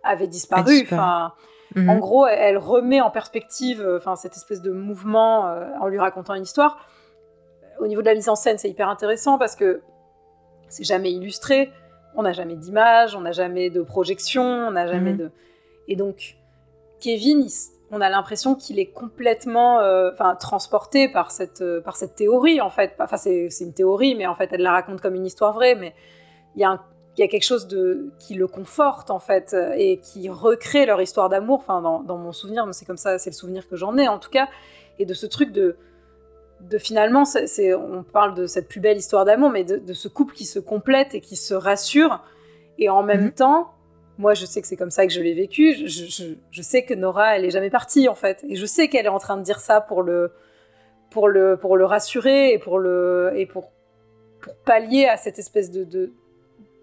avait 0.03 0.27
disparu. 0.27 0.81
Enfin, 0.83 1.33
Mhm. 1.75 1.87
en 1.87 1.97
gros, 1.99 2.25
elle- 2.25 2.57
remet 2.57 2.99
en 2.99 3.11
perspective, 3.11 3.87
enfin 3.95 4.15
cette 4.15 4.35
espèce 4.35 4.61
de 4.63 4.71
mouvement 4.71 5.41
en 5.79 5.87
lui 5.87 5.99
racontant 5.99 6.33
une 6.33 6.41
histoire. 6.41 6.87
Au 7.79 7.85
niveau 7.85 8.01
de 8.01 8.07
la 8.07 8.15
mise 8.15 8.27
en 8.27 8.35
scène, 8.35 8.57
c'est 8.57 8.69
hyper 8.69 8.89
intéressant 8.89 9.37
parce 9.37 9.55
que 9.55 9.81
c'est 10.67 10.83
jamais 10.83 11.11
illustré, 11.11 11.71
on 12.15 12.23
n'a 12.23 12.33
jamais 12.33 12.55
d'image, 12.55 13.15
on 13.15 13.21
n'a 13.21 13.31
jamais 13.33 13.69
de 13.69 13.83
projection, 13.83 14.41
on 14.43 14.71
n'a 14.71 14.87
jamais 14.87 15.11
Mhm. 15.11 15.17
de. 15.17 15.31
Et 15.87 15.95
donc, 15.95 16.37
Kevin, 16.99 17.43
il 17.43 17.51
on 17.91 18.01
a 18.01 18.09
l'impression 18.09 18.55
qu'il 18.55 18.79
est 18.79 18.91
complètement, 18.91 19.79
euh, 19.79 20.11
enfin, 20.13 20.35
transporté 20.35 21.09
par 21.09 21.31
cette, 21.31 21.61
euh, 21.61 21.81
par 21.81 21.95
cette 21.95 22.15
théorie 22.15 22.61
en 22.61 22.69
fait. 22.69 22.93
Enfin, 22.99 23.17
c'est 23.17 23.49
une 23.61 23.73
théorie, 23.73 24.15
mais 24.15 24.27
en 24.27 24.35
fait, 24.35 24.49
elle 24.51 24.61
la 24.61 24.71
raconte 24.71 25.01
comme 25.01 25.15
une 25.15 25.25
histoire 25.25 25.53
vraie. 25.53 25.75
Mais 25.75 25.93
il 26.55 26.61
y 26.61 26.63
a 26.65 26.69
un 26.71 26.81
il 27.17 27.21
y 27.21 27.25
a 27.25 27.27
quelque 27.27 27.43
chose 27.43 27.67
de 27.67 28.13
qui 28.17 28.35
le 28.35 28.47
conforte 28.47 29.11
en 29.11 29.19
fait 29.19 29.53
euh, 29.53 29.73
et 29.75 29.97
qui 29.97 30.29
recrée 30.29 30.85
leur 30.85 31.01
histoire 31.01 31.27
d'amour. 31.27 31.57
Enfin, 31.59 31.81
dans, 31.81 32.01
dans 32.01 32.17
mon 32.17 32.31
souvenir, 32.31 32.65
c'est 32.71 32.85
comme 32.85 32.97
ça, 32.97 33.17
c'est 33.17 33.29
le 33.31 33.35
souvenir 33.35 33.67
que 33.67 33.75
j'en 33.75 33.97
ai 33.97 34.07
en 34.07 34.19
tout 34.19 34.29
cas, 34.29 34.47
et 34.99 35.05
de 35.05 35.13
ce 35.13 35.25
truc 35.25 35.51
de 35.51 35.75
de 36.61 36.77
finalement, 36.77 37.23
c'est, 37.23 37.73
on 37.73 38.03
parle 38.03 38.35
de 38.35 38.45
cette 38.45 38.67
plus 38.67 38.81
belle 38.81 38.97
histoire 38.97 39.23
d'amour, 39.23 39.49
mais 39.49 39.63
de, 39.63 39.77
de 39.77 39.93
ce 39.93 40.09
couple 40.09 40.33
qui 40.33 40.45
se 40.45 40.59
complète 40.59 41.15
et 41.15 41.21
qui 41.21 41.37
se 41.37 41.53
rassure. 41.53 42.21
Et 42.77 42.89
en 42.89 43.01
même 43.01 43.25
Mhm. 43.25 43.31
temps, 43.31 43.71
moi, 44.19 44.35
je 44.35 44.45
sais 44.45 44.61
que 44.61 44.67
c'est 44.67 44.75
comme 44.75 44.91
ça 44.91 45.07
que 45.07 45.11
je 45.13 45.21
l'ai 45.21 45.33
vécu. 45.33 45.73
Je, 45.87 46.05
je- 46.05 46.35
je 46.51 46.61
sais 46.61 46.83
que 46.83 46.93
Nora, 46.93 47.35
elle 47.37 47.45
est 47.45 47.49
jamais 47.51 47.71
partie 47.71 48.07
en 48.07 48.15
fait, 48.15 48.43
et 48.47 48.55
je 48.55 48.65
sais 48.67 48.87
qu'elle 48.89 49.05
est 49.07 49.09
en 49.09 49.17
train 49.19 49.37
de 49.37 49.43
dire 49.43 49.59
ça 49.59 49.81
pour 49.81 50.03
le 50.03 50.31
pour 51.09 51.27
le 51.27 51.57
pour 51.57 51.75
le 51.77 51.85
rassurer 51.85 52.53
et 52.53 52.59
pour 52.59 52.77
le 52.77 53.31
et 53.35 53.45
pour 53.47 53.71
pour 54.41 54.55
pallier 54.57 55.05
à 55.05 55.17
cette 55.17 55.39
espèce 55.39 55.71
de 55.71 55.83
de, 55.85 56.11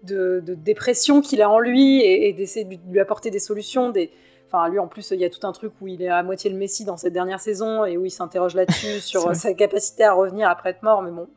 de, 0.03 0.41
de 0.45 0.53
dépression 0.55 1.21
qu'il 1.21 1.41
a 1.41 1.49
en 1.49 1.59
lui 1.59 2.01
et, 2.01 2.27
et 2.27 2.33
d'essayer 2.33 2.65
de 2.65 2.75
lui, 2.89 2.99
apporter 2.99 3.29
des 3.31 3.39
solutions. 3.39 3.89
Des... 3.89 4.11
Enfin, 4.45 4.69
lui, 4.69 4.79
en 4.79 4.87
plus, 4.87 5.11
il 5.11 5.19
y 5.19 5.25
a 5.25 5.29
tout 5.29 5.45
un 5.45 5.51
truc 5.51 5.73
où 5.81 5.87
il 5.87 6.01
est 6.01 6.07
à 6.07 6.21
moitié 6.23 6.49
le 6.49 6.55
messie 6.57 6.85
dans 6.85 6.97
cette 6.97 7.13
dernière 7.13 7.39
saison 7.41 7.83
et 7.83 7.97
où 7.97 8.05
il 8.05 8.11
s'interroge 8.11 8.55
là-dessus 8.55 8.99
sur 9.11 9.35
sa 9.35 9.53
capacité 9.53 10.03
à 10.05 10.13
revenir 10.13 10.49
après 10.49 10.69
être 10.69 10.83
mort. 10.83 11.01
Mais 11.01 11.11
bon, 11.11 11.27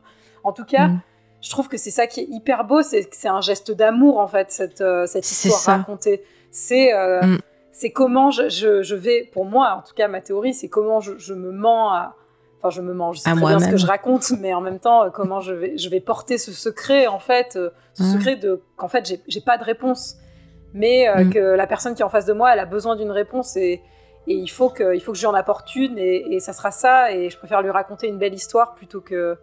en 0.43 0.53
tout 0.53 0.63
cas, 0.65 0.87
Mhm. 0.89 0.99
Je 1.41 1.49
trouve 1.49 1.67
que 1.67 1.77
c'est 1.77 1.91
ça 1.91 2.07
qui 2.07 2.19
est 2.21 2.27
hyper 2.29 2.63
beau, 2.65 2.81
c'est 2.83 3.07
un 3.27 3.41
geste 3.41 3.71
d'amour, 3.71 4.19
en 4.19 4.27
fait, 4.27 4.51
cette, 4.51 4.81
euh, 4.81 5.05
cette 5.07 5.29
histoire 5.29 5.77
racontée. 5.79 6.23
C'est 6.51 6.93
euh, 6.93 7.21
Mm. 7.21 7.37
c'est 7.71 7.91
comment 7.91 8.29
je, 8.31 8.49
je, 8.49 8.81
je 8.83 8.95
vais, 8.95 9.29
pour 9.33 9.45
moi, 9.45 9.75
en 9.77 9.81
tout 9.81 9.93
cas, 9.95 10.07
ma 10.07 10.21
théorie, 10.21 10.53
c'est 10.53 10.67
comment 10.69 10.99
je, 11.01 11.17
je 11.17 11.33
me 11.33 11.51
mens 11.51 11.91
à. 11.93 12.15
Enfin, 12.59 12.69
je 12.69 12.81
me 12.81 12.93
mens, 12.93 13.11
je 13.13 13.21
sais 13.21 13.29
À 13.29 13.33
très 13.33 13.41
bien 13.45 13.59
ce 13.59 13.69
que 13.69 13.77
je 13.77 13.87
raconte, 13.87 14.31
mais 14.39 14.53
en 14.53 14.61
même 14.61 14.77
temps, 14.79 15.05
euh, 15.05 15.09
comment 15.09 15.39
je 15.39 15.53
vais, 15.53 15.77
je 15.79 15.89
vais 15.89 15.99
porter 15.99 16.37
ce 16.37 16.51
secret, 16.51 17.07
en 17.07 17.17
fait, 17.19 17.57
ce 17.93 18.03
Mm. 18.03 18.05
secret 18.13 18.35
de 18.35 18.61
qu'en 18.75 18.87
fait, 18.87 19.05
j'ai- 19.27 19.41
pas 19.41 19.57
de 19.57 19.63
réponse, 19.63 20.17
mais 20.73 21.07
euh, 21.09 21.23
Mm. 21.23 21.29
que 21.33 21.39
la 21.39 21.65
personne 21.65 21.95
qui 21.95 22.01
est 22.01 22.05
en 22.05 22.09
face 22.09 22.25
de 22.25 22.33
moi, 22.33 22.53
elle 22.53 22.59
a 22.59 22.65
besoin 22.65 22.95
d'une 22.95 23.09
réponse 23.11 23.55
et, 23.57 23.81
et 24.27 24.35
il 24.35 24.47
faut 24.49 24.69
que, 24.69 24.93
il 24.93 24.99
faut 25.01 25.11
que 25.13 25.17
je 25.17 25.23
lui 25.23 25.27
en 25.27 25.33
apporte 25.33 25.75
une 25.75 25.97
et, 25.97 26.35
et 26.35 26.39
ça 26.39 26.53
sera 26.53 26.69
ça. 26.69 27.11
Et 27.11 27.31
je 27.31 27.37
préfère 27.39 27.63
lui 27.63 27.71
raconter 27.71 28.07
une 28.07 28.19
belle 28.19 28.35
histoire 28.35 28.75
plutôt 28.75 29.01
que. 29.01 29.37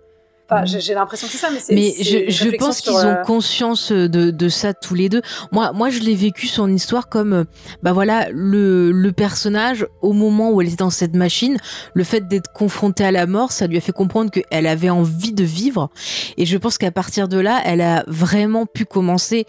Enfin, 0.50 0.62
Mm. 0.62 0.80
j'ai 0.80 0.94
l'impression 0.94 1.26
que 1.26 1.32
c'est 1.32 1.38
ça, 1.38 1.50
mais 1.50 1.58
c'est. 1.60 1.74
Mais 1.74 1.92
je, 1.98 2.30
je 2.30 2.56
pense 2.56 2.80
qu'ils 2.80 2.92
ont 2.94 2.98
euh, 2.98 3.22
conscience 3.24 3.92
de, 3.92 4.30
de 4.30 4.48
ça 4.48 4.72
tous 4.72 4.94
les 4.94 5.08
deux. 5.08 5.20
Moi, 5.52 5.72
moi, 5.72 5.90
je 5.90 6.00
l'ai 6.00 6.14
vécu 6.14 6.46
son 6.46 6.72
histoire 6.72 7.08
comme, 7.08 7.32
euh, 7.32 7.44
bah 7.82 7.92
voilà, 7.92 8.28
le, 8.32 8.90
le 8.90 9.12
personnage 9.12 9.86
au 10.00 10.12
moment 10.12 10.50
où 10.50 10.60
elle 10.62 10.68
était 10.68 10.76
dans 10.76 10.90
cette 10.90 11.14
machine, 11.14 11.58
le 11.94 12.04
fait 12.04 12.26
d'être 12.28 12.52
confrontée 12.52 13.04
à 13.04 13.12
la 13.12 13.26
mort, 13.26 13.52
ça 13.52 13.66
lui 13.66 13.76
a 13.76 13.80
fait 13.80 13.92
comprendre 13.92 14.30
qu'elle 14.30 14.66
avait 14.66 14.90
envie 14.90 15.32
de 15.32 15.44
vivre. 15.44 15.90
Et 16.36 16.46
je 16.46 16.56
pense 16.56 16.78
qu'à 16.78 16.90
partir 16.90 17.28
de 17.28 17.38
là, 17.38 17.60
elle 17.64 17.80
a 17.80 18.04
vraiment 18.06 18.64
pu 18.64 18.84
commencer 18.84 19.44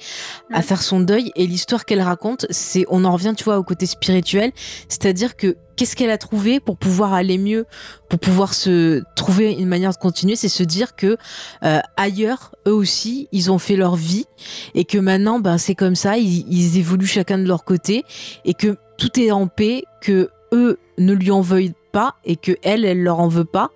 à 0.52 0.62
faire 0.62 0.82
son 0.82 1.00
deuil. 1.00 1.32
Et 1.36 1.48
l'histoire 1.48 1.86
qu'elle 1.86 2.02
raconte, 2.02 2.46
c'est, 2.50 2.86
on 2.90 3.06
en 3.06 3.14
revient, 3.14 3.34
tu 3.38 3.46
vois, 3.46 3.58
au 3.58 3.64
côté 3.64 3.86
spirituel, 3.86 4.52
c'est-à-dire 4.90 5.36
que 5.38 5.56
qu'est-ce 5.80 5.96
qu'elle 5.96 6.10
a 6.10 6.18
trouvé 6.18 6.60
pour 6.60 6.76
pouvoir 6.76 7.14
aller 7.14 7.38
mieux, 7.38 7.66
pour 8.10 8.20
pouvoir 8.20 8.54
se 8.54 9.02
trouver 9.16 9.54
une 9.54 9.70
manière 9.70 9.92
de 9.92 9.98
continuer, 9.98 10.36
c'est 10.36 10.50
se 10.50 10.62
dire 10.62 10.98
que 10.98 11.16
euh, 11.64 11.80
ailleurs, 11.96 12.54
eux 12.68 12.74
aussi, 12.74 13.30
ils 13.32 13.50
ont 13.50 13.60
fait 13.60 13.78
leur 13.78 13.96
vie 13.96 14.26
et 14.76 14.84
que 14.84 14.98
maintenant, 14.98 15.40
ben 15.40 15.58
c'est 15.58 15.76
comme 15.76 15.96
ça, 15.96 16.18
ils, 16.18 16.46
ils 16.52 16.78
évoluent 16.78 17.06
chacun 17.08 17.38
de 17.38 17.48
leur 17.48 17.64
côté 17.64 18.04
et 18.44 18.54
que 18.54 18.76
tout 18.98 19.18
est 19.22 19.32
en 19.32 19.48
paix, 19.48 19.86
que 20.02 20.30
eux 20.52 20.78
ne 20.98 21.14
lui 21.14 21.32
en 21.32 21.40
veuillent 21.40 21.76
pas 21.94 22.16
et 22.26 22.36
que 22.36 22.52
elle, 22.62 22.84
elle 22.84 23.02
leur 23.02 23.22
en 23.22 23.30
veut 23.30 23.46
pas. 23.46 23.70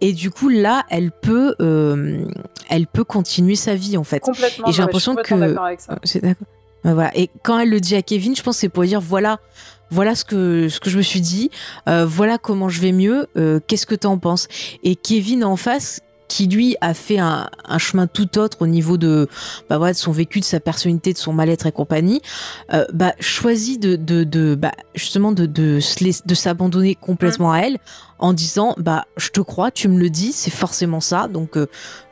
Et 0.00 0.14
du 0.14 0.30
coup, 0.30 0.48
là, 0.48 0.84
elle 0.88 1.10
peut, 1.12 1.54
euh, 1.60 2.24
elle 2.70 2.86
peut 2.86 3.04
continuer 3.04 3.54
sa 3.54 3.74
vie 3.74 3.98
en 3.98 4.04
fait. 4.04 4.20
complètement. 4.20 4.66
Et 4.68 4.72
j'ai 4.72 4.80
l'impression 4.80 5.14
que- 5.14 5.34
d'accord 5.34 5.66
avec 5.66 5.82
ça. 5.82 5.98
C'est 6.04 6.22
d'accord. 6.22 6.46
Voilà. 6.84 7.16
Et 7.16 7.30
quand 7.42 7.58
elle 7.58 7.70
le 7.70 7.80
dit 7.80 7.96
à 7.96 8.02
Kevin, 8.02 8.36
je 8.36 8.42
pense 8.42 8.56
que 8.56 8.60
c'est 8.60 8.68
pour 8.68 8.84
dire 8.84 9.00
voilà, 9.00 9.38
voilà 9.94 10.14
ce 10.14 10.24
que 10.24 10.68
ce 10.68 10.80
que 10.80 10.90
je 10.90 10.98
me 10.98 11.02
suis 11.02 11.20
dit, 11.20 11.50
euh, 11.88 12.04
voilà 12.04 12.36
comment 12.38 12.68
je 12.68 12.80
vais 12.80 12.92
mieux. 12.92 13.26
euh, 13.36 13.60
Qu'est-ce 13.66 13.86
que 13.86 13.94
t'en 13.94 14.18
penses? 14.18 14.48
Et 14.82 14.96
Kevin 14.96 15.44
en 15.44 15.56
face 15.56 16.00
qui 16.26 16.46
lui 16.48 16.74
a 16.80 16.94
fait 16.94 17.18
un, 17.18 17.48
un 17.66 17.78
chemin 17.78 18.06
tout 18.06 18.38
autre 18.38 18.56
au 18.60 18.66
niveau 18.66 18.96
de, 18.96 19.28
bah 19.68 19.76
voilà, 19.78 19.92
de 19.92 19.98
son 19.98 20.10
vécu, 20.10 20.40
de 20.40 20.44
sa 20.44 20.58
personnalité, 20.58 21.12
de 21.12 21.18
son 21.18 21.32
mal-être 21.34 21.66
et 21.66 21.70
compagnie, 21.72 22.22
euh, 22.72 22.84
bah, 22.92 23.12
choisit 23.20 23.80
de, 23.80 23.94
de, 23.94 24.24
de 24.24 24.54
bah, 24.54 24.72
justement 24.94 25.32
de 25.32 25.80
s'abandonner 26.34 26.94
complètement 26.96 27.52
à 27.52 27.58
elle 27.60 27.78
en 28.18 28.32
disant 28.32 28.74
bah 28.78 29.06
je 29.16 29.28
te 29.30 29.40
crois, 29.40 29.70
tu 29.70 29.88
me 29.88 29.98
le 29.98 30.10
dis, 30.10 30.32
c'est 30.32 30.50
forcément 30.50 31.00
ça, 31.00 31.28
donc 31.28 31.56
euh, 31.56 31.66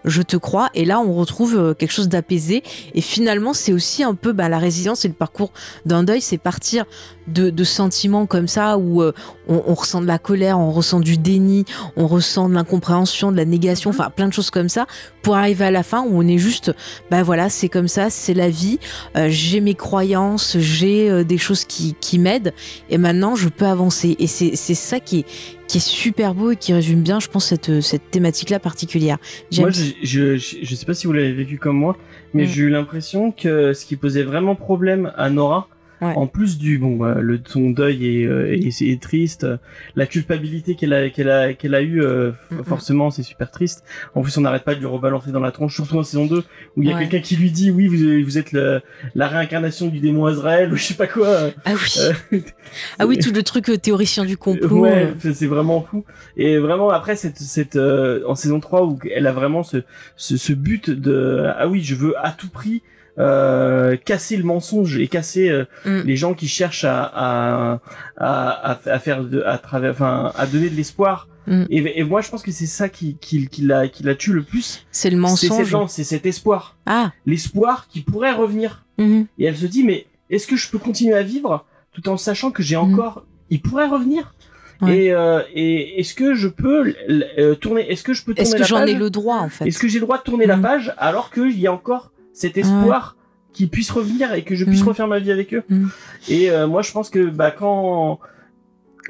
je 0.05 0.23
te 0.23 0.37
crois. 0.37 0.69
Et 0.75 0.85
là 0.85 1.01
on 1.01 1.13
retrouve 1.15 1.57
euh, 1.57 1.75
quelque 1.75 1.93
chose 1.93 2.09
d'apaisé. 2.09 2.63
Et 2.95 3.01
finalement 3.01 3.55
c'est 3.55 3.73
aussi 3.73 4.03
un 4.03 4.15
peu 4.15 4.33
bah, 4.33 4.49
la 4.49 4.59
résilience 4.59 5.05
et 5.05 5.09
le 5.09 5.15
parcours 5.15 5.53
d'un 5.87 6.03
deuil, 6.03 6.21
c'est 6.21 6.39
partir 6.39 6.85
de, 7.29 7.53
sentiments 7.65 8.27
comme 8.27 8.49
ça 8.49 8.77
où 8.79 9.01
euh, 9.03 9.13
on, 9.49 9.75
ressent 9.75 10.01
de 10.01 10.07
la 10.07 10.19
colère, 10.19 10.59
on 10.59 10.73
ressent 10.73 10.99
du 10.99 11.17
déni, 11.17 11.65
on 11.97 12.09
ressent 12.09 12.49
de 12.49 12.55
l'incompréhension, 12.55 13.31
de 13.31 13.37
la 13.37 13.45
négation, 13.45 13.91
enfin 13.91 14.11
plein 14.11 14.27
de 14.27 14.33
choses 14.33 14.51
comme 14.51 14.69
ça, 14.69 14.87
pour 15.23 15.37
arriver 15.37 15.65
à 15.65 15.71
la 15.71 15.85
fin 15.85 16.03
où 16.03 16.19
on 16.19 16.27
est 16.27 16.39
juste, 16.39 16.75
bah 17.11 17.23
voilà, 17.23 17.49
c'est 17.49 17.69
comme 17.69 17.87
ça, 17.87 18.11
c'est 18.11 18.35
la 18.35 18.51
vie, 18.51 18.81
j'ai 19.29 19.61
mes 19.61 19.75
croyances, 19.75 20.59
j'ai 20.59 21.25
des 21.25 21.39
choses 21.39 21.65
qui, 21.65 21.95
qui 22.01 22.19
m'aident, 22.19 22.53
et 22.91 22.99
maintenant 22.99 23.37
je 23.37 23.49
peux 23.49 23.67
avancer. 23.67 24.17
Et 24.19 24.27
c'est 24.27 24.75
ça 24.75 24.99
qui 24.99 25.21
est, 25.21 25.27
qui 25.73 25.79
est 25.79 25.89
super 25.89 26.35
beau 26.35 26.51
et 26.51 26.57
qui 26.57 26.75
résume 26.75 27.01
bien, 27.01 27.19
je 27.19 27.29
pense, 27.29 27.47
cette, 27.47 27.81
cette 27.81 28.11
thématique-là 28.11 28.59
particulière. 28.59 29.17
Moi, 29.59 29.71
je, 29.71 29.85
je, 30.03 30.37
je, 30.37 30.57
je 30.63 30.75
sais 30.75 30.85
pas 30.85 30.93
si 30.93 31.07
vous 31.07 31.15
l'avez 31.15 31.33
vécu 31.33 31.57
comme 31.57 31.77
moi, 31.79 31.97
mais 32.35 32.43
Mm. 32.45 32.47
j'ai 32.47 32.63
eu 32.63 32.69
l'impression 32.69 33.33
que 33.33 33.73
ce 33.73 33.87
qui 33.87 33.97
posait 33.97 34.23
vraiment 34.23 34.55
problème 34.55 35.13
à 35.17 35.31
Nora, 35.31 35.69
Ouais. 36.03 36.13
en 36.17 36.27
plus 36.27 36.59
du 36.59 36.79
bon, 36.79 36.97
bah, 36.97 37.17
le 37.21 37.41
son 37.47 37.71
deuil 37.71 38.23
est, 38.23 38.27
euh, 38.27 38.53
est, 38.53 38.83
est 38.83 39.01
triste, 39.01 39.45
euh, 39.45 39.57
la 39.97 40.07
culpabilité 40.07 40.75
qu'elle 40.75 40.93
a 40.93 41.09
qu'elle 41.11 41.31
a 41.31 41.55
qu'elle 41.55 41.75
a 41.77 41.81
eu, 41.81 42.03
euh, 42.03 42.33
forcément, 42.65 43.11
c'est 43.13 43.23
super 43.23 43.51
triste. 43.53 43.85
En 44.17 44.23
plus, 44.23 44.37
on 44.37 44.41
n'arrête 44.41 44.65
pas 44.65 44.75
de 44.75 44.81
lui 44.81 44.87
rebalancer 44.87 45.31
dans 45.31 45.39
la 45.41 45.53
tronche, 45.53 45.75
surtout 45.77 45.97
en 45.99 46.03
saison 46.03 46.27
2 46.27 46.43
où 46.77 46.83
il 46.83 46.89
y 46.89 46.93
a 46.93 46.97
Ouais. 46.97 47.03
quelqu'un 47.03 47.21
qui 47.21 47.37
lui 47.37 47.51
dit 47.53 47.71
oui, 47.71 47.87
vous, 47.87 48.25
vous 48.25 48.37
êtes 48.37 48.51
le, 48.53 48.81
la 49.15 49.29
réincarnation 49.29 49.87
du 49.87 50.01
démon 50.01 50.27
Azrael 50.27 50.73
ou 50.73 50.77
je 50.77 50.83
sais 50.83 50.95
pas 50.95 51.07
quoi. 51.07 51.51
Ah 51.65 51.73
oui, 51.75 51.95
Euh, 52.33 52.41
ah 52.99 53.07
oui, 53.07 53.19
tout 53.19 53.33
le 53.33 53.43
truc 53.45 53.69
euh, 53.69 53.77
théoricien 53.77 54.25
du 54.25 54.37
complot. 54.37 54.81
Ouais, 54.81 55.13
euh. 55.25 55.33
c'est- 55.33 55.47
vraiment 55.47 55.83
fou. 55.83 56.05
Et 56.37 56.59
vraiment 56.59 56.91
après 56.91 57.15
cette 57.15 57.39
cette 57.39 57.77
euh, 57.77 58.23
en 58.27 58.35
saison 58.35 58.59
3 58.59 58.85
où 58.87 58.99
elle 59.15 59.27
a 59.29 59.33
vraiment 59.33 59.63
ce 59.63 59.79
ce, 60.17 60.37
ce 60.37 60.53
but 60.53 60.91
de 60.91 61.45
ah 61.57 61.69
oui, 61.69 61.83
je 61.83 61.95
veux 61.95 62.15
à 62.19 62.33
tout 62.33 62.49
prix 62.51 62.83
euh, 63.19 63.97
casser 63.97 64.37
le 64.37 64.45
mensonge 64.45 64.99
et 64.99 65.07
casser 65.09 65.49
euh, 65.51 65.65
Mm. 65.85 66.01
les 66.07 66.17
gens 66.17 66.35
qui 66.35 66.49
cherchent 66.49 66.85
à 66.85 67.03
à 67.05 67.81
à, 68.17 68.79
à, 68.87 68.99
faire 68.99 69.23
de, 69.25 69.43
à 69.43 69.59
travers 69.59 69.91
enfin 69.93 70.33
à 70.37 70.47
donner 70.47 70.71
de 70.71 70.77
l'espoir. 70.77 71.29
Mm. 71.47 71.65
Et, 71.71 71.99
et 72.01 72.05
moi 72.05 72.21
je 72.21 72.31
pense 72.31 72.43
que 72.43 72.53
c'est 72.53 72.67
ça 72.67 72.89
qui 72.89 73.17
qui 73.21 73.49
qui 73.49 73.63
la 73.63 73.89
qui 73.89 74.03
la 74.03 74.15
tue 74.15 74.33
le 74.33 74.43
plus. 74.43 74.87
C'est 74.91 75.11
le 75.11 75.17
mensonge. 75.19 75.75
c'est 75.89 76.05
cet 76.05 76.25
espoir, 76.27 76.77
Ah, 76.87 77.13
l'espoir 77.27 77.87
qui 77.89 78.01
pourrait 78.01 78.33
revenir. 78.33 78.85
mhm. 78.99 79.27
Et 79.39 79.45
elle 79.47 79.57
se 79.57 79.67
dit, 79.67 79.83
mais 79.85 80.07
est-ce 80.31 80.47
que 80.47 80.57
je 80.57 80.71
peux 80.71 80.79
continuer 80.79 81.15
à 81.15 81.23
vivre 81.23 81.67
tout 81.93 82.09
en 82.09 82.17
sachant 82.17 82.51
que 82.51 82.63
j'ai 82.63 82.77
Mhm. 82.77 82.93
encore, 82.95 83.25
il 83.51 83.61
pourrait 83.61 83.89
revenir? 83.89 84.35
Ouais. 84.81 84.97
Et, 85.07 85.13
euh, 85.13 85.43
et 85.55 86.01
est-ce 86.01 86.15
que 86.15 86.35
je 86.35 86.49
peux 86.49 86.95
euh, 87.39 87.55
tourner 87.57 87.89
Est-ce 87.91 88.03
que 88.03 88.15
je 88.15 88.25
peux 88.25 88.35
tourner 88.35 88.49
est-ce 88.49 88.57
que 88.57 88.65
j'en 88.65 88.85
ai 88.87 88.95
le 88.95 89.11
droit 89.11 89.37
en 89.37 89.49
fait? 89.49 89.67
Est-ce 89.67 89.79
que 89.79 89.87
j'ai 89.89 89.99
le 90.01 90.05
droit 90.07 90.19
de 90.19 90.23
tourner 90.23 90.47
la 90.47 90.57
page 90.57 90.93
alors 90.97 91.31
qu'il 91.31 91.59
y 91.59 91.67
a 91.67 91.73
encore 91.73 92.12
cet 92.33 92.57
espoir 92.59 93.17
qui 93.53 93.67
puisse 93.67 93.91
revenir 93.91 94.33
et 94.33 94.43
que 94.43 94.55
je 94.55 94.65
puisse 94.65 94.81
Mhm. 94.83 94.89
refaire 94.89 95.09
ma 95.09 95.19
vie 95.19 95.31
avec 95.33 95.53
eux 95.55 95.63
Mhm. 95.69 95.91
Et 96.29 96.51
euh, 96.51 96.67
moi, 96.67 96.83
je 96.83 96.91
pense 96.93 97.11
que 97.11 97.29
bah 97.29 97.51
quand 97.51 98.19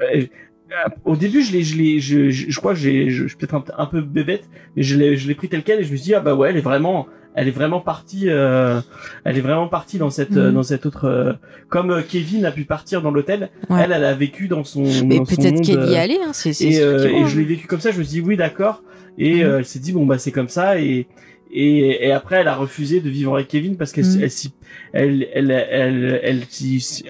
euh, 0.01 0.05
euh, 0.15 0.89
au 1.05 1.15
début, 1.15 1.41
je 1.43 1.51
l'ai, 1.53 1.63
je 1.63 1.99
je, 1.99 2.29
je, 2.49 2.59
crois 2.59 2.73
que 2.73 2.79
j'ai, 2.79 3.09
je, 3.09 3.23
je 3.23 3.27
suis 3.29 3.37
peut-être 3.37 3.55
un, 3.55 3.63
un 3.77 3.85
peu 3.85 4.01
bébête, 4.01 4.49
mais 4.75 4.83
je 4.83 4.97
l'ai, 4.97 5.17
je 5.17 5.27
l'ai 5.27 5.35
pris 5.35 5.47
tel 5.47 5.63
quel 5.63 5.79
et 5.79 5.83
je 5.83 5.91
me 5.91 5.95
suis 5.97 6.05
dit 6.05 6.15
ah 6.15 6.19
bah 6.19 6.33
ouais, 6.35 6.49
elle 6.49 6.57
est 6.57 6.61
vraiment, 6.61 7.05
elle 7.35 7.47
est 7.47 7.51
vraiment 7.51 7.79
partie, 7.79 8.25
euh, 8.29 8.81
elle 9.23 9.37
est 9.37 9.41
vraiment 9.41 9.67
partie 9.67 9.97
dans 9.99 10.09
cette, 10.09 10.35
euh, 10.35 10.51
dans 10.51 10.63
cette 10.63 10.85
autre, 10.87 11.05
euh, 11.05 11.33
comme 11.69 11.91
euh, 11.91 12.01
Kevin 12.01 12.43
a 12.45 12.51
pu 12.51 12.65
partir 12.65 13.01
dans 13.03 13.11
l'hôtel, 13.11 13.49
Ouais. 13.69 13.81
elle, 13.83 13.91
elle 13.91 14.03
a 14.03 14.13
vécu 14.15 14.47
dans 14.47 14.63
son, 14.63 14.83
Mais 15.05 15.19
peut-être 15.19 15.61
qu'elle 15.61 15.83
y 15.89 15.93
est 15.93 15.97
euh, 15.97 16.01
allée, 16.01 16.19
hein, 16.25 16.31
c'est 16.33 16.59
et, 16.61 16.81
euh, 16.81 17.05
et 17.07 17.19
je 17.19 17.23
hein. 17.23 17.37
l'ai 17.37 17.45
vécu 17.45 17.67
comme 17.67 17.79
ça, 17.79 17.91
je 17.91 17.99
me 17.99 18.03
suis 18.03 18.21
dit 18.21 18.27
oui 18.27 18.35
d'accord, 18.35 18.83
et 19.17 19.43
euh, 19.43 19.59
elle 19.59 19.65
s'est 19.65 19.79
dit 19.79 19.91
bon 19.93 20.05
bah 20.07 20.17
c'est 20.17 20.31
comme 20.31 20.49
ça 20.49 20.79
et 20.79 21.07
et, 21.53 22.07
et 22.07 22.11
après 22.11 22.37
elle 22.37 22.47
a 22.47 22.55
refusé 22.55 22.99
de 22.99 23.09
vivre 23.09 23.35
avec 23.35 23.47
Kevin 23.47 23.77
parce 23.77 23.91
qu'elle 23.91 24.05
Mhm. 24.05 24.23
elle, 24.93 25.27
elle, 25.33 25.51
elle, 25.51 26.19
elle, 26.23 26.43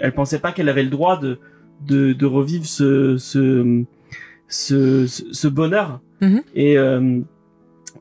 elle, 0.02 0.11
pensait 0.14 0.40
pas 0.40 0.52
qu'elle 0.52 0.70
avait 0.70 0.84
le 0.84 0.90
droit 0.90 1.20
de, 1.20 1.40
de, 1.88 2.14
de 2.14 2.26
revivre 2.26 2.65
ce, 2.65 3.18
ce, 3.18 3.84
ce, 4.48 5.06
ce, 5.07 5.48
bonheur. 5.48 6.02
Mhm. 6.22 6.41
Et, 6.56 6.78
euh, 6.78 7.20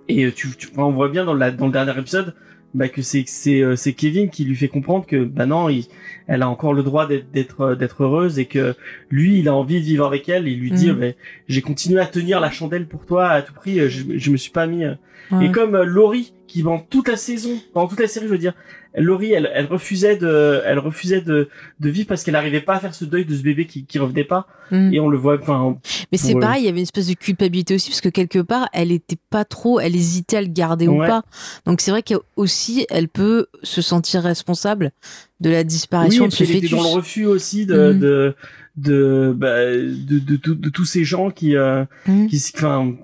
et 0.08 0.30
tu, 0.32 0.48
tu, 0.56 0.68
on 0.76 0.90
voit 0.90 1.08
bien 1.08 1.24
dans, 1.24 1.34
la, 1.34 1.50
dans 1.50 1.66
le 1.66 1.72
dernier 1.72 1.98
épisode 1.98 2.34
bah, 2.74 2.88
que 2.88 3.02
c'est 3.02 3.24
c'est 3.26 3.62
euh, 3.62 3.76
c'est 3.76 3.92
Kevin 3.92 4.30
qui 4.30 4.44
lui 4.44 4.56
fait 4.56 4.68
comprendre 4.68 5.04
que 5.06 5.24
bah 5.24 5.46
non, 5.46 5.68
il, 5.68 5.84
elle 6.26 6.42
a 6.42 6.48
encore 6.48 6.72
le 6.74 6.82
droit 6.82 7.06
d'être 7.06 7.30
d'être 7.32 7.74
d'être 7.74 8.02
heureuse 8.04 8.38
et 8.38 8.46
que 8.46 8.74
lui, 9.10 9.38
il 9.40 9.48
a 9.48 9.54
envie 9.54 9.80
de 9.80 9.84
vivre 9.84 10.06
avec 10.06 10.28
elle. 10.28 10.48
Et 10.48 10.52
il 10.52 10.60
lui 10.60 10.70
dit, 10.70 10.90
Mhm. 10.90 10.98
bah, 11.00 11.06
j'ai 11.48 11.60
continué 11.62 12.00
à 12.00 12.06
tenir 12.06 12.40
la 12.40 12.50
chandelle 12.50 12.86
pour 12.86 13.04
toi 13.04 13.28
à 13.28 13.42
tout 13.42 13.52
prix. 13.54 13.78
Je, 13.90 14.16
je 14.18 14.30
me 14.30 14.36
suis 14.36 14.52
pas 14.52 14.66
mis. 14.66 14.84
euh, 14.84 14.94
Ouais. 15.30 15.46
et 15.46 15.50
comme 15.52 15.74
euh, 15.76 15.84
Laurie, 15.84 16.32
qui 16.52 16.62
pendant 16.62 16.78
toute 16.90 17.08
la 17.08 17.16
saison, 17.16 17.58
pendant 17.72 17.88
toute 17.88 18.00
la 18.00 18.06
série, 18.08 18.26
je 18.26 18.30
veux 18.32 18.38
dire, 18.38 18.54
Laurie, 18.94 19.32
elle, 19.32 19.50
elle 19.54 19.64
refusait 19.64 20.16
de, 20.16 20.60
elle 20.66 20.78
refusait 20.78 21.22
de, 21.22 21.48
de 21.80 21.88
vivre 21.88 22.06
parce 22.08 22.22
qu'elle 22.22 22.34
n'arrivait 22.34 22.60
pas 22.60 22.74
à 22.74 22.80
faire 22.80 22.94
ce 22.94 23.06
deuil 23.06 23.24
de 23.24 23.34
ce 23.34 23.42
bébé 23.42 23.66
qui, 23.66 23.86
qui 23.86 23.98
revenait 23.98 24.24
pas. 24.24 24.46
Mhm. 24.70 24.92
Et 24.92 25.00
on 25.00 25.08
le 25.08 25.16
voit, 25.16 25.38
enfin, 25.40 25.78
Mais 26.12 26.18
c'est 26.18 26.34
Ouais. 26.34 26.40
pareil, 26.40 26.62
il 26.62 26.66
y 26.66 26.68
avait 26.68 26.78
une 26.78 26.82
espèce 26.82 27.06
de 27.08 27.14
culpabilité 27.14 27.74
aussi, 27.74 27.88
parce 27.88 28.02
que 28.02 28.10
quelque 28.10 28.38
part, 28.40 28.68
elle 28.74 28.92
était 28.92 29.16
pas 29.30 29.46
trop, 29.46 29.80
elle 29.80 29.96
hésitait 29.96 30.36
à 30.36 30.42
le 30.42 30.48
garder 30.48 30.88
ou 30.88 30.98
pas. 30.98 31.22
Donc 31.64 31.80
c'est 31.80 31.90
vrai 31.90 32.02
qu'aussi, 32.02 32.86
elle 32.90 33.08
peut 33.08 33.46
se 33.62 33.80
sentir 33.80 34.22
responsable 34.22 34.92
de 35.40 35.48
la 35.50 35.64
disparition 35.64 36.26
de 36.26 36.32
ce 36.32 36.44
fœtus. 36.44 36.70
dans 36.70 36.82
le 36.82 36.88
refus 36.96 37.24
aussi 37.24 37.64
de, 37.64 37.92
Mhm. 37.94 37.98
de, 37.98 38.34
de, 38.76 39.34
bah, 39.36 39.66
de, 39.66 40.18
de, 40.18 40.68
tous 40.70 40.84
ces 40.84 41.04
gens 41.04 41.30
qui, 41.30 41.56
euh, 41.56 41.84
Mhm. 42.06 42.28
qui, 42.28 42.42
enfin, 42.56 42.94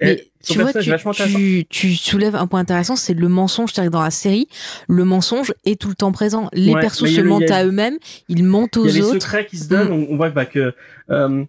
elle- 0.00 0.22
tu 0.42 0.58
vois, 0.60 0.72
tu, 1.70 1.94
soulèves 1.94 2.34
un 2.36 2.46
point 2.46 2.60
intéressant, 2.60 2.96
c'est 2.96 3.14
le 3.14 3.28
mensonge. 3.28 3.72
Que 3.72 3.88
dans 3.88 4.02
la 4.02 4.10
série, 4.10 4.48
le 4.88 5.04
mensonge 5.04 5.54
est 5.64 5.80
tout 5.80 5.88
le 5.88 5.94
temps 5.94 6.12
présent. 6.12 6.48
Les 6.52 6.72
Ouais, 6.74 6.80
persos 6.80 7.06
se 7.08 7.20
le- 7.20 7.28
mentent 7.28 7.50
a- 7.50 7.56
à 7.58 7.64
eux-mêmes, 7.64 7.98
ils 8.28 8.44
mentent 8.44 8.76
il 8.76 8.82
y 8.82 8.82
a 8.82 8.90
aux 8.90 8.94
les 8.94 9.00
autres. 9.02 9.12
secrets 9.14 9.46
qui 9.46 9.56
se 9.58 9.68
donnent. 9.68 9.88
Mm. 9.88 9.92
On, 9.92 10.06
on 10.10 10.16
voit 10.16 10.30
bah, 10.30 10.44
que 10.46 10.74
euh, 11.10 11.44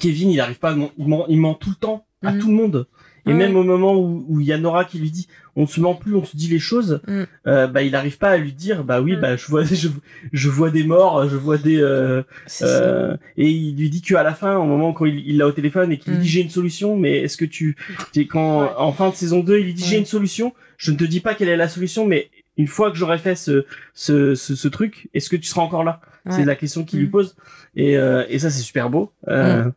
Kevin, 0.00 0.30
il 0.30 0.40
arrive 0.40 0.58
pas, 0.58 0.70
à 0.72 0.76
il 0.98 1.06
ment, 1.08 1.26
il 1.28 1.38
ment 1.38 1.54
tout 1.54 1.70
le 1.70 1.76
temps 1.76 2.06
à 2.22 2.32
Mm. 2.32 2.38
tout 2.38 2.48
le 2.48 2.54
monde. 2.54 2.86
Et 3.26 3.30
Ouais. 3.30 3.34
même 3.34 3.56
au 3.56 3.64
moment 3.64 3.94
où 3.96 4.24
où 4.28 4.40
il 4.40 4.46
y 4.46 4.52
a 4.52 4.58
Nora 4.58 4.84
qui 4.84 4.98
lui 4.98 5.10
dit, 5.10 5.26
on 5.56 5.66
se 5.66 5.80
ment 5.80 5.94
plus, 5.94 6.14
on 6.14 6.24
se 6.24 6.36
dit 6.36 6.48
les 6.48 6.58
choses, 6.58 7.00
Mm. 7.08 7.22
euh, 7.48 7.66
bah 7.66 7.82
il 7.82 7.94
arrive 7.96 8.18
pas 8.18 8.30
à 8.30 8.36
lui 8.36 8.52
dire, 8.52 8.84
bah 8.84 9.00
oui, 9.00 9.16
Mm. 9.16 9.20
bah 9.20 9.36
je 9.36 9.46
vois, 9.46 9.64
je, 9.64 9.88
je 10.32 10.48
vois 10.48 10.70
des 10.70 10.84
morts, 10.84 11.28
je 11.28 11.36
vois 11.36 11.58
des, 11.58 11.80
euh, 11.80 12.22
euh, 12.62 13.16
et 13.36 13.50
il 13.50 13.76
lui 13.76 13.90
dit 13.90 14.00
qu'à 14.02 14.22
la 14.22 14.34
fin, 14.34 14.56
au 14.58 14.64
moment 14.64 14.92
quand 14.92 15.06
il 15.06 15.18
il 15.28 15.38
l'a 15.38 15.46
au 15.48 15.52
téléphone 15.52 15.90
et 15.92 15.98
qu'il 15.98 16.12
lui 16.12 16.18
Mm. 16.18 16.22
dit 16.22 16.28
j'ai 16.28 16.40
une 16.42 16.50
solution, 16.50 16.96
mais 16.96 17.18
est-ce 17.22 17.36
que 17.36 17.44
tu, 17.44 17.76
c'est 18.12 18.26
quand 18.26 18.62
Ouais. 18.62 18.68
en 18.76 18.92
fin 18.92 19.10
de 19.10 19.14
saison 19.14 19.40
2, 19.40 19.58
il 19.58 19.64
lui 19.66 19.74
dit 19.74 19.84
j'ai 19.84 19.98
une 19.98 20.04
solution, 20.06 20.52
je 20.78 20.92
ne 20.92 20.96
te 20.96 21.04
dis 21.04 21.20
pas 21.20 21.34
quelle 21.34 21.48
est 21.48 21.56
la 21.56 21.68
solution, 21.68 22.06
mais 22.06 22.30
une 22.58 22.68
fois 22.68 22.90
que 22.90 22.96
j'aurai 22.96 23.18
fait 23.18 23.34
ce, 23.34 23.64
ce, 23.92 24.34
ce, 24.34 24.54
ce 24.54 24.68
truc, 24.68 25.08
est-ce 25.14 25.28
que 25.28 25.36
tu 25.36 25.46
seras 25.48 25.62
encore 25.62 25.84
là? 25.84 26.00
C'est 26.30 26.44
la 26.44 26.56
question 26.56 26.84
qu'il 26.84 26.98
lui 27.00 27.06
Mm. 27.06 27.10
pose. 27.10 27.36
Et, 27.76 27.98
euh, 27.98 28.24
et 28.28 28.38
ça, 28.38 28.50
c'est 28.50 28.62
super 28.62 28.88
beau. 28.88 29.12
Euh, 29.28 29.70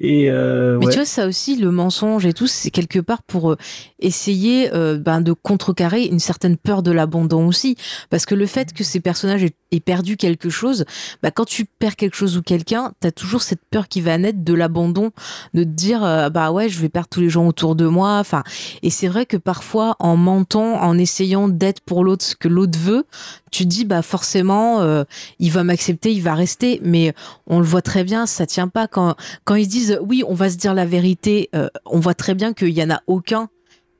Et 0.00 0.30
euh, 0.30 0.78
Mais 0.78 0.86
ouais. 0.86 0.92
tu 0.92 0.98
vois, 0.98 1.06
ça 1.06 1.26
aussi, 1.26 1.56
le 1.56 1.70
mensonge 1.70 2.26
et 2.26 2.32
tout, 2.32 2.48
c'est 2.48 2.70
quelque 2.70 2.98
part 2.98 3.22
pour 3.22 3.52
euh, 3.52 3.56
essayer 4.00 4.74
euh, 4.74 4.98
ben, 4.98 5.20
de 5.20 5.32
contrecarrer 5.32 6.04
une 6.04 6.18
certaine 6.18 6.56
peur 6.56 6.82
de 6.82 6.90
l'abandon 6.90 7.46
aussi. 7.46 7.76
Parce 8.10 8.26
que 8.26 8.34
le 8.34 8.46
fait 8.46 8.72
que 8.72 8.82
ces 8.82 9.00
personnages 9.00 9.44
aient, 9.44 9.54
perdu 9.84 10.16
quelque 10.16 10.50
chose, 10.50 10.84
bah, 11.20 11.32
quand 11.32 11.44
tu 11.46 11.64
perds 11.64 11.96
quelque 11.96 12.14
chose 12.14 12.36
ou 12.36 12.42
quelqu'un, 12.42 12.92
t'as 13.00 13.10
toujours 13.10 13.42
cette 13.42 13.64
peur 13.70 13.88
qui 13.88 14.00
va 14.00 14.16
naître 14.18 14.38
de 14.44 14.54
l'abandon, 14.54 15.10
de 15.52 15.64
te 15.64 15.68
dire, 15.68 16.04
euh, 16.04 16.30
bah 16.30 16.52
ouais, 16.52 16.68
je 16.68 16.78
vais 16.80 16.88
perdre 16.88 17.08
tous 17.08 17.20
les 17.20 17.28
gens 17.28 17.48
autour 17.48 17.74
de 17.74 17.86
moi. 17.86 18.18
Enfin, 18.18 18.44
et 18.84 18.90
c'est 18.90 19.08
vrai 19.08 19.26
que 19.26 19.36
parfois, 19.36 19.96
en 19.98 20.16
mentant, 20.16 20.80
en 20.80 20.96
essayant 20.96 21.48
d'être 21.48 21.80
pour 21.80 22.04
l'autre 22.04 22.24
ce 22.24 22.36
que 22.36 22.46
l'autre 22.46 22.78
veut, 22.78 23.04
tu 23.50 23.64
te 23.64 23.68
dis, 23.68 23.84
bah 23.84 24.02
forcément, 24.02 24.80
euh, 24.80 25.02
il 25.40 25.50
va 25.50 25.64
m'accepter, 25.64 26.12
il 26.12 26.22
va 26.22 26.34
rester. 26.34 26.80
Mais 26.84 27.12
on 27.46 27.58
le 27.58 27.64
voit 27.64 27.82
très 27.82 28.04
bien, 28.04 28.26
ça 28.26 28.46
tient 28.46 28.68
pas 28.68 28.88
quand 28.88 29.14
quand 29.44 29.54
ils 29.54 29.68
disent 29.68 29.98
oui, 30.02 30.22
on 30.26 30.34
va 30.34 30.50
se 30.50 30.56
dire 30.56 30.74
la 30.74 30.86
vérité, 30.86 31.50
euh, 31.54 31.68
on 31.86 32.00
voit 32.00 32.14
très 32.14 32.34
bien 32.34 32.52
qu'il 32.54 32.70
y 32.70 32.82
en 32.82 32.90
a 32.90 33.00
aucun 33.06 33.48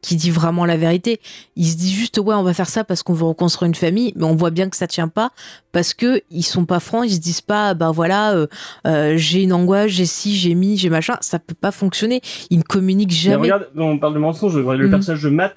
qui 0.00 0.16
dit 0.16 0.30
vraiment 0.30 0.66
la 0.66 0.76
vérité. 0.76 1.18
Ils 1.56 1.66
se 1.66 1.76
disent 1.78 1.94
juste 1.94 2.18
ouais, 2.18 2.34
on 2.34 2.42
va 2.42 2.52
faire 2.52 2.68
ça 2.68 2.84
parce 2.84 3.02
qu'on 3.02 3.14
veut 3.14 3.24
reconstruire 3.24 3.68
une 3.68 3.74
famille, 3.74 4.12
mais 4.16 4.24
on 4.24 4.34
voit 4.36 4.50
bien 4.50 4.68
que 4.68 4.76
ça 4.76 4.86
tient 4.86 5.08
pas 5.08 5.30
parce 5.72 5.94
que 5.94 6.20
ils 6.30 6.42
sont 6.42 6.66
pas 6.66 6.78
francs, 6.78 7.04
ils 7.06 7.14
se 7.14 7.20
disent 7.20 7.40
pas 7.40 7.72
bah 7.72 7.90
voilà, 7.90 8.32
euh, 8.34 8.46
euh, 8.86 9.14
j'ai 9.16 9.42
une 9.44 9.54
angoisse, 9.54 9.90
j'ai 9.90 10.04
ci, 10.04 10.36
j'ai 10.36 10.54
mis, 10.54 10.76
j'ai 10.76 10.90
machin, 10.90 11.16
ça 11.22 11.38
peut 11.38 11.54
pas 11.58 11.70
fonctionner. 11.70 12.20
Ils 12.50 12.58
ne 12.58 12.62
communiquent 12.64 13.12
Mais 13.12 13.16
jamais. 13.30 13.36
regarde, 13.44 13.68
on 13.76 13.98
parle 13.98 14.12
de 14.12 14.18
mensonge, 14.18 14.54
le 14.56 14.88
Mm. 14.88 14.90
personnage 14.90 15.22
de 15.22 15.30
Matt 15.30 15.54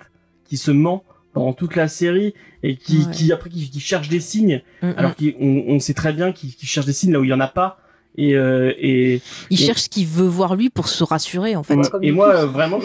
qui 0.47 0.55
se 0.55 0.71
ment 0.71 1.03
pendant 1.37 1.53
toute 1.53 1.75
la 1.75 1.87
série 1.87 2.33
et 2.63 2.75
qui, 2.75 2.97
Ouais. 3.05 3.11
qui 3.11 3.31
après 3.31 3.49
qui, 3.49 3.69
qui 3.69 3.79
cherche 3.79 4.09
des 4.09 4.19
signes 4.19 4.61
Mm, 4.81 4.91
alors 4.97 5.15
qu'on 5.15 5.63
on 5.67 5.79
sait 5.79 5.93
très 5.93 6.13
bien 6.13 6.31
qu'il 6.31 6.53
qu'il 6.55 6.67
cherche 6.67 6.85
des 6.85 6.93
signes 6.93 7.13
là 7.13 7.19
où 7.19 7.23
il 7.23 7.29
y 7.29 7.33
en 7.33 7.39
a 7.39 7.47
pas 7.47 7.79
et 8.19 8.35
euh, 8.35 8.73
et 8.79 9.21
il 9.51 9.61
et- 9.61 9.63
cherche 9.65 9.81
ce 9.83 9.89
qu'il 9.89 10.07
veut 10.07 10.25
voir 10.25 10.55
lui 10.55 10.69
pour 10.71 10.87
se 10.87 11.03
rassurer 11.03 11.55
en 11.55 11.61
fait. 11.61 11.75
Ouais, 11.75 11.87
Comme 11.89 12.03
et 12.03 12.11
moi 12.11 12.35
euh, 12.35 12.45
vraiment 12.47 12.79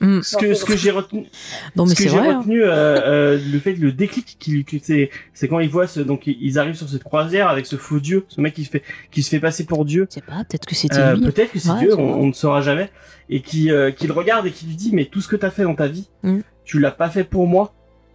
Mm. 0.00 0.20
ce 0.22 0.36
que 0.36 0.54
ce 0.54 0.64
que 0.64 0.76
j'ai 0.76 0.90
retenu 0.90 1.26
Non 1.76 1.84
mais 1.84 1.90
ce 1.90 1.94
que 1.94 2.02
c'est 2.02 2.08
j'ai 2.08 2.18
hein. 2.18 2.38
retenu, 2.40 2.64
euh, 2.64 2.68
euh, 2.72 3.38
le 3.52 3.58
fait, 3.60 3.74
le 3.74 3.92
déclic 3.92 4.36
c'est, 4.82 5.10
c'est 5.32 5.46
quand 5.46 5.60
ils 5.60 5.68
voient 5.68 5.86
ce, 5.86 6.00
donc 6.00 6.22
ils 6.26 6.58
arrivent 6.58 6.74
sur 6.74 6.88
cette 6.88 7.04
croisière 7.04 7.46
avec 7.48 7.66
ce 7.66 7.76
faux 7.76 8.00
dieu, 8.00 8.24
ce 8.28 8.40
mec 8.40 8.54
qui 8.54 8.64
se 8.64 8.70
fait, 8.70 8.82
qui 9.12 9.22
se 9.22 9.30
fait 9.30 9.38
passer 9.38 9.64
pour 9.64 9.84
dieu. 9.84 10.08
Je 10.10 10.14
sais 10.16 10.20
pas, 10.20 10.42
peut-être 10.48 10.66
que 10.66 10.74
c'était 10.74 10.98
Euh, 10.98 11.14
lui. 11.14 11.26
peut-être 11.26 11.52
que 11.52 11.60
c'est 11.60 11.70
Ouais, 11.70 11.78
Dieu, 11.78 11.90
c'est 11.92 12.00
on, 12.00 12.26
ne 12.26 12.32
saura 12.32 12.60
jamais, 12.62 12.90
et 13.30 13.40
qui, 13.40 13.70
euh, 13.70 13.92
qui 13.92 14.08
le 14.08 14.12
regarde 14.12 14.44
et 14.46 14.50
qui 14.50 14.66
lui 14.66 14.74
dit 14.74 14.90
mais 14.92 15.04
tout 15.04 15.20
ce 15.20 15.28
que 15.28 15.36
t'as 15.36 15.50
fait 15.50 15.62
dans 15.62 15.76
ta 15.76 15.86
vie, 15.86 16.08
Mm. 16.24 16.40
tu 16.64 16.80
l'as 16.80 16.90
pas 16.90 17.08
fait 17.08 17.22
pour 17.22 17.46
moi, 17.46 17.72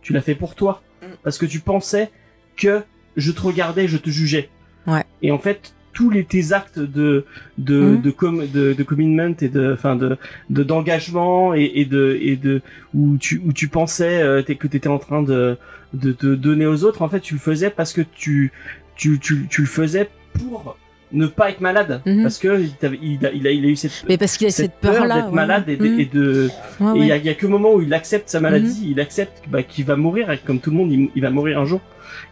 tu 0.08 0.14
l'as 0.14 0.22
fait 0.22 0.36
pour 0.36 0.56
toi, 0.56 0.82
Mm. 1.02 1.06
parce 1.24 1.38
que 1.38 1.46
tu 1.46 1.60
pensais 1.60 2.10
que 2.56 2.82
je 3.18 3.32
te 3.32 3.42
regardais, 3.42 3.88
je 3.90 3.98
te 3.98 4.10
jugeais. 4.10 4.50
Ouais. 4.88 5.04
Et 5.22 5.32
en 5.32 5.38
fait, 5.38 5.74
tous 5.94 6.10
les 6.10 6.24
tes 6.24 6.54
actes 6.54 6.80
de 6.80 7.26
de 7.58 7.80
Mm. 7.82 8.02
de, 8.02 8.12
com, 8.12 8.46
de 8.58 8.74
de 8.74 8.84
commitment 8.84 9.36
et 9.42 9.50
de 9.50 9.74
enfin 9.74 9.96
de 9.98 10.18
de 10.50 10.64
d'engagement 10.64 11.54
et, 11.54 11.72
et 11.76 11.86
de 11.86 12.18
et 12.22 12.36
de 12.38 12.62
où 12.94 13.18
tu 13.18 13.42
où 13.46 13.52
tu 13.52 13.68
pensais 13.68 14.22
euh, 14.22 14.42
que 14.44 14.68
t'étais 14.68 14.88
en 14.88 15.00
train 15.00 15.24
de 15.24 15.58
de 15.94 16.12
te 16.14 16.28
donner 16.36 16.66
aux 16.66 16.84
autres 16.86 17.02
en 17.02 17.10
fait 17.10 17.20
tu 17.20 17.34
le 17.34 17.40
faisais 17.40 17.70
parce 17.70 17.92
que 17.94 18.02
tu 18.02 18.52
tu 18.96 19.20
tu 19.20 19.48
tu 19.50 19.62
le 19.62 19.68
faisais 19.68 20.10
pour 20.40 20.78
ne 21.12 21.26
pas 21.28 21.50
être 21.50 21.62
malade 21.62 22.02
Mhm. 22.06 22.24
parce 22.24 22.38
que 22.38 22.62
il, 22.62 22.86
a, 23.26 23.32
il 23.32 23.48
a 23.48 23.52
il 23.52 23.66
a 23.66 23.68
eu 23.70 23.76
cette 23.76 24.04
Mais 24.10 24.18
parce 24.18 24.36
qu'il 24.38 24.48
a 24.48 24.50
cette, 24.52 24.74
peur 24.76 24.94
peur 24.98 25.08
d'être 25.16 25.32
malade 25.32 25.70
et 25.70 25.78
de, 25.78 25.86
et 26.00 26.06
de 26.06 26.50
Ouais, 26.80 26.92
et 26.92 26.96
il 26.96 27.00
ouais. 27.02 27.08
y 27.08 27.12
a, 27.14 27.18
il 27.18 27.26
y 27.26 27.30
a 27.30 27.34
que 27.34 27.46
le 27.46 27.52
moment 27.52 27.74
où 27.74 27.82
il 27.82 27.94
accepte 27.94 28.30
sa 28.30 28.40
maladie, 28.40 28.90
il 28.92 29.00
accepte 29.00 29.44
bah, 29.48 29.64
qu'il 29.64 29.86
va 29.86 29.96
mourir, 29.96 30.30
et 30.32 30.38
comme 30.38 30.60
tout 30.60 30.70
le 30.72 30.76
monde, 30.78 30.92
il, 30.92 31.22
va 31.22 31.30
mourir 31.30 31.60
un 31.60 31.66
jour. 31.66 31.80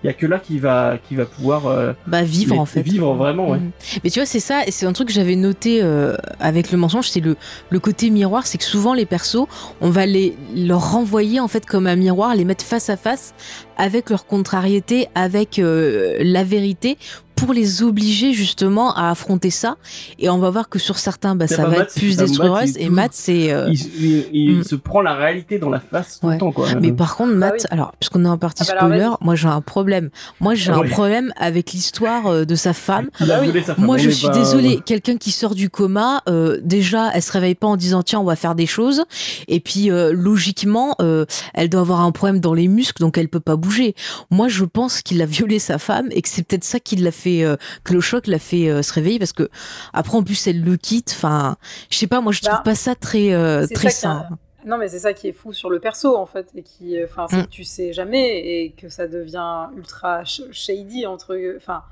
Il 0.03 0.07
y 0.07 0.09
a 0.09 0.13
que 0.13 0.25
là 0.25 0.39
qu'il 0.39 0.59
va, 0.59 0.97
qu'il 1.07 1.17
va 1.17 1.25
pouvoir 1.25 1.67
euh, 1.67 1.93
Bah 2.05 2.21
vivre 2.23 2.59
en 2.59 2.65
fait. 2.65 2.81
vivre 2.81 3.13
vraiment, 3.13 3.49
ouais. 3.51 3.57
Mhm. 3.59 3.71
Mais 4.03 4.09
tu 4.09 4.19
vois, 4.19 4.25
c'est 4.25 4.39
ça, 4.39 4.65
et 4.67 4.71
c'est 4.71 4.85
un 4.85 4.93
truc 4.93 5.07
que 5.07 5.13
j'avais 5.13 5.35
noté 5.35 5.79
euh, 5.81 6.15
avec 6.39 6.71
le 6.71 6.77
mensonge, 6.77 7.09
c'est 7.09 7.21
le, 7.21 7.35
le 7.69 7.79
côté 7.79 8.09
miroir, 8.09 8.45
c'est 8.45 8.57
que 8.57 8.63
souvent 8.63 8.93
les 8.93 9.05
persos, 9.05 9.47
on 9.81 9.89
va 9.89 10.05
les 10.05 10.35
leur 10.55 10.91
renvoyer 10.91 11.39
en 11.39 11.47
fait 11.47 11.65
comme 11.65 11.87
un 11.87 11.95
miroir, 11.95 12.35
les 12.35 12.45
mettre 12.45 12.63
face 12.65 12.89
à 12.89 12.97
face 12.97 13.33
avec 13.77 14.09
leur 14.09 14.25
contrariété, 14.25 15.07
avec 15.15 15.59
euh, 15.59 16.17
la 16.21 16.43
vérité 16.43 16.97
pour 17.35 17.53
les 17.53 17.83
obliger 17.83 18.33
justement 18.33 18.93
à 18.95 19.09
affronter 19.09 19.49
ça 19.49 19.75
et 20.19 20.29
on 20.29 20.37
va 20.37 20.49
voir 20.49 20.69
que 20.69 20.79
sur 20.79 20.97
certains 20.97 21.35
bah, 21.35 21.47
ça 21.47 21.63
va 21.63 21.69
Matt, 21.69 21.79
être 21.89 21.93
plus 21.95 22.17
Matt, 22.17 22.67
est 22.77 22.81
et 22.81 22.89
Matt 22.89 23.11
c'est 23.13 23.51
euh, 23.51 23.69
il, 23.71 24.03
il- 24.03 24.25
il 24.33 24.55
Mm. 24.59 24.63
se 24.63 24.75
prend 24.75 25.01
la 25.01 25.13
réalité 25.15 25.59
dans 25.59 25.69
la 25.69 25.79
face 25.79 26.19
tout 26.19 26.27
Ouais. 26.27 26.33
le 26.33 26.39
temps, 26.39 26.51
quoi. 26.51 26.67
Mais 26.81 26.91
par 26.93 27.15
contre, 27.17 27.33
Matt, 27.33 27.53
oui. 27.59 27.65
alors, 27.71 27.91
puisqu'on 27.99 28.23
est 28.25 28.27
en 28.29 28.37
partie 28.37 28.63
Ah 28.67 28.73
bah 28.73 28.79
spoiler, 28.85 29.09
moi 29.21 29.35
j'ai 29.35 29.47
un 29.47 29.61
problème. 29.61 30.09
Moi 30.39 30.55
j'ai 30.55 30.71
Ah 30.71 30.77
un 30.77 30.87
problème 30.87 31.33
avec 31.37 31.71
l'histoire 31.73 32.27
euh, 32.27 32.45
de 32.45 32.55
sa 32.55 32.73
femme. 32.73 33.09
il 33.19 33.31
a 33.31 33.39
bah 33.39 33.45
oui. 33.45 33.63
sa 33.65 33.75
femme, 33.75 33.85
Moi, 33.85 33.97
je 33.97 34.09
suis 34.09 34.27
pas- 34.27 34.33
désolée. 34.33 34.79
Quelqu'un 34.85 35.17
qui 35.17 35.31
sort 35.31 35.55
du 35.55 35.69
coma, 35.69 36.21
euh, 36.29 36.59
déjà, 36.63 37.11
elle 37.13 37.21
se 37.21 37.31
réveille 37.31 37.55
pas 37.55 37.67
en 37.67 37.75
disant 37.77 38.01
tiens, 38.03 38.19
on 38.19 38.23
va 38.23 38.35
faire 38.35 38.55
des 38.55 38.65
choses. 38.65 39.03
Et 39.47 39.59
puis, 39.59 39.91
euh, 39.91 40.13
logiquement, 40.13 40.95
euh, 41.01 41.25
elle 41.53 41.69
doit 41.69 41.81
avoir 41.81 42.01
un 42.01 42.11
problème 42.11 42.39
dans 42.39 42.53
les 42.53 42.67
muscles, 42.67 43.01
donc 43.01 43.17
elle 43.17 43.29
peut 43.29 43.39
pas 43.39 43.55
bouger. 43.55 43.95
Moi, 44.31 44.47
je 44.47 44.63
pense 44.65 45.01
qu'il 45.01 45.21
a 45.21 45.25
violé 45.25 45.59
sa 45.59 45.77
femme 45.77 46.07
et 46.11 46.21
que 46.21 46.29
c'est 46.29 46.43
peut-être 46.43 46.63
ça 46.63 46.79
qui 46.79 46.95
l'a 46.95 47.11
fait, 47.11 47.24
euh, 47.27 47.55
que 47.83 47.93
le 47.93 48.01
choc 48.01 48.27
l'a 48.27 48.39
fait 48.39 48.69
euh, 48.69 48.81
se 48.81 48.93
réveiller 48.93 49.19
parce 49.19 49.33
que 49.33 49.49
après, 49.93 50.17
en 50.17 50.23
plus, 50.23 50.47
elle 50.47 50.63
le 50.63 50.77
quitte. 50.77 51.11
Enfin, 51.15 51.57
je 51.89 51.97
sais 51.97 52.07
pas. 52.07 52.21
Moi, 52.21 52.31
je 52.31 52.41
trouve 52.41 52.55
Bah, 52.57 52.61
pas 52.63 52.75
ça 52.75 52.95
très 52.95 53.33
euh, 53.33 53.65
très 53.73 53.89
sain. 53.89 54.27
Non, 54.65 54.77
mais 54.77 54.87
c'est 54.87 54.99
ça 54.99 55.13
qui 55.13 55.27
est 55.27 55.31
fou 55.31 55.53
sur 55.53 55.69
le 55.69 55.79
perso, 55.79 56.15
en 56.17 56.25
fait, 56.25 56.47
et 56.55 56.63
qui, 56.63 56.97
enfin, 57.03 57.27
Mm. 57.31 57.47
tu 57.51 57.63
sais 57.63 57.93
jamais 57.93 58.39
et 58.63 58.71
que 58.71 58.89
ça 58.89 59.07
devient 59.07 59.67
ultra 59.77 60.23
sh- 60.23 60.51
shady 60.51 61.05
entre, 61.05 61.37
enfin, 61.57 61.83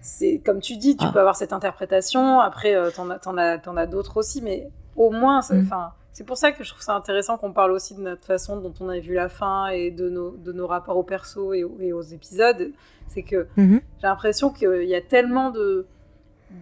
c'est 0.00 0.40
comme 0.44 0.60
tu 0.60 0.76
dis, 0.76 0.96
tu 0.96 1.04
Ah. 1.06 1.10
peux 1.12 1.20
avoir 1.20 1.36
cette 1.36 1.52
interprétation. 1.52 2.40
Après, 2.40 2.74
t'en 2.92 3.10
as, 3.10 3.18
t'en 3.18 3.36
as, 3.36 3.58
as 3.80 3.86
d'autres 3.86 4.16
aussi, 4.16 4.40
mais 4.40 4.70
au 4.96 5.10
moins, 5.10 5.42
c'est- 5.42 5.54
Mm. 5.54 5.64
enfin, 5.66 5.92
c'est 6.12 6.24
pour 6.24 6.38
ça 6.38 6.50
que 6.52 6.64
je 6.64 6.70
trouve 6.70 6.82
ça 6.82 6.94
intéressant 6.94 7.36
qu'on 7.36 7.52
parle 7.52 7.72
aussi 7.72 7.94
de 7.94 8.00
notre 8.00 8.24
façon 8.24 8.56
dont 8.56 8.72
on 8.80 8.88
a 8.88 8.98
vu 8.98 9.12
la 9.14 9.28
fin 9.28 9.66
et 9.68 9.90
de 9.90 10.08
nos, 10.08 10.30
de 10.30 10.52
nos 10.52 10.66
rapports 10.66 10.96
au 10.96 11.02
perso 11.02 11.52
et 11.52 11.62
aux 11.92 12.02
épisodes. 12.02 12.70
C'est 13.08 13.22
que 13.22 13.46
Mhm. 13.56 13.80
j'ai 14.00 14.06
l'impression 14.06 14.50
qu'il 14.50 14.84
y 14.84 14.94
a 14.94 15.00
tellement 15.00 15.50
de, 15.50 15.86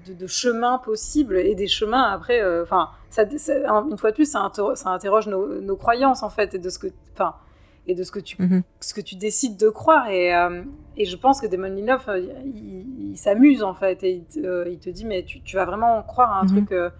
de, 0.06 0.14
de 0.14 0.26
chemins 0.26 0.78
possibles 0.78 1.36
et 1.36 1.54
des 1.54 1.66
chemins 1.68 2.04
après. 2.12 2.40
euh, 2.42 2.62
Enfin, 2.62 2.90
ça, 3.10 3.24
ça- 3.38 3.52
une 3.90 3.96
fois 3.98 4.10
de 4.10 4.16
plus, 4.16 4.30
ça, 4.30 4.40
inter- 4.40 4.74
ça 4.74 4.90
interroge 4.90 5.26
nos, 5.28 5.60
nos 5.60 5.76
croyances 5.76 6.22
en 6.22 6.30
fait 6.30 6.54
et 6.54 6.58
de 6.58 6.68
ce 6.70 6.78
que, 6.78 6.88
enfin, 7.12 7.34
et 7.88 7.94
de 7.94 8.02
ce 8.02 8.10
que 8.10 8.18
tu, 8.20 8.36
Mhm. 8.42 8.62
ce 8.80 8.94
que 8.94 9.00
tu 9.00 9.14
décides 9.16 9.56
de 9.56 9.68
croire. 9.68 10.08
Et, 10.10 10.34
euh, 10.34 10.62
et 10.96 11.04
je 11.04 11.16
pense 11.16 11.40
que 11.40 11.46
Damon 11.46 11.68
Lindelof, 11.68 12.08
euh, 12.08 12.18
il, 12.44 13.10
il 13.12 13.16
s'amuse 13.16 13.62
en 13.62 13.74
fait 13.74 14.02
et 14.02 14.10
il 14.12 14.24
te, 14.24 14.40
euh, 14.44 14.68
il 14.68 14.78
te 14.78 14.90
dit 14.90 15.04
mais 15.04 15.22
tu, 15.24 15.40
tu 15.42 15.54
vas 15.56 15.64
vraiment 15.64 16.02
croire 16.02 16.32
à 16.32 16.40
un 16.40 16.44
Mhm. 16.44 16.48
truc 16.48 16.72
euh, 16.72 16.90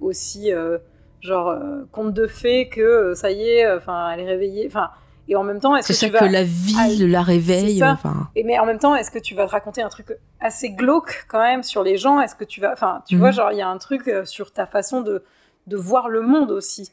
aussi 0.00 0.52
euh, 0.52 0.78
genre 1.20 1.50
euh, 1.50 1.82
conte 1.92 2.12
de 2.12 2.26
fées 2.26 2.68
que 2.68 2.80
euh, 2.80 3.14
ça 3.14 3.30
y 3.30 3.42
est, 3.48 3.70
enfin, 3.72 4.10
elle 4.10 4.20
est 4.20 4.26
réveillée. 4.26 4.66
Enfin, 4.66 4.90
et 5.28 5.36
en 5.36 5.44
même 5.44 5.60
temps, 5.60 5.76
est-ce 5.76 5.92
C'est 5.92 5.92
que 5.94 5.98
ça 6.00 6.06
tu 6.06 6.12
vas 6.12 6.18
que 6.28 6.32
la 6.32 6.42
vie 6.44 6.74
Ah, 6.78 6.88
la 7.06 7.22
réveille. 7.22 7.78
ça. 7.78 7.92
Enfin, 7.92 8.28
et 8.34 8.42
mais 8.44 8.58
en 8.58 8.66
même 8.66 8.78
temps, 8.78 8.94
est-ce 8.96 9.10
que 9.10 9.18
tu 9.18 9.34
vas 9.34 9.46
te 9.46 9.50
raconter 9.52 9.82
un 9.82 9.88
truc 9.88 10.08
assez 10.40 10.70
glauque 10.70 11.26
quand 11.28 11.40
même 11.40 11.62
sur 11.62 11.82
les 11.82 11.96
gens? 11.96 12.20
Est-ce 12.20 12.34
que 12.34 12.44
tu 12.44 12.60
vas, 12.60 12.72
enfin, 12.72 13.02
tu 13.06 13.14
Mhm. 13.14 13.20
vois, 13.20 13.30
genre 13.30 13.52
il 13.52 13.58
y 13.58 13.62
a 13.62 13.68
un 13.68 13.78
truc 13.78 14.08
euh, 14.08 14.24
sur 14.24 14.52
ta 14.52 14.66
façon 14.66 15.00
de 15.00 15.22
de 15.68 15.76
voir 15.76 16.08
le 16.08 16.22
monde 16.22 16.50
aussi, 16.50 16.90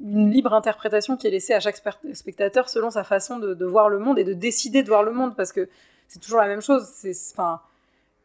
une 0.00 0.30
libre 0.30 0.54
interprétation 0.54 1.18
qui 1.18 1.26
est 1.26 1.30
laissée 1.30 1.52
à 1.52 1.60
chaque 1.60 1.76
spectateur 2.14 2.68
selon 2.70 2.90
sa 2.90 3.04
façon 3.04 3.38
de, 3.38 3.52
de 3.52 3.66
voir 3.66 3.88
le 3.90 3.98
monde 3.98 4.18
et 4.18 4.24
de 4.24 4.32
décider 4.32 4.82
de 4.82 4.88
voir 4.88 5.02
le 5.02 5.12
monde 5.12 5.36
parce 5.36 5.52
que 5.52 5.68
c'est 6.08 6.18
toujours 6.18 6.38
la 6.40 6.46
même 6.46 6.62
chose. 6.62 6.86
C'est 6.94 7.12
enfin 7.34 7.60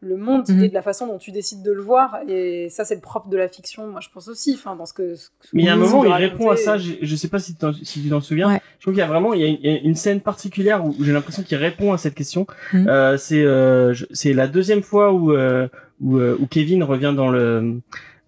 le 0.03 0.17
monde, 0.17 0.45
il 0.49 0.55
Mhm. 0.55 0.63
est 0.63 0.69
de 0.69 0.73
la 0.73 0.81
façon 0.81 1.05
dont 1.05 1.19
tu 1.19 1.31
décides 1.31 1.61
de 1.61 1.71
le 1.71 1.81
voir 1.81 2.17
et 2.27 2.69
ça 2.69 2.83
c'est 2.85 2.95
le 2.95 3.01
propre 3.01 3.29
de 3.29 3.37
la 3.37 3.47
fiction. 3.47 3.87
Moi, 3.87 3.99
je 4.01 4.09
pense 4.13 4.27
aussi, 4.27 4.53
enfin 4.55 4.75
dans 4.75 4.87
ce 4.87 4.93
que. 4.93 5.15
ce 5.15 5.29
que- 5.29 5.33
Mais 5.53 5.61
il 5.61 5.65
y 5.65 5.69
a 5.69 5.73
un 5.73 5.77
moment 5.77 6.03
il 6.03 6.11
répond 6.11 6.49
à 6.49 6.55
ça, 6.57 6.77
je, 6.79 6.93
je 7.01 7.15
sais 7.15 7.27
pas 7.27 7.37
si, 7.39 7.53
t'en- 7.55 7.71
si 7.73 8.01
tu 8.01 8.09
t'en 8.09 8.19
souviens. 8.19 8.49
Ouais. 8.49 8.61
Je 8.79 8.83
trouve 8.85 8.93
qu'il 8.95 8.99
y 9.01 9.03
a 9.03 9.07
vraiment 9.07 9.33
il 9.35 9.41
y 9.41 9.43
a, 9.45 9.47
il 9.47 9.59
y 9.61 9.69
a 9.75 9.79
une 9.79 9.95
scène 9.95 10.19
particulière 10.21 10.83
où 10.83 10.95
j'ai 11.03 11.11
l'impression 11.13 11.43
qu'il 11.43 11.57
répond 11.57 11.93
à 11.93 11.97
cette 11.99 12.15
question. 12.15 12.47
Mhm. 12.73 12.87
Euh, 12.87 13.17
c'est 13.17 13.43
euh, 13.43 13.93
c'est 14.11 14.33
la 14.33 14.47
deuxième 14.47 14.81
fois 14.81 15.13
où, 15.13 15.33
euh, 15.33 15.67
où, 16.01 16.17
euh, 16.17 16.35
où 16.39 16.47
Kevin 16.47 16.83
revient 16.83 17.13
dans 17.15 17.29
le 17.29 17.79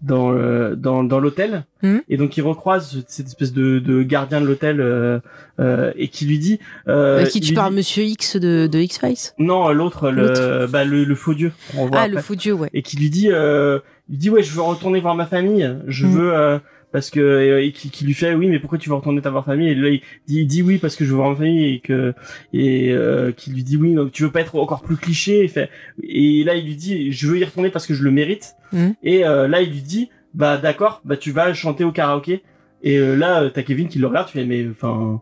dans 0.03 0.31
le, 0.31 0.75
dans, 0.75 1.03
dans 1.03 1.19
l'hôtel 1.19 1.63
Mhm. 1.81 2.01
et 2.09 2.17
donc 2.17 2.37
il 2.37 2.41
recroise 2.41 3.03
cette 3.07 3.27
espèce 3.27 3.51
de, 3.53 3.79
de 3.79 4.03
gardien 4.03 4.39
de 4.41 4.45
l'hôtel 4.45 4.79
euh, 4.79 5.19
euh, 5.59 5.91
et 5.97 6.07
qui 6.09 6.25
lui 6.25 6.39
dit 6.39 6.59
euh, 6.87 7.19
euh, 7.21 7.25
qui 7.25 7.41
tu 7.41 7.53
parles, 7.53 7.71
dit- 7.71 7.77
Monsieur 7.77 8.03
X 8.03 8.37
de, 8.37 8.67
de 8.71 8.79
X-Files? 8.79 9.33
Non 9.39 9.69
l'autre 9.73 10.09
le 10.11 10.67
bah 10.67 10.83
le, 10.85 11.03
le 11.03 11.15
faux 11.15 11.33
dieu 11.33 11.51
qu'on 11.71 11.83
revoit 11.85 11.97
Ah, 11.99 12.03
après 12.03 12.15
le 12.15 12.21
faux 12.21 12.35
dieu, 12.35 12.53
ouais. 12.53 12.69
et 12.73 12.81
qui 12.83 12.97
lui 12.97 13.09
dit 13.09 13.29
euh, 13.31 13.79
il 14.09 14.17
dit 14.17 14.29
ouais 14.29 14.43
je 14.43 14.53
veux 14.53 14.61
retourner 14.61 14.99
voir 15.01 15.15
ma 15.15 15.25
famille 15.25 15.69
je 15.87 16.05
Mm. 16.05 16.11
veux 16.11 16.33
euh, 16.33 16.59
parce 16.93 17.09
que 17.09 17.19
euh, 17.19 17.61
et 17.65 17.73
qui, 17.73 17.89
qui 17.89 18.05
lui 18.05 18.13
fait 18.13 18.33
oui 18.33 18.47
mais 18.47 18.59
pourquoi 18.59 18.77
tu 18.77 18.87
veux 18.87 18.95
retourner 18.95 19.19
ta 19.21 19.29
voir 19.31 19.43
famille? 19.43 19.67
Et 19.69 19.75
là 19.75 19.89
il 19.89 19.99
dit, 20.27 20.39
il 20.41 20.47
dit 20.47 20.61
oui 20.61 20.77
parce 20.77 20.95
que 20.95 21.03
je 21.03 21.09
veux 21.09 21.17
voir 21.17 21.31
ma 21.31 21.35
famille 21.35 21.73
et 21.73 21.79
que 21.81 22.13
et 22.53 22.91
euh, 22.93 23.33
qui 23.33 23.51
lui 23.51 23.63
dit 23.63 23.75
oui 23.75 23.93
donc 23.95 24.13
tu 24.13 24.23
veux 24.23 24.31
pas 24.31 24.39
être 24.41 24.55
encore 24.55 24.81
plus 24.83 24.95
cliché 24.95 25.43
et 25.43 25.47
fait 25.49 25.69
et 26.01 26.45
là 26.45 26.55
il 26.55 26.65
lui 26.65 26.75
dit 26.77 27.11
je 27.11 27.27
veux 27.27 27.37
y 27.37 27.43
retourner 27.43 27.69
parce 27.69 27.85
que 27.85 27.93
je 27.93 28.03
le 28.03 28.11
mérite 28.11 28.53
Mm. 28.71 28.91
et 29.03 29.25
euh, 29.25 29.47
là 29.47 29.61
il 29.61 29.69
lui 29.71 29.81
dit 29.81 30.09
bah 30.33 30.57
d'accord 30.57 31.01
bah 31.05 31.17
tu 31.17 31.31
vas 31.31 31.53
chanter 31.53 31.83
au 31.83 31.91
karaoké 31.91 32.41
et 32.81 32.97
euh, 32.97 33.15
là 33.15 33.49
t'as 33.53 33.61
Kevin 33.63 33.87
qui 33.87 33.99
le 33.99 34.07
regarde 34.07 34.27
tu 34.27 34.33
fais 34.33 34.45
mais 34.45 34.65
enfin 34.71 35.21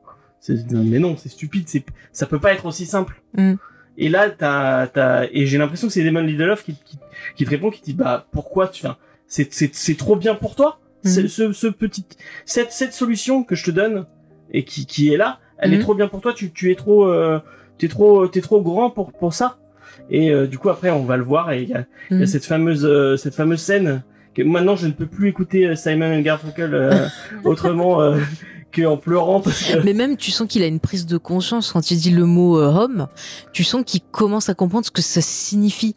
mais 0.71 0.99
non 0.99 1.15
c'est 1.17 1.29
stupide 1.29 1.63
c'est 1.67 1.83
ça 2.11 2.25
peut 2.25 2.39
pas 2.39 2.53
être 2.53 2.65
aussi 2.65 2.85
simple 2.85 3.21
Mm. 3.37 3.53
et 3.97 4.09
là 4.09 4.29
t'as 4.29 4.87
t'as 4.87 5.25
et 5.31 5.45
j'ai 5.45 5.57
l'impression 5.57 5.87
que 5.87 5.93
c'est 5.93 6.03
Damon 6.03 6.21
Lindelof 6.21 6.63
qui, 6.65 6.73
qui 6.85 6.97
qui 7.35 7.45
te 7.45 7.49
répond 7.49 7.69
qui 7.71 7.79
te 7.81 7.85
dit 7.85 7.93
bah 7.93 8.25
pourquoi 8.31 8.67
tu 8.67 8.81
fais 8.81 8.89
c'est 9.27 9.53
c'est 9.53 9.73
c'est 9.73 9.95
trop 9.95 10.15
bien 10.17 10.35
pour 10.35 10.55
toi 10.55 10.79
Mhm. 11.03 11.27
ce 11.27 11.51
ce 11.53 11.67
petit 11.67 12.05
cette 12.45 12.71
cette 12.71 12.93
solution 12.93 13.43
que 13.43 13.55
je 13.55 13.63
te 13.65 13.71
donne 13.71 14.05
et 14.51 14.63
qui 14.63 14.85
qui 14.85 15.13
est 15.13 15.17
là 15.17 15.39
elle 15.57 15.73
est 15.73 15.77
Mhm. 15.77 15.81
trop 15.83 15.95
bien 15.95 16.07
pour 16.07 16.21
toi 16.21 16.33
tu 16.33 16.51
tu 16.51 16.71
es 16.71 16.75
trop 16.75 17.05
euh, 17.05 17.39
t'es 17.77 17.87
trop 17.87 18.27
t'es 18.27 18.41
trop 18.41 18.61
grand 18.61 18.89
pour 18.89 19.11
pour 19.11 19.33
ça 19.33 19.57
et 20.09 20.31
euh, 20.31 20.47
du 20.47 20.57
coup 20.57 20.69
après 20.69 20.89
on 20.91 21.03
va 21.03 21.17
le 21.17 21.23
voir 21.23 21.51
et 21.51 21.61
il 21.63 21.69
y 21.69 21.71
y 21.71 21.75
a 21.75 21.85
Mhm. 22.11 22.25
cette 22.25 22.45
fameuse 22.45 22.85
euh, 22.85 23.17
cette 23.17 23.35
fameuse 23.35 23.61
scène 23.61 24.03
que 24.35 24.43
maintenant 24.43 24.75
je 24.75 24.87
ne 24.87 24.91
peux 24.91 25.05
plus 25.07 25.27
écouter 25.29 25.67
euh, 25.67 25.75
Simon 25.75 26.13
and 26.17 26.21
Garfunkel 26.21 26.73
euh, 26.73 27.07
autrement 27.43 28.01
euh, 28.01 28.17
que 28.71 28.85
en 28.85 28.97
pleurant 28.97 29.41
parce 29.41 29.63
que 29.63 29.79
Mais 29.83 29.93
même, 29.93 30.17
tu 30.17 30.31
sens 30.31 30.47
qu'il 30.47 30.63
a 30.63 30.67
une 30.67 30.79
prise 30.79 31.05
de 31.05 31.17
conscience 31.17 31.71
quand 31.71 31.91
il 31.91 31.97
dit 31.97 32.11
le 32.11 32.25
mot 32.25 32.59
euh, 32.59 32.67
homme. 32.67 33.07
Tu 33.53 33.63
sens 33.63 33.83
qu'il 33.85 34.01
commence 34.11 34.49
à 34.49 34.53
comprendre 34.53 34.85
ce 34.85 34.91
que 34.91 35.01
ça 35.01 35.21
signifie. 35.21 35.95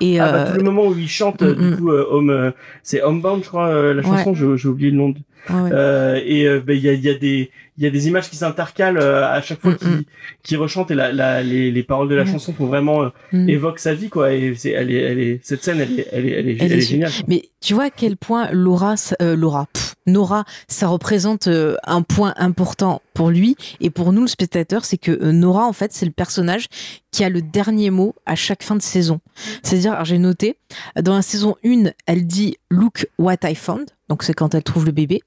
Et 0.00 0.18
ah, 0.20 0.32
bah, 0.32 0.38
euh, 0.38 0.52
tout 0.52 0.58
le 0.58 0.64
moment 0.64 0.86
où 0.88 0.98
il 0.98 1.08
chante 1.08 1.42
euh, 1.42 1.54
mm, 1.54 1.58
du 1.58 1.64
mm. 1.64 1.76
coup 1.78 1.90
euh, 1.90 2.06
Home 2.10 2.30
euh, 2.30 2.50
c'est 2.82 3.02
Homebound 3.02 3.42
je 3.44 3.48
crois 3.48 3.68
euh, 3.68 3.94
la 3.94 4.02
Ouais. 4.02 4.16
chanson 4.18 4.34
j'ai 4.34 4.56
j'ai 4.56 4.68
oublié 4.68 4.90
le 4.90 4.96
nom 4.96 5.10
de- 5.10 5.18
ouais, 5.50 5.60
ouais. 5.60 5.70
Euh, 5.72 6.20
et 6.24 6.46
euh, 6.46 6.60
ben, 6.60 6.76
il 6.76 6.82
y, 6.82 6.88
a, 6.88 6.94
y 6.94 7.08
a 7.08 7.14
des 7.14 7.50
il 7.76 7.82
y 7.82 7.88
a 7.88 7.90
des 7.90 8.06
images 8.06 8.30
qui 8.30 8.36
s'intercalent 8.36 8.98
euh, 8.98 9.26
à 9.26 9.42
chaque 9.42 9.60
fois 9.60 9.72
Mm, 9.72 9.78
qu'il 9.78 9.88
mm. 9.88 10.02
qu'il 10.44 10.56
rechante 10.58 10.90
et 10.92 10.94
la, 10.94 11.12
la, 11.12 11.42
les, 11.42 11.72
les 11.72 11.82
paroles 11.82 12.08
de 12.08 12.14
la 12.14 12.24
Mm. 12.24 12.28
chanson 12.32 12.52
font 12.52 12.66
vraiment 12.66 13.10
Mm. 13.32 13.48
évoquent 13.48 13.80
sa 13.80 13.94
vie 13.94 14.08
quoi 14.08 14.32
et 14.32 14.54
c'est 14.56 14.70
elle 14.70 14.90
est 14.92 15.00
elle 15.02 15.18
est 15.20 15.40
cette 15.42 15.62
scène 15.64 15.80
elle 15.80 15.98
est 16.00 16.08
elle 16.12 16.26
est 16.26 16.30
elle 16.32 16.48
est, 16.48 16.52
Elle 16.52 16.62
elle 16.62 16.72
est 16.72 16.76
est 16.78 16.80
géniale 16.80 17.10
quoi. 17.10 17.24
Mais 17.28 17.42
tu 17.60 17.74
vois 17.74 17.84
à 17.84 17.90
quel 17.90 18.16
point 18.16 18.48
Laura, 18.52 18.94
euh, 19.22 19.34
Laura, 19.34 19.66
pff, 19.72 19.94
Nora, 20.06 20.44
ça 20.68 20.86
représente 20.86 21.48
un 21.48 22.02
point 22.02 22.34
important 22.36 23.00
pour 23.14 23.30
lui 23.30 23.56
et 23.80 23.88
pour 23.88 24.12
nous 24.12 24.20
le 24.20 24.26
spectateur, 24.28 24.84
c'est 24.84 24.98
que 24.98 25.30
Nora 25.30 25.64
en 25.66 25.72
fait 25.72 25.92
c'est 25.94 26.04
le 26.04 26.12
personnage 26.12 26.66
qui 27.10 27.24
a 27.24 27.30
le 27.30 27.40
dernier 27.40 27.88
mot 27.90 28.14
à 28.26 28.34
chaque 28.34 28.62
fin 28.62 28.76
de 28.76 28.82
saison. 28.82 29.20
C'est-à-dire, 29.62 30.04
j'ai 30.04 30.18
noté 30.18 30.56
dans 31.00 31.14
la 31.14 31.22
saison 31.22 31.56
1, 31.64 31.84
elle 32.06 32.26
dit 32.26 32.56
Look 32.70 33.06
what 33.18 33.36
I 33.44 33.54
found, 33.54 33.86
donc 34.14 34.22
c'est 34.22 34.32
quand 34.32 34.54
elle 34.54 34.62
trouve 34.62 34.86
le 34.86 34.92
bébé. 34.92 35.22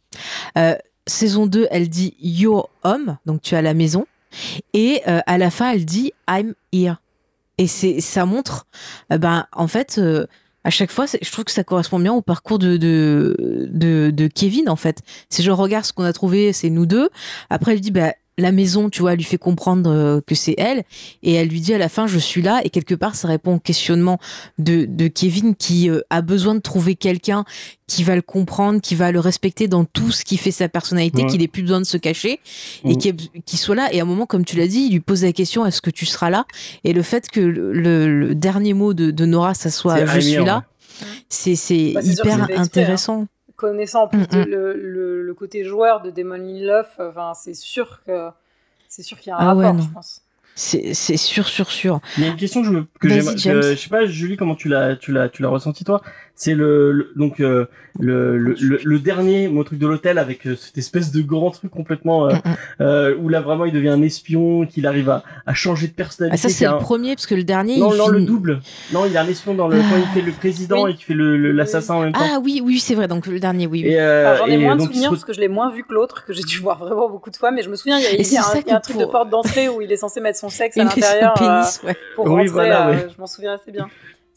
Euh, 0.58 0.74
saison 1.08 1.46
2, 1.46 1.68
elle 1.72 1.90
dit 1.90 2.16
Your 2.22 2.70
home, 2.86 3.18
donc 3.26 3.42
tu 3.42 3.54
as 3.54 3.62
la 3.62 3.74
maison. 3.74 4.08
Et 4.74 5.02
euh, 5.10 5.20
à 5.26 5.38
la 5.38 5.52
fin, 5.52 5.74
elle 5.74 5.84
dit 5.84 6.14
I'm 6.30 6.54
here. 6.72 6.96
Et 7.58 7.68
c'est 7.68 8.00
ça 8.00 8.26
montre, 8.26 8.66
euh, 9.12 9.18
ben 9.18 9.46
en 9.52 9.68
fait. 9.68 10.00
à 10.64 10.70
chaque 10.70 10.90
fois, 10.90 11.06
je 11.06 11.32
trouve 11.34 11.44
que 11.44 11.52
ça 11.52 11.66
correspond 11.66 12.00
bien 12.00 12.14
au 12.14 12.22
parcours 12.22 12.60
de, 12.60 12.78
de, 12.78 13.68
de, 13.70 14.10
de 14.10 14.28
Kevin, 14.28 14.70
en 14.70 14.78
fait. 14.78 15.02
C'est 15.28 15.44
je 15.44 15.52
regarde 15.52 15.84
ce 15.84 15.92
qu'on 15.92 16.06
a 16.06 16.14
trouvé, 16.14 16.54
c'est 16.54 16.70
nous 16.70 16.86
deux. 16.86 17.10
Après, 17.50 17.74
elle 17.74 17.82
dit, 17.82 17.92
bah, 17.92 18.14
la 18.40 18.52
maison, 18.52 18.90
tu 18.90 19.02
vois, 19.02 19.14
elle 19.14 19.18
lui 19.18 19.24
fait 19.26 19.38
comprendre 19.40 19.90
euh, 19.90 20.22
que 20.26 20.36
c'est 20.36 20.54
elle. 20.60 20.84
Et 21.24 21.34
elle 21.34 21.48
lui 21.48 21.60
dit 21.60 21.74
à 21.74 21.78
la 21.80 21.90
fin, 21.90 22.06
je 22.08 22.20
suis 22.20 22.42
là. 22.42 22.62
Et 22.64 22.70
quelque 22.70 22.94
part, 22.96 23.16
ça 23.16 23.28
répond 23.28 23.56
au 23.56 23.60
questionnement 23.60 24.20
de, 24.60 24.86
de 24.86 25.08
Kevin 25.08 25.56
qui 25.56 25.90
euh, 25.90 26.02
a 26.12 26.22
besoin 26.22 26.54
de 26.54 26.60
trouver 26.60 26.96
quelqu'un 26.96 27.46
qui 27.88 28.04
va 28.04 28.16
le 28.16 28.22
comprendre, 28.22 28.80
qui 28.82 28.96
va 28.96 29.12
le 29.12 29.20
respecter 29.20 29.68
dans 29.68 29.86
tout 29.86 30.12
ce 30.12 30.24
qui 30.26 30.38
fait 30.38 30.52
sa 30.52 30.70
personnalité, 30.70 31.24
Ouais. 31.24 31.30
qu'il 31.30 31.42
ait 31.42 31.48
plus 31.48 31.64
besoin 31.64 31.80
de 31.80 31.86
se 31.86 31.98
cacher 31.98 32.40
et 32.84 32.90
Mhm. 32.96 32.98
qui, 33.46 33.58
soit 33.58 33.76
là. 33.76 33.90
Et 33.94 34.00
à 34.00 34.04
un 34.04 34.06
moment, 34.06 34.26
comme 34.26 34.46
tu 34.46 34.56
l'as 34.58 34.68
dit, 34.68 34.82
il 34.88 34.92
lui 34.92 35.00
pose 35.00 35.24
la 35.24 35.32
question, 35.32 35.66
est-ce 35.66 35.82
que 35.82 35.90
tu 35.90 36.06
seras 36.06 36.30
là? 36.30 36.46
Et 36.84 36.94
le 36.94 37.02
fait 37.02 37.30
que 37.30 37.40
le, 37.40 37.74
le- 37.74 38.36
dernier 38.36 38.74
mot 38.74 38.94
de, 38.94 39.10
de 39.10 39.26
Nora, 39.26 39.54
ça 39.54 39.70
soit 39.72 40.06
je 40.06 40.16
I'm 40.16 40.22
suis 40.22 40.36
là, 40.46 40.66
c'est 41.30 41.56
c'est 41.56 41.94
Bah, 41.94 42.02
hyper 42.04 42.38
exprès, 42.40 42.56
intéressant. 42.58 43.28
Connaissant 43.58 44.04
en 44.06 44.08
plus 44.10 44.20
Mm, 44.20 44.28
de- 44.30 44.40
mm. 44.40 44.46
le, 44.46 44.74
le- 44.74 45.24
le 45.24 45.34
côté 45.36 45.66
joueur 45.66 46.02
de 46.02 46.12
Damon 46.12 46.36
Lindelof, 46.38 46.96
enfin, 47.00 47.34
c'est 47.36 47.56
sûr 47.56 48.02
que 48.06 48.30
c'est 48.88 49.04
sûr 49.04 49.20
qu'il 49.20 49.30
y 49.32 49.34
a 49.34 49.40
un 49.40 49.44
Ah 49.44 49.46
rapport, 49.46 49.78
ouais, 49.78 49.82
je 49.82 49.90
pense. 49.94 50.24
C'est 50.56 50.94
c'est 50.96 51.18
sûr, 51.18 51.48
sûr, 51.48 51.70
sûr. 51.70 52.00
Il 52.18 52.24
y 52.24 52.26
a 52.26 52.30
une 52.30 52.38
question 52.38 52.62
que 52.62 52.68
je 52.68 52.72
me, 52.72 52.84
que 53.00 53.08
que- 53.44 53.76
je 53.76 53.82
sais 53.82 53.90
pas, 53.90 54.06
Julie, 54.08 54.38
comment 54.38 54.56
tu 54.56 54.70
l'as, 54.70 54.96
tu 54.96 55.12
l'as, 55.12 55.30
tu 55.30 55.44
l'as 55.44 55.50
ressenti 55.50 55.84
toi? 55.84 56.02
C'est 56.40 56.54
le, 56.54 56.92
le- 56.92 57.12
donc 57.16 57.40
euh, 57.40 57.66
le, 58.00 58.38
le, 58.38 58.56
le, 58.62 58.80
le 58.84 59.00
dernier, 59.00 59.48
mon 59.48 59.64
truc 59.64 59.80
de 59.80 59.88
l'hôtel 59.88 60.20
avec 60.20 60.46
euh, 60.46 60.56
cette 60.56 60.78
espèce 60.78 61.12
de 61.12 61.24
grand 61.24 61.50
truc 61.50 61.72
complètement 61.72 62.28
euh, 62.28 62.34
Mm, 62.34 62.50
mm. 62.50 62.56
euh, 62.82 63.16
où 63.20 63.28
là 63.28 63.42
vraiment 63.42 63.66
il 63.66 63.74
devient 63.74 63.90
un 63.90 64.04
espion, 64.04 64.68
qu'il 64.68 64.86
arrive 64.86 65.10
à, 65.10 65.24
à 65.48 65.56
changer 65.56 65.88
de 65.88 65.94
personnalité. 65.94 66.40
Ah, 66.40 66.48
ça, 66.48 66.54
c'est 66.56 66.66
le 66.66 66.72
un- 66.74 66.78
premier, 66.78 67.16
parce 67.16 67.26
que 67.26 67.34
le 67.34 67.44
dernier. 67.44 67.80
Non, 67.80 67.92
il 67.92 67.98
non, 67.98 68.08
le 68.10 68.20
finit- 68.20 68.28
double. 68.28 68.60
Non, 68.94 69.08
il 69.08 69.14
y 69.14 69.18
a 69.18 69.22
un 69.24 69.28
espion 69.28 69.56
dans 69.56 69.68
le 69.68 69.78
quand 69.80 69.98
il 69.98 70.06
fait 70.14 70.22
le 70.22 70.32
président 70.32 70.84
Oui. 70.84 70.92
et 70.92 70.94
qu'il 70.94 71.06
fait 71.06 71.16
le 71.16 71.38
le- 71.38 71.52
l'assassin 71.52 71.96
en 71.96 72.02
même 72.02 72.14
temps. 72.14 72.20
Ah 72.22 72.38
oui, 72.40 72.62
oui, 72.64 72.78
c'est 72.78 72.94
vrai. 72.94 73.08
Donc 73.08 73.26
le 73.26 73.40
dernier, 73.40 73.66
oui. 73.66 73.82
oui. 73.84 73.90
Et, 73.94 74.00
euh, 74.00 74.28
Alors, 74.36 74.46
J'en 74.46 74.52
ai 74.52 74.54
et 74.54 74.58
moins 74.60 74.76
de 74.76 74.82
se 74.82 74.88
souvenirs 74.88 75.10
parce 75.10 75.26
que 75.26 75.34
je 75.34 75.40
l'ai 75.40 75.48
moins 75.48 75.72
vu 75.72 75.84
que 75.84 75.94
l'autre, 75.96 76.24
que 76.24 76.34
j'ai 76.34 76.44
dû 76.44 76.60
voir 76.60 76.78
vraiment 76.78 77.10
beaucoup 77.10 77.32
de 77.32 77.36
fois, 77.36 77.50
mais 77.50 77.64
je 77.64 77.70
me 77.72 77.76
souviens, 77.76 77.98
il 77.98 78.04
y 78.04 78.06
a, 78.06 78.12
il 78.12 78.18
y 78.18 78.22
a 78.22 78.24
c'est 78.24 78.38
un, 78.38 78.62
il 78.64 78.68
y 78.70 78.72
a 78.72 78.78
un 78.78 78.80
truc 78.80 78.98
pour- 78.98 79.08
de 79.08 79.12
porte 79.12 79.30
d'entrée 79.32 79.70
où 79.70 79.82
il 79.82 79.92
est 79.92 79.98
censé 79.98 80.22
mettre 80.22 80.38
son 80.38 80.50
sexe 80.50 80.78
à 80.78 80.84
l'intérieur 80.84 81.34
euh, 81.42 81.62
pénis, 81.62 81.82
ouais. 81.84 81.96
pour 82.16 82.26
Oui, 82.26 82.32
rentrer. 82.34 82.48
voilà, 82.50 82.90
ouais. 82.92 83.08
Je 83.12 83.20
m'en 83.20 83.26
souviens 83.28 83.56
assez 83.56 83.72
bien. 83.72 83.88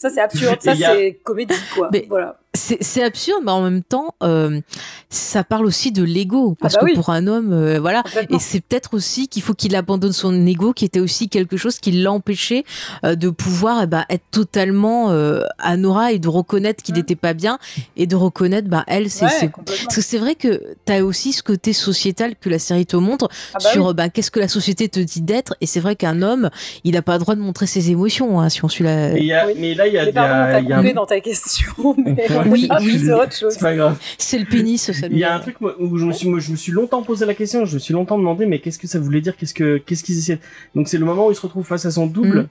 Ça, 0.01 0.09
c'est 0.09 0.21
absurde. 0.21 0.57
Ça, 0.63 0.71
a- 0.71 0.75
c'est 0.75 1.21
comédie, 1.23 1.55
quoi. 1.75 1.91
Mais- 1.93 2.07
Voilà. 2.09 2.39
C'est 2.53 2.79
c'est 2.83 3.05
absurde, 3.05 3.43
mais 3.45 3.53
en 3.53 3.63
même 3.63 3.85
temps, 3.85 4.15
euh, 4.25 4.61
ça 5.09 5.45
parle 5.45 5.67
aussi 5.67 5.93
de 5.93 6.03
l'ego. 6.03 6.57
Parce 6.61 6.75
bah 6.75 6.81
que 6.81 6.87
oui. 6.87 6.95
pour 6.95 7.11
un 7.11 7.29
homme, 7.29 7.53
euh, 7.53 7.79
voilà. 7.81 8.03
Et 8.29 8.41
c'est 8.41 8.61
peut-être 8.61 8.95
aussi 8.95 9.29
qu'il 9.29 9.41
faut 9.43 9.55
qu'il 9.55 9.77
abandonne 9.77 10.13
son 10.13 10.45
ego, 10.47 10.73
qui 10.73 10.85
était 10.85 10.99
aussi 10.99 11.29
quelque 11.29 11.57
chose 11.57 11.79
qui 11.79 11.93
l'empêchait 11.93 12.65
euh, 13.05 13.15
de 13.15 13.31
pouvoir 13.31 13.83
eh 13.85 13.87
ben, 13.87 14.05
être 14.11 14.25
totalement 14.33 15.11
euh, 15.13 15.43
à 15.59 15.77
Nora 15.77 16.11
et 16.11 16.19
de 16.19 16.27
reconnaître 16.29 16.83
qu'il 16.83 16.97
n'était 16.97 17.15
pas 17.15 17.35
bien 17.35 17.61
et 17.97 18.09
de 18.09 18.17
reconnaître, 18.17 18.69
bah, 18.69 18.83
elle, 18.89 19.11
c'est. 19.11 19.27
Ouais. 19.27 19.51
Parce 19.65 19.95
que 19.95 20.01
c'est 20.01 20.19
vrai 20.19 20.35
que 20.35 20.61
tu 20.87 20.93
as 20.93 21.05
aussi 21.05 21.33
ce 21.33 21.45
côté 21.45 21.73
sociétal 21.73 22.35
que 22.35 22.49
la 22.49 22.59
série 22.59 22.85
te 22.85 22.97
montre 22.97 23.29
Ah 23.55 23.59
bah 23.63 23.71
sur 23.71 23.85
oui. 23.85 23.91
euh, 23.91 23.95
ben, 23.95 24.09
qu'est-ce 24.09 24.33
que 24.33 24.41
la 24.41 24.49
société 24.49 24.89
te 24.89 24.99
dit 24.99 25.21
d'être. 25.21 25.55
Et 25.61 25.67
c'est 25.67 25.81
vrai 25.81 25.95
qu'un 25.95 26.21
homme, 26.21 26.51
il 26.83 26.95
n'a 26.95 27.03
pas 27.03 27.13
le 27.13 27.21
droit 27.21 27.37
de 27.37 27.41
montrer 27.41 27.69
ses 27.69 27.93
émotions, 27.93 28.41
hein, 28.41 28.49
si 28.49 28.65
on 28.65 28.69
suit 28.69 28.83
la. 28.83 29.13
Et 29.17 29.21
il 29.21 29.27
y 29.27 29.33
a, 29.33 29.47
Oui. 29.47 29.53
mais 29.57 29.75
là 29.75 29.87
il 29.87 29.93
y 29.93 29.99
a, 29.99 30.05
Mais 30.05 30.11
il 30.11 30.15
y 30.15 30.19
a- 30.19 30.23
pardon, 30.61 30.69
y 30.87 30.91
a 30.91 30.93
dans 30.95 31.07
ta 31.07 31.21
question, 31.21 31.95
mais 32.05 32.27
Oui, 32.49 32.69
oui. 32.81 32.99
sur 33.05 33.19
autre 33.19 33.35
chose. 33.35 33.53
c'est 33.55 33.61
pas 33.61 33.75
grave. 33.75 33.97
C'est 34.19 34.39
le 34.39 34.45
pénis, 34.47 34.91
ça 34.93 35.07
Il 35.11 35.19
y 35.19 35.25
a 35.25 35.35
un 35.35 35.41
truc 35.41 35.61
moi, 35.61 35.75
où 35.79 35.97
je 35.99 36.05
me 36.07 36.12
suis, 36.12 36.29
moi, 36.29 36.39
je 36.41 36.51
me 36.51 36.57
suis 36.57 36.73
longtemps 36.73 37.03
posé 37.03 37.27
la 37.27 37.35
question, 37.35 37.65
je 37.65 37.75
me 37.75 37.79
suis 37.79 37.93
longtemps 37.95 38.19
demandé, 38.19 38.47
mais 38.47 38.59
qu'est-ce 38.61 38.79
que 38.79 38.87
ça 38.87 38.99
voulait 38.99 39.21
dire, 39.21 39.37
qu'est-ce 39.37 39.55
que, 39.55 39.79
qu'est-ce 39.79 40.03
qu'ils 40.05 40.19
essaient. 40.19 40.41
Donc 40.75 40.89
c'est 40.89 40.99
le 40.99 41.05
moment 41.05 41.27
où 41.27 41.31
il 41.31 41.35
se 41.35 41.41
retrouve 41.43 41.65
face 41.67 41.87
à 41.87 41.91
son 41.91 42.07
double 42.07 42.39
Mhm. 42.41 42.49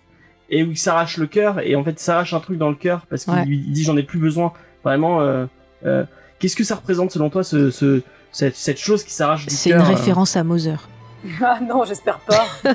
et 0.49 0.64
où 0.64 0.72
il 0.72 0.78
s'arrache 0.78 1.18
le 1.18 1.28
cœur 1.28 1.60
et 1.60 1.76
en 1.76 1.84
fait 1.84 1.91
il 1.91 1.99
s'arrache 1.99 2.34
un 2.34 2.40
truc 2.40 2.57
dans 2.57 2.70
le 2.70 2.76
cœur 2.76 3.06
parce 3.10 3.26
qu'il 3.26 3.34
Ouais. 3.34 3.45
lui 3.45 3.57
dit 3.60 3.84
j'en 3.84 3.98
ai 3.98 4.03
plus 4.03 4.20
besoin. 4.20 4.52
Vraiment, 4.84 5.22
euh, 5.22 5.45
euh, 5.86 6.03
qu'est-ce 6.40 6.56
que 6.56 6.64
ça 6.64 6.76
représente 6.76 7.11
selon 7.11 7.30
toi 7.30 7.44
ce, 7.44 7.70
ce 7.72 8.02
cette, 8.32 8.56
cette 8.56 8.78
chose 8.80 9.03
qui 9.03 9.14
s'arrache 9.14 9.45
du 9.45 9.53
C'est 9.56 9.72
cœur 9.72 9.80
une 9.82 9.86
euh, 9.91 9.95
référence 9.95 10.36
à 10.38 10.44
Moser. 10.44 10.76
Ah 11.44 11.60
non, 11.62 11.84
j'espère 11.84 12.20
pas. 12.20 12.46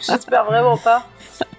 j'espère 0.00 0.44
vraiment 0.44 0.76
pas. 0.76 1.04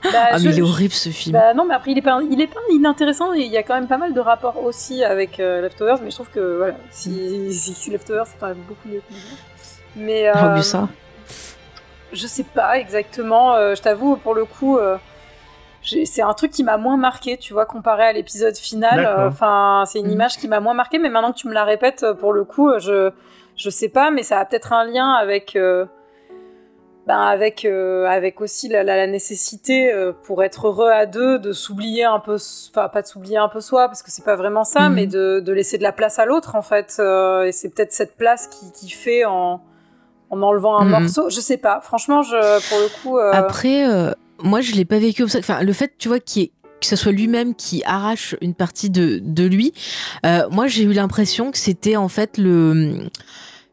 Bah, 0.03 0.09
Ah, 0.31 0.37
je- 0.37 0.45
mais 0.45 0.51
il 0.53 0.59
est 0.59 0.61
horrible 0.61 0.93
ce 0.93 1.09
film. 1.09 1.33
Bah 1.37 1.53
non, 1.53 1.65
mais 1.65 1.73
après, 1.75 1.91
il 1.91 1.97
est 1.97 2.01
pas, 2.01 2.19
il 2.29 2.39
est 2.41 2.47
pas 2.47 2.59
inintéressant 2.71 3.33
et 3.33 3.39
il 3.41 3.51
y 3.51 3.57
a 3.57 3.63
quand 3.63 3.73
même 3.75 3.87
pas 3.87 3.97
mal 3.97 4.13
de 4.13 4.19
rapports 4.19 4.63
aussi 4.63 5.03
avec 5.03 5.39
euh, 5.39 5.61
Leftovers, 5.61 5.99
mais 6.01 6.09
je 6.09 6.15
trouve 6.15 6.29
que 6.29 6.57
voilà, 6.57 6.75
si, 6.89 7.53
si, 7.53 7.73
si 7.73 7.91
Leftovers 7.91 8.27
c'est 8.27 8.39
quand 8.39 8.47
même 8.47 8.63
beaucoup 8.67 8.87
mieux 8.87 8.99
que 8.99 9.13
nous. 9.13 10.03
Mais 10.03 10.27
euh, 10.29 10.33
Ah, 10.35 10.49
mais 10.49 10.61
ça. 10.61 10.87
je 12.13 12.27
sais 12.27 12.43
pas 12.45 12.77
exactement, 12.79 13.53
euh, 13.55 13.75
je 13.75 13.81
t'avoue, 13.81 14.15
pour 14.15 14.33
le 14.35 14.45
coup, 14.45 14.77
euh, 14.77 14.97
c'est 15.83 16.21
un 16.21 16.33
truc 16.33 16.51
qui 16.51 16.63
m'a 16.63 16.77
moins 16.77 16.97
marqué, 16.97 17.37
tu 17.37 17.53
vois, 17.53 17.65
comparé 17.65 18.03
à 18.03 18.13
l'épisode 18.13 18.55
final. 18.57 19.05
Euh, 19.05 19.27
Enfin, 19.27 19.83
c'est 19.87 19.99
une 19.99 20.05
Mhm. 20.07 20.11
image 20.13 20.37
qui 20.37 20.47
m'a 20.47 20.59
moins 20.59 20.73
marqué, 20.73 20.97
mais 20.99 21.09
maintenant 21.09 21.31
que 21.31 21.37
tu 21.37 21.47
me 21.47 21.53
la 21.53 21.63
répètes, 21.65 22.05
pour 22.19 22.33
le 22.33 22.43
coup, 22.45 22.71
je, 22.79 23.11
je 23.59 23.69
sais 23.69 23.89
pas, 23.89 24.09
mais 24.09 24.23
ça 24.23 24.39
a 24.39 24.45
peut-être 24.45 24.73
un 24.73 24.85
lien 24.85 25.11
avec. 25.13 25.55
euh, 25.55 25.85
ben 27.07 27.21
avec, 27.21 27.65
euh, 27.65 28.05
avec 28.05 28.39
aussi 28.39 28.67
la, 28.69 28.83
la- 28.83 28.95
la 28.95 29.07
nécessité 29.07 29.91
euh, 29.91 30.11
pour 30.23 30.43
être 30.43 30.67
heureux 30.67 30.89
à 30.91 31.07
deux 31.07 31.39
de 31.39 31.53
s'oublier 31.53 32.03
un 32.03 32.19
peu, 32.19 32.35
enfin 32.69 32.87
pas 32.87 33.01
de 33.01 33.07
s'oublier 33.07 33.37
un 33.37 33.47
peu 33.49 33.61
soi 33.61 33.87
parce 33.87 34.03
que 34.03 34.11
c'est 34.11 34.23
pas 34.23 34.35
vraiment 34.35 34.63
ça, 34.63 34.89
Mhm. 34.89 34.95
mais 34.95 35.07
de, 35.07 35.39
de 35.39 35.51
laisser 35.51 35.79
de 35.79 35.83
la 35.83 35.91
place 35.91 36.19
à 36.19 36.25
l'autre 36.25 36.55
en 36.55 36.61
fait. 36.61 37.01
et 37.47 37.51
c'est 37.51 37.69
peut-être 37.69 37.93
cette 37.93 38.15
place 38.15 38.47
qui, 38.47 38.71
qui 38.73 38.91
fait 38.91 39.25
en, 39.25 39.59
en 40.29 40.41
enlevant 40.43 40.77
un 40.77 40.85
Mhm. 40.85 40.91
morceau. 40.91 41.29
Je 41.31 41.39
sais 41.39 41.57
pas. 41.57 41.81
Franchement, 41.81 42.21
je, 42.21 42.35
pour 42.69 42.79
le 42.79 42.89
coup. 43.01 43.17
Après, 43.17 43.83
moi, 44.43 44.61
je 44.61 44.75
l'ai 44.75 44.85
pas 44.85 44.99
vécu 44.99 45.23
comme 45.23 45.29
ça. 45.29 45.39
Enfin, 45.39 45.63
le 45.63 45.73
fait, 45.73 45.93
tu 45.97 46.09
vois, 46.09 46.19
que 46.19 46.41
ce 46.85 46.95
soit 46.95 47.11
lui-même 47.11 47.55
qui 47.55 47.81
arrache 47.85 48.35
une 48.39 48.53
partie 48.53 48.91
de, 48.91 49.19
de 49.23 49.43
lui, 49.45 49.73
euh, 50.27 50.47
moi, 50.51 50.67
j'ai 50.67 50.83
eu 50.83 50.93
l'impression 50.93 51.49
que 51.51 51.57
c'était 51.57 51.95
en 51.95 52.07
fait 52.07 52.37
le, 52.37 53.09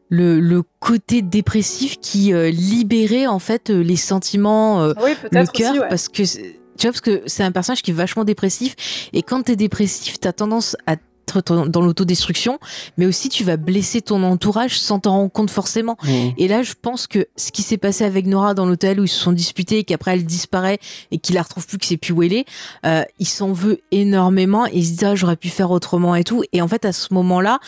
le, 0.09 0.39
le 0.39 0.63
côté 0.79 1.21
dépressif 1.21 1.99
qui 1.99 2.33
euh, 2.33 2.49
libérait 2.49 3.27
en 3.27 3.39
fait 3.39 3.69
euh, 3.69 3.81
les 3.81 3.95
sentiments, 3.95 4.81
euh, 4.81 4.93
oui, 5.03 5.11
le 5.31 5.45
cœur. 5.45 5.73
Ouais. 5.73 5.89
parce 5.89 6.07
que 6.07 6.23
tu 6.23 6.83
vois, 6.83 6.91
parce 6.91 7.01
que 7.01 7.23
c'est 7.25 7.43
un 7.43 7.51
personnage 7.51 7.81
qui 7.81 7.91
est 7.91 7.93
vachement 7.93 8.23
dépressif, 8.23 9.09
et 9.13 9.23
quand 9.23 9.43
t'es 9.43 9.55
dépressif, 9.55 10.19
t'as 10.19 10.33
tendance 10.33 10.77
à 10.85 10.95
être 11.27 11.67
dans 11.67 11.81
l'autodestruction, 11.81 12.59
mais 12.97 13.05
aussi 13.05 13.29
tu 13.29 13.43
vas 13.43 13.57
blesser 13.57 14.01
ton 14.01 14.23
entourage 14.23 14.79
sans 14.79 14.99
t'en 14.99 15.11
rendre 15.11 15.31
compte 15.31 15.51
forcément. 15.51 15.97
Mhm. 16.03 16.33
Et 16.37 16.47
là, 16.47 16.63
je 16.63 16.73
pense 16.79 17.07
que 17.07 17.27
ce 17.35 17.51
qui 17.51 17.61
s'est 17.61 17.77
passé 17.77 18.03
avec 18.03 18.25
Nora 18.25 18.53
dans 18.53 18.65
l'hôtel 18.65 18.99
où 18.99 19.03
ils 19.03 19.09
se 19.09 19.19
sont 19.19 19.31
disputés 19.31 19.79
et 19.79 19.83
qu'après 19.83 20.13
elle 20.13 20.25
disparaît 20.25 20.79
et 21.11 21.17
qu'il 21.17 21.35
la 21.35 21.41
retrouve 21.41 21.67
plus, 21.67 21.77
que 21.77 21.85
c'est 21.85 21.97
plus 21.97 22.13
où 22.13 22.23
elle 22.23 22.33
est, 22.33 22.45
euh, 22.85 23.03
il 23.19 23.27
s'en 23.27 23.51
veut 23.51 23.81
énormément 23.91 24.65
et 24.67 24.71
il 24.73 24.85
se 24.85 24.93
dit 24.93 25.05
ah, 25.05 25.15
j'aurais 25.15 25.35
pu 25.35 25.49
faire 25.49 25.71
autrement 25.71 26.15
et 26.15 26.23
tout. 26.23 26.43
Et 26.53 26.61
en 26.61 26.67
fait, 26.67 26.85
à 26.85 26.93
ce 26.93 27.13
moment-là, 27.13 27.59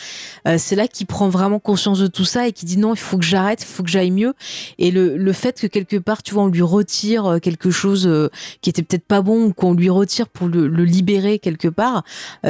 euh, 0.48 0.56
c'est 0.58 0.76
là 0.76 0.88
qu'il 0.88 1.06
prend 1.06 1.28
vraiment 1.28 1.58
conscience 1.58 1.98
de 1.98 2.06
tout 2.06 2.24
ça 2.24 2.48
et 2.48 2.52
qu'il 2.52 2.68
dit 2.68 2.78
non, 2.78 2.94
il 2.94 2.98
faut 3.00 3.18
que 3.18 3.24
j'arrête, 3.24 3.62
il 3.62 3.66
faut 3.66 3.82
que 3.82 3.90
j'aille 3.90 4.10
mieux. 4.10 4.34
Et 4.78 4.90
le, 4.90 5.16
le 5.16 5.32
fait 5.32 5.60
que 5.60 5.66
quelque 5.66 5.96
part, 5.96 6.22
tu 6.22 6.34
vois, 6.34 6.44
on 6.44 6.48
lui 6.48 6.62
retire 6.62 7.26
euh, 7.26 7.38
quelque 7.38 7.70
chose 7.70 8.06
euh, 8.06 8.30
qui 8.62 8.70
était 8.70 8.82
peut-être 8.82 9.06
pas 9.06 9.22
bon 9.22 9.44
ou 9.46 9.52
qu'on 9.52 9.74
lui 9.74 9.90
retire 9.90 10.28
pour 10.28 10.48
le, 10.48 10.68
le 10.68 10.84
libérer 10.84 11.38
quelque 11.38 11.68
part, 11.68 12.04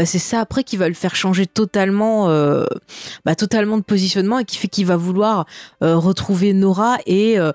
c'est 0.05 0.19
ça 0.19 0.41
après 0.41 0.65
qui 0.65 0.77
va 0.77 0.89
le 0.89 0.95
faire 1.01 1.16
changer 1.16 1.47
totalement, 1.47 2.28
euh, 2.28 2.64
bah, 3.24 3.35
totalement 3.35 3.78
de 3.78 3.82
positionnement 3.82 4.39
et 4.39 4.44
qui 4.44 4.56
fait 4.59 4.68
qu'il 4.68 4.86
va 4.86 4.97
vouloir 4.97 5.47
euh, 5.82 5.97
retrouver 5.97 6.52
Nora 6.52 6.98
et 7.06 7.39
euh, 7.39 7.52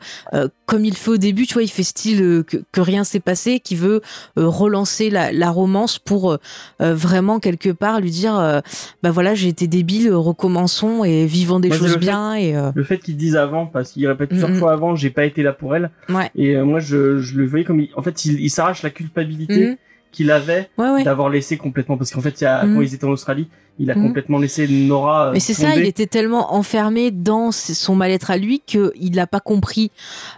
comme 0.66 0.84
il 0.84 0.96
fait 0.98 1.12
au 1.12 1.18
début, 1.18 1.46
tu 1.46 1.54
vois, 1.54 1.62
il 1.64 1.70
fait 1.70 1.84
style 1.84 2.44
que, 2.48 2.58
que 2.72 2.82
rien 2.82 3.04
s'est 3.04 3.20
passé, 3.20 3.60
qui 3.60 3.76
veut 3.76 4.02
relancer 4.36 5.10
la, 5.12 5.32
la 5.32 5.52
romance 5.52 6.00
pour 6.00 6.38
vraiment 6.80 7.40
quelque 7.40 7.70
part 7.70 8.02
lui 8.02 8.10
dire, 8.10 8.62
bah 9.04 9.12
voilà, 9.12 9.36
j'ai 9.36 9.48
été 9.48 9.68
débile, 9.68 10.12
recommençons 10.14 11.04
et 11.04 11.26
vivons 11.28 11.60
des 11.60 11.70
c'est 11.70 11.78
choses 11.78 11.88
le 11.88 11.94
fait- 11.94 12.00
bien 12.00 12.34
et 12.34 12.56
Le 12.74 12.84
fait 12.84 12.98
qu'ils 12.98 13.16
disent 13.18 13.36
avant, 13.36 13.68
parce 13.68 13.92
qu'il 13.92 14.08
répète 14.08 14.30
plusieurs 14.30 14.56
fois 14.56 14.72
avant, 14.74 14.96
j'ai 14.96 15.12
pas 15.12 15.26
été 15.26 15.44
là 15.44 15.54
pour 15.54 15.76
elle. 15.76 15.92
ouais. 16.10 16.32
Et 16.36 16.56
moi, 16.58 16.80
je, 16.80 17.20
je 17.20 17.38
le 17.38 17.46
voyais 17.46 17.64
comme, 17.66 17.80
il- 17.82 17.92
en 17.96 18.02
fait, 18.02 18.26
il, 18.26 18.40
il 18.42 18.50
s'arrache 18.50 18.82
la 18.82 18.90
culpabilité 18.90 19.68
Mhm. 19.70 19.78
Qu'il 20.16 20.32
avait 20.32 20.70
Ouais, 20.78 20.90
ouais. 20.90 21.04
d'avoir 21.04 21.30
laissé 21.30 21.58
complètement, 21.58 21.98
parce 21.98 22.12
qu'en 22.12 22.22
fait, 22.22 22.40
il 22.42 22.46
y 22.46 22.48
a, 22.48 22.62
quand 22.62 22.82
ils 22.82 22.94
étaient 22.94 23.06
en 23.06 23.10
Australie, 23.12 23.48
il 23.80 23.92
a 23.92 23.96
Mhm. 23.96 24.04
complètement 24.08 24.38
laissé 24.38 24.68
Nora. 24.68 25.28
euh, 25.28 25.32
Mais 25.34 25.40
c'est 25.40 25.54
ça, 25.54 25.76
il 25.76 25.86
était 25.86 26.08
tellement 26.08 26.54
enfermé 26.56 27.12
dans 27.12 27.52
son 27.52 27.96
mal-être 27.96 28.32
à 28.32 28.38
lui 28.38 28.62
qu'il 28.66 29.12
n'a 29.16 29.28
pas 29.28 29.40
compris 29.40 29.92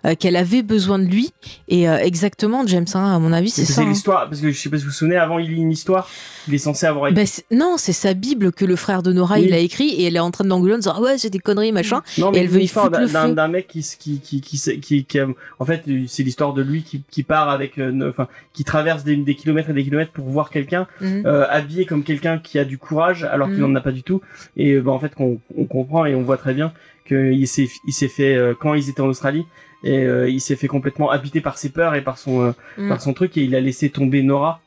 euh, 0.05 0.15
qu'elle 0.15 0.35
avait 0.35 0.63
besoin 0.63 0.99
de 0.99 1.05
lui. 1.05 1.31
Et 1.67 1.87
euh, 1.89 1.97
exactement, 1.97 2.65
James, 2.67 2.85
hein, 2.93 3.15
à 3.15 3.19
mon 3.19 3.31
avis, 3.33 3.49
c'est 3.49 3.65
C'est 3.65 3.73
ça. 3.73 3.81
hein. 3.81 3.89
l'histoire, 3.89 4.27
parce 4.29 4.41
que 4.41 4.51
je 4.51 4.59
sais 4.59 4.69
pas 4.69 4.77
si 4.77 4.83
vous 4.83 4.89
vous 4.89 4.95
souvenez, 4.95 5.17
avant 5.17 5.39
il 5.39 5.51
lit 5.53 5.61
une 5.61 5.71
histoire, 5.71 6.09
il 6.47 6.53
est 6.53 6.57
censé 6.57 6.85
avoir 6.85 7.07
écrit. 7.07 7.15
Ben, 7.15 7.25
c'est- 7.27 7.45
non, 7.51 7.75
c'est 7.77 7.93
sa 7.93 8.13
Bible 8.13 8.51
que 8.51 8.65
le 8.65 8.75
frère 8.75 9.03
de 9.03 9.11
Nora 9.13 9.35
Oui. 9.35 9.45
il 9.47 9.53
a 9.53 9.57
écrit 9.59 9.89
et 9.89 10.05
elle 10.05 10.15
est 10.15 10.19
en 10.19 10.31
train 10.31 10.43
de 10.43 10.49
l'engueuler 10.49 10.75
en 10.75 10.77
disant 10.77 10.93
ah 10.97 11.01
ouais 11.01 11.17
c'est 11.17 11.29
des 11.29 11.39
conneries 11.39 11.71
machin 11.71 12.01
Non, 12.17 12.29
et 12.29 12.31
mais 12.31 12.37
elle 12.39 12.45
une 12.45 12.51
veut 12.51 12.61
y 12.61 12.67
foutre 12.67 12.99
le 12.99 13.07
feu. 13.07 13.33
d'un 13.33 13.47
mec 13.47 13.67
qui, 13.67 13.81
qui, 13.99 14.19
qui, 14.19 14.41
qui, 14.41 14.79
qui, 14.81 15.05
qui 15.05 15.19
a- 15.19 15.27
en 15.59 15.65
fait, 15.65 15.83
c'est 16.07 16.23
l'histoire 16.23 16.53
de 16.53 16.61
lui 16.61 16.83
qui, 16.83 17.03
qui 17.11 17.23
part 17.23 17.49
avec, 17.49 17.77
euh, 17.77 17.91
ne- 17.91 18.09
enfin, 18.09 18.27
qui 18.53 18.63
traverse 18.63 19.03
des, 19.03 19.15
des 19.17 19.35
kilomètres 19.35 19.69
et 19.69 19.73
des 19.73 19.83
kilomètres 19.83 20.11
pour 20.11 20.25
voir 20.29 20.49
quelqu'un, 20.49 20.87
Mhm. 21.01 21.25
habillé 21.49 21.85
comme 21.85 22.03
quelqu'un 22.03 22.39
qui 22.39 22.57
a 22.59 22.65
du 22.65 22.77
courage, 22.77 23.26
alors 23.31 23.49
qu'il 23.49 23.59
Mhm. 23.63 23.71
en 23.71 23.75
a 23.75 23.81
pas 23.81 23.91
du 23.91 24.03
tout. 24.03 24.21
Et 24.55 24.79
bah, 24.79 24.91
en 24.91 24.99
fait, 24.99 25.13
on 25.19 25.39
comprend 25.65 26.05
et 26.05 26.15
on 26.15 26.23
voit 26.23 26.37
très 26.37 26.53
bien 26.53 26.71
qu'il 27.07 27.47
s'est, 27.47 27.69
il 27.87 27.93
s'est 27.93 28.07
fait 28.07 28.35
euh, 28.35 28.53
quand 28.59 28.73
ils 28.73 28.89
étaient 28.89 29.01
en 29.01 29.07
Australie. 29.07 29.45
Et 29.83 29.99
euh, 30.05 30.27
il 30.29 30.41
s'est 30.41 30.55
fait 30.55 30.67
complètement 30.67 31.11
habiter 31.11 31.39
par 31.39 31.57
ses 31.57 31.69
peurs 31.69 31.93
et 31.95 32.01
par 32.01 32.17
son, 32.17 32.41
euh, 32.41 32.51
par 32.89 32.99
son 33.01 33.13
truc 33.13 33.37
et 33.37 33.43
il 33.43 33.55
a 33.55 33.61
laissé 33.61 33.89
tomber 33.89 34.23
Nora. 34.23 34.59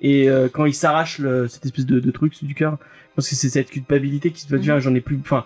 Et 0.00 0.28
quand 0.52 0.66
il 0.66 0.74
s'arrache 0.74 1.18
le- 1.18 1.48
cette 1.48 1.64
espèce 1.64 1.86
de, 1.86 1.98
de 2.00 2.10
truc 2.10 2.32
du 2.44 2.54
cœur, 2.54 2.76
pense 3.14 3.28
que 3.28 3.34
c'est 3.34 3.48
cette 3.50 3.70
culpabilité 3.70 4.30
qui 4.30 4.40
se 4.40 4.46
Mhm. 4.46 4.50
peut 4.50 4.58
dire 4.58 4.80
j'en 4.80 4.94
ai 4.94 5.00
plus. 5.00 5.18
Enfin, 5.20 5.44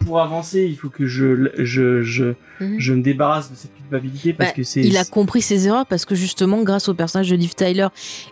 pour 0.00 0.20
avancer, 0.20 0.64
il 0.64 0.76
faut 0.76 0.88
que 0.90 1.06
je, 1.06 1.50
je, 1.58 2.02
je, 2.04 2.34
Mhm. 2.60 2.76
je 2.78 2.92
me 2.94 3.02
débarrasse 3.02 3.50
de 3.50 3.56
cette 3.56 3.74
culpabilité 3.74 4.32
parce 4.32 4.50
Bah, 4.50 4.54
que 4.56 4.62
c'est. 4.62 4.80
il 4.80 4.96
a 4.96 5.04
compris 5.04 5.42
ses 5.42 5.66
erreurs 5.66 5.86
parce 5.86 6.04
que 6.04 6.14
justement, 6.14 6.62
grâce 6.62 6.88
au 6.88 6.94
personnage 6.94 7.28
de 7.30 7.36
Liv 7.36 7.54
Tyler 7.54 7.88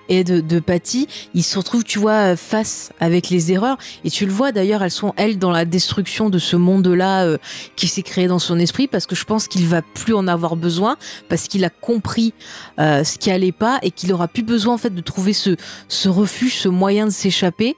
et 0.09 0.23
de, 0.25 0.41
de 0.41 0.61
Patty, 0.61 1.09
il 1.35 1.43
se 1.43 1.59
retrouve, 1.59 1.83
tu 1.85 1.99
vois, 1.99 2.37
face 2.37 2.93
avec 3.01 3.31
les 3.31 3.51
erreurs. 3.53 3.79
Et 4.05 4.11
tu 4.11 4.27
le 4.27 4.33
vois 4.33 4.53
d'ailleurs, 4.53 4.83
elles 4.85 4.91
sont, 4.93 5.13
elles, 5.17 5.39
dans 5.39 5.51
la 5.51 5.65
destruction 5.65 6.31
de 6.31 6.39
ce 6.39 6.55
monde-là 6.57 7.25
euh, 7.25 7.37
qui 7.75 7.89
s'est 7.89 8.03
créé 8.03 8.27
dans 8.29 8.39
son 8.39 8.59
esprit 8.61 8.87
parce 8.87 9.07
que 9.07 9.17
je 9.17 9.25
pense 9.25 9.49
qu'il 9.49 9.67
va 9.67 9.83
plus 9.83 10.15
en 10.15 10.29
avoir 10.29 10.55
besoin 10.57 10.97
parce 11.29 11.49
qu'il 11.49 11.65
a 11.65 11.71
compris 11.71 12.33
euh, 12.79 13.03
ce 13.05 13.19
qui 13.19 13.31
allait 13.31 13.53
pas 13.53 13.79
et 13.83 13.91
qu'il 13.91 14.13
aura 14.13 14.29
plus 14.29 14.43
besoin, 14.45 14.75
en 14.75 14.79
fait, 14.79 14.95
de 14.95 15.01
trouver 15.01 15.33
ce, 15.33 15.57
ce 15.89 16.09
refuge, 16.09 16.55
ce 16.59 16.69
moyen 16.69 17.07
de 17.07 17.11
s'échapper. 17.13 17.75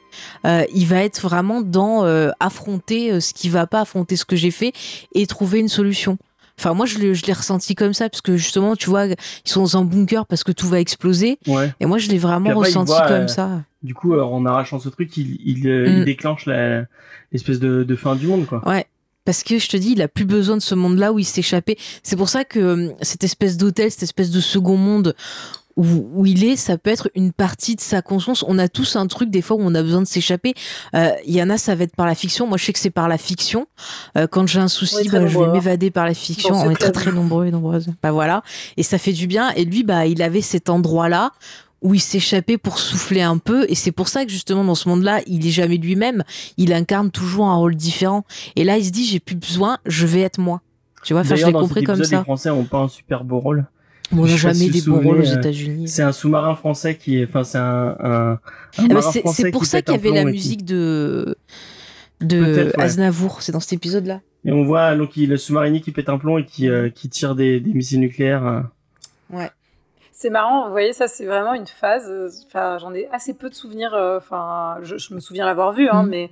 Euh, 0.47 0.65
il 0.75 0.87
va 0.87 1.03
être 1.03 1.21
vraiment 1.21 1.61
dans 1.61 2.05
euh, 2.05 2.31
affronter 2.41 3.13
euh, 3.13 3.21
ce 3.21 3.35
qui 3.35 3.49
va 3.49 3.67
pas, 3.67 3.83
affronter 3.83 4.17
ce 4.17 4.25
que 4.25 4.37
j'ai 4.37 4.51
fait 4.51 4.73
et 5.15 5.27
trouver 5.27 5.61
une 5.61 5.69
solution. 5.69 6.19
Enfin, 6.59 6.75
moi, 6.75 6.87
je 6.87 6.99
l'ai 6.99 7.33
ressenti 7.33 7.77
comme 7.77 7.95
ça, 7.95 8.09
parce 8.09 8.21
que 8.21 8.37
justement, 8.37 8.75
tu 8.75 8.91
vois, 8.91 9.07
ils 9.07 9.17
sont 9.45 9.61
dans 9.61 9.77
un 9.77 9.85
bunker 9.85 10.27
parce 10.27 10.43
que 10.43 10.51
tout 10.51 10.67
va 10.67 10.81
exploser. 10.81 11.39
Ouais. 11.47 11.73
Et 11.79 11.87
moi, 11.87 11.99
je 11.99 12.09
l'ai 12.09 12.19
vraiment 12.19 12.51
après, 12.51 12.67
ressenti 12.67 12.91
voit, 12.91 13.07
comme 13.07 13.23
euh, 13.23 13.29
ça. 13.29 13.63
Du 13.85 13.95
coup, 13.95 14.19
en 14.19 14.45
arrachant 14.45 14.81
ce 14.81 14.89
truc, 14.89 15.17
il, 15.17 15.39
il, 15.45 15.69
Mm. 15.69 15.99
il 15.99 16.05
déclenche 16.05 16.47
l'espèce 16.47 17.61
de, 17.61 17.85
de 17.85 17.97
fin 17.97 18.17
du 18.17 18.27
monde, 18.27 18.47
quoi. 18.47 18.67
Ouais. 18.69 18.87
Parce 19.25 19.43
que 19.43 19.59
je 19.59 19.69
te 19.69 19.77
dis, 19.77 19.93
il 19.93 20.01
a 20.01 20.09
plus 20.09 20.25
besoin 20.25 20.57
de 20.57 20.63
ce 20.63 20.75
monde-là 20.75 21.13
où 21.13 21.19
il 21.19 21.25
s'échappait. 21.25 21.77
C'est 22.03 22.17
pour 22.17 22.31
ça 22.31 22.45
que 22.45 22.59
euh, 22.59 22.89
cette 23.03 23.25
espèce 23.25 23.57
d'hôtel, 23.59 23.91
cette 23.91 24.03
espèce 24.03 24.31
de 24.31 24.41
second 24.41 24.77
monde 24.79 25.15
où, 25.79 25.85
où 26.13 26.27
il 26.27 26.45
est, 26.45 26.57
ça 26.57 26.77
peut 26.77 26.91
être 26.91 27.09
une 27.15 27.33
partie 27.33 27.77
de 27.77 27.81
sa 27.81 28.03
conscience. 28.03 28.45
On 28.47 28.59
a 28.59 28.69
tous 28.69 28.97
un 28.97 29.07
truc 29.07 29.31
des 29.31 29.41
fois 29.41 29.57
où 29.57 29.61
on 29.63 29.75
a 29.75 29.83
besoin 29.83 30.03
de 30.03 30.07
s'échapper. 30.07 30.53
Euh, 30.95 31.13
Il 31.25 31.35
y 31.35 31.43
en 31.43 31.49
a, 31.49 31.57
ça 31.57 31.77
va 31.77 31.85
être 31.85 31.95
par 31.95 32.07
la 32.07 32.17
fiction. 32.17 32.47
Moi, 32.47 32.59
je 32.59 32.65
sais 32.65 32.73
que 32.73 32.81
c'est 32.81 32.91
par 32.91 33.09
la 33.09 33.17
fiction. 33.17 33.67
Euh, 34.17 34.27
quand 34.27 34.47
j'ai 34.49 34.59
un 34.59 34.69
souci, 34.69 35.09
bah, 35.09 35.25
je 35.27 35.39
vais 35.39 35.45
hein, 35.45 35.53
m'évader 35.53 35.91
par 35.93 36.05
la 36.05 36.15
fiction. 36.15 36.55
On 36.55 36.71
est 36.71 36.75
très 36.75 36.91
très 36.91 37.13
nombreux 37.13 37.47
et 37.47 37.53
nombreuses. 37.53 37.87
Bah 38.03 38.11
voilà. 38.11 38.43
Et 38.77 38.83
ça 38.83 38.99
fait 38.99 39.13
du 39.13 39.29
bien. 39.29 39.51
Et 39.53 39.65
lui, 39.65 39.85
bah, 39.85 40.07
il 40.07 40.21
avait 40.21 40.43
cet 40.43 40.69
endroit-là 40.69 41.31
où 41.81 41.95
il 41.95 42.01
s'échappait 42.01 42.59
pour 42.59 42.81
souffler 42.81 43.23
un 43.23 43.39
peu. 43.39 43.65
Et 43.69 43.77
c'est 43.77 43.93
pour 43.93 44.09
ça 44.09 44.25
que 44.25 44.33
justement, 44.33 44.65
dans 44.65 44.75
ce 44.75 44.89
monde-là, 44.89 45.21
il 45.29 45.47
est 45.47 45.51
jamais 45.51 45.77
lui-même. 45.77 46.25
Il 46.57 46.73
incarne 46.73 47.13
toujours 47.13 47.47
un 47.47 47.55
rôle 47.55 47.77
différent. 47.77 48.25
Et 48.57 48.65
là, 48.65 48.79
il 48.79 48.85
se 48.85 48.91
dit, 48.91 49.07
j'ai 49.07 49.21
plus 49.21 49.37
besoin, 49.37 49.79
je 49.87 50.07
vais 50.07 50.23
être 50.23 50.41
moi. 50.41 50.61
Tu 51.05 51.13
vois, 51.13 51.23
enfin, 51.23 51.37
je 51.37 51.47
l'ai 51.47 51.53
compris 51.53 51.85
comme 51.85 52.03
ça. 52.03 52.19
les 52.19 52.25
Français 52.25 52.51
ont 52.51 52.65
pas 52.65 52.79
un 52.79 52.89
super 52.89 53.23
beau 53.23 53.39
rôle. 53.39 53.67
Bon, 54.11 54.23
on 54.23 54.27
n'a 54.27 54.37
jamais 54.37 54.69
des 54.71 54.81
rôles 54.91 55.19
aux 55.19 55.23
États-Unis. 55.23 55.87
C'est 55.89 56.03
un 56.03 56.13
sous-marin 56.13 56.55
français 56.55 56.97
qui 56.97 57.19
est, 57.21 57.25
enfin, 57.29 57.45
c'est 57.45 57.59
un, 57.59 57.97
un, 58.01 58.31
un 58.33 58.39
Ah 58.79 58.95
bah, 58.95 59.03
c'est 59.03 59.51
pour 59.51 59.63
qui 59.63 59.69
ça 59.69 59.83
qu'il 59.83 59.95
y 59.95 59.97
avait 59.99 60.11
la 60.11 60.23
qui- 60.25 60.27
musique 60.33 60.65
de 60.65 61.37
de 62.21 62.65
ouais. 62.77 62.81
Aznavour. 62.81 63.43
C'est 63.43 63.53
dans 63.53 63.61
cet 63.61 63.75
épisode-là. 63.75 64.21
Et 64.45 64.53
on 64.53 64.65
voit 64.65 64.97
donc 64.97 65.17
il, 65.17 65.29
le 65.29 65.37
sous-marinier 65.37 65.81
qui 65.81 65.93
pète 65.93 66.09
un 66.09 66.19
plomb 66.19 66.39
et 66.39 66.45
qui, 66.45 66.69
euh, 66.69 66.89
qui 66.91 67.09
tire 67.09 67.35
des, 67.35 67.61
des 67.61 67.73
missiles 67.75 68.01
nucléaires. 68.01 68.47
euh. 68.47 68.61
Ouais. 69.31 69.51
C'est 70.11 70.31
marrant, 70.31 70.65
vous 70.67 70.73
voyez, 70.73 70.93
ça 70.93 71.07
c'est 71.07 71.27
vraiment 71.27 71.55
une 71.55 71.67
phase. 71.67 72.07
euh, 72.09 72.29
Enfin, 72.47 72.79
j'en 72.79 72.93
ai 72.95 73.07
assez 73.13 73.35
peu 73.35 73.51
de 73.51 73.55
souvenirs. 73.55 73.95
euh, 73.95 74.19
Enfin, 74.19 74.79
je, 74.83 74.97
je 74.97 75.13
me 75.15 75.21
souviens 75.21 75.45
l'avoir 75.47 75.73
vu, 75.73 75.89
hein, 75.89 76.03
Mhm. 76.03 76.09
mais 76.09 76.31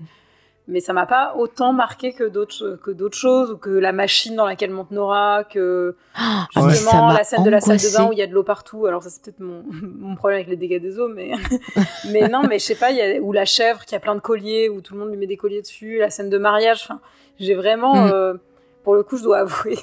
mais 0.69 0.81
ça 0.81 0.93
m'a 0.93 1.07
pas 1.07 1.35
autant 1.37 1.73
marqué 1.73 2.13
que 2.13 2.25
d'autres 2.25 2.79
que 2.83 2.91
d'autres 2.91 3.17
choses 3.17 3.51
ou 3.53 3.57
que 3.57 3.71
la 3.71 3.93
machine 3.93 4.35
dans 4.37 4.47
laquelle 4.47 4.71
monte 4.71 4.91
Nora, 4.91 5.45
que 5.45 5.95
Ah, 6.17 6.47
justement 6.69 7.09
la 7.13 7.23
scène 7.25 7.45
de 7.45 7.51
la 7.51 7.61
salle 7.61 7.77
de 7.79 7.97
bain 7.97 8.09
où 8.09 8.13
il 8.13 8.19
y 8.19 8.23
a 8.23 8.27
de 8.27 8.33
l'eau 8.33 8.43
partout. 8.43 8.87
Alors 8.87 9.03
ça 9.03 9.11
c'est 9.11 9.23
peut-être 9.23 9.41
mon, 9.41 9.63
mon 9.99 10.17
problème 10.17 10.39
avec 10.39 10.49
les 10.49 10.57
dégâts 10.57 10.81
des 10.81 10.99
eaux, 10.99 11.09
mais 11.09 11.31
mais 12.11 12.29
non, 12.29 12.43
mais 12.49 12.59
je 12.59 12.65
sais 12.65 12.75
pas, 12.75 12.91
il 12.91 12.97
y 12.97 13.01
a 13.03 13.21
ou 13.21 13.33
la 13.33 13.45
chèvre 13.45 13.85
qui 13.85 13.95
a 13.95 14.01
plein 14.01 14.15
de 14.15 14.21
colliers 14.21 14.69
où 14.69 14.81
tout 14.81 14.95
le 14.95 15.01
monde 15.01 15.11
lui 15.11 15.17
met 15.17 15.27
des 15.27 15.37
colliers 15.37 15.63
dessus, 15.63 15.99
la 15.99 16.11
scène 16.11 16.31
de 16.31 16.39
mariage. 16.39 16.81
Enfin, 16.85 17.01
j'ai 17.39 17.55
vraiment 17.55 17.95
Mm. 17.95 18.11
euh, 18.13 18.35
pour 18.87 18.95
le 18.95 19.03
coup, 19.03 19.17
je 19.19 19.25
dois 19.25 19.39
avouer 19.41 19.77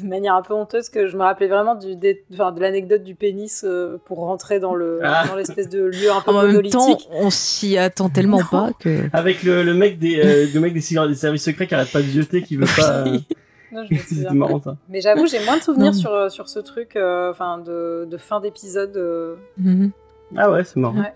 de 0.00 0.06
manière 0.06 0.34
un 0.34 0.42
peu 0.42 0.52
honteuse 0.52 0.90
que 0.90 1.06
je 1.08 1.16
me 1.16 1.22
rappelais 1.22 1.48
vraiment 1.48 1.74
du, 1.74 1.94
enfin, 2.34 2.52
de 2.52 2.60
l'anecdote 2.60 3.02
du 3.02 3.14
pénis 3.14 3.64
euh, 3.66 3.96
pour 4.04 4.18
rentrer 4.18 4.60
dans 4.60 4.74
le 4.74 5.00
Ah. 5.02 5.24
dans 5.26 5.34
l'espèce 5.34 5.70
de 5.70 5.82
lieu 5.82 6.10
un 6.12 6.20
peu 6.20 6.30
En 6.30 6.42
même 6.42 6.48
monolithique. 6.48 6.78
temps, 6.78 6.98
on 7.14 7.30
s'y 7.30 7.78
attend 7.78 8.10
tellement 8.10 8.38
Non. 8.40 8.44
pas 8.50 8.70
que. 8.78 8.98
Avec 9.14 9.42
le, 9.44 9.62
le 9.62 9.72
mec 9.72 9.98
des, 9.98 10.20
euh, 10.20 10.46
le 10.54 10.60
mec 10.60 10.74
des, 10.74 10.82
cigares- 10.82 11.08
des 11.08 11.14
services 11.14 11.42
secrets 11.44 11.66
qui 11.66 11.74
arrête 11.74 11.90
pas 11.90 12.00
de 12.02 12.06
zioter, 12.06 12.42
qui 12.42 12.56
veut 12.56 12.66
pas. 12.76 13.06
euh, 13.06 13.18
Non, 13.72 13.84
je. 13.90 13.96
C'était 14.06 14.34
marrant 14.34 14.60
ça. 14.60 14.76
Mais 14.90 15.00
j'avoue, 15.00 15.26
j'ai 15.26 15.42
moins 15.44 15.56
de 15.56 15.62
souvenirs 15.62 15.94
sur, 15.94 16.30
sur 16.30 16.48
ce 16.50 16.58
truc, 16.58 16.96
euh, 16.96 17.30
enfin 17.30 17.56
de, 17.58 18.06
de 18.10 18.16
fin 18.18 18.40
d'épisode. 18.40 18.96
euh. 18.96 19.36
Mhm. 19.56 19.90
Ah 20.36 20.50
ouais, 20.50 20.62
c'est 20.64 20.76
marrant. 20.76 20.98
Ouais. 21.00 21.14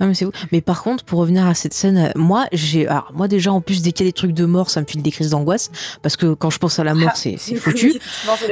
Non 0.00 0.06
mais 0.06 0.14
c'est 0.14 0.24
vous. 0.24 0.32
Mais 0.52 0.60
par 0.60 0.82
contre, 0.82 1.04
pour 1.04 1.18
revenir 1.20 1.46
à 1.46 1.54
cette 1.54 1.72
scène, 1.74 1.96
euh, 1.98 2.10
moi 2.16 2.46
j'ai, 2.52 2.86
alors 2.86 3.10
moi 3.14 3.28
déjà 3.28 3.52
en 3.52 3.60
plus 3.60 3.82
dès 3.82 3.92
qu'il 3.92 4.04
y 4.04 4.08
a 4.08 4.10
des 4.10 4.14
trucs 4.14 4.32
de 4.32 4.44
mort, 4.44 4.68
ça 4.70 4.80
me 4.80 4.86
file 4.86 5.02
des 5.02 5.10
crises 5.10 5.30
d'angoisse 5.30 5.70
parce 6.02 6.16
que 6.16 6.34
quand 6.34 6.50
je 6.50 6.58
pense 6.58 6.78
à 6.78 6.84
la 6.84 6.94
mort, 6.94 7.10
Ah, 7.12 7.16
c'est 7.16 7.36
oui, 7.50 7.56
foutu. 7.56 7.94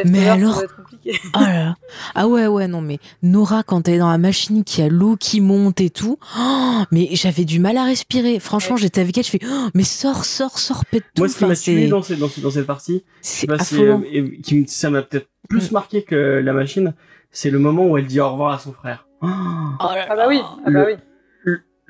Mais 0.07 0.29
alors-. 0.29 0.63
Oh 1.07 1.41
là 1.41 1.53
là. 1.53 1.77
Ah 2.15 2.29
ouais 2.29 2.47
ouais 2.47 2.67
non 2.67 2.81
mais 2.81 2.99
Nora 3.23 3.63
quand 3.63 3.87
elle 3.89 3.97
est 3.97 3.99
dans 3.99 4.09
la 4.11 4.17
machine 4.17 4.65
qui 4.65 4.81
a 4.81 4.89
l'eau 4.89 5.17
qui 5.21 5.43
monte 5.43 5.83
et 5.83 5.91
tout, 5.91 6.19
oh, 6.39 6.83
mais 6.93 7.09
j'avais 7.13 7.45
du 7.45 7.61
mal 7.61 7.77
à 7.77 7.85
respirer. 7.85 8.39
Franchement, 8.41 8.77
Ouais. 8.77 8.81
j'étais 8.81 9.03
avec 9.03 9.19
elle, 9.19 9.25
je 9.25 9.29
fais 9.31 9.41
oh, 9.47 9.69
mais 9.75 9.85
sors 9.85 10.25
sors 10.25 10.59
sors 10.59 10.87
pète 10.87 11.05
tout. 11.15 11.21
Moi, 11.23 11.29
ce 11.29 11.37
qui 11.39 11.45
m'a 11.45 11.55
tué 11.57 11.89
dans, 11.89 12.01
ce- 12.03 12.15
dans, 12.15 12.29
ce- 12.29 12.41
dans 12.41 12.51
cette 12.51 12.67
partie, 12.67 13.05
c'est 13.21 13.47
pas 13.47 13.59
si, 13.59 13.75
affolant. 13.75 14.01
euh, 14.01 14.05
et 14.13 14.41
qui 14.41 14.65
ça 14.67 14.89
m'a 14.89 15.03
peut-être 15.03 15.29
plus 15.51 15.71
Mm. 15.71 15.75
marqué 15.75 16.03
que 16.05 16.41
la 16.43 16.53
machine, 16.55 16.95
c'est 17.31 17.51
le 17.51 17.59
moment 17.59 17.87
où 17.87 17.99
elle 17.99 18.07
dit 18.07 18.21
au 18.21 18.31
revoir 18.31 18.55
à 18.55 18.59
son 18.59 18.73
frère. 18.73 19.07
Oh, 19.21 19.27
Oh 19.81 19.85
là 19.95 20.07
Ah 20.09 20.17
bah 20.17 20.25
oui, 20.29 20.41
ah 20.43 20.57
bah 20.65 20.71
Le- 20.71 20.87
oui. 20.87 20.93
le, 20.93 20.99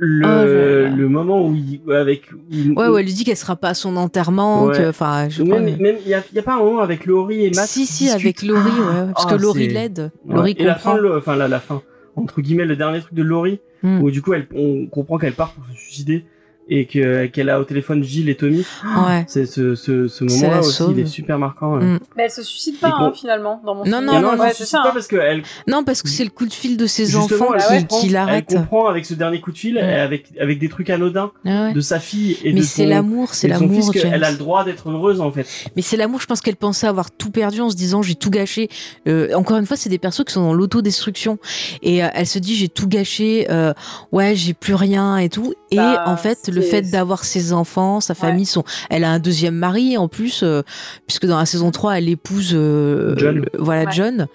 Oh 0.05 0.27
là 0.27 0.45
là. 0.45 0.89
le 0.89 1.09
moment 1.09 1.47
où 1.47 1.55
il, 1.55 1.81
avec, 1.93 2.31
où- 2.33 2.75
Ouais, 2.81 2.89
ouais, 2.89 3.01
elle 3.01 3.07
lui 3.07 3.13
dit 3.15 3.25
qu'elle 3.25 3.37
sera 3.37 3.57
pas 3.57 3.71
à 3.71 3.75
son 3.75 3.97
enterrement, 3.97 4.65
Ouais. 4.65 4.77
que, 4.77 4.89
enfin, 4.91 5.29
je 5.29 5.43
Même, 5.43 5.67
il 5.69 6.09
y 6.09 6.15
a, 6.15 6.43
pas 6.43 6.55
un 6.55 6.59
moment 6.59 6.81
avec 6.81 7.07
Laurie 7.07 7.45
et 7.47 7.51
Matt. 7.51 7.67
Si, 7.67 7.87
si, 7.87 8.09
avec. 8.11 8.43
Laurie, 8.43 8.61
ouais, 8.63 9.13
parce 9.15 9.27
Ah, 9.29 9.35
que 9.35 9.41
Laurie 9.41 9.67
c'est- 9.69 9.73
l'aide. 9.75 10.11
Laurie 10.29 10.55
et 10.59 10.65
la 10.65 10.75
fin, 10.77 10.97
le, 10.97 11.17
enfin 11.17 11.37
la, 11.37 11.49
la 11.49 11.61
fin, 11.61 11.83
entre 12.17 12.41
guillemets, 12.41 12.65
le 12.67 12.77
dernier 12.77 13.01
truc 13.01 13.15
de 13.15 13.23
Laurie, 13.23 13.61
Mm. 13.83 14.01
où 14.03 14.11
du 14.11 14.23
coup, 14.23 14.33
elle, 14.33 14.47
on 14.55 14.87
comprend 14.87 15.19
qu'elle 15.19 15.35
part 15.35 15.53
pour 15.53 15.65
se 15.67 15.79
suicider 15.79 16.25
et 16.69 16.87
que 16.87 17.27
qu'elle 17.27 17.51
a 17.51 17.61
au 17.61 17.65
téléphone 17.65 18.03
Gilles 18.03 18.29
et 18.29 18.37
Tommy. 18.37 18.65
Ouais. 19.07 19.25
C'est 19.29 19.47
ce, 19.47 19.75
ce, 19.75 20.09
ce 20.09 20.27
C'est 20.29 20.43
moment-là 20.43 20.61
aussi, 20.61 20.73
sauve. 20.73 20.93
il 20.99 21.01
est 21.01 21.07
super 21.07 21.39
marquant. 21.39 21.77
ouais. 21.77 21.85
Mm. 21.85 21.99
Mais 22.17 22.23
elle 22.25 22.31
se 22.31 22.43
suicide 22.43 22.79
pas, 22.81 22.89
hein, 22.99 23.13
finalement, 23.15 23.61
dans 23.65 23.75
mon 23.75 23.85
Non, 23.85 24.01
non, 24.01 24.19
Et 24.19 24.21
non, 24.23 24.33
elle 24.35 24.41
ouais, 24.41 24.49
se 24.51 24.57
c'est 24.57 24.65
suicide 24.65 24.79
ça. 24.79 24.83
pas 24.83 24.93
parce 24.93 25.07
que 25.07 25.17
elle, 25.17 25.43
Non, 25.69 25.85
parce 25.85 26.03
que 26.03 26.09
c'est 26.09 26.25
le 26.25 26.31
coup 26.31 26.47
de 26.47 26.53
fil 26.53 26.77
de 26.77 26.87
ses 26.87 27.07
justement, 27.07 27.51
enfants 27.51 27.55
elle, 27.55 27.61
ouais. 27.61 27.79
qui, 27.79 27.83
comprend, 27.85 28.01
qui 28.01 28.07
elle 28.07 28.13
l'arrête. 28.13 28.47
comprend 28.47 28.87
avec 28.89 29.05
ce 29.07 29.15
dernier 29.15 29.41
coup 29.41 29.53
de 29.53 29.59
fil, 29.59 29.75
Mm. 29.75 29.79
avec, 29.79 30.27
avec 30.41 30.59
des 30.59 30.69
trucs 30.69 30.89
anodins 30.91 31.33
Ah 31.45 31.67
ouais. 31.67 31.73
de 31.75 31.81
sa 31.81 32.01
fille 32.01 32.39
et 32.45 32.53
Mais 32.53 32.61
de 32.61 32.65
c'est 32.65 32.85
son, 32.85 32.89
l'amour, 32.89 33.35
c'est 33.35 33.49
l'amour, 33.49 33.71
fils 33.75 33.91
James. 34.01 34.11
qu'elle 34.13 34.25
a 34.25 34.31
le 34.31 34.37
droit 34.39 34.65
d'être 34.65 34.89
heureuse 34.91 35.21
en 35.21 35.31
fait. 35.31 35.47
Mais 35.77 35.83
c'est 35.83 35.97
l'amour, 35.97 36.21
je 36.21 36.27
pense 36.27 36.41
qu'elle 36.41 36.57
pensait 36.57 36.87
avoir 36.87 37.11
tout 37.11 37.31
perdu 37.31 37.61
en 37.61 37.69
se 37.71 37.77
disant 37.77 38.01
j'ai 38.03 38.15
tout 38.15 38.31
gâché. 38.31 38.69
Euh, 39.07 39.33
encore 39.35 39.59
une 39.59 39.67
fois, 39.67 39.77
c'est 39.77 39.91
des 39.91 39.99
persos 39.99 40.25
qui 40.25 40.33
sont 40.33 40.43
dans 40.43 40.55
l'autodestruction. 40.55 41.39
Et 41.83 42.03
euh, 42.05 42.09
elle 42.15 42.27
se 42.27 42.39
dit 42.39 42.55
j'ai 42.57 42.69
tout 42.69 42.89
gâché, 42.89 43.47
euh, 43.51 43.73
ouais, 44.13 44.35
j'ai 44.35 44.55
plus 44.55 44.75
rien 44.75 45.19
et 45.19 45.29
tout. 45.29 45.53
Et 45.71 45.77
Bah, 45.77 46.05
en 46.07 46.17
fait, 46.17 46.39
le 46.55 46.63
fait 46.63 46.83
d'avoir 46.83 47.25
ses 47.25 47.53
enfants, 47.53 48.01
sa 48.01 48.15
famille, 48.15 48.47
son... 48.47 48.65
elle 48.91 49.05
a 49.05 49.11
un 49.11 49.19
deuxième 49.19 49.55
mari 49.55 49.97
en 49.99 50.09
plus, 50.09 50.43
euh, 50.43 50.63
puisque 51.07 51.27
dans 51.27 51.39
la 51.39 51.47
saison 51.47 51.71
3, 51.71 51.99
elle 51.99 52.09
épouse 52.09 52.53
euh, 52.55 53.15
John. 53.17 53.37
le- 53.37 53.45
voilà, 53.59 53.85
Ouais. 53.85 53.93
John. 53.93 54.27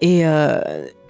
Et 0.00 0.26
euh, 0.26 0.60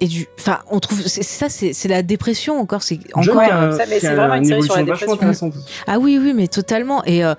et 0.01 0.07
du, 0.07 0.27
enfin, 0.39 0.61
on 0.71 0.81
trouve, 0.81 1.03
c'est 1.03 1.23
ça, 1.23 1.49
c'est 1.51 1.73
c'est 1.75 1.89
la 1.89 2.03
dépression 2.03 2.59
encore, 2.59 2.83
c'est 2.83 2.99
encore. 3.15 3.35
ça, 3.35 3.85
mais 3.89 4.01
c'est 4.01 4.15
vraiment 4.15 4.35
une 4.35 4.45
série 4.47 4.63
sur 4.63 4.77
la 4.77 4.83
dépression. 4.85 5.53
Ah 5.87 5.99
oui, 5.99 6.19
oui, 6.21 6.33
mais 6.35 6.49
totalement. 6.49 7.05
Et 7.05 7.23
euh, 7.25 7.35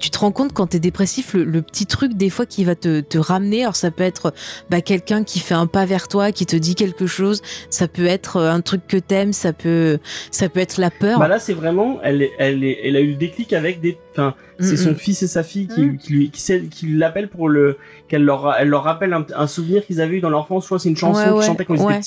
tu 0.00 0.10
te 0.10 0.18
rends 0.18 0.32
compte 0.32 0.52
quand 0.52 0.66
t'es 0.66 0.80
dépressif, 0.80 1.34
le, 1.34 1.44
le 1.44 1.62
petit 1.62 1.86
truc 1.86 2.14
des 2.14 2.30
fois 2.30 2.46
qui 2.46 2.64
va 2.64 2.74
te, 2.74 3.00
te 3.00 3.18
ramener. 3.18 3.62
Alors 3.62 3.76
ça 3.76 3.90
peut 3.90 4.02
être 4.02 4.34
bah, 4.70 4.80
quelqu'un 4.80 5.22
qui 5.24 5.38
fait 5.38 5.54
un 5.54 5.66
pas 5.66 5.84
vers 5.84 6.08
toi, 6.08 6.32
qui 6.32 6.46
te 6.46 6.56
dit 6.56 6.74
quelque 6.74 7.06
chose. 7.06 7.42
Ça 7.70 7.86
peut 7.88 8.06
être 8.06 8.36
euh, 8.38 8.50
un 8.50 8.60
truc 8.60 8.86
que 8.88 8.96
t'aimes. 8.96 9.32
Ça 9.32 9.52
peut, 9.52 9.98
ça 10.30 10.48
peut 10.48 10.60
être 10.60 10.78
la 10.78 10.90
peur. 10.90 11.18
Bah 11.20 11.28
là, 11.28 11.38
c'est 11.38 11.52
vraiment, 11.54 11.98
elle, 12.02 12.22
est- 12.22 12.32
elle, 12.38 12.64
est- 12.64 12.80
elle 12.84 12.96
a 12.96 13.00
eu 13.00 13.10
le 13.10 13.16
déclic 13.16 13.52
avec 13.52 13.80
des, 13.80 13.98
enfin, 14.12 14.34
c'est 14.60 14.74
Mm, 14.74 14.76
son 14.76 14.90
mm. 14.92 14.96
fils 14.96 15.22
et 15.22 15.26
sa 15.26 15.42
fille 15.42 15.66
qui, 15.68 15.80
Mm. 15.82 15.98
qui 15.98 16.12
lui, 16.12 16.30
qui, 16.30 16.86
l'appellent 16.88 17.28
pour 17.28 17.48
le, 17.48 17.76
qu'elle 18.08 18.22
leur, 18.24 18.54
elle 18.58 18.68
leur 18.68 18.84
rappelle 18.84 19.12
un, 19.12 19.26
un 19.36 19.46
souvenir 19.46 19.84
qu'ils 19.86 20.00
avaient 20.00 20.16
eu 20.16 20.20
dans 20.20 20.30
l'enfance. 20.30 20.68
Que 20.68 20.78
c'est 20.78 20.88
une 20.88 20.96
chanson 20.96 21.18
Ouais, 21.20 21.24
qu'ils 21.26 21.32
ouais, 21.34 21.46
chantaient 21.46 21.64
quand 21.64 21.74
ils 21.74 21.80
ouais. 21.86 22.00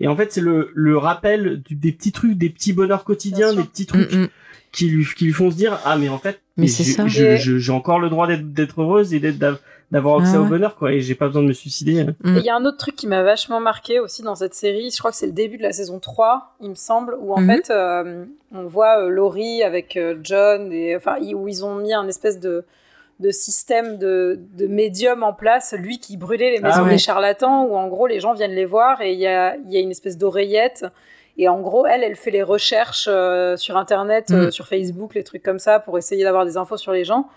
Et 0.00 0.08
en 0.08 0.16
fait, 0.16 0.32
c'est 0.32 0.40
le, 0.40 0.70
le 0.74 0.96
rappel 0.98 1.60
du- 1.62 1.74
des 1.74 1.92
petits 1.92 2.12
trucs, 2.12 2.36
des 2.36 2.50
petits 2.50 2.72
bonheurs 2.72 3.04
quotidiens, 3.04 3.52
des 3.54 3.64
petits 3.64 3.86
trucs 3.86 4.12
Mm, 4.12 4.22
mm. 4.24 4.28
qui 4.72 4.88
lui, 4.88 5.06
qui 5.16 5.24
lui 5.26 5.32
font 5.32 5.50
se 5.50 5.56
dire, 5.56 5.78
ah, 5.84 5.96
mais 5.96 6.08
en 6.08 6.18
fait, 6.18 6.40
Mais 6.56 6.66
j'ai- 6.66 7.70
encore 7.72 8.00
le 8.00 8.08
droit 8.10 8.26
d'être, 8.28 8.80
heureuse 8.82 9.14
et 9.14 9.20
d'être, 9.20 9.38
d'avoir 9.90 10.20
accès 10.20 10.34
Ah 10.36 10.42
au 10.42 10.44
bonheur, 10.44 10.76
quoi, 10.76 10.92
et 10.92 11.00
j'ai 11.00 11.14
pas 11.14 11.28
besoin 11.28 11.42
de 11.42 11.48
me 11.48 11.52
suicider. 11.54 12.04
Mm. 12.04 12.36
Et 12.36 12.38
Il 12.40 12.44
y 12.44 12.50
a 12.50 12.56
un 12.56 12.64
autre 12.66 12.76
truc 12.76 12.94
qui 12.94 13.06
m'a 13.06 13.22
vachement 13.22 13.58
marqué 13.60 14.00
aussi 14.00 14.22
dans 14.22 14.34
cette 14.34 14.54
série, 14.54 14.90
je 14.90 14.98
crois 14.98 15.10
que 15.10 15.16
c'est 15.16 15.26
le 15.26 15.32
début 15.32 15.56
de 15.56 15.62
la 15.62 15.72
saison 15.72 15.98
3, 15.98 16.54
il 16.60 16.68
me 16.70 16.74
semble, 16.74 17.16
où 17.20 17.32
en 17.32 17.44
fait 17.46 17.70
euh, 17.70 18.24
on 18.52 18.66
voit 18.66 19.00
euh, 19.02 19.08
Laurie 19.08 19.62
avec 19.62 19.96
euh, 19.96 20.16
John, 20.22 20.70
et, 20.72 20.94
enfin, 20.96 21.16
y- 21.20 21.34
où 21.34 21.48
ils 21.48 21.64
ont 21.64 21.76
mis 21.76 21.94
un 21.94 22.06
espèce 22.06 22.38
de, 22.38 22.64
de 23.20 23.30
système 23.30 23.98
de, 23.98 24.38
de 24.54 24.66
médium 24.66 25.22
en 25.22 25.32
place, 25.32 25.74
lui 25.76 25.98
qui 25.98 26.16
brûlait 26.16 26.50
les 26.52 26.60
Ah 26.62 26.68
maisons 26.68 26.84
ouais. 26.84 26.90
des 26.90 26.98
charlatans, 26.98 27.64
où 27.64 27.76
en 27.76 27.88
gros 27.88 28.06
les 28.06 28.20
gens 28.20 28.32
viennent 28.32 28.54
les 28.54 28.64
voir 28.64 29.00
et 29.00 29.12
il 29.12 29.18
y 29.18 29.26
a, 29.26 29.56
y 29.66 29.76
a 29.76 29.80
une 29.80 29.90
espèce 29.90 30.16
d'oreillette. 30.18 30.86
Et 31.36 31.48
en 31.48 31.60
gros, 31.60 31.86
elle, 31.86 32.02
elle 32.02 32.16
fait 32.16 32.30
les 32.32 32.42
recherches 32.42 33.08
euh, 33.10 33.56
sur 33.56 33.76
Internet, 33.76 34.26
euh, 34.30 34.44
Mhm. 34.46 34.50
sur 34.50 34.66
Facebook, 34.66 35.14
les 35.14 35.22
trucs 35.24 35.42
comme 35.42 35.58
ça, 35.60 35.78
pour 35.78 35.96
essayer 35.98 36.24
d'avoir 36.24 36.44
des 36.44 36.56
infos 36.56 36.76
sur 36.76 36.92
les 36.92 37.04
gens. 37.04 37.28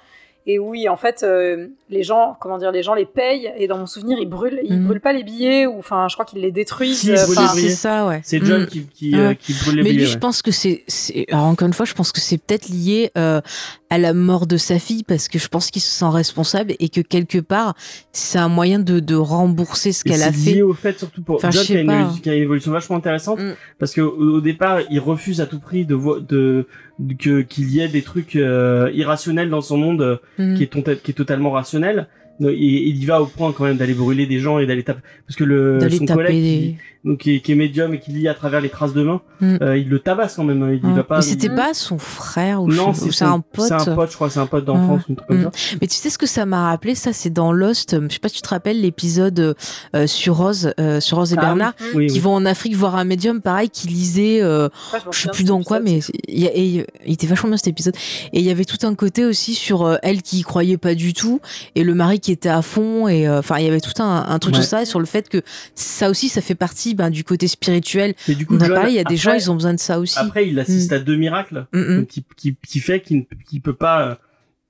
Et 0.48 0.58
oui, 0.58 0.90
en 0.90 0.96
fait, 0.98 1.22
euh, 1.24 1.68
les 1.92 2.02
gens, 2.02 2.36
comment 2.42 2.58
dire, 2.58 2.72
les 2.72 2.82
gens 2.82 2.96
les 2.96 3.06
payent. 3.06 3.52
Et 3.58 3.68
dans 3.68 3.78
mon 3.78 3.86
souvenir, 3.86 4.18
ils 4.20 4.28
brûlent, 4.28 4.60
ils 4.64 4.80
Mhm. 4.80 4.86
brûlent 4.88 5.00
pas 5.02 5.14
les 5.14 5.24
billets 5.24 5.68
ou, 5.68 5.78
enfin, 5.78 6.08
je 6.10 6.16
crois 6.16 6.26
qu'ils 6.26 6.42
les 6.42 6.52
détruisent. 6.52 7.02
Si, 7.02 7.12
euh, 7.12 7.16
c'est 7.16 7.56
billets. 7.62 7.70
ça, 7.70 8.08
ouais. 8.08 8.22
C'est 8.24 8.44
John 8.44 8.64
Mm. 8.64 8.66
qui, 8.66 8.88
qui, 8.88 9.12
Ouais. 9.16 9.20
euh, 9.20 9.34
qui 9.36 9.54
brûle 9.54 9.76
les 9.76 9.84
Mais 9.84 9.90
lui, 9.90 9.98
billets, 9.98 10.08
je 10.10 10.18
pense 10.18 10.42
que 10.42 10.50
c'est, 10.52 10.84
c'est- 10.88 11.26
alors 11.32 11.46
encore 11.46 11.68
une 11.68 11.76
fois, 11.76 11.86
je 11.86 11.94
pense 11.94 12.12
que 12.12 12.20
c'est 12.20 12.40
peut-être 12.40 12.70
lié 12.70 13.12
euh, 13.18 13.40
à 13.92 13.98
la 14.00 14.14
mort 14.14 14.48
de 14.48 14.58
sa 14.58 14.80
fille 14.80 15.04
parce 15.04 15.28
que 15.28 15.38
je 15.38 15.48
pense 15.48 15.70
qu'il 15.70 15.82
se 15.82 15.92
sent 15.92 16.06
responsable 16.10 16.74
et 16.80 16.90
que 16.90 17.02
quelque 17.02 17.38
part, 17.38 17.76
c'est 18.12 18.40
un 18.40 18.48
moyen 18.50 18.80
de, 18.80 19.00
de 19.00 19.16
rembourser 19.16 19.92
ce 19.92 20.04
qu'elle 20.04 20.24
a 20.24 20.32
c'est 20.32 20.38
lié 20.50 20.54
fait. 20.56 20.62
au 20.64 20.74
fait 20.74 20.98
surtout 20.98 21.22
pour 21.22 21.36
Enfin, 21.36 21.52
John 21.52 21.62
je 21.64 21.68
qui 21.68 21.78
a, 21.78 21.82
une, 21.82 21.88
pas. 21.88 22.10
qui 22.24 22.30
a 22.30 22.34
une 22.36 22.42
évolution 22.44 22.72
vachement 22.72 22.96
intéressante 22.96 23.40
Mm. 23.40 23.54
parce 23.80 23.94
que 23.94 24.02
au, 24.02 24.38
au 24.38 24.42
départ 24.42 24.80
il 24.90 25.00
refuse 25.00 25.40
à 25.40 25.46
tout 25.46 25.60
prix 25.60 25.86
de, 25.86 25.96
de- 26.22 26.66
que 27.20 27.42
qu'il 27.42 27.70
y 27.72 27.80
ait 27.82 27.88
des 27.88 28.02
trucs 28.02 28.36
euh, 28.36 28.92
irrationnels 28.94 29.50
dans 29.50 29.62
son 29.62 29.78
monde 29.78 30.02
euh, 30.02 30.18
Mm. 30.38 30.56
qui 30.56 30.64
est 30.64 30.68
ton- 30.68 30.82
qui 30.84 31.12
est 31.12 31.14
totalement 31.16 31.52
rationnel 31.52 32.08
et 32.44 32.88
il 32.90 32.98
y 33.02 33.06
va 33.06 33.22
au 33.22 33.28
point 33.28 33.52
quand 33.52 33.66
même 33.66 33.78
d'aller 33.78 33.94
brûler 33.94 34.26
des 34.26 34.40
gens 34.40 34.58
et 34.58 34.66
d'aller 34.66 34.82
taper 34.84 35.02
parce 35.28 35.36
que 35.36 35.44
le 35.44 35.78
son 36.00 36.06
collègue 36.16 36.32
qui, 36.72 36.78
donc 37.04 37.20
qui 37.20 37.36
est, 37.36 37.40
qui 37.42 37.52
est 37.52 37.56
médium 37.56 37.94
et 37.94 38.00
qui 38.00 38.12
lit 38.12 38.28
à 38.28 38.34
travers 38.34 38.62
les 38.62 38.70
traces 38.70 38.94
de 38.94 39.04
mains 39.04 39.22
Mm. 39.42 39.58
euh, 39.64 39.76
il 39.78 39.90
le 39.90 39.98
tabasse 40.00 40.36
quand 40.36 40.44
même 40.44 40.62
hein. 40.62 40.78
il 40.82 40.86
Ouais. 40.88 40.94
va 40.94 41.04
pas 41.04 41.16
Mais 41.18 41.22
c'était 41.24 41.48
il- 41.48 41.56
pas 41.56 41.74
son 41.74 41.98
frère 41.98 42.62
ou 42.62 42.68
non 42.72 42.94
c'est 42.94 43.06
c'est 43.06 43.12
son- 43.12 43.26
un 43.26 43.40
pote. 43.40 43.66
c'est 43.68 43.74
un 43.74 43.96
pote 43.96 44.12
je 44.12 44.16
crois 44.16 44.30
c'est 44.30 44.40
un 44.40 44.46
pote 44.46 44.66
d'enfance 44.66 45.02
comme 45.28 45.38
Mm. 45.40 45.44
ça 45.46 45.52
Mais 45.82 45.88
tu 45.88 45.96
sais 45.96 46.12
ce 46.12 46.18
que 46.20 46.28
ça 46.28 46.46
m'a 46.46 46.70
rappelé 46.70 46.94
Ça, 46.94 47.12
c'est 47.14 47.30
dans 47.32 47.52
Lost. 47.52 47.98
Je 48.08 48.14
sais 48.14 48.20
pas 48.20 48.28
si 48.30 48.36
tu 48.36 48.42
te 48.42 48.50
rappelles 48.50 48.82
l'épisode 48.82 49.56
euh, 49.96 50.08
sur 50.08 50.38
Rose, 50.38 50.74
euh, 50.80 51.00
sur 51.00 51.18
Rose 51.18 51.34
et 51.34 51.36
Ah, 51.38 51.42
Bernard, 51.42 51.74
oui, 51.96 52.08
qui 52.08 52.14
oui. 52.14 52.20
vont 52.20 52.34
en 52.36 52.46
Afrique 52.46 52.76
voir 52.76 52.96
un 52.96 53.04
médium, 53.04 53.42
pareil, 53.42 53.70
qui 53.70 53.88
lisait. 53.88 54.42
euh, 54.42 54.68
après, 54.94 55.00
je 55.12 55.18
sais 55.22 55.30
plus 55.30 55.44
dans 55.46 55.64
quoi, 55.64 55.80
mais 55.80 56.00
il, 56.28 56.86
était 57.06 57.28
vachement 57.28 57.50
bien 57.50 57.58
cet 57.58 57.68
épisode. 57.68 57.96
Et 58.34 58.40
il 58.40 58.46
y 58.46 58.52
avait 58.52 58.66
tout 58.66 58.78
un 58.86 58.94
côté 58.94 59.26
aussi 59.26 59.56
sur 59.56 59.84
euh, 59.86 59.96
elle 60.04 60.22
qui 60.22 60.40
y 60.40 60.42
croyait 60.44 60.78
pas 60.78 60.94
du 60.96 61.14
tout 61.14 61.40
et 61.76 61.84
le 61.84 61.94
mari 61.96 62.20
qui 62.20 62.32
était 62.32 62.50
à 62.50 62.62
fond. 62.62 63.08
Et 63.08 63.28
euh, 63.28 63.40
enfin, 63.40 63.58
il 63.58 63.66
y 63.66 63.68
avait 63.68 63.82
tout 63.82 64.02
un, 64.02 64.26
un 64.28 64.40
truc 64.40 64.54
Ouais. 64.56 64.62
sur 64.62 64.70
ça 64.70 64.82
et 64.82 64.86
sur 64.86 65.00
le 65.00 65.06
fait 65.06 65.30
que 65.30 65.42
ça 65.76 66.10
aussi, 66.10 66.30
ça 66.30 66.42
fait 66.42 66.56
partie 66.56 66.91
ben, 66.96 67.10
du 67.10 67.24
côté 67.24 67.48
spirituel. 67.48 68.14
Et 68.28 68.36
du 68.36 68.46
coup 68.46 68.56
On 68.56 68.62
a 68.62 68.66
John, 68.66 68.76
parlé, 68.76 68.92
il 68.92 68.96
y 68.96 69.00
a 69.00 69.04
des 69.04 69.18
gens, 69.18 69.34
ils 69.34 69.50
ont 69.52 69.56
besoin 69.56 69.74
de 69.74 69.80
ça 69.80 70.00
aussi. 70.00 70.18
après 70.20 70.48
il 70.48 70.60
assiste 70.60 70.92
à 70.92 71.00
deux 71.00 71.16
miracles 71.16 71.66
Mm, 71.74 71.80
mm. 71.80 71.98
donc, 72.00 72.08
qui, 72.08 72.26
qui, 72.38 72.56
qui 72.68 72.80
fait 72.80 73.02
qu'il 73.02 73.26
ne 73.54 73.60
peut 73.60 73.74
pas 73.76 74.02
euh, 74.08 74.16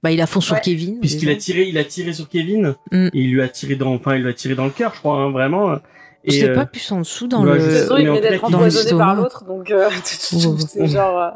Bah, 0.03 0.11
il 0.11 0.21
a 0.21 0.27
fond 0.27 0.41
sur 0.41 0.55
Ouais. 0.55 0.61
Kevin. 0.63 0.99
puisqu'il 0.99 1.29
a 1.29 1.35
tiré 1.35 1.63
il 1.67 1.77
a 1.77 1.83
tiré 1.83 2.13
sur 2.13 2.27
Kevin 2.29 2.75
Mm. 2.91 3.07
et 3.07 3.09
il 3.13 3.31
lui 3.33 3.41
a 3.41 3.47
tiré 3.47 3.75
dans 3.75 3.93
enfin 3.93 4.15
il 4.15 4.23
lui 4.23 4.29
a 4.29 4.33
tiré 4.33 4.55
dans 4.55 4.65
le 4.65 4.71
cœur 4.71 4.93
je 4.95 4.99
crois 4.99 5.17
hein, 5.17 5.31
vraiment 5.31 5.75
et 6.23 6.31
C'était 6.33 6.49
euh, 6.49 6.55
pas 6.55 6.65
plus 6.67 6.91
en 6.91 6.99
dessous 6.99 7.27
dans 7.27 7.43
bah, 7.43 7.55
le. 7.55 7.59
je 7.59 7.65
De 7.65 7.67
toute 7.69 7.73
sais- 7.77 7.81
façon, 7.83 7.95
mais 7.95 8.03
il 8.03 8.09
en 8.09 8.15
venait 8.15 8.29
d'être 8.29 8.43
empoisonné 8.43 8.97
par 8.97 9.15
l'autre, 9.15 9.43
donc 9.45 9.71
euh, 9.71 9.89
c'est 10.03 10.87
genre. 10.87 11.19
euh, 11.19 11.29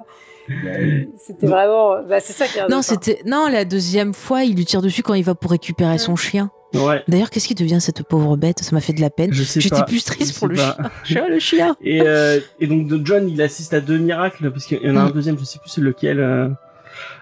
c'était 1.17 1.47
vraiment. 1.47 2.03
Bah, 2.07 2.19
c'est 2.19 2.33
ça 2.33 2.45
qui 2.47 2.59
est 2.59 2.67
Non, 2.69 2.83
c'était 2.83 3.19
non 3.25 3.47
la 3.51 3.65
deuxième 3.65 4.13
fois, 4.13 4.43
il 4.43 4.55
lui 4.55 4.63
tire 4.65 4.83
dessus 4.83 5.01
quand 5.01 5.15
il 5.15 5.23
va 5.23 5.33
pour 5.33 5.49
récupérer 5.51 5.97
son 5.97 6.15
chien. 6.15 6.51
Ouais 6.73 7.03
D'ailleurs, 7.07 7.29
qu'est-ce 7.29 7.47
qui 7.47 7.55
devient 7.55 7.79
cette 7.79 8.03
pauvre 8.03 8.35
bête? 8.37 8.59
Ça 8.59 8.75
m'a 8.75 8.81
fait 8.81 8.93
de 8.93 9.01
la 9.01 9.09
peine. 9.09 9.31
J'étais 9.33 9.83
plus 9.87 10.03
triste 10.03 10.37
pour 10.39 10.47
le 10.47 10.55
chien. 11.03 11.27
Le 11.29 11.39
chien. 11.39 11.75
et 11.81 12.01
euh, 12.01 12.39
et 12.59 12.67
donc 12.67 12.91
John 13.05 13.29
il 13.29 13.41
assiste 13.41 13.73
à 13.73 13.81
deux 13.81 13.97
miracles 13.97 14.51
parce 14.51 14.65
qu'il 14.65 14.81
y 14.81 14.89
en 14.89 14.95
a 14.97 15.01
un 15.01 15.09
Mm. 15.09 15.13
deuxième 15.13 15.37
je 15.39 15.43
sais 15.45 15.59
plus 15.59 15.69
c'est 15.69 15.81
lequel 15.81 16.19
euh, 16.19 16.49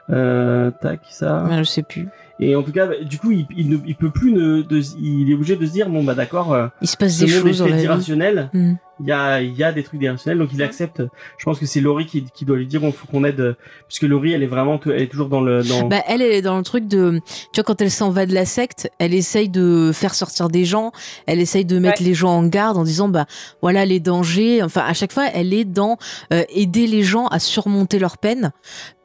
euh, 0.09 0.71
tac 0.81 1.01
ça 1.09 1.43
Ouais, 1.49 1.59
je 1.59 1.63
sais 1.63 1.83
plus. 1.83 2.07
et 2.39 2.55
en 2.55 2.63
tout 2.63 2.71
cas 2.71 2.87
bah, 2.87 2.95
du 3.03 3.17
coup 3.17 3.31
il, 3.31 3.45
il 3.55 3.69
ne 3.69 3.77
il 3.85 3.95
peut 3.95 4.09
plus 4.11 4.31
ne 4.33 4.61
de, 4.61 4.81
il 4.99 5.29
est 5.31 5.33
obligé 5.33 5.55
de 5.55 5.65
se 5.65 5.71
dire 5.71 5.89
bon 5.89 6.03
bah 6.03 6.13
d'accord 6.15 6.53
euh, 6.53 6.67
Il 6.81 6.87
se 6.87 6.97
passe 6.97 7.17
des 7.19 7.27
choses 7.27 7.61
d'irrationnel 7.63 8.49
Mm. 8.53 8.73
Il 8.99 9.07
y 9.07 9.11
a 9.11 9.41
y 9.41 9.63
a 9.63 9.71
des 9.71 9.81
trucs 9.83 10.01
irrationnels 10.01 10.37
donc 10.37 10.49
il 10.53 10.61
accepte 10.61 11.01
je 11.37 11.45
pense 11.45 11.57
que 11.59 11.65
c'est 11.65 11.81
Laurie 11.81 12.05
qui, 12.05 12.25
qui 12.33 12.45
doit 12.45 12.57
lui 12.57 12.67
dire 12.67 12.79
bon 12.79 12.91
faut 12.91 13.07
qu'on 13.07 13.23
aide 13.23 13.39
euh, 13.39 13.53
puisque 13.87 14.03
Laurie 14.03 14.33
elle 14.33 14.43
est 14.43 14.47
vraiment 14.47 14.79
elle 14.85 15.01
est 15.01 15.07
toujours 15.07 15.29
dans 15.29 15.41
le 15.41 15.63
dans 15.63 15.87
Bah, 15.87 16.03
elle, 16.07 16.21
elle 16.21 16.31
est 16.31 16.41
dans 16.43 16.57
le 16.57 16.63
truc 16.63 16.87
de, 16.87 17.19
tu 17.25 17.55
vois, 17.55 17.63
quand 17.63 17.81
elle 17.81 17.89
s'en 17.91 18.11
va 18.11 18.25
de 18.27 18.33
la 18.33 18.45
secte, 18.45 18.89
elle 18.99 19.13
essaye 19.15 19.49
de 19.49 19.91
faire 19.93 20.13
sortir 20.13 20.47
des 20.49 20.63
gens, 20.65 20.91
elle 21.25 21.39
essaye 21.39 21.65
de 21.65 21.79
mettre 21.79 22.01
Ouais. 22.01 22.07
les 22.07 22.13
gens 22.13 22.29
en 22.37 22.45
garde 22.45 22.77
en 22.77 22.83
disant, 22.83 23.07
bah, 23.09 23.25
voilà 23.61 23.85
les 23.85 23.99
dangers. 23.99 24.61
Enfin, 24.63 24.81
à 24.87 24.93
chaque 24.93 25.11
fois, 25.11 25.25
elle 25.33 25.53
est 25.53 25.65
dans 25.65 25.97
euh, 26.31 26.43
aider 26.49 26.85
les 26.87 27.01
gens 27.03 27.25
à 27.27 27.39
surmonter 27.39 27.97
leur 27.99 28.17
peine, 28.17 28.51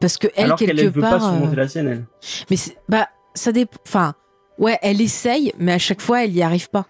parce 0.00 0.18
que 0.18 0.26
elle 0.36 0.44
alors 0.46 0.58
qu'elle 0.58 0.68
quelque 0.68 0.80
elle 0.80 0.90
veut 0.90 1.00
pas 1.00 1.10
part, 1.10 1.22
surmonter 1.22 1.52
euh, 1.52 1.56
la 1.62 1.68
sienne 1.68 1.88
elle 1.88 2.04
mais 2.50 2.56
c'est- 2.56 2.76
bah, 2.88 3.08
ça 3.34 3.52
dépend. 3.52 3.76
Enfin, 3.86 4.14
ouais, 4.58 4.78
elle 4.82 5.00
essaye, 5.00 5.52
mais 5.58 5.72
à 5.72 5.78
chaque 5.78 6.00
fois, 6.02 6.24
elle 6.24 6.34
y 6.36 6.42
arrive 6.42 6.68
pas. 6.70 6.86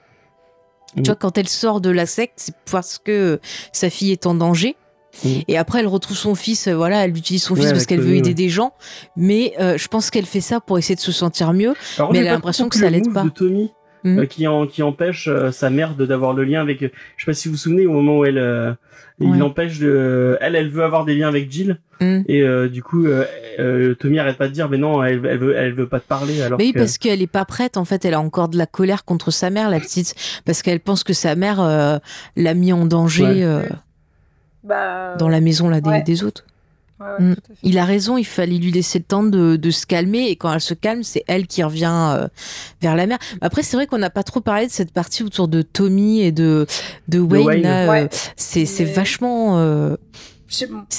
Mm. 0.97 1.03
Tu 1.03 1.07
vois, 1.07 1.17
quand 1.17 1.37
elle 1.39 1.49
sort 1.49 1.81
de 1.81 1.91
la 1.91 2.07
secte, 2.07 2.35
c'est 2.37 2.55
parce 2.71 2.99
que 2.99 3.41
sa 3.73 3.91
fille 3.91 4.13
est 4.13 4.27
en 4.27 4.35
danger. 4.35 4.77
Mm. 5.25 5.29
Et 5.49 5.59
après, 5.59 5.81
elle 5.81 5.87
retrouve 5.87 6.17
son 6.17 6.35
fils. 6.35 6.67
euh, 6.69 6.75
Voilà, 6.77 7.05
elle 7.05 7.17
utilise 7.17 7.43
son 7.43 7.55
Ouais, 7.55 7.61
fils 7.63 7.73
parce 7.73 7.87
qu'elle 7.87 8.01
veut 8.01 8.15
aider 8.17 8.31
ouais. 8.31 8.35
des 8.35 8.49
gens. 8.49 8.73
Mais 9.17 9.55
euh, 9.61 9.77
je 9.79 9.89
pense 9.89 10.11
qu'elle 10.11 10.27
fait 10.27 10.41
ça 10.41 10.61
pour 10.61 10.79
essayer 10.79 10.95
de 10.95 11.01
se 11.01 11.13
sentir 11.13 11.53
mieux. 11.53 11.75
Alors, 11.99 12.13
Mais 12.13 12.19
elle 12.21 12.29
a 12.29 12.33
l'impression 12.33 12.69
que 12.69 12.77
ça 12.79 12.89
l'aide 12.91 13.13
pas. 13.13 13.25
de 13.25 13.31
Tommy 13.31 13.73
Mhm. 14.05 14.19
euh, 14.21 14.27
qui 14.27 14.47
en, 14.47 14.67
qui 14.67 14.83
empêche 14.83 15.29
euh, 15.29 15.51
sa 15.51 15.71
mère 15.71 15.95
de 15.95 16.07
d'avoir 16.07 16.33
le 16.33 16.45
lien 16.45 16.61
avec 16.61 16.83
euh, 16.83 16.89
je 17.17 17.25
sais 17.25 17.31
pas 17.31 17.35
si 17.35 17.49
vous 17.49 17.55
vous 17.55 17.59
souvenez 17.59 17.87
au 17.87 17.93
moment 17.93 18.19
où 18.19 18.25
elle 18.25 18.39
euh, 18.39 18.73
il 19.21 19.37
l'empêche 19.37 19.81
de 19.81 20.39
elle 20.41 20.55
elle 20.55 20.69
veut 20.71 20.85
avoir 20.85 21.05
des 21.05 21.15
liens 21.17 21.29
avec 21.29 21.51
Jill 21.51 21.79
Mm. 22.01 22.21
et 22.29 22.43
euh, 22.43 22.69
du 22.69 22.81
coup 22.81 23.07
euh, 23.07 23.25
euh, 23.59 23.93
Tommy 23.97 24.21
arrête 24.21 24.37
pas 24.39 24.47
de 24.47 24.53
dire 24.53 24.69
mais 24.69 24.79
non 24.79 25.03
elle, 25.03 25.21
elle 25.27 25.39
veut 25.39 25.57
elle 25.57 25.73
veut 25.73 25.89
pas 25.89 25.99
te 25.99 26.07
parler 26.07 26.41
alors 26.43 26.57
Mais 26.57 26.67
oui, 26.67 26.73
que 26.73 26.79
parce 26.79 26.97
qu'elle 26.97 27.21
est 27.23 27.27
pas 27.27 27.45
prête. 27.45 27.77
En 27.77 27.85
fait, 27.85 28.05
elle 28.05 28.15
a 28.15 28.21
encore 28.21 28.49
de 28.49 28.57
la 28.57 28.67
colère 28.67 29.05
contre 29.05 29.33
sa 29.33 29.51
mère, 29.51 29.69
la 29.69 29.81
petite, 29.81 30.15
parce 30.45 30.63
qu'elle 30.63 30.79
pense 30.79 31.03
que 31.03 31.13
sa 31.13 31.35
mère 31.35 31.61
euh, 31.61 31.99
l'a 32.37 32.55
mis 32.55 32.73
en 32.73 32.87
danger 32.87 33.25
Ouais. 33.25 33.43
euh, 33.43 33.63
Bah, 34.63 35.17
dans 35.19 35.29
la 35.29 35.41
maison 35.41 35.69
là 35.69 35.81
des, 35.81 35.91
Ouais. 35.91 36.03
des 36.03 36.23
autres. 36.23 36.45
Ouais, 37.01 37.07
ouais, 37.07 37.31
Mm. 37.31 37.35
tout 37.35 37.41
à 37.53 37.55
fait. 37.55 37.61
Il 37.63 37.79
a 37.79 37.85
raison, 37.85 38.17
il 38.19 38.25
fallait 38.25 38.59
lui 38.59 38.71
laisser 38.73 38.99
le 38.99 39.05
temps 39.05 39.23
de, 39.23 39.57
de 39.57 39.71
se 39.71 39.87
calmer 39.87 40.29
et 40.29 40.37
quand 40.37 40.53
elle 40.53 40.61
se 40.61 40.75
calme, 40.75 41.03
c'est 41.03 41.25
elle 41.27 41.47
qui 41.47 41.63
revient 41.63 42.13
euh, 42.17 42.29
vers 42.83 42.97
la 42.97 43.07
mère. 43.07 43.19
Après, 43.41 43.63
c'est 43.63 43.77
vrai 43.77 43.87
qu'on 43.87 43.99
n'a 43.99 44.11
pas 44.11 44.23
trop 44.23 44.41
parlé 44.41 44.67
de 44.67 44.73
cette 44.73 44.93
partie 44.93 45.23
autour 45.23 45.49
de 45.49 45.63
Tommy 45.63 46.21
et 46.23 46.33
de 46.33 46.67
de 47.09 47.19
Wayne. 47.21 47.65
Euh, 47.67 47.89
Ouais. 47.89 48.09
c'est 48.37 48.67
c'est 48.67 48.85
vachement. 48.85 49.59
euh, 49.59 49.97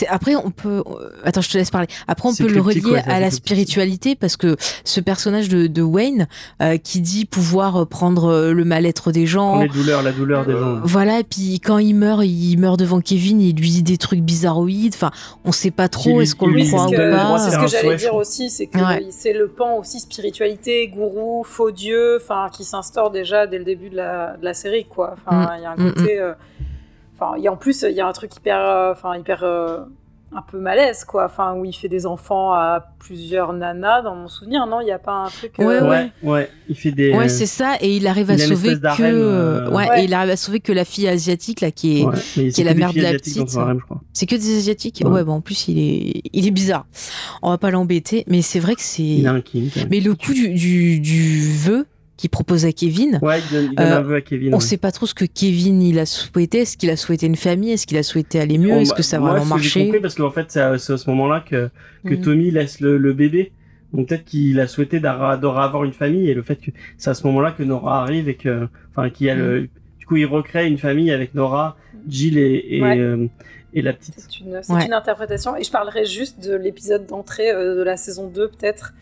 après 0.09 0.35
on 0.35 0.51
peut. 0.51 0.83
euh, 0.85 1.09
Attends, 1.23 1.41
je 1.41 1.49
te 1.49 1.57
laisse 1.57 1.71
parler. 1.71 1.87
Après, 2.07 2.29
on 2.29 2.35
peut 2.35 2.47
le 2.47 2.61
relier 2.61 2.97
à 3.05 3.19
la 3.19 3.31
spiritualité 3.31 4.15
parce 4.15 4.37
que 4.37 4.55
ce 4.83 4.99
personnage 4.99 5.49
de, 5.49 5.67
de 5.67 5.81
Wayne 5.81 6.27
euh, 6.61 6.77
qui 6.77 7.01
dit 7.01 7.25
pouvoir 7.25 7.77
euh, 7.81 7.85
prendre 7.85 8.51
le 8.51 8.65
mal-être 8.65 9.11
des 9.11 9.25
gens. 9.25 9.61
Les 9.61 9.67
douleurs 9.69 10.01
la 10.03 10.11
douleur 10.11 10.45
des 10.45 10.53
gens 10.53 10.79
Voilà, 10.83 11.19
et 11.19 11.23
puis 11.23 11.59
quand 11.59 11.77
il 11.77 11.93
meurt, 11.95 12.23
il 12.25 12.57
meurt 12.57 12.79
devant 12.79 13.01
Kevin, 13.01 13.41
il 13.41 13.55
lui 13.55 13.69
dit 13.69 13.83
des 13.83 13.97
trucs 13.97 14.21
bizarroïdes. 14.21 14.93
Enfin, 14.95 15.11
on 15.45 15.51
sait 15.51 15.71
pas 15.71 15.89
trop, 15.89 16.21
est-ce 16.21 16.35
qu'on 16.35 16.47
le 16.47 16.53
lui 16.53 16.61
Oui, 16.61 16.67
c'est 16.67 16.75
croit 16.75 16.87
ce 16.89 16.93
ou 16.93 16.97
pas 16.97 17.37
c'est 17.39 17.51
ce 17.51 17.59
que 17.59 17.67
j'allais 17.67 17.95
dire 17.95 18.15
aussi, 18.15 18.49
c'est 18.49 18.67
que 18.67 18.77
Ouais. 18.79 19.05
c'est 19.11 19.33
le 19.33 19.47
pan 19.47 19.77
aussi 19.77 19.99
spiritualité, 19.99 20.87
gourou, 20.87 21.43
faux 21.43 21.71
dieu, 21.71 22.17
enfin 22.21 22.47
qui 22.51 22.63
s'instaure 22.63 23.11
déjà 23.11 23.45
dès 23.47 23.57
le 23.57 23.65
début 23.65 23.89
de 23.89 23.95
la, 23.97 24.37
de 24.37 24.45
la 24.45 24.53
série, 24.53 24.85
quoi. 24.85 25.15
Enfin, 25.25 25.53
il 25.57 25.63
y 25.63 25.65
a 25.65 25.71
un 25.71 25.75
Mm, 25.75 25.93
côté, 25.93 26.19
euh, 26.19 26.33
enfin, 27.19 27.33
il 27.37 27.43
y 27.43 27.47
a 27.47 27.51
en 27.51 27.57
plus 27.57 27.85
il 27.89 27.95
y 27.95 28.01
a 28.01 28.07
un 28.07 28.13
truc 28.13 28.35
hyper, 28.35 28.59
euh, 28.59 28.91
enfin 28.91 29.17
hyper 29.17 29.43
euh, 29.43 29.79
un 30.31 30.43
peu 30.43 30.59
malaise, 30.59 31.05
quoi. 31.05 31.25
Enfin, 31.25 31.55
où 31.55 31.65
il 31.65 31.73
fait 31.73 31.87
des 31.89 32.05
enfants 32.05 32.53
à 32.53 32.85
plusieurs 32.99 33.51
nanas, 33.51 34.03
dans 34.03 34.13
mon 34.15 34.27
souvenir, 34.27 34.67
non? 34.67 34.79
Il 34.79 34.85
n'y 34.85 34.91
a 34.91 34.99
pas 34.99 35.11
un 35.13 35.27
truc. 35.27 35.53
euh, 35.59 35.65
Ouais, 35.65 35.81
Ouais, 35.89 36.11
ouais, 36.21 36.49
il 36.69 36.75
fait 36.75 36.91
des. 36.91 37.15
Ouais, 37.15 37.27
c'est 37.29 37.47
ça, 37.47 37.77
et 37.81 37.95
il 37.95 38.05
arrive 38.05 38.29
à 38.29 38.33
il 38.35 38.39
sauver 38.41 38.75
que, 38.75 38.79
d'harem, 38.79 39.05
euh, 39.07 39.69
ouais, 39.71 39.89
Ouais. 39.89 40.01
et 40.01 40.03
il 40.03 40.13
arrive 40.13 40.29
à 40.29 40.37
sauver 40.37 40.59
que 40.59 40.71
la 40.71 40.85
fille 40.85 41.07
asiatique 41.07 41.61
là 41.61 41.71
qui 41.71 42.01
est, 42.01 42.05
Ouais, 42.05 42.13
qui 42.51 42.61
est 42.61 42.63
la 42.63 42.75
mère 42.75 42.93
de 42.93 43.01
la 43.01 43.13
petite. 43.13 43.49
c'est 44.13 44.25
que 44.27 44.35
des 44.35 44.57
asiatiques. 44.57 45.01
Ouais. 45.03 45.09
Ouais, 45.09 45.23
bon, 45.23 45.33
en 45.33 45.41
plus 45.41 45.67
il 45.67 45.79
est, 45.79 46.21
il 46.31 46.45
est 46.45 46.51
bizarre. 46.51 46.85
On 47.41 47.49
va 47.49 47.57
pas 47.57 47.71
l'embêter, 47.71 48.23
mais 48.27 48.43
c'est 48.43 48.59
vrai 48.59 48.75
que 48.75 48.81
c'est. 48.83 49.23
Mais 49.89 49.99
le 49.99 50.13
coup 50.13 50.33
du, 50.33 50.49
du, 50.53 50.99
du 50.99 51.41
vœu 51.57 51.87
qu'il 52.19 52.29
propose 52.29 52.65
à 52.65 52.71
Kevin, 52.73 53.17
Ouais, 53.21 53.39
il 53.39 53.53
donne, 53.53 53.69
il 53.71 53.75
donne 53.75 53.87
Euh, 53.87 53.97
un 53.97 54.01
vœu 54.01 54.15
à 54.15 54.21
Kevin. 54.21 54.53
on 54.53 54.57
ouais. 54.57 54.63
sait 54.63 54.77
pas 54.77 54.91
trop 54.91 55.05
ce 55.05 55.13
que 55.13 55.23
Kevin 55.25 55.81
il 55.81 55.97
a 55.99 56.05
souhaité. 56.05 56.59
Est-ce 56.59 56.75
qu'il 56.77 56.89
a 56.89 56.97
souhaité 56.97 57.25
une 57.27 57.35
famille? 57.37 57.71
Est-ce 57.71 57.87
qu'il 57.87 57.97
a 57.97 58.03
souhaité 58.03 58.39
aller 58.41 58.57
mieux? 58.57 58.73
Est-ce 58.73 58.93
que 58.93 59.01
ça 59.03 59.17
a 59.17 59.19
moi, 59.19 59.31
vraiment 59.31 59.45
marché? 59.55 59.85
compris 59.85 59.99
parce 60.01 60.15
qu'en 60.15 60.29
fait, 60.31 60.45
c'est 60.49 60.59
à, 60.61 60.77
ce 60.77 61.09
moment-là 61.09 61.39
que, 61.49 61.69
que 62.05 62.13
Mhm. 62.15 62.21
Tommy 62.21 62.51
laisse 62.51 62.81
le, 62.81 62.97
le 62.97 63.13
bébé. 63.13 63.51
Donc 63.93 64.07
peut-être 64.09 64.25
qu'il 64.25 64.59
a 64.59 64.67
souhaité 64.67 64.99
d'aura 64.99 65.33
avoir 65.33 65.83
une 65.85 65.93
famille 65.93 66.29
et 66.29 66.33
le 66.33 66.43
fait 66.43 66.57
que 66.57 66.71
c'est 66.97 67.09
à 67.09 67.13
ce 67.13 67.25
moment-là 67.27 67.51
que 67.53 67.63
Nora 67.63 68.01
arrive 68.03 68.27
et 68.29 68.35
que, 68.35 68.67
enfin, 68.91 69.09
qu'il 69.09 69.27
y 69.27 69.29
a 69.29 69.35
le, 69.35 69.69
du 69.97 70.05
coup, 70.05 70.17
il 70.17 70.25
recrée 70.25 70.67
une 70.67 70.77
famille 70.77 71.11
avec 71.11 71.33
Nora, 71.33 71.75
Jill 72.07 72.37
et, 72.37 72.65
et, 72.69 72.81
Ouais. 72.81 72.99
euh, 72.99 73.27
et 73.73 73.81
la 73.81 73.93
petite. 73.93 74.15
C'est 74.17 74.39
une, 74.41 74.59
c'est 74.61 74.73
Ouais. 74.73 74.85
une 74.85 74.93
interprétation. 74.93 75.55
Et 75.55 75.63
je 75.63 75.71
parlerai 75.71 76.05
juste 76.05 76.43
de 76.45 76.53
l'épisode 76.55 77.07
d'entrée 77.07 77.49
euh, 77.51 77.75
de 77.77 77.81
la 77.83 77.95
saison 77.97 78.27
2, 78.27 78.49
peut-être, 78.49 78.93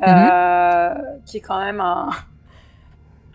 Mhm. 0.00 0.06
euh, 0.08 0.94
qui 1.24 1.38
est 1.38 1.40
quand 1.40 1.58
même 1.64 1.80
un, 1.80 2.10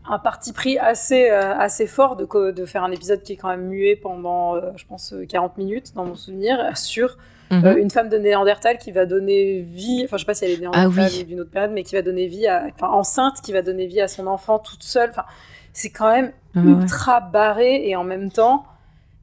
un 0.10 0.20
parti 0.20 0.52
pris 0.54 0.78
assez, 0.80 1.30
euh, 1.30 1.56
assez 1.56 1.86
fort 1.88 2.16
de, 2.16 2.52
de 2.52 2.66
faire 2.66 2.84
un 2.84 2.92
épisode 2.92 3.22
qui 3.24 3.34
est 3.34 3.36
quand 3.38 3.50
même 3.50 3.68
muet 3.68 3.96
pendant, 3.96 4.56
euh, 4.56 4.72
je 4.76 4.86
pense, 4.86 5.14
euh, 5.14 5.26
40 5.26 5.58
minutes, 5.58 5.94
dans 5.96 6.06
mon 6.06 6.16
souvenir, 6.16 6.58
sur 6.78 7.18
Mhm. 7.52 7.66
euh, 7.66 7.76
une 7.76 7.90
femme 7.92 8.08
de 8.08 8.18
Néandertal 8.18 8.78
qui 8.78 8.92
va 8.94 9.06
donner 9.06 9.60
vie, 9.60 10.04
enfin, 10.06 10.16
je 10.16 10.22
sais 10.22 10.26
pas 10.26 10.34
si 10.34 10.46
elle 10.46 10.52
est 10.52 10.58
Néandertal 10.58 11.04
Ah 11.06 11.10
oui. 11.12 11.22
ou 11.22 11.26
d'une 11.26 11.42
autre 11.42 11.52
période, 11.52 11.72
mais 11.72 11.84
qui 11.84 11.96
va 11.96 12.02
donner 12.02 12.28
vie 12.28 12.48
à, 12.48 12.64
enfin, 12.74 12.88
enceinte, 12.88 13.42
qui 13.44 13.52
va 13.52 13.62
donner 13.62 13.88
vie 13.88 14.00
à 14.00 14.08
son 14.08 14.26
enfant 14.28 14.58
toute 14.58 14.84
seule. 14.84 15.10
Enfin, 15.10 15.26
c'est 15.74 15.90
quand 15.90 16.10
même 16.10 16.32
ouais. 16.56 16.62
ultra 16.84 17.20
barré 17.20 17.88
et 17.90 17.96
en 17.98 18.04
même 18.06 18.32
temps 18.32 18.66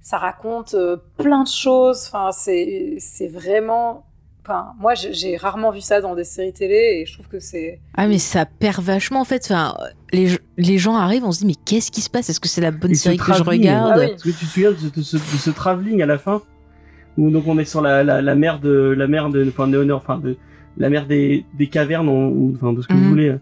ça 0.00 0.16
raconte 0.16 0.72
euh, 0.74 0.96
plein 1.18 1.42
de 1.42 1.48
choses 1.48 2.06
enfin 2.06 2.32
c'est 2.32 2.94
c'est 3.00 3.26
vraiment 3.28 4.05
enfin 4.48 4.72
moi 4.80 4.94
j'ai- 4.94 5.36
rarement 5.36 5.70
vu 5.70 5.80
ça 5.80 6.00
dans 6.00 6.14
des 6.14 6.24
séries 6.24 6.52
télé 6.52 7.00
et 7.02 7.06
je 7.06 7.12
trouve 7.12 7.28
que 7.28 7.38
c'est 7.38 7.80
Ah 7.94 8.06
mais 8.08 8.18
ça 8.18 8.46
perd 8.46 8.82
vachement 8.82 9.20
en 9.20 9.24
fait. 9.24 9.42
Enfin, 9.44 9.74
les, 10.12 10.28
les 10.56 10.78
gens 10.78 10.96
arrivent, 10.96 11.24
on 11.24 11.32
se 11.32 11.40
dit 11.40 11.46
mais 11.46 11.54
qu'est-ce 11.66 11.90
qui 11.90 12.00
se 12.00 12.08
passe? 12.10 12.30
Est-ce 12.30 12.40
que 12.40 12.48
c'est 12.48 12.60
la 12.62 12.70
bonne 12.70 12.92
Et 12.92 12.94
série 12.94 13.18
que 13.18 13.32
je 13.34 13.42
regarde? 13.42 13.92
Ah 13.94 13.98
oui. 13.98 14.04
Est-ce 14.14 14.24
que 14.24 14.30
tu 14.30 14.46
te 14.46 14.50
souviens 14.50 14.70
de 14.72 14.76
ce, 14.76 14.86
de 14.88 15.02
ce, 15.02 15.16
de 15.16 15.20
ce 15.38 15.50
travelling 15.50 16.02
à 16.02 16.06
la 16.06 16.18
fin? 16.18 16.40
Où 17.18 17.30
donc 17.30 17.46
on 17.46 17.58
est 17.58 17.64
sur 17.64 17.80
la, 17.82 18.02
la, 18.04 18.22
la 18.22 18.34
mer 18.34 18.58
de 18.60 18.70
la 18.96 19.06
mer 19.06 19.28
de 19.28 19.46
enfin 19.48 19.66
de 19.68 19.92
enfin 19.92 20.18
de 20.18 20.36
la 20.76 20.88
mer 20.88 21.04
des, 21.06 21.44
des 21.58 21.66
cavernes 21.66 22.08
ou 22.08 22.52
enfin 22.54 22.72
de 22.72 22.80
ce 22.80 22.86
que 22.86 22.94
Mhm. 22.94 23.02
vous 23.02 23.08
voulez 23.08 23.34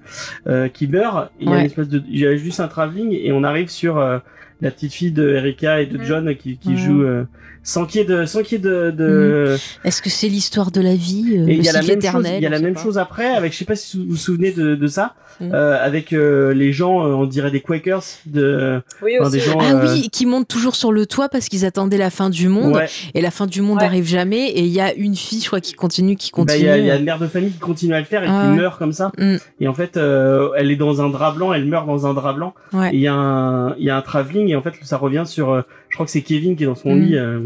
euh, 0.47 0.69
qui 0.69 0.87
meurt 0.89 1.31
il 1.39 1.51
y 1.51 1.53
a 1.53 1.59
une 1.61 1.67
espèce 1.67 1.89
de 1.89 2.03
il 2.09 2.19
y 2.19 2.27
a 2.27 2.35
juste 2.37 2.59
un 2.61 2.69
travelling 2.69 3.13
et 3.13 3.33
on 3.33 3.45
arrive 3.45 3.69
sur 3.69 3.99
euh, 3.99 4.19
la 4.63 4.71
petite 4.71 4.95
fille 4.95 5.13
de 5.13 5.29
Erika 5.29 5.83
et 5.83 5.87
de 5.87 5.99
Mhm. 5.99 6.05
John 6.05 6.35
qui, 6.37 6.57
qui 6.57 6.71
Mhm. 6.71 6.77
joue 6.79 7.03
euh, 7.03 7.25
sans 7.67 7.85
qu'il 7.85 8.01
y 8.01 8.05
ait 8.05 8.07
de 8.07 8.25
sans 8.25 8.43
qu'il 8.43 8.53
y 8.59 8.61
ait 8.61 8.65
de, 8.65 8.91
de 8.91 9.57
Est-ce 9.85 10.01
que 10.01 10.09
c'est 10.09 10.29
l'histoire 10.29 10.71
de 10.71 10.81
la 10.81 10.95
vie 10.95 11.35
euh, 11.37 11.49
et 11.49 11.55
il 11.57 11.63
y 11.65 11.69
a 11.69 11.73
la 11.73 11.81
même 11.81 11.89
chose 11.89 11.97
éternel 11.97 12.35
il 12.39 12.43
y 12.43 12.47
a 12.47 12.49
On 12.49 12.53
la 12.53 12.57
sait 12.59 12.63
même 12.65 12.75
pas. 12.75 12.83
chose 12.83 12.97
après 12.97 13.27
avec 13.27 13.53
je 13.53 13.59
sais 13.59 13.65
pas 13.65 13.75
si 13.75 13.99
vous 13.99 14.05
vous 14.11 14.17
souvenez 14.17 14.53
de, 14.53 14.75
de 14.77 14.87
ça 14.87 15.15
Mhm. 15.39 15.51
euh, 15.53 15.77
avec 15.85 16.15
euh, 16.15 16.55
les 16.55 16.73
gens 16.73 17.05
euh, 17.07 17.11
on 17.13 17.27
dirait 17.27 17.51
des 17.51 17.61
Quakers 17.61 18.03
de 18.25 18.81
oui 19.03 19.17
enfin, 19.21 19.29
des 19.29 19.39
gens 19.41 19.59
Ah 19.61 19.73
euh, 19.75 19.93
oui, 19.93 20.09
qui 20.09 20.25
montent 20.25 20.49
toujours 20.49 20.75
sur 20.75 20.93
le 20.93 21.05
toit 21.05 21.29
parce 21.29 21.51
qu'ils 21.51 21.67
attendaient 21.67 21.99
la 21.99 22.09
fin 22.09 22.31
du 22.31 22.49
monde 22.49 22.75
ouais. 22.77 22.87
et 23.13 23.21
la 23.21 23.31
fin 23.31 23.47
du 23.47 23.61
monde 23.61 23.77
Ouais. 23.81 23.85
arrive 23.85 24.07
jamais 24.07 24.49
et 24.49 24.61
il 24.61 24.73
y 24.73 24.81
a 24.81 24.95
une 24.95 25.15
fille 25.15 25.43
je 25.43 25.49
crois 25.49 25.61
qui 25.61 25.75
continue 25.75 26.17
qui 26.17 26.31
Bah, 26.31 26.37
Il 26.39 26.47
continue. 26.47 26.65
y, 26.65 26.69
a- 26.71 26.79
il 26.79 26.87
y 26.87 26.91
a 26.91 26.97
une 26.97 27.05
mère 27.05 27.19
de 27.19 27.27
famille 27.27 27.51
qui 27.51 27.59
continue 27.59 27.93
à 27.93 27.99
le 27.99 28.07
faire 28.07 28.23
et 28.23 28.29
Ah 28.31 28.49
qui 28.51 28.57
meurt 28.59 28.79
comme 28.79 28.95
ça. 28.95 29.13
Mm. 29.19 29.37
Et 29.61 29.69
en 29.69 29.75
fait, 29.75 29.99
euh, 29.99 30.49
elle 30.57 30.71
est 30.71 30.77
dans 30.77 31.03
un 31.03 31.11
drap 31.11 31.33
blanc, 31.33 31.53
elle 31.53 31.67
meurt 31.67 31.87
dans 31.87 32.07
un 32.07 32.15
drap 32.15 32.33
blanc. 32.33 32.55
Ouais. 32.73 32.89
Il 32.95 33.01
y 33.01 33.07
a 33.07 33.13
un, 33.13 33.75
il 33.77 33.85
y 33.85 33.91
a 33.91 33.97
un 33.99 34.01
travelling 34.03 34.49
et 34.49 34.57
en 34.57 34.63
fait, 34.63 34.73
ça 34.85 34.97
revient 34.97 35.25
sur, 35.27 35.51
euh, 35.53 35.61
je 35.97 35.99
crois 35.99 36.05
que 36.05 36.13
c'est 36.13 36.21
Kevin 36.21 36.57
qui 36.57 36.65
est 36.65 36.67
dans 36.67 36.75
son 36.75 36.95
lit. 36.95 37.17
euh, 37.17 37.41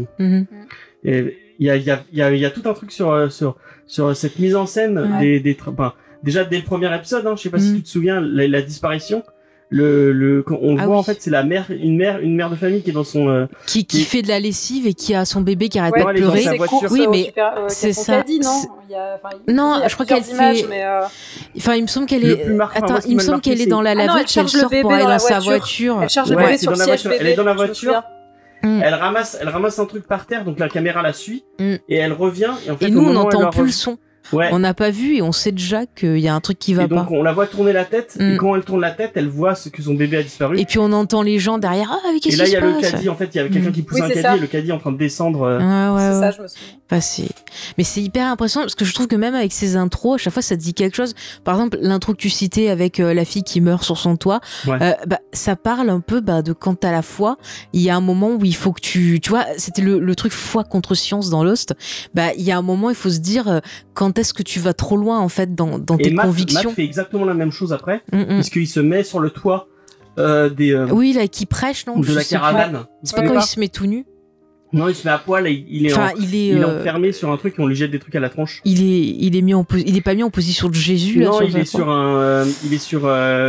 et 1.05 1.37
il 1.57 1.67
y 1.67 1.69
a, 1.69 1.75
il 1.77 1.83
y 1.83 1.89
a, 1.91 2.03
il 2.11 2.17
y 2.17 2.21
a, 2.21 2.31
il 2.31 2.39
y 2.39 2.45
a 2.45 2.49
tout 2.51 2.61
un 2.65 2.73
truc 2.73 2.91
sur, 2.91 3.11
euh, 3.11 3.29
sur, 3.29 3.55
sur 3.87 4.13
cette 4.15 4.39
mise 4.39 4.55
en 4.57 4.65
scène 4.65 4.99
Ouais. 4.99 5.19
des, 5.19 5.39
des, 5.39 5.57
enfin, 5.65 5.93
déjà 6.21 6.43
dès 6.43 6.57
le 6.57 6.63
premier 6.63 6.93
épisode, 6.93 7.25
hein, 7.25 7.35
je 7.37 7.43
sais 7.43 7.49
pas 7.49 7.59
si 7.59 7.71
Mm. 7.71 7.75
tu 7.77 7.81
te 7.83 7.87
souviens, 7.87 8.19
la, 8.19 8.47
la 8.47 8.61
disparition. 8.61 9.23
Le, 9.73 10.11
le, 10.11 10.43
on 10.49 10.75
Ah 10.77 10.85
voit 10.85 10.95
oui. 10.95 10.99
en 10.99 11.03
fait, 11.03 11.21
c'est 11.21 11.29
la 11.31 11.43
mère, 11.45 11.67
une 11.69 11.95
mère, 11.95 12.19
une 12.19 12.35
mère 12.35 12.49
de 12.49 12.57
famille 12.57 12.81
qui 12.81 12.89
est 12.89 12.93
dans 12.93 13.05
son, 13.05 13.29
euh, 13.29 13.45
Qui, 13.67 13.85
fait 14.03 14.21
de 14.21 14.27
la 14.27 14.37
lessive 14.41 14.85
et 14.85 14.93
qui 14.93 15.15
a 15.15 15.23
son 15.23 15.39
bébé 15.39 15.69
qui 15.69 15.79
arrête 15.79 15.93
Ouais, 15.93 16.03
pas 16.03 16.11
de 16.11 16.17
elle 16.17 16.23
pleurer. 16.23 16.43
Oui, 16.89 17.07
mais 17.09 17.33
euh, 17.37 17.65
c'est 17.69 17.93
ça, 17.93 18.17
caddie, 18.17 18.39
non 18.41 18.49
c'est- 18.49 18.67
Il 18.89 18.91
y 18.91 18.95
a- 18.95 19.17
enfin, 19.23 19.37
Non, 19.47 19.75
il 19.77 19.81
y 19.83 19.85
a 19.85 19.87
je 19.87 19.93
crois 19.93 20.05
qu'elle 20.05 20.23
fait- 20.23 20.65
euh, 20.73 21.01
Enfin, 21.55 21.75
il 21.75 21.83
me 21.83 21.87
semble 21.87 22.05
qu'elle 22.05 22.21
Le 22.21 22.37
est. 22.41 22.49
marquant, 22.49 22.83
Attends, 22.83 22.99
il 23.07 23.15
me 23.15 23.21
semble 23.21 23.39
qu'elle 23.39 23.61
est 23.61 23.65
dans 23.65 23.81
la 23.81 23.91
Ah 23.91 23.95
laveuse, 23.95 24.11
elle 24.17 24.21
qu'elle 24.23 24.27
charge 24.27 24.53
le 24.55 24.59
sort 24.59 24.69
bébé 24.69 24.81
pour 24.81 24.89
dans 24.91 24.95
aller 24.97 25.05
dans 25.05 25.19
sa 25.19 25.39
voiture. 25.39 26.01
elle. 26.01 27.17
Elle 27.21 27.27
est 27.27 27.35
dans 27.35 27.43
la 27.45 27.53
voiture. 27.53 28.03
Souviens. 28.63 28.81
elle 28.83 28.93
ramasse, 28.93 29.37
elle 29.39 29.49
ramasse 29.49 29.79
un 29.79 29.85
truc 29.85 30.07
par 30.07 30.25
terre, 30.25 30.43
donc 30.45 30.59
la 30.59 30.69
caméra 30.69 31.01
la 31.01 31.13
suit 31.13 31.43
Mm. 31.59 31.75
et 31.89 31.95
elle 31.95 32.13
revient. 32.13 32.51
Et 32.67 32.71
en 32.71 32.77
fait, 32.77 32.87
Et 32.87 32.91
nous, 32.91 33.01
on 33.01 33.13
n'entend 33.13 33.49
plus 33.49 33.63
le 33.65 33.69
son. 33.71 33.97
Ouais. 34.33 34.49
On 34.53 34.59
n'a 34.59 34.73
pas 34.73 34.91
vu 34.91 35.15
et 35.17 35.21
on 35.21 35.31
sait 35.31 35.51
déjà 35.51 35.85
qu'il 35.85 36.19
y 36.19 36.27
a 36.27 36.33
un 36.35 36.39
truc 36.39 36.57
qui 36.59 36.73
va 36.73 36.83
et 36.83 36.87
donc 36.87 37.09
pas. 37.09 37.15
on 37.15 37.23
la 37.23 37.33
voit 37.33 37.47
tourner 37.47 37.73
la 37.73 37.83
tête 37.85 38.15
Mm. 38.19 38.33
et 38.33 38.37
quand 38.37 38.55
elle 38.55 38.63
tourne 38.63 38.79
la 38.81 38.91
tête, 38.91 39.11
elle 39.15 39.27
voit 39.27 39.55
ce 39.55 39.67
que 39.69 39.81
son 39.81 39.93
bébé 39.93 40.17
a 40.17 40.23
disparu. 40.23 40.59
Et 40.59 40.65
puis 40.65 40.79
on 40.79 40.91
entend 40.93 41.21
les 41.21 41.37
gens 41.39 41.57
derrière. 41.57 41.89
Ah, 41.91 41.99
mais 42.11 42.17
Et 42.17 42.19
qu'est-ce 42.21 42.37
là, 42.37 42.45
qui 42.45 42.51
il 42.51 42.53
y 42.53 42.57
se 42.59 42.63
a 42.63 42.67
le 42.67 42.73
passe? 42.81 42.91
caddie. 42.91 43.09
En 43.09 43.15
fait, 43.15 43.29
il 43.33 43.37
y 43.37 43.39
avait 43.39 43.49
quelqu'un 43.49 43.69
Mm. 43.69 43.73
qui 43.73 43.81
pousse 43.81 43.97
Oui, 43.99 44.05
un 44.05 44.09
caddie 44.09 44.21
ça. 44.21 44.37
et 44.37 44.39
le 44.39 44.47
caddie 44.47 44.69
est 44.69 44.73
en 44.73 44.79
train 44.79 44.91
de 44.91 44.97
descendre. 44.97 45.41
euh, 45.43 45.59
Ah, 45.61 45.93
ouais, 45.93 45.99
c'est 46.01 46.07
ouais. 46.13 46.19
ça 46.19 46.31
je 46.31 46.41
me 46.43 46.47
souviens 46.47 46.67
Bah, 46.89 47.01
c'est- 47.01 47.23
Mais 47.77 47.83
c'est 47.83 48.01
hyper 48.01 48.27
impressionnant 48.27 48.65
parce 48.65 48.75
que 48.75 48.85
je 48.85 48.93
trouve 48.93 49.07
que 49.07 49.15
même 49.15 49.33
avec 49.35 49.51
ces 49.53 49.75
intros, 49.75 50.15
à 50.15 50.17
chaque 50.17 50.33
fois 50.33 50.41
ça 50.41 50.55
te 50.55 50.61
dit 50.61 50.73
quelque 50.73 50.95
chose. 50.95 51.13
Par 51.43 51.55
exemple, 51.55 51.77
l'intro 51.81 52.11
que 52.13 52.17
tu 52.17 52.29
citais 52.29 52.69
avec 52.69 52.99
euh, 52.99 53.13
la 53.13 53.25
fille 53.25 53.43
qui 53.43 53.59
meurt 53.61 53.83
sur 53.83 53.97
son 53.97 54.17
toit, 54.17 54.39
Ouais. 54.67 54.77
euh, 54.81 54.91
bah, 55.07 55.19
ça 55.33 55.55
parle 55.55 55.89
un 55.89 55.99
peu 56.01 56.19
bah, 56.21 56.41
de 56.41 56.53
quand 56.53 56.83
à 56.85 56.91
la 56.91 57.01
foi, 57.01 57.37
il 57.73 57.81
y 57.81 57.89
a 57.89 57.95
un 57.95 58.01
moment 58.01 58.31
où 58.31 58.43
il 58.45 58.55
faut 58.55 58.71
que 58.73 58.81
tu. 58.81 59.19
Tu 59.21 59.29
vois, 59.29 59.45
c'était 59.57 59.81
le, 59.81 59.99
le 59.99 60.15
truc 60.15 60.31
foi 60.33 60.63
contre 60.63 60.93
science 60.95 61.29
dans 61.29 61.43
Lost. 61.43 61.73
Bah, 62.13 62.33
il 62.37 62.43
y 62.43 62.51
a 62.51 62.57
un 62.57 62.61
moment, 62.61 62.89
il 62.89 62.95
faut 62.95 63.09
se 63.09 63.19
dire 63.19 63.47
euh, 63.47 63.59
quand 64.11 64.19
est-ce 64.19 64.33
que 64.33 64.43
tu 64.43 64.59
vas 64.59 64.73
trop 64.73 64.97
loin 64.97 65.19
en 65.19 65.29
fait 65.29 65.55
dans, 65.55 65.79
dans 65.79 65.97
Et 65.97 66.03
tes 66.03 66.11
Matt, 66.11 66.25
convictions. 66.25 66.69
Matt 66.71 66.75
fait 66.75 66.83
exactement 66.83 67.25
la 67.25 67.33
même 67.33 67.51
chose 67.51 67.71
après, 67.73 68.01
Mm, 68.11 68.19
mm. 68.19 68.25
puisqu'il 68.35 68.67
se 68.67 68.79
met 68.79 69.03
sur 69.03 69.19
le 69.19 69.29
toit 69.29 69.67
euh, 70.19 70.49
des 70.49 70.73
euh, 70.73 70.87
Oui, 70.91 71.13
là, 71.13 71.27
qui 71.27 71.45
prêche, 71.45 71.85
non 71.87 71.99
de 71.99 72.13
la 72.13 72.23
caravane. 72.23 72.85
C'est 73.03 73.15
pas 73.15 73.23
quand 73.27 73.39
il 73.39 73.41
se 73.43 73.59
met 73.59 73.69
tout 73.69 73.85
nu. 73.85 74.05
Non, 74.73 74.87
il 74.87 74.95
se 74.95 75.05
met 75.05 75.11
à 75.13 75.17
poil 75.17 75.47
et 75.47 75.65
il 75.69 75.85
est, 75.85 75.93
en- 75.93 75.97
Enfin, 75.97 76.11
il 76.17 76.33
est. 76.33 76.47
il 76.47 76.57
est 76.57 76.63
euh, 76.63 76.79
enfermé 76.79 77.11
sur 77.11 77.29
un 77.29 77.35
truc 77.35 77.55
et 77.57 77.61
on 77.61 77.67
lui 77.67 77.75
jette 77.75 77.91
des 77.91 77.99
trucs 77.99 78.15
à 78.15 78.21
la 78.21 78.29
tronche. 78.29 78.61
Il 78.63 78.81
est, 78.81 79.01
il 79.19 79.35
est 79.35 79.41
mis 79.41 79.53
en 79.53 79.65
il 79.75 79.97
est 79.97 80.01
pas 80.01 80.15
mis 80.15 80.23
en 80.23 80.29
position 80.29 80.69
de 80.69 80.73
Jésus 80.73 81.19
là 81.19 81.25
non, 81.25 81.33
sur 81.33 81.43
il 81.49 81.57
est 81.57 81.65
sur 81.65 81.89
un, 81.89 82.45
il 82.65 82.73
est 82.73 82.77
sur. 82.77 83.01
Sais, 83.01 83.07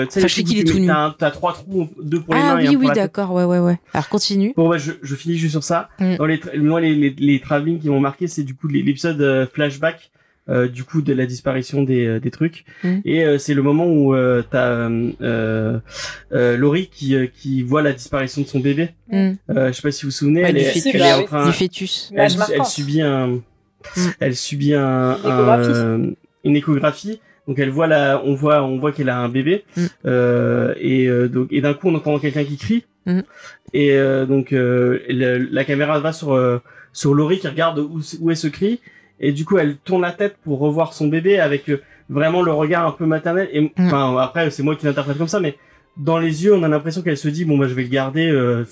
Enfin, 0.08 0.20
les 0.20 0.28
je 0.28 0.34
sais 0.34 0.42
qu'il 0.42 0.58
est 0.58 0.64
tout 0.64 0.80
nu. 0.80 0.88
T'as, 0.88 1.14
un- 1.26 1.30
trois 1.30 1.52
trous, 1.52 1.88
deux 2.02 2.20
pour 2.20 2.34
les 2.34 2.40
Ah 2.42 2.54
mains 2.54 2.58
et 2.58 2.66
un 2.66 2.70
oui, 2.70 2.76
pour 2.76 2.86
oui, 2.88 2.94
d'accord, 2.96 3.32
ouais, 3.34 3.44
ouais, 3.44 3.60
ouais. 3.60 3.78
Alors 3.94 4.08
continue. 4.08 4.52
Bon, 4.56 4.68
bah, 4.68 4.78
je, 4.78 4.92
je 5.00 5.14
finis 5.14 5.36
juste 5.36 5.52
sur 5.52 5.62
ça. 5.62 5.90
Mm. 6.00 6.16
Dans 6.16 6.26
les, 6.26 6.40
moi, 6.56 6.80
les, 6.80 6.94
les, 6.96 7.14
les 7.16 7.40
travelling 7.40 7.78
qui 7.78 7.88
m'ont 7.88 8.00
marqué, 8.00 8.26
c'est 8.26 8.42
du 8.42 8.56
coup 8.56 8.66
l'épisode 8.66 9.20
euh, 9.22 9.46
flashback, 9.52 10.10
euh, 10.52 10.68
du 10.68 10.84
coup 10.84 11.02
de 11.02 11.12
la 11.12 11.26
disparition 11.26 11.82
des, 11.82 12.06
euh, 12.06 12.20
des 12.20 12.30
trucs. 12.30 12.64
Mm. 12.84 12.96
Et 13.04 13.24
euh, 13.24 13.38
c'est 13.38 13.54
le 13.54 13.62
moment 13.62 13.86
où 13.86 14.14
euh, 14.14 14.42
t'as 14.48 14.88
euh, 15.22 16.56
Laurie 16.56 16.88
qui, 16.92 17.14
euh, 17.16 17.26
qui 17.26 17.62
voit 17.62 17.82
la 17.82 17.92
disparition 17.92 18.42
de 18.42 18.46
son 18.46 18.60
bébé. 18.60 18.90
Mm. 19.10 19.32
Euh, 19.50 19.68
je 19.68 19.72
sais 19.72 19.82
pas 19.82 19.90
si 19.90 20.02
vous 20.02 20.08
vous 20.08 20.12
souvenez, 20.16 20.42
Ouais, 20.42 20.48
elle, 20.50 20.54
du 20.56 20.60
est, 20.60 20.64
fœtus. 20.72 20.90
elle 20.94 21.00
est 21.02 21.12
en 21.12 21.24
train, 21.24 21.46
Du 21.46 21.52
fœtus. 21.52 22.12
elle, 22.16 22.32
Image 22.32 22.48
elle 22.54 22.64
subit 22.66 23.02
un, 23.02 23.40
Mm. 23.96 24.00
elle 24.20 24.36
subit 24.36 24.74
un, 24.74 25.16
Une 25.16 25.26
échographie. 25.26 25.70
un, 25.72 26.10
une 26.44 26.56
échographie. 26.56 27.20
Donc 27.48 27.58
elle 27.58 27.70
voit 27.70 27.88
la, 27.88 28.22
on 28.24 28.34
voit, 28.36 28.62
on 28.62 28.78
voit 28.78 28.92
qu'elle 28.92 29.08
a 29.08 29.18
un 29.18 29.28
bébé. 29.28 29.64
Mm. 29.76 29.80
Euh, 30.06 30.74
et 30.78 31.08
euh, 31.08 31.26
donc 31.28 31.48
et 31.50 31.60
d'un 31.60 31.74
coup 31.74 31.88
on 31.88 31.94
entend 31.96 32.16
quelqu'un 32.20 32.44
qui 32.44 32.56
crie. 32.56 32.84
Mm. 33.06 33.20
Et 33.72 33.92
euh, 33.92 34.24
donc 34.26 34.52
euh, 34.52 35.00
le- 35.08 35.38
la 35.50 35.64
caméra 35.64 35.98
va 35.98 36.12
sur 36.12 36.32
euh, 36.32 36.58
sur 36.92 37.12
Laurie 37.14 37.40
qui 37.40 37.48
regarde 37.48 37.80
où, 37.80 38.00
où 38.20 38.30
est 38.30 38.36
ce 38.36 38.46
cri. 38.46 38.78
Et 39.22 39.32
du 39.32 39.44
coup 39.44 39.56
elle 39.58 39.76
tourne 39.76 40.02
la 40.02 40.12
tête 40.12 40.36
pour 40.44 40.58
revoir 40.58 40.92
son 40.92 41.06
bébé 41.08 41.38
avec 41.40 41.68
euh, 41.70 41.80
vraiment 42.10 42.42
le 42.42 42.52
regard 42.52 42.86
un 42.86 42.90
peu 42.92 43.06
maternel. 43.06 43.48
Et 43.52 43.60
Mm. 43.60 43.70
enfin 43.86 44.16
après 44.18 44.50
c'est 44.50 44.62
moi 44.62 44.76
qui 44.76 44.84
l'interprète 44.84 45.16
comme 45.16 45.28
ça, 45.28 45.40
mais 45.40 45.56
dans 45.96 46.18
les 46.18 46.44
yeux 46.44 46.54
on 46.54 46.62
a 46.64 46.68
l'impression 46.68 47.02
qu'elle 47.02 47.16
se 47.16 47.28
dit 47.28 47.44
bon 47.44 47.56
bah 47.58 47.68
je 47.68 47.74
vais 47.74 47.82
le 47.84 47.88
garder. 47.88 48.28
euh, 48.28 48.64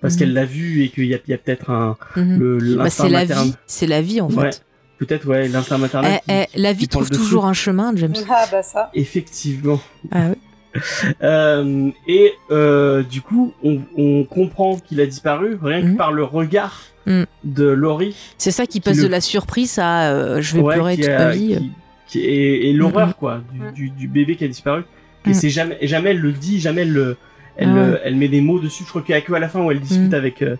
parce 0.00 0.14
Mm. 0.14 0.18
qu'elle 0.18 0.32
l'a 0.34 0.44
vu 0.44 0.82
et 0.82 0.88
qu'il 0.90 1.06
y 1.06 1.14
a, 1.14 1.18
peut-être 1.18 1.70
un 1.70 1.96
Mhm. 2.16 2.38
le 2.38 2.74
Bah, 2.76 2.90
c'est 2.90 3.08
la 3.08 3.24
vie, 3.24 3.54
c'est 3.66 3.86
la 3.86 4.02
vie 4.02 4.20
en 4.20 4.28
fait. 4.28 4.36
Ouais. 4.40 4.50
Peut-être 4.98 5.26
ouais 5.26 5.48
l'instinct 5.48 5.78
maternel. 5.78 6.20
Eh, 6.28 6.30
qui- 6.46 6.48
eh, 6.56 6.60
la 6.60 6.72
vie 6.72 6.88
trouve 6.88 7.10
toujours 7.10 7.46
un 7.46 7.52
chemin, 7.52 7.92
James. 7.96 8.14
ah 8.30 8.44
bah 8.52 8.62
ça 8.62 8.90
Effectivement. 8.94 9.80
Ah 10.12 10.28
ouais. 10.28 10.36
Euh, 11.22 11.90
et 12.08 12.32
euh, 12.50 13.02
du 13.02 13.20
coup, 13.22 13.52
on, 13.62 13.80
on 13.96 14.24
comprend 14.24 14.76
qu'il 14.76 15.00
a 15.00 15.06
disparu 15.06 15.56
rien 15.62 15.80
que 15.82 15.86
Mhm. 15.88 15.96
par 15.96 16.12
le 16.12 16.24
regard 16.24 16.80
Mhm. 17.06 17.26
de 17.44 17.64
Laurie. 17.68 18.14
C'est 18.38 18.50
ça 18.50 18.64
qui 18.66 18.72
Qui 18.74 18.80
passe 18.80 18.96
le- 18.98 19.04
de 19.04 19.08
la 19.08 19.20
surprise 19.20 19.78
à 19.78 20.10
euh, 20.12 20.40
je 20.40 20.54
vais 20.56 20.62
Ouais, 20.62 20.74
pleurer 20.74 20.96
toute 20.96 21.06
a- 21.08 21.18
ma 21.26 21.30
vie. 21.32 21.56
qui- 21.58 21.72
qui- 22.06 22.20
et, 22.20 22.70
et 22.70 22.72
l'horreur 22.72 23.08
Mhm. 23.08 23.14
quoi 23.14 23.40
du, 23.52 23.72
du, 23.72 23.90
du 23.90 24.08
bébé 24.08 24.36
qui 24.36 24.44
a 24.44 24.48
disparu. 24.48 24.82
Et 25.26 25.28
Mhm. 25.30 25.34
c'est 25.34 25.50
jamais, 25.50 25.78
jamais 25.82 26.10
elle 26.10 26.20
le 26.20 26.32
dit, 26.32 26.60
jamais 26.60 26.82
elle 26.82 26.92
le, 26.92 27.16
elle, 27.56 27.68
Ah 27.70 27.74
ouais. 27.74 27.80
euh, 27.80 27.98
elle 28.04 28.16
met 28.16 28.28
des 28.28 28.40
mots 28.40 28.58
dessus. 28.58 28.84
Je 28.84 28.88
crois 28.88 29.02
qu'il 29.02 29.14
y 29.14 29.18
a 29.18 29.20
que 29.20 29.32
à 29.32 29.38
la 29.38 29.48
fin 29.48 29.60
où 29.62 29.70
elle 29.70 29.80
discute 29.80 30.08
Mhm. 30.08 30.14
avec, 30.14 30.42
euh, 30.42 30.56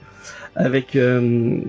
avec, 0.57 0.97
euh, 0.97 1.61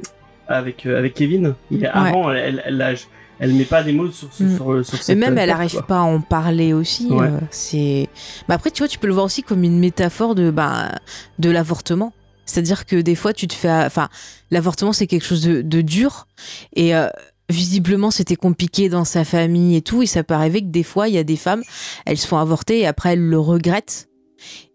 avec 0.47 0.85
euh, 0.85 0.97
avec 0.99 1.13
Kevin. 1.13 1.55
Mais 1.71 1.87
avant, 1.87 2.31
elle, 2.31 2.37
elle, 2.37 2.63
elle, 2.67 2.81
a- 2.81 2.93
elle 3.39 3.53
met 3.53 3.63
pas 3.65 3.83
des 3.83 3.91
mots 3.91 4.09
sur 4.11 4.31
sur, 4.33 4.45
Mm. 4.45 4.55
sur, 4.55 4.85
sur 4.85 4.99
Et 4.99 5.01
cette 5.03 5.17
même, 5.17 5.37
elle 5.37 5.47
perte, 5.47 5.59
arrive 5.59 5.71
quoi. 5.71 5.87
pas 5.87 5.97
à 5.99 6.03
en 6.03 6.21
parler 6.21 6.71
aussi. 6.73 7.07
Ouais. 7.07 7.27
euh, 7.27 7.39
c'est. 7.49 8.07
Bah 8.47 8.55
après, 8.55 8.71
tu 8.71 8.79
vois, 8.81 8.87
tu 8.87 8.97
peux 8.99 9.07
le 9.07 9.13
voir 9.13 9.25
aussi 9.25 9.43
comme 9.43 9.63
une 9.63 9.79
métaphore 9.79 10.35
de 10.35 10.51
bah, 10.51 10.91
de 11.39 11.49
l'avortement. 11.49 12.13
C'est-à-dire 12.45 12.85
que 12.85 12.95
des 12.97 13.15
fois, 13.15 13.33
tu 13.33 13.47
te 13.47 13.53
fais, 13.53 13.71
enfin, 13.71 14.09
l'avortement 14.51 14.93
c'est 14.93 15.07
quelque 15.07 15.25
chose 15.25 15.43
de, 15.43 15.61
de 15.61 15.81
dur 15.81 16.27
et 16.75 16.95
euh, 16.95 17.07
visiblement 17.49 18.11
c'était 18.11 18.35
compliqué 18.35 18.89
dans 18.89 19.05
sa 19.05 19.23
famille 19.23 19.75
et 19.75 19.81
tout. 19.81 20.01
Et 20.03 20.05
ça 20.07 20.23
peut 20.23 20.33
arriver 20.33 20.61
que 20.61 20.67
des 20.67 20.83
fois, 20.83 21.07
il 21.07 21.15
y 21.15 21.17
a 21.17 21.23
des 21.23 21.35
femmes, 21.37 21.63
elles 22.05 22.17
se 22.17 22.27
font 22.27 22.37
avorter 22.37 22.79
et 22.79 22.87
après 22.87 23.13
elles 23.13 23.25
le 23.25 23.39
regrettent 23.39 24.09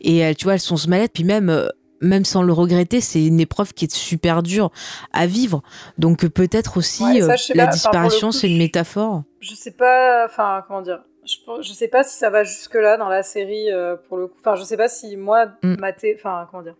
et 0.00 0.18
elles, 0.18 0.36
tu 0.36 0.44
vois, 0.44 0.54
elles 0.54 0.60
sont 0.60 0.76
se 0.76 0.88
mal 0.88 1.08
Puis 1.12 1.24
même, 1.24 1.48
euh, 1.48 1.68
même 2.00 2.24
sans 2.24 2.42
le 2.42 2.52
regretter, 2.52 3.00
c'est 3.00 3.24
une 3.24 3.40
épreuve 3.40 3.74
qui 3.74 3.84
est 3.84 3.94
super 3.94 4.42
dure 4.42 4.70
à 5.12 5.26
vivre. 5.26 5.62
Donc 5.98 6.24
euh, 6.24 6.30
peut-être 6.30 6.76
aussi 6.78 7.04
Ouais, 7.04 7.20
ça, 7.20 7.32
euh, 7.34 7.54
la 7.54 7.66
pas. 7.66 7.72
Disparition, 7.72 8.32
c'est 8.32 8.48
une 8.48 8.58
métaphore. 8.58 9.22
Je 9.40 9.54
sais 9.54 9.70
pas, 9.72 10.24
enfin, 10.26 10.64
comment 10.66 10.82
dire. 10.82 11.00
Je, 11.26 11.36
je 11.62 11.72
sais 11.72 11.88
pas 11.88 12.02
si 12.02 12.16
ça 12.16 12.30
va 12.30 12.42
jusque-là 12.44 12.96
dans 12.96 13.08
la 13.10 13.22
série, 13.22 13.70
euh, 13.70 13.96
pour 14.08 14.16
le 14.16 14.26
coup. 14.28 14.36
Enfin, 14.40 14.56
je 14.56 14.64
sais 14.64 14.78
pas 14.78 14.88
si 14.88 15.16
moi, 15.16 15.46
Mm. 15.62 15.74
maté. 15.78 16.16
Enfin, 16.18 16.48
comment 16.50 16.62
dire. 16.62 16.74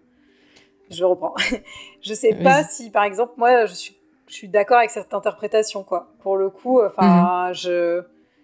Je 0.91 1.05
reprends. 1.05 1.35
je 2.03 2.15
sais 2.15 2.35
pas 2.35 2.65
si, 2.65 2.91
par 2.91 3.05
exemple, 3.05 3.33
moi, 3.37 3.67
je 3.67 3.75
suis, 3.75 3.97
je 4.27 4.35
suis 4.35 4.49
d'accord 4.49 4.79
avec 4.79 4.91
cette 4.91 5.15
interprétation, 5.15 5.83
quoi. 5.85 6.09
Pour 6.23 6.37
le 6.37 6.51
coup, 6.51 6.81
enfin, 6.83 7.51
Mm-hmm. 7.51 7.55
je. 7.55 8.03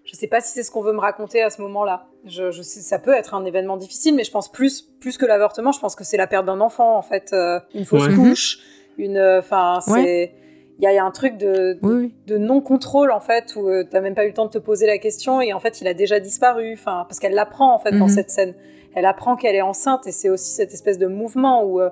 Je 0.08 0.14
sais 0.14 0.28
pas 0.28 0.40
si 0.40 0.52
c'est 0.52 0.62
ce 0.62 0.70
qu'on 0.70 0.82
veut 0.82 0.92
me 0.92 1.00
raconter 1.00 1.42
à 1.42 1.50
ce 1.50 1.60
moment-là. 1.62 2.06
Je, 2.24 2.52
je 2.52 2.62
sais, 2.62 2.78
ça 2.80 3.00
peut 3.00 3.12
être 3.12 3.34
un 3.34 3.44
événement 3.44 3.76
difficile, 3.76 4.14
mais 4.14 4.22
je 4.22 4.30
pense 4.30 4.48
plus, 4.52 4.82
plus 5.00 5.18
que 5.18 5.26
l'avortement, 5.26 5.72
je 5.72 5.80
pense 5.80 5.96
que 5.96 6.04
c'est 6.04 6.16
la 6.16 6.28
perte 6.28 6.46
d'un 6.46 6.60
enfant, 6.60 6.96
en 6.96 7.02
fait, 7.02 7.30
euh, 7.32 7.58
une 7.74 7.84
fausse 7.84 8.06
Ouais. 8.06 8.14
couche, 8.14 8.60
une, 8.98 9.16
euh, 9.16 9.40
enfin, 9.40 9.80
c'est, 9.80 10.32
il 10.78 10.84
y, 10.84 10.86
a- 10.86 10.92
il 10.92 10.94
y 10.94 10.98
a 10.98 11.04
un 11.04 11.10
truc 11.10 11.36
de, 11.38 11.72
de 11.72 11.78
Oui, 11.82 11.94
oui. 12.04 12.14
de 12.28 12.38
non-contrôle 12.38 13.10
en 13.10 13.18
fait 13.18 13.54
où 13.56 13.68
euh, 13.68 13.82
t'as 13.82 14.00
même 14.00 14.14
pas 14.14 14.22
eu 14.26 14.28
le 14.28 14.34
temps 14.34 14.44
de 14.46 14.50
te 14.52 14.58
poser 14.58 14.86
la 14.86 14.98
question 14.98 15.40
et 15.40 15.52
en 15.52 15.58
fait 15.58 15.80
il 15.80 15.88
a 15.88 15.94
déjà 15.94 16.20
disparu 16.20 16.74
enfin 16.74 17.04
parce 17.08 17.18
qu'elle 17.18 17.34
l'apprend 17.34 17.74
en 17.74 17.78
fait 17.80 17.90
dans 17.92 18.04
Mhm. 18.06 18.08
cette 18.14 18.30
scène 18.30 18.54
elle 18.94 19.06
apprend 19.06 19.34
qu'elle 19.36 19.56
est 19.56 19.62
enceinte 19.62 20.06
et 20.06 20.12
c'est 20.12 20.28
aussi 20.28 20.52
cette 20.52 20.72
espèce 20.72 20.98
de 20.98 21.06
mouvement 21.08 21.64
où, 21.64 21.80
euh, 21.80 21.88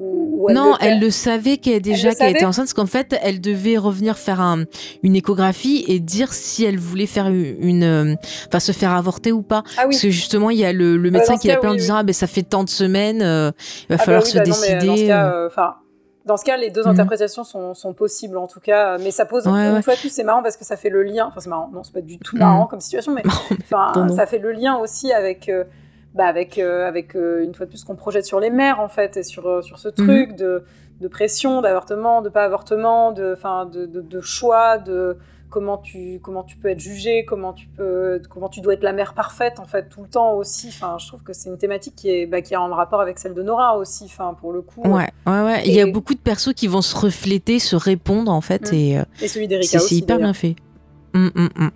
non, 0.00 0.72
le- 0.72 0.76
elle 0.86 1.00
le 1.00 1.10
savait 1.10 1.58
qu'elle 1.58 1.82
déjà 1.82 2.10
le 2.10 2.14
qu'elle 2.14 2.30
était 2.30 2.44
enceinte, 2.44 2.64
parce 2.66 2.74
qu'en 2.74 2.86
fait, 2.86 3.14
elle 3.22 3.40
devait 3.40 3.76
revenir 3.76 4.18
faire 4.18 4.40
un, 4.40 4.64
une 5.02 5.16
échographie 5.16 5.84
et 5.88 6.00
dire 6.00 6.32
si 6.32 6.64
elle 6.64 6.78
voulait 6.78 7.06
faire 7.06 7.28
une, 7.28 7.56
une, 7.60 7.84
euh, 7.84 8.14
enfin, 8.48 8.60
se 8.60 8.72
faire 8.72 8.92
avorter 8.92 9.32
ou 9.32 9.42
pas. 9.42 9.62
ah 9.76 9.82
oui 9.82 9.90
Parce 9.90 10.02
que 10.02 10.10
justement, 10.10 10.50
il 10.50 10.58
y 10.58 10.64
a 10.64 10.72
le, 10.72 10.96
le 10.96 11.10
dans 11.10 11.18
médecin 11.18 11.36
qui 11.36 11.48
l'appelle 11.48 11.70
en 11.70 11.72
oui, 11.72 11.78
disant 11.78 11.96
ah 11.96 12.02
ben 12.02 12.12
ça 12.12 12.26
fait 12.26 12.42
tant 12.42 12.64
de 12.64 12.70
semaines, 12.70 13.22
euh, 13.22 13.50
il 13.88 13.88
va 13.88 13.94
Ah 13.94 13.96
bah 13.98 14.04
falloir 14.04 14.26
se 14.26 14.38
bah 14.38 14.44
non, 14.46 14.56
mais 14.60 14.74
décider. 14.74 14.86
dans 14.86 14.96
ce 14.96 15.06
cas, 15.06 15.26
euh. 15.26 15.48
euh, 15.56 15.70
dans 16.24 16.36
ce 16.36 16.44
cas, 16.44 16.56
les 16.56 16.70
deux 16.70 16.82
Mhm. 16.82 16.88
interprétations 16.90 17.42
sont, 17.44 17.74
sont 17.74 17.94
possibles 17.94 18.36
en 18.38 18.46
tout 18.46 18.60
cas, 18.60 18.96
mais 18.98 19.10
ça 19.10 19.26
pose 19.26 19.46
Ouais, 19.46 19.52
une 19.66 19.74
ouais. 19.74 19.82
fois 19.82 19.94
de 19.96 20.00
plus, 20.00 20.12
c'est 20.12 20.22
marrant 20.24 20.42
parce 20.42 20.56
que 20.56 20.64
ça 20.64 20.76
fait 20.76 20.88
le 20.90 21.02
lien. 21.02 21.26
Enfin, 21.26 21.40
c'est 21.40 21.50
marrant, 21.50 21.68
non, 21.72 21.82
c'est 21.82 21.92
pas 21.92 22.00
du 22.00 22.18
tout 22.18 22.36
Mhm. 22.36 22.42
marrant 22.42 22.66
comme 22.66 22.80
situation, 22.80 23.12
mais 23.12 23.22
enfin, 23.62 24.08
ça 24.14 24.26
fait 24.26 24.38
le 24.38 24.52
lien 24.52 24.76
aussi 24.76 25.12
avec, 25.12 25.48
euh, 25.48 25.64
bah, 26.14 26.26
avec, 26.26 26.58
euh, 26.58 26.86
avec 26.86 27.16
euh, 27.16 27.42
une 27.42 27.54
fois 27.54 27.66
de 27.66 27.70
plus 27.70 27.84
qu'on 27.84 27.96
projette 27.96 28.26
sur 28.26 28.40
les 28.40 28.50
mères 28.50 28.80
en 28.80 28.88
fait 28.88 29.16
et 29.16 29.22
sur 29.22 29.46
euh, 29.48 29.62
sur 29.62 29.78
ce 29.78 29.88
truc 29.88 30.36
de, 30.36 30.64
de 31.00 31.08
pression, 31.08 31.60
d'avortement, 31.62 32.22
de 32.22 32.28
pas 32.28 32.44
avortement, 32.44 33.12
de, 33.12 33.32
enfin, 33.36 33.66
de, 33.66 33.86
de, 33.86 34.00
de 34.00 34.20
choix, 34.20 34.78
de 34.78 35.16
comment 35.48 35.76
tu 35.76 36.18
comment 36.22 36.42
tu 36.44 36.56
peux 36.56 36.68
être 36.68 36.80
jugé, 36.80 37.24
comment 37.26 37.52
tu 37.52 37.66
peux 37.68 38.20
comment 38.30 38.48
tu 38.48 38.60
dois 38.62 38.72
être 38.74 38.82
la 38.82 38.92
mère 38.94 39.12
parfaite 39.14 39.58
en 39.60 39.64
fait 39.66 39.88
tout 39.90 40.02
le 40.02 40.08
temps 40.08 40.34
aussi. 40.34 40.68
Enfin, 40.68 40.96
je 40.98 41.06
trouve 41.08 41.22
que 41.22 41.32
c'est 41.34 41.48
une 41.50 41.58
thématique 41.58 41.94
qui 41.94 42.10
est 42.10 42.26
bah, 42.26 42.40
qui 42.42 42.54
est 42.54 42.58
en 42.58 42.68
rapport 42.74 43.00
avec 43.02 43.18
celle 43.18 43.34
de 43.34 43.42
Nora 43.42 43.76
aussi. 43.78 44.04
Enfin, 44.04 44.34
pour 44.38 44.52
le 44.52 44.62
coup. 44.62 44.80
Ouais, 44.82 45.08
ouais, 45.26 45.42
ouais. 45.42 45.62
Il 45.66 45.72
y 45.74 45.80
a 45.80 45.86
beaucoup 45.86 46.14
de 46.14 46.18
persos 46.20 46.54
qui 46.54 46.68
vont 46.68 46.80
se 46.82 46.96
refléter, 46.96 47.58
se 47.58 47.76
répondre 47.76 48.30
en 48.32 48.40
fait, 48.40 48.70
Mm. 48.70 48.74
et 48.74 48.98
euh, 48.98 49.02
Et 49.20 49.28
celui 49.28 49.44
c'est 49.44 49.48
d'Erika 49.48 49.78
c'est 49.78 49.84
aussi. 49.84 49.98
hyper 49.98 50.18
bien 50.18 50.32
fait. 50.34 50.56
Mm, 51.14 51.28
mm, 51.34 51.48
mm. 51.56 51.70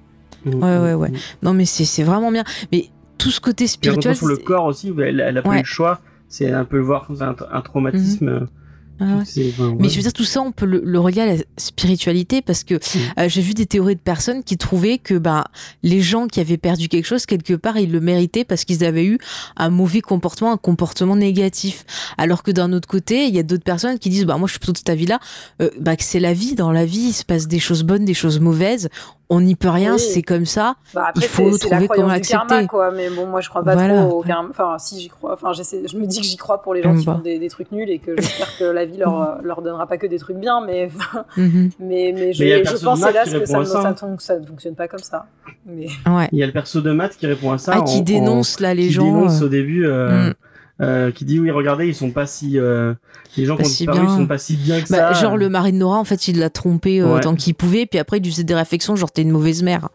Ouais, 0.63 0.79
ouais, 0.79 0.95
ouais. 0.95 1.11
Non, 1.43 1.53
mais 1.53 1.65
c'est 1.65 1.85
c'est 1.85 2.05
vraiment 2.05 2.31
bien. 2.31 2.45
Mais 2.73 2.87
tout 3.19 3.31
ce 3.31 3.41
côté 3.41 3.67
spirituel. 3.67 4.15
sur 4.17 4.27
le 4.27 4.37
corps 4.37 4.65
aussi, 4.67 4.93
elle, 4.99 5.21
elle 5.21 5.39
a 5.39 5.43
pas 5.43 5.51
Ouais. 5.51 5.57
eu 5.59 5.61
le 5.61 5.65
choix. 5.67 6.01
C'est 6.29 6.51
un 6.51 6.65
peu 6.65 6.77
le 6.79 6.83
voir 6.83 7.07
comme 7.07 7.21
un, 7.23 7.37
un 7.53 7.61
traumatisme. 7.61 8.29
euh, 8.29 8.41
Ah 8.99 9.19
ouais. 9.19 9.75
Mais 9.79 9.89
je 9.91 9.97
veux 9.97 10.03
dire, 10.03 10.13
tout 10.13 10.25
ça, 10.25 10.41
on 10.41 10.53
peut 10.53 10.65
le, 10.67 10.81
le 10.85 10.99
relier 10.99 11.21
à 11.21 11.27
la 11.27 11.43
spiritualité 11.59 12.41
parce 12.43 12.65
que 12.65 12.75
euh, 13.19 13.29
j'ai 13.29 13.43
vu 13.43 13.53
des 13.55 13.67
théories 13.67 13.95
de 13.95 14.01
personnes 14.01 14.43
qui 14.43 14.57
trouvaient 14.57 14.97
que 14.99 15.15
ben, 15.19 15.45
les 15.83 16.01
gens 16.01 16.27
qui 16.27 16.41
avaient 16.41 16.57
perdu 16.57 16.89
quelque 16.89 17.05
chose, 17.05 17.27
quelque 17.27 17.53
part, 17.55 17.77
ils 17.79 17.93
le 17.93 18.01
méritaient 18.01 18.45
parce 18.45 18.65
qu'ils 18.65 18.85
avaient 18.85 19.05
eu 19.05 19.19
un 19.57 19.69
mauvais 19.71 20.01
comportement, 20.01 20.51
un 20.53 20.57
comportement 20.57 21.15
négatif. 21.15 21.85
Alors 22.19 22.43
que 22.43 22.51
d'un 22.51 22.73
autre 22.73 22.89
côté, 22.89 23.27
il 23.27 23.35
y 23.35 23.39
a 23.39 23.43
d'autres 23.43 23.65
personnes 23.65 23.99
qui 23.99 24.09
disent, 24.09 24.25
bah, 24.25 24.37
moi, 24.39 24.47
je 24.49 24.53
suis 24.53 24.61
plutôt 24.61 24.73
de 24.73 24.79
ta 24.81 24.95
vie-là, 24.95 25.21
euh, 25.63 25.69
bah, 25.79 25.95
que 25.97 26.03
c'est 26.05 26.21
la 26.21 26.33
vie. 26.33 26.55
Dans 26.55 26.73
la 26.73 26.87
vie, 26.87 27.09
il 27.09 27.13
se 27.13 27.25
passe 27.25 27.47
des 27.49 27.59
choses 27.61 27.83
bonnes, 27.85 28.05
des 28.07 28.15
choses 28.15 28.41
mauvaises. 28.41 28.89
On 29.29 29.41
n'y 29.41 29.57
peut 29.57 29.69
rien, 29.71 29.95
Oui. 29.95 29.99
c'est 29.99 30.23
comme 30.23 30.47
ça. 30.47 30.77
Bah, 30.95 31.07
après, 31.09 31.25
Il 31.25 31.29
faut 31.29 31.59
trouver 31.59 31.89
comment 31.89 32.07
l'accepter. 32.07 32.67
quoi. 32.69 32.93
Mais 32.93 33.11
bon, 33.11 33.27
moi, 33.27 33.41
je 33.41 33.49
crois 33.49 33.65
pas 33.65 33.75
Voilà. 33.75 34.05
trop 34.07 34.21
au 34.21 34.23
karma. 34.23 34.49
Enfin, 34.51 34.77
si 34.79 35.01
j'y 35.01 35.09
crois. 35.09 35.33
Enfin, 35.35 35.53
j'essaie. 35.53 35.83
Je 35.89 35.97
me 35.97 36.07
dis 36.07 36.21
que 36.21 36.27
j'y 36.27 36.37
crois 36.37 36.63
pour 36.63 36.75
les 36.75 36.83
gens 36.85 36.97
qui 36.97 37.05
bah. 37.07 37.15
font 37.15 37.19
des, 37.19 37.41
des 37.41 37.49
trucs 37.49 37.73
nuls 37.73 37.91
et 37.91 37.99
que 37.99 38.13
j'espère 38.17 38.57
que 38.57 38.65
la 38.65 38.85
vie 38.85 38.99
leur 38.99 39.39
leur 39.43 39.63
donnera 39.63 39.89
pas 39.89 39.99
que 39.99 40.07
des 40.07 40.19
trucs 40.21 40.37
bien. 40.37 40.65
Mais 40.65 40.91
Mhm. 41.37 41.71
mais 41.81 42.13
mais 42.15 42.33
je, 42.33 42.45
Mais 42.45 42.63
pense 42.63 43.01
hélas 43.05 43.25
que 43.25 43.31
ça, 43.47 43.59
ne- 43.59 43.65
ça. 43.65 43.95
ça, 43.97 44.07
ne- 44.07 44.17
ça 44.19 44.39
ne 44.39 44.47
fonctionne 44.47 44.77
pas 44.77 44.87
comme 44.87 45.01
ça. 45.01 45.27
Mais 45.67 45.87
Ouais. 46.07 46.29
Il 46.31 46.39
y 46.39 46.45
a 46.45 46.47
le 46.47 46.53
perso 46.53 46.81
de 46.81 46.93
Matt 46.93 47.17
qui 47.17 47.27
répond 47.27 47.51
à 47.51 47.59
ça. 47.59 47.73
Ah, 47.75 47.81
en- 47.81 47.85
qui 47.85 47.99
en- 47.99 48.03
dénonce 48.03 48.61
là 48.61 48.75
les 48.75 48.87
qui 48.87 48.93
gens. 48.93 49.05
dénonce 49.05 49.43
euh, 49.43 49.47
au 49.47 49.49
début, 49.49 49.87
euh, 49.87 50.29
Mm. 50.31 50.35
Euh, 50.81 51.11
qui 51.11 51.25
dit 51.25 51.41
oui, 51.41 51.51
regardez, 51.51 51.87
ils 51.87 51.95
sont 51.95 52.11
pas 52.11 52.27
si. 52.27 52.59
euh, 52.59 52.93
les 53.37 53.45
gens 53.45 53.57
qui 53.57 53.63
ont 53.63 53.65
si 53.67 53.85
disparu, 53.87 54.01
bien. 54.01 54.11
ils 54.11 54.17
sont 54.17 54.27
pas 54.27 54.39
si 54.39 54.57
bien 54.57 54.81
que 54.81 54.89
bah, 54.91 55.13
ça. 55.15 55.21
genre 55.21 55.37
le 55.37 55.49
mari 55.49 55.73
de 55.73 55.77
Nora, 55.79 55.99
en 55.99 56.05
fait, 56.05 56.29
il 56.29 56.39
l'a 56.39 56.49
trompé 56.51 57.01
euh, 57.01 57.15
Ouais. 57.15 57.21
tant 57.21 57.35
qu'il 57.35 57.55
pouvait, 57.55 57.87
puis 57.87 57.99
après 57.99 58.19
il 58.19 58.23
lui 58.25 58.31
faisait 58.31 58.45
des 58.45 58.55
réflexions, 58.55 58.95
genre 58.97 59.11
t'es 59.11 59.23
une 59.23 59.31
mauvaise 59.31 59.63
mère. 59.63 59.89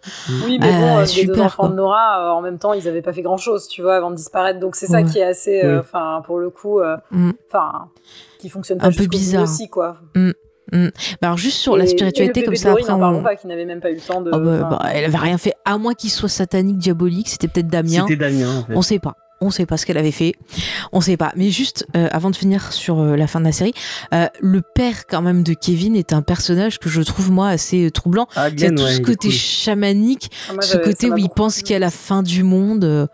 oui, 0.45 0.57
mais 0.59 0.71
bon, 0.71 0.97
euh, 0.97 0.99
les 1.01 1.05
deux 1.25 1.33
super, 1.33 1.45
enfants 1.45 1.63
quoi. 1.63 1.69
de 1.69 1.75
Nora, 1.75 2.27
euh, 2.27 2.37
en 2.37 2.41
même 2.41 2.57
temps, 2.59 2.73
ils 2.73 2.87
avaient 2.87 3.01
pas 3.01 3.13
fait 3.13 3.21
grand 3.23 3.37
chose, 3.37 3.67
tu 3.67 3.81
vois, 3.81 3.95
avant 3.95 4.11
de 4.11 4.15
disparaître. 4.15 4.59
Donc 4.59 4.75
c'est 4.75 4.87
ça 4.87 5.03
qui 5.03 5.19
est 5.19 5.23
assez, 5.23 5.63
euh, 5.63 5.79
enfin, 5.81 6.21
pour 6.25 6.39
le 6.39 6.49
coup, 6.49 6.79
euh, 6.79 6.97
Mm. 7.11 7.31
enfin, 7.49 7.89
qui 8.39 8.49
fonctionne 8.49 8.77
pas 8.79 8.87
Un 8.87 8.91
peu 8.91 9.05
bizarre. 9.07 9.43
aussi, 9.43 9.69
quoi. 9.69 9.97
Bah, 10.73 10.79
alors 11.21 11.37
juste 11.37 11.57
sur 11.57 11.75
la 11.75 11.85
spiritualité 11.85 12.39
et 12.39 12.43
le 12.43 12.47
comme 12.47 12.55
ça, 12.55 12.71
après 12.71 12.83
n'en 12.83 12.97
parlons 12.99 13.19
on... 13.19 13.23
pas, 13.23 13.35
qui 13.35 13.45
n'avait 13.47 13.65
même 13.65 13.81
pas 13.81 13.91
eu 13.91 13.95
le 13.95 13.99
temps 14.01 14.21
de. 14.21 14.31
Ah 14.33 14.39
bah, 14.39 14.67
bah, 14.69 14.81
elle 14.93 15.03
avait 15.03 15.17
rien 15.17 15.37
fait, 15.37 15.53
à 15.65 15.77
moins 15.77 15.93
qu'il 15.93 16.09
soit 16.09 16.29
satanique, 16.29 16.77
diabolique, 16.77 17.27
c'était 17.27 17.47
peut-être 17.49 17.67
Damien. 17.67 18.05
C'était 18.07 18.15
Damien, 18.15 18.59
en 18.59 18.63
fait. 18.63 18.73
On 18.75 18.81
sait 18.81 18.99
pas. 18.99 19.15
On 19.41 19.49
sait 19.49 19.65
pas 19.65 19.75
ce 19.77 19.85
qu'elle 19.85 19.97
avait 19.97 20.11
fait. 20.11 20.33
On 20.91 21.01
sait 21.01 21.17
pas. 21.17 21.31
Mais 21.35 21.49
juste, 21.49 21.87
euh, 21.95 22.07
avant 22.11 22.29
de 22.29 22.35
finir 22.35 22.71
sur 22.73 22.99
euh, 22.99 23.15
la 23.15 23.25
fin 23.27 23.39
de 23.39 23.45
la 23.45 23.51
série, 23.51 23.73
euh, 24.13 24.27
le 24.39 24.61
père 24.61 25.07
quand 25.07 25.21
même 25.23 25.41
de 25.43 25.53
Kevin 25.53 25.95
est 25.95 26.13
un 26.13 26.21
personnage 26.21 26.77
que 26.79 26.89
je 26.89 27.01
trouve 27.01 27.31
moi 27.31 27.47
assez 27.49 27.87
euh, 27.87 27.91
troublant. 27.91 28.27
Ah, 28.35 28.49
Il 28.49 28.59
y 28.59 28.65
a 28.65 28.69
tout 28.69 28.83
ouais, 28.83 28.93
ce 28.93 29.01
côté 29.01 29.29
cool. 29.29 29.31
chamanique, 29.31 30.29
Ah, 30.49 30.53
moi, 30.53 30.61
ce 30.61 30.77
côté 30.77 31.09
où 31.11 31.17
il 31.17 31.29
pense 31.29 31.57
qu'il 31.63 31.71
y 31.71 31.75
a 31.75 31.79
la 31.79 31.89
fin 31.91 32.21
du 32.23 32.43
monde. 32.43 33.09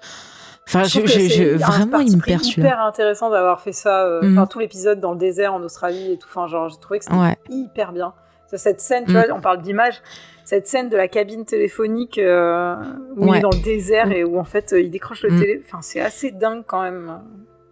Enfin, 0.68 0.84
Je 0.84 1.00
je, 1.00 1.08
je- 1.08 1.56
vraiment, 1.58 2.00
il 2.02 2.18
me 2.18 2.22
perd 2.22 2.46
hyper 2.46 2.82
intéressant 2.82 3.30
d'avoir 3.30 3.62
fait 3.62 3.72
ça. 3.72 4.04
euh, 4.04 4.22
Mhm. 4.22 4.38
Enfin, 4.38 4.48
tout 4.48 4.60
l'épisode 4.60 5.00
dans 5.00 5.14
le 5.14 5.18
désert 5.18 5.54
en 5.54 5.62
Australie 5.64 6.12
et 6.12 6.18
tout. 6.18 6.28
Enfin, 6.30 6.48
genre, 6.48 6.68
j'ai 6.68 6.76
trouvé 6.82 7.00
que 7.00 7.06
c'était 7.06 7.16
Ouais. 7.18 7.38
hyper 7.50 7.94
bien. 7.94 8.14
Cette 8.54 8.80
scène, 8.82 9.06
tu 9.06 9.12
Mhm. 9.14 9.24
vois, 9.26 9.36
on 9.36 9.42
parle 9.42 9.62
d'image. 9.62 10.02
Cette 10.46 10.68
scène 10.68 10.88
de 10.88 10.96
la 10.96 11.10
cabine 11.10 11.44
téléphonique 11.46 12.18
euh, 12.18 12.76
où 13.18 13.34
il 13.34 13.38
est 13.38 13.42
dans 13.42 13.50
le 13.50 13.62
désert 13.62 14.06
Mhm. 14.08 14.12
et 14.14 14.24
où 14.24 14.40
en 14.40 14.46
fait 14.46 14.72
euh, 14.74 14.80
il 14.82 14.90
décroche 14.92 15.24
le 15.24 15.32
Mhm. 15.32 15.40
télé. 15.42 15.62
Enfin, 15.66 15.82
c'est 15.82 16.00
assez 16.00 16.32
dingue 16.32 16.64
quand 16.66 16.82
même 16.84 17.20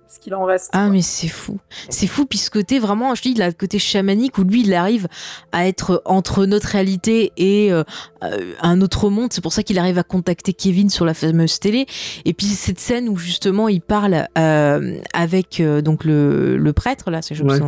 ce 0.07 0.19
qu'il 0.19 0.34
en 0.36 0.44
reste. 0.45 0.69
Ah 0.73 0.84
quoi. 0.86 0.90
mais 0.90 1.02
c'est 1.02 1.27
fou, 1.27 1.60
c'est 1.90 2.07
fou 2.07 2.26
puis 2.26 2.38
ce 2.40 2.49
côté 2.49 2.80
vraiment, 2.80 3.15
je 3.15 3.22
dis, 3.22 3.34
le 3.34 3.52
côté 3.52 3.80
chamanique 3.80 4.38
où 4.38 4.44
lui 4.44 4.61
il 4.61 4.73
arrive 4.73 5.07
à 5.52 5.68
être 5.68 6.02
entre 6.06 6.45
notre 6.45 6.68
réalité 6.69 7.32
et 7.38 7.72
euh, 7.72 7.84
euh, 8.23 8.53
un 8.61 8.82
autre 8.82 9.10
monde. 9.10 9.34
C'est 9.34 9.41
pour 9.41 9.53
ça 9.53 9.64
qu'il 9.64 9.80
arrive 9.80 9.98
à 9.98 10.03
contacter 10.03 10.53
Kevin 10.53 10.90
sur 10.90 11.06
la 11.06 11.14
fameuse 11.14 11.60
télé. 11.60 11.86
Et 12.26 12.34
puis 12.34 12.45
cette 12.48 12.80
scène 12.80 13.10
où 13.10 13.18
justement 13.18 13.68
il 13.68 13.82
parle 13.82 14.27
euh, 14.38 14.98
avec 15.14 15.60
euh, 15.60 15.82
donc 15.82 16.03
le, 16.03 16.57
le 16.57 16.73
prêtre 16.73 17.11
là, 17.11 17.22
c'est 17.22 17.34
je 17.36 17.44
Ouais. 17.44 17.60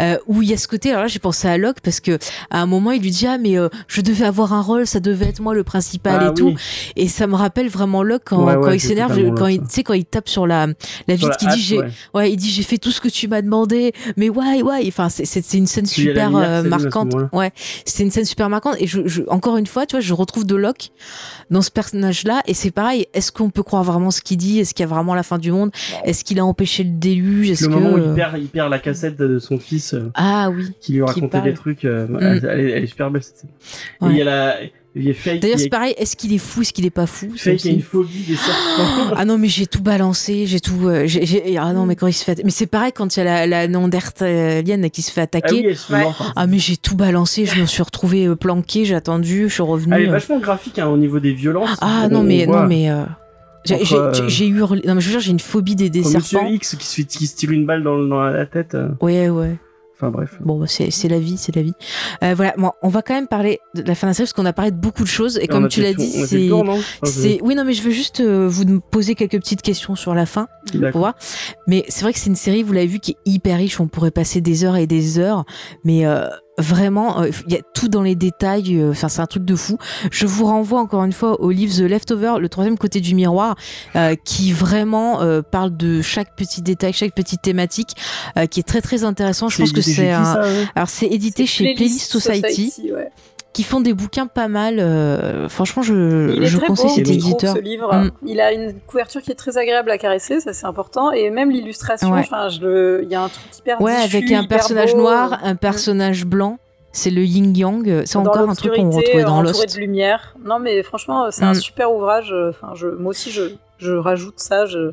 euh, 0.00 0.18
où 0.26 0.42
il 0.42 0.50
y 0.50 0.52
a 0.52 0.56
ce 0.58 0.68
côté. 0.68 0.90
Alors 0.90 1.02
là 1.02 1.08
j'ai 1.08 1.18
pensé 1.18 1.48
à 1.48 1.56
Locke 1.56 1.80
parce 1.82 2.00
que 2.00 2.18
à 2.50 2.60
un 2.60 2.66
moment 2.66 2.90
il 2.92 3.00
lui 3.02 3.10
dit 3.10 3.26
ah 3.26 3.38
mais 3.38 3.58
euh, 3.58 3.68
je 3.88 4.00
devais 4.02 4.26
avoir 4.26 4.52
un 4.52 4.60
rôle, 4.60 4.86
ça 4.86 5.00
devait 5.00 5.26
être 5.26 5.40
moi 5.40 5.54
le 5.54 5.64
principal 5.64 6.18
Ah 6.20 6.30
et 6.30 6.34
tout. 6.34 6.54
Et 6.96 7.08
ça 7.08 7.26
me 7.26 7.34
rappelle 7.34 7.68
vraiment 7.68 8.02
Locke 8.02 8.22
quand, 8.26 8.44
Ouais, 8.44 8.54
ouais, 8.56 8.60
quand 8.62 8.72
il 8.72 8.80
s'énerve, 8.80 9.18
quand 9.34 9.46
il, 9.46 9.60
ça. 9.60 9.66
tu 9.66 9.74
sais 9.74 9.82
quand 9.82 9.94
il 9.94 10.04
tape 10.04 10.28
sur 10.28 10.46
la 10.46 10.66
la 11.08 11.14
vitre 11.14 11.36
qui 11.38 11.46
dit 11.46 11.60
j'ai 11.60 11.75
ouais. 11.78 11.88
Ouais, 12.14 12.32
il 12.32 12.36
dit 12.36 12.50
j'ai 12.50 12.62
fait 12.62 12.78
tout 12.78 12.90
ce 12.90 13.00
que 13.00 13.08
tu 13.08 13.28
m'as 13.28 13.42
demandé, 13.42 13.92
mais 14.16 14.28
ouais, 14.28 14.62
ouais. 14.62 14.84
Enfin, 14.88 15.08
c'est- 15.08 15.24
une 15.54 15.66
scène 15.66 15.84
Puis 15.84 16.02
super 16.02 16.30
lumière 16.30 16.48
euh, 16.50 16.62
ce 16.64 16.68
marquante. 16.68 17.14
Ouais, 17.32 17.52
c'est 17.84 18.02
une 18.02 18.10
scène 18.10 18.24
super 18.24 18.48
marquante. 18.48 18.76
Et 18.80 18.86
je, 18.86 19.06
je- 19.06 19.22
encore 19.28 19.56
une 19.56 19.66
fois, 19.66 19.86
tu 19.86 19.92
vois, 19.96 20.00
je 20.00 20.12
retrouve 20.14 20.44
de 20.46 20.54
Locke 20.56 20.90
dans 21.50 21.62
ce 21.62 21.70
personnage-là. 21.70 22.42
Et 22.46 22.54
c'est 22.54 22.70
pareil. 22.70 23.06
Est-ce 23.14 23.32
qu'on 23.32 23.50
peut 23.50 23.62
croire 23.62 23.84
vraiment 23.84 24.10
ce 24.10 24.20
qu'il 24.20 24.36
dit? 24.36 24.58
Est-ce 24.60 24.74
qu'il 24.74 24.82
y 24.84 24.88
a 24.88 24.92
vraiment 24.92 25.14
la 25.14 25.22
fin 25.22 25.38
du 25.38 25.52
monde? 25.52 25.70
Est-ce 26.04 26.24
qu'il 26.24 26.38
a 26.38 26.44
empêché 26.44 26.84
le 26.84 26.90
déluge? 26.90 27.50
Est-ce 27.50 27.64
Le 27.64 27.68
que 27.70 27.74
moment 27.74 27.94
où 27.94 27.98
il 27.98 28.14
perd, 28.14 28.38
il 28.38 28.48
perd 28.48 28.70
la 28.70 28.78
cassette 28.78 29.16
de 29.16 29.38
son 29.38 29.58
fils 29.58 29.94
euh, 29.94 30.10
ah 30.14 30.50
oui, 30.50 30.72
qui 30.80 30.92
lui 30.94 31.02
racontait 31.02 31.40
des 31.42 31.54
trucs, 31.54 31.84
euh, 31.84 32.06
Mm. 32.08 32.18
elle, 32.20 32.48
elle 32.50 32.82
est- 32.84 32.86
super 32.86 33.10
belle 33.10 33.22
cette 33.22 33.36
scène. 33.38 33.50
Et 34.02 34.12
il 34.12 34.16
y 34.18 34.22
a 34.22 34.24
la, 34.24 34.56
D'ailleurs, 34.96 35.58
c'est 35.58 35.64
est- 35.66 35.68
pareil, 35.68 35.94
est-ce 35.98 36.16
qu'il 36.16 36.32
est 36.32 36.38
fou, 36.38 36.62
est-ce 36.62 36.72
qu'il 36.72 36.86
est 36.86 36.90
pas 36.90 37.06
fou 37.06 37.28
qui 37.36 37.48
a 37.50 37.70
une 37.70 37.82
phobie 37.82 38.24
des 38.26 38.34
serpents. 38.36 39.14
Ah 39.16 39.24
non, 39.26 39.36
mais 39.36 39.48
j'ai 39.48 39.66
tout 39.66 39.82
balancé, 39.82 40.46
j'ai 40.46 40.60
tout. 40.60 40.88
euh, 40.88 41.06
ah 41.60 41.72
non, 41.74 41.84
mais 41.84 41.96
quand 41.96 42.06
il 42.06 42.12
se 42.14 42.24
fait. 42.24 42.40
Mais 42.44 42.50
c'est 42.50 42.66
pareil 42.66 42.92
quand 42.94 43.14
il 43.16 43.20
y 43.20 43.22
a 43.22 43.24
la, 43.24 43.46
la 43.46 43.68
Néandertalienne 43.68 44.88
qui 44.90 45.02
se 45.02 45.10
fait 45.12 45.20
Ah 45.20 45.24
attaquer. 45.24 45.54
oui, 45.54 45.64
elle 45.68 45.76
se 45.76 45.92
Ouais. 45.92 46.06
Ah 46.34 46.46
mais 46.46 46.58
j'ai 46.58 46.76
tout 46.76 46.96
balancé, 46.96 47.44
je 47.46 47.60
me 47.60 47.66
suis 47.66 47.82
retrouvée 47.82 48.26
euh, 48.26 48.36
planquée, 48.36 48.84
j'ai 48.84 48.94
attendu, 48.94 49.48
je 49.48 49.54
suis 49.54 49.62
revenue. 49.62 49.94
Elle 49.94 50.02
est 50.04 50.08
euh. 50.08 50.12
vachement 50.12 50.38
graphique 50.38 50.78
hein, 50.78 50.88
au 50.88 50.96
niveau 50.96 51.20
des 51.20 51.32
violences. 51.32 51.76
Ah 51.80 52.04
On- 52.06 52.08
non 52.08 52.20
on 52.20 52.22
mais 52.24 52.46
voit 52.46 52.62
non 52.62 52.66
mais 52.68 52.90
euh, 52.90 53.04
j'ai 53.64 54.46
hurlé. 54.46 54.82
Non 54.86 54.94
mais 54.94 55.00
je 55.00 55.06
veux 55.06 55.12
dire 55.12 55.20
j'ai 55.20 55.30
une 55.30 55.40
phobie 55.40 55.76
des, 55.76 55.90
des 55.90 56.02
comme 56.02 56.12
Monsieur 56.14 56.38
serpents. 56.38 56.48
X 56.52 56.76
qui 56.76 56.86
se, 56.86 56.94
fait, 56.96 57.04
qui 57.04 57.26
se 57.26 57.36
tire 57.36 57.50
une 57.50 57.66
balle 57.66 57.82
dans, 57.82 57.98
dans 57.98 58.22
la 58.22 58.46
tête. 58.46 58.76
Ouais 59.00 59.28
ouais. 59.28 59.56
Enfin 59.96 60.10
bref. 60.10 60.36
Bon 60.40 60.58
bah, 60.58 60.66
c'est 60.68 60.90
c'est 60.90 61.08
la 61.08 61.18
vie, 61.18 61.38
c'est 61.38 61.56
la 61.56 61.62
vie. 61.62 61.72
Euh, 62.22 62.34
voilà, 62.34 62.54
bon, 62.58 62.70
on 62.82 62.88
va 62.88 63.00
quand 63.00 63.14
même 63.14 63.28
parler 63.28 63.60
de 63.74 63.82
la 63.82 63.94
fin 63.94 64.06
de 64.06 64.10
la 64.10 64.14
série 64.14 64.26
parce 64.26 64.34
qu'on 64.34 64.44
a 64.44 64.52
parlé 64.52 64.70
de 64.70 64.76
beaucoup 64.76 65.02
de 65.04 65.08
choses 65.08 65.38
et 65.40 65.48
comme 65.48 65.68
tu 65.68 65.80
l'as 65.80 65.94
dit 65.94 66.10
c'est 66.10 66.50
c'est 67.02 67.40
oui 67.42 67.54
non 67.54 67.64
mais 67.64 67.72
je 67.72 67.82
veux 67.82 67.90
juste 67.90 68.20
euh, 68.20 68.46
vous 68.46 68.80
poser 68.80 69.14
quelques 69.14 69.38
petites 69.38 69.62
questions 69.62 69.96
sur 69.96 70.14
la 70.14 70.26
fin. 70.26 70.48
pour 70.90 71.00
voir. 71.00 71.14
Mais 71.66 71.84
c'est 71.88 72.02
vrai 72.02 72.12
que 72.12 72.18
c'est 72.18 72.28
une 72.28 72.36
série, 72.36 72.62
vous 72.62 72.72
l'avez 72.72 72.86
vu, 72.86 72.98
qui 72.98 73.12
est 73.12 73.30
hyper 73.30 73.56
riche. 73.58 73.80
On 73.80 73.88
pourrait 73.88 74.10
passer 74.10 74.40
des 74.40 74.64
heures 74.64 74.76
et 74.76 74.86
des 74.86 75.18
heures. 75.18 75.44
Mais 75.84 76.06
euh, 76.06 76.28
vraiment, 76.58 77.20
euh, 77.20 77.30
il 77.46 77.52
y 77.52 77.56
a 77.56 77.60
tout 77.74 77.88
dans 77.88 78.02
les 78.02 78.14
détails. 78.14 78.76
euh, 78.78 78.90
Enfin, 78.90 79.08
c'est 79.08 79.20
un 79.20 79.26
truc 79.26 79.44
de 79.44 79.54
fou. 79.56 79.78
Je 80.10 80.26
vous 80.26 80.46
renvoie 80.46 80.80
encore 80.80 81.04
une 81.04 81.12
fois 81.12 81.40
au 81.40 81.50
livre 81.50 81.74
The 81.74 81.80
Leftover, 81.88 82.34
le 82.40 82.48
troisième 82.48 82.78
côté 82.78 83.00
du 83.00 83.14
miroir, 83.14 83.56
euh, 83.94 84.14
qui 84.24 84.52
vraiment 84.52 85.20
euh, 85.22 85.42
parle 85.42 85.76
de 85.76 86.02
chaque 86.02 86.34
petit 86.36 86.62
détail, 86.62 86.92
chaque 86.92 87.14
petite 87.14 87.42
thématique, 87.42 87.96
euh, 88.36 88.46
qui 88.46 88.60
est 88.60 88.64
très 88.64 88.80
très 88.80 89.04
intéressant. 89.04 89.48
Je 89.48 89.58
pense 89.58 89.72
que 89.72 89.80
c'est 89.82 90.14
ouais? 90.42 90.66
Alors 90.74 90.88
c'est 90.88 91.06
édité 91.06 91.46
chez 91.46 91.74
Playlist 91.74 92.10
Society, 92.10 92.72
ouais. 92.94 93.10
Qui 93.56 93.62
font 93.62 93.80
des 93.80 93.94
bouquins 93.94 94.26
pas 94.26 94.48
mal. 94.48 94.78
euh, 94.78 95.48
franchement, 95.48 95.82
je, 95.82 96.30
Il 96.36 96.42
est 96.42 96.46
je 96.46 96.58
très 96.58 96.66
conseille 96.66 96.90
cet 96.90 97.08
éditeur. 97.08 97.54
ce 97.56 97.60
livre. 97.60 97.90
Mm. 97.94 98.10
Il 98.26 98.38
a 98.42 98.52
une 98.52 98.74
couverture 98.86 99.22
qui 99.22 99.30
est 99.32 99.34
très 99.34 99.56
agréable 99.56 99.90
à 99.90 99.96
caresser, 99.96 100.40
ça 100.40 100.52
c'est 100.52 100.66
important, 100.66 101.10
et 101.10 101.30
même 101.30 101.50
l'illustration. 101.50 102.12
Enfin, 102.12 102.48
il 102.50 103.08
y 103.08 103.14
a 103.14 103.22
un 103.22 103.28
truc 103.28 103.46
hyper 103.58 103.80
Ouais, 103.80 104.02
diffus, 104.02 104.16
avec 104.16 104.32
un 104.32 104.44
personnage 104.44 104.92
beau. 104.92 105.00
noir, 105.00 105.40
un 105.42 105.56
personnage 105.56 106.26
blanc. 106.26 106.58
C'est 106.92 107.10
le 107.10 107.22
yin 107.24 107.54
yang. 107.56 108.02
C'est 108.04 108.16
encore 108.18 108.48
un 108.48 108.54
truc 108.54 108.74
qu'on 108.74 108.90
retrouvait 108.90 109.24
dans 109.24 109.40
Lost. 109.42 109.74
de 109.74 109.80
lumière. 109.80 110.34
Non, 110.44 110.58
mais 110.58 110.82
franchement, 110.82 111.30
c'est 111.30 111.44
un 111.44 111.52
Mm. 111.52 111.54
super 111.54 111.92
ouvrage. 111.94 112.34
Enfin, 112.50 112.74
je, 112.74 112.88
moi 112.88 113.10
aussi, 113.10 113.30
je, 113.30 113.42
je 113.78 113.92
rajoute 113.92 114.38
ça. 114.38 114.66
Je, 114.66 114.92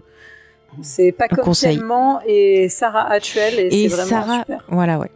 c'est 0.82 1.12
pas 1.12 1.28
comme 1.28 1.54
et 2.26 2.70
Sarah 2.70 3.10
Hatchwell 3.12 3.60
et, 3.60 3.68
Et 3.86 3.90
c'est 3.90 3.96
vraiment 3.96 4.10
Sarah, 4.10 4.40
super. 4.40 4.64
voilà, 4.70 5.00
ouais. 5.00 5.12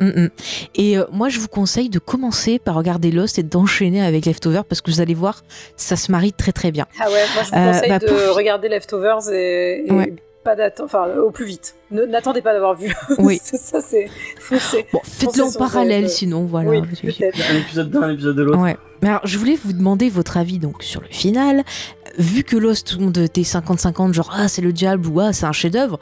Mm, 0.00 0.06
mm. 0.24 0.28
Et 0.76 0.98
euh, 0.98 1.04
moi, 1.12 1.28
je 1.28 1.38
vous 1.40 1.48
conseille 1.48 1.88
de 1.90 1.98
commencer 1.98 2.58
par 2.58 2.74
regarder 2.74 3.10
Lost 3.10 3.38
et 3.38 3.42
d'enchaîner 3.42 4.02
avec 4.02 4.26
Leftover 4.26 4.62
parce 4.68 4.80
que 4.80 4.90
vous 4.90 5.00
allez 5.00 5.14
voir, 5.14 5.42
ça 5.76 5.96
se 5.96 6.10
marie 6.10 6.32
très 6.32 6.52
très 6.52 6.70
bien. 6.72 6.86
Ah 7.00 7.06
ouais, 7.10 7.22
moi 7.34 7.42
je 7.44 7.50
vous 7.50 7.56
Euh, 7.56 7.72
conseille 7.72 7.88
bah, 7.90 7.98
de 7.98 8.06
pour- 8.06 8.36
regarder 8.36 8.68
Leftovers 8.68 9.30
et, 9.32 9.84
et 9.86 9.92
Ouais. 9.92 10.14
pas 10.42 10.56
d'attendre, 10.56 10.86
enfin 10.92 11.06
au 11.20 11.30
plus 11.30 11.44
vite. 11.44 11.74
Ne- 11.90 12.06
N'attendez 12.06 12.40
pas 12.40 12.52
d'avoir 12.54 12.74
vu. 12.74 12.94
Oui. 13.18 13.38
Ça, 13.42 13.80
c'est 13.82 14.08
foncé. 14.38 14.86
Bon, 14.92 15.00
faites-le 15.04 15.42
en 15.44 15.52
parallèle, 15.52 16.06
The- 16.06 16.08
sinon 16.08 16.44
voilà. 16.46 16.70
Oui. 16.70 16.78
Un 16.78 17.56
épisode 17.58 17.90
d'un, 17.90 18.02
un 18.02 18.10
épisode 18.12 18.36
de 18.36 18.42
l'autre. 18.42 18.58
Ouais. 18.58 18.76
Mais 19.02 19.08
alors, 19.08 19.26
je 19.26 19.36
voulais 19.38 19.58
vous 19.62 19.72
demander 19.72 20.08
votre 20.08 20.36
avis 20.38 20.58
donc 20.58 20.82
sur 20.82 21.00
le 21.02 21.08
final. 21.10 21.62
Vu 22.18 22.42
que 22.42 22.56
Lost, 22.56 22.88
tout 22.88 22.98
le 22.98 23.04
monde 23.04 23.18
était 23.18 23.42
50-50, 23.42 24.12
genre 24.14 24.30
ah 24.34 24.48
c'est 24.48 24.62
le 24.62 24.72
diable 24.72 25.06
ou 25.08 25.20
ah 25.20 25.32
c'est 25.32 25.46
un 25.46 25.52
chef-d'œuvre. 25.52 25.98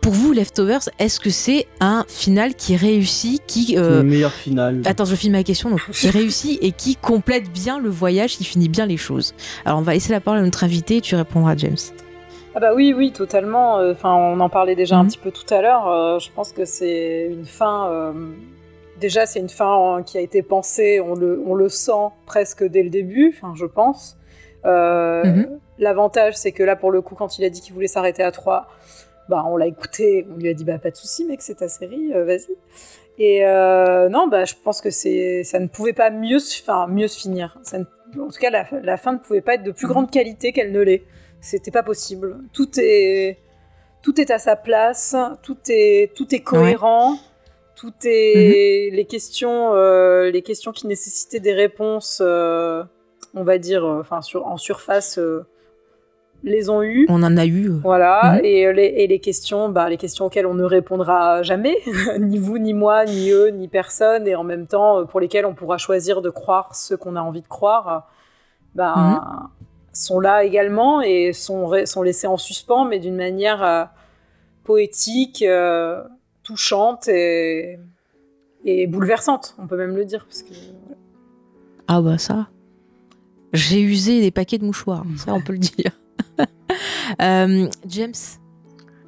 Pour 0.00 0.12
vous, 0.14 0.32
Leftovers, 0.32 0.88
est-ce 0.98 1.20
que 1.20 1.28
c'est 1.28 1.66
un 1.80 2.04
final 2.08 2.54
qui 2.54 2.74
réussit, 2.74 3.42
qui 3.46 3.76
euh, 3.76 3.98
le 3.98 4.02
meilleur 4.02 4.32
final. 4.32 4.80
Attends, 4.86 5.04
je 5.04 5.14
finis 5.14 5.32
ma 5.32 5.42
question. 5.44 5.68
Donc, 5.68 5.80
qui 5.92 6.08
réussit 6.08 6.58
et 6.62 6.72
qui 6.72 6.96
complète 6.96 7.50
bien 7.50 7.78
le 7.78 7.90
voyage, 7.90 8.38
qui 8.38 8.44
finit 8.44 8.70
bien 8.70 8.86
les 8.86 8.96
choses. 8.96 9.34
Alors, 9.66 9.78
on 9.78 9.82
va 9.82 9.92
laisser 9.92 10.12
la 10.12 10.20
parole 10.20 10.40
à 10.40 10.42
notre 10.42 10.64
invité 10.64 10.96
et 10.96 11.00
tu 11.02 11.16
répondras, 11.16 11.54
James. 11.56 11.76
Ah 12.54 12.60
bah 12.60 12.72
oui, 12.74 12.94
oui, 12.96 13.12
totalement. 13.12 13.78
Euh, 13.78 13.92
Enfin, 13.92 14.14
on 14.14 14.40
en 14.40 14.48
parlait 14.48 14.74
déjà 14.74 14.96
un 14.96 15.02
Mhm. 15.04 15.08
petit 15.10 15.18
peu 15.18 15.30
tout 15.30 15.54
à 15.54 15.60
l'heure. 15.60 15.86
Euh, 15.86 16.18
je 16.18 16.30
pense 16.34 16.52
que 16.52 16.64
c'est 16.64 17.28
une 17.30 17.44
fin. 17.44 17.90
euh, 17.90 18.12
Déjà, 19.00 19.24
c'est 19.24 19.40
une 19.40 19.48
fin 19.48 20.02
qui 20.04 20.18
a 20.18 20.20
été 20.20 20.42
pensée. 20.42 21.00
On 21.00 21.14
le, 21.14 21.42
on 21.46 21.54
le 21.54 21.68
sent 21.70 22.08
presque 22.26 22.64
dès 22.64 22.82
le 22.82 22.90
début. 22.90 23.34
Enfin, 23.36 23.54
je 23.56 23.66
pense. 23.66 24.16
Euh, 24.64 25.24
Mhm. 25.24 25.48
L'avantage, 25.78 26.34
c'est 26.36 26.52
que 26.52 26.62
là, 26.62 26.74
pour 26.76 26.90
le 26.90 27.00
coup, 27.00 27.14
quand 27.14 27.38
il 27.38 27.44
a 27.44 27.48
dit 27.50 27.60
qu'il 27.62 27.72
voulait 27.72 27.86
s'arrêter 27.86 28.22
à 28.22 28.30
3, 28.32 28.66
bah, 29.30 29.44
on 29.46 29.56
l'a 29.56 29.66
écouté. 29.66 30.26
On 30.30 30.36
lui 30.38 30.48
a 30.50 30.54
dit 30.54 30.64
bah 30.64 30.78
pas 30.78 30.90
de 30.90 30.96
souci, 30.96 31.24
mec, 31.24 31.40
c'est 31.40 31.54
ta 31.56 31.68
série, 31.68 32.12
euh, 32.14 32.24
vas-y. 32.26 32.48
Et 33.18 33.46
euh, 33.46 34.08
non, 34.08 34.28
bah, 34.28 34.44
je 34.44 34.54
pense 34.62 34.80
que 34.80 34.90
c'est, 34.90 35.44
ça 35.44 35.58
ne 35.58 35.66
pouvait 35.68 35.92
pas 35.94 36.10
mieux, 36.10 36.38
enfin, 36.62 36.86
mieux 36.86 37.08
se 37.08 37.18
finir. 37.18 37.58
Ça 37.62 37.78
ne- 37.78 37.84
en 38.20 38.28
tout 38.28 38.38
cas, 38.40 38.50
la, 38.50 38.66
la 38.82 38.96
fin 38.96 39.12
ne 39.12 39.18
pouvait 39.18 39.40
pas 39.40 39.54
être 39.54 39.62
de 39.62 39.72
plus 39.72 39.86
grande 39.86 40.10
qualité 40.10 40.52
qu'elle 40.52 40.72
ne 40.72 40.80
l'est. 40.80 41.02
C'était 41.40 41.70
pas 41.70 41.82
possible. 41.82 42.38
Tout 42.52 42.68
est, 42.78 43.38
tout 44.02 44.20
est 44.20 44.30
à 44.30 44.38
sa 44.38 44.56
place. 44.56 45.14
Tout 45.42 45.58
est, 45.68 46.12
tout 46.14 46.34
est 46.34 46.40
cohérent. 46.40 47.16
Tout 47.76 47.94
est 48.04 48.90
les 48.92 49.04
questions, 49.06 49.72
euh, 49.74 50.30
les 50.30 50.42
questions 50.42 50.70
qui 50.72 50.86
nécessitaient 50.86 51.40
des 51.40 51.54
réponses, 51.54 52.20
on 52.20 53.42
va 53.42 53.56
dire, 53.58 53.84
enfin 53.86 54.20
sur, 54.20 54.46
en 54.46 54.58
surface, 54.58 55.18
les 56.42 56.70
ont 56.70 56.82
eues. 56.82 57.06
On 57.08 57.22
en 57.22 57.36
a 57.36 57.44
eu. 57.46 57.68
euh, 57.70 57.78
Voilà, 57.82 58.34
Mhm. 58.38 58.44
et, 58.44 58.66
euh, 58.66 58.72
les, 58.72 58.84
et 58.86 59.06
les 59.06 59.18
questions, 59.20 59.68
bah, 59.68 59.88
les 59.88 59.96
questions 59.96 60.26
auxquelles 60.26 60.46
on 60.46 60.54
ne 60.54 60.64
répondra 60.64 61.42
jamais, 61.42 61.76
ni 62.18 62.38
vous, 62.38 62.58
ni 62.58 62.72
moi, 62.74 63.04
ni 63.04 63.30
eux, 63.30 63.48
ni 63.48 63.68
personne, 63.68 64.26
et 64.26 64.34
en 64.34 64.44
même 64.44 64.66
temps 64.66 65.00
euh, 65.00 65.04
pour 65.04 65.20
lesquelles 65.20 65.46
on 65.46 65.54
pourra 65.54 65.76
choisir 65.78 66.22
de 66.22 66.30
croire 66.30 66.74
ce 66.74 66.94
qu'on 66.94 67.16
a 67.16 67.20
envie 67.20 67.42
de 67.42 67.48
croire, 67.48 68.08
bah, 68.74 68.94
Mhm. 68.96 69.48
sont 69.92 70.20
là 70.20 70.44
également 70.44 71.00
et 71.02 71.32
sont, 71.32 71.72
sont 71.84 72.02
laissés 72.02 72.26
en 72.26 72.36
suspens, 72.36 72.84
mais 72.84 72.98
d'une 73.00 73.16
manière 73.16 73.62
euh, 73.62 73.84
poétique, 74.64 75.42
euh, 75.42 76.02
touchante 76.42 77.08
et, 77.08 77.78
et 78.64 78.86
bouleversante, 78.86 79.56
on 79.58 79.66
peut 79.66 79.76
même 79.76 79.96
le 79.96 80.04
dire. 80.04 80.24
Parce 80.26 80.42
que, 80.42 80.54
Ah 81.88 82.00
bah 82.00 82.18
ça. 82.18 82.48
J'ai 83.52 83.80
usé 83.80 84.20
des 84.20 84.30
paquets 84.30 84.58
de 84.58 84.64
mouchoirs, 84.64 85.04
ça 85.16 85.34
on 85.34 85.40
peut 85.40 85.52
le 85.52 85.58
dire. 85.58 85.98
Euh, 87.20 87.68
James, 87.86 88.39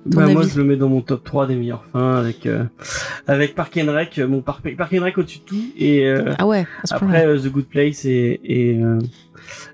Bah, 0.05 0.27
moi, 0.27 0.43
je 0.43 0.59
le 0.59 0.65
mets 0.65 0.77
dans 0.77 0.89
mon 0.89 1.01
top 1.01 1.23
3 1.23 1.47
des 1.47 1.55
meilleures 1.55 1.85
fins 1.93 2.17
avec, 2.17 2.47
euh, 2.47 2.65
avec 3.29 3.55
Park 3.55 3.79
and 3.81 3.93
Rec, 3.93 4.19
mon 4.19 4.41
Park, 4.41 4.63
Park 4.77 4.93
and 4.99 5.03
Rec 5.05 5.17
au-dessus 5.17 5.39
de 5.39 5.45
tout, 5.45 5.65
et 5.79 6.07
euh, 6.09 6.33
Ah 6.39 6.47
ouais, 6.47 6.67
après 6.91 7.25
euh, 7.27 7.39
The 7.39 7.47
Good 7.47 7.67
Place 7.67 8.05
et, 8.05 8.41
et, 8.43 8.79
euh, 8.83 8.99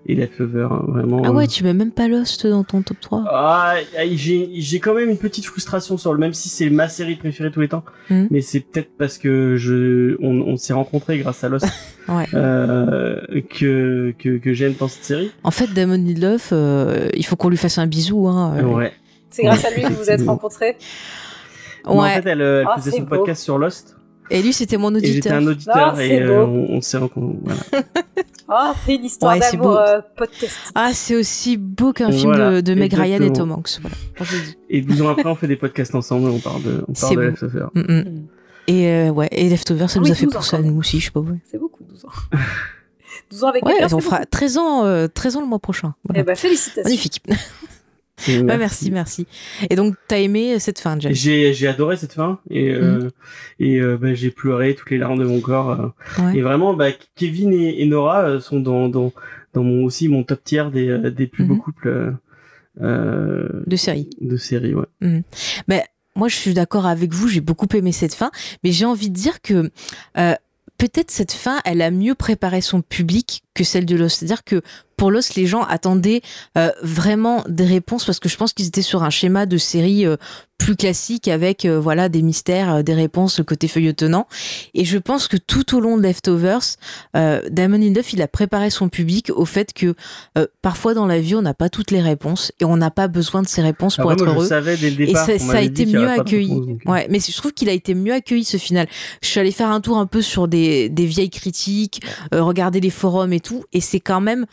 et 0.05 0.15
Leftover, 0.15 0.69
hein, 0.71 0.83
vraiment. 0.87 1.23
Ah 1.25 1.33
ouais, 1.33 1.47
tu 1.47 1.65
mets 1.65 1.73
même 1.73 1.93
pas 1.93 2.09
Lost 2.09 2.47
dans 2.47 2.63
ton 2.63 2.83
top 2.83 2.99
3. 3.01 3.25
Ah, 3.31 3.77
j'ai 4.13 4.51
j'ai 4.61 4.81
quand 4.81 4.93
même 4.95 5.09
une 5.09 5.17
petite 5.17 5.47
frustration 5.47 5.97
sur 5.97 6.13
le, 6.13 6.19
même 6.19 6.35
si 6.35 6.51
c'est 6.51 6.69
ma 6.69 6.89
série 6.91 7.17
préférée 7.17 7.49
de 7.49 7.55
tous 7.55 7.63
les 7.63 7.69
temps, 7.69 7.85
Mhm. 8.11 8.29
mais 8.31 8.43
c'est 8.43 8.61
peut-être 8.61 8.91
parce 8.99 9.17
que 9.17 9.57
je, 9.57 10.17
on, 10.21 10.43
on 10.43 10.57
s'est 10.59 10.75
rencontrés 10.75 11.17
grâce 11.19 11.43
à 11.43 11.49
Lost, 11.49 11.67
Ouais. 12.09 12.27
que, 13.51 14.15
que, 14.19 14.37
que 14.39 14.53
j'aime 14.53 14.75
dans 14.79 14.89
cette 14.89 15.05
série. 15.05 15.31
En 15.43 15.51
fait, 15.51 15.73
Damon 15.73 15.95
Lindelof, 15.95 16.53
il 17.15 17.25
faut 17.25 17.37
qu'on 17.37 17.49
lui 17.49 17.57
fasse 17.57 17.79
un 17.79 17.87
bisou. 17.87 18.29
Hein. 18.29 18.63
Ouais. 18.63 18.93
C'est 19.31 19.43
grâce 19.45 19.65
à 19.65 19.71
lui 19.71 19.83
que 19.83 19.89
vous 19.89 19.97
vous 20.03 20.11
êtes 20.11 20.23
rencontrés. 20.27 20.77
Mais 21.87 21.91
En 21.91 22.03
Ouais. 22.03 22.21
fait, 22.23 22.29
elle, 22.31 22.43
euh, 22.43 22.61
elle 22.63 22.67
Ah, 22.71 22.77
faisait 22.79 22.91
c'est 22.91 22.97
son 22.99 23.03
beau. 23.05 23.17
podcast 23.17 23.43
sur 23.43 23.59
Lost, 23.59 23.97
Et 24.31 24.43
lui, 24.43 24.53
c'était 24.53 24.77
mon 24.77 24.95
et 24.95 25.01
j'étais 25.01 25.31
auditeur. 25.31 25.37
un 25.37 25.47
auditeur, 25.47 25.95
Ah, 25.97 26.05
et 26.05 26.09
c'est 26.09 26.23
euh, 26.23 26.45
on, 26.45 26.67
on 26.77 26.81
s'est 26.81 26.99
rencontrés. 26.99 27.39
Voilà. 27.43 27.61
Ah, 28.51 28.73
c'est 28.87 28.95
une 28.95 29.05
histoire 29.05 29.35
Ouais, 29.35 29.43
c'est 29.43 29.59
d'amour 29.59 29.73
beau. 29.73 29.77
euh, 29.77 30.01
podcast. 30.17 30.57
Ah, 30.75 30.93
c'est 30.95 31.15
aussi 31.15 31.59
beau 31.59 31.93
qu'un 31.93 32.11
film 32.11 32.31
Voilà, 32.35 32.51
de, 32.53 32.61
de 32.63 32.75
Meg 32.81 32.95
Ryan 32.95 33.21
et. 33.21 33.31
Tom 33.31 33.53
Hanks. 33.53 33.79
Voilà. 33.83 34.33
Et 34.71 34.81
12 34.81 35.03
ans 35.03 35.09
après, 35.11 35.27
on 35.29 35.35
fait 35.35 35.47
des 35.49 35.57
podcasts 35.57 35.95
ensemble, 35.95 36.31
et 36.31 36.33
on 36.33 36.39
parle 36.39 36.63
de, 36.63 36.83
on 36.89 36.95
C'est 36.95 37.15
parle 37.15 37.17
de. 37.17 37.23
Leftover. 37.33 37.67
Mm, 37.75 37.81
mm. 37.81 38.27
Et 38.69 38.73
ouais, 38.73 39.11
ouais, 39.11 39.29
et 39.33 39.51
Leftover, 39.51 39.87
ça 39.89 39.95
Ah 39.97 39.99
nous 39.99 40.05
oui, 40.07 40.13
a 40.13 40.15
fait 40.15 40.25
12 40.25 40.33
pour 40.33 40.45
ça, 40.45 40.59
nous 40.63 40.79
aussi, 40.79 40.99
je 40.99 41.05
sais 41.05 41.11
pas. 41.11 41.21
Ouais, 41.21 41.39
12 41.53 42.05
ans. 42.07 42.09
12 43.31 43.45
ans 43.45 43.49
avec 43.49 43.67
ouais 43.67 43.73
quelqu'un, 43.73 43.97
on 43.97 43.99
c'est 44.01 44.05
fera 44.07 44.17
beaucoup. 44.21 44.31
13 44.31 44.57
ans, 44.57 44.85
euh, 44.87 45.09
13 45.09 45.37
ans 45.37 45.41
le 45.43 45.47
mois 45.47 45.59
prochain. 45.59 45.95
Voilà. 46.05 46.21
Eh 46.23 46.25
ben, 46.25 46.35
félicitations. 46.35 46.85
Magnifique. 46.85 47.23
Merci, 48.27 48.91
merci. 48.91 49.27
Et 49.71 49.77
donc, 49.77 49.95
t'as 50.09 50.19
aimé 50.19 50.59
cette 50.59 50.79
fin, 50.81 50.99
James? 50.99 51.13
J'ai 51.15 51.53
j'ai 51.55 51.69
adoré 51.69 51.97
cette 51.97 52.13
fin 52.15 52.41
et 52.51 52.71
euh, 52.73 52.99
Mhm. 52.99 53.11
et 53.61 53.81
euh, 53.81 53.97
bah, 53.97 54.15
j'ai 54.15 54.31
pleuré 54.31 54.75
toutes 54.75 54.91
les 54.91 54.99
larmes 54.99 55.19
de 55.19 55.25
mon 55.25 55.41
corps 55.41 55.71
euh. 55.71 56.23
Ouais. 56.23 56.39
et 56.39 56.43
vraiment 56.43 56.75
bah, 56.75 56.89
Kevin 57.17 57.53
et, 57.53 57.81
et 57.83 57.87
Nora 57.87 58.25
euh, 58.29 58.41
sont 58.41 58.61
dans 58.61 58.89
dans 58.89 59.13
dans 59.55 59.63
mon 59.63 59.85
aussi 59.85 60.09
mon 60.09 60.25
top 60.25 60.43
tier 60.45 60.65
des 60.73 60.89
euh, 60.89 61.11
des 61.11 61.27
plus 61.27 61.45
Mhm. 61.45 61.49
beaux 61.49 61.57
couples 61.63 61.89
euh, 61.89 62.11
euh, 62.81 63.49
de 63.67 63.77
série. 63.77 64.09
de 64.21 64.37
série 64.37 64.75
ouais. 64.75 64.87
Mais 65.69 65.85
moi, 66.17 66.29
je 66.29 66.35
suis 66.35 66.55
d'accord 66.55 66.87
avec 66.87 67.13
vous. 67.13 67.29
J'ai 67.29 67.41
beaucoup 67.41 67.67
aimé 67.75 67.93
cette 67.93 68.15
fin, 68.15 68.31
mais 68.65 68.73
j'ai 68.73 68.85
envie 68.85 69.09
de 69.11 69.15
dire 69.15 69.41
que 69.41 69.71
euh, 70.19 70.35
peut-être 70.77 71.11
cette 71.13 71.33
fin, 71.33 71.61
elle 71.65 71.81
a 71.83 71.91
mieux 71.93 72.15
préparé 72.15 72.61
son 72.61 72.83
public 72.83 73.43
que 73.55 73.63
celle 73.65 73.87
de 73.87 73.97
Lost. 73.97 74.19
C'est-à-dire 74.19 74.43
que 74.45 74.63
pour 74.99 75.11
Lost, 75.13 75.37
les 75.37 75.47
gens 75.47 75.63
attendaient 75.63 76.21
euh, 76.59 76.71
vraiment 76.83 77.45
des 77.49 77.65
réponses 77.65 78.05
parce 78.05 78.19
que 78.19 78.29
je 78.29 78.37
pense 78.37 78.53
qu'ils 78.53 78.67
étaient 78.67 78.83
sur 78.83 79.05
un 79.05 79.11
schéma 79.11 79.47
de 79.47 79.57
série 79.57 80.05
euh, 80.05 80.17
plus 80.59 80.75
classique 80.75 81.29
avec 81.29 81.65
euh, 81.65 81.79
voilà 81.79 82.09
des 82.09 82.21
mystères, 82.21 82.83
des 82.83 82.95
réponses, 82.95 83.41
côté 83.47 83.69
feuilletonnant. 83.69 84.27
Et 84.75 84.85
je 84.85 84.99
pense 84.99 85.29
que 85.29 85.37
tout 85.37 85.77
au 85.77 85.81
long 85.81 85.97
de 85.97 86.03
Leftovers, 86.03 86.77
Damon 87.15 87.79
Lindelof, 87.79 88.13
il 88.13 88.21
a 88.23 88.27
préparé 88.27 88.71
son 88.71 88.89
public 88.89 89.31
au 89.33 89.45
fait 89.45 89.73
que 89.73 89.95
parfois 90.63 90.95
dans 90.95 91.07
la 91.07 91.21
vie, 91.21 91.37
on 91.37 91.43
n'a 91.43 91.55
pas 91.55 91.69
toutes 91.69 91.93
les 91.93 92.01
réponses 92.01 92.51
et 92.59 92.65
on 92.65 92.77
n'a 92.77 92.91
pas 92.91 93.07
besoin 93.07 93.43
de 93.43 93.47
ces 93.47 93.63
réponses 93.63 93.97
pour 93.97 94.11
Après, 94.11 94.25
être 94.25 94.33
heureux. 94.33 94.53
Et 95.01 95.15
ça, 95.15 95.39
ça 95.39 95.59
a 95.59 95.61
été 95.61 95.87
mieux 95.87 96.09
accueilli. 96.09 96.59
réponse. 96.59 96.93
Ouais, 96.93 97.07
mais 97.09 97.21
je 97.21 97.37
trouve 97.37 97.53
qu'il 97.53 97.69
a 97.69 97.73
été 97.73 97.95
mieux 97.95 98.13
accueilli 98.13 98.45
ce 98.45 98.57
final. 98.57 98.89
Je 99.23 99.29
suis 99.29 99.39
allée 99.39 99.53
faire 99.53 99.71
un 99.71 99.81
tour 99.81 99.99
un 99.99 100.07
peu 100.07 100.23
sur 100.23 100.49
des, 100.49 100.89
des 100.89 101.07
vieilles 101.07 101.31
critiques, 101.31 102.03
regarder 102.33 102.81
les 102.81 102.91
forums 102.91 103.33
et 103.33 103.41
tout, 103.41 103.63
et 103.73 103.81
c'est 103.81 104.01
quand 104.01 104.21
même 104.21 104.45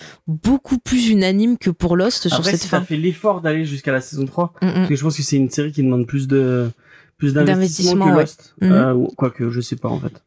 beaucoup 0.43 0.77
plus 0.77 1.09
unanime 1.09 1.57
que 1.57 1.69
pour 1.69 1.95
Lost 1.97 2.27
sur 2.29 2.43
cette 2.45 2.59
si 2.61 2.67
fin. 2.67 2.79
t'as 2.79 2.85
fait 2.85 2.97
l'effort 2.97 3.41
d'aller 3.41 3.65
jusqu'à 3.65 3.91
la 3.91 4.01
saison 4.01 4.25
3, 4.25 4.53
Mm, 4.61 4.65
mm. 4.67 4.73
parce 4.73 4.89
que 4.89 4.95
je 4.95 5.03
pense 5.03 5.17
que 5.17 5.23
c'est 5.23 5.37
une 5.37 5.49
série 5.49 5.71
qui 5.71 5.83
demande 5.83 6.05
plus 6.07 6.27
de 6.27 6.69
plus 7.17 7.33
d'investissement 7.33 8.05
que 8.07 8.11
ouais. 8.15 8.21
Lost, 8.21 8.55
Mhm. 8.61 8.71
euh, 8.71 9.05
quoique 9.15 9.49
je 9.49 9.61
sais 9.61 9.77
pas 9.77 9.87
en 9.89 9.99
fait. 9.99 10.21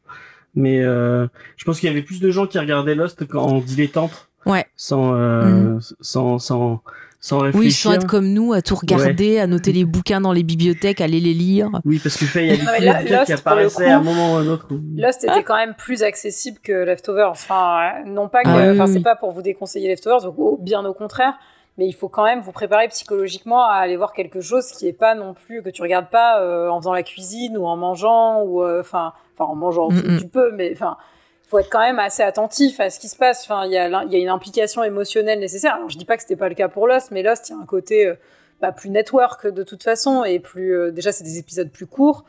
Mais 0.55 0.81
euh, 0.81 1.27
je 1.57 1.63
pense 1.65 1.79
qu'il 1.79 1.87
y 1.87 1.91
avait 1.91 2.01
plus 2.01 2.19
de 2.19 2.31
gens 2.31 2.47
qui 2.47 2.57
regardaient 2.57 2.95
Lost 2.95 3.23
en 3.35 3.59
dilettante, 3.59 4.27
Ouais. 4.45 4.65
sans 4.75 5.13
euh, 5.13 5.43
Mhm. 5.75 5.79
sans 6.01 6.39
sans 6.39 6.81
sans 7.19 7.39
réfléchir. 7.39 7.59
Oui, 7.59 7.71
sans 7.71 7.93
être 7.93 8.07
comme 8.07 8.29
nous, 8.33 8.53
à 8.53 8.61
tout 8.61 8.75
regarder, 8.75 9.39
à 9.39 9.47
noter 9.47 9.71
les 9.73 9.85
bouquins 9.85 10.21
dans 10.21 10.31
les 10.31 10.43
bibliothèques, 10.43 11.01
à 11.01 11.03
aller 11.03 11.19
les 11.19 11.33
lire. 11.33 11.69
Oui, 11.85 11.99
parce 12.01 12.15
que 12.17 12.25
fait, 12.25 12.47
il 12.47 12.49
y 12.49 12.51
a 12.51 12.55
des 12.57 13.03
bouquins 13.03 13.03
qui 13.03 13.31
Lost, 13.31 13.31
apparaissaient 13.31 13.83
coup, 13.85 13.89
à 13.91 13.95
un 13.95 14.01
moment 14.01 14.33
ou 14.33 14.37
à 14.37 14.39
un 14.39 14.47
autre. 14.47 14.67
Lost 14.97 15.23
était 15.23 15.43
quand 15.43 15.57
même 15.57 15.73
plus 15.77 16.03
accessible 16.03 16.59
que 16.63 16.71
Leftovers. 16.71 17.29
Enfin, 17.31 17.79
euh, 18.05 18.09
non 18.09 18.29
pas 18.29 18.43
que, 18.43 18.49
Ah 18.49 18.55
oui, 18.57 18.69
enfin, 18.71 18.85
oui, 18.85 18.91
c'est 18.91 18.97
oui. 18.99 19.03
pas 19.03 19.15
pour 19.15 19.31
vous 19.31 19.41
déconseiller 19.41 19.87
Leftovers, 19.89 20.25
au- 20.39 20.57
bien 20.57 20.85
au 20.85 20.93
contraire. 20.93 21.33
Mais 21.77 21.87
il 21.87 21.93
faut 21.93 22.09
quand 22.09 22.25
même 22.25 22.41
vous 22.41 22.51
préparer 22.51 22.89
psychologiquement 22.89 23.63
à 23.63 23.75
aller 23.75 23.95
voir 23.95 24.11
quelque 24.11 24.41
chose 24.41 24.67
qui 24.71 24.85
est 24.87 24.91
pas 24.93 25.15
non 25.15 25.33
plus 25.33 25.61
que 25.63 25.69
tu 25.69 25.81
regardes 25.81 26.09
pas 26.09 26.41
euh, 26.41 26.67
en 26.69 26.77
faisant 26.79 26.91
la 26.93 27.03
cuisine 27.03 27.57
ou 27.57 27.65
en 27.65 27.77
mangeant 27.77 28.41
ou 28.43 28.63
euh, 28.63 28.81
enfin, 28.81 29.13
enfin 29.37 29.49
en 29.49 29.55
mangeant 29.55 29.89
Mm, 29.89 30.15
mm. 30.15 30.19
tu 30.19 30.27
peux, 30.27 30.51
mais 30.51 30.71
enfin. 30.73 30.97
Il 31.49 31.53
faut 31.53 31.57
être 31.59 31.69
quand 31.71 31.79
même 31.79 31.97
assez 31.97 32.21
attentif 32.21 32.79
à 32.79 32.91
ce 32.91 32.99
qui 32.99 33.07
se 33.07 33.15
passe. 33.17 33.41
Enfin, 33.43 33.65
il 33.65 33.71
y 33.71 33.77
a, 33.79 33.87
y 34.05 34.17
une 34.21 34.29
implication 34.29 34.83
émotionnelle 34.83 35.39
nécessaire. 35.39 35.73
Alors, 35.73 35.89
je 35.89 35.97
dis 35.97 36.05
pas 36.05 36.15
que 36.15 36.21
c'était 36.21 36.35
pas 36.35 36.47
le 36.47 36.53
cas 36.53 36.67
pour 36.69 36.87
Lost, 36.87 37.09
mais 37.09 37.23
Lost, 37.23 37.49
il 37.49 37.53
y 37.53 37.55
a 37.55 37.59
un 37.59 37.65
côté 37.65 38.05
euh, 38.05 38.13
bah, 38.61 38.71
plus 38.71 38.91
network 38.91 39.47
de 39.47 39.63
toute 39.63 39.81
façon 39.81 40.23
et 40.23 40.37
plus. 40.37 40.75
euh, 40.75 40.91
déjà, 40.91 41.11
c'est 41.11 41.23
des 41.23 41.39
épisodes 41.39 41.71
plus 41.71 41.87
courts. 41.87 42.23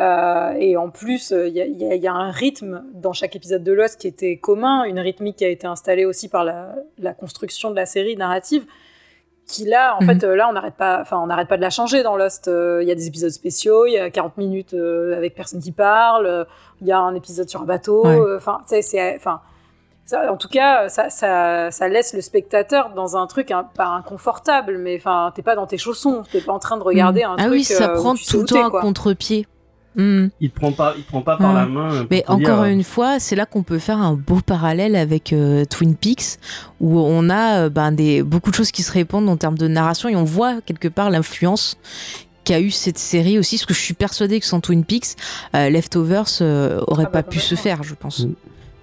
Euh, 0.00 0.52
et 0.58 0.78
en 0.78 0.88
plus, 0.88 1.32
il 1.32 1.52
y, 1.52 1.60
a, 1.60 1.66
y 1.66 1.98
y 2.00 2.08
un 2.08 2.30
rythme 2.30 2.82
dans 2.94 3.12
chaque 3.12 3.36
épisode 3.36 3.62
de 3.62 3.72
Lost 3.72 4.00
qui 4.00 4.08
était 4.08 4.38
commun, 4.38 4.84
une 4.84 4.98
rythmique 4.98 5.36
qui 5.36 5.44
a 5.44 5.48
été 5.50 5.66
installée 5.66 6.06
aussi 6.06 6.30
par 6.30 6.42
la, 6.42 6.74
la 6.98 7.12
construction 7.12 7.70
de 7.70 7.76
la 7.76 7.84
série 7.84 8.16
narrative. 8.16 8.64
Qui 9.48 9.64
là, 9.66 9.96
en 9.96 10.02
Mhm. 10.04 10.20
fait, 10.20 10.26
là, 10.28 10.48
on 10.48 10.52
n'arrête 10.52 10.76
pas, 10.76 11.00
enfin, 11.02 11.18
on 11.18 11.26
n'arrête 11.26 11.48
pas 11.48 11.56
de 11.56 11.62
la 11.62 11.68
changer 11.68 12.02
dans 12.04 12.16
Lost. 12.16 12.46
Euh, 12.48 12.78
Il 12.80 12.88
y 12.88 12.92
a 12.92 12.94
des 12.94 13.08
épisodes 13.08 13.28
spéciaux, 13.32 13.84
il 13.86 13.92
y 13.92 13.98
a 13.98 14.08
40 14.08 14.38
minutes 14.38 14.72
euh, 14.72 15.14
avec 15.16 15.34
personne 15.34 15.60
qui 15.60 15.72
parle, 15.72 16.46
il 16.82 16.88
y 16.88 16.92
a 16.92 16.98
un 17.00 17.14
épisode 17.14 17.48
sur 17.48 17.62
un 17.62 17.64
bateau. 17.64 18.04
Ouais. 18.04 18.18
euh, 18.18 18.36
Enfin, 18.36 18.60
c'est, 18.66 19.14
enfin, 19.16 19.40
ça, 20.04 20.30
en 20.30 20.36
tout 20.36 20.48
cas, 20.48 20.88
ça, 20.88 21.08
ça, 21.10 21.70
ça 21.70 21.88
laisse 21.88 22.12
le 22.12 22.20
spectateur 22.20 22.90
dans 22.94 23.16
un 23.16 23.26
truc 23.26 23.50
hein, 23.52 23.66
pas 23.74 23.86
inconfortable, 23.86 24.76
mais 24.78 24.96
enfin, 24.98 25.32
t'es 25.34 25.42
pas 25.42 25.54
dans 25.54 25.66
tes 25.66 25.78
chaussons, 25.78 26.24
t'es 26.30 26.40
pas 26.40 26.52
en 26.52 26.58
train 26.58 26.76
de 26.76 26.82
regarder 26.82 27.22
un 27.22 27.36
ah 27.38 27.42
truc. 27.44 27.52
oui, 27.52 27.64
ça 27.64 27.90
euh, 27.90 27.94
prend 27.94 28.14
tout 28.14 28.40
le 28.40 28.44
temps 28.44 28.68
quoi. 28.70 28.80
contre-pied. 28.82 29.46
Hmm. 29.94 30.28
Il 30.40 30.50
te 30.50 30.58
prend 30.58 30.72
pas, 30.72 30.94
il 30.96 31.02
te 31.04 31.08
prend 31.08 31.20
pas 31.20 31.36
par 31.36 31.50
Ouais. 31.50 31.60
la 31.60 31.66
main. 31.66 32.06
Mais 32.10 32.24
encore 32.26 32.62
dire, 32.62 32.64
une 32.64 32.82
fois, 32.82 33.20
c'est 33.20 33.36
là 33.36 33.44
qu'on 33.44 33.62
peut 33.62 33.78
faire 33.78 33.98
un 33.98 34.14
beau 34.14 34.40
parallèle 34.44 34.96
avec 34.96 35.34
euh, 35.34 35.66
Twin 35.66 35.94
Peaks, 35.96 36.38
où 36.80 36.98
on 36.98 37.28
a 37.28 37.64
euh, 37.64 37.68
ben, 37.68 37.92
des, 37.92 38.22
beaucoup 38.22 38.50
de 38.50 38.54
choses 38.56 38.70
qui 38.72 38.82
se 38.82 38.90
répondent 38.90 39.28
en 39.28 39.36
termes 39.36 39.58
de 39.58 39.68
narration 39.68 40.08
et 40.08 40.16
on 40.16 40.24
voit 40.24 40.62
quelque 40.62 40.88
part 40.88 41.10
l'influence 41.10 41.76
qu'a 42.44 42.60
eu 42.60 42.70
cette 42.70 42.98
série 42.98 43.38
aussi, 43.38 43.56
parce 43.56 43.66
que 43.66 43.74
je 43.74 43.80
suis 43.80 43.94
persuadée 43.94 44.40
que 44.40 44.46
sans 44.46 44.60
Twin 44.60 44.84
Peaks, 44.84 45.16
euh, 45.54 45.68
Leftovers 45.70 46.24
euh, 46.40 46.80
aurait 46.86 47.04
Ah 47.06 47.10
bah, 47.12 47.22
pas 47.22 47.30
pu 47.30 47.38
se 47.40 47.54
faire, 47.54 47.82
je 47.82 47.94
pense. 47.94 48.20
Mm. 48.26 48.32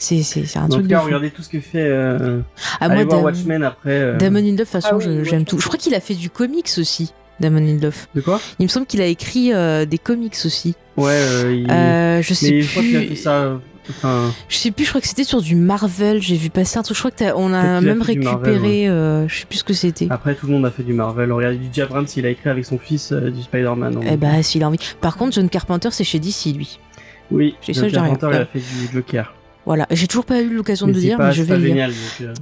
C'est 0.01 0.23
c'est- 0.23 0.45
c'est 0.45 0.59
un 0.59 0.63
En 0.63 0.69
truc 0.69 0.83
tout 0.83 0.87
de 0.87 0.93
cas, 0.93 0.99
fou. 0.99 1.05
regardez 1.07 1.29
tout 1.29 1.41
ce 1.43 1.49
que 1.49 1.59
fait. 1.59 1.81
Euh, 1.83 2.39
Ah, 2.79 2.85
allez 2.85 3.03
moi, 3.03 3.03
voir 3.03 3.17
Dam- 3.17 3.25
Watchmen 3.25 3.63
après. 3.63 3.89
euh, 3.91 4.17
Damon 4.17 4.39
Lindelof, 4.39 4.55
de 4.55 4.63
toute 4.63 4.69
façon, 4.71 4.87
Ah 4.93 4.95
oui, 4.97 5.03
je- 5.05 5.23
j'aime 5.29 5.43
tout. 5.43 5.59
Je 5.59 5.67
crois 5.67 5.77
qu'il 5.77 5.93
a 5.93 5.99
fait 5.99 6.13
du 6.15 6.29
comics 6.29 6.69
aussi, 6.77 7.11
Damon 7.41 7.59
Lindelof. 7.59 8.07
De 8.15 8.21
quoi? 8.21 8.39
Il 8.59 8.63
me 8.63 8.69
semble 8.69 8.85
qu'il 8.85 9.01
a 9.01 9.05
écrit 9.07 9.51
euh, 9.53 9.85
des 9.85 9.97
comics 9.97 10.37
aussi. 10.45 10.75
Ouais, 10.95 11.11
euh, 11.11 11.53
il... 11.53 11.69
Euh, 11.69 12.21
je 12.21 12.33
sais 12.33 12.49
mais 12.51 12.61
je 12.61 12.69
crois 12.71 12.81
qu'il 12.83 12.95
a 12.95 12.99
fait 13.01 13.05
plus. 13.07 13.15
ça. 13.17 13.59
Enfin, 13.89 14.31
Je 14.47 14.55
sais 14.57 14.71
plus, 14.71 14.85
je 14.85 14.89
crois 14.89 15.01
que 15.01 15.07
c'était 15.07 15.23
sur 15.23 15.41
du 15.41 15.55
Marvel. 15.55 16.21
J'ai 16.21 16.35
vu 16.35 16.49
passer 16.49 16.77
un 16.77 16.83
truc. 16.83 16.95
Je 16.95 17.01
crois 17.01 17.11
que 17.11 17.23
on 17.35 17.53
a 17.53 17.81
même 17.81 18.01
du 18.03 18.19
Marvel, 18.19 18.53
récupéré. 18.53 18.87
euh, 18.87 19.27
je 19.27 19.39
sais 19.39 19.45
plus 19.45 19.57
ce 19.59 19.63
que 19.63 19.73
c'était. 19.73 20.07
après, 20.09 20.35
tout 20.35 20.47
le 20.47 20.53
monde 20.53 20.65
a 20.65 20.71
fait 20.71 20.83
du 20.83 20.93
Marvel. 20.93 21.31
Regardez 21.31 21.57
du 21.57 21.67
Jeff 21.73 21.85
Abrams, 21.89 22.07
il 22.15 22.25
a 22.25 22.29
écrit 22.29 22.49
avec 22.49 22.65
son 22.65 22.77
fils 22.77 23.11
euh, 23.11 23.29
du 23.31 23.41
Spider-Man. 23.41 23.99
Eh 24.09 24.17
bah, 24.17 24.41
s'il 24.43 24.63
a 24.63 24.67
envie. 24.67 24.77
Par 25.01 25.17
contre, 25.17 25.33
John 25.33 25.49
Carpenter, 25.49 25.89
c'est 25.91 26.03
chez 26.03 26.19
DC, 26.19 26.53
lui. 26.55 26.79
oui, 27.31 27.55
ça, 27.65 27.73
John. 27.87 27.91
Carpenter, 27.91 28.27
il 28.31 28.35
a 28.37 28.45
fait 28.45 28.59
du 28.59 28.93
Joker. 28.93 29.33
Voilà. 29.65 29.85
J'ai 29.91 30.07
toujours 30.07 30.25
pas 30.25 30.41
eu 30.41 30.49
l'occasion 30.53 30.87
de 30.87 30.93
le 30.93 30.99
c'est 30.99 31.05
dire, 31.05 31.17
mais 31.19 31.31
je 31.31 31.43
c'est 31.43 31.49
vais 31.49 31.57
dire. 31.57 31.67
génial. 31.67 31.91
donc, 31.91 32.21
euh, 32.21 32.33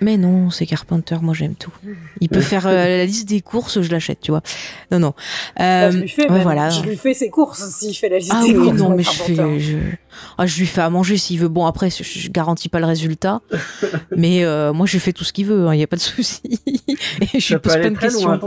Mais 0.00 0.16
non, 0.16 0.50
c'est 0.50 0.66
Carpenter. 0.66 1.16
Moi, 1.22 1.34
j'aime 1.34 1.54
tout. 1.56 1.72
Il 2.20 2.28
peut 2.28 2.40
faire 2.40 2.66
euh, 2.66 2.98
la 2.98 3.04
liste 3.04 3.28
des 3.28 3.40
courses, 3.40 3.80
je 3.80 3.90
l'achète, 3.90 4.20
tu 4.20 4.30
vois. 4.30 4.42
Non, 4.92 4.98
non. 5.00 5.14
Bah, 5.56 5.64
Euh, 5.64 5.90
je 5.90 5.96
lui 5.98 6.08
fais, 6.08 6.30
ouais, 6.30 6.42
voilà. 6.42 6.68
je 6.70 6.82
lui 6.82 6.96
fais 6.96 7.14
ses 7.14 7.30
courses 7.30 7.68
s'il 7.70 7.94
fait 7.94 8.08
la 8.08 8.18
liste 8.18 8.30
Ah 8.34 8.42
des 8.44 8.56
oui, 8.56 8.68
courses. 8.68 8.78
non, 8.80 8.90
mais 8.94 9.02
je 9.02 9.10
fais, 9.10 9.34
je... 9.60 9.76
Ah, 10.36 10.46
je 10.46 10.58
lui 10.58 10.66
fais 10.66 10.80
à 10.82 10.90
manger 10.90 11.16
s'il 11.16 11.38
veut. 11.40 11.48
Bon, 11.48 11.66
après, 11.66 11.90
je, 11.90 12.02
je 12.04 12.28
garantis 12.30 12.68
pas 12.68 12.78
le 12.80 12.86
résultat, 12.86 13.40
mais 14.16 14.44
euh, 14.44 14.72
moi, 14.72 14.86
je 14.86 14.98
fais 14.98 15.12
tout 15.12 15.24
ce 15.24 15.32
qu'il 15.32 15.46
veut. 15.46 15.66
Il 15.72 15.76
n'y 15.76 15.82
a 15.82 15.86
pas 15.86 15.96
de 15.96 16.00
souci. 16.00 16.40
Et 17.34 17.40
je 17.40 17.54
peut 17.54 17.60
pose 17.60 17.74
plein 17.78 17.90
de 17.90 17.96
très 17.96 18.08
questions. 18.08 18.38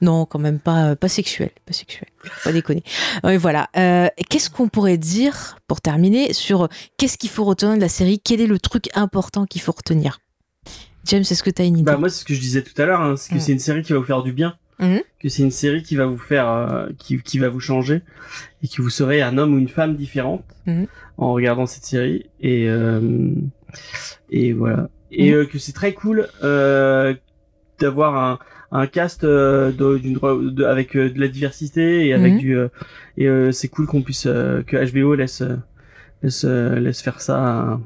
Non, 0.00 0.24
quand 0.26 0.38
même 0.38 0.58
pas, 0.60 0.94
pas 0.96 1.08
sexuel, 1.08 1.50
pas 1.66 1.72
sexuel, 1.72 2.08
pas 2.44 2.52
déconner. 2.52 2.82
Ouais, 3.24 3.36
voilà. 3.36 3.68
Euh, 3.76 4.08
qu'est-ce 4.30 4.50
qu'on 4.50 4.68
pourrait 4.68 4.98
dire 4.98 5.58
pour 5.66 5.80
terminer 5.80 6.32
sur 6.32 6.68
qu'est-ce 6.98 7.18
qu'il 7.18 7.30
faut 7.30 7.44
retenir 7.44 7.74
de 7.76 7.80
la 7.80 7.88
série? 7.88 8.20
Quel 8.22 8.40
est 8.40 8.46
le 8.46 8.58
truc 8.58 8.88
important 8.94 9.46
qu'il 9.46 9.60
faut 9.60 9.72
retenir? 9.72 10.20
James, 11.06 11.20
est-ce 11.22 11.42
que 11.42 11.50
tu 11.50 11.62
as 11.62 11.64
une 11.64 11.78
idée 11.78 11.84
Bah 11.90 11.96
moi 11.96 12.08
c'est 12.08 12.20
ce 12.20 12.24
que 12.24 12.34
je 12.34 12.40
disais 12.40 12.62
tout 12.62 12.80
à 12.80 12.86
l'heure, 12.86 13.00
hein, 13.00 13.16
c'est 13.16 13.32
que 13.32 13.40
c'est 13.40 13.52
une 13.52 13.58
série 13.58 13.82
qui 13.82 13.92
va 13.92 13.98
vous 13.98 14.04
faire 14.04 14.22
du 14.22 14.32
bien, 14.32 14.56
Mhm. 14.80 15.00
que 15.20 15.28
c'est 15.28 15.42
une 15.42 15.50
série 15.50 15.82
qui 15.82 15.96
va 15.96 16.06
vous 16.06 16.18
faire, 16.18 16.48
euh, 16.50 16.88
qui, 16.98 17.18
qui 17.22 17.38
va 17.38 17.48
vous 17.48 17.60
changer 17.60 18.02
et 18.62 18.68
qui 18.68 18.80
vous 18.82 18.90
serez 18.90 19.22
un 19.22 19.38
homme 19.38 19.54
ou 19.54 19.58
une 19.58 19.68
femme 19.68 19.96
différente 19.96 20.44
Mhm. 20.66 20.86
en 21.18 21.32
regardant 21.32 21.66
cette 21.66 21.84
série 21.84 22.26
et 22.40 22.68
euh, 22.68 23.30
et 24.30 24.52
voilà 24.52 24.88
et 25.12 25.30
Mhm. 25.30 25.36
euh, 25.38 25.44
que 25.46 25.58
c'est 25.58 25.72
très 25.72 25.92
cool 25.94 26.28
euh, 26.42 27.14
d'avoir 27.78 28.16
un 28.16 28.38
un 28.72 28.86
cast 28.88 29.22
euh, 29.22 29.70
de, 29.70 29.96
d'une 29.96 30.18
de- 30.18 30.64
avec 30.64 30.96
de 30.96 31.18
la 31.20 31.28
diversité 31.28 32.06
et 32.08 32.12
avec 32.14 32.36
du 32.38 32.56
euh, 32.58 32.68
et 33.16 33.28
euh, 33.28 33.52
c'est 33.52 33.68
cool 33.68 33.86
qu'on 33.86 34.02
puisse 34.02 34.26
euh, 34.26 34.62
que 34.64 34.76
HBO 34.92 35.14
laisse 35.14 35.42
laisse 36.22 36.44
laisse 36.44 37.00
faire 37.00 37.20
ça 37.20 37.36
à 37.38 37.80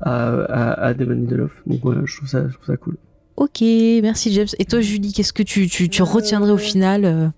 à, 0.00 0.28
à, 0.44 0.72
à 0.88 0.94
Damon 0.94 1.12
Lindelof 1.14 1.62
donc 1.66 1.80
voilà 1.82 2.00
je 2.04 2.16
trouve 2.16 2.28
ça 2.28 2.46
je 2.48 2.52
trouve 2.54 2.66
ça 2.66 2.76
cool 2.76 2.96
Ok, 3.36 3.60
merci 4.02 4.30
James. 4.34 4.46
Et 4.58 4.66
toi, 4.66 4.80
Julie, 4.82 5.10
qu'est-ce 5.14 5.32
que 5.32 5.42
tu, 5.42 5.66
tu, 5.66 5.88
tu 5.88 6.02
retiendrais 6.02 6.50
au 6.52 6.58
final 6.58 7.04
euh 7.06 7.28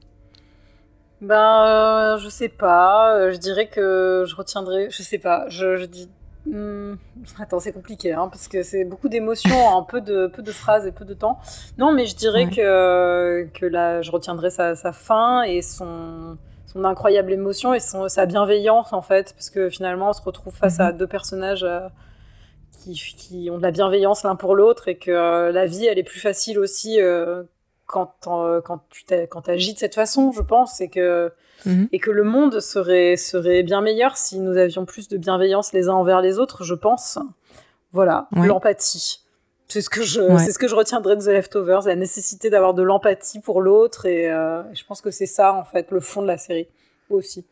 Ben, 1.21 1.65
euh, 1.67 2.19
je 2.19 2.29
sais 2.29 2.49
pas. 2.49 3.17
euh, 3.17 3.33
Je 3.33 3.39
dirais 3.39 3.69
que 3.69 4.25
je 4.27 4.35
retiendrai. 4.35 4.89
Je 4.91 5.03
sais 5.03 5.19
pas. 5.19 5.47
Je, 5.49 5.77
je 5.77 5.85
dis. 5.85 6.09
Hmm, 6.47 6.95
Attends, 7.41 7.61
c'est 7.61 7.73
compliqué, 7.73 8.13
hein, 8.13 8.29
parce 8.31 8.49
que 8.49 8.63
c'est 8.65 8.85
beaucoup 8.85 9.09
d'émotions 9.09 9.57
en 9.67 9.83
peu 9.85 10.01
de, 10.03 10.27
peu 10.27 10.43
de 10.43 10.51
phrases 10.53 10.85
et 10.87 10.93
peu 10.93 11.05
de 11.07 11.15
temps. 11.15 11.39
Non, 11.79 11.93
mais 11.93 12.07
je 12.07 12.17
dirais 12.17 12.47
Ouais. 12.47 12.51
que, 12.51 13.49
que 13.59 13.65
là, 13.65 14.03
je 14.03 14.11
retiendrai 14.11 14.51
sa, 14.51 14.75
sa 14.75 14.93
fin 14.93 15.43
et 15.43 15.63
son, 15.63 16.37
son 16.67 16.85
incroyable 16.85 17.33
émotion 17.33 17.73
et 17.73 17.81
son, 17.81 18.09
sa 18.09 18.27
bienveillance, 18.27 18.93
en 18.93 19.01
fait, 19.01 19.33
parce 19.35 19.49
que 19.49 19.71
finalement, 19.71 20.11
on 20.11 20.13
se 20.13 20.21
retrouve 20.23 20.53
face 20.55 20.81
à 20.81 20.93
deux 20.93 21.07
personnages 21.07 21.63
euh, 21.65 21.87
qui, 22.85 23.15
qui 23.17 23.49
ont 23.51 23.57
de 23.59 23.63
la 23.63 23.71
bienveillance 23.71 24.23
l'un 24.23 24.37
pour 24.37 24.55
l'autre 24.55 24.89
et 24.89 24.97
que 24.97 25.11
euh, 25.11 25.53
la 25.53 25.67
vie, 25.67 25.87
elle 25.87 25.99
est 25.99 26.03
plus 26.05 26.21
facile 26.21 26.59
aussi 26.59 27.01
euh, 27.01 27.43
quand, 27.87 28.15
euh, 28.27 28.61
quand 28.61 28.81
tu 28.91 29.05
quand 29.31 29.49
agis 29.49 29.75
de 29.75 29.79
cette 29.79 29.95
façon, 29.95 30.33
je 30.33 30.43
pense, 30.43 30.81
et 30.81 30.89
que 30.89 31.33
Mhm. 31.67 31.89
et 31.93 31.99
que 32.01 32.11
le 32.11 32.25
monde 32.25 32.59
serait, 32.61 33.17
serait 33.17 33.63
bien 33.63 33.81
meilleur 33.81 34.17
si 34.17 34.39
nous 34.41 34.57
avions 34.57 34.85
plus 34.85 35.09
de 35.09 35.17
bienveillance 35.17 35.73
les 35.73 35.89
uns 35.89 35.95
envers 35.95 36.21
les 36.21 36.39
autres, 36.39 36.65
je 36.65 36.75
pense. 36.75 37.19
Voilà, 37.93 38.27
Ouais. 38.37 38.49
l'empathie. 38.49 39.21
C'est 39.69 39.81
ce, 39.81 39.89
que 39.89 40.03
je, 40.03 40.21
Ouais. 40.21 40.39
c'est 40.45 40.51
ce 40.53 40.59
que 40.59 40.69
je 40.69 40.75
retiendrai 40.75 41.17
de 41.17 41.23
The 41.23 41.29
Leftovers, 41.29 41.83
la 41.87 41.95
nécessité 41.97 42.51
d'avoir 42.51 42.75
de 42.75 42.83
l'empathie 42.83 43.39
pour 43.41 43.63
l'autre, 43.63 44.05
et 44.05 44.31
euh, 44.31 44.63
je 44.75 44.85
pense 44.85 45.01
que 45.01 45.11
c'est 45.11 45.27
ça, 45.27 45.55
en 45.55 45.65
fait, 45.65 45.91
le 45.91 46.01
fond 46.01 46.21
de 46.23 46.27
la 46.27 46.39
série 46.39 46.69
aussi. 47.09 47.47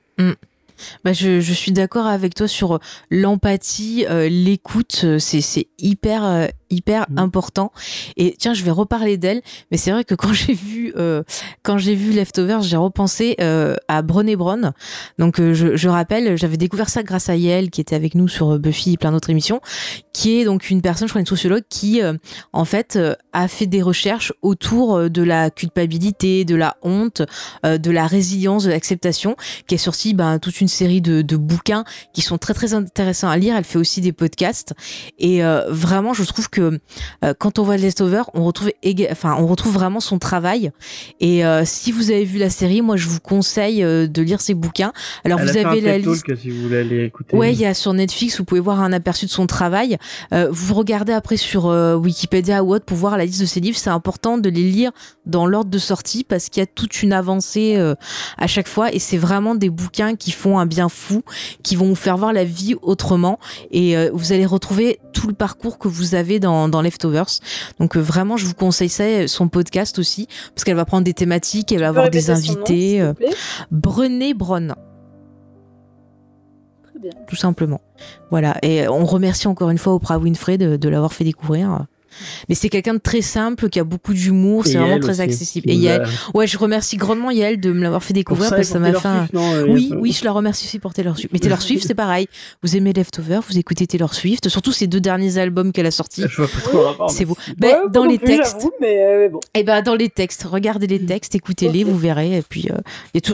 Bah, 1.04 1.12
je, 1.12 1.40
suis 1.40 1.72
d'accord 1.72 2.06
avec 2.06 2.34
toi 2.34 2.48
sur 2.48 2.78
l'empathie, 3.10 4.06
euh, 4.08 4.28
l'écoute. 4.28 5.02
euh, 5.04 5.18
C'est, 5.18 5.68
hyper, 5.78 6.24
euh, 6.24 6.46
hyper 6.72 7.06
Mhm. 7.10 7.18
important. 7.18 7.72
Et 8.16 8.34
tiens, 8.38 8.54
je 8.54 8.64
vais 8.64 8.70
reparler 8.70 9.16
d'elle, 9.16 9.42
mais 9.70 9.76
c'est 9.76 9.90
vrai 9.90 10.04
que 10.04 10.14
quand 10.14 10.32
j'ai 10.32 10.54
vu 10.54 10.92
euh, 10.96 11.22
quand 11.62 11.78
j'ai 11.78 11.94
vu 11.94 12.12
Leftovers, 12.12 12.62
j'ai 12.62 12.76
repensé 12.76 13.36
euh, 13.40 13.76
à 13.88 14.02
Brené 14.02 14.36
Brown. 14.36 14.72
Donc 15.18 15.38
euh, 15.40 15.54
je, 15.54 15.76
je 15.76 15.88
rappelle, 15.88 16.36
j'avais 16.36 16.56
découvert 16.56 16.88
ça 16.88 17.02
grâce 17.02 17.28
à 17.28 17.36
Yael 17.36 17.70
qui 17.70 17.80
était 17.80 17.94
avec 17.94 18.14
nous 18.14 18.28
sur 18.28 18.58
Buffy 18.58 18.94
et 18.94 18.96
plein 18.96 19.12
d'autres 19.12 19.30
émissions, 19.30 19.60
qui 20.12 20.40
est 20.40 20.44
donc 20.44 20.70
une 20.70 20.82
personne, 20.82 21.06
je 21.08 21.12
crois 21.12 21.20
une 21.20 21.26
sociologue 21.26 21.62
qui 21.68 22.00
en 22.52 22.64
fait 22.64 22.98
a 23.32 23.48
fait 23.48 23.66
des 23.66 23.82
recherches 23.82 24.32
autour 24.42 25.10
de 25.10 25.22
la 25.22 25.50
culpabilité, 25.50 26.44
de 26.44 26.54
la 26.54 26.76
honte, 26.82 27.22
de 27.64 27.90
la 27.90 28.06
résilience, 28.06 28.64
de 28.64 28.70
l'acceptation, 28.70 29.36
qui 29.66 29.74
est 29.74 29.78
sorti 29.78 30.14
ben, 30.14 30.38
toute 30.38 30.60
une 30.60 30.68
série 30.68 31.00
de, 31.00 31.22
de 31.22 31.36
bouquins 31.36 31.84
qui 32.12 32.22
sont 32.22 32.38
très 32.38 32.54
très 32.54 32.74
intéressants 32.74 33.28
à 33.28 33.36
lire. 33.36 33.56
Elle 33.56 33.64
fait 33.64 33.78
aussi 33.78 34.00
des 34.00 34.12
podcasts 34.12 34.74
et 35.18 35.42
vraiment 35.68 36.14
je 36.14 36.24
trouve 36.24 36.48
que 36.48 36.61
euh, 36.62 37.34
quand 37.38 37.58
on 37.58 37.62
voit 37.62 37.76
Leftover, 37.76 38.22
on 38.34 38.44
retrouve 38.44 38.70
enfin 39.10 39.36
on 39.38 39.46
retrouve 39.46 39.72
vraiment 39.72 40.00
son 40.00 40.18
travail. 40.18 40.70
Et 41.20 41.44
euh, 41.44 41.62
si 41.64 41.92
vous 41.92 42.10
avez 42.10 42.24
vu 42.24 42.38
la 42.38 42.50
série, 42.50 42.82
moi 42.82 42.96
je 42.96 43.08
vous 43.08 43.20
conseille 43.20 43.82
euh, 43.82 44.06
de 44.06 44.22
lire 44.22 44.40
ses 44.40 44.54
bouquins. 44.54 44.92
Alors 45.24 45.40
Elle 45.40 45.48
vous 45.48 45.56
avez 45.56 45.80
la 45.80 45.98
liste. 45.98 46.26
Talk, 46.26 46.38
si 46.38 46.50
vous 46.50 46.62
voulez 46.62 46.78
aller 46.78 47.04
écouter. 47.04 47.36
Ouais, 47.36 47.52
il 47.52 47.58
y 47.58 47.66
a 47.66 47.74
sur 47.74 47.92
Netflix, 47.92 48.38
vous 48.38 48.44
pouvez 48.44 48.60
voir 48.60 48.80
un 48.80 48.92
aperçu 48.92 49.26
de 49.26 49.30
son 49.30 49.46
travail. 49.46 49.98
Vous 50.30 50.74
regardez 50.74 51.12
après 51.12 51.36
sur 51.36 51.66
Wikipédia 51.66 52.62
ou 52.62 52.74
autre 52.74 52.84
pour 52.84 52.96
voir 52.96 53.16
la 53.16 53.24
liste 53.24 53.40
de 53.40 53.46
ses 53.46 53.60
livres. 53.60 53.76
C'est 53.76 53.90
important 53.90 54.38
de 54.38 54.48
les 54.48 54.62
lire 54.62 54.92
dans 55.26 55.46
l'ordre 55.46 55.70
de 55.70 55.78
sortie 55.78 56.24
parce 56.24 56.48
qu'il 56.48 56.60
y 56.60 56.64
a 56.64 56.66
toute 56.66 57.02
une 57.02 57.12
avancée 57.12 57.76
à 58.38 58.46
chaque 58.46 58.68
fois 58.68 58.92
et 58.92 58.98
c'est 58.98 59.16
vraiment 59.16 59.54
des 59.54 59.70
bouquins 59.70 60.16
qui 60.16 60.30
font 60.30 60.58
un 60.58 60.66
bien 60.66 60.88
fou, 60.88 61.22
qui 61.62 61.76
vont 61.76 61.88
vous 61.88 61.94
faire 61.94 62.16
voir 62.16 62.32
la 62.32 62.44
vie 62.44 62.74
autrement 62.82 63.38
et 63.70 63.96
vous 64.12 64.32
allez 64.32 64.46
retrouver 64.46 64.98
tout 65.12 65.28
le 65.28 65.34
parcours 65.34 65.78
que 65.78 65.88
vous 65.88 66.14
avez 66.14 66.40
dans, 66.40 66.51
dans 66.68 66.82
Leftovers. 66.82 67.40
Donc 67.78 67.96
euh, 67.96 68.00
vraiment, 68.00 68.36
je 68.36 68.46
vous 68.46 68.54
conseille 68.54 68.88
ça, 68.88 69.26
son 69.28 69.48
podcast 69.48 69.98
aussi 69.98 70.28
parce 70.54 70.64
qu'elle 70.64 70.76
va 70.76 70.84
prendre 70.84 71.04
des 71.04 71.14
thématiques, 71.14 71.72
elle 71.72 71.80
va 71.80 71.86
Tu 71.86 71.88
avoir 71.90 72.10
des 72.10 72.22
nom, 72.28 72.34
invités. 72.34 72.98
te 72.98 73.02
euh, 73.02 73.30
Brené 73.70 74.34
Brown. 74.34 74.74
Très 76.84 76.98
bien. 77.00 77.10
tout 77.26 77.36
simplement. 77.36 77.80
Voilà. 78.30 78.56
Et 78.62 78.88
on 78.88 79.04
remercie 79.04 79.48
encore 79.48 79.70
une 79.70 79.78
fois 79.78 79.94
Oprah 79.94 80.18
Winfrey 80.18 80.58
de, 80.58 80.76
de 80.76 80.88
l'avoir 80.88 81.12
fait 81.12 81.24
découvrir. 81.24 81.86
Mais 82.48 82.54
c'est 82.54 82.68
quelqu'un 82.68 82.94
de 82.94 82.98
très 82.98 83.22
simple, 83.22 83.68
qui 83.68 83.78
a 83.80 83.84
beaucoup 83.84 84.12
d'humour, 84.14 84.66
c'est 84.66 84.78
vraiment 84.78 84.98
très 85.00 85.10
aussi, 85.12 85.20
accessible. 85.22 85.70
Et 85.70 85.74
Yael, 85.74 86.06
ouais, 86.34 86.46
je 86.46 86.58
remercie 86.58 86.96
grandement 86.96 87.30
Yael 87.30 87.60
de 87.60 87.72
me 87.72 87.82
l'avoir 87.82 88.02
fait 88.02 88.14
découvrir 88.14 88.50
parce 88.50 88.62
que 88.62 88.66
ça 88.66 88.78
m'a 88.78 88.92
fait 88.92 89.00
Taylor 89.00 89.06
un... 89.06 89.18
Swift, 89.20 89.32
non, 89.34 89.54
euh, 89.54 89.66
Oui, 89.68 89.92
oui, 89.98 90.12
je 90.12 90.24
la 90.24 90.32
remercie 90.32 90.66
aussi 90.66 90.78
pour 90.78 90.92
Taylor 90.94 91.16
Swift. 91.16 91.32
Mais 91.32 91.38
Taylor 91.38 91.60
Swift, 91.62 91.86
c'est 91.86 91.94
pareil. 91.94 92.26
Vous 92.62 92.76
aimez 92.76 92.92
Leftover, 92.92 93.40
vous 93.48 93.58
écoutez 93.58 93.86
Taylor 93.86 94.14
Swift, 94.14 94.48
surtout 94.48 94.72
ces 94.72 94.86
deux 94.86 95.00
derniers 95.00 95.38
albums 95.38 95.72
qu'elle 95.72 95.86
a 95.86 95.90
sortis. 95.90 96.24
Je 96.28 96.36
vois 96.42 96.48
pas 96.48 96.60
trop. 96.94 97.08
C'est 97.08 97.24
beau. 97.24 97.36
Ouais, 97.48 97.54
Ben, 97.58 97.70
pas 97.84 97.88
dans 97.88 98.04
les 98.04 98.18
plus, 98.18 98.36
textes, 98.36 98.66
mais 98.80 99.04
euh, 99.04 99.28
bon. 99.28 99.40
et 99.54 99.62
ben 99.64 99.82
dans 99.82 99.94
les 99.94 100.08
textes, 100.08 100.44
regardez 100.50 100.86
les 100.86 101.04
textes, 101.04 101.34
écoutez-les, 101.34 101.84
vous 101.84 101.96
verrez. 101.96 102.38
Et 102.38 102.42
puis 102.42 102.68
euh, 102.70 102.76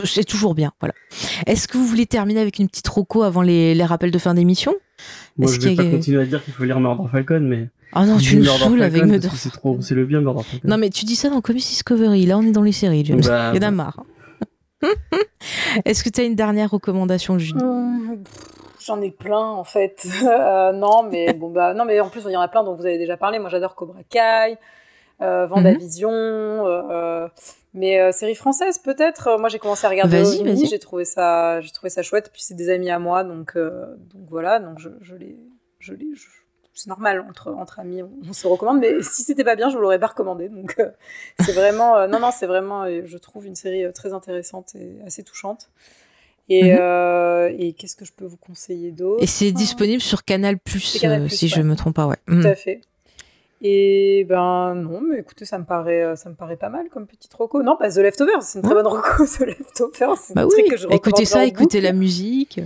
c'est 0.05 0.23
toujours 0.23 0.55
bien. 0.55 0.71
Voilà. 0.79 0.93
Est-ce 1.47 1.67
que 1.67 1.77
vous 1.77 1.85
voulez 1.85 2.05
terminer 2.05 2.39
avec 2.41 2.59
une 2.59 2.67
petite 2.67 2.87
roco 2.87 3.23
avant 3.23 3.41
les, 3.41 3.75
les 3.75 3.83
rappels 3.85 4.11
de 4.11 4.17
fin 4.17 4.33
d'émission? 4.33 4.73
Moi, 5.37 5.51
je 5.51 5.59
vais 5.59 5.75
pas 5.75 5.83
a- 5.83 5.85
continuer 5.85 6.21
à 6.21 6.25
dire 6.25 6.43
qu'il 6.43 6.53
faut 6.53 6.63
lire 6.63 6.79
Murder 6.79 7.03
Falcon, 7.11 7.39
mais. 7.41 7.67
Ah 7.93 8.05
non, 8.05 8.17
tu 8.17 8.35
nous 8.37 8.43
Murder 8.43 8.63
saoules 8.63 8.81
avec 8.83 9.03
Murder. 9.03 9.29
C'est 9.35 9.51
trop, 9.51 9.77
c'est 9.81 9.95
le 9.95 10.05
bien 10.05 10.21
Murder. 10.21 10.41
Non 10.63 10.77
mais 10.77 10.89
tu 10.89 11.05
dis 11.05 11.15
ça 11.15 11.29
dans 11.29 11.41
Comics 11.41 11.63
Discovery. 11.65 12.25
Là, 12.25 12.37
on 12.37 12.43
est 12.43 12.51
dans 12.51 12.61
les 12.61 12.71
séries, 12.71 13.03
James. 13.05 13.21
Bah, 13.25 13.51
Il 13.55 13.61
y 13.61 13.65
en 13.65 13.67
a 13.67 13.71
marre. 13.71 14.03
Est-ce 15.85 16.03
que 16.03 16.09
tu 16.09 16.21
as 16.21 16.23
une 16.23 16.35
dernière 16.35 16.71
recommandation, 16.71 17.37
Julie 17.39 17.53
pff, 17.59 18.45
J'en 18.85 19.01
ai 19.01 19.11
plein 19.11 19.39
en 19.45 19.63
fait. 19.63 20.07
Euh, 20.23 20.71
non, 20.71 21.03
mais 21.03 21.33
bon 21.33 21.49
bah 21.49 21.73
non, 21.73 21.85
mais 21.85 21.99
en 21.99 22.09
plus 22.09 22.21
il 22.25 22.31
y 22.31 22.37
en 22.37 22.41
a 22.41 22.47
plein 22.47 22.63
dont 22.63 22.75
vous 22.75 22.85
avez 22.85 22.97
déjà 22.97 23.17
parlé. 23.17 23.39
Moi 23.39 23.49
j'adore 23.49 23.75
Cobra 23.75 23.99
Kai, 24.09 24.57
euh, 25.21 25.47
Vendavision, 25.47 26.11
euh, 26.11 26.81
euh, 26.91 27.27
mais 27.73 27.99
euh, 27.99 28.11
série 28.11 28.35
française 28.35 28.77
peut-être. 28.77 29.27
Euh, 29.27 29.37
Moi 29.37 29.49
j'ai 29.49 29.59
commencé 29.59 29.85
à 29.85 29.89
regarder 29.89 30.21
Vas-y, 30.23 30.65
j'ai 30.67 30.79
trouvé 30.79 31.05
ça, 31.05 31.59
j'ai 31.61 31.71
trouvé 31.71 31.89
ça 31.89 32.01
chouette. 32.03 32.29
Puis 32.31 32.41
c'est 32.43 32.53
des 32.55 32.69
amis 32.69 32.89
à 32.89 32.99
moi, 32.99 33.23
donc 33.23 33.53
euh, 33.55 33.85
donc 34.13 34.23
voilà, 34.29 34.59
donc 34.59 34.79
je, 34.79 34.89
je 35.01 35.15
les, 35.15 35.37
je 35.79 35.93
les, 35.93 36.07
je- 36.15 36.27
c'est 36.79 36.89
normal 36.89 37.25
entre 37.27 37.51
entre 37.51 37.79
amis, 37.79 38.01
on, 38.03 38.09
on 38.29 38.33
se 38.33 38.47
recommande. 38.47 38.79
Mais 38.79 39.01
si 39.03 39.21
c'était 39.23 39.43
pas 39.43 39.55
bien, 39.55 39.69
je 39.69 39.75
vous 39.75 39.81
l'aurais 39.81 39.99
pas 39.99 40.07
recommandé. 40.07 40.49
Donc 40.49 40.75
euh, 40.79 40.89
c'est 41.41 41.51
vraiment, 41.53 41.97
euh, 41.97 42.07
non 42.07 42.19
non, 42.19 42.29
c'est 42.31 42.47
vraiment, 42.47 42.83
euh, 42.83 43.01
je 43.05 43.17
trouve 43.17 43.45
une 43.45 43.55
série 43.55 43.83
très 43.93 44.13
intéressante 44.13 44.75
et 44.75 44.97
assez 45.05 45.23
touchante. 45.23 45.69
Et, 46.51 46.73
Mhm. 46.73 47.55
et 47.59 47.73
qu'est-ce 47.73 47.95
que 47.95 48.05
je 48.05 48.11
peux 48.11 48.25
vous 48.25 48.37
conseiller 48.37 48.89
d'autre? 48.91 49.21
Et 49.21 49.27
c'est 49.27 49.51
disponible 49.51 50.01
sur 50.01 50.23
Canal+, 50.23 50.55
euh, 50.55 51.27
si 51.29 51.47
je 51.47 51.57
ouais. 51.57 51.63
me 51.63 51.75
trompe 51.75 51.95
pas, 51.95 52.07
ouais. 52.07 52.15
Tout 52.27 52.41
à 52.47 52.55
fait. 52.55 52.81
Et 53.61 54.25
ben 54.29 54.73
non, 54.73 55.01
mais 55.01 55.19
écoutez, 55.19 55.43
ça 55.45 55.59
me 55.59 55.65
paraît, 55.65 56.15
ça 56.15 56.29
me 56.29 56.35
paraît 56.35 56.55
pas 56.55 56.69
mal 56.69 56.87
comme 56.89 57.05
petite 57.05 57.33
roco. 57.33 57.61
Non, 57.61 57.75
pas 57.75 57.89
The 57.91 57.97
Leftovers, 57.97 58.41
c'est 58.41 58.59
une 58.59 58.63
très 58.65 58.73
bonne 58.73 58.87
roco, 58.87 59.25
The 59.37 59.41
Leftovers. 59.41 60.17
C'est 60.17 60.33
Bah 60.33 60.41
un 60.43 60.45
oui, 60.45 60.51
truc 60.51 60.67
que 60.69 60.77
je 60.77 60.87
écoutez 60.89 61.25
ça, 61.25 61.45
écoutez 61.45 61.81
la 61.81 61.91
musique. 61.91 62.61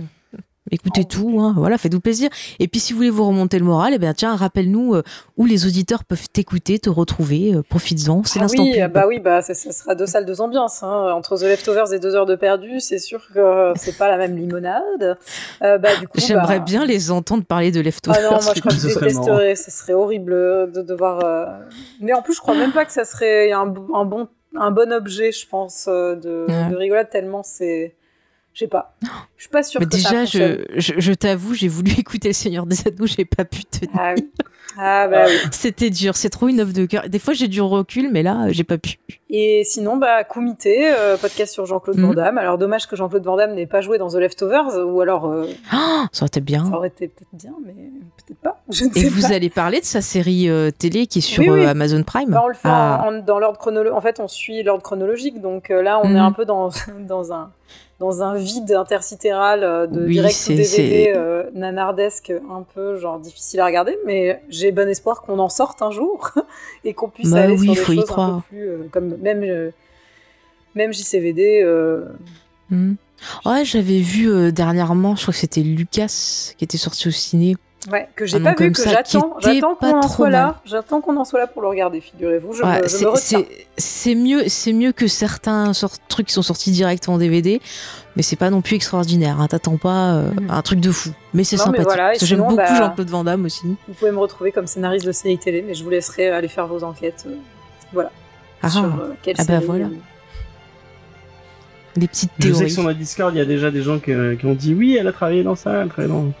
Écoutez 0.70 1.04
tout, 1.04 1.40
hein, 1.40 1.52
voilà, 1.56 1.76
faites-vous 1.76 2.00
plaisir. 2.00 2.30
Et 2.58 2.68
puis 2.68 2.80
si 2.80 2.92
vous 2.94 2.96
voulez 2.98 3.10
vous 3.10 3.26
remonter 3.28 3.58
le 3.58 3.66
moral, 3.66 3.92
eh 3.94 3.98
bien 3.98 4.14
tiens, 4.14 4.34
rappelle-nous 4.34 4.94
euh, 4.94 5.02
où 5.36 5.44
les 5.44 5.66
auditeurs 5.66 6.04
peuvent 6.04 6.28
t'écouter, 6.32 6.78
te 6.78 6.88
retrouver, 6.88 7.54
euh, 7.54 7.62
profites-en, 7.62 8.24
c'est 8.24 8.38
Ah 8.38 8.42
l'instant 8.42 8.62
oui, 8.62 8.72
pub. 8.72 8.80
ah 8.82 8.88
bah 8.88 9.04
oui, 9.06 9.20
bah 9.20 9.42
ça, 9.42 9.52
ça 9.52 9.72
sera 9.72 9.94
deux 9.94 10.06
salles, 10.06 10.24
deux 10.24 10.40
ambiances. 10.40 10.82
Hein. 10.82 11.12
Entre 11.14 11.36
The 11.36 11.42
Leftovers 11.42 11.92
et 11.92 11.98
deux 11.98 12.14
heures 12.14 12.24
de 12.24 12.34
perdu, 12.34 12.80
c'est 12.80 12.98
sûr 12.98 13.28
que 13.34 13.72
c'est 13.76 13.98
pas 13.98 14.08
la 14.08 14.16
même 14.16 14.36
limonade. 14.38 15.18
Euh, 15.62 15.76
bah, 15.76 15.90
du 16.00 16.08
coup, 16.08 16.18
J'aimerais 16.18 16.58
bah- 16.60 16.64
bien 16.64 16.86
les 16.86 17.10
entendre 17.10 17.44
parler 17.44 17.70
de 17.70 17.80
Leftovers. 17.82 18.18
Ah 18.18 18.24
non, 18.24 18.42
moi 18.42 18.52
je 18.54 18.60
crois 18.60 18.72
que 18.72 18.78
je 18.78 18.88
serait 18.88 19.08
détesterais, 19.08 19.56
ce 19.56 19.70
serait 19.70 19.92
horrible 19.92 20.32
de 20.72 20.80
devoir. 20.80 21.22
euh, 21.24 21.44
Mais 22.00 22.14
en 22.14 22.22
plus, 22.22 22.34
je 22.34 22.40
crois 22.40 22.54
même 22.54 22.72
pas 22.72 22.86
que 22.86 22.92
ça 22.92 23.04
serait 23.04 23.52
un, 23.52 23.66
bon, 23.66 24.28
un 24.56 24.70
bon 24.70 24.92
objet, 24.94 25.30
je 25.30 25.46
pense, 25.46 25.86
euh, 25.88 26.14
de, 26.16 26.46
Ouais. 26.48 26.70
de 26.70 26.74
rigolade, 26.76 27.10
tellement 27.10 27.42
c'est. 27.42 27.96
Je 28.54 28.60
sais 28.60 28.68
pas. 28.68 28.96
Je 29.36 29.42
suis 29.42 29.50
pas 29.50 29.62
sûre 29.64 29.80
Mais 29.80 29.86
que 29.88 29.96
ça 29.98 30.10
déjà, 30.10 30.20
fonctionne. 30.20 30.64
je, 30.76 30.80
je, 30.80 31.00
je 31.00 31.12
t'avoue, 31.12 31.54
j'ai 31.54 31.68
voulu 31.68 31.92
écouter 31.98 32.28
Le 32.28 32.34
Seigneur 32.34 32.66
des 32.66 32.86
Anneaux, 32.86 33.06
j'ai 33.06 33.24
pas 33.24 33.44
pu 33.44 33.64
tenir. 33.64 33.90
Ah 33.98 34.14
oui. 34.16 34.30
Ah 34.78 35.08
bah 35.08 35.24
oui. 35.26 35.32
C'était 35.50 35.90
dur, 35.90 36.16
c'est 36.16 36.30
trop 36.30 36.48
une 36.48 36.60
œuvre 36.60 36.72
de 36.72 36.86
cœur. 36.86 37.08
Des 37.08 37.18
fois, 37.18 37.34
j'ai 37.34 37.48
du 37.48 37.60
recul, 37.60 38.10
mais 38.12 38.22
là, 38.22 38.46
j'ai 38.50 38.64
pas 38.64 38.78
pu. 38.78 38.98
Et 39.30 39.62
sinon, 39.64 39.96
bah, 39.96 40.22
Kumité, 40.24 40.92
euh, 40.92 41.16
podcast 41.16 41.52
sur 41.52 41.66
Jean-Claude 41.66 41.96
Mhm. 41.98 42.06
Van 42.06 42.14
Damme. 42.14 42.38
Alors, 42.38 42.56
dommage 42.58 42.86
que 42.86 42.94
Jean-Claude 42.96 43.24
Van 43.24 43.36
Damme 43.36 43.54
n'ait 43.54 43.66
pas 43.66 43.80
joué 43.80 43.98
dans 43.98 44.08
The 44.08 44.14
Leftovers, 44.16 44.86
ou 44.86 45.00
alors 45.00 45.26
euh, 45.26 45.46
Ah, 45.72 46.06
ça 46.12 46.22
aurait 46.22 46.28
été 46.28 46.40
bien. 46.40 46.64
ça 46.70 46.76
aurait 46.76 46.88
été 46.88 47.08
peut-être 47.08 47.28
bien, 47.32 47.54
mais 47.64 47.72
peut-être 47.72 48.38
pas. 48.40 48.60
Je 48.70 48.84
ne 48.84 48.90
Et 48.90 48.92
sais 49.00 49.08
vous 49.08 49.22
pas. 49.28 49.32
allez 49.34 49.50
parler 49.50 49.80
de 49.80 49.84
sa 49.84 50.00
série 50.02 50.48
euh, 50.48 50.70
télé 50.70 51.06
qui 51.06 51.18
est 51.18 51.22
sur 51.22 51.42
Oui, 51.42 51.50
oui. 51.50 51.64
Amazon 51.66 52.02
Prime? 52.02 52.30
Bah, 52.30 52.42
on 52.44 52.48
le 52.48 52.54
fait 52.54 52.68
Ah. 52.70 53.04
en- 53.06 53.18
dans 53.24 53.38
l'ordre 53.38 53.58
chronologique. 53.58 53.96
En 53.96 54.00
fait, 54.00 54.20
on 54.20 54.28
suit 54.28 54.62
l'ordre 54.62 54.82
chronologique. 54.82 55.40
Donc 55.40 55.68
là, 55.68 56.00
on 56.04 56.14
est 56.14 56.18
un 56.18 56.32
peu 56.32 56.44
dans, 56.44 56.68
dans, 57.00 57.32
un, 57.32 57.50
dans 58.00 58.22
un 58.22 58.34
vide 58.36 58.72
intersidéral 58.72 59.90
de 59.90 60.06
Oui, 60.06 60.12
direct 60.14 60.36
ou 60.46 60.52
DVD 60.52 61.12
euh, 61.16 61.44
nanardesque, 61.54 62.30
un 62.50 62.64
peu 62.74 62.96
genre 62.98 63.18
difficile 63.18 63.60
à 63.60 63.66
regarder. 63.66 63.98
Mais 64.06 64.42
j'ai 64.64 64.72
bon 64.72 64.88
espoir 64.88 65.20
qu'on 65.22 65.38
en 65.38 65.48
sorte 65.50 65.82
un 65.82 65.90
jour 65.90 66.30
et 66.84 66.94
qu'on 66.94 67.08
puisse 67.10 67.30
Bah 67.30 67.42
aller 67.42 67.54
oui, 67.56 67.66
sur 67.66 67.74
des 67.74 67.80
faut 67.80 67.92
y 67.92 67.96
choses 67.96 68.10
un 68.10 68.12
croire. 68.12 68.36
peu 68.36 68.48
plus 68.48 68.68
euh, 68.68 68.88
comme 68.90 69.16
même 69.18 69.42
euh, 69.42 69.70
même 70.74 70.92
JCVD. 70.92 71.62
euh, 71.62 72.06
Hmm. 72.70 72.94
Ouais, 73.44 73.64
j'avais 73.64 74.00
vu 74.00 74.30
euh, 74.30 74.50
dernièrement, 74.50 75.16
je 75.16 75.22
crois 75.22 75.32
que 75.34 75.38
c'était 75.40 75.60
Lucas 75.60 76.52
qui 76.56 76.64
était 76.64 76.78
sorti 76.78 77.08
au 77.08 77.10
ciné. 77.10 77.56
Ouais, 77.92 78.08
que 78.16 78.24
j'ai 78.24 78.38
nom 78.38 78.44
pas 78.44 78.50
vu, 78.52 78.56
comme 78.56 78.72
que 78.72 78.82
j'attends. 78.90 79.36
J'attends 79.40 79.74
pas 79.74 79.90
qu'on 79.90 79.98
en 79.98 80.00
trop 80.00 80.08
soit 80.14 80.24
mal. 80.30 80.32
là. 80.32 80.60
J'attends 80.64 81.00
qu'on 81.02 81.16
en 81.18 81.24
soit 81.24 81.38
là 81.40 81.46
pour 81.46 81.60
le 81.60 81.68
regarder, 81.68 82.00
figurez-vous. 82.00 82.54
Je, 82.54 82.62
Ouais, 82.62 82.68
me, 82.70 82.76
je 82.76 82.82
me 82.82 82.88
c'est- 82.88 83.04
retiens. 83.04 83.18
c'est 83.46 83.66
c'est 83.76 84.14
mieux, 84.14 84.44
c'est 84.48 84.72
mieux 84.72 84.92
que 84.92 85.06
certains 85.06 85.72
sort- 85.74 85.98
trucs 86.08 86.28
qui 86.28 86.32
sont 86.32 86.42
sortis 86.42 86.70
direct 86.70 87.08
en 87.10 87.18
DVD, 87.18 87.60
mais 88.16 88.22
c'est 88.22 88.36
pas 88.36 88.48
non 88.48 88.62
plus 88.62 88.76
extraordinaire. 88.76 89.38
Hein, 89.40 89.48
T'attends 89.48 89.76
pas 89.76 90.14
euh, 90.14 90.30
un 90.48 90.62
truc 90.62 90.80
de 90.80 90.90
fou, 90.92 91.10
mais 91.34 91.44
c'est 91.44 91.56
Non, 91.56 91.64
mais 91.72 91.78
sympathique. 91.78 91.86
voilà, 91.88 92.14
J'aime 92.14 92.38
beaucoup 92.38 92.56
bah, 92.56 92.74
Jean-Claude 92.74 93.10
Van 93.10 93.24
Damme 93.24 93.44
aussi. 93.44 93.66
Vous 93.86 93.94
pouvez 93.94 94.12
me 94.12 94.18
retrouver 94.18 94.50
comme 94.52 94.66
scénariste 94.66 95.04
de 95.06 95.12
série 95.12 95.36
télé, 95.38 95.62
mais 95.66 95.74
je 95.74 95.84
vous 95.84 95.90
laisserai 95.90 96.30
aller 96.30 96.48
faire 96.48 96.66
vos 96.66 96.84
enquêtes. 96.84 97.24
euh, 97.28 97.34
voilà. 97.92 98.10
Ah, 98.62 98.70
sur 98.70 98.84
euh, 98.84 99.12
quelle 99.22 99.34
ah 99.38 99.44
bah 99.44 99.54
série, 99.54 99.66
voilà. 99.66 99.84
euh, 99.86 99.88
Des 101.96 102.08
petites 102.08 102.30
Je 102.38 102.44
sais 102.44 102.50
théories. 102.52 102.64
que 102.66 102.72
sur 102.72 102.82
notre 102.82 102.98
Discord, 102.98 103.34
il 103.34 103.38
y 103.38 103.42
a 103.42 103.44
déjà 103.44 103.70
des 103.70 103.82
gens 103.82 103.98
qui, 103.98 104.12
euh, 104.12 104.36
qui 104.36 104.46
ont 104.46 104.54
dit 104.54 104.74
oui, 104.74 104.96
elle 104.98 105.06
a 105.06 105.12
travaillé 105.12 105.42
dans 105.42 105.54
ça, 105.54 105.72
elle 105.74 105.86
a 105.86 105.90
travaillé 105.90 106.08
dans. 106.12 106.32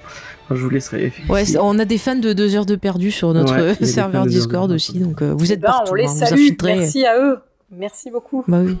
Je 0.50 0.56
vous 0.56 0.70
laisserai. 0.70 1.12
Ouais, 1.28 1.44
on 1.58 1.78
a 1.78 1.84
des 1.84 1.98
fans 1.98 2.16
de 2.16 2.32
deux 2.32 2.54
heures 2.54 2.66
de 2.66 2.76
perdu 2.76 3.10
sur 3.10 3.32
notre 3.32 3.54
Ouais, 3.54 3.74
serveur 3.86 4.26
Discord 4.26 4.70
aussi, 4.70 4.98
donc 4.98 5.22
euh, 5.22 5.32
vous 5.34 5.50
eh 5.50 5.54
êtes 5.54 5.60
ben, 5.60 5.68
partout. 5.68 5.92
on 5.92 5.94
les 5.94 6.04
hein, 6.04 6.08
salue. 6.08 6.50
Merci 6.62 7.06
à 7.06 7.18
eux. 7.18 7.38
Merci 7.70 8.10
beaucoup. 8.10 8.44
Bah 8.46 8.60
oui. 8.64 8.76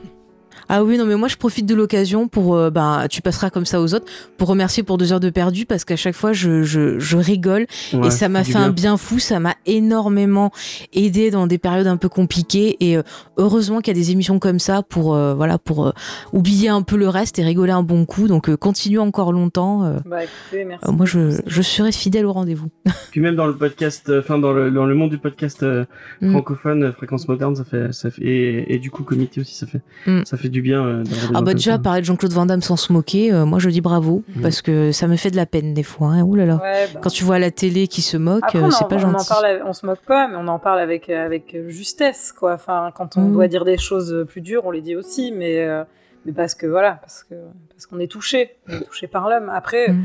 Ah 0.68 0.82
oui, 0.84 0.96
non, 0.98 1.04
mais 1.04 1.16
moi 1.16 1.28
je 1.28 1.36
profite 1.36 1.66
de 1.66 1.74
l'occasion 1.74 2.28
pour. 2.28 2.54
euh, 2.56 2.70
bah, 2.70 3.06
tu 3.10 3.20
passeras 3.22 3.50
comme 3.50 3.66
ça 3.66 3.80
aux 3.80 3.94
autres 3.94 4.06
pour 4.38 4.48
remercier 4.48 4.82
pour 4.82 4.98
deux 4.98 5.12
heures 5.12 5.20
de 5.20 5.30
perdu 5.30 5.66
parce 5.66 5.84
qu'à 5.84 5.96
chaque 5.96 6.14
fois 6.14 6.32
je, 6.32 6.62
je, 6.62 6.98
je 6.98 7.16
rigole 7.16 7.66
Ouais, 7.92 8.06
et 8.08 8.10
ça 8.10 8.28
m'a 8.28 8.44
fait 8.44 8.56
un 8.56 8.70
bien 8.70 8.96
fou. 8.96 9.18
Ça 9.18 9.40
m'a 9.40 9.54
énormément 9.66 10.50
aidé 10.92 11.30
dans 11.30 11.46
des 11.46 11.58
périodes 11.58 11.86
un 11.86 11.96
peu 11.96 12.08
compliquées 12.08 12.76
et 12.80 12.96
euh, 12.96 13.02
heureusement 13.36 13.80
qu'il 13.80 13.96
y 13.96 13.98
a 13.98 14.00
des 14.00 14.10
émissions 14.10 14.38
comme 14.38 14.58
ça 14.58 14.82
pour 14.82 15.14
euh, 15.14 15.34
voilà 15.34 15.58
pour 15.58 15.86
euh, 15.86 15.92
oublier 16.32 16.68
un 16.68 16.82
peu 16.82 16.96
le 16.96 17.08
reste 17.08 17.38
et 17.38 17.44
rigoler 17.44 17.72
un 17.72 17.82
bon 17.82 18.04
coup. 18.06 18.26
Donc 18.28 18.48
euh, 18.48 18.56
continue 18.56 18.98
encore 18.98 19.32
longtemps. 19.32 19.84
euh, 19.84 19.98
Bah 20.06 20.24
écoutez, 20.24 20.64
merci. 20.64 20.84
euh, 20.88 20.92
moi 20.92 21.06
je, 21.06 21.40
je 21.46 21.62
serai 21.62 21.92
fidèle 21.92 22.26
au 22.26 22.32
rendez-vous. 22.32 22.68
Puis 23.10 23.20
même 23.20 23.36
dans 23.36 23.46
le 23.46 23.54
podcast, 23.56 24.08
euh, 24.08 24.20
enfin 24.20 24.38
dans 24.38 24.52
le 24.52 24.70
dans 24.70 24.86
le 24.86 24.94
monde 24.94 25.10
du 25.10 25.18
podcast 25.18 25.62
euh, 25.62 25.84
Mm. 26.20 26.30
francophone, 26.30 26.92
fréquence 26.92 27.28
moderne, 27.28 27.56
ça 27.56 27.64
fait 27.64 27.92
ça 27.92 28.10
fait 28.10 28.22
et, 28.24 28.74
et 28.74 28.78
du 28.78 28.90
coup 28.90 29.02
comité 29.02 29.40
aussi, 29.40 29.54
ça 29.54 29.66
fait 29.66 29.80
Mm. 30.06 30.22
ça 30.24 30.36
fait 30.36 30.43
du 30.48 30.62
bien. 30.62 30.84
euh, 30.84 31.04
Ah 31.34 31.42
bah 31.42 31.54
déjà 31.54 31.78
parler 31.78 32.00
de 32.00 32.06
Jean-Claude 32.06 32.32
Van 32.32 32.46
Damme 32.46 32.62
sans 32.62 32.76
se 32.76 32.92
moquer, 32.92 33.32
euh, 33.32 33.44
moi 33.44 33.58
je 33.58 33.68
dis 33.70 33.80
bravo 33.80 34.22
Mhm. 34.36 34.42
parce 34.42 34.62
que 34.62 34.92
ça 34.92 35.06
me 35.06 35.16
fait 35.16 35.30
de 35.30 35.36
la 35.36 35.46
peine 35.46 35.74
des 35.74 35.82
fois. 35.82 36.08
Hein. 36.08 36.22
Ouh 36.22 36.34
là 36.34 36.46
là. 36.46 36.56
Ouais, 36.62 36.88
bah. 36.92 37.00
Quand 37.02 37.10
tu 37.10 37.24
vois 37.24 37.36
à 37.36 37.38
la 37.38 37.50
télé 37.50 37.88
qui 37.88 38.02
se 38.02 38.16
moque, 38.16 38.42
euh, 38.54 38.70
c'est 38.70 38.88
pas 38.88 38.96
on 38.96 39.08
en 39.08 39.12
gentil. 39.18 39.28
parle, 39.28 39.62
on 39.66 39.72
se 39.72 39.86
moque 39.86 40.02
pas, 40.06 40.28
mais 40.28 40.36
on 40.38 40.48
en 40.48 40.58
parle 40.58 40.80
avec, 40.80 41.08
avec 41.10 41.56
justesse, 41.68 42.32
quoi. 42.32 42.54
Enfin, 42.54 42.90
quand 42.96 43.16
on 43.16 43.22
Mm. 43.28 43.32
doit 43.32 43.48
dire 43.48 43.64
des 43.64 43.78
choses 43.78 44.24
plus 44.28 44.40
dures, 44.40 44.62
on 44.66 44.70
les 44.70 44.80
dit 44.80 44.96
aussi, 44.96 45.32
mais, 45.32 45.64
euh, 45.64 45.84
mais 46.26 46.32
parce 46.32 46.54
que 46.54 46.66
voilà, 46.66 46.98
parce 47.00 47.24
que 47.24 47.34
parce 47.70 47.86
qu'on 47.86 47.98
est 47.98 48.10
touché, 48.10 48.56
on 48.68 48.76
est 48.80 48.84
touché 48.84 49.06
par 49.06 49.28
l'homme. 49.28 49.50
Après, 49.52 49.88
Mm. 49.90 50.04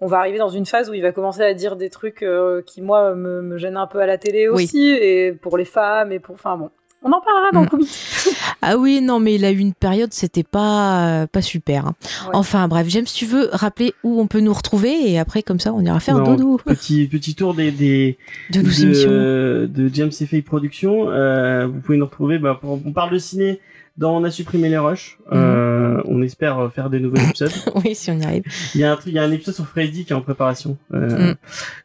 on 0.00 0.06
va 0.06 0.18
arriver 0.18 0.38
dans 0.38 0.48
une 0.50 0.66
phase 0.66 0.88
où 0.90 0.94
il 0.94 1.02
va 1.02 1.10
commencer 1.10 1.42
à 1.42 1.52
dire 1.54 1.74
des 1.74 1.90
trucs 1.90 2.22
euh, 2.22 2.62
qui 2.62 2.80
moi 2.82 3.14
me, 3.16 3.42
me 3.42 3.58
gênent 3.58 3.76
un 3.76 3.86
peu 3.88 3.98
à 4.00 4.06
la 4.06 4.16
télé 4.18 4.48
Oui. 4.48 4.64
aussi, 4.64 4.90
et 4.90 5.32
pour 5.32 5.58
les 5.58 5.64
femmes 5.64 6.12
et 6.12 6.20
pour, 6.20 6.34
enfin 6.36 6.56
bon, 6.56 6.70
on 7.02 7.08
en 7.12 7.20
parlera 7.20 7.50
dans 7.52 7.60
Mm. 7.60 7.64
le 7.64 7.70
comité. 7.70 7.90
Ah 8.62 8.76
oui, 8.76 9.00
non, 9.00 9.20
mais 9.20 9.36
il 9.36 9.44
a 9.44 9.52
eu 9.52 9.58
une 9.58 9.72
période, 9.72 10.12
c'était 10.12 10.42
pas, 10.42 11.06
euh, 11.22 11.26
pas 11.28 11.42
super. 11.42 11.86
hein. 11.86 11.94
Ouais. 12.26 12.30
Enfin 12.34 12.66
bref, 12.66 12.86
James, 12.88 13.04
tu 13.04 13.24
veux 13.24 13.48
rappeler 13.52 13.94
où 14.02 14.20
on 14.20 14.26
peut 14.26 14.40
nous 14.40 14.52
retrouver 14.52 15.10
et 15.10 15.18
après, 15.18 15.42
comme 15.42 15.60
ça, 15.60 15.72
on 15.72 15.80
ira 15.80 16.00
faire 16.00 16.16
Non, 16.18 16.34
dodo 16.34 16.58
Petit 16.64 17.06
petit 17.06 17.34
tour 17.36 17.54
des 17.54 17.70
des 17.70 18.18
de 18.50 18.60
nos 18.62 18.70
émissions. 18.70 19.10
de 19.10 19.90
James 19.94 20.10
Fay 20.12 20.42
Productions. 20.42 21.08
Euh, 21.10 21.66
vous 21.68 21.80
pouvez 21.80 21.98
nous 21.98 22.04
retrouver. 22.06 22.38
Bah, 22.38 22.58
pour- 22.60 22.80
on 22.84 22.92
parle 22.92 23.12
de 23.12 23.18
ciné 23.18 23.60
dans 23.96 24.16
On 24.16 24.24
a 24.24 24.30
supprimé 24.30 24.68
les 24.68 24.78
rushs. 24.78 25.18
Mhm. 25.30 25.38
Euh, 25.38 26.02
on 26.06 26.20
espère 26.22 26.58
euh, 26.58 26.68
faire 26.68 26.90
des 26.90 26.98
nouveaux 27.00 27.16
épisodes. 27.16 27.52
oui, 27.84 27.94
si 27.94 28.10
on 28.10 28.18
y 28.18 28.24
arrive. 28.24 28.42
Il 28.74 28.80
y 28.80 28.84
a 28.84 28.92
un 28.92 28.96
truc, 28.96 29.08
il 29.08 29.14
y 29.14 29.18
a 29.18 29.22
un 29.22 29.30
épisode 29.32 29.54
sur 29.54 29.66
Freddy 29.66 30.04
qui 30.04 30.12
est 30.12 30.16
en 30.16 30.20
préparation. 30.20 30.76
Euh, 30.94 31.34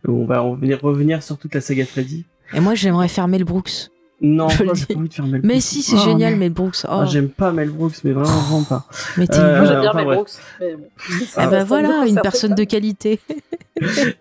où 0.07 0.21
On 0.23 0.25
va 0.25 0.43
on 0.43 0.53
va 0.53 0.59
venir 0.59 0.79
revenir 0.81 1.21
sur 1.23 1.37
toute 1.37 1.53
la 1.53 1.61
saga 1.61 1.85
Freddy. 1.85 2.25
Et 2.53 2.59
moi, 2.59 2.73
j'aimerais 2.75 3.07
faire 3.07 3.27
Mel 3.27 3.43
Brooks. 3.43 3.89
Non, 4.25 4.47
j'ai 4.47 4.63
pas 4.65 4.71
envie 4.99 5.09
de 5.09 5.13
faire 5.13 5.25
Mel 5.27 5.41
Mais 5.43 5.49
Brooks. 5.55 5.61
si, 5.61 5.81
c'est 5.83 5.97
Oh, 5.97 6.05
génial. 6.05 6.37
Mel 6.37 6.51
Brooks. 6.53 6.77
Oh, 6.85 6.87
Ah, 6.89 7.05
j'aime 7.05 7.27
pas 7.29 7.51
Mel 7.51 7.69
Brooks, 7.69 7.97
mais 8.05 8.13
vraiment, 8.13 8.29
vraiment 8.39 8.63
pas. 8.63 8.85
mais 9.17 9.27
t'es 9.27 9.37
Euh, 9.37 9.57
Moi 9.57 9.65
j'aime 9.65 9.81
bien 9.81 9.89
enfin, 9.89 9.97
Mel 9.97 10.05
bref. 10.05 10.15
Brooks, 10.17 10.31
mais 10.61 10.75
bon. 10.75 10.87
Ah 11.35 11.47
bah 11.47 11.63
voilà, 11.65 12.05
une 12.07 12.19
personne 12.21 12.51
pas. 12.51 12.55
de 12.55 12.63
qualité. 12.63 13.19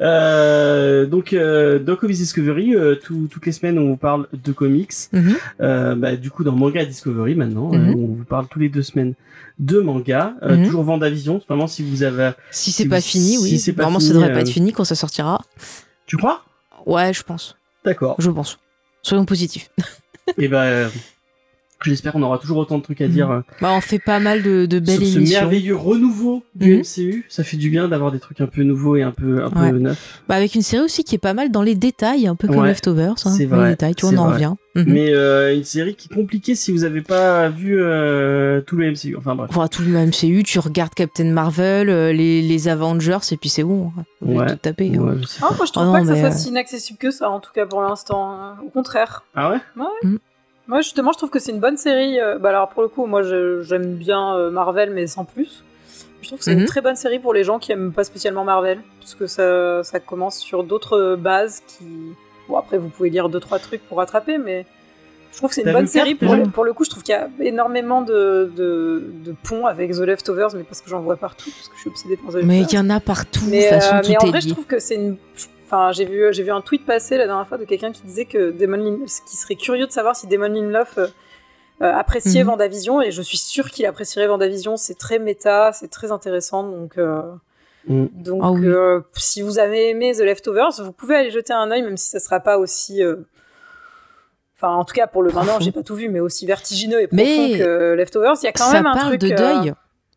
Euh, 0.01 1.07
donc, 1.07 1.33
euh, 1.33 1.79
dans 1.79 1.95
Comics 1.97 2.17
Discovery, 2.17 2.75
euh, 2.75 2.95
tout- 2.97 3.29
toutes 3.31 3.47
les 3.47 3.53
semaines, 3.53 3.79
on 3.79 3.89
vous 3.91 3.97
parle 3.97 4.27
de 4.33 4.51
comics. 4.51 4.93
Mhm. 5.13 5.35
Euh, 5.61 5.95
bah, 5.95 6.17
du 6.17 6.31
coup, 6.31 6.43
dans 6.43 6.53
Manga 6.53 6.85
Discovery, 6.85 7.35
maintenant, 7.35 7.71
Mhm. 7.73 7.91
euh, 7.91 7.95
on 7.95 8.15
vous 8.15 8.25
parle 8.25 8.47
tous 8.49 8.59
les 8.59 8.69
deux 8.69 8.83
semaines 8.83 9.15
de 9.59 9.79
manga. 9.81 10.35
Euh, 10.43 10.57
Mhm. 10.57 10.65
Toujours 10.67 10.83
Vendavision. 10.85 11.41
Vraiment, 11.49 11.67
si 11.67 11.83
vous 11.83 12.03
avez... 12.03 12.31
Si 12.51 12.73
c'est 12.73 12.85
Si 12.85 12.89
pas 12.89 12.97
vous- 12.97 13.03
fini, 13.03 13.39
oui. 13.39 13.51
si 13.51 13.59
c'est 13.59 13.73
pas 13.73 13.83
Normalement, 13.83 14.01
fini, 14.01 14.09
ça 14.09 14.15
devrait 14.15 14.31
euh, 14.31 14.35
pas 14.35 14.41
être 14.41 14.49
fini 14.49 14.73
quand 14.73 14.85
ça 14.85 14.95
sortira. 14.95 15.41
Tu 16.07 16.17
crois? 16.17 16.43
Ouais, 16.87 17.13
je 17.13 17.23
pense. 17.23 17.57
D'accord. 17.85 18.17
Je 18.19 18.31
pense. 18.31 18.59
Soyons 19.03 19.25
positifs. 19.25 19.71
Et 20.39 20.49
ben, 20.49 20.59
euh, 20.59 20.89
j'espère 21.85 22.13
qu'on 22.13 22.23
aura 22.23 22.39
toujours 22.39 22.59
autant 22.59 22.79
de 22.79 22.83
trucs 22.83 23.01
à 23.01 23.09
dire 23.09 23.31
euh, 23.31 23.41
Bah, 23.61 23.73
on 23.73 23.81
fait 23.81 23.99
pas 23.99 24.21
mal 24.21 24.43
de, 24.43 24.67
de 24.67 24.79
belles 24.79 24.99
sur 24.99 25.07
ce 25.07 25.19
émissions. 25.19 25.41
merveilleux 25.41 25.77
renouveau 25.77 26.45
du 26.55 26.75
Mhm. 26.77 26.83
MCU. 26.83 27.25
Ça 27.29 27.43
fait 27.45 27.57
du 27.57 27.71
bien 27.71 27.89
d'avoir 27.89 28.13
des 28.13 28.21
trucs 28.21 28.41
un 28.41 28.47
peu 28.47 28.63
nouveaux 28.63 28.97
et 28.97 29.03
un 29.03 29.11
peu, 29.11 29.43
un 29.45 29.51
peu 29.51 29.59
Ouais. 29.61 29.73
neufs. 29.73 30.23
Bah, 30.29 30.37
avec 30.37 30.55
une 30.55 30.63
série 30.63 30.85
aussi 30.85 31.03
qui 31.05 31.15
est 31.17 31.19
pas 31.19 31.35
mal 31.35 31.51
dans 31.51 31.63
les 31.63 31.75
détails, 31.75 32.27
un 32.29 32.37
peu 32.37 32.47
comme 32.49 32.59
Ouais, 32.59 32.69
Leftovers. 32.69 33.15
Hein, 33.25 33.31
c'est 33.37 33.47
vrai, 33.47 33.65
les 33.65 33.71
détails, 33.71 33.95
tu 33.97 34.03
vois, 34.03 34.11
c'est 34.11 34.19
on 34.19 34.23
en 34.23 34.25
vrai. 34.27 34.35
revient. 34.35 34.55
Mhm. 34.75 34.85
Mais 34.87 35.13
euh, 35.13 35.55
une 35.55 35.65
série 35.65 35.95
qui 35.95 36.09
est 36.11 36.15
compliquée 36.15 36.55
si 36.55 36.73
vous 36.73 36.85
avez 36.85 37.03
pas 37.03 37.49
vu 37.51 37.77
euh, 37.83 38.61
tout 38.63 38.77
le 38.77 38.91
MCU. 38.91 39.17
Enfin 39.19 39.35
bref. 39.35 39.51
Enfin, 39.51 39.69
tout 39.69 39.83
le 39.83 39.91
MCU, 40.07 40.43
tu 40.45 40.59
regardes 40.59 40.95
Captain 40.95 41.25
Marvel, 41.31 41.91
euh, 41.91 42.13
les, 42.13 42.41
les 42.41 42.69
Avengers, 42.69 43.19
et 43.33 43.37
puis 43.37 43.51
c'est 43.51 43.65
bon. 43.65 43.93
On 44.25 44.35
va 44.35 44.45
Ouais. 44.45 44.51
tout 44.51 44.57
taper. 44.57 44.93
hein. 44.97 45.01
Ouais, 45.01 45.15
Ah, 45.43 45.51
moi 45.57 45.67
je 45.67 45.73
trouve 45.73 45.83
Oh 45.83 45.87
non, 45.87 45.93
pas 45.93 46.01
que 46.01 46.07
ça 46.07 46.17
soit 46.17 46.29
euh, 46.31 46.39
si 46.39 46.49
inaccessible 46.49 46.99
que 46.99 47.11
ça, 47.11 47.29
en 47.29 47.41
tout 47.41 47.53
cas 47.55 47.67
pour 47.67 47.83
l'instant. 47.83 48.33
hein. 48.33 48.57
Au 48.65 48.71
contraire. 48.71 49.25
Ah 49.35 49.51
ouais? 49.51 49.59
Moi, 50.69 50.81
justement, 50.81 51.13
je 51.13 51.19
trouve 51.19 51.31
que 51.31 51.39
c'est 51.41 51.53
une 51.53 51.61
bonne 51.61 51.77
série. 51.77 52.19
Bah, 52.41 52.49
alors, 52.51 52.69
pour 52.71 52.83
le 52.83 52.89
coup, 52.89 53.05
moi, 53.07 53.23
j'aime 53.23 53.97
bien 53.97 54.49
Marvel, 54.51 54.91
mais 54.95 55.07
sans 55.07 55.25
plus. 55.25 55.65
Je 56.23 56.29
trouve 56.29 56.39
que 56.39 56.45
c'est 56.45 56.55
Mhm. 56.55 56.61
une 56.61 56.67
très 56.67 56.81
bonne 56.81 56.95
série 56.97 57.19
pour 57.19 57.35
les 57.35 57.43
gens 57.45 57.59
qui 57.59 57.73
aiment 57.73 57.93
pas 57.93 58.05
spécialement 58.05 58.45
Marvel, 58.45 58.79
parce 59.01 59.15
que 59.17 59.27
ça, 59.27 59.83
ça 59.83 59.99
commence 60.01 60.39
sur 60.39 60.63
d'autres 60.65 61.17
bases 61.17 61.63
qui. 61.67 61.85
Bon, 62.49 62.57
après, 62.57 62.79
vous 62.79 62.89
pouvez 62.89 63.11
lire 63.11 63.29
deux 63.29 63.41
trois 63.41 63.59
trucs 63.59 63.83
pour 63.89 63.99
rattraper, 63.99 64.39
mais 64.39 64.67
je 65.33 65.37
trouve 65.39 65.49
que 65.51 65.55
c'est 65.55 65.63
une 65.63 65.73
bonne 65.73 65.87
série. 65.87 66.15
Pour, 66.15 66.35
le, 66.35 66.43
pour 66.45 66.65
le 66.65 66.73
coup, 66.73 66.85
je 66.85 66.91
trouve 66.91 67.03
qu'il 67.03 67.15
y 67.15 67.17
a 67.19 67.29
énormément 67.41 68.03
de, 68.03 68.53
de, 68.55 69.03
de 69.25 69.35
ponts 69.43 69.67
avec 69.67 69.93
The 69.93 70.01
Leftovers, 70.01 70.55
mais 70.55 70.65
parce 70.65 70.81
que 70.83 70.91
j'en 70.91 71.01
vois 71.01 71.17
partout, 71.17 71.51
parce 71.51 71.69
que 71.69 71.75
je 71.77 71.81
suis 71.81 71.91
obsédée 71.91 72.17
par 72.17 72.31
The 72.33 72.35
Leftovers. 72.37 72.47
Mais 72.47 72.61
il 72.63 72.75
y 72.75 72.79
en 72.79 72.91
a 72.91 73.01
partout, 73.01 73.45
de 73.47 73.51
Mais, 73.51 73.61
toute 73.63 73.69
façon, 73.71 73.95
euh, 73.97 74.01
tout 74.03 74.09
mais 74.11 74.17
en 74.19 74.27
est 74.27 74.31
vrai, 74.31 74.41
je 74.41 74.49
trouve 74.51 74.67
que 74.67 74.79
c'est 74.79 74.97
une. 74.97 75.17
Enfin, 75.67 75.91
j'ai 75.93 76.05
vu, 76.05 76.27
j'ai 76.33 76.43
vu 76.43 76.51
un 76.51 76.61
tweet 76.61 76.85
passer 76.85 77.17
la 77.17 77.27
dernière 77.27 77.47
fois 77.49 77.57
de 77.57 77.65
quelqu'un 77.65 77.93
qui 77.93 78.03
disait 78.03 78.27
que 78.27 78.51
Damon 78.51 78.77
Lin... 78.77 78.99
qui 79.07 79.37
serait 79.39 79.55
curieux 79.57 79.87
de 79.87 79.93
savoir 79.93 80.15
si 80.15 80.27
Damon 80.27 80.49
Lindelof 80.49 80.99
euh, 80.99 81.07
euh, 81.81 81.93
appréciait 81.95 82.43
Mhm. 82.43 82.51
Vendavision, 82.51 83.01
et 83.01 83.11
je 83.11 83.23
suis 83.23 83.39
sûre 83.39 83.71
qu'il 83.71 83.87
apprécierait 83.87 84.27
Vendavision. 84.27 84.77
C'est 84.77 84.99
très 84.99 85.19
méta, 85.19 85.73
c'est 85.73 85.89
très 85.89 86.13
intéressant, 86.13 86.63
donc. 86.65 86.99
euh, 86.99 87.23
Mm. 87.87 88.07
Donc, 88.13 88.41
Ah 88.45 88.51
oui. 88.53 88.67
euh, 88.67 89.01
si 89.15 89.43
vous 89.43 89.59
avez 89.59 89.91
aimé 89.91 90.13
The 90.15 90.21
Leftovers, 90.21 90.71
vous 90.83 90.93
pouvez 90.93 91.17
aller 91.17 91.31
jeter 91.31 91.53
un 91.53 91.71
œil, 91.71 91.83
même 91.83 91.97
si 91.97 92.09
ça 92.09 92.21
sera 92.21 92.41
pas 92.41 92.59
aussi. 92.59 93.03
euh, 93.03 93.17
Enfin, 94.57 94.75
en 94.75 94.85
tout 94.85 94.95
cas, 94.95 95.09
pour 95.09 95.25
le 95.25 95.33
moment, 95.33 95.59
j'ai 95.59 95.73
pas 95.73 95.83
tout 95.83 95.97
vu, 95.97 96.09
mais 96.09 96.21
aussi 96.21 96.47
vertigineux 96.47 97.01
et 97.01 97.09
profond 97.09 97.25
Mais 97.25 97.59
que 97.59 97.95
Leftovers. 97.95 98.35
Il 98.43 98.45
y 98.45 98.49
a 98.49 98.53
quand 98.53 98.67
ça 98.67 98.75
même 98.75 98.87
un 98.87 98.95
parle 98.95 99.09
truc. 99.19 99.21
de 99.23 99.33
euh, 99.33 99.73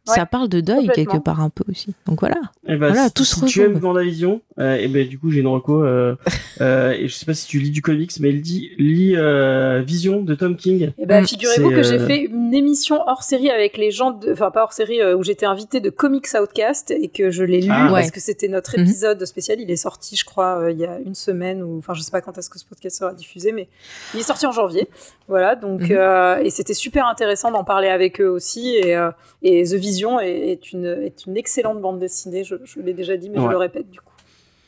Ça 0.06 0.26
parle 0.26 0.50
de 0.50 0.60
deuil 0.62 0.88
quelque 0.94 1.18
part 1.18 1.40
un 1.42 1.50
peu 1.50 1.64
aussi. 1.70 1.94
Donc 2.06 2.20
voilà. 2.20 2.38
Et 2.68 2.76
bah, 2.76 2.90
Voilà, 2.90 3.08
si, 3.08 3.14
tout 3.14 3.24
se 3.24 3.36
si 3.40 3.46
tu 3.46 3.62
aimes 3.64 3.74
Vendavision, 3.74 4.42
euh, 4.60 4.76
et 4.76 4.88
ben 4.88 5.08
du 5.08 5.18
coup 5.20 5.32
j'ai 5.32 5.40
une 5.42 5.48
reco. 5.48 5.84
Euh, 5.84 6.16
euh, 6.62 6.92
et 6.92 7.08
je 7.08 7.14
sais 7.16 7.26
pas 7.26 7.34
si 7.34 7.48
tu 7.48 7.60
lis 7.60 7.72
du 7.72 7.82
comics, 7.82 8.12
mais 8.20 8.30
elle 8.30 8.42
dit 8.42 8.72
lis 8.78 9.16
euh, 9.16 9.82
Vision 9.86 10.22
de 10.22 10.36
Tom 10.36 10.56
King. 10.56 10.92
Eh 10.98 11.06
ben, 11.06 11.22
Mm. 11.24 11.28
figurez-vous 11.28 11.70
que 11.72 11.84
j'ai 11.84 12.00
euh, 12.00 12.06
fait 12.08 12.20
une 12.22 12.54
émission 12.54 13.02
hors 13.08 13.24
série 13.24 13.50
avec 13.50 13.78
les 13.78 13.90
gens, 13.92 14.12
de... 14.12 14.32
enfin 14.32 14.52
pas 14.52 14.64
hors 14.64 14.74
série, 14.74 15.02
euh, 15.02 15.16
où 15.16 15.24
j'étais 15.24 15.46
invitée 15.46 15.80
de 15.80 15.90
Comics 15.90 16.28
Outcast 16.40 16.92
et 16.92 17.08
que 17.08 17.32
je 17.32 17.44
l'ai 17.44 17.62
lu 17.62 17.70
Ah. 17.72 17.88
parce 17.92 18.06
Ouais. 18.06 18.12
que 18.12 18.20
c'était 18.20 18.48
notre 18.48 18.78
Mhm. 18.78 18.84
épisode 18.86 19.26
spécial. 19.26 19.60
Il 19.60 19.72
est 19.72 19.76
sorti, 19.76 20.16
je 20.16 20.26
crois, 20.26 20.60
euh, 20.60 20.72
il 20.72 20.78
y 20.78 20.86
a 20.86 21.00
une 21.06 21.16
semaine 21.16 21.64
ou, 21.64 21.78
enfin, 21.80 21.94
je 21.94 22.02
sais 22.02 22.12
pas 22.12 22.22
quand 22.22 22.38
est-ce 22.38 22.50
que 22.50 22.60
ce 22.60 22.66
podcast 22.66 23.00
sera 23.00 23.14
diffusé, 23.14 23.52
mais 23.52 23.68
il 24.14 24.20
est 24.20 24.24
sorti 24.24 24.46
en 24.46 24.52
janvier. 24.52 24.88
Voilà, 25.28 25.56
donc 25.56 25.82
Mhm. 25.82 25.88
euh, 25.92 26.38
et 26.44 26.50
c'était 26.52 26.74
super 26.76 27.08
intéressant 27.08 27.52
d'en 27.52 27.64
parler 27.64 27.88
avec 27.88 28.22
eux 28.22 28.28
aussi. 28.30 28.76
Et, 28.76 28.96
euh, 28.96 29.10
et 29.42 29.64
The 29.64 29.74
Vision 29.74 29.95
est, 30.22 30.52
est 30.52 30.72
une 30.72 30.86
est 30.86 31.26
une 31.26 31.38
excellente 31.38 31.82
bande 31.82 32.00
dessinée. 32.00 32.44
Je, 32.44 32.56
je 32.64 32.80
l'ai 32.80 32.94
déjà 32.94 33.18
dit, 33.18 33.30
mais 33.30 33.42
je 33.42 33.48
le 33.48 33.58
répète 33.58 33.90
du 33.90 34.00
coup. 34.00 34.14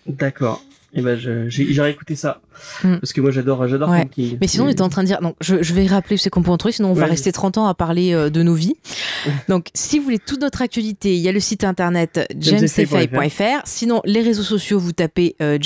D'accord. 0.05 0.61
Et 0.97 1.01
ben 1.01 1.17
je- 1.17 1.47
j'ai 1.47 1.71
j'ai 1.73 1.81
réécouté 1.81 2.15
ça 2.15 2.41
Mm. 2.83 2.95
parce 2.97 3.13
que 3.13 3.21
moi 3.21 3.29
j'adore 3.31 3.67
j'adore 3.67 3.89
Ouais. 3.89 4.09
Mais 4.41 4.47
sinon, 4.47 4.65
on 4.65 4.69
était 4.69 4.81
en 4.81 4.89
train 4.89 5.03
de 5.03 5.07
dire. 5.07 5.21
Donc, 5.21 5.35
je, 5.41 5.61
je 5.61 5.73
vais 5.75 5.85
rappeler 5.85 6.17
c'est 6.17 6.29
qu'on 6.31 6.41
peut 6.41 6.49
en 6.51 6.57
trouver, 6.57 6.71
sinon 6.73 6.89
on 6.89 6.93
va 6.93 7.05
rester 7.05 7.31
30 7.31 7.57
ans 7.59 7.67
à 7.67 7.75
parler 7.75 8.13
euh, 8.13 8.29
de 8.31 8.41
nos 8.41 8.55
vies. 8.55 8.73
Donc, 9.47 9.67
si 9.75 9.99
vous 9.99 10.05
voulez 10.05 10.17
toute 10.19 10.41
notre 10.41 10.61
actualité, 10.63 11.15
il 11.15 11.21
y 11.21 11.29
a 11.29 11.31
le 11.31 11.39
site 11.39 11.63
internet 11.63 12.19
jamesafay.fr. 12.37 13.61
Sinon, 13.65 14.01
les 14.05 14.21
réseaux 14.21 14.43
sociaux, 14.43 14.79
vous 14.79 14.91
tapez 14.91 15.35
euh, 15.41 15.57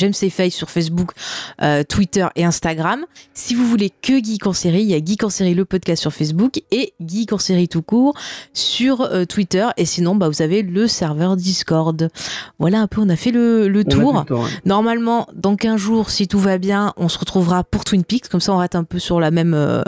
sur 0.49 0.69
Facebook, 0.69 1.11
euh, 1.61 1.83
Twitter 1.83 2.27
et 2.35 2.43
Instagram. 2.43 3.05
Si 3.33 3.55
vous 3.55 3.65
voulez 3.65 3.89
que 3.89 4.21
Geek 4.23 4.45
en 4.47 4.53
série, 4.53 4.81
il 4.81 4.89
y 4.89 4.93
a 4.95 4.99
Geek 5.03 5.23
en 5.23 5.29
série 5.29 5.53
le 5.53 5.65
podcast 5.65 6.01
sur 6.01 6.11
Facebook 6.13 6.61
et 6.71 6.93
Geek 7.05 7.31
en 7.33 7.37
série 7.37 7.67
tout 7.67 7.81
court 7.81 8.13
sur 8.53 9.01
euh, 9.01 9.25
Twitter. 9.25 9.67
Et 9.77 9.85
sinon, 9.85 10.15
bah, 10.15 10.27
vous 10.29 10.41
avez 10.41 10.61
le 10.61 10.87
serveur 10.87 11.37
Discord. 11.37 12.09
Voilà 12.59 12.81
un 12.81 12.87
peu, 12.87 13.01
on 13.01 13.09
a 13.09 13.15
fait 13.15 13.31
le, 13.31 13.67
le 13.67 13.83
tour. 13.83 14.25
le 14.29 14.35
ouais. 14.35 14.49
Normalement, 14.65 15.20
dans 15.33 15.56
15 15.56 15.77
jours, 15.80 16.09
si 16.09 16.27
tout 16.27 16.40
va 16.40 16.58
bien, 16.58 16.93
on 16.98 17.09
se 17.09 17.17
retrouvera 17.19 17.64
pour 17.64 17.83
Twin 17.83 18.03
Peaks. 18.03 18.27
Comme 18.30 18.41
ça, 18.41 18.53
on 18.53 18.58
reste 18.58 18.75
un 18.75 18.83
peu 18.83 19.00
sur 19.00 19.19
la 19.19 19.32
même, 19.32 19.53
euh, 19.53 19.82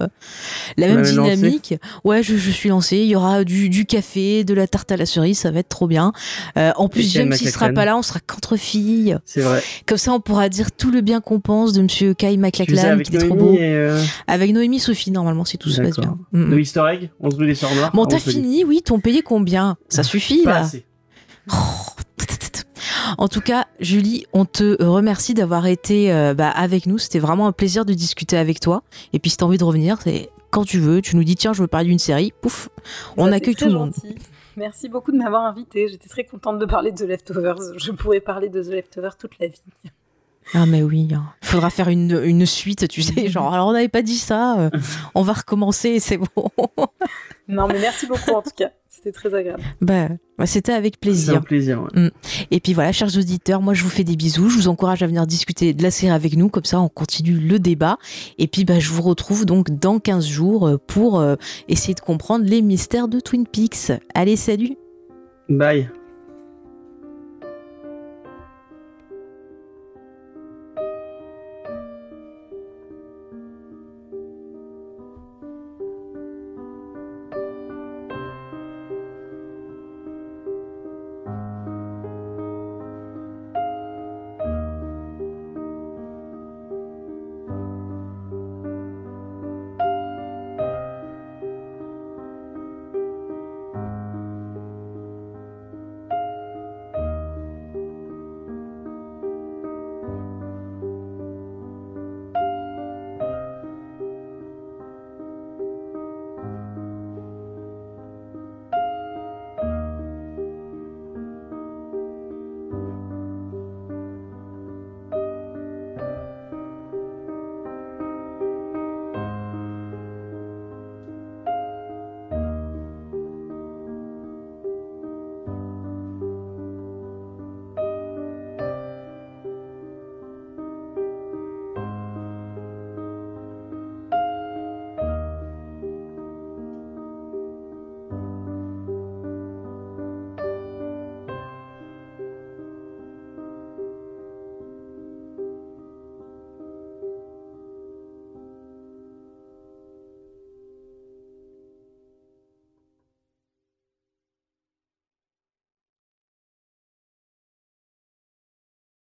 la 0.78 0.88
même 0.88 0.98
lancée. 1.00 1.12
dynamique. 1.36 1.76
Ouais, 2.04 2.24
je, 2.24 2.36
je 2.38 2.52
suis 2.52 2.70
lancée. 2.70 2.98
Il 2.98 3.08
y 3.08 3.16
aura 3.16 3.44
du, 3.44 3.70
du 3.70 3.86
café, 3.86 4.44
de 4.44 4.54
la 4.54 4.68
tarte 4.68 4.92
à 4.92 4.98
la 4.98 5.06
cerise. 5.06 5.40
Ça 5.40 5.52
va 5.52 5.60
être 5.60 5.70
trop 5.70 5.88
bien. 5.88 6.14
Euh, 6.58 6.72
en 6.76 6.88
plus, 6.90 7.12
James, 7.14 7.34
s'il 7.34 7.50
sera 7.50 7.70
pas 7.70 7.86
là, 7.86 7.98
on 7.98 8.02
sera 8.02 8.20
qu'entre 8.20 8.56
filles. 8.58 9.18
C'est 9.26 9.42
vrai. 9.42 9.62
Comme 9.86 9.98
ça, 9.98 10.14
on 10.14 10.20
pourra 10.20 10.50
dire 10.50 10.72
tout 10.72 10.92
le 10.92 11.02
bien 11.02 11.22
qu'on 11.22 11.40
pense 11.40 11.74
de 11.74 11.82
monsieur 11.82 12.14
Kai 12.14 12.38
avec 12.38 12.54
qui 12.56 12.64
est 12.64 13.20
trop 13.20 13.36
Noémie 13.36 13.40
beau. 13.40 13.58
euh, 13.60 14.04
Avec 14.28 14.54
Noémie 14.54 14.80
Sophie, 14.80 15.12
normalement, 15.12 15.46
si 15.46 15.58
tout 15.58 15.70
se 15.70 15.82
passe 15.82 16.00
bien. 16.00 16.18
Mm, 16.32 16.44
mm. 16.44 16.50
le 16.52 16.60
Easter 16.60 16.84
egg, 16.92 17.10
on 17.20 17.30
se 17.30 17.36
brûle 17.36 17.48
les 17.48 17.56
sœurs 17.56 17.74
noires. 17.76 17.92
Bon, 17.94 18.04
Ah, 18.06 18.08
t'as 18.12 18.20
fini, 18.20 18.64
oui, 18.64 18.82
t'ont 18.84 19.00
payé 19.00 19.22
combien? 19.22 19.78
Ça 19.90 20.04
suffit, 20.04 20.44
Pas 20.44 20.52
là 20.52 20.60
assez. 20.62 20.86
En 23.18 23.28
tout 23.28 23.42
cas, 23.42 23.66
Julie, 23.80 24.26
on 24.34 24.46
te 24.46 24.82
remercie 24.84 25.34
d'avoir 25.34 25.68
été 25.68 26.12
euh, 26.12 26.34
bah, 26.34 26.50
avec 26.50 26.86
nous. 26.86 26.98
C'était 26.98 27.20
vraiment 27.20 27.48
un 27.48 27.52
plaisir 27.52 27.86
de 27.86 27.94
discuter 27.94 28.38
avec 28.38 28.60
toi. 28.60 28.84
Et 29.14 29.20
puis, 29.20 29.30
si 29.32 29.38
t'as 29.38 29.46
envie 29.46 29.58
de 29.58 29.64
revenir, 29.64 30.02
c'est 30.02 30.30
quand 30.52 30.64
tu 30.66 30.80
veux, 30.80 31.02
tu 31.02 31.16
nous 31.16 31.24
dis 31.24 31.36
tiens, 31.36 31.54
je 31.54 31.62
veux 31.62 31.68
parler 31.68 31.88
d'une 31.88 32.00
série, 32.00 32.32
pouf, 32.42 32.70
on 33.18 33.30
Bah, 33.30 33.36
accueille 33.36 33.56
tout 33.56 33.66
le 33.66 33.74
monde. 33.74 33.94
Merci 34.56 34.88
beaucoup 34.88 35.12
de 35.12 35.18
m'avoir 35.18 35.44
invité. 35.46 35.88
J'étais 35.88 36.10
très 36.10 36.24
contente 36.26 36.60
de 36.60 36.66
parler 36.66 36.92
de 36.92 36.98
The 36.98 37.08
Leftovers. 37.08 37.58
Je 37.78 37.92
pourrais 37.92 38.20
parler 38.20 38.50
de 38.50 38.62
The 38.62 38.68
Leftovers 38.68 39.18
toute 39.18 39.40
la 39.40 39.48
vie. 39.48 39.62
Ah 40.54 40.66
mais 40.66 40.84
oui, 40.84 41.08
il 41.10 41.20
faudra 41.42 41.70
faire 41.70 41.90
une, 41.90 42.22
une 42.24 42.46
suite, 42.46 42.88
tu 42.88 43.02
sais, 43.02 43.28
genre 43.30 43.54
alors 43.54 43.68
on 43.68 43.74
n'avait 43.74 43.88
pas 43.90 44.02
dit 44.02 44.18
ça, 44.18 44.60
euh, 44.60 44.70
on 45.16 45.22
va 45.22 45.34
recommencer, 45.34 46.00
c'est 46.00 46.18
bon. 46.18 46.28
Non, 47.50 47.68
mais 47.68 47.78
merci 47.80 48.08
beaucoup 48.08 48.32
en 48.32 48.42
tout 48.42 48.52
cas. 48.56 48.70
C'était 48.88 49.12
très 49.12 49.34
agréable. 49.34 49.62
bah, 49.82 50.08
bah, 50.38 50.46
c'était 50.46 50.72
avec 50.72 50.98
plaisir. 51.00 51.36
un 51.36 51.42
plaisir. 51.42 51.84
ouais. 51.94 52.10
Et 52.52 52.62
puis 52.62 52.74
voilà, 52.74 52.94
chers 52.94 53.18
auditeurs, 53.18 53.62
moi 53.62 53.74
je 53.74 53.84
vous 53.84 53.90
fais 53.90 54.06
des 54.06 54.16
bisous. 54.16 54.50
Je 54.50 54.56
vous 54.56 54.68
encourage 54.70 55.04
à 55.04 55.08
venir 55.08 55.28
discuter 55.28 55.74
de 55.74 55.84
la 55.84 55.92
série 55.92 56.14
avec 56.14 56.38
nous, 56.38 56.48
comme 56.48 56.64
ça 56.64 56.80
on 56.80 56.88
continue 56.88 57.38
le 57.38 57.60
débat. 57.60 57.98
Et 58.38 58.48
puis 58.48 58.64
bah, 58.64 58.80
je 58.80 58.90
vous 58.92 59.02
retrouve 59.02 59.46
donc 59.46 59.72
dans 59.72 60.00
15 60.00 60.26
jours 60.26 60.68
euh, 60.68 60.78
pour 60.78 61.20
euh, 61.20 61.36
essayer 61.68 61.94
de 61.94 62.00
comprendre 62.00 62.46
les 62.46 62.62
mystères 62.62 63.10
de 63.10 63.20
Twin 63.20 63.46
Peaks. 63.46 63.92
Allez, 64.16 64.38
salut 64.38 64.78
Bye. 65.50 65.90